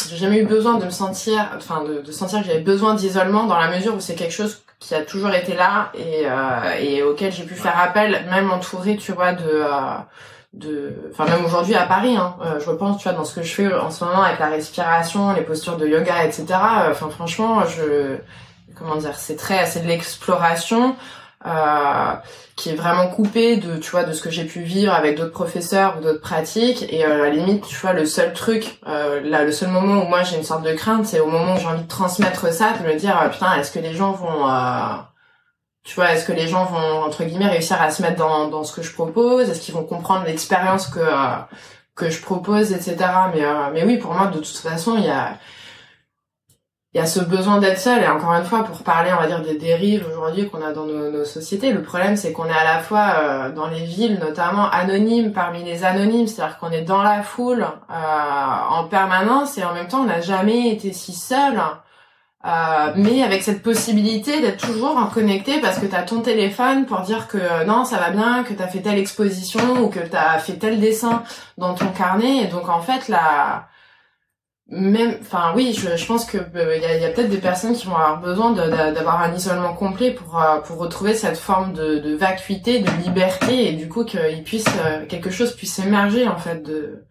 j'ai 0.10 0.18
jamais 0.18 0.40
eu 0.40 0.46
besoin 0.46 0.78
de 0.78 0.86
me 0.86 0.90
sentir 0.92 1.50
enfin 1.56 1.84
de, 1.84 2.02
de 2.02 2.12
sentir 2.12 2.40
que 2.42 2.46
j'avais 2.46 2.62
besoin 2.62 2.94
d'isolement 2.94 3.46
dans 3.46 3.58
la 3.58 3.70
mesure 3.76 3.96
où 3.96 4.00
c'est 4.00 4.16
quelque 4.16 4.34
chose 4.34 4.62
qui 4.80 4.96
a 4.96 5.02
toujours 5.02 5.32
été 5.32 5.56
là 5.56 5.92
et 5.94 6.24
euh, 6.26 6.74
et 6.80 7.04
auquel 7.04 7.32
j'ai 7.32 7.44
pu 7.44 7.56
faire 7.56 7.80
appel 7.80 8.26
même 8.30 8.52
entouré 8.52 8.96
tu 8.98 9.12
vois 9.12 9.34
de 9.34 9.44
euh, 9.48 9.98
de 10.54 10.94
enfin 11.12 11.26
même 11.26 11.46
aujourd'hui 11.46 11.76
à 11.76 11.86
Paris 11.86 12.16
hein, 12.16 12.36
euh, 12.44 12.60
je 12.60 12.70
repense 12.70 12.98
tu 12.98 13.04
vois 13.04 13.14
dans 13.14 13.26
ce 13.26 13.36
que 13.36 13.44
je 13.44 13.54
fais 13.54 13.74
en 13.74 13.90
ce 13.90 14.04
moment 14.04 14.22
avec 14.22 14.40
la 14.40 14.50
respiration 14.50 15.34
les 15.34 15.42
postures 15.42 15.78
de 15.78 15.88
yoga 15.88 16.26
etc 16.26 16.46
enfin 16.90 17.10
franchement 17.10 17.66
je 17.66 18.18
comment 18.82 18.98
dire, 18.98 19.16
c'est 19.16 19.36
très, 19.36 19.66
c'est 19.66 19.82
de 19.82 19.88
l'exploration. 19.88 20.96
Euh, 21.46 22.14
qui 22.56 22.70
est 22.70 22.76
vraiment 22.76 23.08
coupé 23.08 23.58
de 23.58 23.78
tu 23.78 23.90
vois 23.90 24.04
de 24.04 24.14
ce 24.14 24.22
que 24.22 24.30
j'ai 24.30 24.46
pu 24.46 24.62
vivre 24.62 24.94
avec 24.94 25.18
d'autres 25.18 25.32
professeurs 25.32 25.98
ou 25.98 26.02
d'autres 26.02 26.22
pratiques 26.22 26.86
et 26.94 27.04
euh, 27.04 27.16
à 27.16 27.18
la 27.18 27.30
limite 27.32 27.66
tu 27.66 27.76
vois 27.78 27.94
le 27.94 28.06
seul 28.06 28.34
truc 28.34 28.80
euh, 28.88 29.22
là 29.22 29.44
le 29.44 29.52
seul 29.52 29.70
moment 29.70 30.04
où 30.04 30.08
moi 30.08 30.22
j'ai 30.22 30.38
une 30.38 30.44
sorte 30.44 30.64
de 30.64 30.74
crainte 30.74 31.08
c'est 31.08 31.20
au 31.20 31.26
moment 31.26 31.56
où 31.56 31.58
j'ai 31.58 31.66
envie 31.66 31.82
de 31.82 31.88
transmettre 31.88 32.54
ça 32.54 32.74
de 32.74 32.88
me 32.88 32.96
dire 32.96 33.20
euh, 33.20 33.30
putain 33.30 33.56
est-ce 33.56 33.72
que 33.72 33.80
les 33.80 33.96
gens 33.96 34.12
vont 34.12 34.48
euh, 34.48 34.98
tu 35.84 35.96
vois 35.96 36.12
est-ce 36.12 36.26
que 36.26 36.34
les 36.34 36.48
gens 36.48 36.66
vont 36.66 37.02
entre 37.04 37.24
guillemets 37.24 37.48
réussir 37.48 37.82
à 37.82 37.90
se 37.90 38.04
mettre 38.04 38.18
dans 38.18 38.48
dans 38.50 38.64
ce 38.64 38.76
que 38.76 38.84
je 38.84 38.94
propose? 38.94 39.50
Est-ce 39.50 39.62
qu'ils 39.62 39.74
vont 39.74 39.84
comprendre 39.84 40.26
l'expérience 40.26 40.86
que 40.88 41.00
que 41.96 42.12
je 42.12 42.22
propose 42.22 42.72
etc 42.72 42.98
mais 43.34 43.42
mais 43.74 43.84
oui 43.84 43.98
pour 43.98 44.14
moi 44.14 44.28
de 44.28 44.38
toute 44.38 44.48
façon 44.58 44.98
il 44.98 45.06
y 45.06 45.10
a 45.10 45.40
il 46.94 46.98
y 46.98 47.02
a 47.02 47.06
ce 47.06 47.22
besoin 47.22 47.60
d'être 47.60 47.80
seul. 47.80 48.04
Et 48.04 48.08
encore 48.08 48.34
une 48.34 48.44
fois 48.44 48.64
pour 48.64 48.84
parler 48.84 49.12
on 49.14 49.22
va 49.22 49.28
dire 49.28 49.42
des 49.42 49.58
dérives 49.58 50.06
aujourd'hui 50.10 50.50
qu'on 50.50 50.62
a 50.62 50.74
dans 50.74 50.86
nos, 50.86 51.24
sociétés 51.26 51.72
le 51.72 51.82
problème 51.82 52.18
c'est 52.18 52.34
qu'on 52.34 52.46
est 52.46 52.52
à 52.52 52.64
la 52.64 52.80
fois 52.80 53.14
euh, 53.22 53.52
dans 53.52 53.68
les 53.68 53.84
villes 53.84 54.20
notamment 54.20 54.70
anonymes 54.70 55.32
parmi 55.32 55.64
les 55.64 55.84
anonymes. 55.86 56.28
C'est-à-dire 56.28 56.58
qu'on 56.58 56.72
est 56.72 56.82
dans 56.82 57.02
la 57.04 57.24
foule 57.24 57.64
euh, 57.64 57.96
en 58.70 58.86
permanence. 58.86 59.58
Et 59.58 59.64
en 59.64 59.74
même 59.74 59.88
temps 59.88 60.02
on 60.02 60.06
n'a 60.06 60.22
jamais 60.22 60.70
été 60.70 60.92
si 60.94 61.14
seul 61.14 61.62
euh, 62.44 62.92
mais 62.96 63.22
avec 63.22 63.44
cette 63.44 63.62
possibilité 63.62 64.42
d'être 64.42 64.66
toujours 64.66 64.98
en 64.98 65.06
connecté 65.06 65.62
parce 65.62 65.78
que 65.78 65.86
tu 65.86 65.96
as 65.96 66.02
ton 66.02 66.22
téléphone 66.22 66.88
pour 66.88 67.02
dire 67.02 67.28
que 67.28 67.66
non 67.66 67.86
ça 67.86 67.98
va 67.98 68.10
bien 68.10 68.44
que 68.44 68.54
tu 68.54 68.62
as 68.64 68.68
fait 68.68 68.80
telle 68.82 68.98
exposition 68.98 69.80
ou 69.80 69.90
que 69.90 70.00
tu 70.00 70.16
as 70.16 70.40
fait 70.40 70.54
tel 70.54 70.80
dessin 70.80 71.24
dans 71.58 71.76
ton 71.76 71.88
carnet. 71.90 72.38
Et 72.44 72.48
donc 72.48 72.68
en 72.68 72.82
fait 72.82 73.08
la 73.08 73.68
même 74.72 75.18
enfin 75.20 75.52
oui 75.54 75.78
je, 75.78 75.98
je 75.98 76.06
pense 76.06 76.26
que 76.26 76.38
il 76.38 76.58
euh, 76.58 76.78
y 76.78 76.86
a, 76.86 76.98
y 76.98 77.06
a 77.06 77.10
peut-être 77.10 77.30
des 77.30 77.40
personnes 77.40 77.74
qui 77.74 77.86
vont 77.86 77.96
avoir 77.96 78.22
besoin 78.22 78.54
d'avoir 78.54 79.22
un 79.22 79.34
isolement 79.34 79.74
complet 79.74 80.12
pour 80.12 80.42
euh, 80.42 80.60
pour 80.62 80.78
retrouver 80.78 81.14
cette 81.14 81.38
forme 81.38 81.74
de, 81.74 82.00
de 82.00 82.16
vacuité 82.16 82.80
de 82.80 82.90
liberté 83.04 83.68
et 83.70 83.74
du 83.74 83.90
coup 83.90 84.06
qu'il 84.06 84.44
puisse 84.46 84.66
euh, 84.86 85.06
quelque 85.08 85.30
chose 85.30 85.54
puisse 85.56 85.78
émerger 85.80 86.28
en 86.28 86.38
fait 86.38 86.64
de 86.64 87.06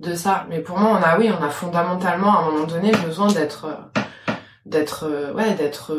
de 0.00 0.14
ça. 0.14 0.46
Mais 0.50 0.60
pour 0.60 0.78
moi 0.78 0.98
on 1.00 1.02
a 1.02 1.18
oui 1.18 1.30
on 1.38 1.42
a 1.42 1.48
fondamentalement 1.48 2.36
à 2.36 2.42
un 2.42 2.50
moment 2.50 2.66
donné 2.66 2.92
besoin 2.92 3.28
d'être 3.28 3.66
d'être 4.66 5.32
ouais 5.34 5.54
d'être 5.54 5.92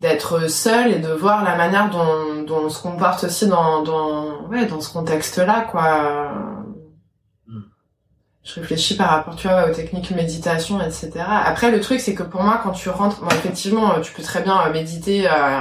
d'être 0.00 0.48
seul 0.50 0.92
et 0.92 0.98
de 0.98 1.08
voir 1.08 1.44
la 1.44 1.56
manière 1.56 1.90
dont, 1.90 2.42
dont 2.44 2.64
on 2.66 2.70
se 2.70 2.80
comporte 2.82 3.24
aussi 3.24 3.48
dans 3.48 3.82
dans 3.82 4.46
ouais 4.48 4.64
dans 4.66 4.80
ce 4.80 4.92
contexte 4.92 5.38
là 5.38 5.66
quoi 5.70 6.32
je 8.46 8.60
réfléchis 8.60 8.96
par 8.96 9.10
rapport 9.10 9.34
tu 9.34 9.48
vois 9.48 9.68
aux 9.68 9.74
techniques 9.74 10.10
méditation 10.12 10.80
etc 10.80 11.24
après 11.44 11.70
le 11.70 11.80
truc 11.80 12.00
c'est 12.00 12.14
que 12.14 12.22
pour 12.22 12.42
moi 12.42 12.60
quand 12.62 12.70
tu 12.70 12.88
rentres 12.88 13.20
bon, 13.20 13.28
effectivement 13.28 14.00
tu 14.00 14.12
peux 14.12 14.22
très 14.22 14.40
bien 14.40 14.66
euh, 14.66 14.72
méditer 14.72 15.28
euh, 15.28 15.60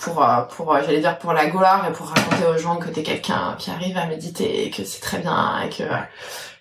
pour 0.00 0.24
euh, 0.24 0.42
pour 0.42 0.74
j'allais 0.80 1.00
dire 1.00 1.18
pour 1.18 1.32
la 1.32 1.46
gloire 1.46 1.86
et 1.86 1.92
pour 1.92 2.08
raconter 2.08 2.46
aux 2.46 2.58
gens 2.58 2.76
que 2.76 2.88
t'es 2.88 3.02
quelqu'un 3.02 3.54
qui 3.58 3.70
arrive 3.70 3.98
à 3.98 4.06
méditer 4.06 4.66
et 4.66 4.70
que 4.70 4.82
c'est 4.84 5.00
très 5.00 5.18
bien 5.18 5.60
et 5.60 5.68
que 5.68 5.82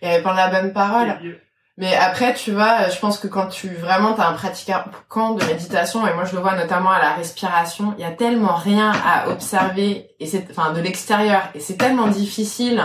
et 0.02 0.20
prendre 0.22 0.38
la 0.38 0.50
bonne 0.50 0.74
parole. 0.74 1.18
Mais 1.78 1.96
après 1.96 2.34
tu 2.34 2.52
vois 2.52 2.90
je 2.90 3.00
pense 3.00 3.18
que 3.18 3.28
quand 3.28 3.48
tu 3.48 3.70
vraiment 3.70 4.14
t'as 4.14 4.28
un 4.28 4.34
pratiquant 4.34 5.36
de 5.36 5.46
méditation 5.46 6.06
et 6.06 6.14
moi 6.16 6.26
je 6.26 6.36
le 6.36 6.42
vois 6.42 6.56
notamment 6.56 6.92
à 6.92 7.00
la 7.00 7.14
respiration 7.14 7.94
il 7.98 8.02
y 8.02 8.08
a 8.08 8.12
tellement 8.12 8.56
rien 8.56 8.92
à 8.92 9.30
observer 9.30 10.10
et 10.20 10.26
c'est 10.26 10.48
enfin 10.50 10.74
de 10.74 10.82
l'extérieur 10.82 11.44
et 11.54 11.60
c'est 11.60 11.78
tellement 11.78 12.08
difficile 12.08 12.84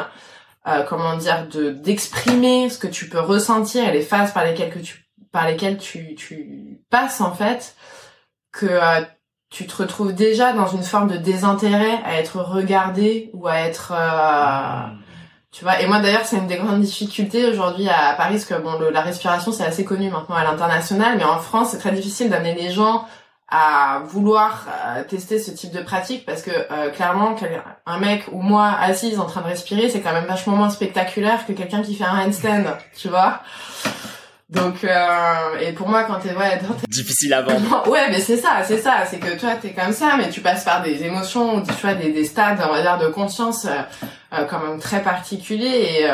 euh, 0.69 0.85
comment 0.85 1.17
dire, 1.17 1.49
de 1.49 1.71
d'exprimer 1.71 2.71
ce 2.71 2.79
que 2.79 2.87
tu 2.87 3.09
peux 3.09 3.21
ressentir 3.21 3.89
et 3.89 3.93
les 3.93 4.03
phases 4.03 4.33
par 4.33 4.45
lesquelles 4.45 4.73
que 4.73 4.79
tu 4.79 5.09
par 5.33 5.47
lesquelles 5.47 5.79
tu 5.79 6.15
tu 6.15 6.81
passes 6.91 7.21
en 7.21 7.33
fait, 7.33 7.75
que 8.53 8.67
euh, 8.67 9.01
tu 9.51 9.67
te 9.67 9.83
retrouves 9.83 10.15
déjà 10.15 10.53
dans 10.53 10.69
une 10.69 10.85
forme 10.85 11.09
de 11.09 11.17
désintérêt 11.17 11.99
à 12.05 12.19
être 12.19 12.41
regardé 12.41 13.31
ou 13.35 13.49
à 13.49 13.57
être 13.57 13.93
euh, 13.93 14.95
tu 15.51 15.65
vois. 15.65 15.81
Et 15.81 15.87
moi 15.87 15.99
d'ailleurs 16.01 16.25
c'est 16.25 16.37
une 16.37 16.47
des 16.47 16.57
grandes 16.57 16.81
difficultés 16.81 17.47
aujourd'hui 17.47 17.89
à, 17.89 18.15
Paris 18.15 18.35
parce 18.35 18.45
que 18.45 18.55
bon 18.55 18.79
la 18.79 19.01
respiration 19.01 19.53
c'est 19.53 19.65
assez 19.65 19.85
connu 19.85 20.11
maintenant 20.11 20.37
à 20.37 20.45
l'international 20.45 21.17
mais 21.19 21.25
en 21.25 21.39
France 21.39 21.71
c'est 21.73 21.79
très 21.79 21.93
difficile 21.93 22.31
d'amener 22.31 22.55
les 22.55 22.71
gens 22.71 23.07
à 23.55 24.01
vouloir 24.07 24.67
euh, 24.67 25.05
tester 25.05 25.39
ce 25.39 25.51
type 25.51 25.73
de 25.73 25.83
pratique 25.83 26.25
parce 26.25 26.41
que 26.41 26.51
euh, 26.51 26.89
clairement 26.89 27.37
un 27.85 27.99
mec 27.99 28.25
ou 28.33 28.41
moi 28.41 28.75
assise 28.81 29.21
en 29.21 29.27
train 29.27 29.43
de 29.43 29.49
respirer 29.49 29.91
c'est 29.91 30.01
quand 30.01 30.15
même 30.15 30.25
vachement 30.25 30.57
moins 30.57 30.71
spectaculaire 30.71 31.47
que 31.47 31.53
quelqu'un 31.53 31.83
qui 31.83 31.95
fait 31.95 32.05
un 32.05 32.27
handstand 32.27 32.65
tu 32.97 33.09
vois. 33.09 33.43
Donc 34.49 34.85
euh, 34.85 35.59
et 35.61 35.73
pour 35.73 35.87
moi 35.87 36.05
quand 36.05 36.21
t'es 36.21 36.35
ouais 36.35 36.63
difficile 36.89 37.35
à 37.35 37.43
vendre 37.43 37.87
ouais 37.91 38.09
mais 38.09 38.21
c'est 38.21 38.39
ça 38.39 38.63
c'est 38.65 38.79
ça. 38.79 39.05
C'est 39.07 39.19
que 39.19 39.39
toi 39.39 39.51
t'es 39.61 39.73
comme 39.73 39.93
ça 39.93 40.15
mais 40.17 40.31
tu 40.31 40.41
passes 40.41 40.65
par 40.65 40.81
des 40.83 41.05
émotions 41.05 41.61
tu 41.61 41.73
vois 41.83 41.93
des, 41.93 42.11
des 42.11 42.25
stades 42.25 42.59
on 42.67 42.73
va 42.73 42.81
dire 42.81 42.97
de 42.97 43.13
conscience 43.13 43.67
quand 44.31 44.61
même 44.61 44.79
très 44.79 45.03
particuliers 45.03 46.01
et 46.01 46.11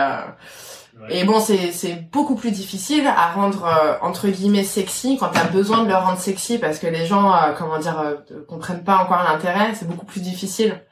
et 1.11 1.25
bon, 1.25 1.41
c'est 1.41 1.73
c'est 1.73 1.95
beaucoup 2.11 2.35
plus 2.35 2.51
difficile 2.51 3.07
à 3.07 3.33
rendre 3.33 3.65
euh, 3.65 3.97
entre 4.03 4.29
guillemets 4.29 4.65
sexy 4.65 5.17
quand 5.19 5.29
t'as 5.29 5.45
besoin 5.45 5.85
de 5.85 5.89
le 5.89 5.95
rendre 5.95 6.19
sexy 6.19 6.59
parce 6.59 6.79
que 6.79 6.87
les 6.87 7.07
gens, 7.07 7.33
euh, 7.33 7.53
comment 7.57 7.79
dire, 7.79 7.99
euh, 8.01 8.17
comprennent 8.47 8.85
pas 8.85 8.99
encore 8.99 9.23
l'intérêt. 9.23 9.75
C'est 9.75 9.87
beaucoup 9.89 10.07
plus 10.07 10.21
difficile. 10.21 10.83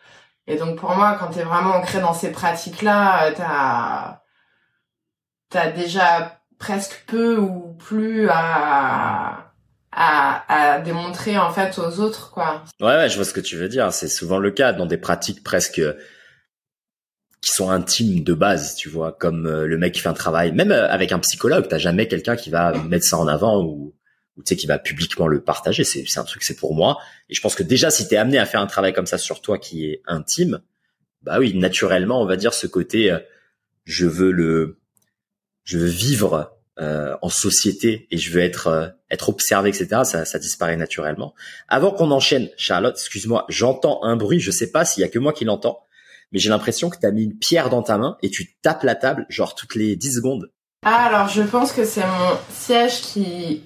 Et 0.46 0.56
donc 0.56 0.78
pour 0.78 0.90
moi, 0.90 1.16
quand 1.18 1.28
t'es 1.28 1.42
vraiment 1.42 1.74
ancré 1.74 2.00
dans 2.00 2.14
ces 2.14 2.30
pratiques-là, 2.30 3.32
t'as 3.32 4.20
t'as 5.50 5.70
déjà 5.70 6.40
presque 6.58 7.04
peu 7.06 7.36
ou 7.38 7.74
plus 7.78 8.28
à, 8.30 9.52
à 9.92 10.74
à 10.74 10.78
démontrer 10.80 11.36
en 11.36 11.50
fait 11.50 11.78
aux 11.78 12.00
autres, 12.00 12.30
quoi. 12.30 12.62
Ouais, 12.80 12.96
ouais, 12.96 13.08
je 13.08 13.16
vois 13.16 13.24
ce 13.24 13.32
que 13.32 13.40
tu 13.40 13.56
veux 13.56 13.68
dire. 13.68 13.92
C'est 13.92 14.08
souvent 14.08 14.38
le 14.38 14.50
cas 14.50 14.72
dans 14.72 14.86
des 14.86 14.98
pratiques 14.98 15.42
presque 15.42 15.80
qui 17.46 17.52
sont 17.52 17.70
intimes 17.70 18.24
de 18.24 18.34
base, 18.34 18.74
tu 18.74 18.88
vois, 18.88 19.12
comme 19.12 19.46
euh, 19.46 19.66
le 19.66 19.78
mec 19.78 19.94
qui 19.94 20.00
fait 20.00 20.08
un 20.08 20.14
travail, 20.14 20.50
même 20.50 20.72
euh, 20.72 20.88
avec 20.90 21.12
un 21.12 21.20
psychologue, 21.20 21.68
t'as 21.68 21.78
jamais 21.78 22.08
quelqu'un 22.08 22.34
qui 22.34 22.50
va 22.50 22.72
mettre 22.72 23.04
ça 23.04 23.18
en 23.18 23.28
avant 23.28 23.62
ou, 23.62 23.94
ou 24.36 24.42
tu 24.42 24.48
sais 24.48 24.56
qui 24.56 24.66
va 24.66 24.80
publiquement 24.80 25.28
le 25.28 25.40
partager. 25.40 25.84
C'est 25.84 26.04
c'est 26.08 26.18
un 26.18 26.24
truc, 26.24 26.42
c'est 26.42 26.56
pour 26.56 26.74
moi. 26.74 26.98
Et 27.30 27.34
je 27.36 27.40
pense 27.40 27.54
que 27.54 27.62
déjà 27.62 27.88
si 27.90 28.08
t'es 28.08 28.16
amené 28.16 28.38
à 28.38 28.46
faire 28.46 28.60
un 28.60 28.66
travail 28.66 28.92
comme 28.92 29.06
ça 29.06 29.16
sur 29.16 29.42
toi 29.42 29.58
qui 29.58 29.86
est 29.86 30.02
intime, 30.08 30.60
bah 31.22 31.38
oui, 31.38 31.56
naturellement, 31.56 32.20
on 32.20 32.26
va 32.26 32.36
dire 32.36 32.52
ce 32.52 32.66
côté, 32.66 33.12
euh, 33.12 33.20
je 33.84 34.06
veux 34.06 34.32
le, 34.32 34.80
je 35.62 35.78
veux 35.78 35.86
vivre 35.86 36.52
en 36.78 37.30
société 37.30 38.06
et 38.10 38.18
je 38.18 38.30
veux 38.30 38.42
être 38.42 38.94
être 39.10 39.30
observé, 39.30 39.70
etc. 39.70 40.02
Ça, 40.04 40.26
ça 40.26 40.38
disparaît 40.38 40.76
naturellement. 40.76 41.32
Avant 41.68 41.90
qu'on 41.90 42.10
enchaîne, 42.10 42.50
Charlotte, 42.58 42.96
excuse-moi, 42.96 43.46
j'entends 43.48 44.04
un 44.04 44.16
bruit. 44.16 44.40
Je 44.40 44.50
sais 44.50 44.70
pas 44.70 44.84
s'il 44.84 45.00
y 45.00 45.04
a 45.04 45.08
que 45.08 45.18
moi 45.18 45.32
qui 45.32 45.46
l'entends 45.46 45.85
mais 46.32 46.38
j'ai 46.38 46.48
l'impression 46.48 46.90
que 46.90 46.98
tu 46.98 47.06
as 47.06 47.10
mis 47.10 47.24
une 47.24 47.36
pierre 47.36 47.70
dans 47.70 47.82
ta 47.82 47.98
main 47.98 48.16
et 48.22 48.30
tu 48.30 48.54
tapes 48.62 48.82
la 48.82 48.94
table 48.94 49.26
genre 49.28 49.54
toutes 49.54 49.74
les 49.74 49.96
10 49.96 50.16
secondes. 50.16 50.50
Ah 50.84 51.06
alors 51.06 51.28
je 51.28 51.42
pense 51.42 51.72
que 51.72 51.84
c'est 51.84 52.06
mon 52.06 52.36
siège 52.52 53.00
qui 53.02 53.64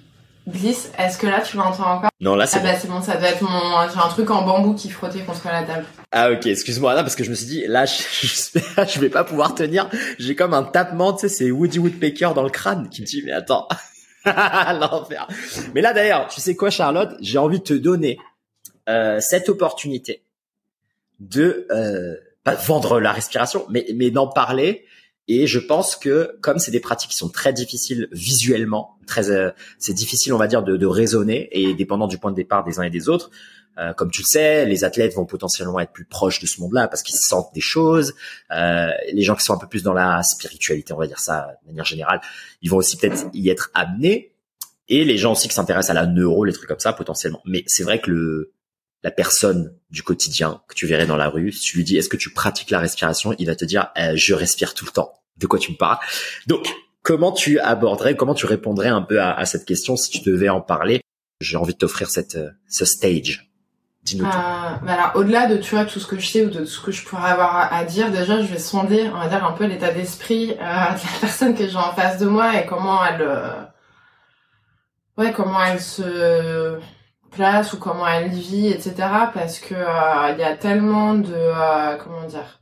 glisse. 0.48 0.90
Est-ce 0.98 1.18
que 1.18 1.26
là 1.26 1.40
tu 1.40 1.56
m'entends 1.56 1.96
encore? 1.96 2.10
Non 2.20 2.34
là 2.34 2.46
c'est 2.46 2.58
ah 2.58 2.62
bah 2.62 2.78
c'est 2.80 2.88
bon 2.88 3.02
ça 3.02 3.16
doit 3.16 3.28
être 3.28 3.42
mon 3.42 3.88
j'ai 3.92 3.98
un 3.98 4.08
truc 4.08 4.30
en 4.30 4.44
bambou 4.44 4.74
qui 4.74 4.90
frottait 4.90 5.20
contre 5.20 5.46
la 5.46 5.62
table. 5.62 5.84
Ah 6.12 6.30
ok 6.30 6.46
excuse-moi 6.46 6.94
là 6.94 7.02
parce 7.02 7.16
que 7.16 7.24
je 7.24 7.30
me 7.30 7.34
suis 7.34 7.46
dit 7.46 7.64
là 7.66 7.84
je, 7.86 8.02
je, 8.22 9.00
vais 9.00 9.10
pas 9.10 9.24
pouvoir 9.24 9.54
tenir 9.54 9.88
j'ai 10.18 10.34
comme 10.34 10.54
un 10.54 10.62
tapement 10.62 11.12
tu 11.12 11.20
sais 11.20 11.28
c'est 11.28 11.50
Woody 11.50 11.78
Woodpecker 11.78 12.30
dans 12.34 12.42
le 12.42 12.50
crâne 12.50 12.88
qui 12.88 13.02
me 13.02 13.06
dit 13.06 13.22
mais 13.24 13.32
attends 13.32 13.68
l'enfer. 14.24 15.28
Mais 15.74 15.80
là 15.80 15.92
d'ailleurs 15.92 16.28
tu 16.28 16.40
sais 16.40 16.56
quoi 16.56 16.70
Charlotte? 16.70 17.14
J'ai 17.20 17.38
envie 17.38 17.58
de 17.58 17.64
te 17.64 17.74
donner 17.74 18.18
euh, 18.88 19.18
cette 19.20 19.48
opportunité 19.48 20.22
de 21.20 21.66
euh, 21.70 22.16
vendre 22.54 23.00
la 23.00 23.12
respiration, 23.12 23.66
mais, 23.70 23.86
mais 23.94 24.10
d'en 24.10 24.26
parler. 24.26 24.84
Et 25.28 25.46
je 25.46 25.60
pense 25.60 25.94
que 25.94 26.36
comme 26.40 26.58
c'est 26.58 26.72
des 26.72 26.80
pratiques 26.80 27.10
qui 27.10 27.16
sont 27.16 27.28
très 27.28 27.52
difficiles 27.52 28.08
visuellement, 28.10 28.98
très, 29.06 29.30
euh, 29.30 29.50
c'est 29.78 29.92
difficile, 29.92 30.32
on 30.32 30.38
va 30.38 30.48
dire, 30.48 30.62
de, 30.62 30.76
de, 30.76 30.86
raisonner 30.86 31.48
et 31.52 31.74
dépendant 31.74 32.08
du 32.08 32.18
point 32.18 32.32
de 32.32 32.36
départ 32.36 32.64
des 32.64 32.80
uns 32.80 32.82
et 32.82 32.90
des 32.90 33.08
autres. 33.08 33.30
Euh, 33.78 33.92
comme 33.92 34.10
tu 34.10 34.22
le 34.22 34.26
sais, 34.26 34.66
les 34.66 34.82
athlètes 34.82 35.14
vont 35.14 35.26
potentiellement 35.26 35.78
être 35.78 35.92
plus 35.92 36.04
proches 36.04 36.40
de 36.40 36.46
ce 36.46 36.60
monde-là 36.60 36.88
parce 36.88 37.02
qu'ils 37.02 37.16
sentent 37.16 37.54
des 37.54 37.60
choses. 37.60 38.14
Euh, 38.50 38.90
les 39.12 39.22
gens 39.22 39.36
qui 39.36 39.44
sont 39.44 39.54
un 39.54 39.58
peu 39.58 39.68
plus 39.68 39.82
dans 39.82 39.92
la 39.92 40.22
spiritualité, 40.22 40.92
on 40.92 40.98
va 40.98 41.06
dire 41.06 41.20
ça 41.20 41.54
de 41.62 41.68
manière 41.68 41.84
générale, 41.84 42.20
ils 42.62 42.70
vont 42.70 42.78
aussi 42.78 42.96
peut-être 42.96 43.26
y 43.32 43.48
être 43.50 43.70
amenés. 43.72 44.32
Et 44.88 45.04
les 45.04 45.16
gens 45.16 45.32
aussi 45.32 45.46
qui 45.46 45.54
s'intéressent 45.54 45.90
à 45.90 45.94
la 45.94 46.06
neuro, 46.06 46.44
les 46.44 46.52
trucs 46.52 46.68
comme 46.68 46.80
ça, 46.80 46.92
potentiellement. 46.92 47.40
Mais 47.44 47.62
c'est 47.68 47.84
vrai 47.84 48.00
que 48.00 48.10
le, 48.10 48.52
la 49.02 49.10
personne 49.10 49.74
du 49.90 50.02
quotidien 50.02 50.62
que 50.68 50.74
tu 50.74 50.86
verrais 50.86 51.06
dans 51.06 51.16
la 51.16 51.28
rue, 51.28 51.52
si 51.52 51.62
tu 51.62 51.76
lui 51.78 51.84
dis 51.84 51.96
est-ce 51.96 52.08
que 52.08 52.16
tu 52.16 52.30
pratiques 52.30 52.70
la 52.70 52.78
respiration, 52.78 53.34
il 53.38 53.46
va 53.46 53.54
te 53.54 53.64
dire 53.64 53.90
eh, 53.96 54.16
je 54.16 54.34
respire 54.34 54.74
tout 54.74 54.84
le 54.84 54.90
temps. 54.90 55.14
De 55.38 55.46
quoi 55.46 55.58
tu 55.58 55.72
me 55.72 55.76
parles? 55.76 55.98
Donc, 56.46 56.68
comment 57.02 57.32
tu 57.32 57.58
aborderais, 57.60 58.14
comment 58.14 58.34
tu 58.34 58.46
répondrais 58.46 58.88
un 58.88 59.02
peu 59.02 59.22
à, 59.22 59.44
cette 59.46 59.64
question 59.64 59.96
si 59.96 60.10
tu 60.10 60.20
devais 60.28 60.50
en 60.50 60.60
parler? 60.60 61.00
J'ai 61.40 61.56
envie 61.56 61.72
de 61.72 61.78
t'offrir 61.78 62.10
cette 62.10 62.34
euh, 62.34 62.50
ce 62.68 62.84
stage. 62.84 63.50
Dis-nous. 64.02 64.26
Euh, 64.26 64.28
bah 64.28 64.92
alors, 64.92 65.12
au-delà 65.14 65.46
de 65.46 65.56
tu 65.56 65.74
vois 65.74 65.86
tout 65.86 65.98
ce 66.00 66.06
que 66.06 66.18
je 66.18 66.26
sais 66.26 66.44
ou 66.44 66.50
de 66.50 66.66
ce 66.66 66.80
que 66.80 66.92
je 66.92 67.02
pourrais 67.04 67.30
avoir 67.30 67.72
à, 67.72 67.84
dire, 67.84 68.10
déjà, 68.10 68.42
je 68.42 68.46
vais 68.46 68.58
sonder, 68.58 69.10
on 69.14 69.18
va 69.18 69.28
dire 69.28 69.44
un 69.44 69.52
peu 69.52 69.64
l'état 69.64 69.92
d'esprit 69.92 70.50
euh, 70.50 70.54
de 70.54 70.58
la 70.58 70.94
personne 71.20 71.54
que 71.54 71.66
j'ai 71.66 71.76
en 71.76 71.92
face 71.94 72.18
de 72.18 72.26
moi 72.26 72.60
et 72.60 72.66
comment 72.66 73.02
elle, 73.04 73.26
ouais, 75.16 75.32
comment 75.32 75.62
elle 75.64 75.80
se 75.80 76.78
place 77.30 77.72
ou 77.72 77.78
comment 77.78 78.06
elle 78.06 78.28
vit, 78.28 78.68
etc. 78.68 78.94
Parce 79.32 79.58
que 79.58 79.74
euh, 79.74 80.32
il 80.32 80.38
y 80.38 80.44
a 80.44 80.56
tellement 80.56 81.14
de 81.14 81.32
euh, 81.34 81.96
comment 82.02 82.26
dire, 82.26 82.60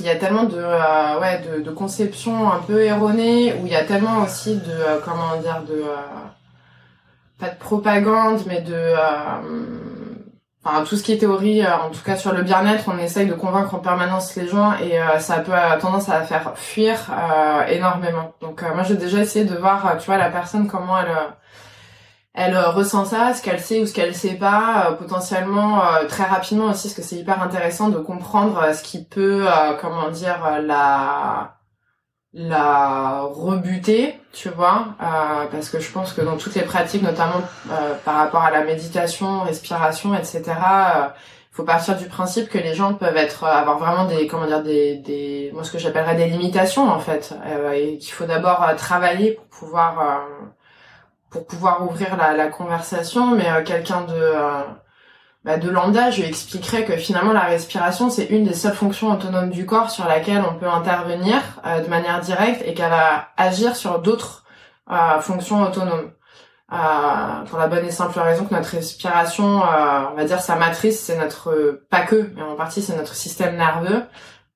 il 0.00 0.06
y 0.06 0.10
a 0.10 0.16
tellement 0.16 0.44
de 0.44 0.58
euh, 0.58 1.20
ouais 1.20 1.40
de, 1.40 1.62
de 1.62 1.70
conceptions 1.70 2.50
un 2.50 2.60
peu 2.60 2.82
erronées 2.82 3.54
où 3.54 3.66
il 3.66 3.72
y 3.72 3.76
a 3.76 3.84
tellement 3.84 4.22
aussi 4.22 4.56
de 4.56 5.00
comment 5.04 5.36
dire 5.40 5.62
de 5.66 5.82
pas 7.38 7.50
de 7.50 7.58
propagande 7.58 8.40
mais 8.46 8.60
de 8.60 8.92
enfin 10.64 10.84
tout 10.84 10.96
ce 10.96 11.02
qui 11.02 11.12
est 11.12 11.18
théorie 11.18 11.66
en 11.66 11.90
tout 11.90 12.02
cas 12.04 12.16
sur 12.16 12.34
le 12.34 12.42
bien-être 12.42 12.84
on 12.88 12.98
essaye 12.98 13.26
de 13.26 13.34
convaincre 13.34 13.74
en 13.74 13.78
permanence 13.78 14.36
les 14.36 14.46
gens 14.46 14.72
et 14.74 14.98
ça 15.20 15.38
peut 15.38 15.52
tendance 15.80 16.08
à 16.08 16.20
faire 16.22 16.52
fuir 16.56 16.96
énormément 17.68 18.34
donc 18.42 18.62
moi 18.74 18.82
j'ai 18.82 18.96
déjà 18.96 19.20
essayé 19.20 19.46
de 19.46 19.56
voir 19.56 19.96
tu 19.98 20.06
vois 20.06 20.18
la 20.18 20.30
personne 20.30 20.66
comment 20.66 20.98
elle 20.98 21.14
elle 22.38 22.54
euh, 22.54 22.70
ressent 22.70 23.04
ça, 23.04 23.34
ce 23.34 23.42
qu'elle 23.42 23.60
sait 23.60 23.80
ou 23.80 23.86
ce 23.86 23.92
qu'elle 23.92 24.14
sait 24.14 24.34
pas, 24.34 24.86
euh, 24.86 24.92
potentiellement 24.92 25.82
euh, 25.82 26.06
très 26.06 26.22
rapidement 26.22 26.66
aussi, 26.66 26.88
parce 26.88 26.94
que 26.94 27.02
c'est 27.02 27.16
hyper 27.16 27.42
intéressant 27.42 27.88
de 27.88 27.98
comprendre 27.98 28.72
ce 28.72 28.82
qui 28.82 29.04
peut, 29.04 29.46
comment 29.80 30.08
dire, 30.10 30.60
la 30.62 31.54
la 32.34 33.22
rebuter, 33.22 34.20
tu 34.32 34.50
vois, 34.50 34.88
parce 35.50 35.70
que 35.70 35.80
je 35.80 35.90
pense 35.90 36.12
que 36.12 36.20
dans 36.20 36.36
toutes 36.36 36.54
les 36.54 36.62
pratiques, 36.62 37.02
notamment 37.02 37.40
par 38.04 38.16
rapport 38.16 38.42
à 38.42 38.50
la 38.50 38.62
méditation, 38.62 39.40
respiration, 39.42 40.14
etc., 40.14 40.42
il 40.44 41.54
faut 41.56 41.64
partir 41.64 41.96
du 41.96 42.06
principe 42.06 42.48
que 42.48 42.58
les 42.58 42.74
gens 42.74 42.94
peuvent 42.94 43.16
être 43.16 43.44
avoir 43.44 43.78
vraiment 43.78 44.04
des 44.04 44.28
comment 44.28 44.46
dire 44.46 44.62
des 44.62 44.96
des 44.96 45.50
moi 45.54 45.64
ce 45.64 45.72
que 45.72 45.78
j'appellerais 45.78 46.14
des 46.14 46.26
limitations 46.26 46.88
en 46.88 47.00
fait, 47.00 47.34
et 47.74 47.98
qu'il 47.98 48.12
faut 48.12 48.26
d'abord 48.26 48.64
travailler 48.76 49.32
pour 49.32 49.46
pouvoir 49.46 50.20
pour 51.30 51.46
pouvoir 51.46 51.82
ouvrir 51.88 52.16
la, 52.16 52.34
la 52.34 52.48
conversation, 52.48 53.34
mais 53.34 53.48
euh, 53.48 53.62
quelqu'un 53.62 54.02
de 54.02 54.14
euh, 54.14 54.62
bah, 55.44 55.56
de 55.56 55.70
lambda, 55.70 56.10
je 56.10 56.22
lui 56.22 56.28
expliquerai 56.28 56.84
que 56.84 56.96
finalement 56.96 57.32
la 57.32 57.42
respiration 57.42 58.10
c'est 58.10 58.26
une 58.26 58.44
des 58.44 58.54
seules 58.54 58.74
fonctions 58.74 59.12
autonomes 59.12 59.50
du 59.50 59.66
corps 59.66 59.90
sur 59.90 60.06
laquelle 60.06 60.42
on 60.48 60.58
peut 60.58 60.68
intervenir 60.68 61.40
euh, 61.66 61.80
de 61.80 61.88
manière 61.88 62.20
directe 62.20 62.62
et 62.64 62.74
qu'elle 62.74 62.90
va 62.90 63.28
agir 63.36 63.76
sur 63.76 64.00
d'autres 64.00 64.44
fonctions 65.20 65.62
autonomes. 65.62 66.12
pour 66.70 67.58
la 67.58 67.66
bonne 67.68 67.84
et 67.84 67.90
simple 67.90 68.18
raison 68.20 68.46
que 68.46 68.54
notre 68.54 68.70
respiration, 68.70 69.44
on 69.44 70.14
va 70.14 70.24
dire 70.24 70.40
sa 70.40 70.56
matrice, 70.56 70.98
c'est 70.98 71.18
notre 71.18 71.82
pas 71.90 72.00
que, 72.06 72.30
mais 72.34 72.40
en 72.40 72.56
partie 72.56 72.80
c'est 72.80 72.96
notre 72.96 73.14
système 73.14 73.56
nerveux 73.56 74.02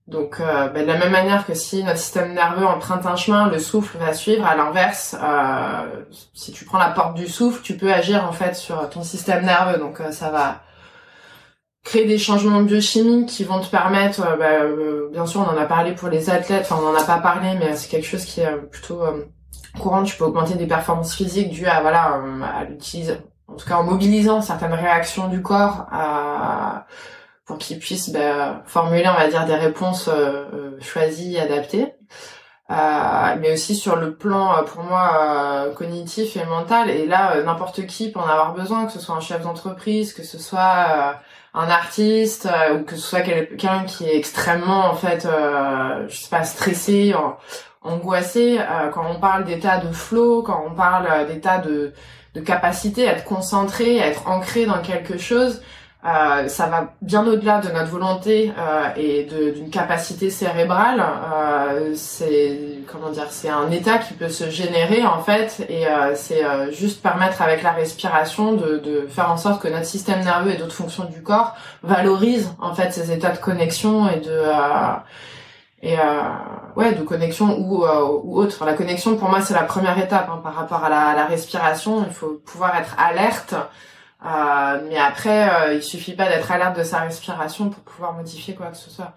donc, 0.09 0.41
euh, 0.41 0.69
ben, 0.69 0.83
de 0.83 0.89
la 0.89 0.99
même 0.99 1.13
manière 1.13 1.47
que 1.47 1.55
si 1.55 1.85
notre 1.85 1.99
système 1.99 2.35
nerveux 2.35 2.67
emprunte 2.67 3.07
un 3.07 3.15
chemin, 3.15 3.49
le 3.49 3.59
souffle 3.59 3.99
va 3.99 4.13
suivre. 4.13 4.45
À 4.45 4.57
l'inverse, 4.57 5.17
euh, 5.23 6.05
si 6.35 6.53
tu 6.53 6.65
prends 6.65 6.79
la 6.79 6.91
porte 6.91 7.15
du 7.15 7.29
souffle, 7.29 7.63
tu 7.63 7.77
peux 7.77 7.93
agir 7.93 8.27
en 8.27 8.33
fait 8.33 8.55
sur 8.55 8.91
ton 8.91 9.03
système 9.03 9.45
nerveux. 9.45 9.79
Donc, 9.79 10.01
euh, 10.01 10.11
ça 10.11 10.31
va 10.31 10.63
créer 11.85 12.05
des 12.07 12.19
changements 12.19 12.63
biochimiques 12.63 13.29
qui 13.29 13.45
vont 13.45 13.61
te 13.61 13.69
permettre. 13.69 14.23
Ben, 14.39 15.09
bien 15.13 15.25
sûr, 15.27 15.41
on 15.41 15.57
en 15.57 15.57
a 15.57 15.67
parlé 15.67 15.93
pour 15.93 16.09
les 16.09 16.31
athlètes. 16.31 16.67
Enfin, 16.69 16.81
on 16.83 16.89
en 16.89 17.01
a 17.01 17.05
pas 17.05 17.19
parlé, 17.19 17.55
mais 17.59 17.77
c'est 17.77 17.89
quelque 17.89 18.07
chose 18.07 18.25
qui 18.25 18.41
est 18.41 18.57
plutôt 18.71 19.03
courant. 19.79 20.03
Tu 20.03 20.17
peux 20.17 20.25
augmenter 20.25 20.55
des 20.55 20.67
performances 20.67 21.15
physiques 21.15 21.51
dues 21.51 21.67
à 21.67 21.81
voilà 21.81 22.21
à 22.57 22.65
l'utiliser, 22.65 23.19
en 23.49 23.55
tout 23.55 23.69
cas 23.69 23.77
en 23.77 23.85
mobilisant 23.85 24.43
certaines 24.43 24.75
réactions 24.75 25.29
du 25.29 25.43
corps. 25.43 25.87
À, 25.91 26.87
pour 27.53 27.59
qu'ils 27.59 27.79
puissent 27.79 28.11
bah, 28.11 28.63
formuler, 28.65 29.07
on 29.07 29.13
va 29.13 29.29
dire, 29.29 29.45
des 29.45 29.55
réponses 29.55 30.09
euh, 30.09 30.47
euh 30.55 30.81
choisies, 30.81 31.39
adaptées. 31.39 31.93
Euh, 32.71 33.37
mais 33.41 33.53
aussi 33.53 33.77
sur 33.77 33.97
le 33.97 34.15
plan, 34.15 34.57
euh, 34.57 34.63
pour 34.63 34.83
moi, 34.83 35.67
cognitif 35.77 36.35
et 36.39 36.45
mental. 36.47 36.89
Et 36.89 37.07
là, 37.07 37.43
n'importe 37.43 37.87
qui 37.87 38.11
peut 38.11 38.21
en 38.21 38.27
avoir 38.27 38.55
besoin, 38.55 38.87
que 38.87 38.93
ce 38.93 39.01
soit 39.01 39.15
un 39.15 39.21
chef 39.21 39.43
d'entreprise, 39.43 40.15
que 40.15 40.23
ce 40.23 40.39
soit 40.39 41.19
un 41.53 41.69
artiste, 41.69 42.49
ou 42.75 42.85
que 42.85 42.97
ce 42.97 43.03
soit 43.03 43.21
quelqu'un 43.21 43.85
qui 43.85 44.07
est 44.07 44.17
extrêmement, 44.17 44.87
en 44.87 44.95
fait, 44.95 45.29
je 46.09 46.17
sais 46.17 46.31
pas, 46.31 46.45
stressé, 46.45 47.15
angoissé. 47.83 48.59
quand 48.95 49.05
on 49.11 49.21
parle 49.21 49.45
d'état 49.45 49.77
de 49.77 49.93
flow, 49.93 50.43
quand 50.43 50.65
on 50.67 50.75
parle 50.75 51.27
d'état 51.27 51.59
de 51.59 51.93
de 52.35 52.41
capacité 52.41 53.09
à 53.09 53.13
être 53.13 53.25
concentré, 53.25 54.01
à 54.01 54.07
être 54.07 54.27
ancré 54.27 54.65
dans 54.65 54.81
quelque 54.81 55.19
chose. 55.19 55.61
Euh, 56.05 56.49
ça 56.49 56.67
va 56.67 56.95
bien 57.01 57.25
au-delà 57.25 57.61
de 57.61 57.69
notre 57.69 57.91
volonté 57.91 58.53
euh, 58.59 58.89
et 58.97 59.23
d'une 59.55 59.71
capacité 59.71 60.31
cérébrale. 60.31 61.01
Euh, 61.01 61.93
c'est 61.95 62.81
comment 62.91 63.11
dire, 63.11 63.29
c'est 63.31 63.49
un 63.49 63.71
état 63.71 63.99
qui 63.99 64.15
peut 64.15 64.29
se 64.29 64.51
générer 64.51 65.07
en 65.07 65.21
fait, 65.21 65.65
et 65.69 65.87
euh, 65.87 66.15
c'est 66.17 66.45
euh, 66.45 66.73
juste 66.73 67.03
permettre 67.03 67.41
avec 67.41 67.63
la 67.63 67.71
respiration 67.71 68.55
de, 68.55 68.79
de, 68.79 69.07
faire 69.07 69.31
en 69.31 69.37
sorte 69.37 69.63
que 69.63 69.69
notre 69.69 69.87
système 69.87 70.25
nerveux 70.25 70.51
et 70.51 70.57
d'autres 70.57 70.75
fonctions 70.75 71.05
du 71.05 71.23
corps 71.23 71.55
valorisent 71.85 72.53
en 72.61 72.75
fait 72.75 72.91
ces 72.93 73.13
états 73.13 73.31
de 73.31 73.39
connexion 73.39 74.11
et 74.11 74.19
de 74.19 74.43
et 75.85 75.97
ouais 76.77 76.95
de 76.95 77.03
connexion 77.03 77.59
ou 77.59 77.85
ou 77.85 78.39
autre. 78.39 78.65
La 78.65 78.75
connexion 78.75 79.17
pour 79.17 79.29
moi 79.29 79.41
c'est 79.41 79.55
la 79.55 79.63
première 79.63 79.99
étape 79.99 80.29
hein, 80.31 80.41
par 80.43 80.55
rapport 80.55 80.85
à 80.85 80.89
la, 80.89 81.09
à 81.09 81.15
la 81.15 81.27
respiration. 81.27 82.05
Il 82.07 82.13
faut 82.13 82.41
pouvoir 82.45 82.77
être 82.77 82.97
alerte. 82.99 83.55
Euh, 84.25 84.81
mais 84.89 84.99
après, 84.99 85.49
euh, 85.49 85.75
il 85.75 85.83
suffit 85.83 86.15
pas 86.15 86.29
d'être 86.29 86.51
alerte 86.51 86.77
de 86.79 86.85
sa 86.85 87.01
respiration 87.01 87.71
pour 87.71 87.83
pouvoir 87.83 88.13
modifier 88.15 88.55
quoi 88.55 88.69
que 88.69 88.77
ce 88.77 88.91
soit. 88.91 89.15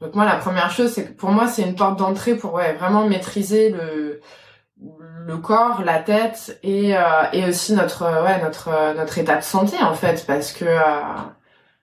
Donc 0.00 0.14
moi, 0.14 0.24
la 0.24 0.36
première 0.36 0.70
chose, 0.70 0.92
c'est 0.92 1.06
que 1.06 1.12
pour 1.12 1.30
moi, 1.30 1.48
c'est 1.48 1.62
une 1.62 1.74
porte 1.74 1.98
d'entrée 1.98 2.36
pour 2.36 2.54
ouais, 2.54 2.74
vraiment 2.74 3.06
maîtriser 3.06 3.70
le 3.70 4.20
le 5.26 5.38
corps, 5.38 5.82
la 5.84 6.00
tête 6.00 6.58
et 6.62 6.96
euh, 6.96 7.00
et 7.32 7.46
aussi 7.46 7.72
notre 7.74 8.04
ouais 8.24 8.42
notre 8.42 8.94
notre 8.96 9.18
état 9.18 9.36
de 9.36 9.42
santé 9.42 9.76
en 9.80 9.94
fait, 9.94 10.24
parce 10.26 10.52
que 10.52 10.66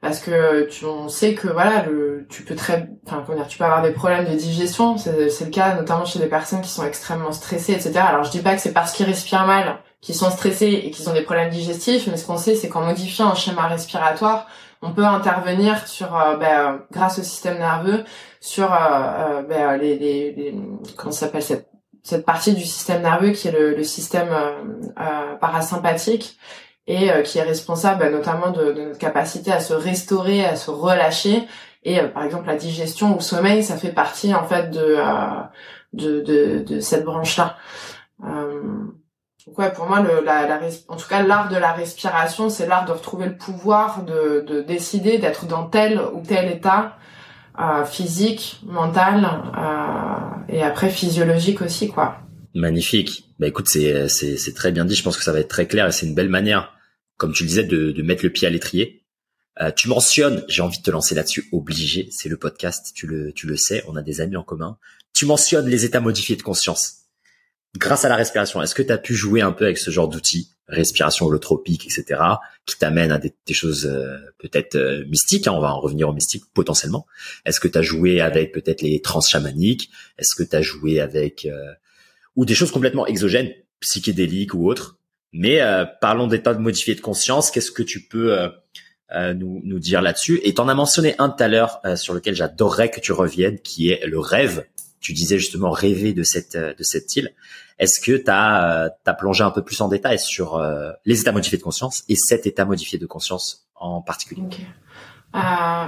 parce 0.02 0.20
que 0.20 0.64
tu, 0.68 0.86
on 0.86 1.10
sait 1.10 1.36
que 1.36 1.48
voilà 1.48 1.84
le 1.84 2.26
tu 2.30 2.44
peux 2.44 2.56
très 2.56 2.90
enfin 3.06 3.24
comment 3.26 3.38
dire 3.38 3.48
tu 3.48 3.58
peux 3.58 3.64
avoir 3.64 3.82
des 3.84 3.92
problèmes 3.92 4.26
de 4.26 4.36
digestion 4.36 4.98
c'est 4.98 5.30
c'est 5.30 5.46
le 5.46 5.52
cas 5.52 5.76
notamment 5.76 6.06
chez 6.06 6.20
des 6.20 6.28
personnes 6.28 6.62
qui 6.62 6.70
sont 6.70 6.86
extrêmement 6.86 7.32
stressées 7.32 7.74
etc 7.74 8.00
alors 8.00 8.24
je 8.24 8.32
dis 8.32 8.42
pas 8.42 8.56
que 8.56 8.62
c'est 8.62 8.74
parce 8.74 8.94
qu'ils 8.94 9.06
respirent 9.06 9.46
mal 9.46 9.78
qu'ils 10.02 10.16
sont 10.16 10.30
stressés 10.30 10.82
et 10.84 10.92
qu'ils 10.92 11.10
ont 11.10 11.14
des 11.14 11.22
problèmes 11.22 11.50
digestifs 11.50 12.08
mais 12.08 12.18
ce 12.18 12.26
qu'on 12.26 12.38
sait 12.38 12.56
c'est 12.56 12.70
qu'en 12.70 12.82
modifiant 12.82 13.30
un 13.30 13.36
schéma 13.36 13.68
respiratoire 13.68 14.48
on 14.82 14.94
peut 14.94 15.06
intervenir 15.06 15.88
sur 15.88 16.16
euh, 16.16 16.36
ben, 16.38 16.82
grâce 16.92 17.20
au 17.20 17.24
système 17.24 17.60
nerveux 17.60 18.04
sur 18.40 18.74
euh, 18.74 18.78
euh 18.78 19.42
ben, 19.44 19.78
les, 19.78 19.98
les, 19.98 20.32
les 20.32 20.56
comment 20.98 21.12
s'appelle 21.12 21.44
cette 21.44 21.72
cette 22.04 22.26
partie 22.26 22.54
du 22.54 22.66
système 22.66 23.04
nerveux 23.04 23.32
qui 23.32 23.48
est 23.48 23.52
le, 23.52 23.76
le 23.76 23.84
système 23.84 24.30
euh, 24.32 25.36
parasympathique 25.40 26.38
et 26.88 27.12
euh, 27.12 27.22
qui 27.22 27.38
est 27.38 27.44
responsable 27.44 28.00
bah, 28.00 28.10
notamment 28.10 28.52
de, 28.52 28.72
de, 28.72 28.82
notre 28.82 28.98
capacité 28.98 29.52
à 29.52 29.60
se 29.60 29.74
restaurer, 29.74 30.46
à 30.46 30.56
se 30.56 30.72
relâcher. 30.72 31.44
Et 31.84 32.00
euh, 32.00 32.08
par 32.08 32.24
exemple 32.24 32.48
la 32.48 32.56
digestion 32.56 33.12
ou 33.12 33.16
le 33.16 33.22
sommeil, 33.22 33.64
ça 33.64 33.78
fait 33.78 33.92
partie 33.92 34.34
en 34.34 34.46
fait 34.46 34.72
de 34.72 34.96
euh, 34.98 35.42
de, 35.94 36.22
de, 36.22 36.64
de, 36.64 36.80
cette 36.80 37.04
branche-là. 37.04 37.58
Ouais, 39.58 39.72
pour 39.74 39.86
moi, 39.88 40.02
le, 40.02 40.24
la, 40.24 40.48
la, 40.48 40.60
en 40.88 40.96
tout 40.96 41.08
cas, 41.08 41.24
l'art 41.24 41.50
de 41.50 41.58
la 41.58 41.74
respiration, 41.74 42.50
c'est 42.50 42.68
l'art 42.68 42.86
de 42.86 42.92
retrouver 42.92 43.26
le 43.26 43.38
pouvoir 43.38 44.04
de, 44.04 44.46
de 44.48 44.62
décider 44.62 45.18
d'être 45.18 45.46
dans 45.46 45.66
tel 45.68 46.00
ou 46.14 46.22
tel 46.26 46.52
état 46.52 46.98
euh, 47.60 47.86
physique, 47.86 48.62
mental 48.64 49.28
et 50.50 50.64
après 50.64 50.90
physiologique 50.90 51.62
aussi, 51.62 51.90
quoi. 51.90 52.18
Magnifique. 52.54 53.26
Bah 53.40 53.48
écoute, 53.48 53.68
c'est 53.68 54.08
c'est 54.10 54.54
très 54.54 54.72
bien 54.72 54.86
dit. 54.86 54.96
Je 54.96 55.04
pense 55.04 55.18
que 55.18 55.24
ça 55.24 55.32
va 55.32 55.40
être 55.40 55.48
très 55.48 55.68
clair 55.68 55.88
et 55.88 55.92
c'est 55.92 56.06
une 56.06 56.16
belle 56.16 56.30
manière, 56.30 56.74
comme 57.18 57.34
tu 57.34 57.44
le 57.44 57.48
disais, 57.48 57.64
de, 57.64 57.92
de 57.92 58.02
mettre 58.04 58.24
le 58.24 58.30
pied 58.30 58.48
à 58.48 58.52
l'étrier. 58.52 59.06
Euh, 59.62 59.72
tu 59.76 59.88
mentionnes, 59.88 60.44
j'ai 60.48 60.62
envie 60.62 60.78
de 60.78 60.84
te 60.84 60.92
lancer 60.92 61.16
là-dessus, 61.16 61.48
obligé. 61.52 62.08
C'est 62.12 62.30
le 62.30 62.38
podcast, 62.38 62.92
tu 62.96 63.08
le 63.08 63.32
tu 63.34 63.48
le 63.48 63.58
sais. 63.58 63.84
On 63.88 63.96
a 63.96 64.02
des 64.02 64.22
amis 64.22 64.38
en 64.38 64.44
commun. 64.44 64.78
Tu 65.14 65.26
mentionnes 65.26 65.68
les 65.68 65.86
états 65.86 66.00
modifiés 66.00 66.36
de 66.36 66.42
conscience 66.42 67.01
grâce 67.78 68.06
à 68.06 68.10
la 68.10 68.16
respiration. 68.16 68.62
Est-ce 68.62 68.76
que 68.76 68.82
tu 68.82 68.92
as 68.92 68.98
pu 68.98 69.16
jouer 69.16 69.42
un 69.42 69.52
peu 69.52 69.66
avec 69.66 69.78
ce 69.78 69.92
genre 69.92 70.08
d'outils, 70.08 70.52
respiration 70.68 71.26
holotropique, 71.26 71.86
etc., 71.86 72.22
qui 72.66 72.78
t'amènent 72.78 73.12
à 73.12 73.18
des, 73.18 73.34
choses 73.54 73.86
euh, 73.86 74.18
peut-être 74.40 74.76
euh, 74.76 75.06
mystiques 75.06 75.48
hein, 75.48 75.54
On 75.54 75.62
va 75.62 75.74
en 75.74 75.80
revenir 75.80 76.10
aux 76.10 76.14
mystiques 76.14 76.46
potentiellement. 76.54 77.06
Est-ce 77.46 77.60
que 77.60 77.68
tu 77.68 77.78
as 77.78 77.82
joué 77.82 78.22
avec 78.22 78.54
peut-être 78.54 78.82
les 78.82 79.02
trans 79.02 79.22
chamaniques? 79.22 79.90
Est-ce 80.18 80.36
que 80.36 80.44
tu 80.44 80.56
as 80.56 80.62
joué 80.62 81.00
avec 81.00 81.48
ou 82.36 82.46
des 82.46 82.56
choses 82.56 82.72
complètement 82.72 83.06
exogènes, 83.08 83.52
psychédéliques 83.80 84.54
ou 84.54 84.70
autres? 84.70 84.98
Mais 85.34 85.62
euh, 85.62 85.86
parlons 86.02 86.28
d'état 86.28 86.54
de 86.54 86.60
modifié 86.60 86.96
de 86.96 87.02
conscience. 87.02 87.52
Qu'est-ce 87.52 87.72
que 87.72 87.84
tu 87.84 88.02
peux 88.02 88.38
euh, 88.38 88.50
euh, 89.14 89.34
nous, 89.34 89.62
nous 89.64 89.80
dire 89.80 90.02
là-dessus? 90.02 90.42
Et 90.44 90.54
t'en 90.54 90.68
as 90.68 90.74
mentionné 90.74 91.16
un 91.20 91.30
tout 91.30 91.44
à 91.44 91.48
l'heure 91.48 91.82
sur 91.96 92.14
lequel 92.14 92.36
j'adorerais 92.36 92.92
que 92.92 93.00
tu 93.00 93.12
reviennes, 93.12 93.60
qui 93.60 93.90
est 93.90 94.06
le 94.06 94.20
rêve. 94.20 94.66
Tu 95.02 95.14
disais 95.14 95.38
justement 95.38 95.72
rêver 95.72 96.14
de 96.14 96.24
cette 96.24 96.56
de 96.56 96.84
cette 96.84 97.16
île. 97.16 97.34
Est-ce 97.80 98.00
que 98.00 98.16
tu 98.16 98.30
as, 98.30 98.92
as, 99.06 99.14
plongé 99.14 99.44
un 99.44 99.52
peu 99.52 99.64
plus 99.64 99.82
en 99.82 99.88
détail 99.88 100.20
sur 100.20 100.64
les 101.06 101.22
états 101.22 101.32
modifiés 101.32 101.58
de 101.58 101.64
conscience 101.64 102.04
et 102.08 102.16
cet 102.16 102.46
état 102.46 102.64
modifié 102.64 103.00
de 103.00 103.08
conscience 103.08 103.66
en 103.76 104.02
particulier? 104.02 104.44
Euh, 105.34 105.40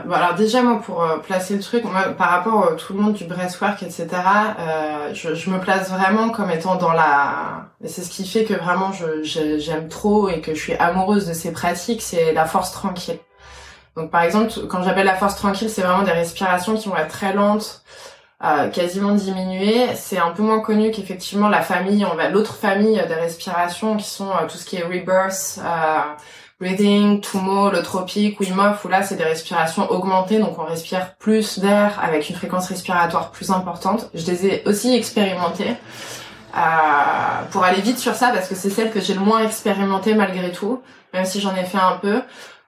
bon 0.06 0.14
alors 0.14 0.36
déjà 0.36 0.62
moi 0.62 0.80
pour 0.80 1.04
euh, 1.04 1.18
placer 1.18 1.56
le 1.56 1.60
truc, 1.60 1.84
moi, 1.84 2.04
par 2.18 2.30
rapport 2.30 2.66
à 2.66 2.76
tout 2.76 2.94
le 2.94 3.00
monde 3.02 3.12
du 3.12 3.26
breathwork 3.26 3.84
etc, 3.84 4.08
euh, 4.58 5.14
je, 5.14 5.36
je, 5.36 5.50
me 5.50 5.60
place 5.60 5.90
vraiment 5.90 6.30
comme 6.30 6.50
étant 6.50 6.78
dans 6.78 6.94
la, 6.94 7.66
c'est 7.84 8.04
ce 8.04 8.10
qui 8.10 8.26
fait 8.26 8.46
que 8.46 8.54
vraiment 8.54 8.94
j'aime 9.24 9.90
trop 9.90 10.30
et 10.30 10.40
que 10.40 10.56
je 10.56 10.60
suis 10.62 10.74
amoureuse 10.76 11.28
de 11.28 11.34
ces 11.34 11.52
pratiques, 11.52 12.02
c'est 12.02 12.32
la 12.32 12.46
force 12.46 12.72
tranquille. 12.72 13.20
Donc 13.98 14.12
par 14.12 14.22
exemple 14.22 14.50
quand 14.70 14.82
j'appelle 14.82 15.08
la 15.08 15.18
force 15.18 15.36
tranquille, 15.36 15.70
c'est 15.70 15.82
vraiment 15.82 16.04
des 16.04 16.14
respirations 16.14 16.78
qui 16.78 16.88
vont 16.88 16.96
être 16.96 17.10
très 17.10 17.34
lentes, 17.34 17.84
quasiment 18.74 19.14
diminuées. 19.14 19.96
C'est 19.96 20.18
un 20.18 20.32
peu 20.32 20.44
moins 20.44 20.60
connu 20.60 20.92
qu'effectivement 20.92 21.48
la 21.48 21.62
famille, 21.62 22.06
on 22.06 22.16
va 22.16 22.30
l'autre 22.30 22.56
famille 22.56 23.02
des 23.08 23.14
respirations 23.14 23.96
qui 23.96 24.10
sont 24.10 24.30
euh, 24.30 24.48
tout 24.50 24.58
ce 24.58 24.66
qui 24.66 24.76
est 24.76 24.84
rebirth. 24.84 25.60
Euh, 25.64 26.02
breathing, 26.60 27.22
Tumo, 27.22 27.72
le 27.72 27.82
tropique, 27.82 28.40
Wim 28.40 28.76
où 28.84 28.88
là 28.88 29.04
c'est 29.04 29.16
des 29.16 29.24
respirations 29.24 29.90
augmentées, 29.90 30.40
donc 30.40 30.60
on 30.60 30.66
respire 30.66 31.16
plus 31.16 31.60
d'air 31.60 32.00
avec 32.02 32.30
une 32.30 32.36
fréquence 32.36 32.68
respiratoire 32.68 33.32
plus 33.32 33.50
importante. 33.50 34.10
Je 34.14 34.26
les 34.26 34.46
ai 34.46 34.64
aussi 34.66 34.94
expérimentées 34.96 35.76
euh, 36.56 37.44
pour 37.52 37.64
aller 37.64 37.82
vite 37.82 37.98
sur 37.98 38.14
ça 38.14 38.30
parce 38.34 38.48
que 38.48 38.56
c'est 38.56 38.70
celle 38.70 38.92
que 38.92 39.00
j'ai 39.00 39.14
le 39.14 39.22
moins 39.22 39.44
expérimentée 39.44 40.16
malgré 40.16 40.52
tout, 40.52 40.82
même 41.14 41.26
si 41.26 41.40
j'en 41.42 41.56
ai 41.56 41.64
fait 41.64 41.80
un 41.80 41.98
peu. 42.02 42.22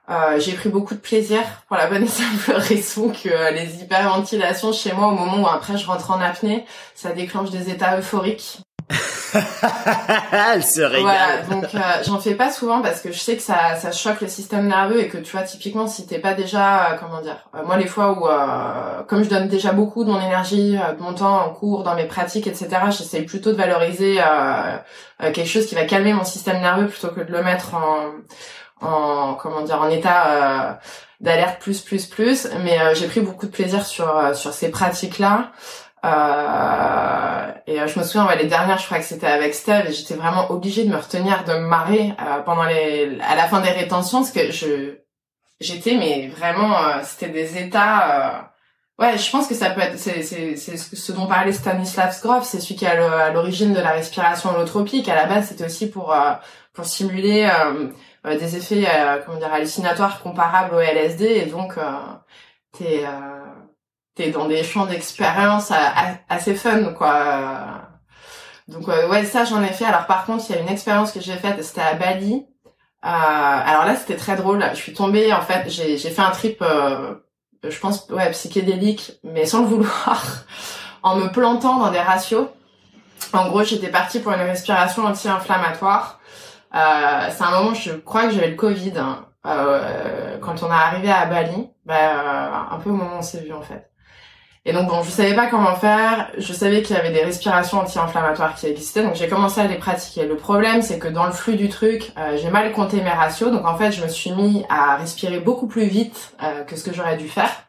Euh, 0.08 0.38
j'ai 0.38 0.52
pris 0.52 0.68
beaucoup 0.68 0.94
de 0.94 1.00
plaisir 1.00 1.40
pour 1.66 1.76
la 1.76 1.88
bonne 1.88 2.04
et 2.04 2.08
simple 2.08 2.52
raison 2.56 3.10
que 3.10 3.52
les 3.52 3.82
hyperventilations 3.82 4.72
chez 4.72 4.92
moi 4.92 5.08
au 5.08 5.12
moment 5.12 5.42
où 5.42 5.46
après 5.48 5.76
je 5.76 5.86
rentre 5.86 6.10
en 6.12 6.20
apnée, 6.20 6.64
ça 6.94 7.12
déclenche 7.12 7.50
des 7.50 7.70
états 7.70 7.98
euphoriques. 7.98 8.60
Elle 10.32 10.62
se 10.62 10.80
régale. 10.80 11.02
Voilà, 11.02 11.42
donc 11.50 11.74
euh, 11.74 11.78
j'en 12.04 12.18
fais 12.20 12.34
pas 12.34 12.50
souvent 12.50 12.80
parce 12.82 13.00
que 13.00 13.10
je 13.12 13.18
sais 13.18 13.36
que 13.36 13.42
ça, 13.42 13.74
ça 13.76 13.90
choque 13.92 14.20
le 14.20 14.28
système 14.28 14.68
nerveux 14.68 15.00
et 15.00 15.08
que 15.08 15.18
tu 15.18 15.32
vois 15.32 15.42
typiquement 15.42 15.86
si 15.86 16.06
t'es 16.06 16.18
pas 16.18 16.34
déjà 16.34 16.92
euh, 16.92 16.96
comment 16.98 17.20
dire, 17.20 17.36
euh, 17.54 17.64
moi 17.64 17.76
les 17.76 17.86
fois 17.86 18.12
où 18.12 19.06
comme 19.06 19.24
je 19.24 19.28
donne 19.28 19.48
déjà 19.48 19.72
beaucoup 19.72 20.04
de 20.04 20.10
mon 20.10 20.20
énergie, 20.20 20.72
de 20.72 21.02
mon 21.02 21.14
temps 21.14 21.44
en 21.44 21.50
cours, 21.50 21.82
dans 21.82 21.94
mes 21.94 22.06
pratiques, 22.06 22.46
etc. 22.46 22.68
J'essaye 22.90 23.24
plutôt 23.24 23.50
de 23.52 23.56
valoriser 23.56 24.20
quelque 25.18 25.46
chose 25.46 25.66
qui 25.66 25.74
va 25.74 25.84
calmer 25.84 26.12
mon 26.12 26.24
système 26.24 26.60
nerveux 26.60 26.86
plutôt 26.86 27.08
que 27.08 27.20
de 27.20 27.32
le 27.32 27.42
mettre 27.42 27.74
en 27.74 28.12
en 28.80 29.34
comment 29.34 29.62
dire 29.62 29.80
en 29.80 29.88
état 29.88 30.78
d'alerte 31.20 31.60
plus 31.60 31.80
plus 31.80 32.06
plus. 32.06 32.48
Mais 32.64 32.78
j'ai 32.94 33.06
pris 33.06 33.20
beaucoup 33.20 33.46
de 33.46 33.52
plaisir 33.52 33.84
sur 33.86 34.34
sur 34.34 34.52
ces 34.52 34.70
pratiques 34.70 35.18
là. 35.18 35.52
Euh, 36.04 37.52
et 37.66 37.80
euh, 37.80 37.86
je 37.88 37.98
me 37.98 38.04
souviens, 38.04 38.26
ouais, 38.26 38.36
les 38.36 38.46
dernières, 38.46 38.78
je 38.78 38.86
crois 38.86 38.98
que 38.98 39.04
c'était 39.04 39.26
avec 39.26 39.54
Steve, 39.54 39.86
et 39.88 39.92
j'étais 39.92 40.14
vraiment 40.14 40.50
obligée 40.50 40.84
de 40.84 40.90
me 40.90 40.96
retenir 40.96 41.44
de 41.44 41.52
me 41.54 41.66
marrer 41.66 42.12
euh, 42.20 42.40
pendant 42.42 42.64
les, 42.64 43.18
à 43.26 43.34
la 43.34 43.48
fin 43.48 43.60
des 43.60 43.70
rétentions, 43.70 44.20
parce 44.20 44.30
que 44.30 44.52
je, 44.52 44.98
j'étais, 45.60 45.94
mais 45.96 46.28
vraiment, 46.28 46.78
euh, 46.78 47.00
c'était 47.02 47.30
des 47.30 47.58
états. 47.58 48.52
ouais, 48.98 49.18
je 49.18 49.30
pense 49.30 49.48
que 49.48 49.54
ça 49.54 49.70
peut 49.70 49.80
être, 49.80 49.98
c'est, 49.98 50.22
c'est, 50.22 50.56
c'est 50.56 50.76
ce 50.76 51.12
dont 51.12 51.26
parlait 51.26 51.52
Stanislav 51.52 52.16
Grof, 52.22 52.44
c'est 52.44 52.60
celui 52.60 52.76
qui 52.76 52.84
est 52.84 52.88
à 52.88 53.32
l'origine 53.32 53.72
de 53.72 53.80
la 53.80 53.90
respiration 53.90 54.50
holotropique. 54.50 55.08
À 55.08 55.14
la 55.16 55.26
base, 55.26 55.48
c'était 55.48 55.64
aussi 55.64 55.90
pour 55.90 56.14
pour 56.72 56.84
simuler 56.84 57.50
des 58.34 58.56
effets, 58.56 58.86
comment 59.24 59.38
dire, 59.38 59.52
hallucinatoires 59.52 60.20
comparables 60.22 60.74
au 60.74 60.80
LSD, 60.80 61.24
et 61.24 61.46
donc 61.46 61.78
t'es 62.72 63.04
t'es 64.16 64.30
dans 64.30 64.48
des 64.48 64.64
champs 64.64 64.86
d'expérience 64.86 65.70
assez 66.28 66.54
fun 66.54 66.92
quoi. 66.94 67.82
Donc 68.66 68.88
ouais 68.88 69.24
ça 69.24 69.44
j'en 69.44 69.62
ai 69.62 69.68
fait. 69.68 69.84
Alors 69.84 70.06
par 70.06 70.24
contre 70.24 70.44
il 70.48 70.56
y 70.56 70.58
a 70.58 70.62
une 70.62 70.68
expérience 70.68 71.12
que 71.12 71.20
j'ai 71.20 71.36
faite 71.36 71.62
c'était 71.62 71.82
à 71.82 71.94
Bali. 71.94 72.46
Euh, 73.04 73.08
alors 73.08 73.84
là 73.84 73.94
c'était 73.94 74.16
très 74.16 74.34
drôle. 74.34 74.64
Je 74.72 74.78
suis 74.78 74.94
tombée 74.94 75.32
en 75.32 75.42
fait 75.42 75.70
j'ai 75.70 75.96
j'ai 75.98 76.10
fait 76.10 76.22
un 76.22 76.30
trip 76.30 76.58
euh, 76.62 77.14
je 77.62 77.78
pense 77.78 78.08
ouais 78.08 78.30
psychédélique 78.32 79.12
mais 79.22 79.46
sans 79.46 79.60
le 79.60 79.66
vouloir 79.66 80.24
en 81.02 81.16
me 81.16 81.28
plantant 81.28 81.78
dans 81.78 81.90
des 81.92 82.00
ratios. 82.00 82.48
En 83.32 83.48
gros 83.48 83.62
j'étais 83.62 83.88
partie 83.88 84.18
pour 84.18 84.32
une 84.32 84.40
respiration 84.40 85.04
anti-inflammatoire 85.04 86.20
euh, 86.76 87.30
c'est 87.30 87.44
un 87.44 87.50
moment 87.50 87.74
je 87.74 87.92
crois 87.92 88.24
que 88.24 88.30
j'avais 88.30 88.50
le 88.50 88.56
Covid 88.56 88.92
hein, 88.98 89.26
euh, 89.46 90.38
quand 90.40 90.62
on 90.62 90.66
est 90.66 90.70
arrivé 90.70 91.10
à 91.10 91.26
Bali 91.26 91.70
bah, 91.84 92.68
un 92.70 92.78
peu 92.78 92.90
au 92.90 92.94
moment 92.94 93.16
où 93.16 93.18
on 93.18 93.22
s'est 93.22 93.40
vu 93.40 93.52
en 93.52 93.62
fait 93.62 93.90
Et 94.68 94.72
donc 94.72 94.88
bon, 94.88 95.00
je 95.04 95.10
savais 95.10 95.34
pas 95.34 95.46
comment 95.46 95.76
faire. 95.76 96.32
Je 96.38 96.52
savais 96.52 96.82
qu'il 96.82 96.96
y 96.96 96.98
avait 96.98 97.12
des 97.12 97.22
respirations 97.22 97.78
anti-inflammatoires 97.78 98.56
qui 98.56 98.66
existaient, 98.66 99.04
donc 99.04 99.14
j'ai 99.14 99.28
commencé 99.28 99.60
à 99.60 99.68
les 99.68 99.76
pratiquer. 99.76 100.26
Le 100.26 100.36
problème, 100.36 100.82
c'est 100.82 100.98
que 100.98 101.06
dans 101.06 101.24
le 101.24 101.30
flux 101.30 101.54
du 101.54 101.68
truc, 101.68 102.12
euh, 102.18 102.36
j'ai 102.36 102.50
mal 102.50 102.72
compté 102.72 103.00
mes 103.00 103.10
ratios, 103.10 103.52
donc 103.52 103.64
en 103.64 103.76
fait, 103.76 103.92
je 103.92 104.02
me 104.02 104.08
suis 104.08 104.32
mis 104.32 104.64
à 104.68 104.96
respirer 104.96 105.38
beaucoup 105.38 105.68
plus 105.68 105.86
vite 105.86 106.34
euh, 106.42 106.64
que 106.64 106.74
ce 106.74 106.82
que 106.82 106.92
j'aurais 106.92 107.16
dû 107.16 107.28
faire. 107.28 107.65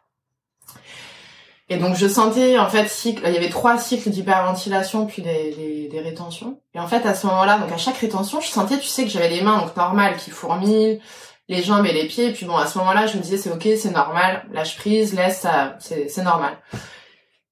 Et 1.69 1.77
donc 1.77 1.95
je 1.95 2.07
sentais 2.07 2.57
en 2.57 2.69
fait 2.69 2.87
cycle, 2.87 3.23
il 3.25 3.33
y 3.33 3.37
avait 3.37 3.49
trois 3.49 3.77
cycles 3.77 4.09
d'hyperventilation 4.09 5.05
puis 5.05 5.21
des, 5.21 5.53
des, 5.53 5.89
des, 5.89 5.99
rétentions. 5.99 6.61
Et 6.73 6.79
en 6.79 6.87
fait 6.87 7.05
à 7.05 7.13
ce 7.13 7.27
moment-là, 7.27 7.57
donc 7.57 7.71
à 7.71 7.77
chaque 7.77 7.97
rétention, 7.97 8.39
je 8.39 8.47
sentais, 8.47 8.79
tu 8.79 8.87
sais, 8.87 9.03
que 9.03 9.09
j'avais 9.09 9.29
les 9.29 9.41
mains 9.41 9.59
donc 9.59 9.75
normales 9.75 10.15
qui 10.15 10.31
fourmillent, 10.31 11.01
les 11.49 11.63
jambes 11.63 11.85
et 11.85 11.91
les 11.91 12.07
pieds. 12.07 12.27
Et 12.27 12.33
puis 12.33 12.45
bon, 12.45 12.55
à 12.55 12.67
ce 12.67 12.77
moment-là, 12.77 13.07
je 13.07 13.17
me 13.17 13.21
disais 13.21 13.37
c'est 13.37 13.51
ok, 13.51 13.67
c'est 13.77 13.91
normal, 13.91 14.45
lâche 14.53 14.77
prise, 14.77 15.13
laisse 15.13 15.41
ça, 15.41 15.77
c'est 15.79 16.23
normal. 16.23 16.57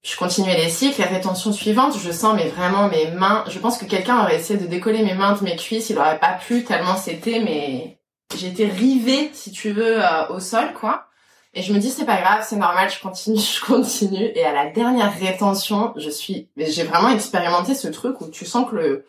Je 0.02 0.16
continuais 0.16 0.56
les 0.56 0.70
cycles, 0.70 1.02
les 1.02 1.08
rétentions 1.08 1.52
suivantes, 1.52 1.98
je 1.98 2.12
sens 2.12 2.36
mais 2.36 2.48
vraiment 2.48 2.88
mes 2.88 3.08
mains. 3.12 3.44
Je 3.50 3.60
pense 3.60 3.78
que 3.78 3.86
quelqu'un 3.86 4.22
aurait 4.22 4.38
essayé 4.38 4.58
de 4.58 4.68
décoller 4.68 5.04
mes 5.04 5.16
mains 5.16 5.34
de 5.34 5.44
mes 5.44 5.58
cuisses, 5.58 5.90
il 5.90 5.98
aurait 5.98 6.20
pas 6.20 6.34
pu 6.34 6.64
tellement 6.64 6.96
c'était, 6.96 7.40
mais 7.40 8.00
j'étais 8.38 8.68
rivée 8.68 9.30
si 9.34 9.52
tu 9.52 9.72
veux 9.72 10.06
euh, 10.06 10.28
au 10.30 10.40
sol 10.40 10.74
quoi. 10.74 11.08
Et 11.56 11.62
je 11.62 11.74
me 11.74 11.80
dis 11.80 11.90
c'est 11.90 12.06
pas 12.06 12.20
grave, 12.20 12.46
c'est 12.48 12.58
normal, 12.58 12.90
je 12.92 13.00
continue, 13.00 13.40
je 13.40 13.66
continue. 13.66 14.32
Et 14.36 14.46
à 14.46 14.52
la 14.52 14.70
dernière 14.70 15.18
rétention, 15.18 15.94
je 15.96 16.10
suis, 16.10 16.48
j'ai 16.58 16.84
vraiment 16.84 17.10
expérimenté 17.10 17.74
ce 17.74 17.88
truc 17.88 18.20
où 18.22 18.28
tu 18.30 18.46
sens 18.46 18.70
que 18.70 18.76
le, 18.76 19.06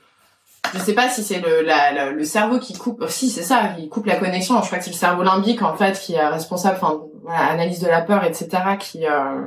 je 0.72 0.78
sais 0.78 0.94
pas 0.94 1.08
si 1.08 1.22
c'est 1.22 1.40
le, 1.40 2.12
le 2.12 2.24
cerveau 2.24 2.58
qui 2.58 2.74
coupe, 2.74 3.04
si 3.08 3.30
c'est 3.30 3.42
ça, 3.42 3.74
il 3.78 3.88
coupe 3.88 4.06
la 4.06 4.16
connexion. 4.16 4.60
Je 4.62 4.66
crois 4.66 4.78
que 4.78 4.84
c'est 4.84 4.90
le 4.90 4.96
cerveau 4.96 5.22
limbique 5.22 5.62
en 5.62 5.74
fait 5.74 5.98
qui 5.98 6.14
est 6.14 6.26
responsable, 6.26 6.76
enfin 6.80 7.02
voilà, 7.22 7.46
analyse 7.46 7.80
de 7.80 7.88
la 7.88 8.00
peur, 8.00 8.24
etc. 8.24 8.48
qui 8.78 9.06
euh, 9.06 9.40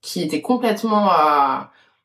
qui 0.00 0.22
était 0.22 0.40
complètement 0.40 1.12
euh, 1.12 1.58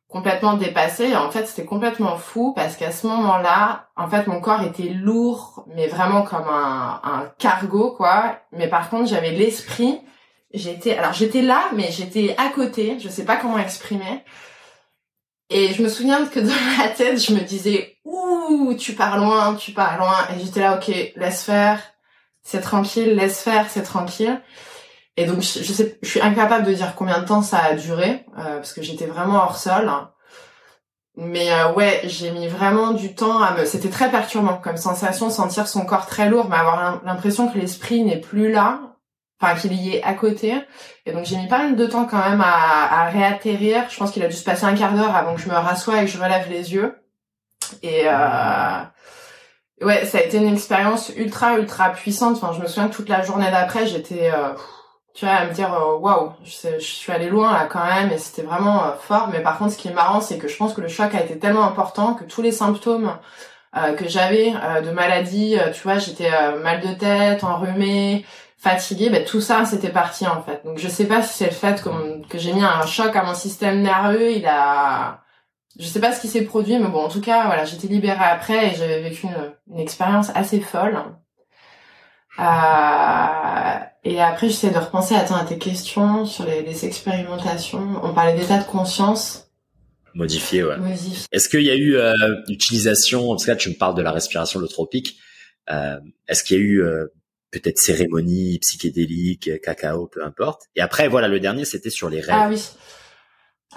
complètement 0.09 0.53
dépassé. 0.53 1.15
En 1.15 1.31
fait, 1.31 1.45
c'était 1.45 1.65
complètement 1.65 2.17
fou 2.17 2.53
parce 2.55 2.75
qu'à 2.75 2.91
ce 2.91 3.07
moment-là, 3.07 3.89
en 3.95 4.07
fait, 4.07 4.27
mon 4.27 4.39
corps 4.39 4.63
était 4.63 4.89
lourd, 4.89 5.65
mais 5.75 5.87
vraiment 5.87 6.21
comme 6.21 6.47
un, 6.47 7.01
un 7.03 7.31
cargo, 7.37 7.91
quoi. 7.91 8.39
Mais 8.51 8.67
par 8.67 8.89
contre, 8.89 9.09
j'avais 9.09 9.31
l'esprit. 9.31 9.99
J'étais, 10.53 10.97
alors 10.97 11.13
j'étais 11.13 11.41
là, 11.41 11.63
mais 11.73 11.91
j'étais 11.91 12.35
à 12.37 12.49
côté. 12.49 12.97
Je 12.99 13.09
sais 13.09 13.25
pas 13.25 13.35
comment 13.37 13.57
exprimer. 13.57 14.23
Et 15.49 15.73
je 15.73 15.83
me 15.83 15.89
souviens 15.89 16.25
que 16.25 16.39
dans 16.39 16.77
ma 16.77 16.87
tête, 16.89 17.19
je 17.19 17.33
me 17.33 17.41
disais, 17.41 17.97
ouh, 18.03 18.73
tu 18.77 18.93
pars 18.93 19.17
loin, 19.17 19.55
tu 19.55 19.71
pars 19.71 19.97
loin. 19.97 20.27
Et 20.33 20.43
j'étais 20.43 20.61
là, 20.61 20.77
ok, 20.77 20.87
laisse 21.15 21.43
faire, 21.43 21.81
c'est 22.41 22.61
tranquille, 22.61 23.15
laisse 23.15 23.41
faire, 23.41 23.69
c'est 23.69 23.83
tranquille. 23.83 24.41
Et 25.17 25.25
donc, 25.25 25.41
je, 25.41 25.73
sais, 25.73 25.97
je 26.01 26.09
suis 26.09 26.21
incapable 26.21 26.65
de 26.65 26.73
dire 26.73 26.93
combien 26.95 27.19
de 27.19 27.25
temps 27.25 27.41
ça 27.41 27.59
a 27.59 27.73
duré, 27.73 28.25
euh, 28.37 28.57
parce 28.57 28.73
que 28.73 28.81
j'étais 28.81 29.05
vraiment 29.05 29.35
hors 29.35 29.57
sol. 29.57 29.89
Mais 31.17 31.49
euh, 31.49 31.71
ouais, 31.71 32.01
j'ai 32.03 32.31
mis 32.31 32.47
vraiment 32.47 32.91
du 32.91 33.15
temps 33.15 33.41
à 33.41 33.53
me... 33.53 33.65
C'était 33.65 33.89
très 33.89 34.11
perturbant 34.11 34.57
comme 34.57 34.75
sensation, 34.75 35.29
sentir 35.29 35.67
son 35.69 35.85
corps 35.85 36.07
très 36.07 36.27
lourd, 36.27 36.47
mais 36.49 36.57
avoir 36.57 37.01
l'impression 37.05 37.47
que 37.47 37.57
l'esprit 37.57 38.03
n'est 38.03 38.19
plus 38.19 38.51
là, 38.51 38.97
enfin 39.39 39.57
qu'il 39.57 39.71
y 39.71 39.95
est 39.95 40.03
à 40.03 40.13
côté. 40.13 40.61
Et 41.05 41.13
donc 41.13 41.23
j'ai 41.23 41.37
mis 41.37 41.47
pas 41.47 41.59
mal 41.59 41.77
de 41.77 41.85
temps 41.85 42.03
quand 42.03 42.29
même 42.29 42.41
à, 42.41 43.03
à 43.03 43.09
réatterrir. 43.09 43.85
Je 43.89 43.97
pense 43.97 44.11
qu'il 44.11 44.23
a 44.23 44.27
dû 44.27 44.35
se 44.35 44.43
passer 44.43 44.65
un 44.65 44.75
quart 44.75 44.91
d'heure 44.91 45.15
avant 45.15 45.35
que 45.35 45.41
je 45.41 45.47
me 45.47 45.55
rassoie 45.55 46.01
et 46.01 46.05
que 46.05 46.11
je 46.11 46.21
relève 46.21 46.49
les 46.49 46.73
yeux. 46.73 46.93
Et 47.81 48.03
euh... 48.07 48.81
ouais, 49.81 50.05
ça 50.05 50.17
a 50.17 50.21
été 50.21 50.37
une 50.37 50.53
expérience 50.53 51.13
ultra 51.15 51.57
ultra 51.57 51.91
puissante. 51.91 52.35
Enfin, 52.35 52.51
je 52.53 52.61
me 52.61 52.67
souviens 52.67 52.89
que 52.89 52.95
toute 52.95 53.07
la 53.07 53.23
journée 53.23 53.49
d'après, 53.51 53.87
j'étais 53.87 54.31
euh, 54.33 54.53
tu 55.15 55.25
vois, 55.25 55.35
à 55.35 55.45
me 55.45 55.53
dire 55.53 55.73
euh, 55.73 55.97
waouh, 55.97 56.33
je, 56.43 56.77
suis 56.79 57.11
allée 57.11 57.29
loin 57.29 57.53
là 57.53 57.65
quand 57.65 57.85
même 57.85 58.11
et 58.11 58.17
c'était 58.17 58.41
vraiment 58.41 58.83
euh, 58.83 58.91
fort. 58.99 59.29
Mais 59.31 59.41
par 59.41 59.57
contre, 59.57 59.71
ce 59.71 59.77
qui 59.77 59.87
est 59.87 59.93
marrant, 59.93 60.21
c'est 60.21 60.37
que 60.37 60.47
je 60.49 60.57
pense 60.57 60.73
que 60.73 60.81
le 60.81 60.89
choc 60.89 61.15
a 61.15 61.21
été 61.23 61.39
tellement 61.39 61.63
important 61.63 62.15
que 62.15 62.25
tous 62.25 62.41
les 62.41 62.51
symptômes 62.51 63.17
euh, 63.77 63.93
que 63.93 64.07
j'avais 64.09 64.51
de 64.83 64.91
maladie, 64.91 65.57
tu 65.73 65.83
vois, 65.83 65.99
j'étais 65.99 66.29
mal 66.61 66.81
de 66.81 66.93
tête, 66.93 67.43
enrhumée, 67.43 68.25
fatiguée, 68.57 69.09
ben 69.09 69.23
tout 69.23 69.41
ça 69.41 69.65
c'était 69.65 69.89
parti 69.89 70.27
en 70.27 70.41
fait. 70.41 70.61
Donc 70.65 70.79
je 70.79 70.87
sais 70.89 71.05
pas 71.05 71.21
si 71.21 71.33
c'est 71.33 71.45
le 71.45 71.51
fait 71.51 71.81
que, 71.81 72.27
que 72.27 72.37
j'ai 72.37 72.53
mis 72.53 72.63
un 72.63 72.85
choc 72.85 73.15
à 73.15 73.23
mon 73.23 73.33
système 73.33 73.81
nerveux, 73.81 74.31
il 74.33 74.45
a 74.47 75.21
je 75.79 75.85
sais 75.85 75.99
pas 75.99 76.11
ce 76.13 76.21
qui 76.21 76.27
s'est 76.29 76.43
produit, 76.43 76.77
mais 76.79 76.87
bon, 76.87 77.03
en 77.03 77.09
tout 77.09 77.21
cas, 77.21 77.45
voilà, 77.47 77.65
j'étais 77.65 77.87
libérée 77.87 78.23
après 78.23 78.67
et 78.67 78.75
j'avais 78.75 79.01
vécu 79.01 79.27
une, 79.27 79.53
une 79.73 79.79
expérience 79.79 80.31
assez 80.33 80.61
folle. 80.61 80.97
Euh, 82.39 82.43
et 84.05 84.21
après, 84.21 84.49
j'essaie 84.49 84.69
de 84.69 84.77
repenser 84.77 85.15
attends, 85.15 85.35
à 85.35 85.43
tes 85.43 85.57
questions 85.57 86.25
sur 86.25 86.45
les, 86.45 86.61
les 86.61 86.85
expérimentations. 86.85 87.99
On 88.03 88.13
parlait 88.13 88.35
d'état 88.35 88.59
de 88.59 88.65
conscience. 88.65 89.49
Modifié, 90.13 90.63
ouais. 90.63 90.77
Est-ce 91.31 91.49
qu'il 91.49 91.63
y 91.63 91.71
a 91.71 91.75
eu 91.75 91.97
euh, 91.97 92.13
utilisation, 92.47 93.27
parce 93.29 93.45
que 93.45 93.51
là 93.51 93.57
tu 93.57 93.69
me 93.69 93.73
parles 93.73 93.95
de 93.95 94.01
la 94.01 94.11
respiration 94.11 94.59
holotropique, 94.59 95.17
euh, 95.69 95.97
est-ce 96.29 96.43
qu'il 96.43 96.57
y 96.57 96.59
a 96.59 96.63
eu 96.63 96.81
euh, 96.83 97.07
peut-être 97.51 97.79
cérémonie 97.79 98.59
psychédélique, 98.59 99.61
cacao, 99.61 100.07
peu 100.07 100.23
importe. 100.23 100.63
Et 100.75 100.81
après, 100.81 101.07
voilà, 101.07 101.27
le 101.27 101.39
dernier, 101.39 101.65
c'était 101.65 101.89
sur 101.89 102.09
les 102.09 102.21
rêves. 102.21 102.35
Ah 102.37 102.47
oui. 102.49 102.61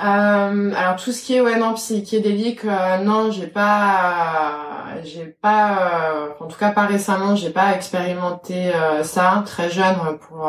Euh, 0.00 0.72
alors 0.76 0.94
tout 0.96 1.10
ce 1.10 1.22
qui 1.24 1.34
est 1.34 1.40
ouais 1.40 1.58
non 1.58 1.74
psychédélique 1.74 2.64
euh, 2.64 2.98
non 2.98 3.32
j'ai 3.32 3.48
pas 3.48 4.94
j'ai 5.02 5.26
pas 5.26 5.70
euh, 5.92 6.28
en 6.38 6.46
tout 6.46 6.56
cas 6.56 6.70
pas 6.70 6.86
récemment 6.86 7.34
j'ai 7.34 7.50
pas 7.50 7.74
expérimenté 7.74 8.72
euh, 8.72 9.02
ça 9.02 9.42
très 9.44 9.68
jeune 9.70 9.96
pour 10.20 10.48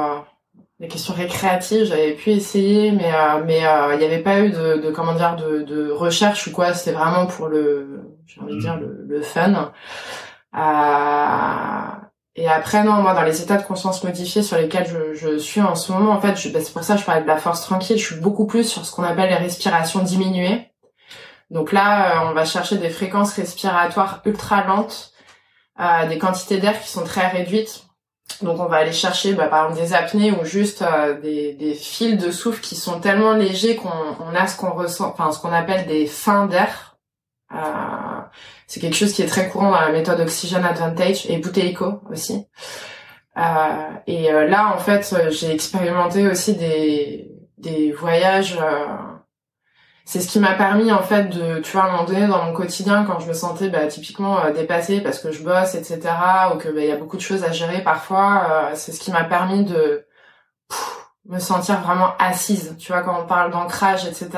les 0.79 0.87
questions 0.87 1.13
récréatives. 1.15 1.85
J'avais 1.85 2.13
pu 2.13 2.29
essayer 2.31 2.91
mais 2.91 3.11
mais 3.45 3.61
il 3.93 3.97
n'y 3.97 4.05
avait 4.05 4.21
pas 4.21 4.39
eu 4.39 4.51
de, 4.51 4.77
de 4.77 4.91
comment 4.91 5.13
dire 5.13 5.35
de, 5.35 5.63
de 5.63 5.89
recherche 5.91 6.47
ou 6.47 6.51
quoi. 6.51 6.73
C'était 6.73 6.95
vraiment 6.95 7.25
pour 7.25 7.47
le 7.47 8.01
j'ai 8.27 8.41
envie 8.41 8.55
de 8.55 8.59
dire 8.59 8.77
le, 8.77 9.03
le 9.07 9.21
fun 9.21 9.71
et 12.35 12.47
après, 12.47 12.83
non, 12.83 12.93
moi, 13.01 13.13
dans 13.13 13.23
les 13.23 13.41
états 13.41 13.57
de 13.57 13.63
conscience 13.63 14.03
modifiés 14.03 14.43
sur 14.43 14.57
lesquels 14.57 14.87
je, 14.87 15.13
je 15.13 15.37
suis 15.37 15.61
en 15.61 15.75
ce 15.75 15.91
moment, 15.91 16.11
en 16.11 16.21
fait, 16.21 16.51
bah, 16.51 16.59
c'est 16.61 16.73
pour 16.73 16.83
ça 16.83 16.93
que 16.95 17.01
je 17.01 17.05
parlais 17.05 17.21
de 17.21 17.27
la 17.27 17.37
force 17.37 17.61
tranquille, 17.61 17.97
je 17.97 18.05
suis 18.05 18.21
beaucoup 18.21 18.45
plus 18.45 18.63
sur 18.63 18.85
ce 18.85 18.91
qu'on 18.91 19.03
appelle 19.03 19.29
les 19.29 19.35
respirations 19.35 20.03
diminuées. 20.03 20.71
Donc 21.49 21.71
là, 21.71 22.23
euh, 22.23 22.29
on 22.29 22.33
va 22.33 22.45
chercher 22.45 22.77
des 22.77 22.89
fréquences 22.89 23.33
respiratoires 23.33 24.21
ultra 24.25 24.63
lentes, 24.63 25.11
euh, 25.79 26.07
des 26.07 26.17
quantités 26.17 26.59
d'air 26.59 26.79
qui 26.79 26.89
sont 26.89 27.03
très 27.03 27.27
réduites. 27.27 27.85
Donc 28.41 28.59
on 28.59 28.67
va 28.67 28.77
aller 28.77 28.93
chercher, 28.93 29.33
bah, 29.33 29.47
par 29.47 29.65
exemple, 29.65 29.81
des 29.81 29.93
apnées 29.93 30.31
ou 30.31 30.45
juste 30.45 30.81
euh, 30.83 31.19
des, 31.19 31.53
des, 31.53 31.73
fils 31.73 32.17
de 32.17 32.31
souffle 32.31 32.61
qui 32.61 32.75
sont 32.75 32.99
tellement 32.99 33.33
légers 33.33 33.75
qu'on 33.75 33.89
on 34.19 34.35
a 34.35 34.47
ce 34.47 34.55
qu'on 34.55 34.71
ressent, 34.71 35.09
enfin 35.09 35.31
ce 35.31 35.39
qu'on 35.39 35.51
appelle 35.51 35.87
des 35.87 36.05
fins 36.05 36.45
d'air. 36.45 36.97
Euh, 37.53 38.18
c'est 38.69 38.79
quelque 38.79 38.95
chose 38.95 39.13
qui 39.13 39.23
est 39.23 39.27
très 39.27 39.49
courant 39.49 39.71
dans 39.71 39.81
la 39.81 39.91
méthode 39.91 40.19
Oxygen 40.19 40.63
Advantage 40.63 41.25
et 41.27 41.39
Bouteillico 41.39 42.01
aussi. 42.11 42.45
Euh, 43.35 43.89
et 44.05 44.31
euh, 44.31 44.47
là, 44.47 44.71
en 44.75 44.77
fait, 44.77 45.15
j'ai 45.31 45.51
expérimenté 45.51 46.27
aussi 46.27 46.55
des, 46.55 47.31
des 47.57 47.91
voyages. 47.91 48.59
Euh, 48.61 48.85
c'est 50.05 50.19
ce 50.19 50.27
qui 50.27 50.39
m'a 50.39 50.53
permis, 50.53 50.91
en 50.91 51.01
fait, 51.01 51.29
de, 51.29 51.59
tu 51.61 51.71
vois, 51.71 51.85
à 51.85 51.87
un 51.87 51.91
moment 51.93 52.03
donné, 52.03 52.27
dans 52.27 52.43
mon 52.43 52.53
quotidien, 52.53 53.05
quand 53.05 53.19
je 53.19 53.27
me 53.27 53.33
sentais 53.33 53.69
bah, 53.69 53.87
typiquement 53.87 54.45
euh, 54.45 54.51
dépassée 54.53 55.01
parce 55.01 55.17
que 55.17 55.31
je 55.31 55.41
bosse, 55.43 55.73
etc., 55.73 56.01
ou 56.53 56.57
que 56.59 56.69
bah, 56.69 56.81
il 56.81 56.87
y 56.89 56.91
a 56.91 56.95
beaucoup 56.95 57.17
de 57.17 57.23
choses 57.23 57.43
à 57.43 57.51
gérer 57.51 57.81
parfois, 57.83 58.69
c'est 58.75 58.91
ce 58.91 58.99
qui 58.99 59.11
m'a 59.11 59.23
permis 59.23 59.63
de 59.63 60.05
me 61.29 61.39
sentir 61.39 61.79
vraiment 61.81 62.13
assise, 62.17 62.75
tu 62.79 62.91
vois, 62.91 63.01
quand 63.03 63.21
on 63.21 63.27
parle 63.27 63.51
d'ancrage, 63.51 64.05
etc. 64.05 64.29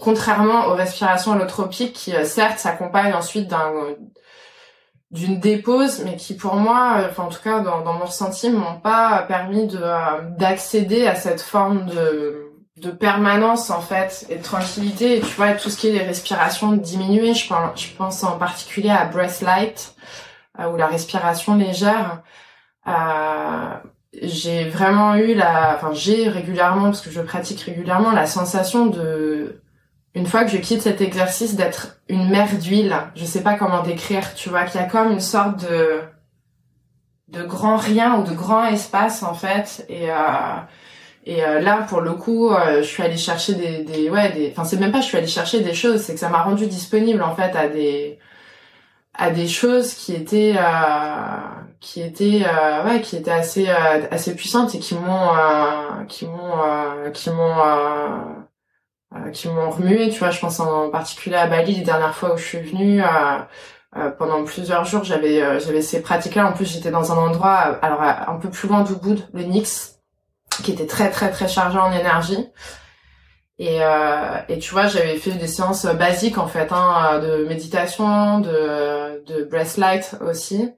Contrairement 0.00 0.66
aux 0.66 0.74
respirations 0.74 1.32
allotropiques 1.32 1.92
qui, 1.92 2.16
euh, 2.16 2.24
certes, 2.24 2.58
s'accompagnent 2.58 3.14
ensuite 3.14 3.48
d'un 3.48 3.70
d'une 5.10 5.38
dépose, 5.38 6.02
mais 6.04 6.16
qui 6.16 6.34
pour 6.34 6.56
moi, 6.56 6.96
euh, 7.00 7.08
enfin 7.10 7.24
en 7.24 7.28
tout 7.28 7.42
cas 7.44 7.60
dans, 7.60 7.82
dans 7.82 7.92
mon 7.92 8.06
ressenti, 8.06 8.48
m'ont 8.50 8.80
pas 8.80 9.24
permis 9.28 9.66
de 9.66 9.78
euh, 9.78 10.22
d'accéder 10.38 11.06
à 11.06 11.14
cette 11.14 11.42
forme 11.42 11.86
de 11.86 12.48
de 12.78 12.90
permanence 12.90 13.68
en 13.70 13.82
fait 13.82 14.26
et 14.30 14.36
de 14.36 14.42
tranquillité. 14.42 15.20
Tu 15.20 15.34
vois, 15.36 15.52
tout 15.52 15.68
ce 15.68 15.76
qui 15.76 15.88
est 15.88 15.92
les 15.92 16.02
respirations 16.04 16.72
diminuées, 16.72 17.34
je 17.34 17.46
pense, 17.46 17.78
je 17.80 17.94
pense 17.94 18.24
en 18.24 18.38
particulier 18.38 18.90
à 18.90 19.04
breath 19.04 19.42
light 19.42 19.94
ou 20.58 20.76
la 20.76 20.86
respiration 20.86 21.56
légère. 21.56 22.22
Euh, 22.86 23.74
j'ai 24.20 24.68
vraiment 24.68 25.16
eu 25.16 25.34
la, 25.34 25.74
enfin 25.76 25.92
j'ai 25.92 26.28
régulièrement 26.28 26.84
parce 26.84 27.00
que 27.00 27.10
je 27.10 27.20
pratique 27.20 27.60
régulièrement 27.60 28.12
la 28.12 28.26
sensation 28.26 28.86
de, 28.86 29.62
une 30.14 30.26
fois 30.26 30.44
que 30.44 30.50
je 30.50 30.58
quitte 30.58 30.82
cet 30.82 31.00
exercice 31.00 31.56
d'être 31.56 31.98
une 32.08 32.28
mer 32.28 32.48
d'huile. 32.58 32.94
Je 33.14 33.24
sais 33.24 33.42
pas 33.42 33.54
comment 33.54 33.82
décrire, 33.82 34.34
tu 34.34 34.50
vois, 34.50 34.64
qu'il 34.64 34.80
y 34.80 34.84
a 34.84 34.86
comme 34.86 35.10
une 35.12 35.20
sorte 35.20 35.62
de, 35.62 36.02
de 37.32 37.42
grand 37.42 37.76
rien 37.76 38.18
ou 38.18 38.24
de 38.24 38.34
grand 38.34 38.66
espace 38.66 39.22
en 39.22 39.34
fait 39.34 39.84
et 39.88 40.10
euh, 40.10 40.14
et 41.24 41.44
euh, 41.44 41.60
là 41.60 41.78
pour 41.88 42.00
le 42.00 42.12
coup 42.12 42.50
euh, 42.50 42.78
je 42.82 42.86
suis 42.86 43.02
allée 43.02 43.16
chercher 43.16 43.54
des, 43.54 43.84
des 43.84 44.10
ouais 44.10 44.32
des 44.32 44.50
enfin 44.50 44.64
c'est 44.64 44.76
même 44.76 44.92
pas 44.92 45.00
je 45.00 45.06
suis 45.06 45.16
allée 45.16 45.26
chercher 45.26 45.60
des 45.60 45.72
choses 45.74 46.02
c'est 46.02 46.14
que 46.14 46.20
ça 46.20 46.28
m'a 46.28 46.42
rendu 46.42 46.66
disponible 46.66 47.22
en 47.22 47.34
fait 47.34 47.56
à 47.56 47.68
des 47.68 48.18
à 49.14 49.30
des 49.30 49.48
choses 49.48 49.94
qui 49.94 50.14
étaient 50.14 50.54
euh, 50.56 50.62
qui 51.82 52.00
étaient 52.00 52.42
euh, 52.46 52.84
ouais 52.84 53.00
qui 53.02 53.16
étaient 53.16 53.32
assez 53.32 53.68
euh, 53.68 54.06
assez 54.10 54.34
puissantes 54.36 54.74
et 54.74 54.78
qui 54.78 54.94
m'ont 54.94 55.36
euh, 55.36 56.04
qui 56.08 56.26
m'ont 56.26 57.10
qui 57.12 57.30
m'ont 57.30 57.56
qui 59.32 59.48
m'ont 59.48 59.70
remué. 59.70 60.08
Tu 60.08 60.18
vois, 60.20 60.30
je 60.30 60.40
pense 60.40 60.60
en 60.60 60.88
particulier 60.90 61.36
à 61.36 61.46
Bali 61.46 61.74
les 61.74 61.84
dernières 61.84 62.14
fois 62.14 62.34
où 62.34 62.38
je 62.38 62.44
suis 62.44 62.60
venue. 62.60 63.02
pendant 64.18 64.44
plusieurs 64.44 64.84
jours, 64.84 65.04
j'avais 65.04 65.60
j'avais 65.60 65.82
ces 65.82 66.00
pratiques-là. 66.00 66.46
En 66.46 66.52
plus, 66.52 66.66
j'étais 66.72 66.90
dans 66.90 67.12
un 67.12 67.16
endroit, 67.18 67.78
alors 67.82 68.00
un 68.02 68.36
peu 68.36 68.48
plus 68.48 68.68
loin 68.68 68.82
d'Ubud, 68.82 69.28
le 69.34 69.42
Nix, 69.42 69.98
qui 70.62 70.72
était 70.72 70.86
très 70.86 71.10
très 71.10 71.30
très 71.30 71.48
chargé 71.48 71.78
en 71.78 71.92
énergie. 71.92 72.48
Et, 73.58 73.82
euh, 73.82 74.38
et 74.48 74.58
tu 74.58 74.72
vois, 74.72 74.86
j'avais 74.86 75.16
fait 75.18 75.32
des 75.32 75.46
séances 75.46 75.86
basiques 75.86 76.38
en 76.38 76.46
fait, 76.48 76.72
hein, 76.72 77.18
de 77.20 77.44
méditation, 77.44 78.40
de, 78.40 79.22
de 79.26 79.44
breath 79.44 79.76
light 79.76 80.16
aussi. 80.20 80.72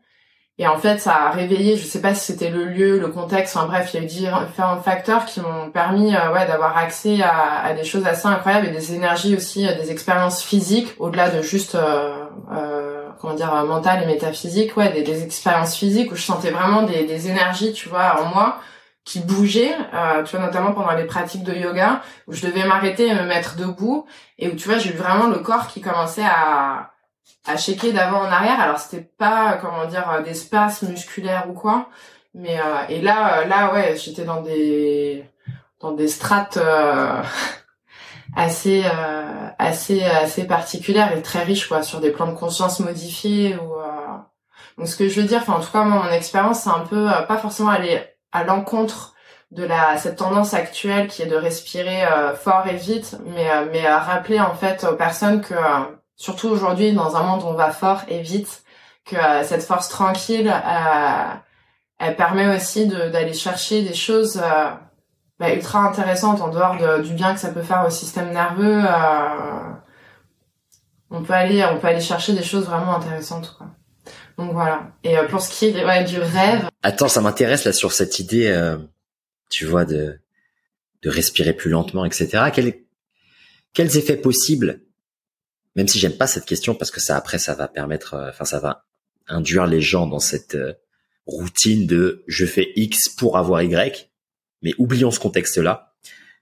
Et 0.59 0.69
en 0.69 0.79
fait, 0.79 0.99
ça 0.99 1.15
a 1.15 1.31
réveillé, 1.31 1.77
je 1.77 1.85
sais 1.85 2.01
pas 2.01 2.15
si 2.15 2.33
c'était 2.33 2.51
le 2.51 2.67
lieu, 2.67 3.01
le 3.01 3.09
contexte, 3.09 3.57
enfin 3.57 3.67
bref, 3.67 3.91
il 3.93 3.97
y 3.97 4.01
a 4.01 4.05
eu 4.05 4.07
différents 4.07 4.81
facteurs 4.81 5.25
qui 5.25 5.41
m'ont 5.41 5.71
permis 5.71 6.15
euh, 6.15 6.33
ouais, 6.33 6.47
d'avoir 6.47 6.77
accès 6.77 7.19
à, 7.23 7.75
des 7.75 7.83
choses 7.83 8.07
assez 8.07 8.29
incroyables 8.29 8.69
et 8.69 8.71
des 8.71 8.95
énergies 8.95 9.35
aussi, 9.35 9.67
des 9.67 9.91
expériences 9.91 10.45
physiques, 10.45 10.95
au-delà 11.01 11.29
de 11.31 11.43
juste, 11.43 11.75
euh, 11.75 12.27
euh, 12.53 13.09
comment 13.21 13.35
dire, 13.35 13.53
mentales 13.65 14.05
et 14.05 14.07
métaphysiques, 14.07 14.77
ouais, 14.77 14.93
des, 15.03 15.25
expériences 15.25 15.75
physiques 15.75 16.13
où 16.13 16.15
je 16.15 16.23
sentais 16.23 16.51
vraiment 16.51 16.83
des, 16.83 17.05
des 17.05 17.29
énergies, 17.29 17.73
tu 17.73 17.89
vois, 17.89 18.23
en 18.23 18.27
moi 18.27 18.61
qui 19.05 19.21
bougeait, 19.21 19.75
euh, 19.93 20.23
tu 20.23 20.37
vois 20.37 20.47
notamment 20.47 20.73
pendant 20.73 20.93
les 20.93 21.05
pratiques 21.05 21.45
de 21.45 21.55
yoga 21.55 22.01
où 22.27 22.33
je 22.33 22.47
devais 22.47 22.65
m'arrêter 22.65 23.09
et 23.09 23.15
me 23.15 23.25
mettre 23.25 23.57
debout 23.57 24.07
et 24.39 24.49
où 24.49 24.57
tu 24.57 24.69
vois 24.69 24.79
j'ai 24.79 24.91
eu 24.91 24.97
vraiment 24.97 25.27
le 25.27 25.39
corps 25.41 25.69
qui 25.69 25.81
commençait 25.83 26.25
à 26.25 26.94
à 27.47 27.57
shaker 27.57 27.93
d'avant 27.93 28.21
en 28.21 28.31
arrière. 28.31 28.61
Alors 28.61 28.79
c'était 28.79 29.03
pas 29.03 29.59
comment 29.61 29.87
dire 29.87 30.23
des 30.25 30.35
spasmes 30.35 30.89
musculaires 30.89 31.47
ou 31.51 31.53
quoi, 31.53 31.89
mais 32.35 32.59
euh, 32.59 32.87
et 32.89 33.01
là 33.01 33.41
euh, 33.41 33.45
là 33.47 33.73
ouais 33.73 33.97
j'étais 33.97 34.25
dans 34.25 34.43
des 34.43 35.25
dans 35.81 35.93
des 35.93 36.09
strates 36.09 36.57
euh, 36.57 37.23
assez 38.37 38.85
euh, 38.85 39.49
assez 39.59 40.03
assez 40.05 40.45
particulières 40.47 41.17
et 41.17 41.23
très 41.23 41.45
riches 41.45 41.69
quoi 41.69 41.83
sur 41.83 42.01
des 42.01 42.11
plans 42.11 42.29
de 42.29 42.37
conscience 42.37 42.81
modifiés 42.81 43.57
ou 43.57 43.75
donc 44.79 44.89
ce 44.89 44.97
que 44.97 45.09
je 45.09 45.21
veux 45.21 45.27
dire 45.27 45.41
enfin 45.43 45.55
en 45.55 45.61
tout 45.61 45.71
cas 45.71 45.85
mon 45.85 46.11
expérience 46.11 46.63
c'est 46.63 46.71
un 46.71 46.81
peu 46.81 47.09
pas 47.29 47.39
forcément 47.39 47.71
aller 47.71 48.03
à 48.33 48.43
l'encontre 48.43 49.15
de 49.55 49.65
la 49.65 49.97
cette 49.97 50.17
tendance 50.17 50.53
actuelle 50.53 51.07
qui 51.09 51.23
est 51.23 51.27
de 51.27 51.37
respirer 51.37 52.05
euh, 52.05 52.35
fort 52.35 52.67
et 52.67 52.77
vite, 52.77 53.17
mais 53.25 53.51
euh, 53.51 53.67
mais 53.71 53.87
à 53.87 53.99
rappeler 53.99 54.41
en 54.41 54.55
fait 54.55 54.85
aux 54.85 54.97
personnes 54.97 55.41
que 55.41 55.55
euh, 55.55 55.85
surtout 56.17 56.49
aujourd'hui 56.49 56.93
dans 56.93 57.17
un 57.17 57.23
monde 57.23 57.43
où 57.43 57.47
on 57.47 57.55
va 57.55 57.71
fort 57.71 58.03
et 58.09 58.21
vite, 58.21 58.63
que 59.05 59.17
cette 59.43 59.63
force 59.63 59.89
tranquille, 59.89 60.53
elle 61.99 62.17
permet 62.17 62.55
aussi 62.57 62.87
d'aller 62.87 63.35
chercher 63.35 63.83
des 63.83 63.95
choses 63.95 64.43
bah, 65.39 65.55
ultra 65.55 65.81
intéressantes 65.81 66.41
en 66.41 66.49
dehors 66.49 66.79
de, 66.79 67.03
du 67.03 67.13
bien 67.13 67.35
que 67.35 67.41
ça 67.41 67.51
peut 67.51 67.63
faire 67.63 67.85
au 67.87 67.91
système 67.91 68.33
nerveux. 68.33 68.83
on 71.11 71.23
peut 71.23 71.35
aller 71.35 71.65
on 71.65 71.79
peut 71.79 71.89
aller 71.89 72.01
chercher 72.01 72.33
des 72.33 72.43
choses 72.43 72.65
vraiment 72.65 72.97
intéressantes 72.97 73.55
quoi. 73.59 73.67
Donc 74.39 74.53
voilà. 74.53 74.93
Et 75.05 75.17
pour 75.31 75.41
ce 75.41 75.51
qui 75.51 75.67
est 75.67 75.85
ouais, 75.85 76.05
du 76.05 76.19
rêve, 76.19 76.69
Attends, 76.83 77.09
ça 77.09 77.21
m'intéresse 77.21 77.65
là 77.65 77.73
sur 77.73 77.93
cette 77.93 78.19
idée, 78.19 78.49
euh, 78.49 78.77
tu 79.51 79.65
vois, 79.65 79.85
de 79.85 80.21
de 81.03 81.11
respirer 81.11 81.53
plus 81.53 81.71
lentement, 81.71 82.05
etc. 82.05 82.45
Quels 83.75 83.97
effets 83.97 84.17
possibles 84.17 84.81
Même 85.77 85.89
si 85.89 85.99
j'aime 85.99 86.17
pas 86.17 86.27
cette 86.27 86.45
question 86.45 86.75
parce 86.75 86.91
que 86.91 87.01
ça 87.01 87.17
après 87.17 87.39
ça 87.39 87.55
va 87.55 87.69
permettre, 87.69 88.15
euh, 88.15 88.29
enfin 88.31 88.45
ça 88.45 88.61
va 88.61 88.85
induire 89.27 89.67
les 89.67 89.81
gens 89.81 90.07
dans 90.07 90.21
cette 90.21 90.55
euh, 90.55 90.75
routine 91.27 91.87
de 91.87 92.23
je 92.27 92.47
fais 92.47 92.73
X 92.77 93.09
pour 93.09 93.39
avoir 93.39 93.63
Y. 93.63 94.11
Mais 94.63 94.73
oublions 94.79 95.11
ce 95.11 95.21
contexte-là, 95.21 95.95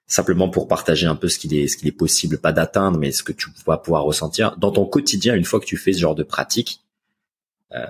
simplement 0.07 0.49
pour 0.49 0.69
partager 0.69 1.07
un 1.07 1.17
peu 1.17 1.29
ce 1.29 1.39
qu'il 1.39 1.55
est 1.55 1.67
ce 1.67 1.77
qu'il 1.77 1.89
est 1.89 1.93
possible 1.93 2.39
pas 2.39 2.53
d'atteindre, 2.53 2.99
mais 2.99 3.11
ce 3.11 3.23
que 3.23 3.33
tu 3.33 3.49
vas 3.67 3.79
pouvoir 3.79 4.05
ressentir 4.05 4.57
dans 4.59 4.71
ton 4.71 4.85
quotidien 4.85 5.35
une 5.35 5.45
fois 5.45 5.61
que 5.61 5.67
tu 5.67 5.77
fais 5.77 5.93
ce 5.93 6.01
genre 6.01 6.15
de 6.15 6.23
pratique. 6.23 6.83
Euh, 7.73 7.87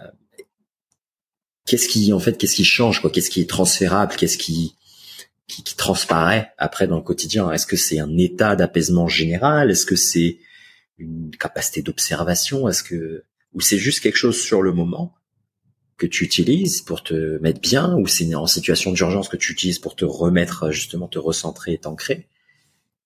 qu'est-ce 1.67 1.89
qui 1.89 2.13
en 2.13 2.21
fait 2.21 2.39
qu'est-ce 2.39 2.55
qui 2.55 2.65
change 2.65 3.01
quoi? 3.01 3.11
Qu'est-ce 3.11 3.31
qui 3.31 3.41
est 3.41 3.51
transférable? 3.51 4.15
Qu'est-ce 4.17 4.39
qui, 4.39 4.77
qui, 5.49 5.65
qui 5.65 5.77
transparaît 5.77 6.53
après 6.57 6.87
dans 6.87 6.97
le 6.97 7.03
quotidien? 7.03 7.51
Est-ce 7.51 7.67
que 7.67 7.77
c'est 7.77 7.99
un 7.99 8.17
état 8.17 8.55
d'apaisement 8.57 9.09
général? 9.09 9.71
Est-ce 9.71 9.87
que 9.87 9.97
c'est 9.97 10.39
une 10.99 11.31
capacité 11.37 11.83
d'observation? 11.83 12.69
Est-ce 12.69 12.83
que 12.83 13.25
ou 13.53 13.61
c'est 13.61 13.79
juste 13.79 14.01
quelque 14.01 14.17
chose 14.17 14.41
sur 14.41 14.63
le 14.63 14.73
moment 14.73 15.15
que 15.99 16.07
tu 16.07 16.25
utilises 16.25 16.81
pour 16.81 17.03
te 17.03 17.39
mettre 17.39 17.61
bien 17.61 17.97
ou 17.97 18.07
c'est 18.07 18.35
en 18.35 18.47
situation 18.47 18.93
d'urgence 18.93 19.29
que 19.29 19.37
tu 19.37 19.53
utilises 19.53 19.79
pour 19.79 19.95
te 19.95 20.05
remettre 20.05 20.71
justement 20.71 21.09
te 21.09 21.19
recentrer 21.19 21.79
t'ancrer? 21.79 22.29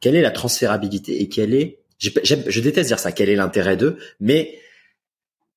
Quelle 0.01 0.15
est 0.15 0.23
la 0.23 0.31
transférabilité 0.31 1.23
et 1.23 1.29
quelle 1.29 1.55
est 1.55 1.81
je 1.99 2.61
déteste 2.61 2.89
dire 2.89 2.99
ça 2.99 3.13
quel 3.13 3.31
est 3.31 3.37
l'intérêt 3.37 3.77
d'eux 3.77 3.97
mais 4.21 4.59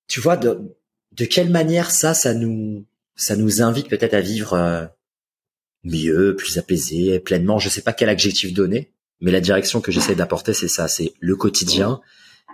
tu 0.07 0.21
vois 0.21 0.37
de, 0.37 0.73
de 1.11 1.25
quelle 1.25 1.49
manière 1.49 1.91
ça 1.91 2.13
ça 2.13 2.33
nous 2.33 2.85
ça 3.15 3.35
nous 3.35 3.61
invite 3.61 3.89
peut-être 3.89 4.13
à 4.13 4.21
vivre 4.21 4.53
euh, 4.53 4.85
mieux, 5.83 6.35
plus 6.35 6.57
apaisé, 6.57 7.19
pleinement? 7.19 7.59
Je 7.59 7.69
sais 7.69 7.81
pas 7.81 7.93
quel 7.93 8.09
adjectif 8.09 8.53
donner, 8.53 8.93
mais 9.19 9.31
la 9.31 9.41
direction 9.41 9.81
que 9.81 9.91
j'essaie 9.91 10.15
d'apporter, 10.15 10.53
c'est 10.53 10.67
ça, 10.67 10.87
c'est 10.87 11.13
le 11.19 11.35
quotidien 11.35 12.01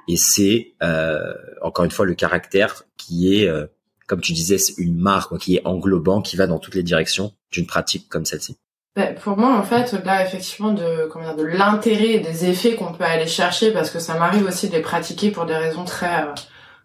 et 0.07 0.18
c'est 0.18 0.73
euh, 0.84 1.34
encore 1.61 1.86
une 1.86 1.91
fois 1.91 2.06
le 2.06 2.15
caractère 2.15 2.84
qui 2.98 3.36
est, 3.36 3.48
euh, 3.48 3.65
comme 4.07 4.22
tu 4.22 4.34
disais, 4.34 4.57
une 4.77 4.98
marque 4.98 5.38
qui 5.38 5.56
est 5.56 5.65
englobant, 5.65 6.22
qui 6.22 6.36
va 6.36 6.48
dans 6.48 6.60
toutes 6.60 6.76
les 6.76 6.84
directions 6.84 7.34
d'une 7.52 7.65
pratique 7.65 8.07
comme 8.10 8.26
celle-ci. 8.26 8.57
Ben, 8.95 9.14
pour 9.15 9.38
moi, 9.38 9.57
en 9.57 9.64
fait, 9.64 9.91
là, 10.06 10.23
effectivement, 10.26 10.72
de 10.72 11.10
comment 11.11 11.26
dire, 11.26 11.36
de 11.36 11.44
l'intérêt 11.44 12.19
des 12.19 12.45
effets 12.45 12.76
qu'on 12.76 12.94
peut 12.94 13.03
aller 13.03 13.27
chercher, 13.27 13.72
parce 13.72 13.90
que 13.90 13.99
ça 13.99 14.18
m'arrive 14.18 14.45
aussi 14.45 14.69
de 14.69 14.73
les 14.73 14.82
pratiquer 14.82 15.32
pour 15.32 15.45
des 15.45 15.56
raisons 15.56 15.84
très 15.84 16.26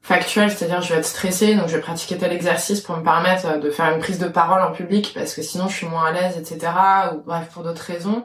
factuel, 0.02 0.50
c'est-à-dire 0.50 0.82
je 0.82 0.92
vais 0.92 0.98
être 0.98 1.06
stressée, 1.06 1.54
donc 1.54 1.68
je 1.68 1.76
vais 1.76 1.82
pratiquer 1.82 2.16
tel 2.18 2.32
exercice 2.32 2.80
pour 2.80 2.96
me 2.96 3.04
permettre 3.04 3.60
de 3.60 3.70
faire 3.70 3.92
une 3.94 4.00
prise 4.00 4.18
de 4.18 4.28
parole 4.28 4.62
en 4.62 4.72
public 4.72 5.12
parce 5.14 5.34
que 5.34 5.42
sinon 5.42 5.68
je 5.68 5.76
suis 5.76 5.86
moins 5.86 6.06
à 6.06 6.12
l'aise, 6.12 6.36
etc. 6.36 6.72
Ou 7.14 7.22
bref, 7.24 7.48
pour 7.52 7.62
d'autres 7.62 7.82
raisons. 7.82 8.24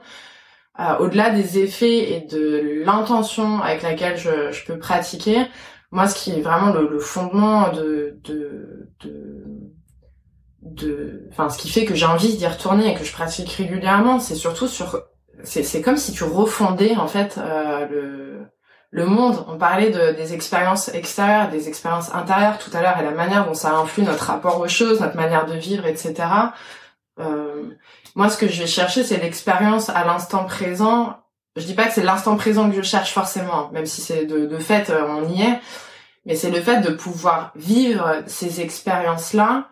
Euh, 0.80 0.98
au-delà 1.00 1.30
des 1.30 1.60
effets 1.60 2.14
et 2.14 2.22
de 2.22 2.84
l'intention 2.84 3.62
avec 3.62 3.82
laquelle 3.82 4.18
je, 4.18 4.52
je, 4.52 4.66
peux 4.66 4.78
pratiquer, 4.78 5.48
moi 5.92 6.08
ce 6.08 6.16
qui 6.16 6.32
est 6.32 6.42
vraiment 6.42 6.74
le, 6.74 6.90
le 6.90 7.00
fondement 7.00 7.72
de, 7.72 8.20
de, 8.26 8.90
de 9.04 9.46
de 10.62 11.30
enfin 11.32 11.50
ce 11.50 11.58
qui 11.60 11.70
fait 11.70 11.86
que 11.86 11.96
j'ai 11.96 12.08
envie 12.08 12.36
d'y 12.36 12.48
retourner 12.48 12.92
et 12.92 12.96
que 12.96 13.06
je 13.06 13.14
pratique 13.14 13.52
régulièrement 13.52 14.20
c'est 14.20 14.36
surtout 14.36 14.68
sur 14.68 15.04
c'est 15.44 15.82
comme 15.82 15.96
si 15.96 16.12
tu 16.12 16.24
refondais 16.24 16.96
en 16.98 17.08
fait 17.08 17.38
euh, 17.38 17.88
le 17.88 18.26
le 18.96 19.06
monde, 19.06 19.44
on 19.50 19.58
parlait 19.58 19.90
de, 19.90 20.16
des 20.16 20.34
expériences 20.34 20.88
extérieures, 20.88 21.50
des 21.50 21.68
expériences 21.68 22.16
intérieures 22.16 22.58
tout 22.60 22.70
à 22.74 22.82
l'heure 22.82 22.98
et 22.98 23.04
la 23.04 23.12
manière 23.12 23.46
dont 23.46 23.54
ça 23.54 23.76
influe 23.76 24.04
notre 24.04 24.24
rapport 24.24 24.62
aux 24.62 24.70
choses, 24.70 25.02
notre 25.02 25.18
manière 25.18 25.46
de 25.46 25.54
vivre, 25.54 25.86
etc. 25.86 26.14
Euh, 27.20 27.72
moi, 28.16 28.30
ce 28.30 28.38
que 28.38 28.48
je 28.48 28.62
vais 28.62 28.68
chercher, 28.68 29.04
c'est 29.04 29.18
l'expérience 29.18 29.90
à 29.90 30.06
l'instant 30.06 30.46
présent. 30.46 31.18
Je 31.58 31.66
dis 31.66 31.74
pas 31.74 31.86
que 31.86 31.94
c'est 31.94 32.04
l'instant 32.04 32.38
présent 32.38 32.70
que 32.70 32.76
je 32.76 32.82
cherche 32.82 33.14
forcément, 33.14 33.70
même 33.72 33.86
si 33.86 34.02
c'est 34.02 34.26
de, 34.26 34.46
de 34.46 34.58
fait, 34.58 34.90
euh, 34.90 35.06
on 35.08 35.28
y 35.30 35.42
est. 35.42 35.60
Mais 36.26 36.36
c'est 36.36 36.50
le 36.50 36.62
fait 36.62 36.82
de 36.82 36.92
pouvoir 36.92 37.52
vivre 37.56 38.24
ces 38.26 38.62
expériences-là 38.62 39.68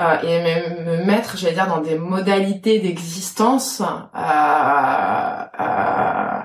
euh, 0.00 0.20
et 0.22 0.40
me, 0.40 0.84
me 0.84 1.04
mettre, 1.04 1.36
j'allais 1.36 1.54
dire, 1.54 1.68
dans 1.68 1.80
des 1.80 1.98
modalités 1.98 2.80
d'existence 2.80 3.80
euh, 3.80 5.44
euh, 5.60 6.40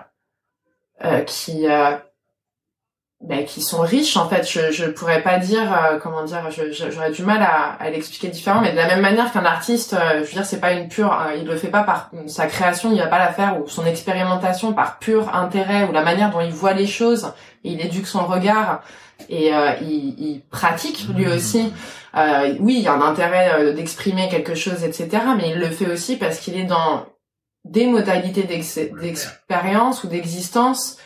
euh 1.05 1.21
qui 1.21 1.65
ben, 3.19 3.45
qui 3.45 3.61
sont 3.61 3.81
riches 3.81 4.15
en 4.15 4.29
fait. 4.29 4.47
Je 4.47 4.71
je 4.71 4.85
pourrais 4.85 5.23
pas 5.23 5.39
dire 5.39 5.73
euh, 5.73 5.97
comment 5.97 6.23
dire 6.23 6.47
j'aurais 6.51 7.11
du 7.11 7.23
mal 7.23 7.41
à, 7.41 7.75
à 7.79 7.89
l'expliquer 7.89 8.27
différemment 8.27 8.61
mais 8.61 8.71
de 8.71 8.77
la 8.77 8.85
même 8.85 9.01
manière 9.01 9.31
qu'un 9.31 9.43
artiste 9.43 9.93
euh, 9.93 10.19
je 10.19 10.25
veux 10.25 10.33
dire 10.33 10.45
c'est 10.45 10.59
pas 10.59 10.73
une 10.73 10.87
pure 10.87 11.11
euh, 11.11 11.35
il 11.35 11.45
le 11.45 11.57
fait 11.57 11.69
pas 11.69 11.83
par 11.83 12.11
sa 12.27 12.45
création 12.45 12.91
il 12.91 12.99
va 12.99 13.07
pas 13.07 13.17
la 13.17 13.33
faire 13.33 13.59
ou 13.59 13.67
son 13.67 13.85
expérimentation 13.87 14.71
par 14.73 14.99
pur 14.99 15.33
intérêt 15.33 15.85
ou 15.85 15.93
la 15.93 16.03
manière 16.03 16.29
dont 16.29 16.41
il 16.41 16.51
voit 16.51 16.73
les 16.73 16.87
choses. 16.87 17.33
Et 17.63 17.71
il 17.71 17.81
éduque 17.81 18.05
son 18.05 18.25
regard 18.25 18.81
et 19.29 19.49
il, 19.81 20.15
il, 20.19 20.41
pratique 20.51 21.07
lui 21.15 21.27
aussi. 21.27 21.73
Oui 22.59 22.75
il 22.77 22.81
y 22.81 22.87
a 22.87 22.93
un 22.93 23.01
intérêt 23.01 23.73
d'exprimer 23.73 24.29
quelque 24.29 24.53
chose 24.53 24.83
etc 24.83 25.23
mais 25.35 25.49
il 25.49 25.59
le 25.59 25.71
fait 25.71 25.87
aussi 25.87 26.17
parce 26.17 26.37
qu'il 26.37 26.55
est 26.55 26.65
dans 26.65 27.07
des 27.65 27.87
modalités 27.87 28.43
d'expérience 28.43 30.03
ou 30.03 30.07
d'existence 30.07 30.97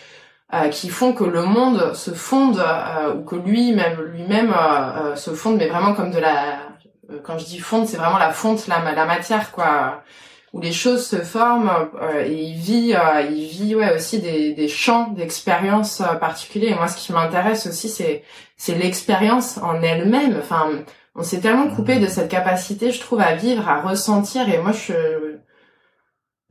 euh, 0.53 0.68
qui 0.68 0.90
font 0.90 1.14
que 1.14 1.23
le 1.23 1.44
monde 1.44 1.94
se 1.94 2.11
fonde 2.11 2.60
euh, 2.60 3.14
ou 3.15 3.23
que 3.23 3.38
lui-même 3.38 4.02
lui-même 4.02 4.53
euh, 4.53 5.15
se 5.15 5.32
fonde 5.32 5.56
mais 5.56 5.68
vraiment 5.68 5.94
comme 5.94 6.11
de 6.11 6.19
la 6.19 6.60
quand 7.23 7.38
je 7.38 7.45
dis 7.45 7.60
fonde 7.60 7.88
c'est 7.88 7.95
vraiment 7.95 8.18
la 8.18 8.32
fonte 8.32 8.68
la, 8.68 8.80
la 8.94 9.06
matière 9.06 9.52
quoi. 9.52 10.03
Où 10.52 10.60
les 10.60 10.73
choses 10.73 11.07
se 11.07 11.15
forment 11.15 11.72
et 12.26 12.34
il 12.34 12.57
vit 12.57 12.94
il 13.30 13.48
vit 13.48 13.76
ouais 13.76 13.95
aussi 13.95 14.19
des, 14.19 14.52
des 14.52 14.68
champs 14.68 15.07
d'expérience 15.07 16.03
particuliers. 16.19 16.72
Et 16.72 16.76
moi 16.76 16.90
ce 16.90 16.98
qui 16.98 17.14
m'intéresse 17.14 17.68
aussi 17.68 17.88
c'est 17.88 18.23
c'est 18.57 18.76
l'expérience 18.76 19.57
en 19.60 19.82
elle-même. 19.82 20.36
Enfin 20.38 20.68
on 21.15 21.23
s'est 21.23 21.40
tellement 21.40 21.69
coupé 21.73 21.99
de 21.99 22.07
cette 22.07 22.30
capacité 22.30 22.91
je 22.91 22.99
trouve 22.99 23.22
à 23.22 23.34
vivre 23.36 23.69
à 23.69 23.80
ressentir. 23.80 24.49
Et 24.49 24.57
moi 24.57 24.73
je 24.73 25.38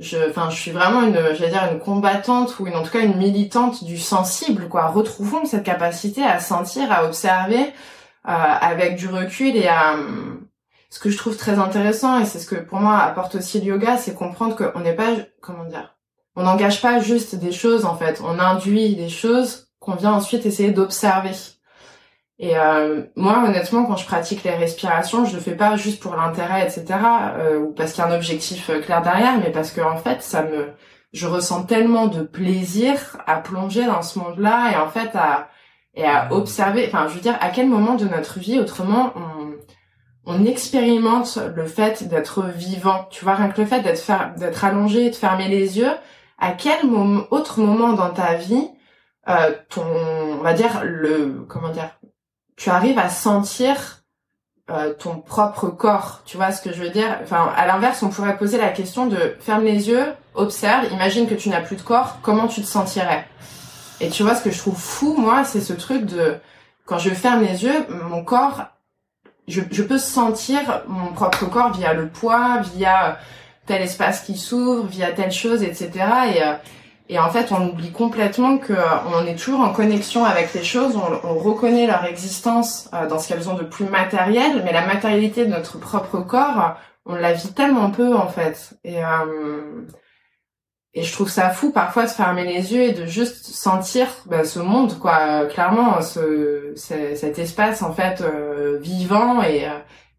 je, 0.01 0.17
enfin, 0.31 0.51
je 0.51 0.57
suis 0.57 0.71
vraiment 0.71 1.03
une, 1.03 1.35
j'allais 1.35 1.51
dire 1.51 1.69
une 1.71 1.79
combattante 1.79 2.59
ou 2.59 2.67
une, 2.67 2.75
en 2.75 2.83
tout 2.83 2.91
cas 2.91 3.01
une 3.01 3.17
militante 3.17 3.85
du 3.85 3.99
sensible, 3.99 4.69
quoi. 4.69 4.87
Retrouvons 4.89 5.45
cette 5.45 5.63
capacité 5.63 6.25
à 6.25 6.41
sentir, 6.41 6.91
à 6.91 7.05
observer 7.05 7.61
euh, 8.29 8.33
avec 8.33 8.97
du 8.97 9.09
recul 9.09 9.55
et 9.57 9.69
à 9.69 9.97
ce 10.89 10.99
que 10.99 11.11
je 11.11 11.17
trouve 11.17 11.37
très 11.37 11.59
intéressant 11.59 12.19
et 12.19 12.25
c'est 12.25 12.39
ce 12.41 12.47
que 12.47 12.57
pour 12.57 12.81
moi 12.81 12.99
apporte 12.99 13.37
aussi 13.37 13.61
le 13.61 13.67
yoga, 13.67 13.97
c'est 13.97 14.15
comprendre 14.15 14.57
qu'on 14.57 14.81
n'est 14.81 14.95
pas, 14.95 15.11
comment 15.41 15.65
dire, 15.65 15.95
on 16.35 16.43
n'engage 16.43 16.83
pas 16.83 17.01
juste 17.01 17.37
des 17.37 17.53
choses 17.53 17.85
en 17.85 17.97
fait, 17.97 18.21
on 18.25 18.39
induit 18.39 18.97
des 18.97 19.09
choses 19.09 19.69
qu'on 19.79 19.95
vient 19.95 20.13
ensuite 20.13 20.47
essayer 20.47 20.71
d'observer. 20.71 21.31
Et 22.43 22.57
euh, 22.57 23.03
moi, 23.17 23.45
honnêtement, 23.47 23.85
quand 23.85 23.97
je 23.97 24.07
pratique 24.07 24.45
les 24.45 24.55
respirations, 24.55 25.27
je 25.27 25.35
le 25.35 25.43
fais 25.43 25.55
pas 25.55 25.77
juste 25.77 26.03
pour 26.03 26.17
l'intérêt, 26.17 26.63
etc., 26.63 26.87
euh, 27.37 27.59
ou 27.59 27.75
parce 27.75 27.93
qu'il 27.93 28.03
y 28.03 28.07
a 28.07 28.11
un 28.11 28.17
objectif 28.17 28.71
euh, 28.71 28.81
clair 28.81 29.03
derrière, 29.03 29.39
mais 29.39 29.53
parce 29.53 29.73
que 29.73 29.83
en 29.83 29.99
fait, 29.99 30.23
ça 30.23 30.45
me, 30.45 30.71
je 31.13 31.27
ressens 31.27 31.65
tellement 31.65 32.07
de 32.07 32.23
plaisir 32.23 33.19
à 33.27 33.37
plonger 33.37 33.85
dans 33.85 34.01
ce 34.01 34.19
monde-là 34.19 34.73
et 34.73 34.77
en 34.77 34.89
fait 34.89 35.15
à 35.15 35.49
et 35.95 36.07
à 36.07 36.33
observer. 36.33 36.87
Enfin, 36.87 37.09
je 37.09 37.15
veux 37.15 37.21
dire, 37.21 37.37
à 37.41 37.51
quel 37.51 37.69
moment 37.69 37.95
de 37.95 38.07
notre 38.07 38.39
vie, 38.39 38.59
autrement, 38.59 39.13
on, 39.17 39.55
on 40.25 40.45
expérimente 40.47 41.39
le 41.55 41.67
fait 41.67 42.09
d'être 42.09 42.45
vivant. 42.45 43.07
Tu 43.11 43.25
vois, 43.25 43.35
rien 43.35 43.51
que 43.51 43.61
le 43.61 43.67
fait 43.67 43.83
d'être 43.83 44.39
d'être 44.39 44.65
allongé, 44.65 45.11
de 45.11 45.15
fermer 45.15 45.49
les 45.49 45.79
yeux. 45.79 45.93
À 46.39 46.53
quel 46.53 46.79
autre 47.31 47.61
moment 47.61 47.93
dans 47.93 48.11
ta 48.11 48.35
vie, 48.35 48.71
euh, 49.29 49.53
ton, 49.69 49.85
on 49.85 50.43
va 50.43 50.55
dire 50.55 50.83
le, 50.85 51.45
comment 51.49 51.69
dire, 51.71 51.91
tu 52.61 52.69
arrives 52.69 52.99
à 52.99 53.09
sentir 53.09 54.03
euh, 54.71 54.93
ton 54.93 55.17
propre 55.17 55.69
corps. 55.69 56.21
Tu 56.27 56.37
vois 56.37 56.53
ce 56.53 56.61
que 56.61 56.75
je 56.75 56.83
veux 56.83 56.91
dire? 56.91 57.19
Enfin, 57.23 57.51
à 57.57 57.67
l'inverse, 57.67 58.03
on 58.03 58.11
pourrait 58.11 58.37
poser 58.37 58.59
la 58.59 58.69
question 58.69 59.07
de 59.07 59.35
ferme 59.41 59.65
les 59.65 59.89
yeux, 59.89 60.13
observe, 60.35 60.93
imagine 60.93 61.27
que 61.27 61.35
tu 61.35 61.49
n'as 61.49 61.63
plus 61.63 61.77
de 61.77 61.81
corps, 61.81 62.19
comment 62.21 62.49
tu 62.49 62.61
te 62.61 62.67
sentirais? 62.67 63.27
Et 64.03 64.11
tu 64.11 64.23
vois 64.23 64.35
ce 64.35 64.45
que 64.45 64.51
je 64.51 64.59
trouve 64.59 64.77
fou, 64.77 65.17
moi, 65.17 65.43
c'est 65.45 65.63
ce 65.63 65.73
truc 65.73 66.05
de 66.05 66.37
quand 66.85 66.99
je 66.99 67.09
ferme 67.09 67.43
les 67.43 67.65
yeux, 67.65 67.87
mon 68.11 68.23
corps, 68.23 68.67
je, 69.49 69.63
je 69.71 69.83
peux 69.83 69.99
sentir 69.99 70.83
mon 70.87 71.15
propre 71.15 71.47
corps 71.47 71.73
via 71.73 71.95
le 71.95 72.09
poids, 72.09 72.59
via 72.75 73.19
tel 73.65 73.81
espace 73.81 74.21
qui 74.21 74.37
s'ouvre, 74.37 74.85
via 74.87 75.13
telle 75.13 75.33
chose, 75.33 75.63
etc. 75.63 75.91
Et 76.35 76.43
euh, 76.43 76.53
et 77.13 77.19
en 77.19 77.29
fait, 77.29 77.51
on 77.51 77.71
oublie 77.71 77.91
complètement 77.91 78.57
que 78.57 78.73
euh, 78.73 78.85
on 79.13 79.27
est 79.27 79.35
toujours 79.35 79.63
en 79.63 79.73
connexion 79.73 80.25
avec 80.25 80.55
les 80.55 80.63
choses, 80.63 80.95
on, 80.95 81.29
on 81.29 81.35
reconnaît 81.35 81.89
leur 81.89 82.05
existence 82.05 82.89
euh, 82.95 83.09
dans 83.09 83.19
ce 83.19 83.27
qu'elles 83.27 83.51
ont 83.51 83.57
de 83.57 83.65
plus 83.65 83.85
matériel, 83.85 84.63
mais 84.65 84.73
la 84.73 84.87
matérialité 84.87 85.45
de 85.45 85.51
notre 85.51 85.81
propre 85.81 86.21
corps, 86.21 86.77
on 87.07 87.17
la 87.17 87.33
vit 87.33 87.53
tellement 87.53 87.91
peu 87.91 88.15
en 88.15 88.29
fait. 88.29 88.75
Et 88.85 89.05
euh, 89.05 89.83
et 90.95 91.03
je 91.03 91.13
trouve 91.13 91.29
ça 91.29 91.51
fou 91.51 91.73
parfois 91.73 92.05
de 92.05 92.11
fermer 92.11 92.45
les 92.45 92.73
yeux 92.73 92.83
et 92.83 92.93
de 92.93 93.07
juste 93.07 93.45
sentir 93.45 94.07
bah, 94.27 94.45
ce 94.45 94.61
monde, 94.61 94.97
quoi. 95.01 95.47
Clairement, 95.47 96.03
ce, 96.03 96.73
cet 96.77 97.39
espace 97.41 97.83
en 97.83 97.93
fait 97.93 98.23
vivant 98.81 99.43
et 99.43 99.69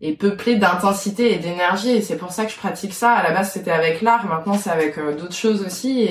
et 0.02 0.14
peuplé 0.16 0.56
d'intensité 0.56 1.34
et 1.34 1.38
d'énergie. 1.38 1.92
Et 1.92 2.02
c'est 2.02 2.18
pour 2.18 2.32
ça 2.32 2.46
que 2.46 2.52
je 2.52 2.58
pratique 2.58 2.94
ça. 2.94 3.12
À 3.12 3.24
la 3.24 3.32
base, 3.32 3.52
c'était 3.52 3.72
avec 3.72 4.02
l'art. 4.02 4.26
Maintenant, 4.26 4.58
c'est 4.58 4.70
avec 4.72 4.98
d'autres 4.98 5.36
choses 5.36 5.62
aussi. 5.66 6.10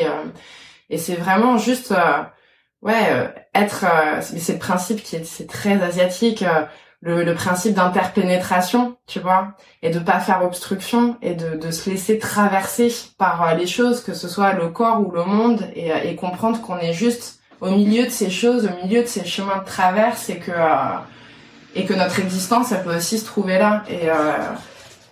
Et 0.90 0.98
c'est 0.98 1.14
vraiment 1.14 1.56
juste, 1.56 1.92
euh, 1.92 2.22
ouais, 2.82 3.06
euh, 3.10 3.28
être, 3.54 3.84
euh, 3.84 4.20
c'est 4.20 4.54
le 4.54 4.58
principe 4.58 5.02
qui 5.02 5.16
est, 5.16 5.24
c'est 5.24 5.46
très 5.46 5.80
asiatique, 5.82 6.44
le, 7.00 7.24
le, 7.24 7.34
principe 7.34 7.74
d'interpénétration, 7.74 8.96
tu 9.06 9.20
vois, 9.20 9.54
et 9.82 9.90
de 9.90 9.98
pas 10.00 10.20
faire 10.20 10.44
obstruction 10.44 11.16
et 11.22 11.34
de, 11.34 11.56
de 11.56 11.70
se 11.70 11.88
laisser 11.88 12.18
traverser 12.18 12.92
par 13.16 13.54
les 13.54 13.66
choses, 13.66 14.02
que 14.02 14.12
ce 14.12 14.28
soit 14.28 14.52
le 14.52 14.68
corps 14.68 15.00
ou 15.00 15.10
le 15.10 15.24
monde, 15.24 15.66
et, 15.74 15.92
et 16.04 16.16
comprendre 16.16 16.60
qu'on 16.60 16.78
est 16.78 16.92
juste 16.92 17.40
au 17.60 17.70
milieu 17.70 18.04
de 18.04 18.10
ces 18.10 18.28
choses, 18.28 18.66
au 18.68 18.84
milieu 18.84 19.02
de 19.02 19.06
ces 19.06 19.24
chemins 19.24 19.58
de 19.58 19.64
traverse, 19.64 20.28
et 20.28 20.38
que 20.38 20.52
et 21.76 21.84
que 21.84 21.94
notre 21.94 22.18
existence, 22.18 22.72
elle 22.72 22.82
peut 22.82 22.96
aussi 22.96 23.18
se 23.18 23.24
trouver 23.24 23.56
là. 23.56 23.84
Et 23.88 24.08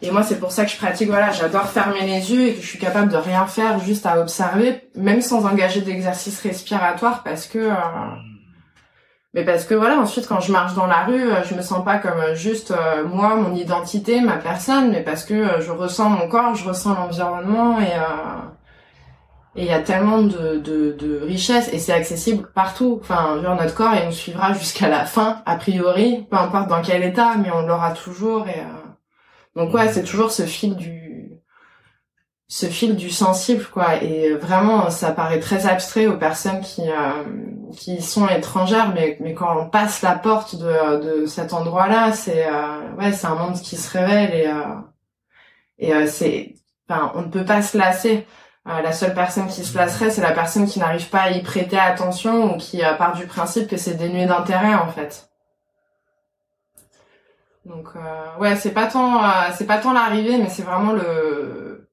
et 0.00 0.10
moi, 0.12 0.22
c'est 0.22 0.38
pour 0.38 0.52
ça 0.52 0.64
que 0.64 0.70
je 0.70 0.76
pratique, 0.76 1.08
voilà, 1.08 1.32
j'adore 1.32 1.66
fermer 1.66 2.02
les 2.02 2.32
yeux 2.32 2.48
et 2.48 2.54
que 2.54 2.62
je 2.62 2.66
suis 2.66 2.78
capable 2.78 3.10
de 3.10 3.16
rien 3.16 3.46
faire, 3.46 3.80
juste 3.80 4.06
à 4.06 4.20
observer, 4.20 4.88
même 4.94 5.20
sans 5.20 5.44
engager 5.44 5.80
d'exercice 5.80 6.40
respiratoire, 6.40 7.24
parce 7.24 7.46
que, 7.46 7.58
euh, 7.58 7.74
mais 9.34 9.44
parce 9.44 9.64
que 9.64 9.74
voilà, 9.74 9.98
ensuite, 9.98 10.28
quand 10.28 10.38
je 10.38 10.52
marche 10.52 10.74
dans 10.74 10.86
la 10.86 11.04
rue, 11.04 11.28
euh, 11.30 11.42
je 11.42 11.54
me 11.54 11.62
sens 11.62 11.84
pas 11.84 11.98
comme 11.98 12.34
juste 12.34 12.70
euh, 12.70 13.04
moi, 13.06 13.34
mon 13.34 13.56
identité, 13.56 14.20
ma 14.20 14.36
personne, 14.36 14.92
mais 14.92 15.02
parce 15.02 15.24
que 15.24 15.60
je 15.60 15.72
ressens 15.72 16.10
mon 16.10 16.28
corps, 16.28 16.54
je 16.54 16.68
ressens 16.68 16.94
l'environnement 16.94 17.80
et 17.80 17.92
et 19.56 19.62
il 19.62 19.66
y 19.66 19.72
a 19.72 19.80
tellement 19.80 20.22
de, 20.22 20.58
de, 20.58 20.92
de 20.92 21.20
richesse 21.24 21.68
et 21.72 21.80
c'est 21.80 21.92
accessible 21.92 22.48
partout. 22.54 23.00
Enfin, 23.02 23.40
genre 23.42 23.56
notre 23.56 23.74
corps, 23.74 23.94
il 24.00 24.06
nous 24.06 24.12
suivra 24.12 24.52
jusqu'à 24.52 24.88
la 24.88 25.04
fin, 25.04 25.42
a 25.46 25.56
priori, 25.56 26.26
peu 26.30 26.36
importe 26.36 26.68
dans 26.68 26.80
quel 26.80 27.02
état, 27.02 27.32
mais 27.42 27.50
on 27.50 27.62
l'aura 27.66 27.90
toujours 27.90 28.46
et 28.46 28.62
donc 29.58 29.74
ouais, 29.74 29.92
c'est 29.92 30.04
toujours 30.04 30.30
ce 30.30 30.44
fil 30.46 30.76
du 30.76 31.42
ce 32.48 32.66
fil 32.66 32.96
du 32.96 33.10
sensible 33.10 33.64
quoi 33.66 34.02
et 34.02 34.32
vraiment 34.34 34.88
ça 34.90 35.12
paraît 35.12 35.40
très 35.40 35.66
abstrait 35.66 36.06
aux 36.06 36.16
personnes 36.16 36.60
qui 36.62 36.82
euh, 36.90 37.24
qui 37.76 38.00
sont 38.00 38.26
étrangères 38.28 38.94
mais 38.94 39.18
mais 39.20 39.34
quand 39.34 39.54
on 39.58 39.68
passe 39.68 40.00
la 40.02 40.14
porte 40.16 40.56
de 40.56 41.20
de 41.22 41.26
cet 41.26 41.52
endroit-là, 41.52 42.12
c'est 42.12 42.46
euh, 42.46 42.94
ouais, 42.98 43.12
c'est 43.12 43.26
un 43.26 43.34
monde 43.34 43.60
qui 43.60 43.76
se 43.76 43.90
révèle 43.98 44.34
et 44.34 44.46
euh, 44.48 46.02
et 46.02 46.06
c'est 46.06 46.54
enfin 46.88 47.12
on 47.16 47.22
ne 47.22 47.28
peut 47.28 47.44
pas 47.44 47.62
se 47.62 47.76
lasser. 47.78 48.26
la 48.66 48.92
seule 48.92 49.14
personne 49.14 49.48
qui 49.48 49.64
se 49.64 49.76
lasserait, 49.76 50.10
c'est 50.10 50.22
la 50.22 50.32
personne 50.32 50.66
qui 50.66 50.78
n'arrive 50.80 51.08
pas 51.10 51.22
à 51.22 51.30
y 51.32 51.42
prêter 51.42 51.78
attention 51.78 52.54
ou 52.54 52.58
qui 52.58 52.80
part 52.98 53.14
du 53.16 53.26
principe 53.26 53.68
que 53.68 53.76
c'est 53.76 53.94
dénué 53.94 54.26
d'intérêt 54.26 54.74
en 54.74 54.88
fait. 54.88 55.27
Donc 57.68 57.88
euh, 57.96 58.38
ouais, 58.40 58.56
c'est 58.56 58.72
pas 58.72 58.86
tant 58.86 59.22
euh, 59.22 59.28
c'est 59.54 59.66
pas 59.66 59.78
tant 59.78 59.92
l'arrivée, 59.92 60.38
mais 60.38 60.48
c'est 60.48 60.62
vraiment 60.62 60.92
le 60.92 61.88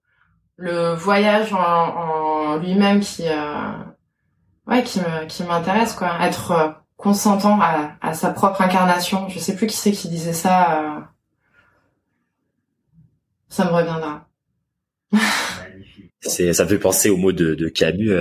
le 0.55 0.93
voyage 0.93 1.51
en, 1.53 1.59
en 1.59 2.57
lui-même 2.57 3.01
qui 3.01 3.27
euh, 3.27 3.71
ouais 4.67 4.83
qui 4.83 4.99
me 5.01 5.25
qui 5.25 5.43
m'intéresse 5.43 5.93
quoi, 5.93 6.17
être 6.21 6.51
euh, 6.51 6.69
consentant 6.95 7.59
à, 7.61 7.91
à 8.01 8.13
sa 8.13 8.31
propre 8.31 8.61
incarnation. 8.61 9.27
Je 9.27 9.37
sais 9.37 9.53
plus 9.55 9.67
qui 9.67 9.75
c'est 9.75 9.91
qui 9.91 10.07
disait 10.07 10.33
ça. 10.33 10.81
Euh, 10.81 10.99
ça 13.49 13.65
me 13.65 13.71
reviendra. 13.71 14.27
c'est 16.21 16.53
ça 16.53 16.65
fait 16.65 16.79
penser 16.79 17.09
au 17.09 17.17
mot 17.17 17.33
de, 17.33 17.53
de 17.53 17.67
Camus. 17.67 18.11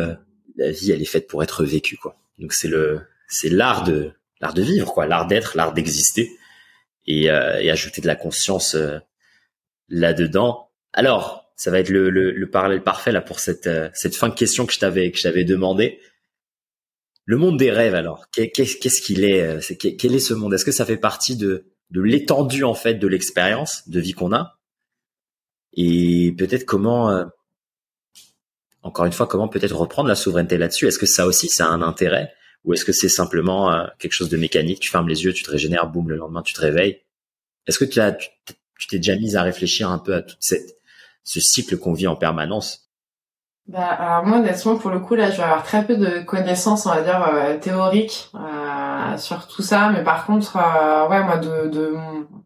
la 0.57 0.71
vie, 0.73 0.91
elle 0.91 1.03
est 1.03 1.07
faite 1.07 1.29
pour 1.29 1.43
être 1.45 1.65
vécue 1.65 1.97
quoi. 1.97 2.17
Donc 2.41 2.53
c'est 2.53 2.69
le 2.69 3.07
c'est 3.29 3.49
l'art 3.49 3.85
de 3.85 4.13
l'art 4.41 4.55
de 4.55 4.63
vivre 4.63 4.93
quoi, 4.93 5.07
l'art 5.07 5.29
d'être, 5.29 5.57
l'art 5.57 5.73
d'exister 5.73 6.37
et, 7.07 7.31
euh, 7.31 7.61
et 7.61 7.71
ajouter 7.71 8.01
de 8.01 8.07
la 8.07 8.17
conscience 8.17 8.75
euh, 8.75 8.99
là-dedans. 9.89 10.71
Alors, 10.93 11.53
ça 11.57 11.71
va 11.71 11.79
être 11.81 11.91
le, 11.91 12.11
le, 12.11 12.31
le, 12.31 12.51
parallèle 12.51 12.83
parfait 12.83 13.13
là 13.13 13.21
pour 13.21 13.39
cette 13.41 13.67
euh, 13.67 13.89
cette 13.95 14.17
fin 14.17 14.29
de 14.29 14.35
question 14.35 14.67
que 14.67 14.73
je 14.73 14.79
t'avais 14.79 15.11
que 15.11 15.19
je 15.19 15.43
demandé. 15.43 16.01
Le 17.27 17.37
monde 17.37 17.59
des 17.59 17.71
rêves 17.71 17.95
alors, 17.95 18.27
qu'est-ce 18.31 19.01
qu'il 19.01 19.25
est, 19.25 19.61
c'est 19.63 19.77
quel 19.77 20.15
est 20.15 20.19
ce 20.19 20.35
monde? 20.35 20.53
Est-ce 20.53 20.65
que 20.67 20.73
ça 20.73 20.85
fait 20.85 20.99
partie 20.99 21.37
de 21.37 21.73
de 21.91 22.03
l'étendue 22.03 22.65
en 22.65 22.75
fait 22.75 22.95
de 22.95 23.07
l'expérience 23.07 23.89
de 23.89 23.99
vie 23.99 24.13
qu'on 24.13 24.35
a? 24.35 24.59
Et 25.73 26.35
peut-être 26.37 26.67
comment 26.67 27.25
encore 28.85 29.07
une 29.07 29.13
fois, 29.13 29.27
comment 29.27 29.49
peut-être 29.49 29.75
reprendre 29.75 30.09
la 30.09 30.15
souveraineté 30.15 30.59
là-dessus? 30.59 30.87
Est-ce 30.87 30.99
que 30.99 31.07
ça 31.07 31.27
aussi, 31.27 31.49
ça 31.49 31.67
a 31.67 31.71
un 31.71 31.81
intérêt? 31.81 32.35
Ou 32.65 32.73
est-ce 32.73 32.85
que 32.85 32.93
c'est 32.93 33.09
simplement 33.09 33.73
euh, 33.73 33.87
quelque 33.99 34.13
chose 34.13 34.29
de 34.29 34.37
mécanique 34.37 34.81
Tu 34.81 34.91
fermes 34.91 35.09
les 35.09 35.25
yeux, 35.25 35.33
tu 35.33 35.43
te 35.43 35.51
régénères, 35.51 35.87
boum, 35.89 36.09
le 36.09 36.17
lendemain 36.17 36.43
tu 36.43 36.55
te 36.55 36.61
réveilles. 36.61 37.01
Est-ce 37.67 37.79
que 37.79 37.85
tu 37.85 38.01
as, 38.01 38.13
tu 38.13 38.87
t'es 38.89 38.97
déjà 38.97 39.17
mise 39.17 39.37
à 39.37 39.43
réfléchir 39.43 39.91
un 39.91 39.99
peu 39.99 40.15
à 40.15 40.23
cette, 40.41 40.79
ce 41.23 41.41
cycle 41.41 41.79
qu'on 41.79 41.93
vit 41.93 42.07
en 42.07 42.17
permanence? 42.17 42.85
Bah, 43.67 43.87
alors 43.87 44.27
moi, 44.27 44.39
honnêtement, 44.39 44.77
pour 44.77 44.91
le 44.91 45.01
coup, 45.01 45.15
là, 45.15 45.31
je 45.31 45.39
vais 45.39 45.43
avoir 45.43 45.63
très 45.63 45.87
peu 45.87 45.97
de 45.97 46.21
connaissances, 46.21 46.85
on 46.85 46.91
va 46.91 47.01
dire, 47.01 47.27
euh, 47.33 47.57
théoriques 47.57 48.31
euh, 48.35 49.17
sur 49.17 49.49
tout 49.49 49.63
ça. 49.63 49.89
Mais 49.89 50.05
par 50.05 50.27
contre, 50.27 50.59
euh, 50.59 51.09
ouais, 51.09 51.25
moi, 51.25 51.39
de, 51.39 51.69
de 51.69 51.95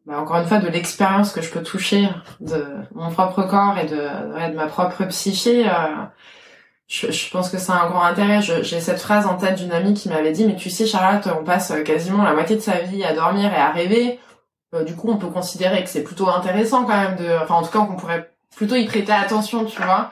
bah, 0.07 0.21
encore 0.21 0.37
une 0.37 0.47
fois, 0.47 0.59
de 0.59 0.69
l'expérience 0.69 1.33
que 1.33 1.43
je 1.43 1.51
peux 1.51 1.63
toucher 1.63 2.09
de 2.41 2.65
mon 2.95 3.11
propre 3.11 3.43
corps 3.43 3.77
et 3.79 3.87
de, 3.87 3.97
ouais, 4.35 4.51
de 4.51 4.55
ma 4.55 4.67
propre 4.67 5.05
psyché, 5.07 5.69
je, 6.89 7.10
je, 7.12 7.31
pense 7.31 7.50
que 7.50 7.58
c'est 7.58 7.73
un 7.73 7.86
grand 7.89 8.02
intérêt. 8.02 8.41
J'ai 8.42 8.81
cette 8.81 9.00
phrase 9.00 9.26
en 9.26 9.36
tête 9.36 9.57
d'une 9.57 9.73
amie 9.73 9.94
qui 9.94 10.08
m'avait 10.08 10.33
dit, 10.33 10.47
mais 10.47 10.57
tu 10.57 10.70
sais, 10.70 10.86
Charlotte, 10.86 11.28
on 11.39 11.44
passe 11.44 11.73
quasiment 11.84 12.25
la 12.25 12.34
moitié 12.34 12.57
de 12.57 12.60
sa 12.60 12.78
vie 12.78 13.05
à 13.05 13.12
dormir 13.15 13.52
et 13.52 13.57
à 13.57 13.70
rêver. 13.70 14.18
Euh, 14.75 14.84
du 14.84 14.97
coup, 14.97 15.10
on 15.10 15.17
peut 15.17 15.28
considérer 15.28 15.83
que 15.84 15.91
c'est 15.91 16.02
plutôt 16.02 16.28
intéressant 16.28 16.84
quand 16.84 16.97
même 16.97 17.17
de, 17.17 17.42
enfin, 17.42 17.55
en 17.55 17.62
tout 17.62 17.70
cas, 17.70 17.78
qu'on 17.81 17.97
pourrait 17.97 18.33
plutôt 18.57 18.75
y 18.75 18.86
prêter 18.86 19.12
attention, 19.12 19.65
tu 19.65 19.81
vois. 19.81 20.10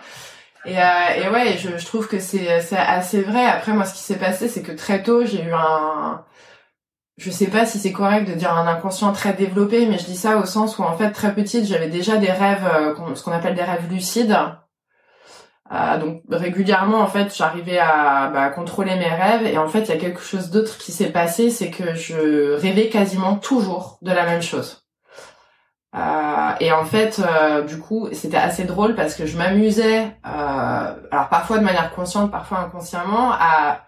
Et, 0.64 0.78
euh, 0.78 1.24
et 1.24 1.28
ouais, 1.28 1.58
je, 1.58 1.78
je 1.78 1.86
trouve 1.86 2.08
que 2.08 2.18
c'est 2.20 2.48
assez 2.76 3.22
vrai. 3.22 3.44
Après, 3.46 3.72
moi, 3.72 3.84
ce 3.84 3.94
qui 3.94 4.00
s'est 4.00 4.18
passé, 4.18 4.48
c'est 4.48 4.62
que 4.62 4.72
très 4.72 5.02
tôt, 5.02 5.24
j'ai 5.24 5.42
eu 5.42 5.52
un, 5.52 6.24
je 7.18 7.30
sais 7.30 7.46
pas 7.46 7.64
si 7.64 7.78
c'est 7.78 7.92
correct 7.92 8.28
de 8.28 8.34
dire 8.34 8.52
un 8.52 8.66
inconscient 8.66 9.12
très 9.12 9.32
développé, 9.32 9.86
mais 9.86 9.98
je 9.98 10.04
dis 10.04 10.16
ça 10.16 10.36
au 10.36 10.44
sens 10.44 10.78
où 10.78 10.82
en 10.82 10.96
fait 10.96 11.10
très 11.12 11.34
petite, 11.34 11.64
j'avais 11.64 11.88
déjà 11.88 12.18
des 12.18 12.30
rêves, 12.30 12.66
euh, 12.74 13.14
ce 13.14 13.22
qu'on 13.22 13.32
appelle 13.32 13.54
des 13.54 13.62
rêves 13.62 13.90
lucides. 13.90 14.36
Euh, 15.72 15.98
donc 15.98 16.22
régulièrement 16.30 17.00
en 17.00 17.08
fait 17.08 17.34
j'arrivais 17.36 17.78
à 17.78 18.28
bah, 18.28 18.50
contrôler 18.50 18.94
mes 18.94 19.08
rêves 19.08 19.44
et 19.44 19.58
en 19.58 19.66
fait 19.66 19.80
il 19.80 19.88
y 19.88 19.92
a 19.92 19.96
quelque 19.96 20.20
chose 20.20 20.50
d'autre 20.50 20.78
qui 20.78 20.92
s'est 20.92 21.10
passé 21.10 21.50
c'est 21.50 21.70
que 21.70 21.96
je 21.96 22.54
rêvais 22.54 22.88
quasiment 22.88 23.34
toujours 23.34 23.98
de 24.00 24.12
la 24.12 24.24
même 24.24 24.42
chose. 24.42 24.86
Euh, 25.96 26.50
et 26.60 26.70
en 26.70 26.84
fait 26.84 27.20
euh, 27.20 27.62
du 27.62 27.80
coup 27.80 28.08
c'était 28.12 28.36
assez 28.36 28.62
drôle 28.64 28.94
parce 28.94 29.16
que 29.16 29.26
je 29.26 29.36
m'amusais 29.36 30.16
euh, 30.24 30.94
alors 31.10 31.28
parfois 31.30 31.58
de 31.58 31.64
manière 31.64 31.92
consciente 31.94 32.30
parfois 32.30 32.58
inconsciemment 32.58 33.32
à 33.32 33.80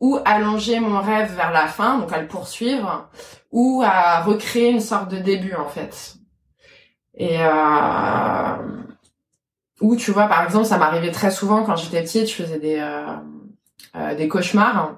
ou 0.00 0.20
allonger 0.24 0.78
mon 0.78 1.00
rêve 1.00 1.34
vers 1.34 1.50
la 1.50 1.66
fin 1.66 1.98
donc 1.98 2.12
à 2.12 2.20
le 2.20 2.28
poursuivre 2.28 3.08
ou 3.50 3.82
à 3.84 4.20
recréer 4.20 4.70
une 4.70 4.80
sorte 4.80 5.10
de 5.10 5.18
début 5.18 5.54
en 5.54 5.66
fait. 5.66 6.14
Et 7.14 7.38
euh, 7.40 8.56
ou 9.80 9.96
tu 9.96 10.10
vois, 10.10 10.26
par 10.26 10.44
exemple, 10.44 10.66
ça 10.66 10.78
m'arrivait 10.78 11.12
très 11.12 11.30
souvent 11.30 11.62
quand 11.64 11.76
j'étais 11.76 12.02
petite, 12.02 12.28
je 12.28 12.34
faisais 12.34 12.58
des 12.58 12.78
euh, 12.78 13.06
euh, 13.96 14.14
des 14.14 14.28
cauchemars. 14.28 14.96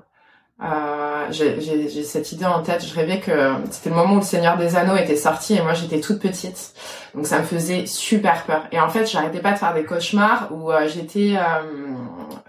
Euh, 0.63 1.27
j'ai 1.31 2.05
cette 2.05 2.33
idée 2.33 2.45
en 2.45 2.63
tête. 2.63 2.85
Je 2.85 2.95
rêvais 2.95 3.21
que 3.21 3.55
c'était 3.71 3.89
le 3.89 3.97
moment 3.97 4.15
où 4.15 4.19
le 4.19 4.23
Seigneur 4.23 4.59
des 4.59 4.77
Anneaux 4.77 4.97
était 4.97 5.17
sorti 5.17 5.55
et 5.55 5.63
moi 5.63 5.73
j'étais 5.73 6.01
toute 6.01 6.21
petite, 6.21 6.75
donc 7.15 7.27
ça 7.27 7.39
me 7.39 7.45
faisait 7.45 7.87
super 7.87 8.45
peur. 8.45 8.65
Et 8.71 8.79
en 8.79 8.91
fait, 8.91 9.07
j'arrêtais 9.07 9.41
pas 9.41 9.53
de 9.53 9.59
faire 9.59 9.73
des 9.73 9.85
cauchemars 9.85 10.49
où 10.53 10.71
euh, 10.71 10.87
j'étais, 10.87 11.37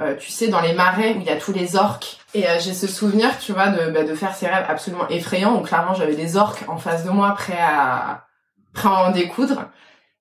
euh, 0.02 0.16
tu 0.20 0.30
sais, 0.30 0.50
dans 0.50 0.60
les 0.60 0.74
marais 0.74 1.14
où 1.14 1.22
il 1.22 1.26
y 1.26 1.30
a 1.30 1.38
tous 1.38 1.54
les 1.54 1.78
orques. 1.78 2.18
Et 2.34 2.46
j'ai 2.60 2.74
ce 2.74 2.88
souvenir, 2.88 3.38
tu 3.40 3.54
vois, 3.54 3.68
de 3.68 3.92
bah, 3.92 4.04
de 4.04 4.16
faire 4.16 4.34
ces 4.34 4.48
rêves 4.48 4.66
absolument 4.68 5.08
effrayants 5.10 5.58
où 5.58 5.62
clairement 5.62 5.94
j'avais 5.94 6.16
des 6.16 6.38
orques 6.38 6.64
en 6.68 6.78
face 6.78 7.06
de 7.06 7.10
moi, 7.12 7.34
prêts 7.34 7.60
à 7.60 8.26
prêts 8.74 8.90
à 8.90 9.08
en 9.08 9.12
découdre. 9.12 9.70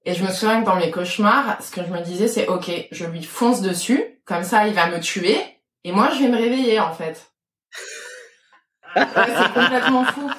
Et 0.05 0.15
je 0.15 0.25
me 0.25 0.31
souviens 0.31 0.61
que 0.61 0.67
dans 0.67 0.77
mes 0.77 0.91
cauchemars, 0.91 1.59
ce 1.63 1.71
que 1.71 1.83
je 1.85 1.91
me 1.91 2.01
disais, 2.01 2.27
c'est 2.27 2.49
ok, 2.49 2.71
je 2.91 3.05
lui 3.05 3.23
fonce 3.23 3.61
dessus, 3.61 4.03
comme 4.25 4.45
ça, 4.45 4.67
il 4.67 4.75
va 4.75 4.89
me 4.89 4.99
tuer, 4.99 5.37
et 5.85 5.93
moi, 5.93 6.11
je 6.15 6.21
vais 6.23 6.29
me 6.29 6.37
réveiller 6.37 6.81
en 6.81 6.93
fait. 6.93 7.33
c'est 8.97 9.53
complètement 9.55 10.05
fou. 10.05 10.31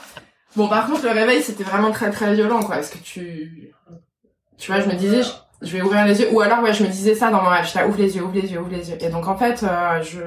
Bon, 0.55 0.67
par 0.67 0.87
contre, 0.87 1.03
le 1.03 1.11
réveil, 1.11 1.41
c'était 1.41 1.63
vraiment 1.63 1.91
très 1.91 2.09
très 2.11 2.33
violent, 2.33 2.61
quoi, 2.61 2.75
parce 2.75 2.89
que 2.89 2.97
tu, 2.97 3.71
tu 4.57 4.71
vois, 4.71 4.81
je 4.81 4.87
me 4.87 4.95
disais, 4.95 5.21
je, 5.61 5.71
vais 5.71 5.81
ouvrir 5.81 6.05
les 6.05 6.21
yeux, 6.21 6.29
ou 6.31 6.41
alors 6.41 6.61
ouais, 6.61 6.73
je 6.73 6.83
me 6.83 6.89
disais 6.89 7.13
ça 7.13 7.29
dans 7.29 7.43
mon 7.43 7.49
rêve, 7.49 7.65
je 7.65 7.83
ouvre 7.83 7.97
les 7.97 8.15
yeux, 8.15 8.23
ouvre 8.23 8.35
les 8.35 8.51
yeux, 8.51 8.59
ouvre 8.59 8.71
les 8.71 8.89
yeux. 8.89 8.97
Et 8.99 9.09
donc 9.09 9.27
en 9.27 9.37
fait, 9.37 9.63
euh, 9.63 10.01
je 10.01 10.19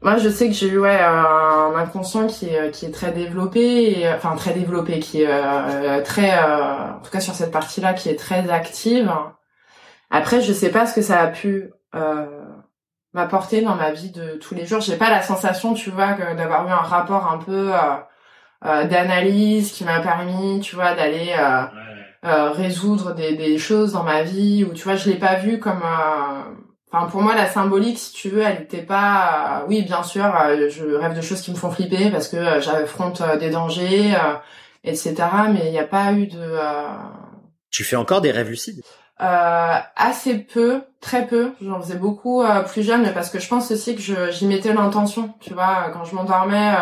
moi, 0.00 0.16
je 0.16 0.28
sais 0.28 0.46
que 0.46 0.54
j'ai 0.54 0.68
eu 0.68 0.78
ouais 0.78 1.00
un 1.00 1.74
inconscient 1.74 2.28
qui 2.28 2.46
est 2.46 2.70
qui 2.70 2.86
est 2.86 2.90
très 2.92 3.10
développé, 3.10 4.00
et, 4.00 4.08
enfin 4.12 4.36
très 4.36 4.52
développé, 4.54 5.00
qui 5.00 5.22
est 5.22 5.28
euh, 5.28 6.02
très, 6.02 6.38
euh, 6.38 6.94
en 6.96 7.00
tout 7.00 7.10
cas 7.10 7.20
sur 7.20 7.34
cette 7.34 7.50
partie-là, 7.50 7.94
qui 7.94 8.08
est 8.08 8.18
très 8.18 8.48
active. 8.50 9.10
Après, 10.10 10.40
je 10.40 10.52
sais 10.52 10.70
pas 10.70 10.86
ce 10.86 10.94
que 10.94 11.02
ça 11.02 11.20
a 11.20 11.26
pu 11.26 11.70
euh, 11.96 12.26
m'apporter 13.12 13.60
dans 13.62 13.74
ma 13.74 13.90
vie 13.90 14.10
de 14.10 14.36
tous 14.36 14.54
les 14.54 14.66
jours. 14.66 14.80
J'ai 14.80 14.96
pas 14.96 15.10
la 15.10 15.22
sensation, 15.22 15.74
tu 15.74 15.90
vois, 15.90 16.12
d'avoir 16.12 16.66
eu 16.68 16.70
un 16.70 16.76
rapport 16.76 17.30
un 17.30 17.38
peu 17.38 17.72
d'analyse 18.62 19.72
qui 19.72 19.84
m'a 19.84 20.00
permis, 20.00 20.60
tu 20.60 20.76
vois, 20.76 20.94
d'aller 20.94 21.34
résoudre 22.22 23.14
des, 23.14 23.36
des 23.36 23.58
choses 23.58 23.92
dans 23.92 24.04
ma 24.04 24.22
vie. 24.22 24.64
Ou 24.64 24.72
tu 24.74 24.84
vois, 24.84 24.96
je 24.96 25.10
l'ai 25.10 25.16
pas 25.16 25.34
vu 25.36 25.58
comme 25.58 25.82
Enfin, 26.90 27.06
pour 27.06 27.20
moi, 27.20 27.34
la 27.34 27.46
symbolique, 27.46 27.98
si 27.98 28.12
tu 28.12 28.30
veux, 28.30 28.40
elle 28.40 28.60
n'était 28.60 28.82
pas. 28.82 29.60
Euh, 29.60 29.66
oui, 29.68 29.82
bien 29.82 30.02
sûr, 30.02 30.24
euh, 30.24 30.68
je 30.70 30.84
rêve 30.94 31.14
de 31.14 31.20
choses 31.20 31.42
qui 31.42 31.50
me 31.50 31.56
font 31.56 31.70
flipper 31.70 32.10
parce 32.10 32.28
que 32.28 32.36
euh, 32.36 32.60
j'affronte 32.60 33.22
des 33.38 33.50
dangers, 33.50 34.14
etc. 34.84 35.14
Mais 35.52 35.66
il 35.66 35.70
n'y 35.70 35.78
a 35.78 35.86
pas 35.86 36.12
eu 36.12 36.26
de. 36.26 36.56
Tu 37.70 37.84
fais 37.84 37.96
encore 37.96 38.22
des 38.22 38.30
rêves 38.30 38.48
lucides? 38.48 38.82
Assez 39.18 40.38
peu, 40.38 40.82
très 41.00 41.26
peu. 41.26 41.52
J'en 41.60 41.80
faisais 41.80 41.96
beaucoup 41.96 42.42
plus 42.68 42.82
jeune, 42.82 43.02
mais 43.02 43.12
parce 43.12 43.28
que 43.28 43.38
je 43.38 43.48
pense 43.48 43.70
aussi 43.70 43.94
que 43.94 44.30
j'y 44.30 44.46
mettais 44.46 44.72
l'intention. 44.72 45.34
Tu 45.40 45.52
vois, 45.52 45.90
quand 45.92 46.04
je 46.04 46.14
m'endormais, 46.14 46.72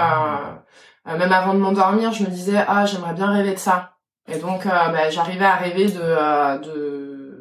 même 1.07 1.33
avant 1.33 1.55
de 1.55 1.59
m'endormir, 1.59 2.13
je 2.13 2.23
me 2.23 2.29
disais 2.29 2.65
ah 2.69 2.87
j'aimerais 2.87 3.15
bien 3.15 3.33
rêver 3.33 3.55
de 3.55 3.59
ça. 3.59 3.95
Et 4.29 4.39
donc, 4.39 4.67
bah, 4.67 5.11
j'arrivais 5.11 5.47
à 5.47 5.57
rêver 5.57 5.87
de, 5.87 6.63
de 6.63 6.86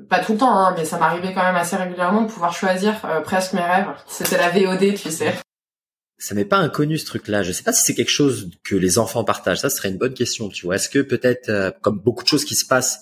pas 0.07 0.23
tout 0.23 0.33
le 0.33 0.37
temps, 0.37 0.57
hein, 0.57 0.73
mais 0.77 0.85
ça 0.85 0.97
m'arrivait 0.97 1.33
quand 1.33 1.43
même 1.43 1.55
assez 1.55 1.75
régulièrement 1.75 2.23
de 2.23 2.31
pouvoir 2.31 2.53
choisir 2.53 2.93
euh, 3.05 3.21
presque 3.21 3.53
mes 3.53 3.61
rêves. 3.61 3.87
C'était 4.07 4.37
la 4.37 4.49
VOD, 4.49 4.95
tu 4.95 5.09
sais. 5.09 5.33
Ça 6.17 6.33
m'est 6.33 6.45
pas 6.45 6.57
inconnu 6.57 6.97
ce 6.97 7.05
truc-là. 7.05 7.43
Je 7.43 7.51
sais 7.51 7.63
pas 7.63 7.73
si 7.73 7.83
c'est 7.83 7.95
quelque 7.95 8.11
chose 8.11 8.49
que 8.63 8.75
les 8.75 8.97
enfants 8.97 9.23
partagent. 9.23 9.59
Ça 9.59 9.69
serait 9.69 9.89
une 9.89 9.97
bonne 9.97 10.13
question, 10.13 10.49
tu 10.49 10.65
vois. 10.65 10.75
Est-ce 10.75 10.89
que 10.89 10.99
peut-être, 10.99 11.49
euh, 11.49 11.71
comme 11.81 11.99
beaucoup 11.99 12.23
de 12.23 12.29
choses 12.29 12.45
qui 12.45 12.55
se 12.55 12.65
passent 12.65 13.01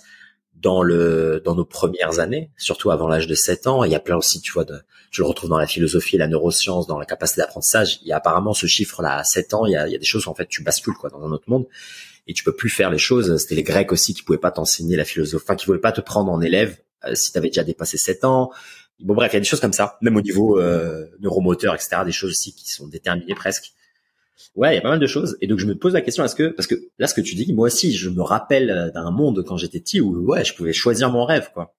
dans 0.55 0.81
le 0.81 1.41
dans 1.43 1.55
nos 1.55 1.65
premières 1.65 2.19
années, 2.19 2.49
surtout 2.57 2.89
avant 2.89 3.07
l'âge 3.07 3.27
de 3.27 3.35
7 3.35 3.67
ans, 3.67 3.83
il 3.83 3.91
y 3.91 3.95
a 3.95 3.99
plein 3.99 4.15
aussi, 4.15 4.39
tu 4.39 4.51
vois, 4.53 4.63
de, 4.63 4.79
je 5.11 5.21
le 5.21 5.27
retrouve 5.27 5.49
dans 5.49 5.57
la 5.57 5.67
philosophie, 5.67 6.17
la 6.17 6.27
neuroscience, 6.27 6.87
dans 6.87 6.97
la 6.97 7.05
capacité 7.05 7.41
d'apprentissage. 7.41 7.99
Il 8.01 8.07
y 8.07 8.13
a 8.13 8.17
apparemment 8.17 8.53
ce 8.53 8.65
chiffre-là 8.65 9.17
à 9.17 9.23
7 9.23 9.53
ans. 9.53 9.65
Il 9.65 9.73
y 9.73 9.75
a, 9.75 9.87
il 9.87 9.91
y 9.91 9.95
a 9.95 9.99
des 9.99 10.05
choses 10.05 10.25
où 10.25 10.29
en 10.29 10.35
fait 10.35 10.47
tu 10.47 10.63
bascules 10.63 10.95
quoi 10.95 11.09
dans 11.09 11.21
un 11.21 11.31
autre 11.31 11.49
monde 11.49 11.67
et 12.27 12.33
tu 12.33 12.43
peux 12.43 12.55
plus 12.55 12.69
faire 12.69 12.89
les 12.89 12.97
choses. 12.97 13.35
C'était 13.37 13.55
les 13.55 13.63
Grecs 13.63 13.91
aussi 13.91 14.13
qui 14.13 14.23
pouvaient 14.23 14.37
pas 14.37 14.51
t'enseigner 14.51 14.95
la 14.95 15.05
philosophie, 15.05 15.43
enfin 15.45 15.55
qui 15.55 15.65
pouvaient 15.65 15.79
pas 15.79 15.91
te 15.91 16.01
prendre 16.01 16.31
en 16.31 16.41
élève 16.41 16.77
si 17.13 17.31
tu 17.31 17.37
avais 17.37 17.49
déjà 17.49 17.63
dépassé 17.63 17.97
7 17.97 18.23
ans. 18.25 18.51
Bon 18.99 19.13
bref, 19.15 19.31
il 19.33 19.35
y 19.35 19.37
a 19.37 19.39
des 19.39 19.45
choses 19.45 19.59
comme 19.59 19.73
ça, 19.73 19.97
même 20.01 20.15
au 20.15 20.21
niveau 20.21 20.59
euh, 20.59 21.07
neuromoteur, 21.19 21.75
etc. 21.75 21.97
Des 22.05 22.11
choses 22.11 22.31
aussi 22.31 22.53
qui 22.53 22.69
sont 22.69 22.87
déterminées 22.87 23.35
presque. 23.35 23.73
Ouais, 24.55 24.73
il 24.73 24.75
y 24.75 24.77
a 24.77 24.81
pas 24.81 24.89
mal 24.89 24.99
de 24.99 25.07
choses. 25.07 25.37
Et 25.41 25.47
donc 25.47 25.59
je 25.59 25.65
me 25.65 25.75
pose 25.75 25.93
la 25.93 26.01
question, 26.01 26.23
est-ce 26.23 26.35
que 26.35 26.49
parce 26.49 26.67
que 26.67 26.75
là 26.99 27.07
ce 27.07 27.13
que 27.13 27.21
tu 27.21 27.35
dis, 27.35 27.51
moi 27.53 27.67
aussi 27.67 27.93
je 27.93 28.09
me 28.09 28.21
rappelle 28.21 28.91
d'un 28.93 29.11
monde 29.11 29.43
quand 29.45 29.57
j'étais 29.57 29.79
petit 29.79 30.01
où 30.01 30.31
ouais 30.31 30.43
je 30.43 30.53
pouvais 30.53 30.73
choisir 30.73 31.09
mon 31.11 31.25
rêve 31.25 31.49
quoi. 31.53 31.75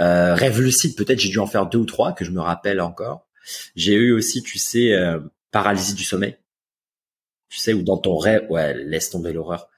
Euh, 0.00 0.34
rêve 0.34 0.60
lucide, 0.60 0.96
peut-être 0.96 1.18
j'ai 1.18 1.28
dû 1.28 1.38
en 1.38 1.46
faire 1.46 1.66
deux 1.66 1.78
ou 1.78 1.84
trois 1.84 2.12
que 2.12 2.24
je 2.24 2.30
me 2.30 2.40
rappelle 2.40 2.80
encore. 2.80 3.26
J'ai 3.74 3.94
eu 3.94 4.12
aussi, 4.12 4.42
tu 4.42 4.58
sais, 4.58 4.92
euh, 4.92 5.18
paralysie 5.50 5.94
du 5.94 6.04
sommeil. 6.04 6.36
Tu 7.48 7.58
sais, 7.58 7.72
où 7.72 7.82
dans 7.82 7.96
ton 7.96 8.16
rêve, 8.16 8.46
ouais, 8.50 8.74
laisse 8.74 9.10
tomber 9.10 9.32
l'horreur. 9.32 9.68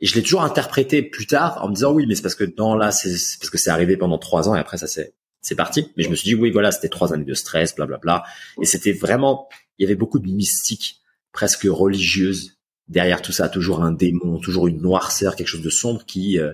Et 0.00 0.06
je 0.06 0.14
l'ai 0.14 0.22
toujours 0.22 0.42
interprété 0.42 1.02
plus 1.02 1.26
tard 1.26 1.62
en 1.62 1.68
me 1.68 1.74
disant 1.74 1.92
oui, 1.92 2.06
mais 2.06 2.14
c'est 2.14 2.22
parce 2.22 2.34
que 2.34 2.44
dans 2.44 2.74
là, 2.74 2.92
c'est 2.92 3.10
parce 3.38 3.50
que 3.50 3.58
c'est 3.58 3.70
arrivé 3.70 3.96
pendant 3.96 4.18
trois 4.18 4.48
ans 4.48 4.54
et 4.54 4.58
après 4.58 4.78
ça 4.78 4.86
c'est 4.86 5.14
c'est 5.40 5.54
parti. 5.54 5.92
Mais 5.96 6.02
je 6.02 6.10
me 6.10 6.14
suis 6.14 6.28
dit 6.28 6.34
oui, 6.34 6.50
voilà, 6.50 6.70
c'était 6.70 6.88
trois 6.88 7.12
années 7.12 7.24
de 7.24 7.34
stress, 7.34 7.74
blablabla. 7.74 7.98
Bla, 8.00 8.22
bla. 8.22 8.62
Et 8.62 8.66
c'était 8.66 8.92
vraiment, 8.92 9.48
il 9.78 9.82
y 9.82 9.86
avait 9.86 9.96
beaucoup 9.96 10.18
de 10.18 10.28
mystique, 10.28 11.00
presque 11.32 11.66
religieuse 11.68 12.58
derrière 12.88 13.22
tout 13.22 13.32
ça. 13.32 13.48
Toujours 13.48 13.82
un 13.82 13.92
démon, 13.92 14.38
toujours 14.38 14.68
une 14.68 14.80
noirceur, 14.80 15.36
quelque 15.36 15.48
chose 15.48 15.62
de 15.62 15.70
sombre 15.70 16.04
qui. 16.04 16.38
Euh, 16.38 16.52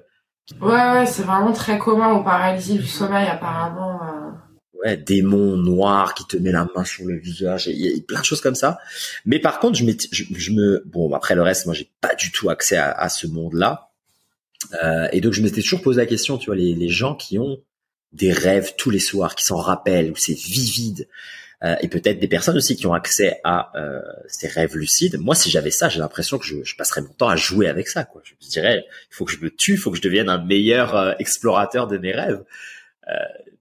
Ouais, 0.60 0.73
ouais, 0.73 1.06
c'est 1.06 1.23
vraiment 1.23 1.52
très 1.52 1.78
commun 1.78 2.12
au 2.12 2.23
paralysie 2.23 2.76
du 2.76 2.86
sommeil 2.86 3.26
apparemment. 3.26 3.98
Euh 4.02 4.14
ouais, 4.85 4.97
démon 4.97 5.57
noir 5.57 6.15
qui 6.15 6.27
te 6.27 6.37
met 6.37 6.53
la 6.53 6.67
main 6.75 6.85
sur 6.85 7.05
le 7.05 7.17
visage. 7.17 7.67
Il 7.67 7.77
y 7.77 7.89
a 7.89 8.03
plein 8.07 8.21
de 8.21 8.25
choses 8.25 8.41
comme 8.41 8.55
ça. 8.55 8.79
Mais 9.25 9.39
par 9.39 9.59
contre, 9.59 9.79
je, 9.79 10.53
me 10.53 10.83
bon 10.87 11.13
après 11.15 11.35
le 11.35 11.43
reste, 11.43 11.67
moi 11.67 11.75
j'ai 11.75 11.91
pas 12.01 12.15
du 12.15 12.31
tout 12.31 12.51
accès 12.51 12.77
à, 12.77 13.09
ce 13.09 13.27
monde-là. 13.27 13.91
Euh, 14.83 15.09
et 15.13 15.21
donc 15.21 15.33
je 15.33 15.43
m'étais 15.43 15.63
toujours 15.63 15.83
posé 15.83 16.01
la 16.01 16.07
question, 16.07 16.39
tu 16.39 16.47
vois, 16.47 16.57
les, 16.57 16.75
les 16.75 16.89
gens 16.89 17.15
qui 17.15 17.39
ont 17.39 17.59
des 18.13 18.33
rêves 18.33 18.75
tous 18.79 18.91
les 18.91 19.01
soirs, 19.01 19.35
qui 19.35 19.45
s'en 19.45 19.57
rappellent, 19.57 20.11
où 20.11 20.17
c'est 20.17 20.39
vivide, 20.39 21.09
euh, 21.65 21.77
et 21.81 21.89
peut-être 21.89 22.19
des 22.19 22.29
personnes 22.29 22.57
aussi 22.57 22.77
qui 22.77 22.87
ont 22.87 22.93
accès 22.93 23.41
à 23.43 23.73
euh, 23.77 24.01
ces 24.29 24.49
rêves 24.49 24.77
lucides. 24.77 25.19
Moi, 25.19 25.35
si 25.35 25.51
j'avais 25.51 25.71
ça, 25.71 25.89
j'ai 25.89 25.99
l'impression 25.99 26.39
que 26.39 26.45
je, 26.45 26.63
je, 26.63 26.77
passerais 26.77 27.01
mon 27.01 27.13
temps 27.13 27.29
à 27.29 27.37
jouer 27.37 27.69
avec 27.69 27.89
ça. 27.89 28.05
Quoi. 28.05 28.23
Je 28.25 28.35
me 28.35 28.51
dirais, 28.51 28.85
il 29.11 29.15
faut 29.15 29.25
que 29.25 29.33
je 29.33 29.39
me 29.39 29.51
tue, 29.51 29.73
il 29.73 29.79
faut 29.79 29.91
que 29.91 29.97
je 29.97 30.03
devienne 30.03 30.29
un 30.29 30.43
meilleur 30.45 30.95
euh, 30.95 31.13
explorateur 31.19 31.87
de 31.87 31.97
mes 31.97 32.13
rêves. 32.13 32.43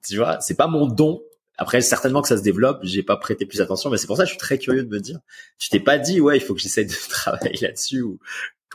Tu 0.08 0.18
vois, 0.18 0.40
c'est 0.42 0.56
pas 0.56 0.68
mon 0.68 0.88
don. 0.88 1.22
Après, 1.58 1.82
certainement 1.82 2.22
que 2.22 2.28
ça 2.28 2.38
se 2.38 2.44
développe. 2.44 2.80
J'ai 2.84 3.04
pas 3.04 3.18
prêté 3.18 3.46
plus 3.46 3.62
attention, 3.62 3.90
mais 3.90 3.98
c'est 3.98 4.08
pour 4.08 4.18
ça 4.18 4.24
que 4.24 4.28
je 4.28 4.34
suis 4.34 4.40
très 4.40 4.58
curieux 4.58 4.84
de 4.84 4.90
me 4.90 5.00
dire. 5.00 5.20
Tu 5.60 5.70
t'es 5.70 5.80
pas 5.80 5.98
dit, 5.98 6.20
ouais, 6.20 6.38
il 6.38 6.42
faut 6.42 6.54
que 6.54 6.60
j'essaie 6.60 6.86
de 6.86 6.94
travailler 7.10 7.58
là-dessus 7.62 8.02
ou 8.02 8.20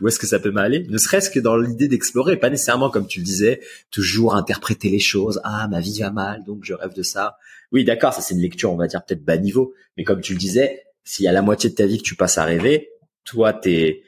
où 0.00 0.08
est-ce 0.08 0.18
que 0.18 0.26
ça 0.26 0.38
peut 0.38 0.50
m'aller? 0.50 0.86
Ne 0.88 0.98
serait-ce 0.98 1.30
que 1.30 1.40
dans 1.40 1.56
l'idée 1.56 1.88
d'explorer, 1.88 2.36
pas 2.36 2.50
nécessairement 2.50 2.90
comme 2.90 3.06
tu 3.06 3.18
le 3.18 3.24
disais, 3.24 3.60
toujours 3.90 4.36
interpréter 4.36 4.90
les 4.90 5.00
choses. 5.00 5.40
Ah, 5.44 5.66
ma 5.68 5.80
vie 5.80 5.98
va 6.00 6.10
mal, 6.10 6.44
donc 6.44 6.60
je 6.62 6.74
rêve 6.74 6.94
de 6.94 7.02
ça. 7.02 7.36
Oui, 7.72 7.84
d'accord, 7.84 8.14
ça 8.14 8.20
c'est 8.20 8.34
une 8.34 8.40
lecture, 8.40 8.72
on 8.72 8.76
va 8.76 8.86
dire 8.86 9.04
peut-être 9.04 9.24
bas 9.24 9.36
niveau, 9.36 9.74
mais 9.96 10.04
comme 10.04 10.20
tu 10.20 10.32
le 10.34 10.38
disais, 10.38 10.84
s'il 11.04 11.24
y 11.24 11.28
a 11.28 11.32
la 11.32 11.42
moitié 11.42 11.70
de 11.70 11.74
ta 11.74 11.86
vie 11.86 11.98
que 11.98 12.02
tu 12.02 12.14
passes 12.14 12.38
à 12.38 12.44
rêver, 12.44 12.90
toi, 13.24 13.52
t'es, 13.52 14.02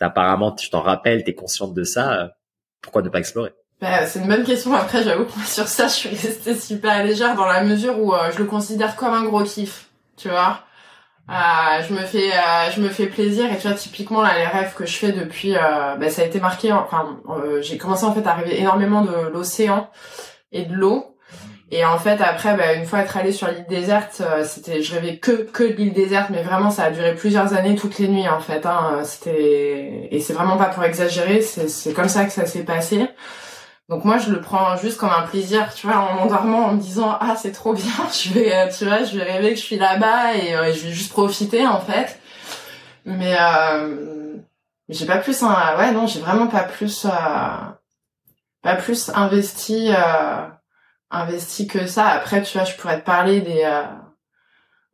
apparemment, 0.00 0.52
tu 0.52 0.70
t'en 0.70 0.82
rappelles, 0.82 1.24
t'es 1.24 1.34
consciente 1.34 1.74
de 1.74 1.84
ça. 1.84 2.22
Euh, 2.22 2.28
pourquoi 2.80 3.02
ne 3.02 3.08
pas 3.08 3.18
explorer? 3.18 3.52
Bah, 3.82 4.06
c'est 4.06 4.20
une 4.20 4.28
bonne 4.28 4.44
question. 4.44 4.72
Après, 4.74 5.02
j'avoue 5.02 5.24
que 5.24 5.40
sur 5.44 5.66
ça, 5.66 5.88
je 5.88 5.92
suis 5.92 6.08
restée 6.08 6.54
super 6.54 7.04
légère 7.04 7.34
dans 7.34 7.46
la 7.46 7.64
mesure 7.64 7.98
où 7.98 8.14
euh, 8.14 8.30
je 8.32 8.38
le 8.38 8.44
considère 8.44 8.94
comme 8.94 9.12
un 9.12 9.24
gros 9.24 9.42
kiff, 9.42 9.88
tu 10.16 10.28
vois. 10.28 10.60
Euh, 11.28 11.82
je 11.88 11.92
me 11.92 12.00
fais, 12.00 12.32
euh, 12.32 12.70
je 12.74 12.80
me 12.80 12.88
fais 12.88 13.06
plaisir 13.06 13.52
et 13.52 13.56
tu 13.56 13.66
vois 13.66 13.76
typiquement 13.76 14.22
là 14.22 14.38
les 14.38 14.46
rêves 14.46 14.74
que 14.74 14.86
je 14.86 14.96
fais 14.96 15.10
depuis, 15.10 15.56
euh, 15.56 15.96
bah, 15.96 16.10
ça 16.10 16.22
a 16.22 16.24
été 16.26 16.38
marqué. 16.38 16.72
Enfin, 16.72 17.20
j'ai 17.60 17.76
commencé 17.76 18.04
en 18.04 18.14
fait 18.14 18.24
à 18.26 18.34
rêver 18.34 18.60
énormément 18.60 19.02
de 19.02 19.28
l'océan 19.32 19.90
et 20.52 20.64
de 20.64 20.74
l'eau. 20.74 21.16
Et 21.72 21.84
en 21.84 21.98
fait 21.98 22.20
après, 22.20 22.54
bah, 22.56 22.74
une 22.74 22.84
fois 22.84 23.00
être 23.00 23.16
allée 23.16 23.32
sur 23.32 23.48
l'île 23.48 23.66
déserte, 23.68 24.22
c'était, 24.44 24.82
je 24.82 24.94
rêvais 24.94 25.16
que 25.18 25.32
que 25.32 25.64
de 25.64 25.72
l'île 25.72 25.92
déserte, 25.92 26.30
mais 26.30 26.42
vraiment 26.42 26.70
ça 26.70 26.84
a 26.84 26.90
duré 26.90 27.16
plusieurs 27.16 27.54
années, 27.54 27.74
toutes 27.74 27.98
les 27.98 28.08
nuits 28.08 28.28
en 28.28 28.40
fait. 28.40 28.64
Hein, 28.64 29.00
c'était 29.04 30.08
et 30.10 30.20
c'est 30.20 30.34
vraiment 30.34 30.56
pas 30.56 30.66
pour 30.66 30.84
exagérer, 30.84 31.40
c'est 31.40 31.94
comme 31.94 32.08
ça 32.08 32.24
que 32.26 32.32
ça 32.32 32.46
s'est 32.46 32.64
passé. 32.64 33.08
Donc 33.92 34.06
moi, 34.06 34.16
je 34.16 34.30
le 34.30 34.40
prends 34.40 34.74
juste 34.78 34.96
comme 34.96 35.10
un 35.10 35.20
plaisir, 35.20 35.68
tu 35.74 35.86
vois, 35.86 35.98
en 35.98 36.14
m'endormant, 36.14 36.64
en 36.68 36.72
me 36.72 36.80
disant 36.80 37.14
ah 37.20 37.36
c'est 37.36 37.52
trop 37.52 37.74
bien, 37.74 37.92
je 38.10 38.32
vais, 38.32 38.54
euh, 38.54 38.70
tu 38.74 38.86
vois, 38.86 39.04
je 39.04 39.18
vais 39.18 39.22
rêver 39.22 39.50
que 39.50 39.56
je 39.56 39.64
suis 39.64 39.76
là-bas 39.76 40.34
et 40.34 40.54
euh, 40.54 40.72
je 40.72 40.86
vais 40.86 40.92
juste 40.92 41.12
profiter 41.12 41.66
en 41.66 41.78
fait. 41.78 42.18
Mais 43.04 43.36
euh, 43.38 44.36
j'ai 44.88 45.04
pas 45.04 45.18
plus, 45.18 45.42
hein, 45.42 45.76
ouais 45.78 45.92
non, 45.92 46.06
j'ai 46.06 46.20
vraiment 46.20 46.46
pas 46.46 46.62
plus, 46.62 47.06
pas 48.62 48.76
plus 48.78 49.10
investi, 49.14 49.90
investi 51.10 51.66
que 51.66 51.86
ça. 51.86 52.06
Après, 52.06 52.40
tu 52.40 52.56
vois, 52.56 52.64
je 52.64 52.74
pourrais 52.76 52.98
te 52.98 53.04
parler 53.04 53.42
des 53.42 53.70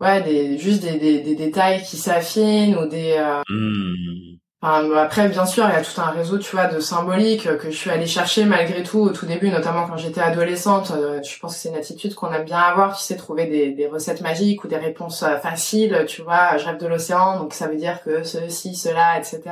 ouais 0.00 0.22
des 0.22 0.58
juste 0.58 0.82
des, 0.82 0.98
des, 0.98 1.36
détails 1.36 1.84
qui 1.84 1.98
s'affinent 1.98 2.76
ou 2.76 2.88
des 2.88 3.16
mmh. 3.48 4.38
Enfin, 4.60 4.90
après, 4.96 5.28
bien 5.28 5.46
sûr, 5.46 5.64
il 5.68 5.72
y 5.72 5.76
a 5.76 5.82
tout 5.82 6.00
un 6.00 6.10
réseau, 6.10 6.38
tu 6.38 6.50
vois, 6.56 6.66
de 6.66 6.80
symboliques 6.80 7.44
que 7.58 7.70
je 7.70 7.76
suis 7.76 7.90
allée 7.90 8.06
chercher 8.06 8.44
malgré 8.44 8.82
tout 8.82 8.98
au 8.98 9.10
tout 9.10 9.24
début, 9.24 9.50
notamment 9.50 9.86
quand 9.86 9.96
j'étais 9.96 10.20
adolescente. 10.20 10.90
Euh, 10.90 11.22
je 11.22 11.38
pense 11.38 11.54
que 11.54 11.60
c'est 11.60 11.68
une 11.68 11.76
attitude 11.76 12.14
qu'on 12.14 12.32
aime 12.32 12.44
bien 12.44 12.58
avoir, 12.58 12.96
tu 12.96 13.04
sais, 13.04 13.16
trouver 13.16 13.46
des, 13.46 13.70
des 13.70 13.86
recettes 13.86 14.20
magiques 14.20 14.64
ou 14.64 14.68
des 14.68 14.76
réponses 14.76 15.22
euh, 15.22 15.36
faciles, 15.36 16.04
tu 16.08 16.22
vois. 16.22 16.56
Je 16.56 16.64
rêve 16.64 16.78
de 16.78 16.86
l'océan, 16.88 17.38
donc 17.38 17.54
ça 17.54 17.68
veut 17.68 17.76
dire 17.76 18.02
que 18.02 18.24
ceci, 18.24 18.74
cela, 18.74 19.16
etc. 19.18 19.42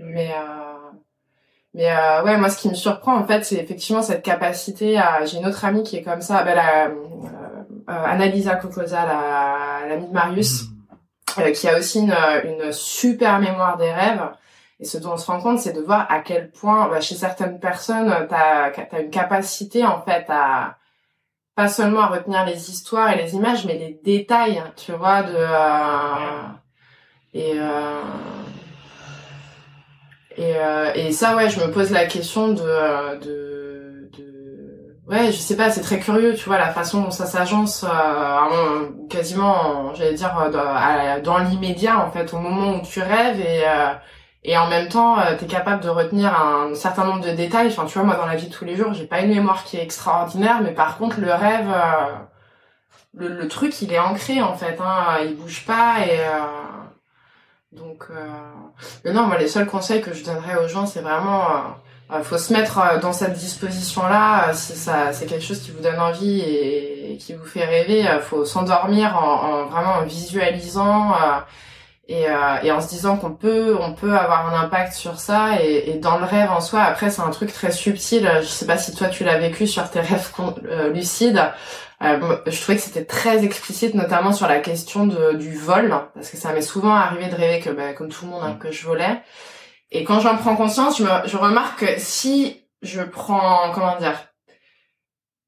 Mais 0.00 0.30
euh, 0.32 0.80
mais 1.74 1.88
euh, 1.90 2.24
ouais, 2.24 2.36
moi, 2.36 2.48
ce 2.48 2.58
qui 2.58 2.68
me 2.68 2.74
surprend 2.74 3.16
en 3.16 3.26
fait, 3.26 3.44
c'est 3.44 3.56
effectivement 3.56 4.02
cette 4.02 4.22
capacité 4.22 4.98
à. 4.98 5.24
J'ai 5.24 5.38
une 5.38 5.46
autre 5.46 5.64
amie 5.64 5.84
qui 5.84 5.96
est 5.96 6.02
comme 6.02 6.20
ça, 6.20 6.42
ben, 6.42 6.54
la, 6.56 6.86
euh, 6.88 6.92
Annalisa 7.86 8.56
Cocosa, 8.56 9.06
la 9.06 9.88
l'amie 9.88 10.08
de 10.08 10.12
Marius. 10.12 10.69
Euh, 11.38 11.50
qui 11.52 11.68
a 11.68 11.78
aussi 11.78 12.00
une, 12.00 12.16
une, 12.44 12.72
super 12.72 13.38
mémoire 13.38 13.76
des 13.76 13.92
rêves. 13.92 14.28
Et 14.80 14.84
ce 14.84 14.98
dont 14.98 15.12
on 15.12 15.16
se 15.16 15.26
rend 15.26 15.40
compte, 15.40 15.58
c'est 15.58 15.72
de 15.72 15.80
voir 15.80 16.06
à 16.10 16.20
quel 16.20 16.50
point, 16.50 16.88
bah, 16.88 17.00
chez 17.00 17.14
certaines 17.14 17.60
personnes, 17.60 18.12
tu 18.28 18.34
as, 18.34 19.00
une 19.00 19.10
capacité 19.10 19.84
en 19.84 20.00
fait 20.02 20.24
à 20.28 20.76
pas 21.54 21.68
seulement 21.68 22.02
à 22.02 22.06
retenir 22.06 22.46
les 22.46 22.70
histoires 22.70 23.12
et 23.12 23.22
les 23.22 23.34
images, 23.34 23.66
mais 23.66 23.74
les 23.74 24.00
détails, 24.02 24.62
tu 24.76 24.92
vois, 24.92 25.22
de 25.22 25.34
euh, 25.36 26.46
et 27.34 27.52
euh, 27.56 28.00
et, 30.36 30.56
euh, 30.56 30.92
et 30.94 31.12
ça, 31.12 31.36
ouais, 31.36 31.50
je 31.50 31.60
me 31.60 31.70
pose 31.70 31.90
la 31.90 32.06
question 32.06 32.48
de, 32.48 33.18
de 33.18 33.59
ouais, 35.10 35.32
je 35.32 35.38
sais 35.38 35.56
pas, 35.56 35.70
c'est 35.70 35.80
très 35.80 35.98
curieux, 35.98 36.34
tu 36.34 36.44
vois, 36.46 36.58
la 36.58 36.72
façon 36.72 37.02
dont 37.02 37.10
ça 37.10 37.26
s'agence 37.26 37.84
euh, 37.84 38.88
quasiment, 39.08 39.92
j'allais 39.94 40.14
dire, 40.14 40.36
euh, 40.38 41.20
dans 41.20 41.38
l'immédiat, 41.38 41.98
en 41.98 42.10
fait, 42.10 42.32
au 42.34 42.38
moment 42.38 42.76
où 42.76 42.82
tu 42.82 43.00
rêves 43.00 43.40
et 43.40 43.62
euh, 43.66 43.94
et 44.42 44.56
en 44.56 44.68
même 44.68 44.88
temps, 44.88 45.18
euh, 45.18 45.36
tu 45.38 45.44
es 45.44 45.48
capable 45.48 45.82
de 45.82 45.90
retenir 45.90 46.34
un 46.34 46.74
certain 46.74 47.04
nombre 47.04 47.20
de 47.20 47.30
détails. 47.30 47.68
Enfin, 47.68 47.84
tu 47.84 47.94
vois, 47.98 48.04
moi, 48.04 48.16
dans 48.16 48.24
la 48.26 48.36
vie 48.36 48.48
de 48.48 48.52
tous 48.54 48.64
les 48.64 48.74
jours, 48.76 48.94
j'ai 48.94 49.06
pas 49.06 49.20
une 49.20 49.28
mémoire 49.34 49.64
qui 49.64 49.76
est 49.76 49.82
extraordinaire, 49.82 50.62
mais 50.62 50.72
par 50.72 50.96
contre, 50.98 51.20
le 51.20 51.32
rêve, 51.32 51.68
le, 53.14 53.28
le, 53.28 53.48
truc, 53.48 53.82
il 53.82 53.92
est 53.92 53.98
ancré, 53.98 54.40
en 54.42 54.54
fait, 54.56 54.78
hein, 54.80 55.18
il 55.24 55.36
bouge 55.36 55.66
pas 55.66 56.06
et 56.06 56.20
donc, 57.72 58.08
mais 59.04 59.12
non, 59.12 59.24
moi, 59.24 59.38
les 59.38 59.48
seuls 59.48 59.66
conseils 59.66 60.00
que 60.00 60.14
je 60.14 60.24
donnerais 60.24 60.56
aux 60.64 60.68
gens, 60.68 60.86
c'est 60.86 61.02
vraiment 61.02 61.76
il 62.18 62.24
faut 62.24 62.38
se 62.38 62.52
mettre 62.52 62.78
euh, 62.78 62.98
dans 62.98 63.12
cette 63.12 63.34
disposition-là. 63.34 64.48
Euh, 64.48 64.52
si 64.54 64.72
ça, 64.72 65.12
c'est 65.12 65.26
quelque 65.26 65.44
chose 65.44 65.60
qui 65.60 65.70
vous 65.70 65.82
donne 65.82 66.00
envie 66.00 66.40
et, 66.40 67.16
qui 67.18 67.34
vous 67.34 67.44
fait 67.44 67.64
rêver, 67.64 68.00
il 68.00 68.06
euh, 68.06 68.20
faut 68.20 68.44
s'endormir 68.44 69.16
en, 69.16 69.66
vraiment 69.66 69.94
en 69.94 70.02
visualisant 70.02 71.14
et, 72.08 72.26
et, 72.62 72.72
en 72.72 72.80
se 72.80 72.88
disant 72.88 73.16
qu'on 73.16 73.30
peut, 73.30 73.76
on 73.78 73.92
peut 73.92 74.16
avoir 74.16 74.52
un 74.52 74.60
impact 74.64 74.94
sur 74.94 75.20
ça. 75.20 75.62
Et, 75.62 75.90
et, 75.90 75.94
dans 75.94 76.18
le 76.18 76.24
rêve 76.24 76.50
en 76.50 76.60
soi, 76.60 76.80
après, 76.82 77.10
c'est 77.10 77.22
un 77.22 77.30
truc 77.30 77.52
très 77.52 77.70
subtil. 77.70 78.28
Je 78.40 78.46
sais 78.46 78.66
pas 78.66 78.78
si 78.78 78.94
toi 78.94 79.08
tu 79.08 79.22
l'as 79.22 79.38
vécu 79.38 79.66
sur 79.66 79.88
tes 79.90 80.00
rêves 80.00 80.32
lucides. 80.92 81.42
je 82.00 82.60
trouvais 82.60 82.76
que 82.76 82.82
c'était 82.82 83.04
très 83.04 83.44
explicite, 83.44 83.94
notamment 83.94 84.32
sur 84.32 84.48
la 84.48 84.58
question 84.58 85.06
de, 85.06 85.34
du 85.34 85.56
vol, 85.56 85.94
parce 86.14 86.30
que 86.30 86.36
ça 86.36 86.52
m'est 86.52 86.62
souvent 86.62 86.94
arrivé 86.94 87.26
de 87.26 87.36
rêver 87.36 87.60
que, 87.60 87.70
bah, 87.70 87.92
comme 87.92 88.08
tout 88.08 88.24
le 88.24 88.30
monde, 88.30 88.42
hein, 88.44 88.56
que 88.58 88.72
je 88.72 88.86
volais. 88.86 89.20
Et 89.92 90.04
quand 90.04 90.20
j'en 90.20 90.36
prends 90.36 90.56
conscience, 90.56 90.98
je, 90.98 91.04
me, 91.04 91.26
je 91.26 91.36
remarque 91.36 91.80
que 91.80 91.98
si 91.98 92.62
je 92.82 93.02
prends, 93.02 93.72
comment 93.72 93.96
dire, 93.98 94.18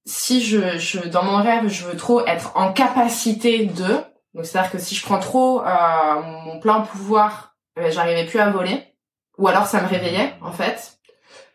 si 0.04 0.42
je, 0.42 0.78
je, 0.78 1.00
dans 1.08 1.22
mon 1.22 1.42
rêve, 1.42 1.68
je 1.68 1.84
veux 1.84 1.96
trop 1.96 2.26
être 2.26 2.52
en 2.56 2.72
capacité 2.72 3.66
de, 3.66 4.02
donc 4.34 4.44
c'est-à-dire 4.44 4.72
que 4.72 4.78
si 4.78 4.94
je 4.94 5.02
prends 5.04 5.20
trop 5.20 5.62
euh, 5.62 6.22
mon 6.44 6.58
plein 6.58 6.80
pouvoir, 6.80 7.54
eh 7.76 7.82
ben, 7.82 7.92
j'arrivais 7.92 8.26
plus 8.26 8.40
à 8.40 8.50
voler, 8.50 8.82
ou 9.38 9.46
alors 9.46 9.66
ça 9.66 9.80
me 9.80 9.88
réveillait 9.88 10.34
en 10.40 10.52
fait. 10.52 10.98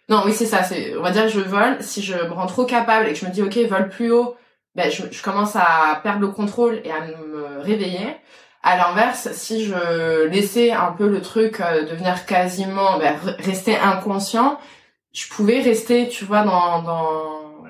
Non, 0.09 0.23
oui 0.25 0.33
c'est 0.33 0.45
ça. 0.45 0.63
C'est, 0.63 0.95
on 0.95 1.01
va 1.01 1.11
dire, 1.11 1.27
je 1.27 1.41
vole. 1.41 1.83
Si 1.83 2.01
je 2.01 2.13
me 2.13 2.31
rends 2.31 2.47
trop 2.47 2.65
capable 2.65 3.07
et 3.07 3.13
que 3.13 3.19
je 3.19 3.25
me 3.25 3.31
dis 3.31 3.43
ok, 3.43 3.57
vole 3.69 3.89
plus 3.89 4.11
haut, 4.11 4.37
ben 4.73 4.89
je, 4.89 5.03
je 5.11 5.21
commence 5.21 5.55
à 5.55 5.99
perdre 6.01 6.21
le 6.21 6.29
contrôle 6.29 6.81
et 6.85 6.91
à 6.91 7.01
me 7.01 7.59
réveiller. 7.59 8.15
À 8.69 8.75
l'inverse, 8.75 9.29
si 9.31 9.63
je 9.63 10.25
laissais 10.25 10.71
un 10.71 10.91
peu 10.91 11.07
le 11.07 11.21
truc 11.21 11.61
euh, 11.61 11.85
devenir 11.85 12.25
quasiment, 12.25 12.97
ben, 12.97 13.15
rester 13.39 13.77
inconscient, 13.77 14.59
je 15.13 15.29
pouvais 15.29 15.61
rester, 15.61 16.09
tu 16.09 16.25
vois, 16.25 16.43
dans, 16.43 16.81
dans, 16.81 17.63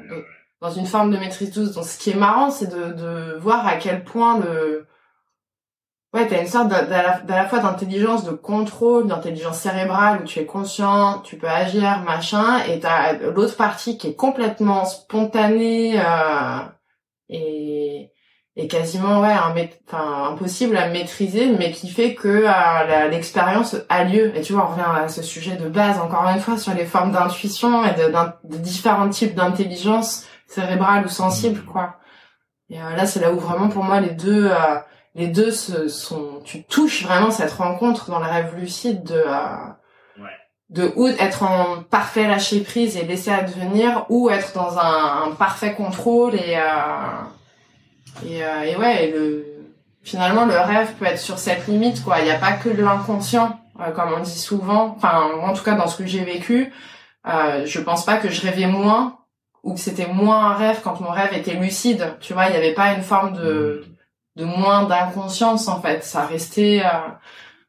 dans 0.60 0.72
une 0.72 0.88
forme 0.88 1.12
de 1.12 1.18
maîtrise 1.18 1.52
douce. 1.52 1.74
Donc, 1.74 1.86
ce 1.86 2.00
qui 2.00 2.10
est 2.10 2.16
marrant, 2.16 2.50
c'est 2.50 2.68
de, 2.68 2.94
de 2.94 3.38
voir 3.38 3.68
à 3.68 3.76
quel 3.76 4.04
point 4.04 4.40
le, 4.40 4.88
ouais, 6.16 6.28
t'as 6.28 6.42
une 6.42 6.48
sorte 6.48 6.70
d'à 6.70 7.22
la, 7.28 7.46
fois 7.46 7.60
d'intelligence, 7.60 8.24
de 8.24 8.32
contrôle, 8.32 9.06
d'intelligence 9.06 9.60
cérébrale 9.60 10.22
où 10.22 10.26
tu 10.26 10.40
es 10.40 10.46
conscient, 10.46 11.20
tu 11.20 11.38
peux 11.38 11.48
agir, 11.48 12.02
machin, 12.06 12.64
et 12.64 12.80
t'as 12.80 13.14
l'autre 13.14 13.56
partie 13.56 14.00
qui 14.00 14.08
est 14.08 14.16
complètement 14.16 14.86
spontanée 14.86 16.00
euh, 16.00 16.60
et 17.30 18.12
est 18.58 18.68
quasiment 18.68 19.22
ouais 19.22 19.32
un 19.32 19.54
enfin 19.88 20.32
impossible 20.32 20.76
à 20.78 20.90
maîtriser 20.90 21.48
mais 21.58 21.72
qui 21.72 21.90
fait 21.90 22.16
que 22.16 22.46
euh, 22.48 23.08
l'expérience 23.10 23.76
a 23.88 24.04
lieu. 24.04 24.36
Et 24.36 24.42
tu 24.42 24.54
vois 24.54 24.66
on 24.66 24.72
revient 24.72 25.04
à 25.04 25.08
ce 25.08 25.22
sujet 25.22 25.56
de 25.56 25.70
base 25.70 26.00
encore 26.00 26.28
une 26.28 26.40
fois 26.40 26.58
sur 26.58 26.74
les 26.74 26.86
formes 26.86 27.12
d'intuition 27.12 27.86
et 27.86 27.94
de, 27.94 28.12
de, 28.12 28.58
différents 28.58 29.10
types 29.10 29.36
d'intelligence 29.36 30.26
cérébrale 30.48 31.06
ou 31.06 31.10
sensible 31.10 31.64
quoi. 31.66 31.98
Et 32.70 32.82
euh, 32.82 32.96
là 32.96 33.06
c'est 33.06 33.20
là 33.20 33.32
où 33.32 33.40
vraiment 33.40 33.70
pour 33.70 33.84
moi 33.84 34.00
les 34.00 34.10
deux 34.10 34.48
euh, 34.48 34.56
les 35.14 35.28
deux 35.28 35.52
se 35.52 35.88
sont 35.88 36.42
tu 36.44 36.64
touches 36.64 37.04
vraiment 37.04 37.30
cette 37.30 37.52
rencontre 37.52 38.10
dans 38.10 38.20
le 38.20 38.26
rêve 38.26 38.56
lucide 38.58 39.04
de 39.04 39.24
de 40.70 40.92
ou 40.96 41.08
être 41.08 41.44
en 41.44 41.84
parfait 41.84 42.28
lâcher 42.28 42.62
prise 42.62 42.98
et 42.98 43.04
laisser 43.04 43.32
advenir 43.32 44.06
ou 44.10 44.30
être 44.32 44.54
dans 44.54 44.80
un, 44.80 45.28
un 45.28 45.32
parfait 45.32 45.76
contrôle 45.76 46.36
et 46.36 46.58
et, 48.26 48.44
euh, 48.44 48.64
et 48.64 48.76
ouais, 48.76 49.12
le, 49.12 49.46
finalement, 50.04 50.46
le 50.46 50.58
rêve 50.58 50.94
peut 50.94 51.06
être 51.06 51.20
sur 51.20 51.38
cette 51.38 51.68
limite, 51.68 52.04
quoi. 52.04 52.20
Il 52.20 52.26
n'y 52.26 52.32
a 52.32 52.40
pas 52.40 52.54
que 52.54 52.70
de 52.70 52.82
l'inconscient, 52.82 53.60
euh, 53.80 53.92
comme 53.92 54.14
on 54.18 54.22
dit 54.22 54.40
souvent. 54.40 54.96
Enfin, 54.96 55.30
en 55.42 55.54
tout 55.54 55.64
cas, 55.64 55.76
dans 55.76 55.88
ce 55.88 55.98
que 55.98 56.06
j'ai 56.06 56.24
vécu, 56.24 56.74
euh, 57.28 57.66
je 57.66 57.80
pense 57.80 58.06
pas 58.06 58.18
que 58.18 58.30
je 58.30 58.42
rêvais 58.42 58.68
moins 58.68 59.20
ou 59.64 59.74
que 59.74 59.80
c'était 59.80 60.08
moins 60.08 60.52
un 60.52 60.54
rêve 60.54 60.82
quand 60.84 61.02
mon 61.02 61.10
rêve 61.12 61.34
était 61.34 61.56
lucide. 61.56 62.16
Tu 62.22 62.34
vois, 62.34 62.46
il 62.46 62.52
n'y 62.52 62.58
avait 62.58 62.74
pas 62.74 62.94
une 62.94 63.02
forme 63.02 63.34
de, 63.34 63.84
de 64.36 64.46
moins 64.46 64.84
d'inconscience, 64.84 65.68
en 65.68 65.82
fait. 65.82 66.04
Ça 66.04 66.26
restait... 66.26 66.84
Euh... 66.86 67.10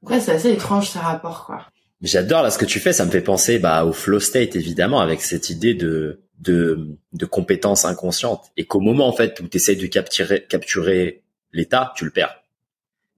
Ouais, 0.03 0.21
c'est 0.21 0.33
assez 0.33 0.53
étrange, 0.53 0.89
ces 0.89 1.01
rapports, 1.01 1.45
quoi. 1.45 1.63
J'adore 2.01 2.43
là 2.43 2.51
ce 2.51 2.59
que 2.59 2.65
tu 2.65 2.79
fais, 2.79 2.93
ça 2.93 3.05
me 3.05 3.11
fait 3.11 3.21
penser 3.21 3.59
bah, 3.59 3.85
au 3.85 3.93
flow 3.93 4.21
state 4.21 4.55
évidemment 4.55 5.01
avec 5.01 5.21
cette 5.21 5.51
idée 5.51 5.75
de 5.75 6.21
de, 6.39 6.97
de 7.13 7.27
compétences 7.27 7.85
inconscientes 7.85 8.53
et 8.57 8.65
qu'au 8.65 8.81
moment 8.81 9.09
en 9.09 9.13
fait 9.13 9.41
où 9.41 9.49
tu 9.49 9.77
de 9.77 9.87
capturer 9.87 10.45
capturer 10.47 11.25
l'état, 11.53 11.93
tu 11.97 12.05
le 12.05 12.11
perds. 12.11 12.43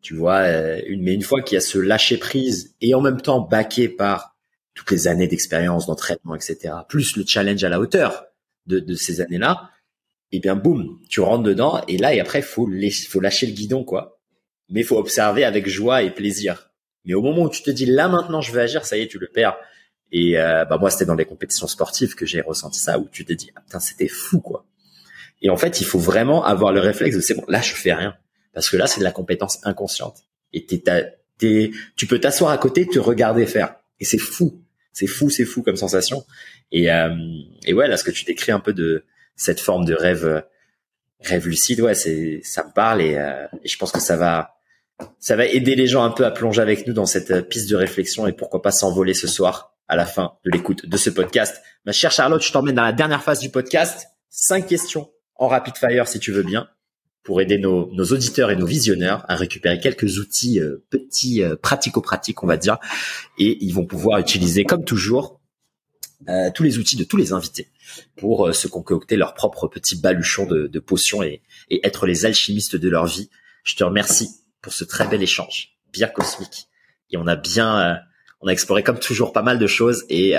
Tu 0.01 0.15
vois, 0.15 0.39
euh, 0.39 0.81
une, 0.87 1.03
mais 1.03 1.13
une 1.13 1.23
fois 1.23 1.43
qu'il 1.43 1.57
y 1.57 1.59
a 1.59 1.61
ce 1.61 1.79
lâcher 1.79 2.17
prise 2.17 2.75
et 2.81 2.95
en 2.95 3.03
même 3.03 3.21
temps 3.21 3.41
baqué 3.41 3.89
par 3.89 4.35
toutes 4.75 4.91
les 4.93 5.09
années 5.09 5.29
d'expérience, 5.29 5.87
d'entraînement, 5.87 6.35
etc., 6.35 6.75
plus 6.89 7.17
le 7.17 7.25
challenge 7.27 7.63
à 7.65 7.69
la 7.69 7.81
hauteur 7.81 8.25
de, 8.67 8.79
de 8.79 8.95
ces 8.95 9.21
années-là, 9.21 9.71
et 10.33 10.37
eh 10.37 10.41
bien 10.41 10.55
boum, 10.55 11.01
tu 11.09 11.21
rentres 11.21 11.43
dedans 11.43 11.83
et 11.89 11.99
là 11.99 12.15
et 12.15 12.21
après 12.21 12.41
faut 12.41 12.71
faut 13.09 13.21
lâcher 13.21 13.47
le 13.47 13.53
guidon 13.53 13.83
quoi. 13.85 14.21
Mais 14.69 14.85
faut 14.85 14.97
observer 14.97 15.45
avec 15.45 15.69
joie 15.69 16.05
et 16.05 16.15
plaisir. 16.15 16.70
Mais 17.05 17.15
au 17.15 17.23
moment 17.23 17.43
où 17.43 17.51
tu 17.51 17.63
te 17.63 17.71
dis 17.71 17.87
là 17.87 18.09
maintenant 18.09 18.41
je 18.41 18.53
veux 18.53 18.61
agir, 18.61 18.85
ça 18.85 18.97
y 18.97 19.03
est, 19.03 19.09
tu 19.09 19.19
le 19.19 19.29
perds. 19.29 19.57
Et 20.13 20.39
euh, 20.39 20.65
bah 20.65 20.79
moi, 20.79 20.91
c'était 20.91 21.05
dans 21.05 21.15
les 21.15 21.25
compétitions 21.25 21.67
sportives 21.67 22.15
que 22.15 22.27
j'ai 22.27 22.41
ressenti 22.41 22.81
ça, 22.81 22.99
où 22.99 23.09
tu 23.11 23.25
t'es 23.25 23.37
dit, 23.37 23.51
ah, 23.55 23.61
putain, 23.61 23.81
c'était 23.81 24.09
fou, 24.09 24.41
quoi. 24.41 24.67
Et 25.43 25.51
en 25.51 25.57
fait, 25.57 25.81
il 25.81 25.87
faut 25.87 25.99
vraiment 25.99 26.45
avoir 26.45 26.73
le 26.73 26.81
réflexe 26.81 27.17
de 27.17 27.21
c'est 27.21 27.35
bon, 27.35 27.45
là, 27.49 27.61
je 27.61 27.73
fais 27.73 27.93
rien, 27.93 28.15
parce 28.53 28.69
que 28.69 28.77
là, 28.77 28.87
c'est 28.87 29.01
de 29.01 29.05
la 29.05 29.13
compétence 29.13 29.59
inconsciente. 29.65 30.19
Et 30.53 30.67
t'es, 30.67 30.83
t'es, 31.39 31.71
tu 31.97 32.07
peux 32.07 32.19
t'asseoir 32.19 32.51
à 32.51 32.59
côté, 32.59 32.87
te 32.87 32.99
regarder 32.99 33.47
faire, 33.47 33.77
et 34.01 34.05
c'est 34.05 34.19
fou, 34.19 34.61
c'est 34.93 35.07
fou, 35.07 35.31
c'est 35.31 35.45
fou 35.45 35.63
comme 35.63 35.77
sensation. 35.77 36.25
Et, 36.73 36.91
euh, 36.91 37.15
et 37.65 37.73
ouais, 37.73 37.89
là, 37.89 37.97
ce 37.97 38.05
que 38.05 38.11
tu 38.11 38.25
décris 38.25 38.53
un 38.53 38.61
peu 38.61 38.73
de 38.73 39.05
cette 39.37 39.61
forme 39.61 39.85
de 39.85 39.95
rêve, 39.95 40.45
rêve 41.21 41.47
lucide, 41.47 41.81
ouais, 41.81 41.95
c'est, 41.95 42.41
ça 42.43 42.65
me 42.65 42.73
parle, 42.73 43.01
et, 43.01 43.15
euh, 43.17 43.47
et 43.63 43.69
je 43.69 43.79
pense 43.79 43.93
que 43.93 44.01
ça 44.01 44.17
va, 44.17 44.60
ça 45.19 45.37
va 45.37 45.47
aider 45.47 45.75
les 45.75 45.87
gens 45.87 46.03
un 46.03 46.11
peu 46.11 46.25
à 46.25 46.31
plonger 46.31 46.63
avec 46.63 46.87
nous 46.87 46.93
dans 46.93 47.07
cette 47.07 47.49
piste 47.49 47.71
de 47.71 47.77
réflexion, 47.77 48.27
et 48.27 48.33
pourquoi 48.33 48.63
pas 48.63 48.71
s'envoler 48.71 49.15
ce 49.15 49.27
soir 49.27 49.75
à 49.89 49.97
la 49.97 50.07
fin 50.07 50.35
de 50.45 50.51
l'écoute 50.51 50.87
de 50.87 50.97
ce 50.97 51.11
podcast. 51.11 51.61
Ma 51.85 51.93
chère 51.93 52.13
Charlotte, 52.13 52.43
je 52.43 52.53
t'emmène 52.53 52.77
dans 52.77 52.85
la 52.85 52.93
dernière 52.93 53.23
phase 53.23 53.41
du 53.41 53.51
podcast. 53.51 54.07
Cinq 54.29 54.67
questions 54.69 55.11
en 55.35 55.49
rapid 55.49 55.77
fire 55.77 56.07
si 56.07 56.21
tu 56.21 56.31
veux 56.31 56.45
bien 56.45 56.69
pour 57.23 57.41
aider 57.41 57.59
nos, 57.59 57.93
nos 57.93 58.05
auditeurs 58.05 58.51
et 58.51 58.57
nos 58.57 58.67
visionneurs 58.67 59.25
à 59.29 59.37
récupérer 59.37 59.79
quelques 59.79 60.19
outils 60.19 60.61
euh, 60.61 60.85
petits 60.91 61.43
euh, 61.43 61.57
pratico-pratiques, 61.57 62.43
on 62.43 62.47
va 62.47 62.57
dire, 62.57 62.79
et 63.39 63.59
ils 63.63 63.75
vont 63.75 63.85
pouvoir 63.85 64.19
utiliser, 64.21 64.65
comme 64.65 64.85
toujours, 64.85 65.41
euh, 66.29 66.51
tous 66.55 66.63
les 66.63 66.79
outils 66.79 66.97
de 66.97 67.05
tous 67.05 67.17
les 67.17 67.33
invités 67.33 67.69
pour 68.17 68.47
euh, 68.47 68.53
se 68.53 68.69
concocter 68.69 69.17
leur 69.17 69.35
propre 69.35 69.69
petit 69.69 69.97
baluchon 69.97 70.47
de, 70.47 70.67
de 70.67 70.79
potions 70.79 71.23
et, 71.23 71.43
et 71.69 71.87
être 71.87 72.07
les 72.07 72.27
alchimistes 72.27 72.77
de 72.77 72.89
leur 72.89 73.07
vie. 73.07 73.31
Je 73.65 73.75
te 73.75 73.85
remercie 73.85 74.29
pour 74.63 74.73
ce 74.73 74.85
très 74.85 75.07
bel 75.07 75.23
échange, 75.23 75.77
bien 75.93 76.09
cosmique, 76.09 76.69
et 77.11 77.17
on 77.17 77.27
a 77.27 77.37
bien, 77.37 77.81
euh, 77.81 77.95
on 78.41 78.49
a 78.49 78.53
exploré 78.53 78.83
comme 78.83 78.99
toujours 78.99 79.33
pas 79.33 79.43
mal 79.43 79.59
de 79.59 79.67
choses 79.67 80.05
et, 80.09 80.35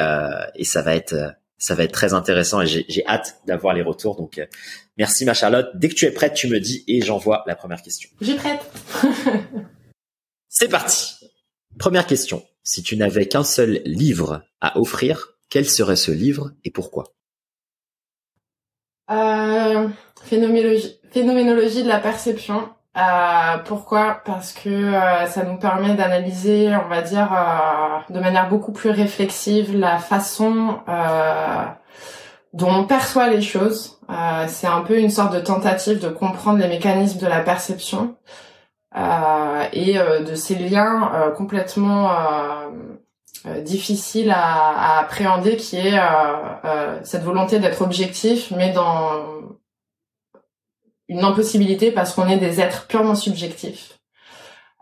et 0.55 0.63
ça 0.63 0.81
va 0.81 0.95
être 0.95 1.35
ça 1.61 1.75
va 1.75 1.83
être 1.83 1.91
très 1.91 2.13
intéressant 2.13 2.61
et 2.61 2.65
j'ai 2.65 3.05
hâte 3.05 3.39
d'avoir 3.45 3.75
les 3.75 3.83
retours. 3.83 4.15
Donc, 4.17 4.41
merci 4.97 5.25
ma 5.25 5.35
Charlotte. 5.35 5.69
Dès 5.75 5.89
que 5.89 5.93
tu 5.93 6.05
es 6.05 6.11
prête, 6.11 6.33
tu 6.33 6.47
me 6.47 6.59
dis 6.59 6.83
et 6.87 7.01
j'envoie 7.01 7.43
la 7.45 7.55
première 7.55 7.83
question. 7.83 8.09
J'ai 8.19 8.35
prête. 8.35 8.61
C'est 10.49 10.69
parti. 10.69 11.13
Première 11.77 12.07
question. 12.07 12.43
Si 12.63 12.81
tu 12.81 12.97
n'avais 12.97 13.27
qu'un 13.27 13.43
seul 13.43 13.81
livre 13.85 14.43
à 14.59 14.79
offrir, 14.79 15.37
quel 15.49 15.69
serait 15.69 15.95
ce 15.95 16.11
livre 16.11 16.51
et 16.63 16.71
pourquoi? 16.71 17.13
Euh, 19.11 19.87
phénoménologie, 20.23 20.99
phénoménologie 21.11 21.83
de 21.83 21.87
la 21.87 21.99
perception. 21.99 22.69
Euh, 22.97 23.57
pourquoi? 23.65 24.21
Parce 24.25 24.51
que 24.51 24.69
euh, 24.69 25.25
ça 25.27 25.43
nous 25.43 25.57
permet 25.57 25.95
d'analyser, 25.95 26.75
on 26.75 26.89
va 26.89 27.01
dire, 27.01 27.31
euh, 27.31 28.13
de 28.13 28.19
manière 28.19 28.49
beaucoup 28.49 28.73
plus 28.73 28.89
réflexive 28.89 29.77
la 29.77 29.97
façon 29.97 30.79
dont 32.53 32.69
on 32.69 32.83
perçoit 32.85 33.29
les 33.29 33.41
choses. 33.41 33.99
C'est 34.47 34.67
un 34.67 34.81
peu 34.81 34.99
une 34.99 35.09
sorte 35.09 35.33
de 35.33 35.39
tentative 35.39 35.99
de 35.99 36.09
comprendre 36.09 36.59
les 36.59 36.67
mécanismes 36.67 37.19
de 37.19 37.27
la 37.27 37.39
perception 37.39 38.15
et 39.73 39.93
de 39.93 40.35
ces 40.35 40.55
liens 40.55 41.31
complètement 41.37 42.11
difficiles 43.63 44.31
à, 44.35 44.99
appréhender, 44.99 45.55
qui 45.55 45.77
est 45.77 45.99
cette 47.03 47.23
volonté 47.23 47.59
d'être 47.59 47.81
objectif, 47.81 48.51
mais 48.51 48.71
dans 48.73 49.11
une 51.11 51.25
impossibilité 51.25 51.91
parce 51.91 52.13
qu'on 52.13 52.27
est 52.27 52.37
des 52.37 52.61
êtres 52.61 52.87
purement 52.87 53.15
subjectifs. 53.15 53.99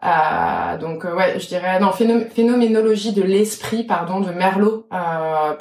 Euh, 0.04 0.78
donc 0.78 1.04
euh, 1.04 1.16
ouais, 1.16 1.40
je 1.40 1.48
dirais 1.48 1.80
non 1.80 1.92
phénoménologie 1.92 3.12
de 3.12 3.22
l'esprit 3.22 3.84
pardon 3.84 4.22
de 4.22 4.32
Merleau 4.32 4.88
euh. 4.94 5.56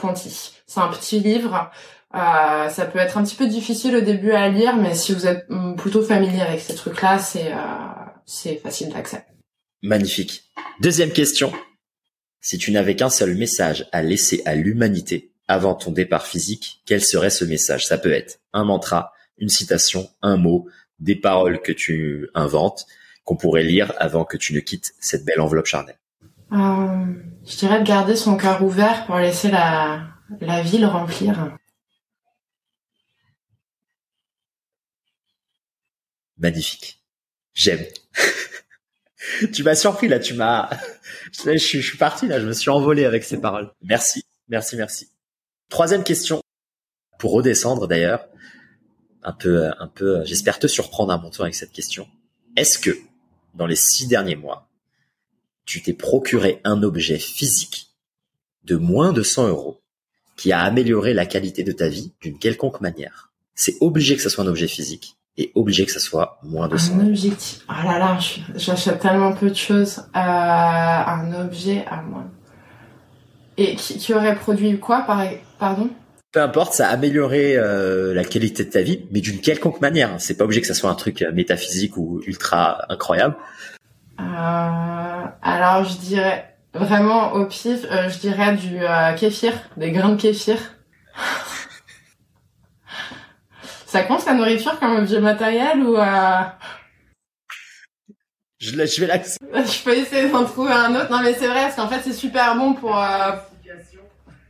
C'est 0.67 0.81
un 0.81 0.89
petit 0.89 1.19
livre. 1.19 1.71
Euh, 2.15 2.69
ça 2.69 2.87
peut 2.87 2.99
être 2.99 3.19
un 3.19 3.25
petit 3.25 3.35
peu 3.35 3.47
difficile 3.47 3.97
au 3.97 4.01
début 4.01 4.33
à 4.33 4.49
lire, 4.49 4.77
mais 4.77 4.95
si 4.95 5.13
vous 5.13 5.27
êtes 5.27 5.47
mm, 5.49 5.75
plutôt 5.77 6.03
familier 6.03 6.43
avec 6.43 6.61
ces 6.61 6.75
trucs-là, 6.75 7.19
c'est 7.19 7.53
euh, 7.53 7.57
c'est 8.27 8.57
facile 8.57 8.91
d'accès. 8.91 9.25
Magnifique. 9.83 10.45
Deuxième 10.81 11.13
question. 11.13 11.51
Si 12.41 12.59
tu 12.59 12.73
n'avais 12.73 12.95
qu'un 12.95 13.11
seul 13.11 13.35
message 13.35 13.87
à 13.93 14.03
laisser 14.03 14.43
à 14.45 14.55
l'humanité 14.55 15.33
avant 15.49 15.75
ton 15.75 15.93
départ 15.93 16.27
physique, 16.27 16.83
quel 16.87 17.03
serait 17.03 17.31
ce 17.31 17.45
message? 17.45 17.87
Ça 17.87 17.99
peut 17.99 18.13
être 18.13 18.39
un 18.53 18.65
mantra, 18.65 19.13
une 19.39 19.49
citation, 19.49 20.09
un 20.23 20.37
mot, 20.37 20.69
des 20.99 21.17
paroles 21.17 21.61
que 21.61 21.73
tu 21.73 22.29
inventes, 22.35 22.87
qu'on 23.25 23.37
pourrait 23.37 23.63
lire 23.63 23.93
avant 23.99 24.25
que 24.25 24.37
tu 24.37 24.55
ne 24.55 24.61
quittes 24.61 24.95
cette 25.01 25.25
belle 25.25 25.41
enveloppe 25.41 25.67
charnelle 25.67 25.99
euh, 26.53 27.15
Je 27.47 27.57
dirais 27.57 27.81
de 27.81 27.87
garder 27.87 28.17
son 28.17 28.37
cœur 28.37 28.63
ouvert 28.63 29.07
pour 29.07 29.17
laisser 29.17 29.51
la, 29.51 30.09
la 30.41 30.63
ville 30.63 30.87
remplir. 30.87 31.57
Magnifique. 36.39 37.03
J'aime. 37.53 37.85
tu 39.53 39.63
m'as 39.63 39.75
surpris 39.75 40.09
là, 40.09 40.19
tu 40.19 40.35
m'as... 40.35 40.71
je, 41.33 41.57
je 41.57 41.81
suis 41.81 41.99
parti 41.99 42.27
là, 42.29 42.41
je 42.41 42.47
me 42.47 42.53
suis 42.53 42.71
envolé 42.71 43.05
avec 43.05 43.25
ces 43.25 43.41
paroles. 43.41 43.73
Merci, 43.83 44.25
merci, 44.49 44.77
merci. 44.77 45.11
Troisième 45.69 46.05
question, 46.05 46.43
pour 47.19 47.33
redescendre 47.33 47.87
d'ailleurs 47.89 48.27
un 49.29 49.33
peu, 49.33 49.71
un 49.79 49.89
peu, 49.89 50.25
j'espère 50.25 50.59
te 50.59 50.67
surprendre 50.67 51.13
à 51.13 51.19
mon 51.19 51.29
tour 51.29 51.45
avec 51.45 51.55
cette 51.55 51.73
question. 51.73 52.09
Est-ce 52.57 52.79
que, 52.79 52.97
dans 53.55 53.67
les 53.67 53.77
six 53.77 54.07
derniers 54.07 54.37
mois, 54.37 54.69
tu 55.67 55.83
t'es 55.83 55.93
procuré 55.93 56.63
un 56.65 56.83
objet 56.83 57.19
physique 57.19 57.89
de 58.65 58.77
moins 58.77 59.13
de 59.13 59.23
100 59.23 59.49
euros 59.49 59.83
qui 60.39 60.51
a 60.51 60.61
amélioré 60.61 61.13
la 61.13 61.27
qualité 61.27 61.63
de 61.63 61.73
ta 61.73 61.89
vie 61.89 62.15
d'une 62.23 62.39
quelconque 62.39 62.81
manière? 62.81 63.31
C'est 63.55 63.77
obligé 63.83 64.17
que 64.17 64.23
ce 64.23 64.31
soit 64.31 64.45
un 64.45 64.49
objet 64.49 64.67
physique 64.67 65.19
et 65.37 65.53
obligé 65.55 65.85
que 65.85 65.93
ce 65.93 66.01
soit 66.01 66.39
moins 66.43 66.69
de 66.69 66.79
100 66.79 66.95
euros. 66.95 67.03
Un 67.03 67.09
objectif. 67.09 67.67
Oh 67.69 67.87
là 67.87 67.99
là, 67.99 68.19
j'achète 68.55 68.99
tellement 68.99 69.35
peu 69.35 69.51
de 69.51 69.57
choses. 69.57 69.99
Euh, 69.99 70.19
un 70.19 71.35
objet 71.45 71.85
à 71.87 72.01
moins. 72.01 72.31
Et 73.59 73.77
qui, 73.77 73.99
qui 73.99 74.15
aurait 74.15 74.37
produit 74.37 74.79
quoi, 74.79 75.03
par, 75.03 75.23
pardon? 75.59 75.91
Peu 76.39 76.45
importe, 76.45 76.73
ça 76.73 76.89
a 76.89 76.93
amélioré 76.93 77.57
euh, 77.57 78.15
la 78.15 78.23
qualité 78.23 78.65
de 78.65 78.71
ta 78.71 78.81
vie, 78.81 79.05
mais 79.11 79.21
d'une 79.21 79.41
quelconque 79.41 79.81
manière. 79.81 80.15
C'est 80.19 80.37
pas 80.37 80.45
obligé 80.45 80.61
que 80.61 80.69
ça 80.69 80.75
soit 80.75 80.89
un 80.89 80.95
truc 80.95 81.23
euh, 81.23 81.33
métaphysique 81.33 81.97
ou 81.97 82.21
ultra 82.29 82.85
incroyable. 82.89 83.35
Euh, 84.21 85.25
alors 85.43 85.83
je 85.83 85.97
dirais 85.97 86.55
vraiment 86.75 87.33
au 87.33 87.47
pif, 87.47 87.81
euh, 87.91 88.09
je 88.09 88.21
dirais 88.21 88.55
du 88.55 88.79
kéfir, 89.19 89.53
des 89.77 89.91
grains 89.91 90.11
de 90.11 90.21
kéfir. 90.21 90.59
ça 93.87 94.05
compte 94.05 94.25
la 94.25 94.35
nourriture 94.35 94.79
comme 94.79 94.95
objet 94.95 95.19
matériel 95.19 95.83
ou 95.83 95.97
je, 98.61 98.87
je 98.87 99.01
vais 99.01 99.09
l'accès. 99.09 99.39
Je 99.53 99.83
peux 99.83 99.97
essayer 99.97 100.29
d'en 100.29 100.45
trouver 100.45 100.73
un 100.73 100.95
autre. 100.95 101.11
Non 101.11 101.19
mais 101.21 101.35
c'est 101.35 101.49
vrai 101.49 101.63
parce 101.63 101.75
qu'en 101.75 101.89
fait 101.89 102.03
c'est 102.05 102.13
super 102.13 102.55
bon 102.55 102.75
pour 102.75 102.97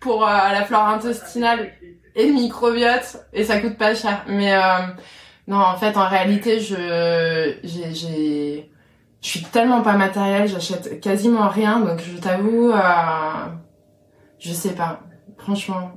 pour 0.00 0.26
euh, 0.26 0.30
la 0.30 0.64
flore 0.64 0.88
intestinale 0.88 1.72
et 2.14 2.26
le 2.26 2.34
microbiote 2.34 3.24
et 3.32 3.44
ça 3.44 3.60
coûte 3.60 3.76
pas 3.76 3.94
cher. 3.94 4.24
Mais 4.28 4.54
euh, 4.54 4.60
non, 5.46 5.58
en 5.58 5.76
fait, 5.76 5.96
en 5.96 6.08
réalité, 6.08 6.60
je 6.60 7.54
j'ai 7.62 8.70
je 9.20 9.28
suis 9.28 9.42
tellement 9.42 9.82
pas 9.82 9.96
matériel, 9.96 10.48
j'achète 10.48 11.00
quasiment 11.00 11.48
rien, 11.48 11.80
donc 11.80 12.00
je 12.00 12.16
t'avoue, 12.18 12.70
euh, 12.70 13.46
je 14.38 14.52
sais 14.52 14.74
pas, 14.74 15.02
franchement. 15.38 15.90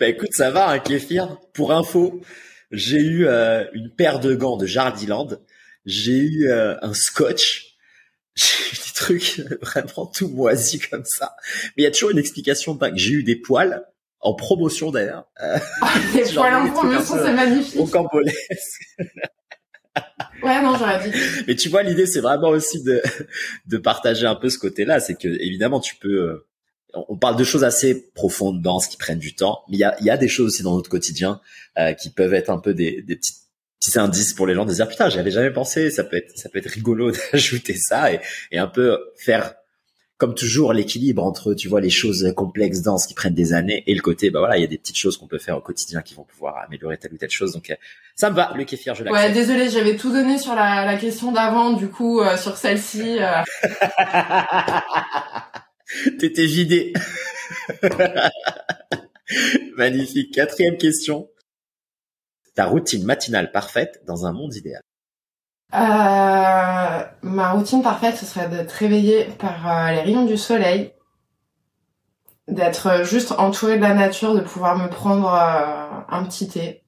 Bah 0.00 0.08
écoute, 0.08 0.32
ça 0.32 0.50
va, 0.50 0.70
un 0.70 0.78
kéfir. 0.78 1.36
Pour 1.52 1.70
info, 1.72 2.22
j'ai 2.70 3.00
eu 3.00 3.26
euh, 3.26 3.66
une 3.74 3.90
paire 3.90 4.20
de 4.20 4.34
gants 4.34 4.56
de 4.56 4.64
Jardiland, 4.64 5.28
j'ai 5.84 6.18
eu 6.18 6.50
un 6.50 6.94
scotch 6.94 7.67
j'ai 8.38 8.72
eu 8.72 8.76
des 8.76 8.92
trucs 8.94 9.42
vraiment 9.60 10.06
tout 10.06 10.28
moisis 10.28 10.86
comme 10.86 11.04
ça. 11.04 11.34
Mais 11.76 11.82
il 11.82 11.84
y 11.84 11.86
a 11.86 11.90
toujours 11.90 12.10
une 12.10 12.18
explication 12.18 12.74
dingue. 12.74 12.96
J'ai 12.96 13.12
eu 13.12 13.22
des 13.24 13.36
poils 13.36 13.84
en 14.20 14.34
promotion 14.34 14.90
d'ailleurs. 14.90 15.26
Euh, 15.42 15.58
des 16.14 16.32
poils 16.32 16.54
en 16.54 16.70
promotion, 16.70 17.16
c'est 17.22 17.32
magnifique. 17.32 17.80
Au 17.80 17.86
cambolais. 17.86 18.32
ouais, 20.42 20.62
non, 20.62 20.76
j'aurais 20.78 21.08
dit. 21.08 21.16
Mais 21.48 21.56
tu 21.56 21.68
vois, 21.68 21.82
l'idée, 21.82 22.06
c'est 22.06 22.20
vraiment 22.20 22.50
aussi 22.50 22.82
de, 22.82 23.02
de 23.66 23.76
partager 23.76 24.26
un 24.26 24.36
peu 24.36 24.50
ce 24.50 24.58
côté-là. 24.58 25.00
C'est 25.00 25.16
que, 25.16 25.28
évidemment, 25.28 25.80
tu 25.80 25.96
peux, 25.96 26.08
euh, 26.08 26.46
on 27.08 27.16
parle 27.16 27.36
de 27.36 27.44
choses 27.44 27.64
assez 27.64 28.12
profondes, 28.12 28.62
denses, 28.62 28.86
qui 28.86 28.96
prennent 28.96 29.18
du 29.18 29.34
temps. 29.34 29.64
Mais 29.68 29.78
il 29.78 29.80
y 29.80 29.84
a, 29.84 29.96
il 29.98 30.06
y 30.06 30.10
a 30.10 30.16
des 30.16 30.28
choses 30.28 30.46
aussi 30.46 30.62
dans 30.62 30.76
notre 30.76 30.90
quotidien 30.90 31.40
euh, 31.78 31.92
qui 31.92 32.10
peuvent 32.10 32.34
être 32.34 32.50
un 32.50 32.58
peu 32.58 32.72
des, 32.72 33.02
des 33.02 33.16
petites 33.16 33.47
petit 33.80 33.98
indice 33.98 34.34
pour 34.34 34.46
les 34.46 34.54
gens 34.54 34.64
de 34.64 34.72
dire 34.72 34.88
putain 34.88 35.08
j'avais 35.08 35.30
jamais 35.30 35.52
pensé 35.52 35.90
ça 35.90 36.04
peut 36.04 36.16
être 36.16 36.36
ça 36.36 36.48
peut 36.48 36.58
être 36.58 36.70
rigolo 36.70 37.12
d'ajouter 37.32 37.74
ça 37.74 38.12
et, 38.12 38.20
et 38.50 38.58
un 38.58 38.66
peu 38.66 38.98
faire 39.16 39.54
comme 40.18 40.34
toujours 40.34 40.72
l'équilibre 40.72 41.24
entre 41.24 41.54
tu 41.54 41.68
vois 41.68 41.80
les 41.80 41.90
choses 41.90 42.32
complexes 42.36 42.82
denses 42.82 43.06
qui 43.06 43.14
prennent 43.14 43.34
des 43.34 43.52
années 43.52 43.84
et 43.86 43.94
le 43.94 44.02
côté 44.02 44.30
bah 44.30 44.40
voilà 44.40 44.56
il 44.56 44.60
y 44.60 44.64
a 44.64 44.66
des 44.66 44.76
petites 44.76 44.98
choses 44.98 45.16
qu'on 45.16 45.28
peut 45.28 45.38
faire 45.38 45.56
au 45.56 45.60
quotidien 45.60 46.02
qui 46.02 46.14
vont 46.14 46.24
pouvoir 46.24 46.58
améliorer 46.66 46.98
telle 46.98 47.12
ou 47.12 47.16
telle 47.16 47.30
chose. 47.30 47.52
Donc 47.52 47.70
euh, 47.70 47.76
ça 48.16 48.28
me 48.30 48.34
va 48.34 48.52
le 48.56 48.64
kéfir 48.64 48.96
je 48.96 49.04
l'accepte. 49.04 49.26
ouais 49.26 49.32
désolé 49.32 49.70
j'avais 49.70 49.96
tout 49.96 50.10
donné 50.12 50.36
sur 50.38 50.56
la, 50.56 50.84
la 50.84 50.96
question 50.96 51.30
d'avant 51.30 51.72
du 51.72 51.88
coup 51.88 52.20
euh, 52.20 52.36
sur 52.36 52.56
celle-ci 52.56 53.18
euh... 53.20 53.44
t'étais 56.18 56.46
vidé. 56.46 56.92
Magnifique. 59.76 60.34
Quatrième 60.34 60.78
question 60.78 61.28
routine 62.66 63.04
matinale 63.04 63.52
parfaite 63.52 64.02
dans 64.06 64.26
un 64.26 64.32
monde 64.32 64.54
idéal 64.54 64.82
euh, 65.74 67.04
Ma 67.22 67.50
routine 67.52 67.82
parfaite, 67.82 68.16
ce 68.16 68.26
serait 68.26 68.48
d'être 68.48 68.72
réveillée 68.72 69.24
par 69.38 69.66
euh, 69.66 69.90
les 69.92 70.00
rayons 70.00 70.24
du 70.24 70.36
soleil, 70.36 70.92
d'être 72.46 73.04
juste 73.04 73.32
entourée 73.32 73.76
de 73.76 73.82
la 73.82 73.94
nature, 73.94 74.34
de 74.34 74.40
pouvoir 74.40 74.78
me 74.78 74.88
prendre 74.88 75.32
euh, 75.32 76.00
un 76.08 76.24
petit 76.24 76.48
thé. 76.48 76.84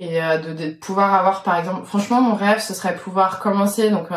Et 0.00 0.20
de, 0.20 0.52
de, 0.52 0.70
pouvoir 0.70 1.12
avoir, 1.12 1.42
par 1.42 1.58
exemple, 1.58 1.84
franchement, 1.84 2.20
mon 2.20 2.36
rêve, 2.36 2.60
ce 2.60 2.72
serait 2.72 2.94
pouvoir 2.94 3.40
commencer 3.40 3.90
donc 3.90 4.12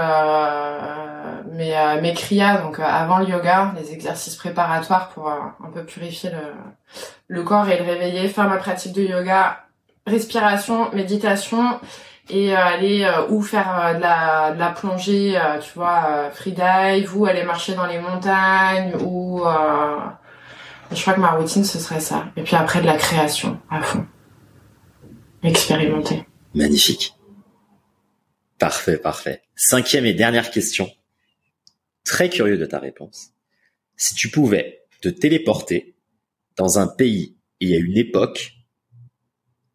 mes 2.01 2.15
euh, 2.15 2.61
donc 2.64 2.80
euh, 2.80 2.83
avant 2.83 3.19
le 3.19 3.27
yoga, 3.27 3.73
les 3.80 3.93
exercices 3.93 4.35
préparatoires 4.35 5.09
pour 5.09 5.30
euh, 5.30 5.35
un 5.64 5.69
peu 5.69 5.83
purifier 5.83 6.30
le 6.30 6.53
le 7.27 7.43
corps 7.43 7.69
et 7.69 7.77
le 7.77 7.83
réveiller, 7.83 8.27
faire 8.27 8.49
ma 8.49 8.57
pratique 8.57 8.93
de 8.93 9.03
yoga, 9.03 9.65
respiration, 10.06 10.91
méditation 10.93 11.80
et 12.30 12.53
aller 12.56 13.09
ou 13.30 13.41
faire 13.41 13.95
de 13.95 14.01
la 14.01 14.51
de 14.51 14.59
la 14.59 14.69
plongée, 14.69 15.40
tu 15.61 15.72
vois, 15.75 16.30
freedive 16.33 17.17
ou 17.17 17.25
aller 17.25 17.43
marcher 17.43 17.73
dans 17.73 17.85
les 17.85 17.99
montagnes 17.99 18.95
ou 19.01 19.43
je 20.91 21.01
crois 21.01 21.14
que 21.14 21.19
ma 21.22 21.31
routine 21.31 21.64
ce 21.64 21.80
serait 21.80 22.01
ça. 22.01 22.25
Et 22.35 22.43
puis 22.43 22.56
après 22.56 22.81
de 22.81 22.85
la 22.85 22.95
création 22.95 23.59
à 23.69 23.81
fond. 23.81 24.06
Expérimenter. 25.43 26.25
Magnifique. 26.53 27.15
Parfait, 28.59 28.98
parfait. 28.98 29.41
Cinquième 29.56 30.06
et 30.06 30.14
dernière 30.14 30.51
question. 30.51 30.90
Très 32.11 32.30
curieux 32.30 32.57
de 32.57 32.65
ta 32.65 32.77
réponse. 32.77 33.30
Si 33.95 34.15
tu 34.15 34.30
pouvais 34.30 34.81
te 35.01 35.07
téléporter 35.07 35.95
dans 36.57 36.77
un 36.77 36.85
pays 36.85 37.38
et 37.61 37.73
à 37.73 37.80
une 37.80 37.98
époque, 37.98 38.51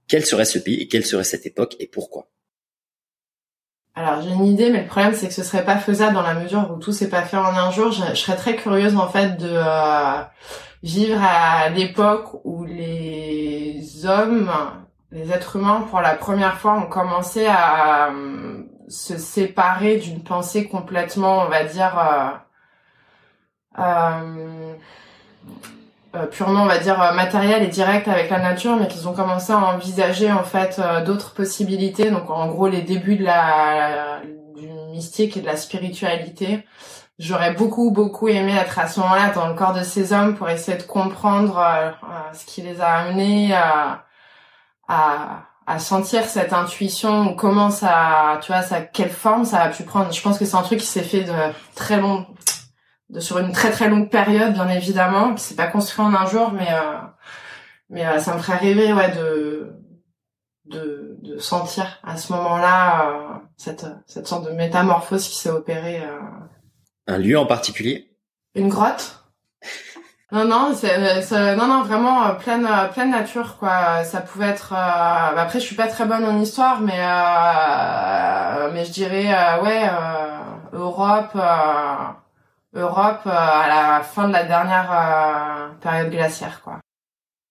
quel 0.06 0.26
serait 0.26 0.44
ce 0.44 0.58
pays 0.58 0.82
et 0.82 0.86
quelle 0.86 1.06
serait 1.06 1.24
cette 1.24 1.46
époque 1.46 1.76
et 1.80 1.86
pourquoi? 1.86 2.28
Alors 3.94 4.20
j'ai 4.20 4.28
une 4.28 4.44
idée, 4.44 4.68
mais 4.68 4.82
le 4.82 4.86
problème 4.86 5.14
c'est 5.14 5.28
que 5.28 5.32
ce 5.32 5.42
serait 5.42 5.64
pas 5.64 5.78
faisable 5.78 6.12
dans 6.12 6.20
la 6.20 6.34
mesure 6.34 6.70
où 6.70 6.78
tout 6.78 6.92
s'est 6.92 7.08
pas 7.08 7.22
fait 7.22 7.38
en 7.38 7.56
un 7.56 7.70
jour. 7.70 7.90
Je, 7.90 8.14
serais 8.14 8.36
très 8.36 8.54
curieuse 8.54 8.96
en 8.96 9.08
fait 9.08 9.38
de 9.38 9.48
euh, 9.50 10.22
vivre 10.82 11.22
à 11.22 11.70
l'époque 11.70 12.44
où 12.44 12.66
les 12.66 14.04
hommes, 14.04 14.52
les 15.10 15.32
êtres 15.32 15.56
humains, 15.56 15.86
pour 15.88 16.02
la 16.02 16.14
première 16.14 16.58
fois, 16.58 16.74
ont 16.74 16.86
commencé 16.86 17.46
à 17.46 18.12
se 18.88 19.18
séparer 19.18 19.96
d'une 19.96 20.22
pensée 20.22 20.68
complètement, 20.68 21.42
on 21.42 21.48
va 21.48 21.64
dire, 21.64 21.98
euh, 21.98 23.80
euh, 23.80 24.74
euh, 26.14 26.26
purement, 26.26 26.62
on 26.62 26.66
va 26.66 26.78
dire, 26.78 26.98
matérielle 27.14 27.62
et 27.62 27.68
directe 27.68 28.08
avec 28.08 28.30
la 28.30 28.38
nature, 28.38 28.76
mais 28.76 28.88
qu'ils 28.88 29.08
ont 29.08 29.12
commencé 29.12 29.52
à 29.52 29.58
envisager 29.58 30.30
en 30.32 30.44
fait 30.44 30.80
d'autres 31.04 31.34
possibilités. 31.34 32.10
Donc 32.10 32.30
en 32.30 32.46
gros 32.48 32.68
les 32.68 32.82
débuts 32.82 33.16
de 33.16 33.24
la 33.24 34.20
du 34.56 34.68
mystique 34.90 35.36
et 35.36 35.40
de 35.40 35.46
la 35.46 35.56
spiritualité. 35.56 36.64
J'aurais 37.18 37.52
beaucoup 37.52 37.90
beaucoup 37.90 38.28
aimé 38.28 38.54
être 38.56 38.78
à 38.78 38.88
ce 38.88 39.00
moment-là 39.00 39.30
dans 39.30 39.48
le 39.48 39.54
corps 39.54 39.74
de 39.74 39.82
ces 39.82 40.12
hommes 40.12 40.36
pour 40.36 40.48
essayer 40.48 40.78
de 40.78 40.82
comprendre 40.84 41.62
ce 42.32 42.46
qui 42.46 42.62
les 42.62 42.80
a 42.80 42.88
amenés 42.88 43.54
à 44.88 45.46
à 45.66 45.78
sentir 45.80 46.24
cette 46.24 46.52
intuition, 46.52 47.34
comment 47.34 47.70
ça, 47.70 48.38
tu 48.42 48.52
vois, 48.52 48.62
ça, 48.62 48.80
quelle 48.80 49.10
forme 49.10 49.44
ça 49.44 49.62
a 49.62 49.68
pu 49.68 49.82
prendre. 49.82 50.12
Je 50.12 50.22
pense 50.22 50.38
que 50.38 50.44
c'est 50.44 50.56
un 50.56 50.62
truc 50.62 50.78
qui 50.80 50.86
s'est 50.86 51.02
fait 51.02 51.24
de 51.24 51.32
très 51.74 52.00
long, 52.00 52.26
de 53.10 53.18
sur 53.18 53.38
une 53.38 53.52
très 53.52 53.70
très 53.70 53.88
longue 53.88 54.08
période, 54.08 54.52
bien 54.52 54.68
évidemment, 54.68 55.34
qui 55.34 55.42
s'est 55.42 55.56
pas 55.56 55.66
construit 55.66 56.04
en 56.04 56.14
un 56.14 56.26
jour, 56.26 56.52
mais 56.52 56.68
euh, 56.70 56.98
mais 57.90 58.06
euh, 58.06 58.18
ça 58.18 58.34
me 58.34 58.38
ferait 58.38 58.58
rêver, 58.58 58.92
ouais, 58.92 59.10
de 59.10 59.72
de, 60.66 61.16
de 61.22 61.38
sentir 61.38 61.98
à 62.02 62.16
ce 62.16 62.32
moment-là 62.32 63.10
euh, 63.10 63.38
cette 63.56 63.86
cette 64.06 64.26
sorte 64.26 64.46
de 64.46 64.52
métamorphose 64.52 65.28
qui 65.28 65.36
s'est 65.36 65.50
opérée. 65.50 66.02
Euh. 66.02 66.18
Un 67.08 67.18
lieu 67.18 67.38
en 67.38 67.46
particulier? 67.46 68.16
Une 68.54 68.68
grotte. 68.68 69.25
Non 70.32 70.44
non, 70.44 70.74
c'est 70.74 70.98
non 71.54 71.68
non 71.68 71.82
vraiment 71.84 72.26
euh, 72.26 72.32
pleine 72.32 72.66
euh, 72.66 72.88
pleine 72.88 73.10
nature 73.12 73.56
quoi. 73.58 74.02
Ça 74.02 74.20
pouvait 74.20 74.48
être 74.48 74.72
euh, 74.72 74.74
bah, 75.34 75.42
après 75.42 75.60
je 75.60 75.64
suis 75.64 75.76
pas 75.76 75.86
très 75.86 76.04
bonne 76.04 76.24
en 76.24 76.40
histoire 76.40 76.80
mais 76.80 76.98
euh, 76.98 78.72
mais 78.72 78.84
je 78.84 78.90
dirais 78.90 79.26
ouais 79.62 79.88
Europe 80.72 81.36
Europe 82.74 83.26
à 83.26 83.68
la 83.68 84.02
fin 84.02 84.26
de 84.26 84.32
la 84.32 84.42
dernière 84.42 85.76
période 85.80 86.10
glaciaire 86.10 86.60
quoi. 86.64 86.80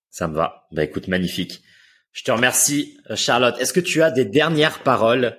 Ça 0.10 0.28
me 0.28 0.36
va. 0.36 0.68
Bah 0.72 0.84
écoute 0.84 1.08
magnifique. 1.08 1.62
Je 2.12 2.24
te 2.24 2.32
remercie 2.32 2.98
Charlotte. 3.16 3.56
Est-ce 3.58 3.72
que 3.72 3.80
tu 3.80 4.04
as 4.04 4.12
des 4.12 4.26
dernières 4.26 4.84
paroles 4.84 5.38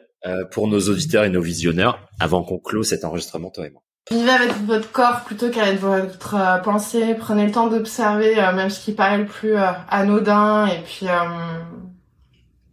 pour 0.53 0.69
nos 0.69 0.81
auditeurs 0.89 1.25
et 1.25 1.31
nos 1.31 1.43
visionneurs 1.43 2.09
avant 2.19 2.43
qu'on 2.43 2.59
close 2.59 2.89
cet 2.89 3.05
enregistrement 3.05 3.51
toi 3.51 3.67
et 3.67 3.71
moi? 3.71 3.83
Vivez 4.09 4.31
avec 4.31 4.53
votre 4.67 4.93
corps 4.93 5.23
plutôt 5.25 5.51
qu'avec 5.51 5.81
votre 5.81 6.37
euh, 6.37 6.59
pensée. 6.59 7.15
Prenez 7.15 7.47
le 7.47 7.53
temps 7.53 7.67
d'observer 7.67 8.39
euh, 8.39 8.53
même 8.53 8.71
ce 8.71 8.81
qui 8.81 8.93
paraît 8.93 9.19
le 9.19 9.27
plus 9.27 9.57
euh, 9.57 9.73
anodin 9.89 10.67
et 10.67 10.81
puis, 10.83 11.07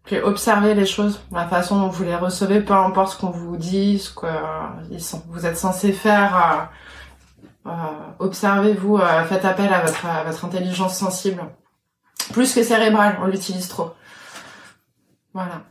puis 0.03 0.19
observez 0.19 0.75
les 0.75 0.85
choses, 0.85 1.21
la 1.31 1.47
façon 1.47 1.79
dont 1.79 1.87
vous 1.87 2.03
les 2.03 2.15
recevez, 2.15 2.59
peu 2.59 2.73
importe 2.73 3.13
ce 3.13 3.17
qu'on 3.19 3.31
vous 3.31 3.57
dit, 3.57 3.97
ce 3.97 4.11
que 4.13 4.27
vous 5.29 5.45
êtes 5.45 5.57
censé 5.57 5.91
faire. 5.91 6.69
observez-vous, 8.19 8.99
faites 9.27 9.45
appel 9.45 9.73
à 9.73 9.81
votre, 9.81 10.05
à 10.05 10.23
votre 10.23 10.45
intelligence 10.45 10.97
sensible. 10.97 11.41
Plus 12.31 12.53
que 12.53 12.63
cérébrale, 12.63 13.17
on 13.21 13.25
l'utilise 13.25 13.69
trop. 13.69 13.93
Voilà. 15.33 15.63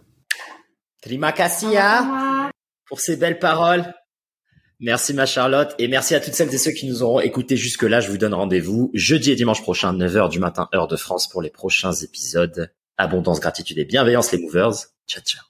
Terima 1.02 1.32
pour 2.88 3.00
ces 3.00 3.16
belles 3.16 3.38
paroles. 3.38 3.92
Merci 4.82 5.14
ma 5.14 5.26
Charlotte 5.26 5.74
et 5.78 5.86
merci 5.86 6.16
à 6.16 6.20
toutes 6.20 6.34
celles 6.34 6.52
et 6.52 6.58
ceux 6.58 6.72
qui 6.72 6.88
nous 6.88 7.04
auront 7.04 7.20
écoutés 7.20 7.56
jusque 7.56 7.84
là. 7.84 8.00
Je 8.00 8.10
vous 8.10 8.18
donne 8.18 8.34
rendez-vous 8.34 8.90
jeudi 8.94 9.30
et 9.30 9.36
dimanche 9.36 9.62
prochain, 9.62 9.94
9h 9.94 10.28
du 10.28 10.40
matin, 10.40 10.68
heure 10.74 10.88
de 10.88 10.96
France 10.96 11.28
pour 11.28 11.40
les 11.40 11.50
prochains 11.50 11.92
épisodes. 11.92 12.72
Abondance, 12.98 13.38
gratitude 13.38 13.78
et 13.78 13.84
bienveillance 13.84 14.32
les 14.32 14.38
movers. 14.38 14.72
Ciao. 15.06 15.22
Ciao. 15.22 15.42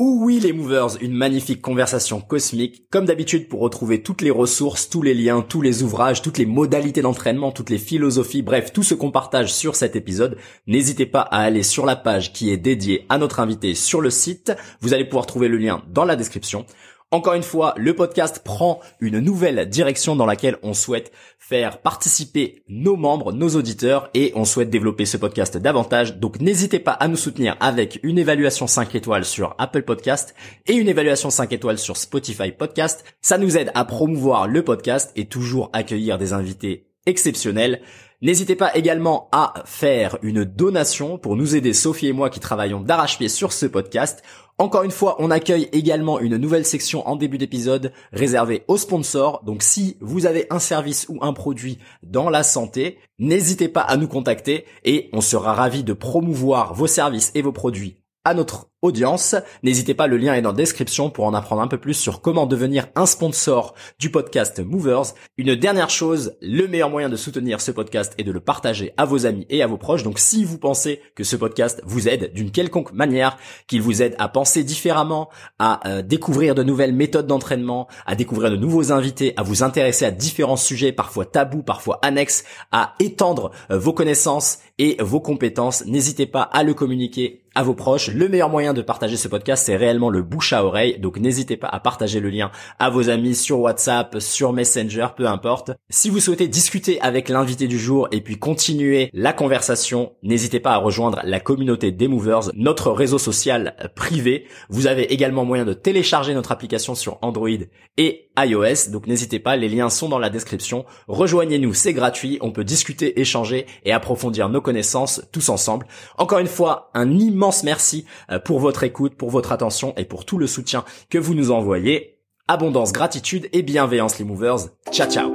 Oui 0.00 0.38
les 0.38 0.52
movers, 0.52 0.96
une 1.00 1.12
magnifique 1.12 1.60
conversation 1.60 2.20
cosmique, 2.20 2.88
comme 2.88 3.04
d'habitude 3.04 3.48
pour 3.48 3.58
retrouver 3.58 4.00
toutes 4.00 4.22
les 4.22 4.30
ressources, 4.30 4.88
tous 4.88 5.02
les 5.02 5.12
liens, 5.12 5.42
tous 5.42 5.60
les 5.60 5.82
ouvrages, 5.82 6.22
toutes 6.22 6.38
les 6.38 6.46
modalités 6.46 7.02
d'entraînement, 7.02 7.50
toutes 7.50 7.70
les 7.70 7.78
philosophies, 7.78 8.42
bref, 8.42 8.72
tout 8.72 8.84
ce 8.84 8.94
qu'on 8.94 9.10
partage 9.10 9.52
sur 9.52 9.74
cet 9.74 9.96
épisode, 9.96 10.36
n'hésitez 10.68 11.04
pas 11.04 11.22
à 11.22 11.40
aller 11.40 11.64
sur 11.64 11.84
la 11.84 11.96
page 11.96 12.32
qui 12.32 12.50
est 12.50 12.56
dédiée 12.56 13.06
à 13.08 13.18
notre 13.18 13.40
invité 13.40 13.74
sur 13.74 14.00
le 14.00 14.10
site, 14.10 14.52
vous 14.80 14.94
allez 14.94 15.04
pouvoir 15.04 15.26
trouver 15.26 15.48
le 15.48 15.56
lien 15.56 15.82
dans 15.88 16.04
la 16.04 16.14
description. 16.14 16.64
Encore 17.10 17.32
une 17.32 17.42
fois, 17.42 17.72
le 17.78 17.94
podcast 17.94 18.42
prend 18.44 18.80
une 19.00 19.20
nouvelle 19.20 19.66
direction 19.70 20.14
dans 20.14 20.26
laquelle 20.26 20.58
on 20.62 20.74
souhaite 20.74 21.10
faire 21.38 21.80
participer 21.80 22.62
nos 22.68 22.96
membres, 22.96 23.32
nos 23.32 23.56
auditeurs 23.56 24.10
et 24.12 24.30
on 24.34 24.44
souhaite 24.44 24.68
développer 24.68 25.06
ce 25.06 25.16
podcast 25.16 25.56
davantage. 25.56 26.18
Donc 26.18 26.38
n'hésitez 26.38 26.78
pas 26.78 26.92
à 26.92 27.08
nous 27.08 27.16
soutenir 27.16 27.56
avec 27.60 27.98
une 28.02 28.18
évaluation 28.18 28.66
5 28.66 28.94
étoiles 28.94 29.24
sur 29.24 29.54
Apple 29.56 29.84
Podcast 29.84 30.34
et 30.66 30.74
une 30.74 30.90
évaluation 30.90 31.30
5 31.30 31.50
étoiles 31.50 31.78
sur 31.78 31.96
Spotify 31.96 32.52
Podcast. 32.52 33.02
Ça 33.22 33.38
nous 33.38 33.56
aide 33.56 33.72
à 33.74 33.86
promouvoir 33.86 34.46
le 34.46 34.62
podcast 34.62 35.10
et 35.16 35.24
toujours 35.24 35.70
accueillir 35.72 36.18
des 36.18 36.34
invités 36.34 36.90
exceptionnels. 37.06 37.80
N'hésitez 38.20 38.56
pas 38.56 38.76
également 38.76 39.28
à 39.32 39.54
faire 39.64 40.18
une 40.22 40.44
donation 40.44 41.18
pour 41.18 41.36
nous 41.36 41.56
aider, 41.56 41.72
Sophie 41.72 42.08
et 42.08 42.12
moi 42.12 42.28
qui 42.30 42.40
travaillons 42.40 42.80
d'arrache-pied 42.80 43.28
sur 43.28 43.52
ce 43.52 43.64
podcast. 43.64 44.22
Encore 44.60 44.82
une 44.82 44.90
fois, 44.90 45.14
on 45.20 45.30
accueille 45.30 45.68
également 45.70 46.18
une 46.18 46.36
nouvelle 46.36 46.64
section 46.64 47.06
en 47.06 47.14
début 47.14 47.38
d'épisode 47.38 47.92
réservée 48.12 48.64
aux 48.66 48.76
sponsors. 48.76 49.44
Donc 49.44 49.62
si 49.62 49.96
vous 50.00 50.26
avez 50.26 50.48
un 50.50 50.58
service 50.58 51.06
ou 51.08 51.18
un 51.22 51.32
produit 51.32 51.78
dans 52.02 52.28
la 52.28 52.42
santé, 52.42 52.98
n'hésitez 53.20 53.68
pas 53.68 53.82
à 53.82 53.96
nous 53.96 54.08
contacter 54.08 54.64
et 54.84 55.10
on 55.12 55.20
sera 55.20 55.52
ravi 55.52 55.84
de 55.84 55.92
promouvoir 55.92 56.74
vos 56.74 56.88
services 56.88 57.30
et 57.36 57.42
vos 57.42 57.52
produits 57.52 57.98
à 58.28 58.34
notre 58.34 58.68
audience. 58.82 59.34
N'hésitez 59.62 59.94
pas, 59.94 60.06
le 60.06 60.18
lien 60.18 60.34
est 60.34 60.42
dans 60.42 60.50
la 60.50 60.56
description 60.56 61.08
pour 61.08 61.24
en 61.24 61.32
apprendre 61.32 61.62
un 61.62 61.66
peu 61.66 61.78
plus 61.78 61.94
sur 61.94 62.20
comment 62.20 62.46
devenir 62.46 62.86
un 62.94 63.06
sponsor 63.06 63.74
du 63.98 64.10
podcast 64.10 64.60
Movers. 64.60 65.14
Une 65.38 65.56
dernière 65.56 65.88
chose, 65.88 66.36
le 66.42 66.68
meilleur 66.68 66.90
moyen 66.90 67.08
de 67.08 67.16
soutenir 67.16 67.60
ce 67.62 67.72
podcast 67.72 68.12
est 68.18 68.24
de 68.24 68.30
le 68.30 68.40
partager 68.40 68.92
à 68.98 69.06
vos 69.06 69.24
amis 69.24 69.46
et 69.48 69.62
à 69.62 69.66
vos 69.66 69.78
proches. 69.78 70.02
Donc 70.02 70.18
si 70.18 70.44
vous 70.44 70.58
pensez 70.58 71.00
que 71.14 71.24
ce 71.24 71.36
podcast 71.36 71.80
vous 71.86 72.06
aide 72.06 72.32
d'une 72.34 72.50
quelconque 72.50 72.92
manière, 72.92 73.38
qu'il 73.66 73.80
vous 73.80 74.02
aide 74.02 74.14
à 74.18 74.28
penser 74.28 74.62
différemment, 74.62 75.30
à 75.58 75.88
euh, 75.88 76.02
découvrir 76.02 76.54
de 76.54 76.62
nouvelles 76.62 76.94
méthodes 76.94 77.26
d'entraînement, 77.26 77.88
à 78.06 78.14
découvrir 78.14 78.50
de 78.50 78.56
nouveaux 78.56 78.92
invités, 78.92 79.32
à 79.38 79.42
vous 79.42 79.62
intéresser 79.62 80.04
à 80.04 80.10
différents 80.10 80.56
sujets, 80.56 80.92
parfois 80.92 81.24
tabous, 81.24 81.62
parfois 81.62 81.98
annexes, 82.02 82.44
à 82.72 82.94
étendre 83.00 83.52
euh, 83.70 83.78
vos 83.78 83.94
connaissances 83.94 84.58
et 84.78 84.96
vos 85.00 85.20
compétences, 85.20 85.84
n'hésitez 85.86 86.26
pas 86.26 86.42
à 86.42 86.62
le 86.62 86.72
communiquer 86.72 87.42
à 87.58 87.64
vos 87.64 87.74
proches. 87.74 88.08
Le 88.14 88.28
meilleur 88.28 88.50
moyen 88.50 88.72
de 88.72 88.82
partager 88.82 89.16
ce 89.16 89.26
podcast, 89.26 89.66
c'est 89.66 89.74
réellement 89.74 90.10
le 90.10 90.22
bouche 90.22 90.52
à 90.52 90.64
oreille. 90.64 91.00
Donc 91.00 91.18
n'hésitez 91.18 91.56
pas 91.56 91.66
à 91.66 91.80
partager 91.80 92.20
le 92.20 92.30
lien 92.30 92.52
à 92.78 92.88
vos 92.88 93.10
amis 93.10 93.34
sur 93.34 93.58
WhatsApp, 93.58 94.18
sur 94.20 94.52
Messenger, 94.52 95.08
peu 95.16 95.26
importe. 95.26 95.72
Si 95.90 96.08
vous 96.08 96.20
souhaitez 96.20 96.46
discuter 96.46 97.00
avec 97.00 97.28
l'invité 97.28 97.66
du 97.66 97.76
jour 97.76 98.06
et 98.12 98.20
puis 98.20 98.38
continuer 98.38 99.10
la 99.12 99.32
conversation, 99.32 100.12
n'hésitez 100.22 100.60
pas 100.60 100.74
à 100.74 100.76
rejoindre 100.76 101.20
la 101.24 101.40
communauté 101.40 101.90
des 101.90 102.06
Movers, 102.06 102.52
notre 102.54 102.92
réseau 102.92 103.18
social 103.18 103.74
privé. 103.96 104.46
Vous 104.68 104.86
avez 104.86 105.12
également 105.12 105.44
moyen 105.44 105.64
de 105.64 105.72
télécharger 105.72 106.34
notre 106.34 106.52
application 106.52 106.94
sur 106.94 107.18
Android 107.22 107.48
et 107.96 108.27
iOS. 108.46 108.90
Donc 108.90 109.06
n'hésitez 109.06 109.38
pas, 109.38 109.56
les 109.56 109.68
liens 109.68 109.90
sont 109.90 110.08
dans 110.08 110.18
la 110.18 110.30
description. 110.30 110.84
Rejoignez-nous, 111.06 111.74
c'est 111.74 111.92
gratuit. 111.92 112.38
On 112.40 112.50
peut 112.50 112.64
discuter, 112.64 113.20
échanger 113.20 113.66
et 113.84 113.92
approfondir 113.92 114.48
nos 114.48 114.60
connaissances 114.60 115.22
tous 115.32 115.48
ensemble. 115.48 115.86
Encore 116.16 116.38
une 116.38 116.46
fois, 116.46 116.90
un 116.94 117.10
immense 117.10 117.64
merci 117.64 118.04
euh, 118.30 118.38
pour 118.38 118.60
votre 118.60 118.84
écoute, 118.84 119.14
pour 119.14 119.30
votre 119.30 119.52
attention 119.52 119.94
et 119.96 120.04
pour 120.04 120.24
tout 120.24 120.38
le 120.38 120.46
soutien 120.46 120.84
que 121.10 121.18
vous 121.18 121.34
nous 121.34 121.50
envoyez. 121.50 122.18
Abondance, 122.48 122.92
gratitude 122.92 123.48
et 123.52 123.62
bienveillance 123.62 124.18
les 124.18 124.24
movers. 124.24 124.68
Ciao 124.90 125.10
ciao. 125.10 125.34